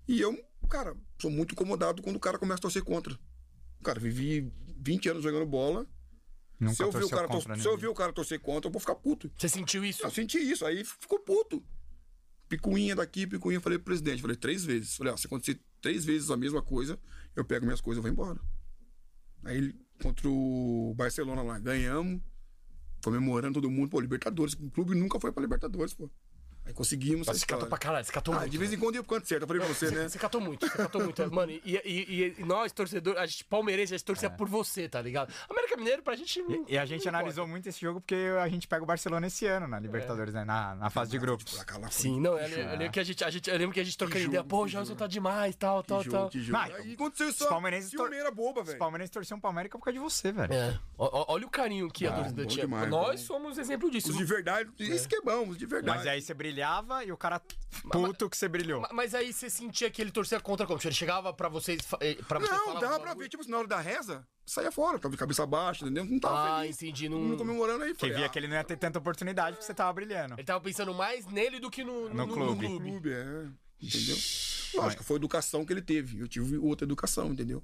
E 0.07 0.19
eu, 0.21 0.37
cara, 0.69 0.95
sou 1.19 1.31
muito 1.31 1.53
incomodado 1.53 2.01
quando 2.01 2.17
o 2.17 2.19
cara 2.19 2.37
começa 2.37 2.59
a 2.59 2.61
torcer 2.61 2.83
contra. 2.83 3.17
Cara, 3.83 3.99
vivi 3.99 4.51
20 4.77 5.09
anos 5.09 5.23
jogando 5.23 5.45
bola. 5.45 5.87
Nunca 6.59 6.75
se 6.75 6.83
eu, 6.83 6.91
ver 6.91 7.03
o 7.03 7.09
cara, 7.09 7.27
tor- 7.27 7.37
contra 7.41 7.57
se 7.57 7.67
eu 7.67 7.77
ver 7.77 7.87
o 7.87 7.93
cara 7.93 8.13
torcer 8.13 8.39
contra, 8.39 8.67
eu 8.67 8.71
vou 8.71 8.79
ficar 8.79 8.95
puto. 8.95 9.29
Você 9.37 9.49
sentiu 9.49 9.83
isso? 9.83 10.03
Eu 10.03 10.11
senti 10.11 10.37
isso, 10.37 10.65
aí 10.65 10.83
ficou 10.85 11.19
puto. 11.19 11.63
Picuinha 12.47 12.95
daqui, 12.95 13.25
picuinha, 13.27 13.59
falei 13.59 13.77
pro 13.77 13.85
presidente, 13.85 14.21
falei 14.21 14.37
três 14.37 14.63
vezes. 14.63 14.95
Falei, 14.95 15.11
ó, 15.11 15.17
se 15.17 15.25
acontecer 15.27 15.59
três 15.81 16.05
vezes 16.05 16.29
a 16.29 16.37
mesma 16.37 16.61
coisa, 16.61 16.99
eu 17.35 17.43
pego 17.43 17.65
minhas 17.65 17.81
coisas 17.81 17.99
e 17.99 18.03
vou 18.03 18.11
embora. 18.11 18.39
Aí 19.43 19.73
contra 20.01 20.27
o 20.29 20.93
Barcelona 20.95 21.41
lá, 21.41 21.57
ganhamos, 21.59 22.21
comemorando 23.03 23.55
todo 23.61 23.69
mundo, 23.69 23.89
pô, 23.89 23.99
Libertadores. 23.99 24.53
O 24.53 24.69
clube 24.71 24.95
nunca 24.95 25.19
foi 25.19 25.31
pra 25.31 25.41
Libertadores, 25.41 25.93
pô. 25.93 26.09
Aí 26.65 26.73
conseguimos. 26.73 27.27
Você 27.27 27.45
catou 27.45 27.67
pra 27.67 27.77
caralho, 27.77 28.03
você 28.05 28.11
catou 28.11 28.33
Ah, 28.33 28.39
muito. 28.39 28.51
de 28.51 28.57
vez 28.57 28.73
em 28.73 28.77
quando 28.77 28.95
ia 28.95 29.03
pro 29.03 29.15
canto 29.15 29.27
certo, 29.27 29.43
eu 29.43 29.47
falei 29.47 29.61
pra 29.63 29.71
você, 29.73 29.91
né? 29.91 30.09
Você 30.09 30.17
catou 30.17 30.41
muito, 30.41 30.65
você 30.67 30.77
catou 30.77 31.03
muito. 31.03 31.15
Mano, 31.31 31.51
e, 31.51 31.61
e, 31.85 32.35
e- 32.39 32.43
nós, 32.45 32.71
torcedores, 32.71 33.19
a 33.19 33.25
gente 33.25 33.43
palmeirense, 33.45 33.93
a 33.93 33.97
gente 33.97 34.05
torcia 34.05 34.29
por 34.29 34.49
você, 34.49 34.89
tá 34.89 35.01
ligado? 35.01 35.31
América 35.49 35.77
Mineiro, 35.77 36.01
pra 36.01 36.15
gente. 36.15 36.41
não- 36.41 36.55
É. 36.67 36.73
E 36.73 36.77
a 36.77 36.85
gente 36.85 37.07
analisou 37.07 37.47
muito 37.47 37.67
esse 37.69 37.79
jogo 37.79 38.01
porque 38.01 38.15
a 38.41 38.47
gente 38.47 38.67
pega 38.67 38.83
o 38.83 38.85
Barcelona 38.85 39.27
esse 39.27 39.45
ano 39.45 39.67
na 39.67 39.79
Libertadores, 39.79 40.33
né? 40.33 40.43
Na, 40.43 40.75
na 40.75 40.89
fase 40.89 41.11
de 41.11 41.19
grupos. 41.19 41.53
Pra 41.63 41.75
foi- 41.79 41.91
Sim, 41.91 42.19
não, 42.19 42.37
eu, 42.37 42.47
eu 42.47 42.69
lembro 42.77 42.91
que 42.91 42.99
a 42.99 43.03
gente, 43.03 43.23
a 43.23 43.29
gente, 43.29 43.49
eu 43.49 43.57
lembro 43.57 43.73
que 43.73 43.79
a 43.79 43.83
gente 43.83 43.97
trocando 43.97 44.25
ideia, 44.25 44.43
pô, 44.43 44.63
o 44.63 44.67
jogo. 44.67 44.95
tá 44.95 45.07
demais, 45.07 45.55
tal, 45.55 45.81
Que 45.83 45.89
tal, 45.89 46.03
jogo, 46.03 46.17
tal. 46.17 46.29
que 46.29 46.39
jogo. 46.41 46.51
Vai, 46.57 46.73
Aí 46.73 46.93
aconteceu 46.93 47.29
isso, 47.29 47.43
os 47.43 47.49
palmeirenses 47.49 47.91
tor- 47.91 48.07
ciumeira 48.07 48.31
boba, 48.31 48.61
Os 48.61 48.67
velho. 48.67 48.79
palmeirenses 48.79 49.11
torciam 49.11 49.39
pro 49.39 49.49
América 49.49 49.77
por 49.77 49.85
causa 49.85 49.99
de 49.99 50.03
você, 50.03 50.31
velho. 50.31 50.53
É. 50.53 50.79
Ó- 50.97 51.25
Olha 51.33 51.45
o 51.45 51.49
carinho 51.49 51.89
que 51.89 52.07
a 52.07 52.11
Ah, 52.11 52.15
torcida 52.15 52.45
tinha. 52.45 52.65
Nós 52.87 53.21
somos 53.21 53.57
exemplo 53.57 53.89
disso. 53.91 54.09
Os 54.09 54.17
de 54.17 54.23
verdade, 54.25 54.69
isso 54.79 55.07
que 55.07 55.15
é 55.15 55.21
bom, 55.21 55.49
os 55.49 55.57
de 55.57 55.65
verdade. 55.65 55.97
Mas 55.97 56.07
aí 56.07 56.21
você 56.21 56.33
brilhava 56.55 57.03
e 57.03 57.11
o 57.11 57.17
cara 57.17 57.41
puto 57.91 58.29
que 58.29 58.37
você 58.37 58.47
brilhou. 58.47 58.81
Ma- 58.81 58.89
Mas 58.93 59.13
aí 59.13 59.33
você 59.33 59.49
sentia 59.49 59.89
que 59.91 60.01
ele 60.01 60.11
torcia 60.11 60.39
contra 60.39 60.65
como? 60.65 60.79
Ele 60.83 60.93
chegava 60.93 61.33
pra 61.33 61.49
vocês, 61.49 61.81
fa- 61.81 61.97
eh, 62.01 62.15
pra 62.27 62.39
vocês 62.39 62.57
Não, 62.57 62.73
dava 62.79 62.95
um 62.95 62.99
pra 62.99 63.09
bagulho? 63.09 63.17
ver, 63.19 63.29
tipo 63.29 63.41
assim, 63.41 63.51
na 63.51 63.57
hora 63.57 63.67
da 63.67 63.79
reza, 63.79 64.25
saia 64.45 64.71
fora, 64.71 64.97
tava 64.97 65.11
de 65.11 65.17
cabeça 65.17 65.45
baixa, 65.45 65.83
entendeu? 65.85 66.05
Não 66.05 66.19
tava 66.19 66.35
Ah, 66.57 66.61
feliz. 66.61 66.81
entendi. 66.81 67.09
Não... 67.09 67.19
Não... 67.19 67.37
comemorando 67.37 67.83
aí, 67.83 67.93
Que 67.93 67.99
falei, 67.99 68.15
via 68.15 68.25
ah, 68.25 68.29
que 68.29 68.39
ele 68.39 68.47
não 68.47 68.55
ia 68.55 68.63
ter 68.63 68.77
tanta 68.77 68.99
oportunidade 68.99 69.57
porque 69.57 69.65
você 69.65 69.73
tava 69.73 69.91
brilhando. 69.93 70.35
Ele 70.35 70.43
tava 70.43 70.61
pensando 70.61 70.93
mais 70.93 71.25
nele 71.27 71.59
do 71.59 71.69
que 71.69 71.83
no, 71.83 72.09
No 72.09 72.25
no, 72.25 72.33
clube. 72.33 72.67
no 72.67 72.79
clube. 72.79 72.89
clube, 72.91 73.11
é, 73.13 73.47
entendeu? 73.81 74.17
Lógico, 74.75 75.03
foi 75.03 75.15
a 75.15 75.19
educação 75.19 75.65
que 75.65 75.73
ele 75.73 75.81
teve, 75.81 76.19
eu 76.19 76.27
tive 76.27 76.57
outra 76.57 76.85
educação, 76.85 77.27
entendeu? 77.31 77.63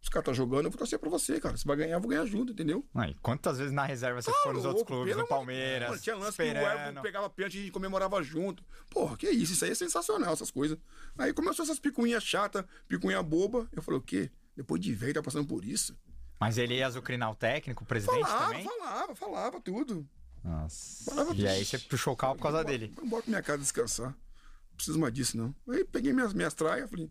Os 0.00 0.08
caras 0.08 0.26
tá 0.26 0.32
jogando, 0.32 0.66
eu 0.66 0.70
vou 0.70 0.78
torcer 0.78 0.98
pra 0.98 1.10
você, 1.10 1.40
cara. 1.40 1.56
Se 1.56 1.66
vai 1.66 1.76
ganhar, 1.76 1.96
eu 1.96 2.00
vou 2.00 2.08
ganhar 2.08 2.24
junto, 2.24 2.52
entendeu? 2.52 2.86
Aí, 2.94 3.14
quantas 3.20 3.58
vezes 3.58 3.72
na 3.72 3.84
reserva 3.84 4.22
você 4.22 4.32
ficou 4.32 4.52
nos 4.52 4.64
outros 4.64 4.86
clubes, 4.86 5.16
no 5.16 5.26
Palmeiras, 5.26 5.90
Mano, 5.90 6.00
tinha 6.00 6.14
lance 6.16 6.36
que 6.36 6.42
o 6.42 6.46
esperando. 6.46 6.80
Everton 6.80 7.02
pegava 7.02 7.28
pênalti 7.28 7.54
e 7.54 7.58
a 7.58 7.60
gente 7.62 7.72
comemorava 7.72 8.22
junto. 8.22 8.64
Porra, 8.90 9.16
que 9.16 9.28
isso? 9.28 9.52
Isso 9.52 9.64
aí 9.64 9.72
é 9.72 9.74
sensacional, 9.74 10.32
essas 10.32 10.50
coisas. 10.50 10.78
Aí 11.18 11.32
começou 11.32 11.64
essas 11.64 11.80
picuinhas 11.80 12.22
chatas, 12.22 12.64
picuinha 12.86 13.22
boba. 13.22 13.68
Eu 13.72 13.82
falei, 13.82 13.98
o 13.98 14.02
quê? 14.02 14.30
Depois 14.56 14.80
de 14.80 14.94
velho, 14.94 15.14
tá 15.14 15.22
passando 15.22 15.46
por 15.46 15.64
isso? 15.64 15.96
Mas 16.40 16.56
ele 16.56 16.76
ia 16.76 16.86
azucrinar 16.86 17.30
o 17.30 17.34
técnico, 17.34 17.82
o 17.82 17.86
presidente 17.86 18.22
Falava, 18.22 18.46
também? 18.46 18.64
falava, 18.64 19.16
falava 19.16 19.60
tudo. 19.60 20.08
Nossa. 20.44 21.10
Falava 21.10 21.34
E 21.34 21.46
aí 21.46 21.64
você 21.64 21.78
puxou 21.78 22.14
o 22.14 22.16
carro 22.16 22.36
por 22.36 22.42
causa 22.42 22.64
dele. 22.64 22.92
Vou 22.94 23.04
embora 23.04 23.22
pra 23.22 23.30
minha 23.30 23.42
casa 23.42 23.58
descansar. 23.58 24.10
Não 24.10 24.76
preciso 24.76 24.98
mais 24.98 25.12
disso, 25.12 25.36
não. 25.36 25.54
Aí 25.68 25.84
peguei 25.84 26.12
minhas, 26.12 26.32
minhas 26.32 26.54
traias, 26.54 26.88
falei, 26.88 27.10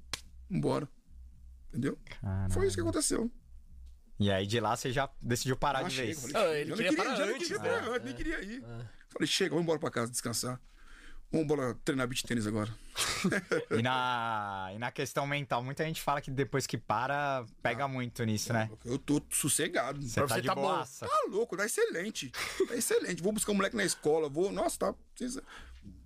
vambora. 0.49 0.87
Entendeu? 1.69 1.97
Caralho. 2.21 2.53
Foi 2.53 2.67
isso 2.67 2.75
que 2.75 2.81
aconteceu. 2.81 3.31
E 4.19 4.31
aí 4.31 4.47
de 4.47 4.59
lá 4.59 4.75
você 4.75 4.91
já 4.91 5.09
decidiu 5.21 5.55
parar 5.57 5.79
Ah, 5.79 5.83
de 5.89 5.95
vez. 5.95 6.19
falei, 6.19 6.35
Ah, 6.35 6.59
ele 6.59 6.71
eu 6.71 6.77
não 6.77 6.77
queria 6.77 6.89
queria, 6.91 7.05
parar 7.05 7.27
antes, 7.29 7.47
queria 7.47 7.59
né? 7.63 7.69
parar 7.81 7.99
nem 7.99 8.15
queria 8.15 8.41
ir. 8.43 8.63
Falei, 9.09 9.27
chega, 9.27 9.49
vamos 9.51 9.63
embora 9.63 9.79
pra 9.79 9.91
casa 9.91 10.11
descansar. 10.11 10.59
Vamos 11.29 11.43
embora 11.45 11.75
treinar 11.83 12.07
beat 12.07 12.23
tênis 12.23 12.47
agora. 12.47 12.73
E 13.77 13.81
na, 13.81 14.71
e 14.73 14.79
na 14.79 14.91
questão 14.91 15.27
mental, 15.27 15.61
muita 15.63 15.83
gente 15.83 16.01
fala 16.01 16.21
que 16.21 16.31
depois 16.31 16.65
que 16.65 16.77
para, 16.77 17.45
pega 17.61 17.87
muito 17.87 18.23
nisso, 18.23 18.53
né? 18.53 18.71
Eu 18.85 18.97
tô 18.97 19.21
sossegado. 19.29 20.01
Você 20.01 20.19
tá 20.21 20.25
você 20.27 20.41
de 20.41 20.47
tá 20.47 20.55
bom. 20.55 20.61
boaça. 20.61 21.05
Tá 21.07 21.19
louco, 21.29 21.55
tá 21.57 21.65
excelente. 21.65 22.31
Tá 22.67 22.75
excelente. 22.75 23.21
Vou 23.21 23.31
buscar 23.33 23.51
um 23.51 23.55
moleque 23.55 23.75
na 23.75 23.83
escola, 23.83 24.29
vou. 24.29 24.51
Nossa, 24.51 24.79
tá. 24.79 24.95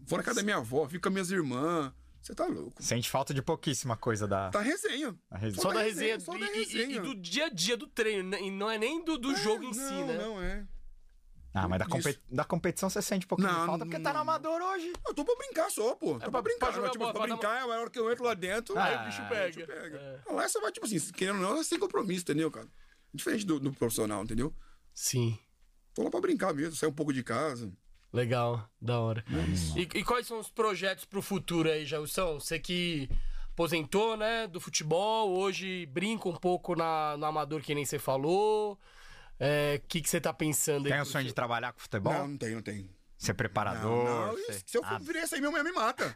Vou 0.02 0.18
na 0.18 0.24
casa 0.24 0.38
da 0.42 0.44
minha 0.44 0.58
avó, 0.58 0.86
fico 0.88 1.04
com 1.04 1.10
as 1.10 1.14
minhas 1.14 1.32
irmãs. 1.32 1.94
Você 2.22 2.35
tá 2.35 2.45
louco. 2.45 2.81
Sente 2.84 3.10
falta 3.10 3.34
de 3.34 3.41
pouquíssima 3.41 3.98
coisa 3.98 4.27
da, 4.27 4.49
Tá 4.52 4.61
resenha. 4.61 5.18
da 5.30 5.38
resenha. 5.38 5.56
Só 5.56 5.61
Só 5.64 5.68
da 5.69 5.73
da 5.76 5.81
resenha, 5.81 6.14
resenha, 6.14 6.19
só 6.19 6.31
da 6.38 6.45
e- 6.45 6.49
e- 6.52 6.64
resenha. 6.65 6.95
E, 6.98 6.99
do 6.99 7.15
dia 7.15 7.45
a 7.45 7.49
dia 7.49 7.76
do 7.76 7.88
treino, 7.88 8.30
né? 8.30 8.39
e 8.41 8.52
não 8.52 8.69
é 8.69 8.77
nem 8.77 9.03
do, 9.03 9.18
do 9.18 9.35
jogo 9.35 9.64
em 9.64 9.68
não, 9.68 9.73
si, 9.73 10.03
né? 10.03 10.18
Não, 10.18 10.41
é. 10.41 10.68
Ah, 11.53 11.68
mas 11.68 11.80
da, 11.80 11.85
Isso. 11.85 11.91
compe- 11.95 12.19
da 12.30 12.45
competição 12.45 12.89
você 12.89 13.02
sente 13.02 13.26
um 13.26 13.27
pouquinho 13.27 13.49
de 13.49 13.56
Não, 13.56 13.65
falta 13.65 13.84
porque 13.85 13.99
tá 13.99 14.10
no 14.11 14.15
não. 14.15 14.22
amador 14.22 14.61
hoje. 14.61 14.93
Eu 15.06 15.14
tô 15.14 15.26
pra 15.26 15.35
brincar 15.35 15.69
só, 15.69 15.95
pô. 15.95 16.14
Tô 16.14 16.19
pra- 16.19 16.31
pra 16.31 16.41
brincar. 16.43 16.68
pra 16.68 16.72
jogar 16.76 16.81
mas, 16.84 16.91
tipo, 16.93 16.99
bola, 17.03 17.11
pra 17.14 17.22
pra 17.22 17.27
dar 17.30 17.35
brincar, 17.35 17.57
é 17.57 17.61
a 17.61 17.80
hora 17.81 17.89
que 17.89 17.99
eu 17.99 18.10
entro 18.11 18.23
lá 18.23 18.34
dentro. 18.34 18.77
Ah, 18.77 18.84
aí 18.85 18.95
o 18.95 19.06
bicho 19.10 19.22
o 19.22 19.27
pega. 19.27 19.45
bicho 19.48 19.68
pega. 19.68 19.98
É. 20.27 20.31
Lá 20.31 20.48
você 20.48 20.61
vai, 20.61 20.72
tipo 20.72 20.85
assim, 20.85 20.99
querendo 21.11 21.35
ou 21.35 21.41
não, 21.41 21.57
é 21.60 21.64
sem 21.64 21.77
compromisso, 21.77 22.22
entendeu, 22.22 22.49
cara? 22.49 22.69
Diferente 23.14 23.45
do, 23.45 23.60
do 23.60 23.73
profissional, 23.73 24.23
entendeu? 24.23 24.56
Sim. 24.93 25.38
Tô 25.93 26.03
lá 26.03 26.10
pra 26.10 26.22
brincar 26.22 26.53
mesmo, 26.53 26.73
sair 26.76 26.88
um 26.89 26.93
pouco 26.93 27.11
de 27.11 27.22
casa. 27.22 27.69
Legal, 28.14 28.70
da 28.82 29.00
hora. 29.00 29.24
E, 29.76 29.82
e 30.00 30.04
quais 30.04 30.28
são 30.28 30.40
os 30.40 30.50
projetos 30.50 31.06
pro 31.06 31.22
futuro 31.22 31.70
aí, 31.70 31.86
Jailson? 31.86 32.40
Você 32.40 32.60
que 32.60 33.10
aposentou, 33.54 34.18
né, 34.18 34.48
do 34.48 34.60
futebol, 34.60 35.32
hoje 35.38 35.86
brinca 35.88 36.28
um 36.28 36.36
pouco 36.36 36.76
na, 36.76 37.16
no 37.18 37.26
amador, 37.26 37.62
que 37.62 37.74
nem 37.74 37.86
você 37.86 37.98
falou. 38.00 38.74
O 38.74 39.88
que, 39.88 40.02
que 40.02 40.10
você 40.10 40.20
tá 40.22 40.34
pensando 40.34 40.86
aí? 40.88 40.92
Tem 40.92 41.02
o 41.02 41.06
sonho 41.06 41.26
de 41.26 41.34
trabalhar 41.34 41.72
com 41.74 41.80
futebol? 41.80 42.14
Não, 42.14 42.28
não 42.28 42.38
tem, 42.38 42.54
não 42.56 42.62
tem. 42.62 42.90
Ser 43.18 43.32
Não, 43.34 43.38
preparador? 43.38 44.04
não, 44.04 44.36
ser- 44.36 44.52
isso- 44.52 44.64
se 44.66 44.78
eu 44.78 44.84
for 44.84 44.94
Ah, 44.96 44.98
virar 44.98 45.24
isso 45.24 45.36
aí, 45.36 45.42
minha 45.42 45.52
mulher 45.52 45.64
me 45.64 45.72
mata. 45.72 46.14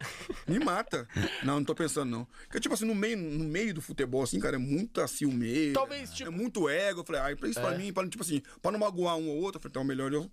Me 0.47 0.57
mata. 0.59 1.07
Não, 1.43 1.55
não 1.57 1.63
tô 1.63 1.75
pensando, 1.75 2.09
não. 2.09 2.25
Porque, 2.45 2.59
tipo 2.59 2.73
assim, 2.73 2.85
no 2.85 2.95
meio, 2.95 3.15
no 3.15 3.45
meio 3.45 3.75
do 3.75 3.81
futebol, 3.81 4.23
assim, 4.23 4.39
cara, 4.39 4.55
é 4.55 4.59
muita 4.59 5.07
ciumeira. 5.07 5.73
Talvez, 5.73 6.11
tipo- 6.11 6.29
É 6.29 6.33
muito 6.33 6.67
ego. 6.67 7.01
Eu 7.01 7.05
falei, 7.05 7.21
ah, 7.21 7.47
isso 7.47 7.61
pra 7.61 7.77
mim, 7.77 7.93
pra, 7.93 8.07
tipo 8.09 8.23
assim, 8.23 8.41
pra 8.59 8.71
não 8.71 8.79
magoar 8.79 9.17
um 9.17 9.29
ou 9.29 9.37
outro, 9.37 9.59
eu 9.59 9.61
falei, 9.61 9.71
então 9.71 9.83
melhor 9.83 10.11
eu. 10.11 10.29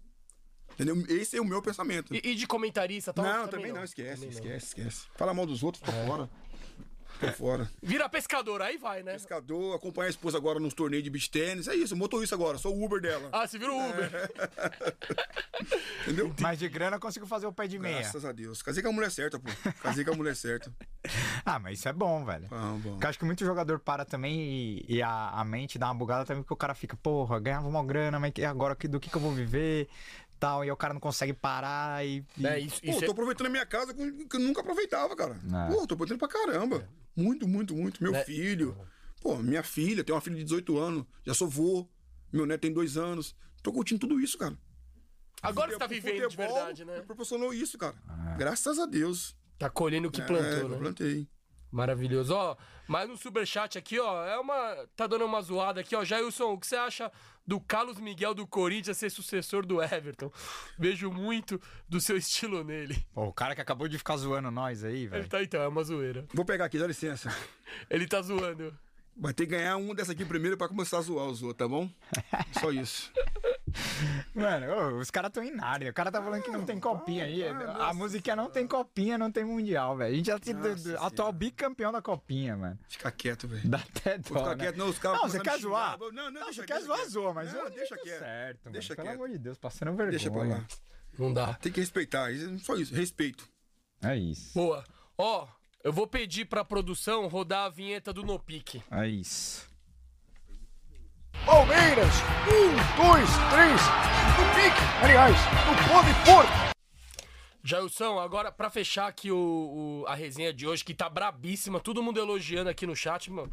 Entendeu? 0.74 1.04
Esse 1.08 1.36
é 1.36 1.40
o 1.40 1.44
meu 1.44 1.60
pensamento. 1.62 2.14
E, 2.14 2.20
e 2.22 2.34
de 2.34 2.46
comentarista 2.46 3.12
tal? 3.12 3.24
não, 3.24 3.48
também, 3.48 3.72
não, 3.72 3.84
esquece, 3.84 4.26
esquece, 4.26 4.66
esquece. 4.66 5.06
Fala 5.16 5.34
mal 5.34 5.46
dos 5.46 5.62
outros, 5.62 5.82
tô 5.82 5.92
fora. 5.92 6.28
Tô 7.20 7.28
fora. 7.32 7.70
Vira 7.80 8.08
pescador, 8.08 8.60
aí 8.60 8.76
vai, 8.76 9.02
né? 9.02 9.12
Pescador, 9.12 9.76
acompanha 9.76 10.08
a 10.08 10.10
esposa 10.10 10.36
agora 10.36 10.58
nos 10.58 10.74
torneios 10.74 11.04
de 11.04 11.10
beach 11.10 11.30
tênis. 11.30 11.68
É 11.68 11.74
isso, 11.74 11.96
motorista 11.96 12.34
agora, 12.34 12.58
sou 12.58 12.76
o 12.76 12.84
Uber 12.84 13.00
dela. 13.00 13.28
Ah, 13.32 13.46
você 13.46 13.58
vira 13.58 13.72
o 13.72 13.90
Uber. 13.90 14.10
Entendeu? 16.02 16.34
Mas 16.40 16.58
de 16.58 16.68
grana 16.68 16.96
eu 16.96 17.00
consigo 17.00 17.26
fazer 17.26 17.46
o 17.46 17.52
pé 17.52 17.68
de 17.68 17.78
meia. 17.78 18.00
Graças 18.00 18.24
a 18.24 18.32
Deus. 18.32 18.60
Casei 18.60 18.82
com 18.82 18.88
a 18.88 18.92
mulher 18.92 19.10
certa, 19.10 19.38
pô. 19.38 19.48
Casei 19.80 20.04
com 20.04 20.12
a 20.12 20.16
mulher 20.16 20.34
certa. 20.34 20.72
Ah, 21.44 21.58
mas 21.58 21.80
isso 21.80 21.88
é 21.88 21.92
bom, 21.92 22.24
velho. 22.24 22.46
Ah, 22.52 22.76
bom. 22.78 22.92
Porque 22.92 23.04
eu 23.04 23.10
acho 23.10 23.18
que 23.18 23.24
muito 23.24 23.44
jogador 23.44 23.80
para 23.80 24.04
também 24.04 24.40
e, 24.40 24.84
e 24.88 25.02
a, 25.02 25.30
a 25.30 25.44
mente 25.44 25.76
dá 25.76 25.88
uma 25.88 25.94
bugada 25.94 26.24
também, 26.24 26.44
porque 26.44 26.54
o 26.54 26.56
cara 26.56 26.72
fica, 26.72 26.96
porra, 26.96 27.40
ganhava 27.40 27.66
uma 27.66 27.84
grana, 27.84 28.20
mas 28.20 28.32
agora 28.48 28.76
do 28.76 29.00
que, 29.00 29.10
que 29.10 29.16
eu 29.16 29.20
vou 29.20 29.32
viver? 29.32 29.88
Tal, 30.42 30.64
e 30.64 30.66
aí 30.66 30.72
o 30.72 30.76
cara 30.76 30.92
não 30.92 31.00
consegue 31.00 31.32
parar 31.32 32.04
e. 32.04 32.24
e- 32.36 32.44
É, 32.44 32.58
isso, 32.58 32.82
Pô, 32.82 32.90
isso 32.90 32.98
tô 32.98 33.06
é- 33.06 33.10
aproveitando 33.10 33.46
a 33.46 33.50
minha 33.50 33.64
casa 33.64 33.94
que 33.94 34.02
eu 34.36 34.40
nunca 34.40 34.60
aproveitava, 34.60 35.14
cara. 35.14 35.34
É. 35.36 35.70
Pô, 35.72 35.86
tô 35.86 35.94
aproveitando 35.94 36.18
pra 36.18 36.26
caramba. 36.26 36.88
Muito, 37.14 37.46
muito, 37.46 37.76
muito. 37.76 38.02
Meu 38.02 38.10
Né? 38.10 38.24
filho. 38.24 38.76
Pô, 39.20 39.36
minha 39.36 39.62
filha, 39.62 40.02
tenho 40.02 40.16
uma 40.16 40.20
filha 40.20 40.34
de 40.34 40.42
18 40.42 40.76
anos, 40.78 41.04
já 41.24 41.32
sou 41.32 41.48
vô. 41.48 41.88
Meu 42.32 42.44
neto 42.44 42.62
tem 42.62 42.72
dois 42.72 42.96
anos. 42.96 43.36
Tô 43.62 43.72
curtindo 43.72 44.00
tudo 44.00 44.18
isso, 44.18 44.36
cara. 44.36 44.58
Agora 45.40 45.70
você 45.70 45.78
tá 45.78 45.86
vivendo 45.86 46.16
de 46.16 46.22
futebol 46.22 46.46
verdade, 46.56 46.84
né? 46.84 46.96
Me 46.98 47.06
proporcionou 47.06 47.54
isso, 47.54 47.78
cara. 47.78 47.94
Graças 48.36 48.80
a 48.80 48.86
Deus. 48.86 49.36
Tá 49.60 49.70
colhendo 49.70 50.08
o 50.08 50.10
que 50.10 50.22
É, 50.22 50.24
plantou, 50.24 50.58
eu 50.58 50.68
né? 50.70 50.78
plantei. 50.78 51.28
Maravilhoso. 51.72 52.34
Ó, 52.34 52.54
mais 52.86 53.08
um 53.08 53.16
superchat 53.16 53.78
aqui, 53.78 53.98
ó. 53.98 54.24
É 54.26 54.38
uma. 54.38 54.86
Tá 54.94 55.06
dando 55.06 55.24
uma 55.24 55.40
zoada 55.40 55.80
aqui, 55.80 55.96
ó. 55.96 56.04
Jailson, 56.04 56.52
o 56.52 56.58
que 56.58 56.66
você 56.66 56.76
acha 56.76 57.10
do 57.46 57.58
Carlos 57.58 57.98
Miguel 57.98 58.34
do 58.34 58.46
Corinthians 58.46 58.98
ser 58.98 59.10
sucessor 59.10 59.64
do 59.64 59.82
Everton? 59.82 60.30
Vejo 60.78 61.10
muito 61.10 61.58
do 61.88 61.98
seu 62.00 62.16
estilo 62.18 62.62
nele. 62.62 63.02
Pô, 63.14 63.24
o 63.24 63.32
cara 63.32 63.54
que 63.54 63.60
acabou 63.62 63.88
de 63.88 63.96
ficar 63.96 64.18
zoando 64.18 64.50
nós 64.50 64.84
aí, 64.84 64.96
Ele 65.04 65.08
velho. 65.08 65.28
tá 65.28 65.42
então, 65.42 65.62
é 65.62 65.66
uma 65.68 65.82
zoeira. 65.82 66.26
Vou 66.34 66.44
pegar 66.44 66.66
aqui, 66.66 66.78
dá 66.78 66.86
licença. 66.86 67.34
Ele 67.88 68.06
tá 68.06 68.20
zoando. 68.20 68.76
Vai 69.16 69.32
ter 69.34 69.44
que 69.46 69.52
ganhar 69.52 69.76
um 69.76 69.94
dessa 69.94 70.12
aqui 70.12 70.24
primeiro 70.24 70.56
pra 70.56 70.68
começar 70.68 70.98
a 70.98 71.02
zoar 71.02 71.26
os 71.26 71.42
outros, 71.42 71.58
tá 71.58 71.68
bom? 71.68 71.90
Só 72.60 72.70
isso. 72.70 73.10
Mano, 74.34 74.66
ô, 74.96 74.98
os 74.98 75.10
caras 75.10 75.30
tão 75.30 75.42
em 75.42 75.50
Nárnia. 75.54 75.90
O 75.90 75.94
cara 75.94 76.10
tá 76.10 76.22
falando 76.22 76.42
que 76.42 76.50
não 76.50 76.64
tem 76.64 76.78
copinha 76.80 77.24
aí. 77.24 77.42
A 77.80 77.92
musiquinha 77.94 78.34
não 78.36 78.48
tem 78.50 78.66
copinha, 78.66 79.16
não 79.18 79.30
tem 79.30 79.44
mundial, 79.44 79.96
velho. 79.96 80.12
A 80.12 80.16
gente 80.16 80.26
já 80.26 80.38
tem 80.38 80.54
Nossa 80.54 80.98
atual 81.06 81.32
bicampeão 81.32 81.92
da 81.92 82.00
copinha, 82.02 82.56
mano. 82.56 82.78
Fica 82.88 83.10
quieto, 83.10 83.46
velho. 83.48 83.68
Dá 83.68 83.78
até 83.78 84.18
dó, 84.18 84.28
Vou 84.28 84.38
ficar 84.38 84.56
né? 84.56 84.64
quieto, 84.64 84.76
não, 84.76 84.88
os 84.88 84.98
caras 84.98 85.20
Não, 85.20 85.28
você 85.28 85.36
a 85.38 85.40
quer 85.40 85.56
me 85.56 85.62
zoar? 85.62 85.98
Não, 85.98 86.10
não, 86.12 86.30
Não, 86.30 86.32
deixa 86.44 86.52
você 86.52 86.66
quieto, 86.66 86.78
quer 86.78 86.84
zoar, 86.84 86.96
deixa 86.98 87.10
zoa, 87.10 87.34
mas 87.34 87.44
quieto. 87.50 87.60
zoa 87.60 87.68
Não, 87.70 87.76
deixa 87.76 87.96
quieto. 87.98 88.18
certo, 88.18 88.60
mano. 88.64 88.72
Deixa 88.72 88.94
Pelo 88.96 89.06
quieto. 89.08 89.16
amor 89.16 89.28
de 89.30 89.38
Deus, 89.38 89.58
passando 89.58 89.88
vergonha. 89.90 90.10
Deixa 90.10 90.30
pra 90.30 90.42
lá. 90.42 90.64
Não 91.18 91.32
dá. 91.32 91.54
Tem 91.54 91.70
que 91.70 91.80
respeitar. 91.80 92.28
Só 92.60 92.74
isso, 92.76 92.94
respeito. 92.94 93.48
É 94.02 94.16
isso. 94.16 94.52
Boa. 94.54 94.84
Ó, 95.18 95.46
eu 95.84 95.92
vou 95.92 96.06
pedir 96.06 96.46
pra 96.46 96.64
produção 96.64 97.28
rodar 97.28 97.66
a 97.66 97.68
vinheta 97.68 98.12
do 98.12 98.22
No 98.22 98.38
Pique. 98.38 98.82
É 98.90 99.06
isso. 99.06 99.70
Palmeiras, 102.02 102.14
um, 102.48 103.06
dois, 103.06 103.30
três, 103.52 103.80
no 104.36 104.44
pique, 104.54 104.82
aliás, 105.04 105.36
no 105.66 105.88
pode 105.88 106.12
porco. 106.24 106.72
Jailson, 107.62 108.18
agora 108.18 108.50
pra 108.50 108.68
fechar 108.68 109.06
aqui 109.06 109.30
o, 109.30 110.02
o- 110.02 110.04
a 110.08 110.14
resenha 110.16 110.52
de 110.52 110.66
hoje, 110.66 110.84
que 110.84 110.94
tá 110.94 111.08
brabíssima, 111.08 111.78
todo 111.78 112.02
mundo 112.02 112.18
elogiando 112.18 112.68
aqui 112.70 112.86
no 112.86 112.96
chat, 112.96 113.30
mano. 113.30 113.52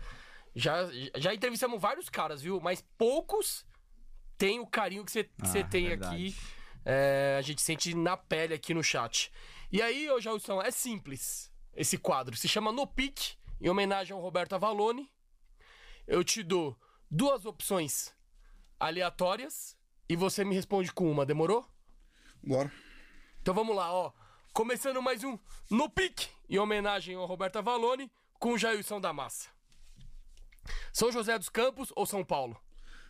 Já, 0.56 0.78
já 1.16 1.34
entrevistamos 1.34 1.80
vários 1.80 2.10
caras, 2.10 2.42
viu? 2.42 2.60
Mas 2.60 2.84
poucos 2.98 3.66
têm 4.38 4.60
o 4.60 4.66
carinho 4.66 5.06
que 5.06 5.12
você 5.12 5.26
que 5.26 5.48
você 5.48 5.60
Ah, 5.60 5.64
tem 5.68 5.88
verdade. 5.88 6.16
aqui. 6.16 6.36
É, 6.84 7.36
a 7.38 7.42
gente 7.44 7.62
sente 7.62 7.94
na 7.94 8.18
pele 8.18 8.54
aqui 8.56 8.74
no 8.74 8.84
chat. 8.84 9.32
E 9.72 9.80
aí, 9.80 10.10
ô 10.10 10.20
Jailson, 10.20 10.60
é 10.60 10.72
simples 10.72 11.52
esse 11.76 11.98
quadro. 12.00 12.36
Se 12.36 12.48
chama 12.48 12.72
No 12.72 12.88
Pique, 12.88 13.36
em 13.62 13.70
homenagem 13.70 14.16
ao 14.16 14.22
Roberto 14.22 14.54
Avalone. 14.56 15.08
Eu 16.08 16.24
te 16.24 16.42
dou 16.42 16.76
duas 17.12 17.46
opções 17.46 18.12
aleatórias 18.80 19.76
e 20.08 20.16
você 20.16 20.44
me 20.46 20.56
responde 20.56 20.92
com 20.92 21.12
uma, 21.12 21.26
demorou? 21.26 21.66
Bora. 22.42 22.72
Então 23.42 23.54
vamos 23.54 23.76
lá, 23.76 23.92
ó. 23.94 24.12
Começando 24.54 25.02
mais 25.02 25.24
um 25.24 25.38
No 25.70 25.90
Pique, 25.90 26.28
em 26.50 26.58
homenagem 26.58 27.16
ao 27.16 27.26
Roberto 27.26 27.58
Avalone, 27.58 28.12
com 28.40 28.54
o 28.54 28.58
Jailson 28.58 29.00
da 29.00 29.14
Massa. 29.14 29.50
São 30.94 31.12
José 31.12 31.38
dos 31.38 31.50
Campos 31.50 31.92
ou 31.96 32.06
São 32.06 32.24
Paulo? 32.24 32.60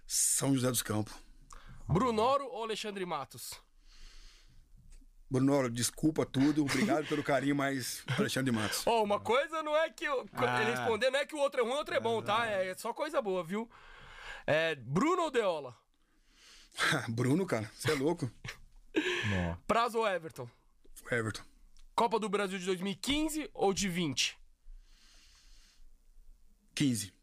São 0.05 0.53
José 0.53 0.69
dos 0.69 0.81
Campos. 0.81 1.13
Brunoro 1.87 2.45
ou 2.47 2.63
Alexandre 2.63 3.05
Matos? 3.05 3.53
Bruno, 5.31 5.69
desculpa 5.69 6.25
tudo. 6.25 6.63
Obrigado 6.63 7.05
pelo 7.07 7.23
carinho, 7.23 7.55
mas 7.55 8.03
Alexandre 8.17 8.51
Matos. 8.51 8.85
Ó, 8.87 9.03
uma 9.03 9.19
coisa 9.19 9.61
não 9.61 9.77
é 9.77 9.87
que. 9.89 10.09
o- 10.09 10.25
Ah. 10.33 10.61
Ele 10.61 10.71
responder 10.71 11.11
não 11.11 11.19
é 11.19 11.25
que 11.25 11.35
o 11.35 11.39
outro 11.39 11.61
é 11.61 11.63
ruim, 11.63 11.73
o 11.73 11.77
outro 11.77 11.93
é 11.93 11.99
bom, 11.99 12.19
tá? 12.21 12.47
É 12.47 12.73
só 12.75 12.91
coisa 12.93 13.21
boa, 13.21 13.43
viu? 13.43 13.69
É, 14.51 14.73
Bruno 14.73 15.21
ou 15.21 15.29
Deola? 15.29 15.77
Bruno, 17.07 17.45
cara, 17.45 17.71
você 17.75 17.91
é 17.91 17.93
louco. 17.93 18.31
Prazo 19.67 19.99
ou 19.99 20.07
Everton? 20.07 20.49
Everton. 21.11 21.43
Copa 21.93 22.19
do 22.19 22.27
Brasil 22.27 22.57
de 22.57 22.65
2015 22.65 23.47
ou 23.53 23.71
de 23.71 23.87
20? 23.87 24.39
15. 26.73 27.13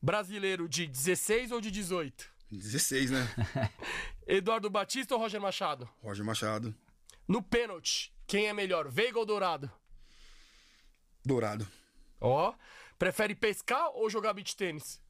Brasileiro 0.00 0.68
de 0.68 0.86
16 0.86 1.50
ou 1.50 1.60
de 1.60 1.72
18? 1.72 2.24
16, 2.52 3.10
né? 3.10 3.28
Eduardo 4.24 4.70
Batista 4.70 5.16
ou 5.16 5.20
Roger 5.20 5.40
Machado? 5.40 5.90
Roger 6.04 6.24
Machado. 6.24 6.72
No 7.26 7.42
pênalti, 7.42 8.14
quem 8.28 8.46
é 8.46 8.52
melhor, 8.52 8.88
Veiga 8.88 9.18
ou 9.18 9.26
Dourado? 9.26 9.68
Dourado. 11.24 11.66
Ó, 12.20 12.54
prefere 12.96 13.34
pescar 13.34 13.90
ou 13.90 14.08
jogar 14.08 14.34
beach 14.34 14.54
tênis? 14.54 15.02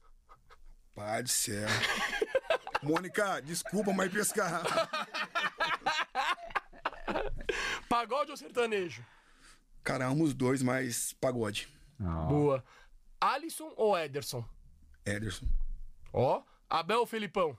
Pai 0.95 1.21
do 1.23 1.29
céu. 1.29 1.67
Mônica, 2.81 3.41
desculpa, 3.41 3.91
mas 3.93 4.11
pescar. 4.11 4.63
Pagode 7.89 8.31
ou 8.31 8.37
sertanejo? 8.37 9.05
Cara, 9.83 10.05
amo 10.07 10.23
os 10.23 10.33
dois, 10.33 10.63
mas 10.63 11.11
pagode. 11.13 11.67
Boa. 11.99 12.63
Alisson 13.19 13.73
ou 13.75 13.97
Ederson? 13.97 14.43
Ederson. 15.05 15.45
Ó, 16.13 16.41
Abel 16.69 17.01
ou 17.01 17.05
Felipão? 17.05 17.57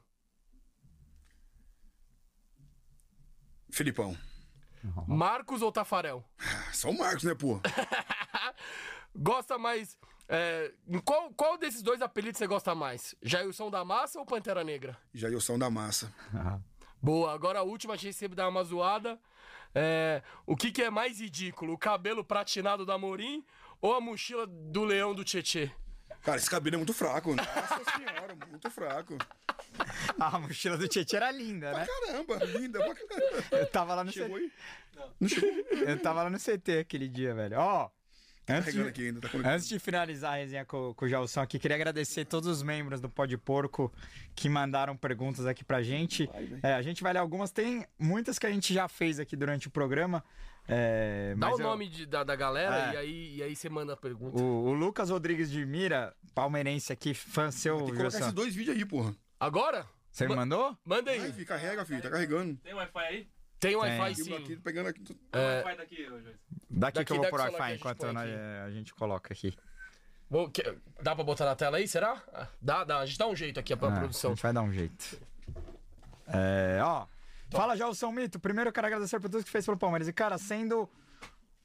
Filipão. 3.70 4.16
Marcos 5.06 5.60
ou 5.62 5.70
Tafarel? 5.72 6.24
Ah, 6.38 6.72
Só 6.72 6.90
o 6.90 6.96
Marcos, 6.98 7.24
né, 7.24 7.34
pô? 7.34 7.60
Gosta 9.14 9.58
mais. 9.58 9.98
É, 10.28 10.72
qual, 11.04 11.30
qual 11.34 11.56
desses 11.56 11.82
dois 11.82 12.02
apelidos 12.02 12.38
você 12.38 12.46
gosta 12.46 12.74
mais? 12.74 13.14
Jailson 13.22 13.70
da 13.70 13.84
Massa 13.84 14.18
ou 14.18 14.26
Pantera 14.26 14.64
Negra? 14.64 14.96
Jailson 15.14 15.58
da 15.58 15.70
Massa. 15.70 16.12
Boa, 17.00 17.32
agora 17.32 17.60
a 17.60 17.62
última, 17.62 17.94
a 17.94 17.96
gente 17.96 18.14
sempre 18.14 18.36
dá 18.36 18.48
uma 18.48 18.64
zoada. 18.64 19.18
É, 19.74 20.22
o 20.46 20.56
que, 20.56 20.72
que 20.72 20.82
é 20.82 20.90
mais 20.90 21.20
ridículo? 21.20 21.74
O 21.74 21.78
cabelo 21.78 22.24
pratinado 22.24 22.86
da 22.86 22.96
Morim 22.96 23.44
ou 23.80 23.94
a 23.94 24.00
mochila 24.00 24.46
do 24.46 24.84
leão 24.84 25.14
do 25.14 25.22
Tietê? 25.22 25.70
Cara, 26.22 26.38
esse 26.38 26.50
cabelo 26.50 26.74
é 26.74 26.78
muito 26.78 26.94
fraco. 26.94 27.34
Nossa 27.36 27.84
senhora, 27.96 28.34
muito 28.48 28.70
fraco. 28.70 29.16
A 30.18 30.38
mochila 30.38 30.76
do 30.76 30.88
Tietchan 30.88 31.18
era 31.18 31.30
linda, 31.30 31.72
né? 31.72 31.86
Caramba, 31.86 32.36
linda. 32.46 32.78
pra 32.78 32.94
caramba. 33.06 33.44
Eu 33.52 33.66
tava 33.70 33.94
lá 33.94 34.02
no 34.04 34.10
Chegou 34.10 34.36
CT. 34.38 34.44
aí? 34.44 34.52
Não 35.20 35.28
chegou? 35.28 35.50
Eu 35.70 36.00
tava 36.00 36.22
lá 36.22 36.30
no 36.30 36.38
CT 36.38 36.78
aquele 36.80 37.08
dia, 37.08 37.34
velho. 37.34 37.58
Ó. 37.58 37.90
Antes 38.48 38.72
de, 38.74 38.80
aqui 38.82 39.06
ainda, 39.08 39.20
tá 39.20 39.28
antes 39.44 39.68
de 39.68 39.78
finalizar 39.78 40.34
a 40.34 40.36
resenha 40.36 40.64
com, 40.64 40.94
com 40.94 41.04
o 41.04 41.08
Jalson 41.08 41.40
aqui, 41.40 41.58
queria 41.58 41.74
agradecer 41.76 42.24
todos 42.24 42.48
os 42.48 42.62
membros 42.62 43.00
do 43.00 43.08
Pó 43.08 43.26
de 43.26 43.36
Porco 43.36 43.92
que 44.36 44.48
mandaram 44.48 44.96
perguntas 44.96 45.46
aqui 45.46 45.64
pra 45.64 45.82
gente. 45.82 46.30
É, 46.62 46.74
a 46.74 46.82
gente 46.82 47.02
vai 47.02 47.12
ler 47.12 47.18
algumas, 47.18 47.50
tem 47.50 47.84
muitas 47.98 48.38
que 48.38 48.46
a 48.46 48.50
gente 48.50 48.72
já 48.72 48.86
fez 48.86 49.18
aqui 49.18 49.34
durante 49.34 49.66
o 49.66 49.70
programa. 49.70 50.22
É, 50.68 51.34
Dá 51.36 51.48
mas 51.48 51.58
o 51.58 51.62
eu- 51.62 51.66
nome 51.66 51.88
de- 51.88 52.06
da, 52.06 52.24
da 52.24 52.34
galera 52.36 52.90
É. 52.90 52.94
e, 52.94 52.96
aí, 52.96 53.36
e 53.36 53.42
aí 53.42 53.56
você 53.56 53.68
manda 53.68 53.92
a 53.92 53.96
pergunta. 53.96 54.40
O, 54.42 54.64
o 54.66 54.72
Lucas 54.72 55.10
Rodrigues 55.10 55.50
de 55.50 55.64
Mira, 55.64 56.14
palmeirense 56.34 56.92
aqui, 56.92 57.14
fã 57.14 57.50
seu, 57.50 57.76
Tem 57.78 57.86
que 57.86 57.96
colocar 57.96 58.18
esses 58.18 58.32
dois 58.32 58.54
vídeos 58.54 58.76
aí, 58.76 58.84
porra. 58.84 59.14
Agora? 59.38 59.86
Você 60.10 60.24
me 60.24 60.30
Ma- 60.30 60.36
mandou? 60.46 60.76
Manda 60.84 61.10
aí. 61.10 61.44
Carrega, 61.44 61.84
filho. 61.84 62.00
Tá 62.02 62.10
carregando. 62.10 62.56
Tem 62.62 62.72
Wi-Fi 62.74 62.98
aí? 63.00 63.28
Tem. 63.68 63.76
Wi-Fi 63.76 64.12
Aqui, 64.12 64.24
sim. 64.24 64.34
aqui, 64.36 64.56
pegando 64.56 64.88
aqui. 64.88 65.00
Tem 65.04 65.16
É. 65.32 65.62
Wi-Fi 65.62 65.76
daqui, 65.78 66.04
Joyce. 66.04 66.24
Daqui, 66.26 66.38
Daqui, 66.70 67.04
que 67.04 67.12
eu 67.12 67.16
vou 67.16 67.30
por 67.30 67.40
o 67.40 67.42
celular 67.42 67.50
que 67.50 67.56
a 67.56 67.64
Wi-Fi 67.64 67.70
gente 67.72 67.80
enquanto 67.80 68.12
nós- 68.12 68.28
é, 68.30 68.62
a 68.66 68.70
gente 68.70 68.94
coloca 68.94 69.32
aqui. 69.32 69.56
Vou- 70.28 70.50
que- 70.50 70.76
dá 71.02 71.14
pra 71.14 71.22
botar 71.24 71.44
na 71.44 71.54
tela 71.54 71.76
aí, 71.76 71.86
será? 71.86 72.20
Dá, 72.60 72.82
dá. 72.84 72.98
A 72.98 73.06
gente 73.06 73.18
dá 73.18 73.26
um 73.28 73.36
jeito 73.36 73.60
aqui 73.60 73.74
pra 73.76 73.88
Ah, 73.88 73.98
produção. 74.00 74.32
A 74.32 74.34
gente 74.34 74.42
vai 74.42 74.52
dar 74.52 74.62
um 74.62 74.72
jeito. 74.72 75.20
É, 76.26 76.80
ó. 76.82 77.06
Fala 77.50 77.76
já 77.76 77.86
o 77.88 77.94
São 77.94 78.10
Mito. 78.10 78.40
Primeiro 78.40 78.68
eu 78.68 78.72
quero 78.72 78.86
agradecer 78.88 79.20
por 79.20 79.30
tudo 79.30 79.44
que 79.44 79.50
fez 79.50 79.64
pelo 79.64 79.76
Palmeiras. 79.76 80.08
E, 80.08 80.12
cara, 80.12 80.36
sendo 80.36 80.88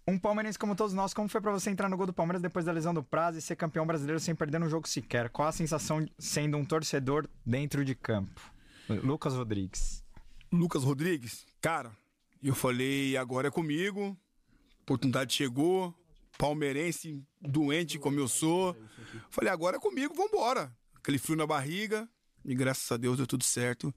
um 0.07 0.18
palmeirense 0.19 0.60
como 0.60 0.76
todos 0.76 0.94
nós, 0.94 1.14
como 1.14 1.28
foi 1.28 1.41
pra 1.41 1.52
você 1.52 1.69
entrar 1.72 1.90
no 1.90 1.98
gol 1.98 2.06
do 2.06 2.14
Palmeiras 2.14 2.41
depois 2.41 2.64
da 2.65 2.72
lesão 2.72 2.94
do 2.94 3.02
prazo 3.03 3.40
e 3.40 3.41
ser 3.41 3.56
campeão 3.56 3.86
brasileiro 3.86 4.19
sem 4.19 4.36
perder 4.36 4.61
um 4.61 4.69
jogo 4.69 4.88
sequer? 4.88 5.30
Qual 5.30 5.48
a 5.48 5.52
sensação 5.52 6.03
de- 6.03 6.14
sendo 6.19 6.56
um 6.57 6.64
torcedor 6.65 7.28
dentro 7.45 7.84
de 7.84 7.95
campo? 7.95 8.40
Lucas 8.90 9.34
Rodrigues. 9.34 10.01
Lucas 10.52 10.84
Rodrigues, 10.84 11.45
cara, 11.61 11.91
eu 12.44 12.53
falei, 12.56 13.15
agora 13.18 13.48
é 13.48 13.52
comigo. 13.52 14.18
Oportunidade 14.82 15.34
chegou. 15.34 15.94
palmeirense, 16.38 17.23
doente 17.40 17.99
como 17.99 18.19
eu 18.19 18.28
sou. 18.28 18.76
Falei, 19.30 19.52
agora 19.52 19.78
é 19.78 19.80
comigo, 19.80 20.14
vambora. 20.14 20.76
Aquele 20.95 21.18
frio 21.19 21.36
na 21.38 21.45
barriga, 21.48 22.10
e 22.44 22.53
graças 22.56 22.91
a 22.91 22.98
Deus 22.98 23.18
deu 23.18 23.28
tudo 23.28 23.44
certo. 23.44 23.94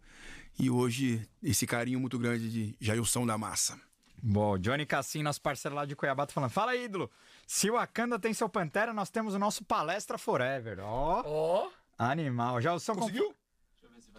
E 0.58 0.70
hoje, 0.70 1.26
esse 1.42 1.66
carinho 1.66 1.98
muito 1.98 2.18
grande 2.18 2.50
de 2.50 2.76
Jailson 2.80 3.26
da 3.26 3.36
Massa. 3.36 3.80
Bom, 4.22 4.56
Johnny 4.56 4.86
Cassim, 4.86 5.22
nosso 5.22 5.40
parceiro 5.40 5.74
lá 5.74 5.84
de 5.84 5.96
Cuiabá, 5.96 6.26
tá 6.26 6.32
falando. 6.32 6.50
Fala, 6.50 6.74
ídolo. 6.76 7.10
Se 7.46 7.68
o 7.70 7.74
Wakanda 7.74 8.18
tem 8.18 8.32
seu 8.32 8.48
Pantera, 8.48 8.92
nós 8.94 9.10
temos 9.10 9.34
o 9.34 9.38
nosso 9.38 9.64
Palestra 9.64 10.16
Forever. 10.16 10.78
Ó, 10.80 11.22
Ó, 11.26 11.70
animal. 11.98 12.60
Já 12.60 12.72
o 12.72 12.78
som 12.80 12.94
Conseguiu? 12.94 13.34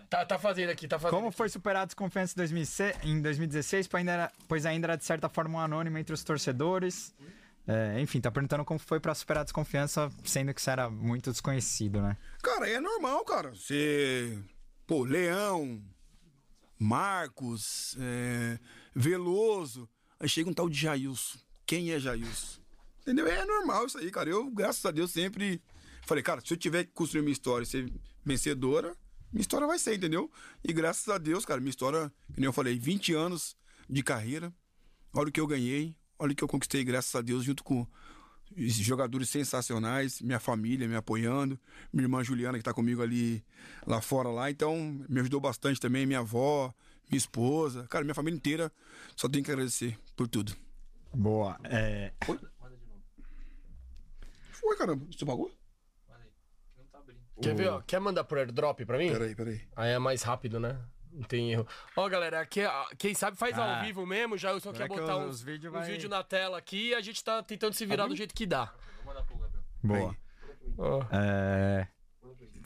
Tá, 0.10 0.26
tá 0.26 0.38
fazendo 0.40 0.70
aqui, 0.70 0.88
tá 0.88 0.98
fazendo 0.98 1.16
Como 1.16 1.28
aqui. 1.28 1.38
foi 1.38 1.50
superado 1.50 1.84
a 1.84 1.86
desconfiança 1.86 2.34
em 2.34 2.38
2006 2.38 2.96
em 3.04 3.22
2016, 3.22 3.88
pois 3.88 4.00
ainda, 4.00 4.12
era, 4.12 4.32
pois 4.48 4.66
ainda 4.66 4.88
era 4.88 4.96
de 4.96 5.06
certa 5.06 5.30
forma 5.30 5.58
um 5.58 5.60
anônimo 5.62 5.98
entre 5.98 6.14
os 6.14 6.24
torcedores? 6.24 7.14
É, 7.68 8.00
enfim, 8.00 8.22
tá 8.22 8.30
perguntando 8.30 8.64
como 8.64 8.80
foi 8.80 9.00
pra 9.00 9.16
superar 9.16 9.42
a 9.42 9.44
desconfiança, 9.44 10.12
sendo 10.24 10.54
que 10.54 10.62
você 10.62 10.70
era 10.70 10.90
muito 10.90 11.32
desconhecido, 11.32 12.02
né? 12.02 12.16
Cara, 12.44 12.70
é 12.70 12.80
normal, 12.80 13.26
cara. 13.26 13.50
Você. 13.56 14.38
Pô, 14.86 15.04
Leão, 15.04 15.82
Marcos, 16.78 17.98
é, 18.00 18.60
Veloso. 18.94 19.90
Aí 20.20 20.30
chega 20.30 20.50
um 20.50 20.54
tal 20.54 20.70
de 20.70 20.80
Jailson. 20.80 21.40
Quem 21.66 21.92
é 21.92 22.00
Jailson? 22.00 22.60
Entendeu? 23.02 23.28
É 23.28 23.44
normal 23.46 23.88
isso 23.88 23.98
aí, 23.98 24.12
cara. 24.12 24.30
Eu, 24.30 24.50
graças 24.52 24.86
a 24.86 24.92
Deus, 24.92 25.12
sempre 25.12 25.62
falei, 26.04 26.24
cara, 26.24 26.42
se 26.42 26.54
eu 26.54 26.58
tiver 26.58 26.84
que 26.84 26.92
construir 26.92 27.22
minha 27.22 27.34
história 27.34 27.64
e 27.64 27.68
ser 27.68 27.92
vencedora, 28.24 28.96
minha 29.36 29.42
história 29.42 29.68
vai 29.68 29.78
ser, 29.78 29.96
entendeu? 29.96 30.32
E 30.64 30.72
graças 30.72 31.10
a 31.10 31.18
Deus, 31.18 31.44
cara, 31.44 31.60
minha 31.60 31.70
história, 31.70 32.10
que 32.34 32.40
nem 32.40 32.46
eu 32.46 32.54
falei, 32.54 32.80
20 32.80 33.14
anos 33.14 33.58
de 33.90 34.02
carreira. 34.02 34.54
Olha 35.14 35.28
o 35.28 35.32
que 35.32 35.42
eu 35.42 35.46
ganhei, 35.46 35.94
olha 36.18 36.32
o 36.32 36.36
que 36.36 36.42
eu 36.42 36.48
conquistei, 36.48 36.86
graças 36.86 37.14
a 37.14 37.22
Deus, 37.22 37.44
junto 37.44 37.62
com 37.62 37.86
jogadores 38.56 39.30
sensacionais, 39.30 40.22
minha 40.22 40.40
família 40.40 40.88
me 40.88 40.96
apoiando, 40.96 41.60
minha 41.92 42.06
irmã 42.06 42.24
Juliana 42.24 42.58
que 42.58 42.64
tá 42.64 42.74
comigo 42.74 43.02
ali 43.02 43.44
lá 43.86 44.00
fora 44.00 44.30
lá, 44.30 44.50
então 44.50 45.06
me 45.10 45.20
ajudou 45.20 45.42
bastante 45.42 45.82
também, 45.82 46.06
minha 46.06 46.20
avó, 46.20 46.74
minha 47.10 47.18
esposa, 47.18 47.86
cara, 47.90 48.06
minha 48.06 48.16
família 48.16 48.38
inteira, 48.38 48.72
só 49.18 49.28
tenho 49.28 49.44
que 49.44 49.52
agradecer 49.52 50.00
por 50.16 50.30
tudo. 50.30 50.56
Boa. 51.14 51.60
É, 51.66 52.14
Foi, 54.54 54.78
caramba, 54.78 55.06
você 55.12 55.26
pagou? 55.26 55.52
Quer 57.42 57.56
ver, 57.56 57.68
ó? 57.70 57.82
Quer 57.82 58.00
mandar 58.00 58.24
por 58.24 58.38
airdrop 58.38 58.80
pra 58.86 58.98
mim? 58.98 59.12
Peraí, 59.12 59.36
peraí. 59.36 59.62
Aí 59.76 59.92
é 59.92 60.00
mais 60.00 60.22
rápido, 60.24 60.60
né? 60.60 60.80
Não 61.12 61.24
tem 61.24 61.52
erro. 61.52 61.66
Ó, 61.96 62.10
galera, 62.10 62.42
aqui, 62.42 62.62
quem 62.98 63.14
sabe 63.14 63.38
faz 63.38 63.58
Ah. 63.58 63.78
ao 63.80 63.86
vivo 63.86 64.06
mesmo. 64.06 64.38
Já 64.38 64.52
eu 64.52 64.60
só 64.60 64.72
quer 64.72 64.78
Será 64.84 64.90
que 64.90 65.00
botar 65.00 65.18
os- 65.18 65.26
uns, 65.26 65.36
os 65.36 65.42
vídeos 65.42 65.72
vai- 65.72 65.86
vídeos 65.90 66.10
na 66.10 66.24
tela 66.24 66.58
aqui 66.58 66.90
e 66.90 66.96
a 66.96 67.02
gente 67.02 67.24
tá 67.24 67.42
tentando 67.42 67.74
se 67.74 67.86
virar 67.86 68.08
do 68.08 68.16
jeito 68.16 68.34
que 68.34 68.46
dá. 68.46 68.74
boa. 69.84 70.16
Ó. 70.78 71.02
É, 71.12 71.88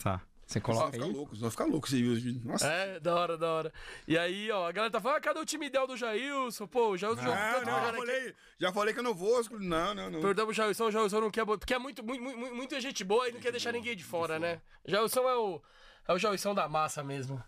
tá. 0.02 0.20
Você 0.50 0.58
Nós 0.58 0.66
coloca 0.66 0.84
vamos 0.86 0.96
ficar 0.96 1.06
aí? 1.06 1.12
loucos, 1.12 1.32
nós 1.34 1.40
vamos 1.40 1.54
ficar 1.54 1.64
loucos 1.66 1.90
você 1.90 1.96
vídeos. 2.02 2.44
Nossa. 2.44 2.66
É, 2.66 2.98
da 2.98 3.14
hora, 3.14 3.38
da 3.38 3.52
hora. 3.52 3.72
E 4.08 4.18
aí, 4.18 4.50
ó, 4.50 4.66
a 4.66 4.72
galera 4.72 4.90
tá 4.90 5.00
falando, 5.00 5.18
ah, 5.18 5.20
cadê 5.20 5.38
o 5.38 5.44
time 5.44 5.66
ideal 5.66 5.86
do 5.86 5.96
Jailson? 5.96 6.66
Pô, 6.66 6.88
o 6.88 6.96
Jailson 6.96 7.22
jogou 7.22 7.36
tanto 7.36 7.66
não, 7.66 7.72
já 7.72 7.92
falei, 7.92 8.34
já 8.58 8.72
falei 8.72 8.92
que 8.94 8.98
eu 8.98 9.04
não 9.04 9.14
vou. 9.14 9.44
Não, 9.60 9.94
não, 9.94 10.10
não. 10.10 10.20
Perdão 10.20 10.46
pro 10.46 10.52
Jailson, 10.52 10.86
o 10.86 10.90
Jailson 10.90 11.20
não 11.20 11.30
quer. 11.30 11.46
Porque 11.46 11.72
é 11.72 11.78
muito, 11.78 12.04
muito, 12.04 12.20
muito, 12.20 12.52
muita 12.56 12.80
gente 12.80 13.04
boa 13.04 13.28
e 13.28 13.32
não 13.32 13.38
quer 13.38 13.52
deixar 13.52 13.70
ninguém 13.70 13.94
de 13.94 14.02
fora, 14.02 14.40
né? 14.40 14.60
Jailson 14.84 15.20
é 15.28 15.36
o. 15.36 15.62
É 16.08 16.12
o 16.14 16.18
Jailson 16.18 16.52
da 16.52 16.68
massa 16.68 17.04
mesmo. 17.04 17.40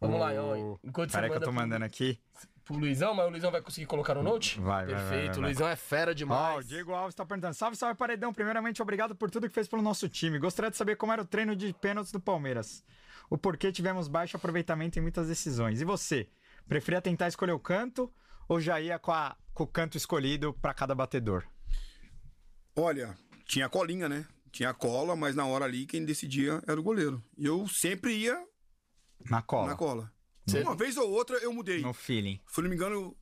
Vamos 0.00 0.20
lá, 0.20 0.28
ó. 0.40 0.76
Enquanto 0.84 1.10
você 1.10 1.16
Peraí 1.16 1.30
que 1.30 1.36
eu 1.36 1.40
tô 1.40 1.50
mandando 1.50 1.84
aqui. 1.84 2.20
Pro 2.64 2.76
Luizão, 2.76 3.14
mas 3.14 3.26
o 3.26 3.30
Luizão 3.30 3.50
vai 3.50 3.60
conseguir 3.60 3.86
colocar 3.86 4.14
no 4.14 4.22
note? 4.22 4.58
Vai, 4.60 4.86
vai, 4.86 4.94
vai, 4.94 5.02
Perfeito, 5.02 5.26
vai, 5.26 5.38
o 5.38 5.40
vai. 5.40 5.50
Luizão 5.50 5.68
é 5.68 5.76
fera 5.76 6.10
Ó, 6.10 6.14
demais. 6.14 6.64
o 6.64 6.68
Diego 6.68 6.92
Alves 6.92 7.14
tá 7.14 7.24
perguntando. 7.26 7.54
Salve, 7.54 7.76
salve, 7.76 7.94
Paredão. 7.96 8.32
Primeiramente, 8.32 8.80
obrigado 8.82 9.14
por 9.14 9.30
tudo 9.30 9.48
que 9.48 9.54
fez 9.54 9.68
pelo 9.68 9.82
nosso 9.82 10.08
time. 10.08 10.38
Gostaria 10.38 10.70
de 10.70 10.76
saber 10.76 10.96
como 10.96 11.12
era 11.12 11.22
o 11.22 11.26
treino 11.26 11.54
de 11.54 11.72
pênaltis 11.74 12.10
do 12.12 12.20
Palmeiras. 12.20 12.82
O 13.30 13.36
porquê 13.38 13.70
tivemos 13.72 14.08
baixo 14.08 14.36
aproveitamento 14.36 14.98
em 14.98 15.02
muitas 15.02 15.28
decisões. 15.28 15.80
E 15.80 15.84
você? 15.84 16.28
Preferia 16.68 17.00
tentar 17.02 17.28
escolher 17.28 17.52
o 17.52 17.58
canto 17.60 18.12
ou 18.48 18.60
já 18.60 18.80
ia 18.80 18.98
com, 18.98 19.12
a- 19.12 19.36
com 19.52 19.64
o 19.64 19.66
canto 19.66 19.96
escolhido 19.96 20.52
pra 20.54 20.72
cada 20.74 20.94
batedor? 20.94 21.44
Olha, 22.76 23.14
tinha 23.46 23.68
colinha, 23.68 24.08
né? 24.08 24.26
Tinha 24.50 24.72
cola, 24.72 25.16
mas 25.16 25.34
na 25.34 25.46
hora 25.46 25.64
ali 25.64 25.84
quem 25.86 26.04
decidia 26.04 26.62
era 26.66 26.78
o 26.78 26.82
goleiro. 26.82 27.22
E 27.36 27.44
eu 27.44 27.66
sempre 27.68 28.14
ia 28.16 28.40
Na 29.28 29.42
cola. 29.42 29.68
na 29.68 29.76
cola. 29.76 30.12
Cê- 30.46 30.62
Uma 30.62 30.74
vez 30.76 30.96
ou 30.96 31.10
outra 31.10 31.36
eu 31.38 31.52
mudei. 31.52 31.80
No 31.80 31.92
feeling. 31.94 32.40
Se 32.50 32.60
não 32.60 32.68
me 32.68 32.74
engano, 32.76 33.16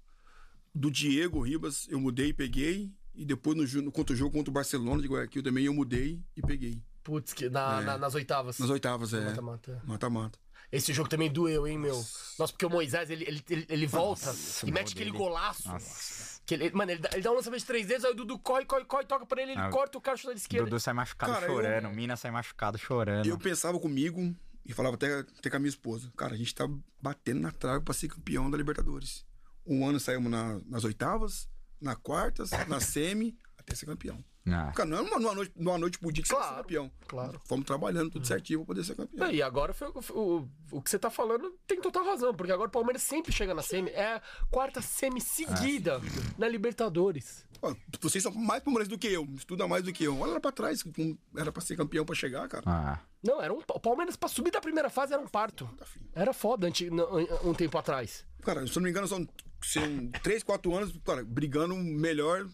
do 0.74 0.90
Diego 0.90 1.40
Ribas, 1.40 1.86
eu 1.88 2.00
mudei 2.00 2.28
e 2.28 2.32
peguei. 2.34 2.92
E 3.14 3.24
depois 3.26 3.56
no, 3.56 3.82
no 3.82 3.92
contra 3.92 4.14
o 4.14 4.16
jogo 4.16 4.32
contra 4.36 4.50
o 4.50 4.54
Barcelona 4.54 5.02
de 5.02 5.06
Guayaquil 5.08 5.42
também 5.42 5.66
eu 5.66 5.74
mudei 5.74 6.20
e 6.36 6.40
peguei. 6.40 6.82
Putz, 7.04 7.32
que 7.34 7.48
na, 7.50 7.80
É. 7.80 7.84
na- 7.84 7.98
nas 7.98 8.14
oitavas. 8.14 8.58
Nas 8.58 8.70
oitavas, 8.70 9.12
é. 9.12 9.20
Mata-mata. 9.20 9.82
Mata-mata. 9.84 10.38
Esse 10.70 10.92
jogo 10.94 11.08
também 11.10 11.30
doeu, 11.30 11.66
hein, 11.66 11.76
meu? 11.78 11.94
Nossa, 12.38 12.48
porque 12.52 12.64
o 12.64 12.70
Moisés, 12.70 13.10
ele, 13.10 13.24
ele, 13.24 13.44
ele, 13.50 13.66
ele 13.68 13.86
volta 13.86 14.26
Nossa, 14.28 14.66
e 14.66 14.70
o 14.70 14.72
mete 14.72 14.92
aquele 14.94 15.10
dele. 15.10 15.18
golaço. 15.22 15.68
Nossa. 15.68 16.40
Que 16.46 16.54
ele, 16.54 16.70
mano, 16.70 16.92
ele 16.92 17.00
dá, 17.00 17.10
ele 17.12 17.20
dá 17.20 17.30
um 17.30 17.34
lançamento 17.34 17.60
de 17.60 17.66
três 17.66 17.86
dedos, 17.86 18.04
aí 18.06 18.12
o 18.12 18.14
Dudu 18.14 18.38
corre, 18.38 18.64
corre, 18.64 18.84
corre, 18.86 19.04
toca 19.04 19.26
pra 19.26 19.42
ele, 19.42 19.52
ele 19.52 19.60
Ah, 19.60 19.68
corta 19.68 19.98
o 19.98 20.00
cara 20.00 20.16
da 20.24 20.32
esquerda. 20.32 20.64
Dudu 20.64 20.80
sai 20.80 20.94
machucado 20.94 21.32
Cara, 21.34 21.44
eu- 21.46 21.52
chorando. 21.52 21.90
Mina 21.90 22.16
sai 22.16 22.30
machucado 22.30 22.78
chorando. 22.78 23.26
Eu 23.26 23.36
pensava 23.38 23.78
comigo 23.78 24.34
e 24.64 24.72
falava 24.72 24.94
até, 24.96 25.20
até 25.20 25.50
com 25.50 25.56
a 25.56 25.58
minha 25.58 25.68
esposa. 25.68 26.12
Cara, 26.16 26.34
a 26.34 26.36
gente 26.36 26.54
tá 26.54 26.68
batendo 27.00 27.40
na 27.40 27.50
trave 27.50 27.84
pra 27.84 27.94
ser 27.94 28.08
campeão 28.08 28.50
da 28.50 28.56
Libertadores. 28.56 29.24
Um 29.66 29.86
ano 29.86 29.98
saímos 30.00 30.30
na- 30.30 30.60
nas 30.66 30.84
oitavas, 30.84 31.48
na 31.80 31.94
quartas, 31.96 32.50
na 32.68 32.80
semi, 32.80 33.36
até 33.56 33.74
ser 33.74 33.86
campeão. 33.86 34.24
Ah. 34.50 34.72
Cara, 34.74 34.88
não 34.88 34.98
é 34.98 35.00
uma, 35.02 35.18
numa 35.20 35.34
noite, 35.34 35.52
numa 35.56 35.78
noite 35.78 35.98
por 35.98 36.12
dia 36.12 36.22
que 36.22 36.28
você 36.28 36.34
vai 36.34 36.42
ser 36.42 36.48
Claro, 36.50 36.62
campeão. 36.64 36.90
claro. 37.06 37.40
Fomos 37.44 37.64
trabalhando 37.64 38.10
tudo 38.10 38.26
certinho 38.26 38.60
pra 38.60 38.66
poder 38.66 38.84
ser 38.84 38.96
campeão. 38.96 39.30
E 39.30 39.40
agora 39.42 39.72
foi, 39.72 39.88
o- 39.88 40.00
o, 40.18 40.48
o 40.72 40.82
que 40.82 40.90
você 40.90 40.98
tá 40.98 41.10
falando 41.10 41.54
tem 41.66 41.80
total 41.80 42.04
razão, 42.04 42.34
porque 42.34 42.50
agora 42.52 42.68
o 42.68 42.72
Palmeiras 42.72 43.02
sempre 43.02 43.30
chega 43.32 43.54
na 43.54 43.62
semi. 43.62 43.90
É 43.90 44.14
a 44.16 44.22
quarta 44.50 44.82
semi 44.82 45.20
seguida 45.20 46.00
na 46.36 46.48
Libertadores. 46.48 47.44
Ó, 47.60 47.72
vocês 48.00 48.22
são 48.24 48.32
mais 48.32 48.60
palmeirenses 48.62 48.88
do 48.88 48.98
que 48.98 49.06
eu, 49.06 49.24
estuda 49.36 49.68
mais 49.68 49.84
do 49.84 49.92
que 49.92 50.02
eu. 50.02 50.18
Olha 50.18 50.32
lá 50.32 50.40
pra 50.40 50.50
trás, 50.50 50.82
que 50.82 51.16
era 51.36 51.52
pra 51.52 51.62
ser 51.62 51.76
campeão 51.76 52.04
pra 52.04 52.14
chegar, 52.14 52.48
cara. 52.48 52.64
Ah. 52.66 52.98
Não, 53.22 53.40
era 53.40 53.54
um. 53.54 53.58
O 53.58 53.78
Palmeiras, 53.80 54.16
pra 54.16 54.28
subir 54.28 54.50
da 54.50 54.60
primeira 54.60 54.90
fase, 54.90 55.12
era 55.12 55.22
um 55.22 55.28
parto. 55.28 55.70
Tá. 55.78 55.86
Era 56.12 56.32
foda 56.32 56.68
no- 56.90 57.48
um 57.48 57.54
tempo 57.54 57.78
atrás. 57.78 58.24
Cara, 58.42 58.66
se 58.66 58.72
eu 58.72 58.80
não 58.80 58.82
me 58.82 58.90
engano, 58.90 59.06
são, 59.06 59.24
são 59.62 60.10
3, 60.24 60.42
4 60.42 60.74
anos, 60.74 60.92
cara, 61.04 61.22
brigando 61.24 61.76
melhor. 61.76 62.48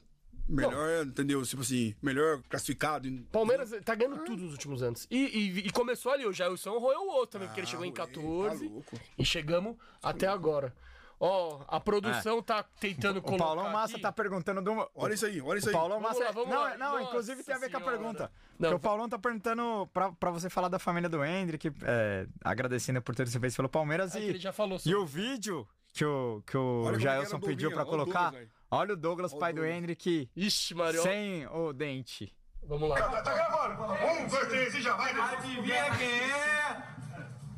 Melhor, 0.48 1.06
entendeu? 1.06 1.42
Tipo 1.42 1.62
assim, 1.62 1.94
melhor 2.02 2.42
classificado. 2.48 3.08
Palmeiras 3.30 3.70
tá 3.84 3.94
ganhando 3.94 4.24
tudo 4.24 4.42
nos 4.42 4.52
últimos 4.52 4.82
anos. 4.82 5.06
E, 5.10 5.16
e- 5.16 5.58
e 5.66 5.70
começou 5.70 6.10
ali, 6.12 6.24
o 6.26 6.32
Jailson 6.32 6.78
roeu 6.78 7.00
o 7.02 7.08
outro 7.08 7.32
também, 7.32 7.48
porque 7.48 7.60
ele 7.60 7.66
chegou 7.66 7.84
em 7.84 7.90
roei, 7.90 7.96
14 8.06 8.66
tá 8.68 8.72
louco. 8.72 9.00
e 9.18 9.24
chegamos 9.24 9.76
até 10.02 10.26
agora. 10.26 10.74
Ó, 11.20 11.64
a 11.66 11.80
produção 11.80 12.40
tá 12.40 12.62
tentando 12.62 13.18
O 13.18 13.22
colocar. 13.22 13.44
Paulão 13.44 13.70
Massa 13.72 13.94
aqui- 13.94 14.02
tá 14.02 14.12
perguntando 14.12 14.62
do. 14.62 14.88
Olha 14.94 15.14
isso 15.14 15.26
aí, 15.26 15.40
olha 15.40 15.58
isso 15.58 15.66
O 15.66 15.70
aí. 15.70 15.74
Paulão 15.74 16.00
Vamos 16.00 16.16
Massa. 16.16 16.24
lá, 16.26 16.30
vamos 16.30 16.48
não, 16.54 16.60
lá. 16.62 16.76
não, 16.78 16.92
Nossa 16.92 17.02
inclusive 17.08 17.42
tem 17.42 17.54
a 17.56 17.58
ver 17.58 17.70
com 17.72 17.76
a 17.76 17.80
Senhora. 17.80 17.98
pergunta. 17.98 18.32
Não. 18.56 18.70
Porque 18.70 18.74
o 18.74 18.78
Paulão 18.78 19.08
tá 19.08 19.18
perguntando 19.18 19.88
pra, 19.92 20.12
pra 20.12 20.30
você 20.30 20.48
falar 20.48 20.68
da 20.68 20.78
família 20.78 21.08
do 21.08 21.24
Hendrick, 21.24 21.72
é, 21.82 22.24
agradecendo 22.44 23.02
por 23.02 23.16
tudo 23.16 23.26
que 23.26 23.32
você 23.32 23.40
fez 23.40 23.56
pelo 23.56 23.68
Palmeiras. 23.68 24.14
É 24.14 24.20
e, 24.20 24.24
ele 24.28 24.38
já 24.38 24.52
falou 24.52 24.76
e 24.76 24.80
sobre. 24.80 24.96
o 24.96 25.04
vídeo 25.04 25.66
que 25.94 26.04
o, 26.04 26.42
que 26.46 26.56
o 26.56 26.82
Olha 26.84 26.94
é 26.94 26.96
que 26.98 27.02
Jailson 27.02 27.40
pediu 27.40 27.70
olha 27.70 27.82
o 27.82 27.86
colocar. 27.86 28.30
Douglas. 28.30 28.48
Olha 28.70 28.92
o 28.92 28.96
Douglas, 28.96 29.32
Olha 29.32 29.40
pai 29.40 29.52
do 29.52 29.56
Douglas. 29.60 29.76
Hendrick, 29.78 30.30
Ixi, 30.36 30.74
Mario. 30.74 31.02
sem 31.02 31.46
o 31.48 31.72
dente. 31.72 32.32
Vamos 32.62 32.88
lá. 32.90 32.96
Tá, 33.00 33.22
tá 33.22 33.34
gravando? 33.34 33.82
Um, 34.04 34.28
dois, 34.28 34.48
três 34.48 34.74
e 34.74 34.80
já 34.82 34.94
vai. 34.94 35.12
Adivinha 35.12 35.90
quem 35.96 36.08
é? 36.08 36.82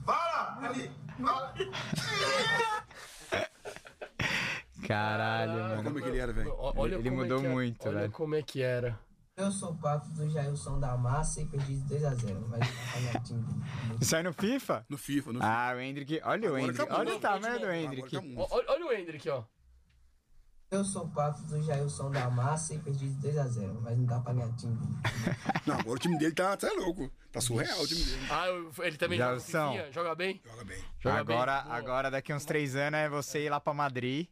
Fala! 0.06 0.58
Ali. 0.68 0.90
Caralho, 4.86 5.52
Olha 5.52 5.62
mano. 5.68 5.82
como 5.84 5.98
é 5.98 6.02
que 6.02 6.08
ele 6.08 6.18
era, 6.18 6.32
velho. 6.32 6.54
Olha 6.58 6.94
Ele 6.94 7.10
como 7.10 7.20
é 7.20 7.22
mudou 7.24 7.44
é- 7.44 7.48
muito, 7.48 7.88
Olha 7.88 7.98
velho. 8.00 8.12
como 8.12 8.34
é 8.34 8.42
que 8.42 8.62
era. 8.62 8.98
Eu 9.40 9.50
sou 9.50 9.74
pato 9.76 10.10
do 10.10 10.28
Jailson 10.28 10.78
da 10.78 10.98
Massa 10.98 11.40
e 11.40 11.46
perdi 11.46 11.76
de 11.76 11.94
2x0, 11.94 12.46
mas 12.48 12.60
time. 13.26 13.42
Isso 13.98 14.14
aí 14.14 14.22
no 14.22 14.34
FIFA? 14.34 14.84
No 14.86 14.98
FIFA, 14.98 15.32
no 15.32 15.38
FIFA. 15.40 15.50
Ah, 15.50 15.72
o 15.74 15.80
Hendrick. 15.80 16.20
Olha 16.22 16.42
o 16.42 16.56
Agora 16.56 16.60
Hendrick. 16.62 16.82
acabou, 16.82 16.98
Olha 16.98 17.16
o 17.16 17.20
tamanho 17.20 17.58
do. 17.60 17.72
Hendrick. 17.72 18.10
Tá 18.10 18.22
Olha, 18.54 18.64
olha 18.68 18.86
o 18.86 18.92
Hendrick, 18.92 19.30
ó. 19.30 19.42
Eu 20.70 20.84
sou 20.84 21.08
pato 21.08 21.42
do 21.44 21.60
Jailson 21.62 22.10
da 22.10 22.28
Massa 22.28 22.74
e 22.74 22.78
perdi 22.80 23.08
de 23.08 23.28
2x0, 23.28 23.80
mas 23.80 23.96
não 23.96 24.04
dá 24.04 24.20
pra 24.20 24.34
ganhar 24.34 24.54
time. 24.56 24.76
Não, 25.66 25.74
agora 25.74 25.96
o 25.96 25.98
time 25.98 26.18
dele 26.18 26.34
tá, 26.34 26.54
tá 26.56 26.70
louco. 26.74 27.10
Tá 27.32 27.40
surreal 27.40 27.80
o 27.80 27.86
time 27.86 28.04
dele. 28.04 28.26
Ah, 28.30 28.46
ele 28.84 28.96
também 28.98 29.18
Já 29.18 29.38
joga? 29.38 29.90
Joga 29.90 30.14
bem? 30.14 30.40
Joga 30.44 30.64
bem. 30.64 30.84
Joga 30.98 31.24
bem. 31.24 31.34
Agora, 31.36 31.62
Boa. 31.62 31.74
agora, 31.76 32.10
daqui 32.10 32.32
uns 32.34 32.44
três 32.44 32.76
anos, 32.76 32.98
é 33.00 33.08
você 33.08 33.46
ir 33.46 33.48
lá 33.48 33.58
pra 33.58 33.72
Madrid. 33.72 34.28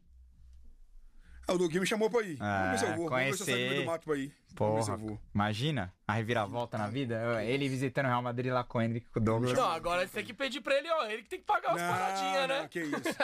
Ah, 1.49 1.55
o 1.55 1.59
Doguinho 1.59 1.81
me 1.81 1.87
chamou 1.87 2.11
pra 2.11 2.21
ir. 2.21 2.37
Ah, 2.41 2.65
Vamos 2.65 2.71
ver 2.73 2.79
se 2.79 2.93
eu 2.93 2.97
vou. 2.97 3.09
Vamos 3.09 3.25
ver 3.25 3.35
se 3.37 3.41
eu 3.43 3.47
saio 3.47 3.57
conhecer. 3.57 3.81
do 3.81 3.87
mato 3.87 4.05
pra 4.05 4.17
ir. 4.17 4.33
Porra, 4.55 4.93
eu 4.93 4.99
vou. 4.99 5.21
imagina 5.35 5.93
a 6.07 6.13
reviravolta 6.13 6.77
na 6.77 6.89
vida. 6.89 7.43
Ele 7.43 7.69
visitando 7.69 8.05
o 8.05 8.09
Real 8.09 8.23
Madrid 8.23 8.53
lá 8.53 8.63
com 8.65 8.79
o 8.79 8.83
Hendrick, 8.83 9.09
com 9.09 9.19
o 9.19 9.23
Douglas. 9.23 9.55
Não, 9.55 9.71
agora 9.71 10.07
você 10.07 10.13
tem 10.13 10.25
que 10.27 10.35
pedir 10.35 10.61
pra 10.61 10.77
ele, 10.77 10.91
ó. 10.91 11.07
Ele 11.07 11.23
que 11.23 11.29
tem 11.31 11.39
que 11.39 11.47
pagar 11.47 11.71
as 11.71 11.81
paradinhas, 11.81 12.49
não, 12.49 12.63
né? 12.63 12.69
que 12.69 12.81
isso, 12.81 13.01
que 13.01 13.09
isso. 13.09 13.19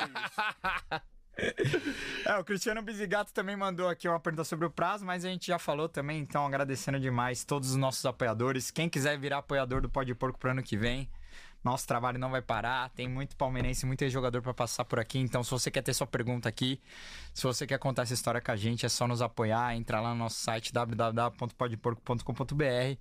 É, 2.25 2.37
o 2.39 2.45
Cristiano 2.45 2.81
Bisigato 2.81 3.33
também 3.33 3.57
mandou 3.57 3.89
aqui 3.89 4.09
uma 4.09 4.21
pergunta 4.21 4.45
sobre 4.45 4.67
o 4.67 4.71
prazo, 4.71 5.05
mas 5.05 5.25
a 5.25 5.29
gente 5.29 5.49
já 5.49 5.59
falou 5.59 5.89
também, 5.89 6.21
então 6.21 6.47
agradecendo 6.47 7.01
demais 7.01 7.45
todos 7.45 7.71
os 7.71 7.77
nossos 7.77 8.07
apoiadores. 8.07 8.71
Quem 8.71 8.89
quiser 8.89 9.19
virar 9.19 9.39
apoiador 9.39 9.81
do 9.81 9.89
Pode 9.89 10.15
Porco 10.15 10.39
pro 10.39 10.53
ano 10.53 10.63
que 10.63 10.77
vem, 10.77 11.11
nosso 11.65 11.89
trabalho 11.89 12.19
não 12.19 12.31
vai 12.31 12.43
parar. 12.43 12.91
Tem 12.91 13.09
muito 13.09 13.35
palmeirense, 13.37 13.87
muito 13.87 14.07
jogador 14.11 14.43
para 14.43 14.53
passar 14.53 14.85
por 14.85 15.01
aqui. 15.01 15.19
Então, 15.19 15.43
se 15.43 15.51
você 15.51 15.71
quer 15.71 15.81
ter 15.83 15.95
sua 15.95 16.07
pergunta 16.07 16.47
aqui, 16.49 16.79
se 17.33 17.45
você 17.45 17.67
quer 17.67 17.79
contar 17.79 18.03
essa 18.03 18.13
história 18.13 18.39
com 18.41 18.53
a 18.53 18.57
gente, 18.57 18.85
é 18.85 18.89
só 18.89 19.09
nos 19.09 19.23
apoiar. 19.23 19.75
Entra 19.75 20.01
lá 20.01 20.11
no 20.11 20.17
nosso 20.17 20.37
site 20.37 20.71
www.podporco.com.br 20.73 22.99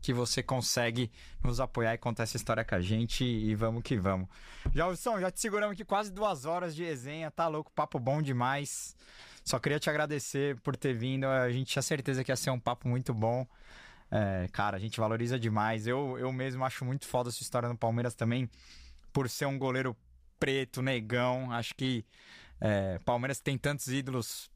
que 0.00 0.12
você 0.12 0.42
consegue 0.42 1.10
nos 1.42 1.60
apoiar 1.60 1.94
e 1.94 1.98
contar 1.98 2.22
essa 2.22 2.36
história 2.36 2.64
com 2.64 2.74
a 2.74 2.80
gente. 2.80 3.24
E 3.24 3.54
vamos 3.54 3.82
que 3.82 3.96
vamos. 3.96 4.28
Já, 4.74 4.86
Wilson, 4.86 5.20
já 5.20 5.30
te 5.30 5.40
seguramos 5.40 5.74
aqui 5.74 5.84
quase 5.84 6.10
duas 6.10 6.46
horas 6.46 6.74
de 6.74 6.84
resenha. 6.84 7.30
Tá 7.30 7.48
louco, 7.48 7.70
papo 7.72 7.98
bom 7.98 8.22
demais. 8.22 8.96
Só 9.44 9.58
queria 9.58 9.78
te 9.78 9.90
agradecer 9.90 10.58
por 10.60 10.74
ter 10.74 10.94
vindo. 10.94 11.26
A 11.26 11.50
gente 11.50 11.66
tinha 11.66 11.82
certeza 11.82 12.24
que 12.24 12.32
ia 12.32 12.36
ser 12.36 12.50
um 12.50 12.58
papo 12.58 12.88
muito 12.88 13.12
bom. 13.12 13.46
É, 14.10 14.48
cara, 14.52 14.76
a 14.76 14.80
gente 14.80 14.98
valoriza 14.98 15.38
demais. 15.38 15.86
Eu, 15.86 16.16
eu 16.18 16.32
mesmo 16.32 16.64
acho 16.64 16.84
muito 16.84 17.06
foda 17.06 17.28
essa 17.28 17.42
história 17.42 17.68
no 17.68 17.76
Palmeiras 17.76 18.14
também, 18.14 18.48
por 19.12 19.28
ser 19.28 19.46
um 19.46 19.58
goleiro 19.58 19.96
preto, 20.38 20.82
negão. 20.82 21.50
Acho 21.52 21.74
que 21.74 22.04
é, 22.60 22.98
Palmeiras 23.04 23.40
tem 23.40 23.58
tantos 23.58 23.88
ídolos 23.88 24.50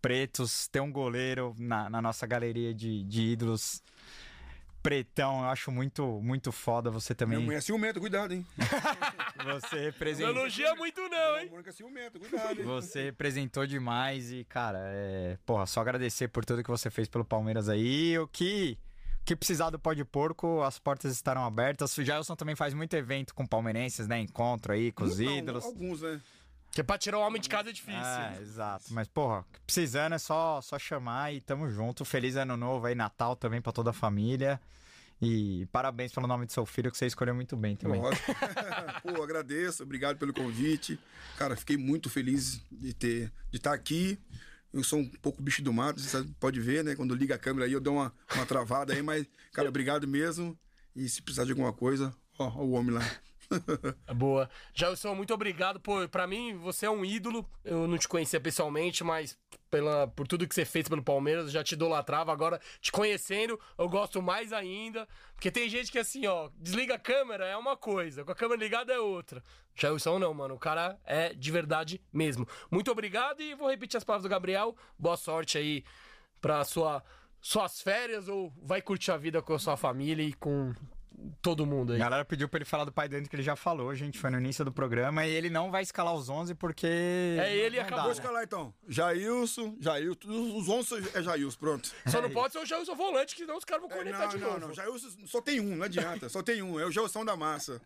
pretos, 0.00 0.68
ter 0.68 0.80
um 0.80 0.92
goleiro 0.92 1.54
na, 1.58 1.90
na 1.90 2.00
nossa 2.00 2.26
galeria 2.26 2.72
de, 2.74 3.04
de 3.04 3.22
ídolos 3.22 3.82
pretão, 4.82 5.40
eu 5.42 5.48
acho 5.48 5.70
muito, 5.70 6.20
muito 6.22 6.52
foda 6.52 6.90
você 6.90 7.14
também. 7.14 7.36
Minha 7.36 7.46
mulher 7.46 7.58
é 7.58 7.60
ciumenta, 7.60 8.00
cuidado, 8.00 8.32
hein? 8.32 8.46
você 9.44 9.80
representou. 9.80 10.32
Não 10.32 10.42
elogia 10.42 10.74
muito, 10.76 11.00
não, 11.08 11.38
hein? 11.38 11.48
Mônica 11.50 11.70
é 11.70 11.72
ciumenta, 11.72 12.18
cuidado, 12.18 12.60
hein? 12.60 12.64
Você 12.64 13.02
representou 13.04 13.66
demais 13.66 14.32
e, 14.32 14.44
cara, 14.44 14.78
é. 14.92 15.36
Porra, 15.44 15.66
só 15.66 15.80
agradecer 15.80 16.28
por 16.28 16.44
tudo 16.44 16.62
que 16.62 16.70
você 16.70 16.90
fez 16.90 17.08
pelo 17.08 17.24
Palmeiras 17.24 17.68
aí. 17.68 18.18
O 18.18 18.26
que 18.28 18.78
que 19.28 19.36
precisar 19.36 19.68
do 19.68 19.78
pó 19.78 19.92
de 19.92 20.06
porco, 20.06 20.62
as 20.62 20.78
portas 20.78 21.12
estarão 21.12 21.44
abertas. 21.44 21.94
O 21.98 22.02
Jailson 22.02 22.34
também 22.34 22.56
faz 22.56 22.72
muito 22.72 22.94
evento 22.94 23.34
com 23.34 23.46
palmeirenses, 23.46 24.08
né? 24.08 24.18
Encontro 24.20 24.72
aí 24.72 24.90
com 24.90 25.04
os 25.04 25.18
Não, 25.18 25.36
ídolos. 25.36 25.66
Alguns, 25.66 26.00
né? 26.00 26.18
Que 26.72 26.82
pra 26.82 26.96
tirar 26.96 27.18
o 27.18 27.20
homem 27.20 27.38
de 27.38 27.46
casa 27.46 27.68
é 27.68 27.72
difícil. 27.72 28.00
É, 28.00 28.38
exato. 28.40 28.86
Mas, 28.88 29.06
porra, 29.06 29.44
precisando 29.66 30.14
é 30.14 30.18
só, 30.18 30.62
só 30.62 30.78
chamar 30.78 31.34
e 31.34 31.42
tamo 31.42 31.68
junto. 31.68 32.06
Feliz 32.06 32.36
ano 32.36 32.56
novo 32.56 32.86
aí, 32.86 32.94
Natal 32.94 33.36
também 33.36 33.60
pra 33.60 33.70
toda 33.70 33.90
a 33.90 33.92
família. 33.92 34.58
E 35.20 35.66
parabéns 35.72 36.10
pelo 36.10 36.26
nome 36.26 36.46
do 36.46 36.52
seu 36.52 36.64
filho, 36.64 36.90
que 36.90 36.96
você 36.96 37.04
escolheu 37.04 37.34
muito 37.34 37.54
bem 37.54 37.76
também. 37.76 38.00
Lógico. 38.00 38.32
Pô, 39.04 39.22
agradeço, 39.22 39.82
obrigado 39.82 40.16
pelo 40.16 40.32
convite. 40.32 40.98
Cara, 41.36 41.54
fiquei 41.54 41.76
muito 41.76 42.08
feliz 42.08 42.62
de 42.72 42.94
ter 42.94 43.30
de 43.50 43.58
estar 43.58 43.74
aqui. 43.74 44.18
Eu 44.72 44.84
sou 44.84 44.98
um 44.98 45.08
pouco 45.08 45.42
bicho 45.42 45.62
do 45.62 45.72
mato, 45.72 46.00
você 46.00 46.22
pode 46.38 46.60
ver, 46.60 46.84
né? 46.84 46.94
Quando 46.94 47.14
liga 47.14 47.34
a 47.34 47.38
câmera 47.38 47.66
aí, 47.66 47.72
eu 47.72 47.80
dou 47.80 47.94
uma, 47.94 48.12
uma 48.34 48.46
travada 48.46 48.92
aí, 48.92 49.02
mas, 49.02 49.26
cara, 49.52 49.68
obrigado 49.68 50.06
mesmo. 50.06 50.58
E 50.94 51.08
se 51.08 51.22
precisar 51.22 51.44
de 51.44 51.52
alguma 51.52 51.72
coisa, 51.72 52.14
ó, 52.38 52.46
ó 52.46 52.64
o 52.64 52.72
homem 52.72 52.94
lá. 52.94 53.02
Boa. 54.14 54.48
Jailson, 54.74 55.14
muito 55.14 55.32
obrigado. 55.32 55.80
Pô, 55.80 56.06
pra 56.08 56.26
mim, 56.26 56.56
você 56.56 56.86
é 56.86 56.90
um 56.90 57.04
ídolo. 57.04 57.48
Eu 57.64 57.86
não 57.86 57.98
te 57.98 58.08
conhecia 58.08 58.40
pessoalmente, 58.40 59.02
mas 59.02 59.38
pela, 59.70 60.06
por 60.08 60.26
tudo 60.26 60.46
que 60.46 60.54
você 60.54 60.64
fez 60.64 60.88
pelo 60.88 61.02
Palmeiras, 61.02 61.50
já 61.50 61.62
te 61.62 61.72
idolatrava. 61.72 62.32
Agora, 62.32 62.60
te 62.80 62.92
conhecendo, 62.92 63.58
eu 63.76 63.88
gosto 63.88 64.20
mais 64.20 64.52
ainda. 64.52 65.08
Porque 65.34 65.50
tem 65.50 65.68
gente 65.68 65.90
que, 65.90 65.98
assim, 65.98 66.26
ó, 66.26 66.50
desliga 66.56 66.94
a 66.94 66.98
câmera 66.98 67.46
é 67.46 67.56
uma 67.56 67.76
coisa, 67.76 68.24
com 68.24 68.32
a 68.32 68.34
câmera 68.34 68.60
ligada 68.60 68.92
é 68.92 68.98
outra. 68.98 69.42
Jailson, 69.74 70.18
não, 70.18 70.34
mano. 70.34 70.54
O 70.54 70.58
cara 70.58 70.98
é 71.04 71.32
de 71.32 71.50
verdade 71.50 72.00
mesmo. 72.12 72.46
Muito 72.70 72.90
obrigado 72.90 73.40
e 73.40 73.54
vou 73.54 73.70
repetir 73.70 73.96
as 73.96 74.04
palavras 74.04 74.28
do 74.28 74.30
Gabriel. 74.30 74.76
Boa 74.98 75.16
sorte 75.16 75.56
aí 75.56 75.84
pra 76.40 76.64
sua, 76.64 77.02
suas 77.40 77.80
férias 77.80 78.28
ou 78.28 78.52
vai 78.62 78.82
curtir 78.82 79.12
a 79.12 79.16
vida 79.16 79.40
com 79.40 79.54
a 79.54 79.58
sua 79.58 79.76
família 79.76 80.22
e 80.22 80.32
com 80.32 80.74
todo 81.42 81.66
mundo 81.66 81.92
aí. 81.92 82.00
A 82.00 82.04
galera 82.04 82.24
pediu 82.24 82.48
pra 82.48 82.58
ele 82.58 82.64
falar 82.64 82.84
do 82.84 82.92
pai 82.92 83.08
dele 83.08 83.28
que 83.28 83.34
ele 83.36 83.42
já 83.42 83.56
falou, 83.56 83.94
gente. 83.94 84.18
Foi 84.18 84.30
no 84.30 84.38
início 84.38 84.64
do 84.64 84.72
programa. 84.72 85.26
E 85.26 85.30
ele 85.30 85.50
não 85.50 85.70
vai 85.70 85.82
escalar 85.82 86.14
os 86.14 86.28
11 86.28 86.54
porque. 86.54 86.86
É, 86.86 87.56
ele 87.56 87.76
não 87.76 87.84
acabou 87.84 88.04
Vou 88.04 88.12
de 88.12 88.18
né? 88.18 88.22
escalar 88.24 88.44
então. 88.44 88.74
Jailson, 88.88 89.76
Jailson, 89.80 90.56
os 90.56 90.68
11 90.68 91.10
é 91.14 91.22
Jailson, 91.22 91.58
pronto. 91.58 91.92
Só 92.06 92.20
não 92.22 92.30
pode 92.30 92.52
ser 92.52 92.58
o 92.60 92.66
Jailson 92.66 92.94
volante, 92.94 93.34
que 93.34 93.42
senão 93.42 93.56
os 93.56 93.64
caras 93.64 93.82
vão 93.82 93.90
É, 93.90 93.94
cornetar 93.96 94.20
não, 94.22 94.28
de 94.28 94.38
não, 94.38 94.48
novo. 94.54 94.60
não. 94.68 94.74
Jailson 94.74 95.08
só 95.26 95.40
tem 95.40 95.60
um, 95.60 95.76
não 95.76 95.84
adianta. 95.84 96.28
Só 96.28 96.42
tem 96.42 96.62
um. 96.62 96.78
É 96.78 96.86
o 96.86 96.90
Jailson 96.90 97.24
da 97.24 97.36
massa. 97.36 97.80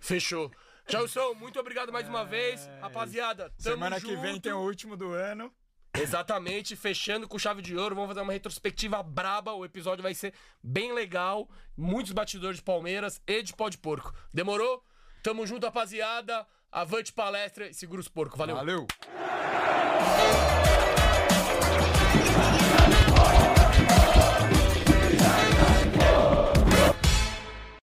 Fechou. 0.00 0.50
Jailson, 0.88 1.34
muito 1.34 1.58
obrigado 1.58 1.92
mais 1.92 2.08
uma 2.08 2.24
vez. 2.24 2.68
Rapaziada, 2.80 3.44
tamo 3.62 3.74
Semana 3.74 4.00
que 4.00 4.14
vem 4.16 4.32
junto. 4.34 4.42
tem 4.42 4.52
o 4.52 4.60
último 4.60 4.96
do 4.96 5.10
ano. 5.12 5.52
Exatamente, 6.00 6.76
fechando 6.76 7.28
com 7.28 7.38
chave 7.38 7.62
de 7.62 7.76
ouro. 7.76 7.94
Vamos 7.94 8.08
fazer 8.08 8.20
uma 8.20 8.32
retrospectiva 8.32 9.02
braba. 9.02 9.52
O 9.52 9.64
episódio 9.64 10.02
vai 10.02 10.14
ser 10.14 10.32
bem 10.62 10.92
legal. 10.92 11.48
Muitos 11.76 12.12
batidores 12.12 12.58
de 12.58 12.62
Palmeiras 12.62 13.20
e 13.26 13.42
de 13.42 13.54
pó 13.54 13.68
de 13.68 13.78
porco. 13.78 14.12
Demorou? 14.32 14.84
Tamo 15.22 15.46
junto, 15.46 15.64
rapaziada. 15.64 16.46
Avante 16.70 17.12
palestra 17.12 17.68
e 17.68 17.74
segura 17.74 18.00
os 18.00 18.08
porcos. 18.08 18.38
Valeu. 18.38 18.56
Valeu! 18.56 18.86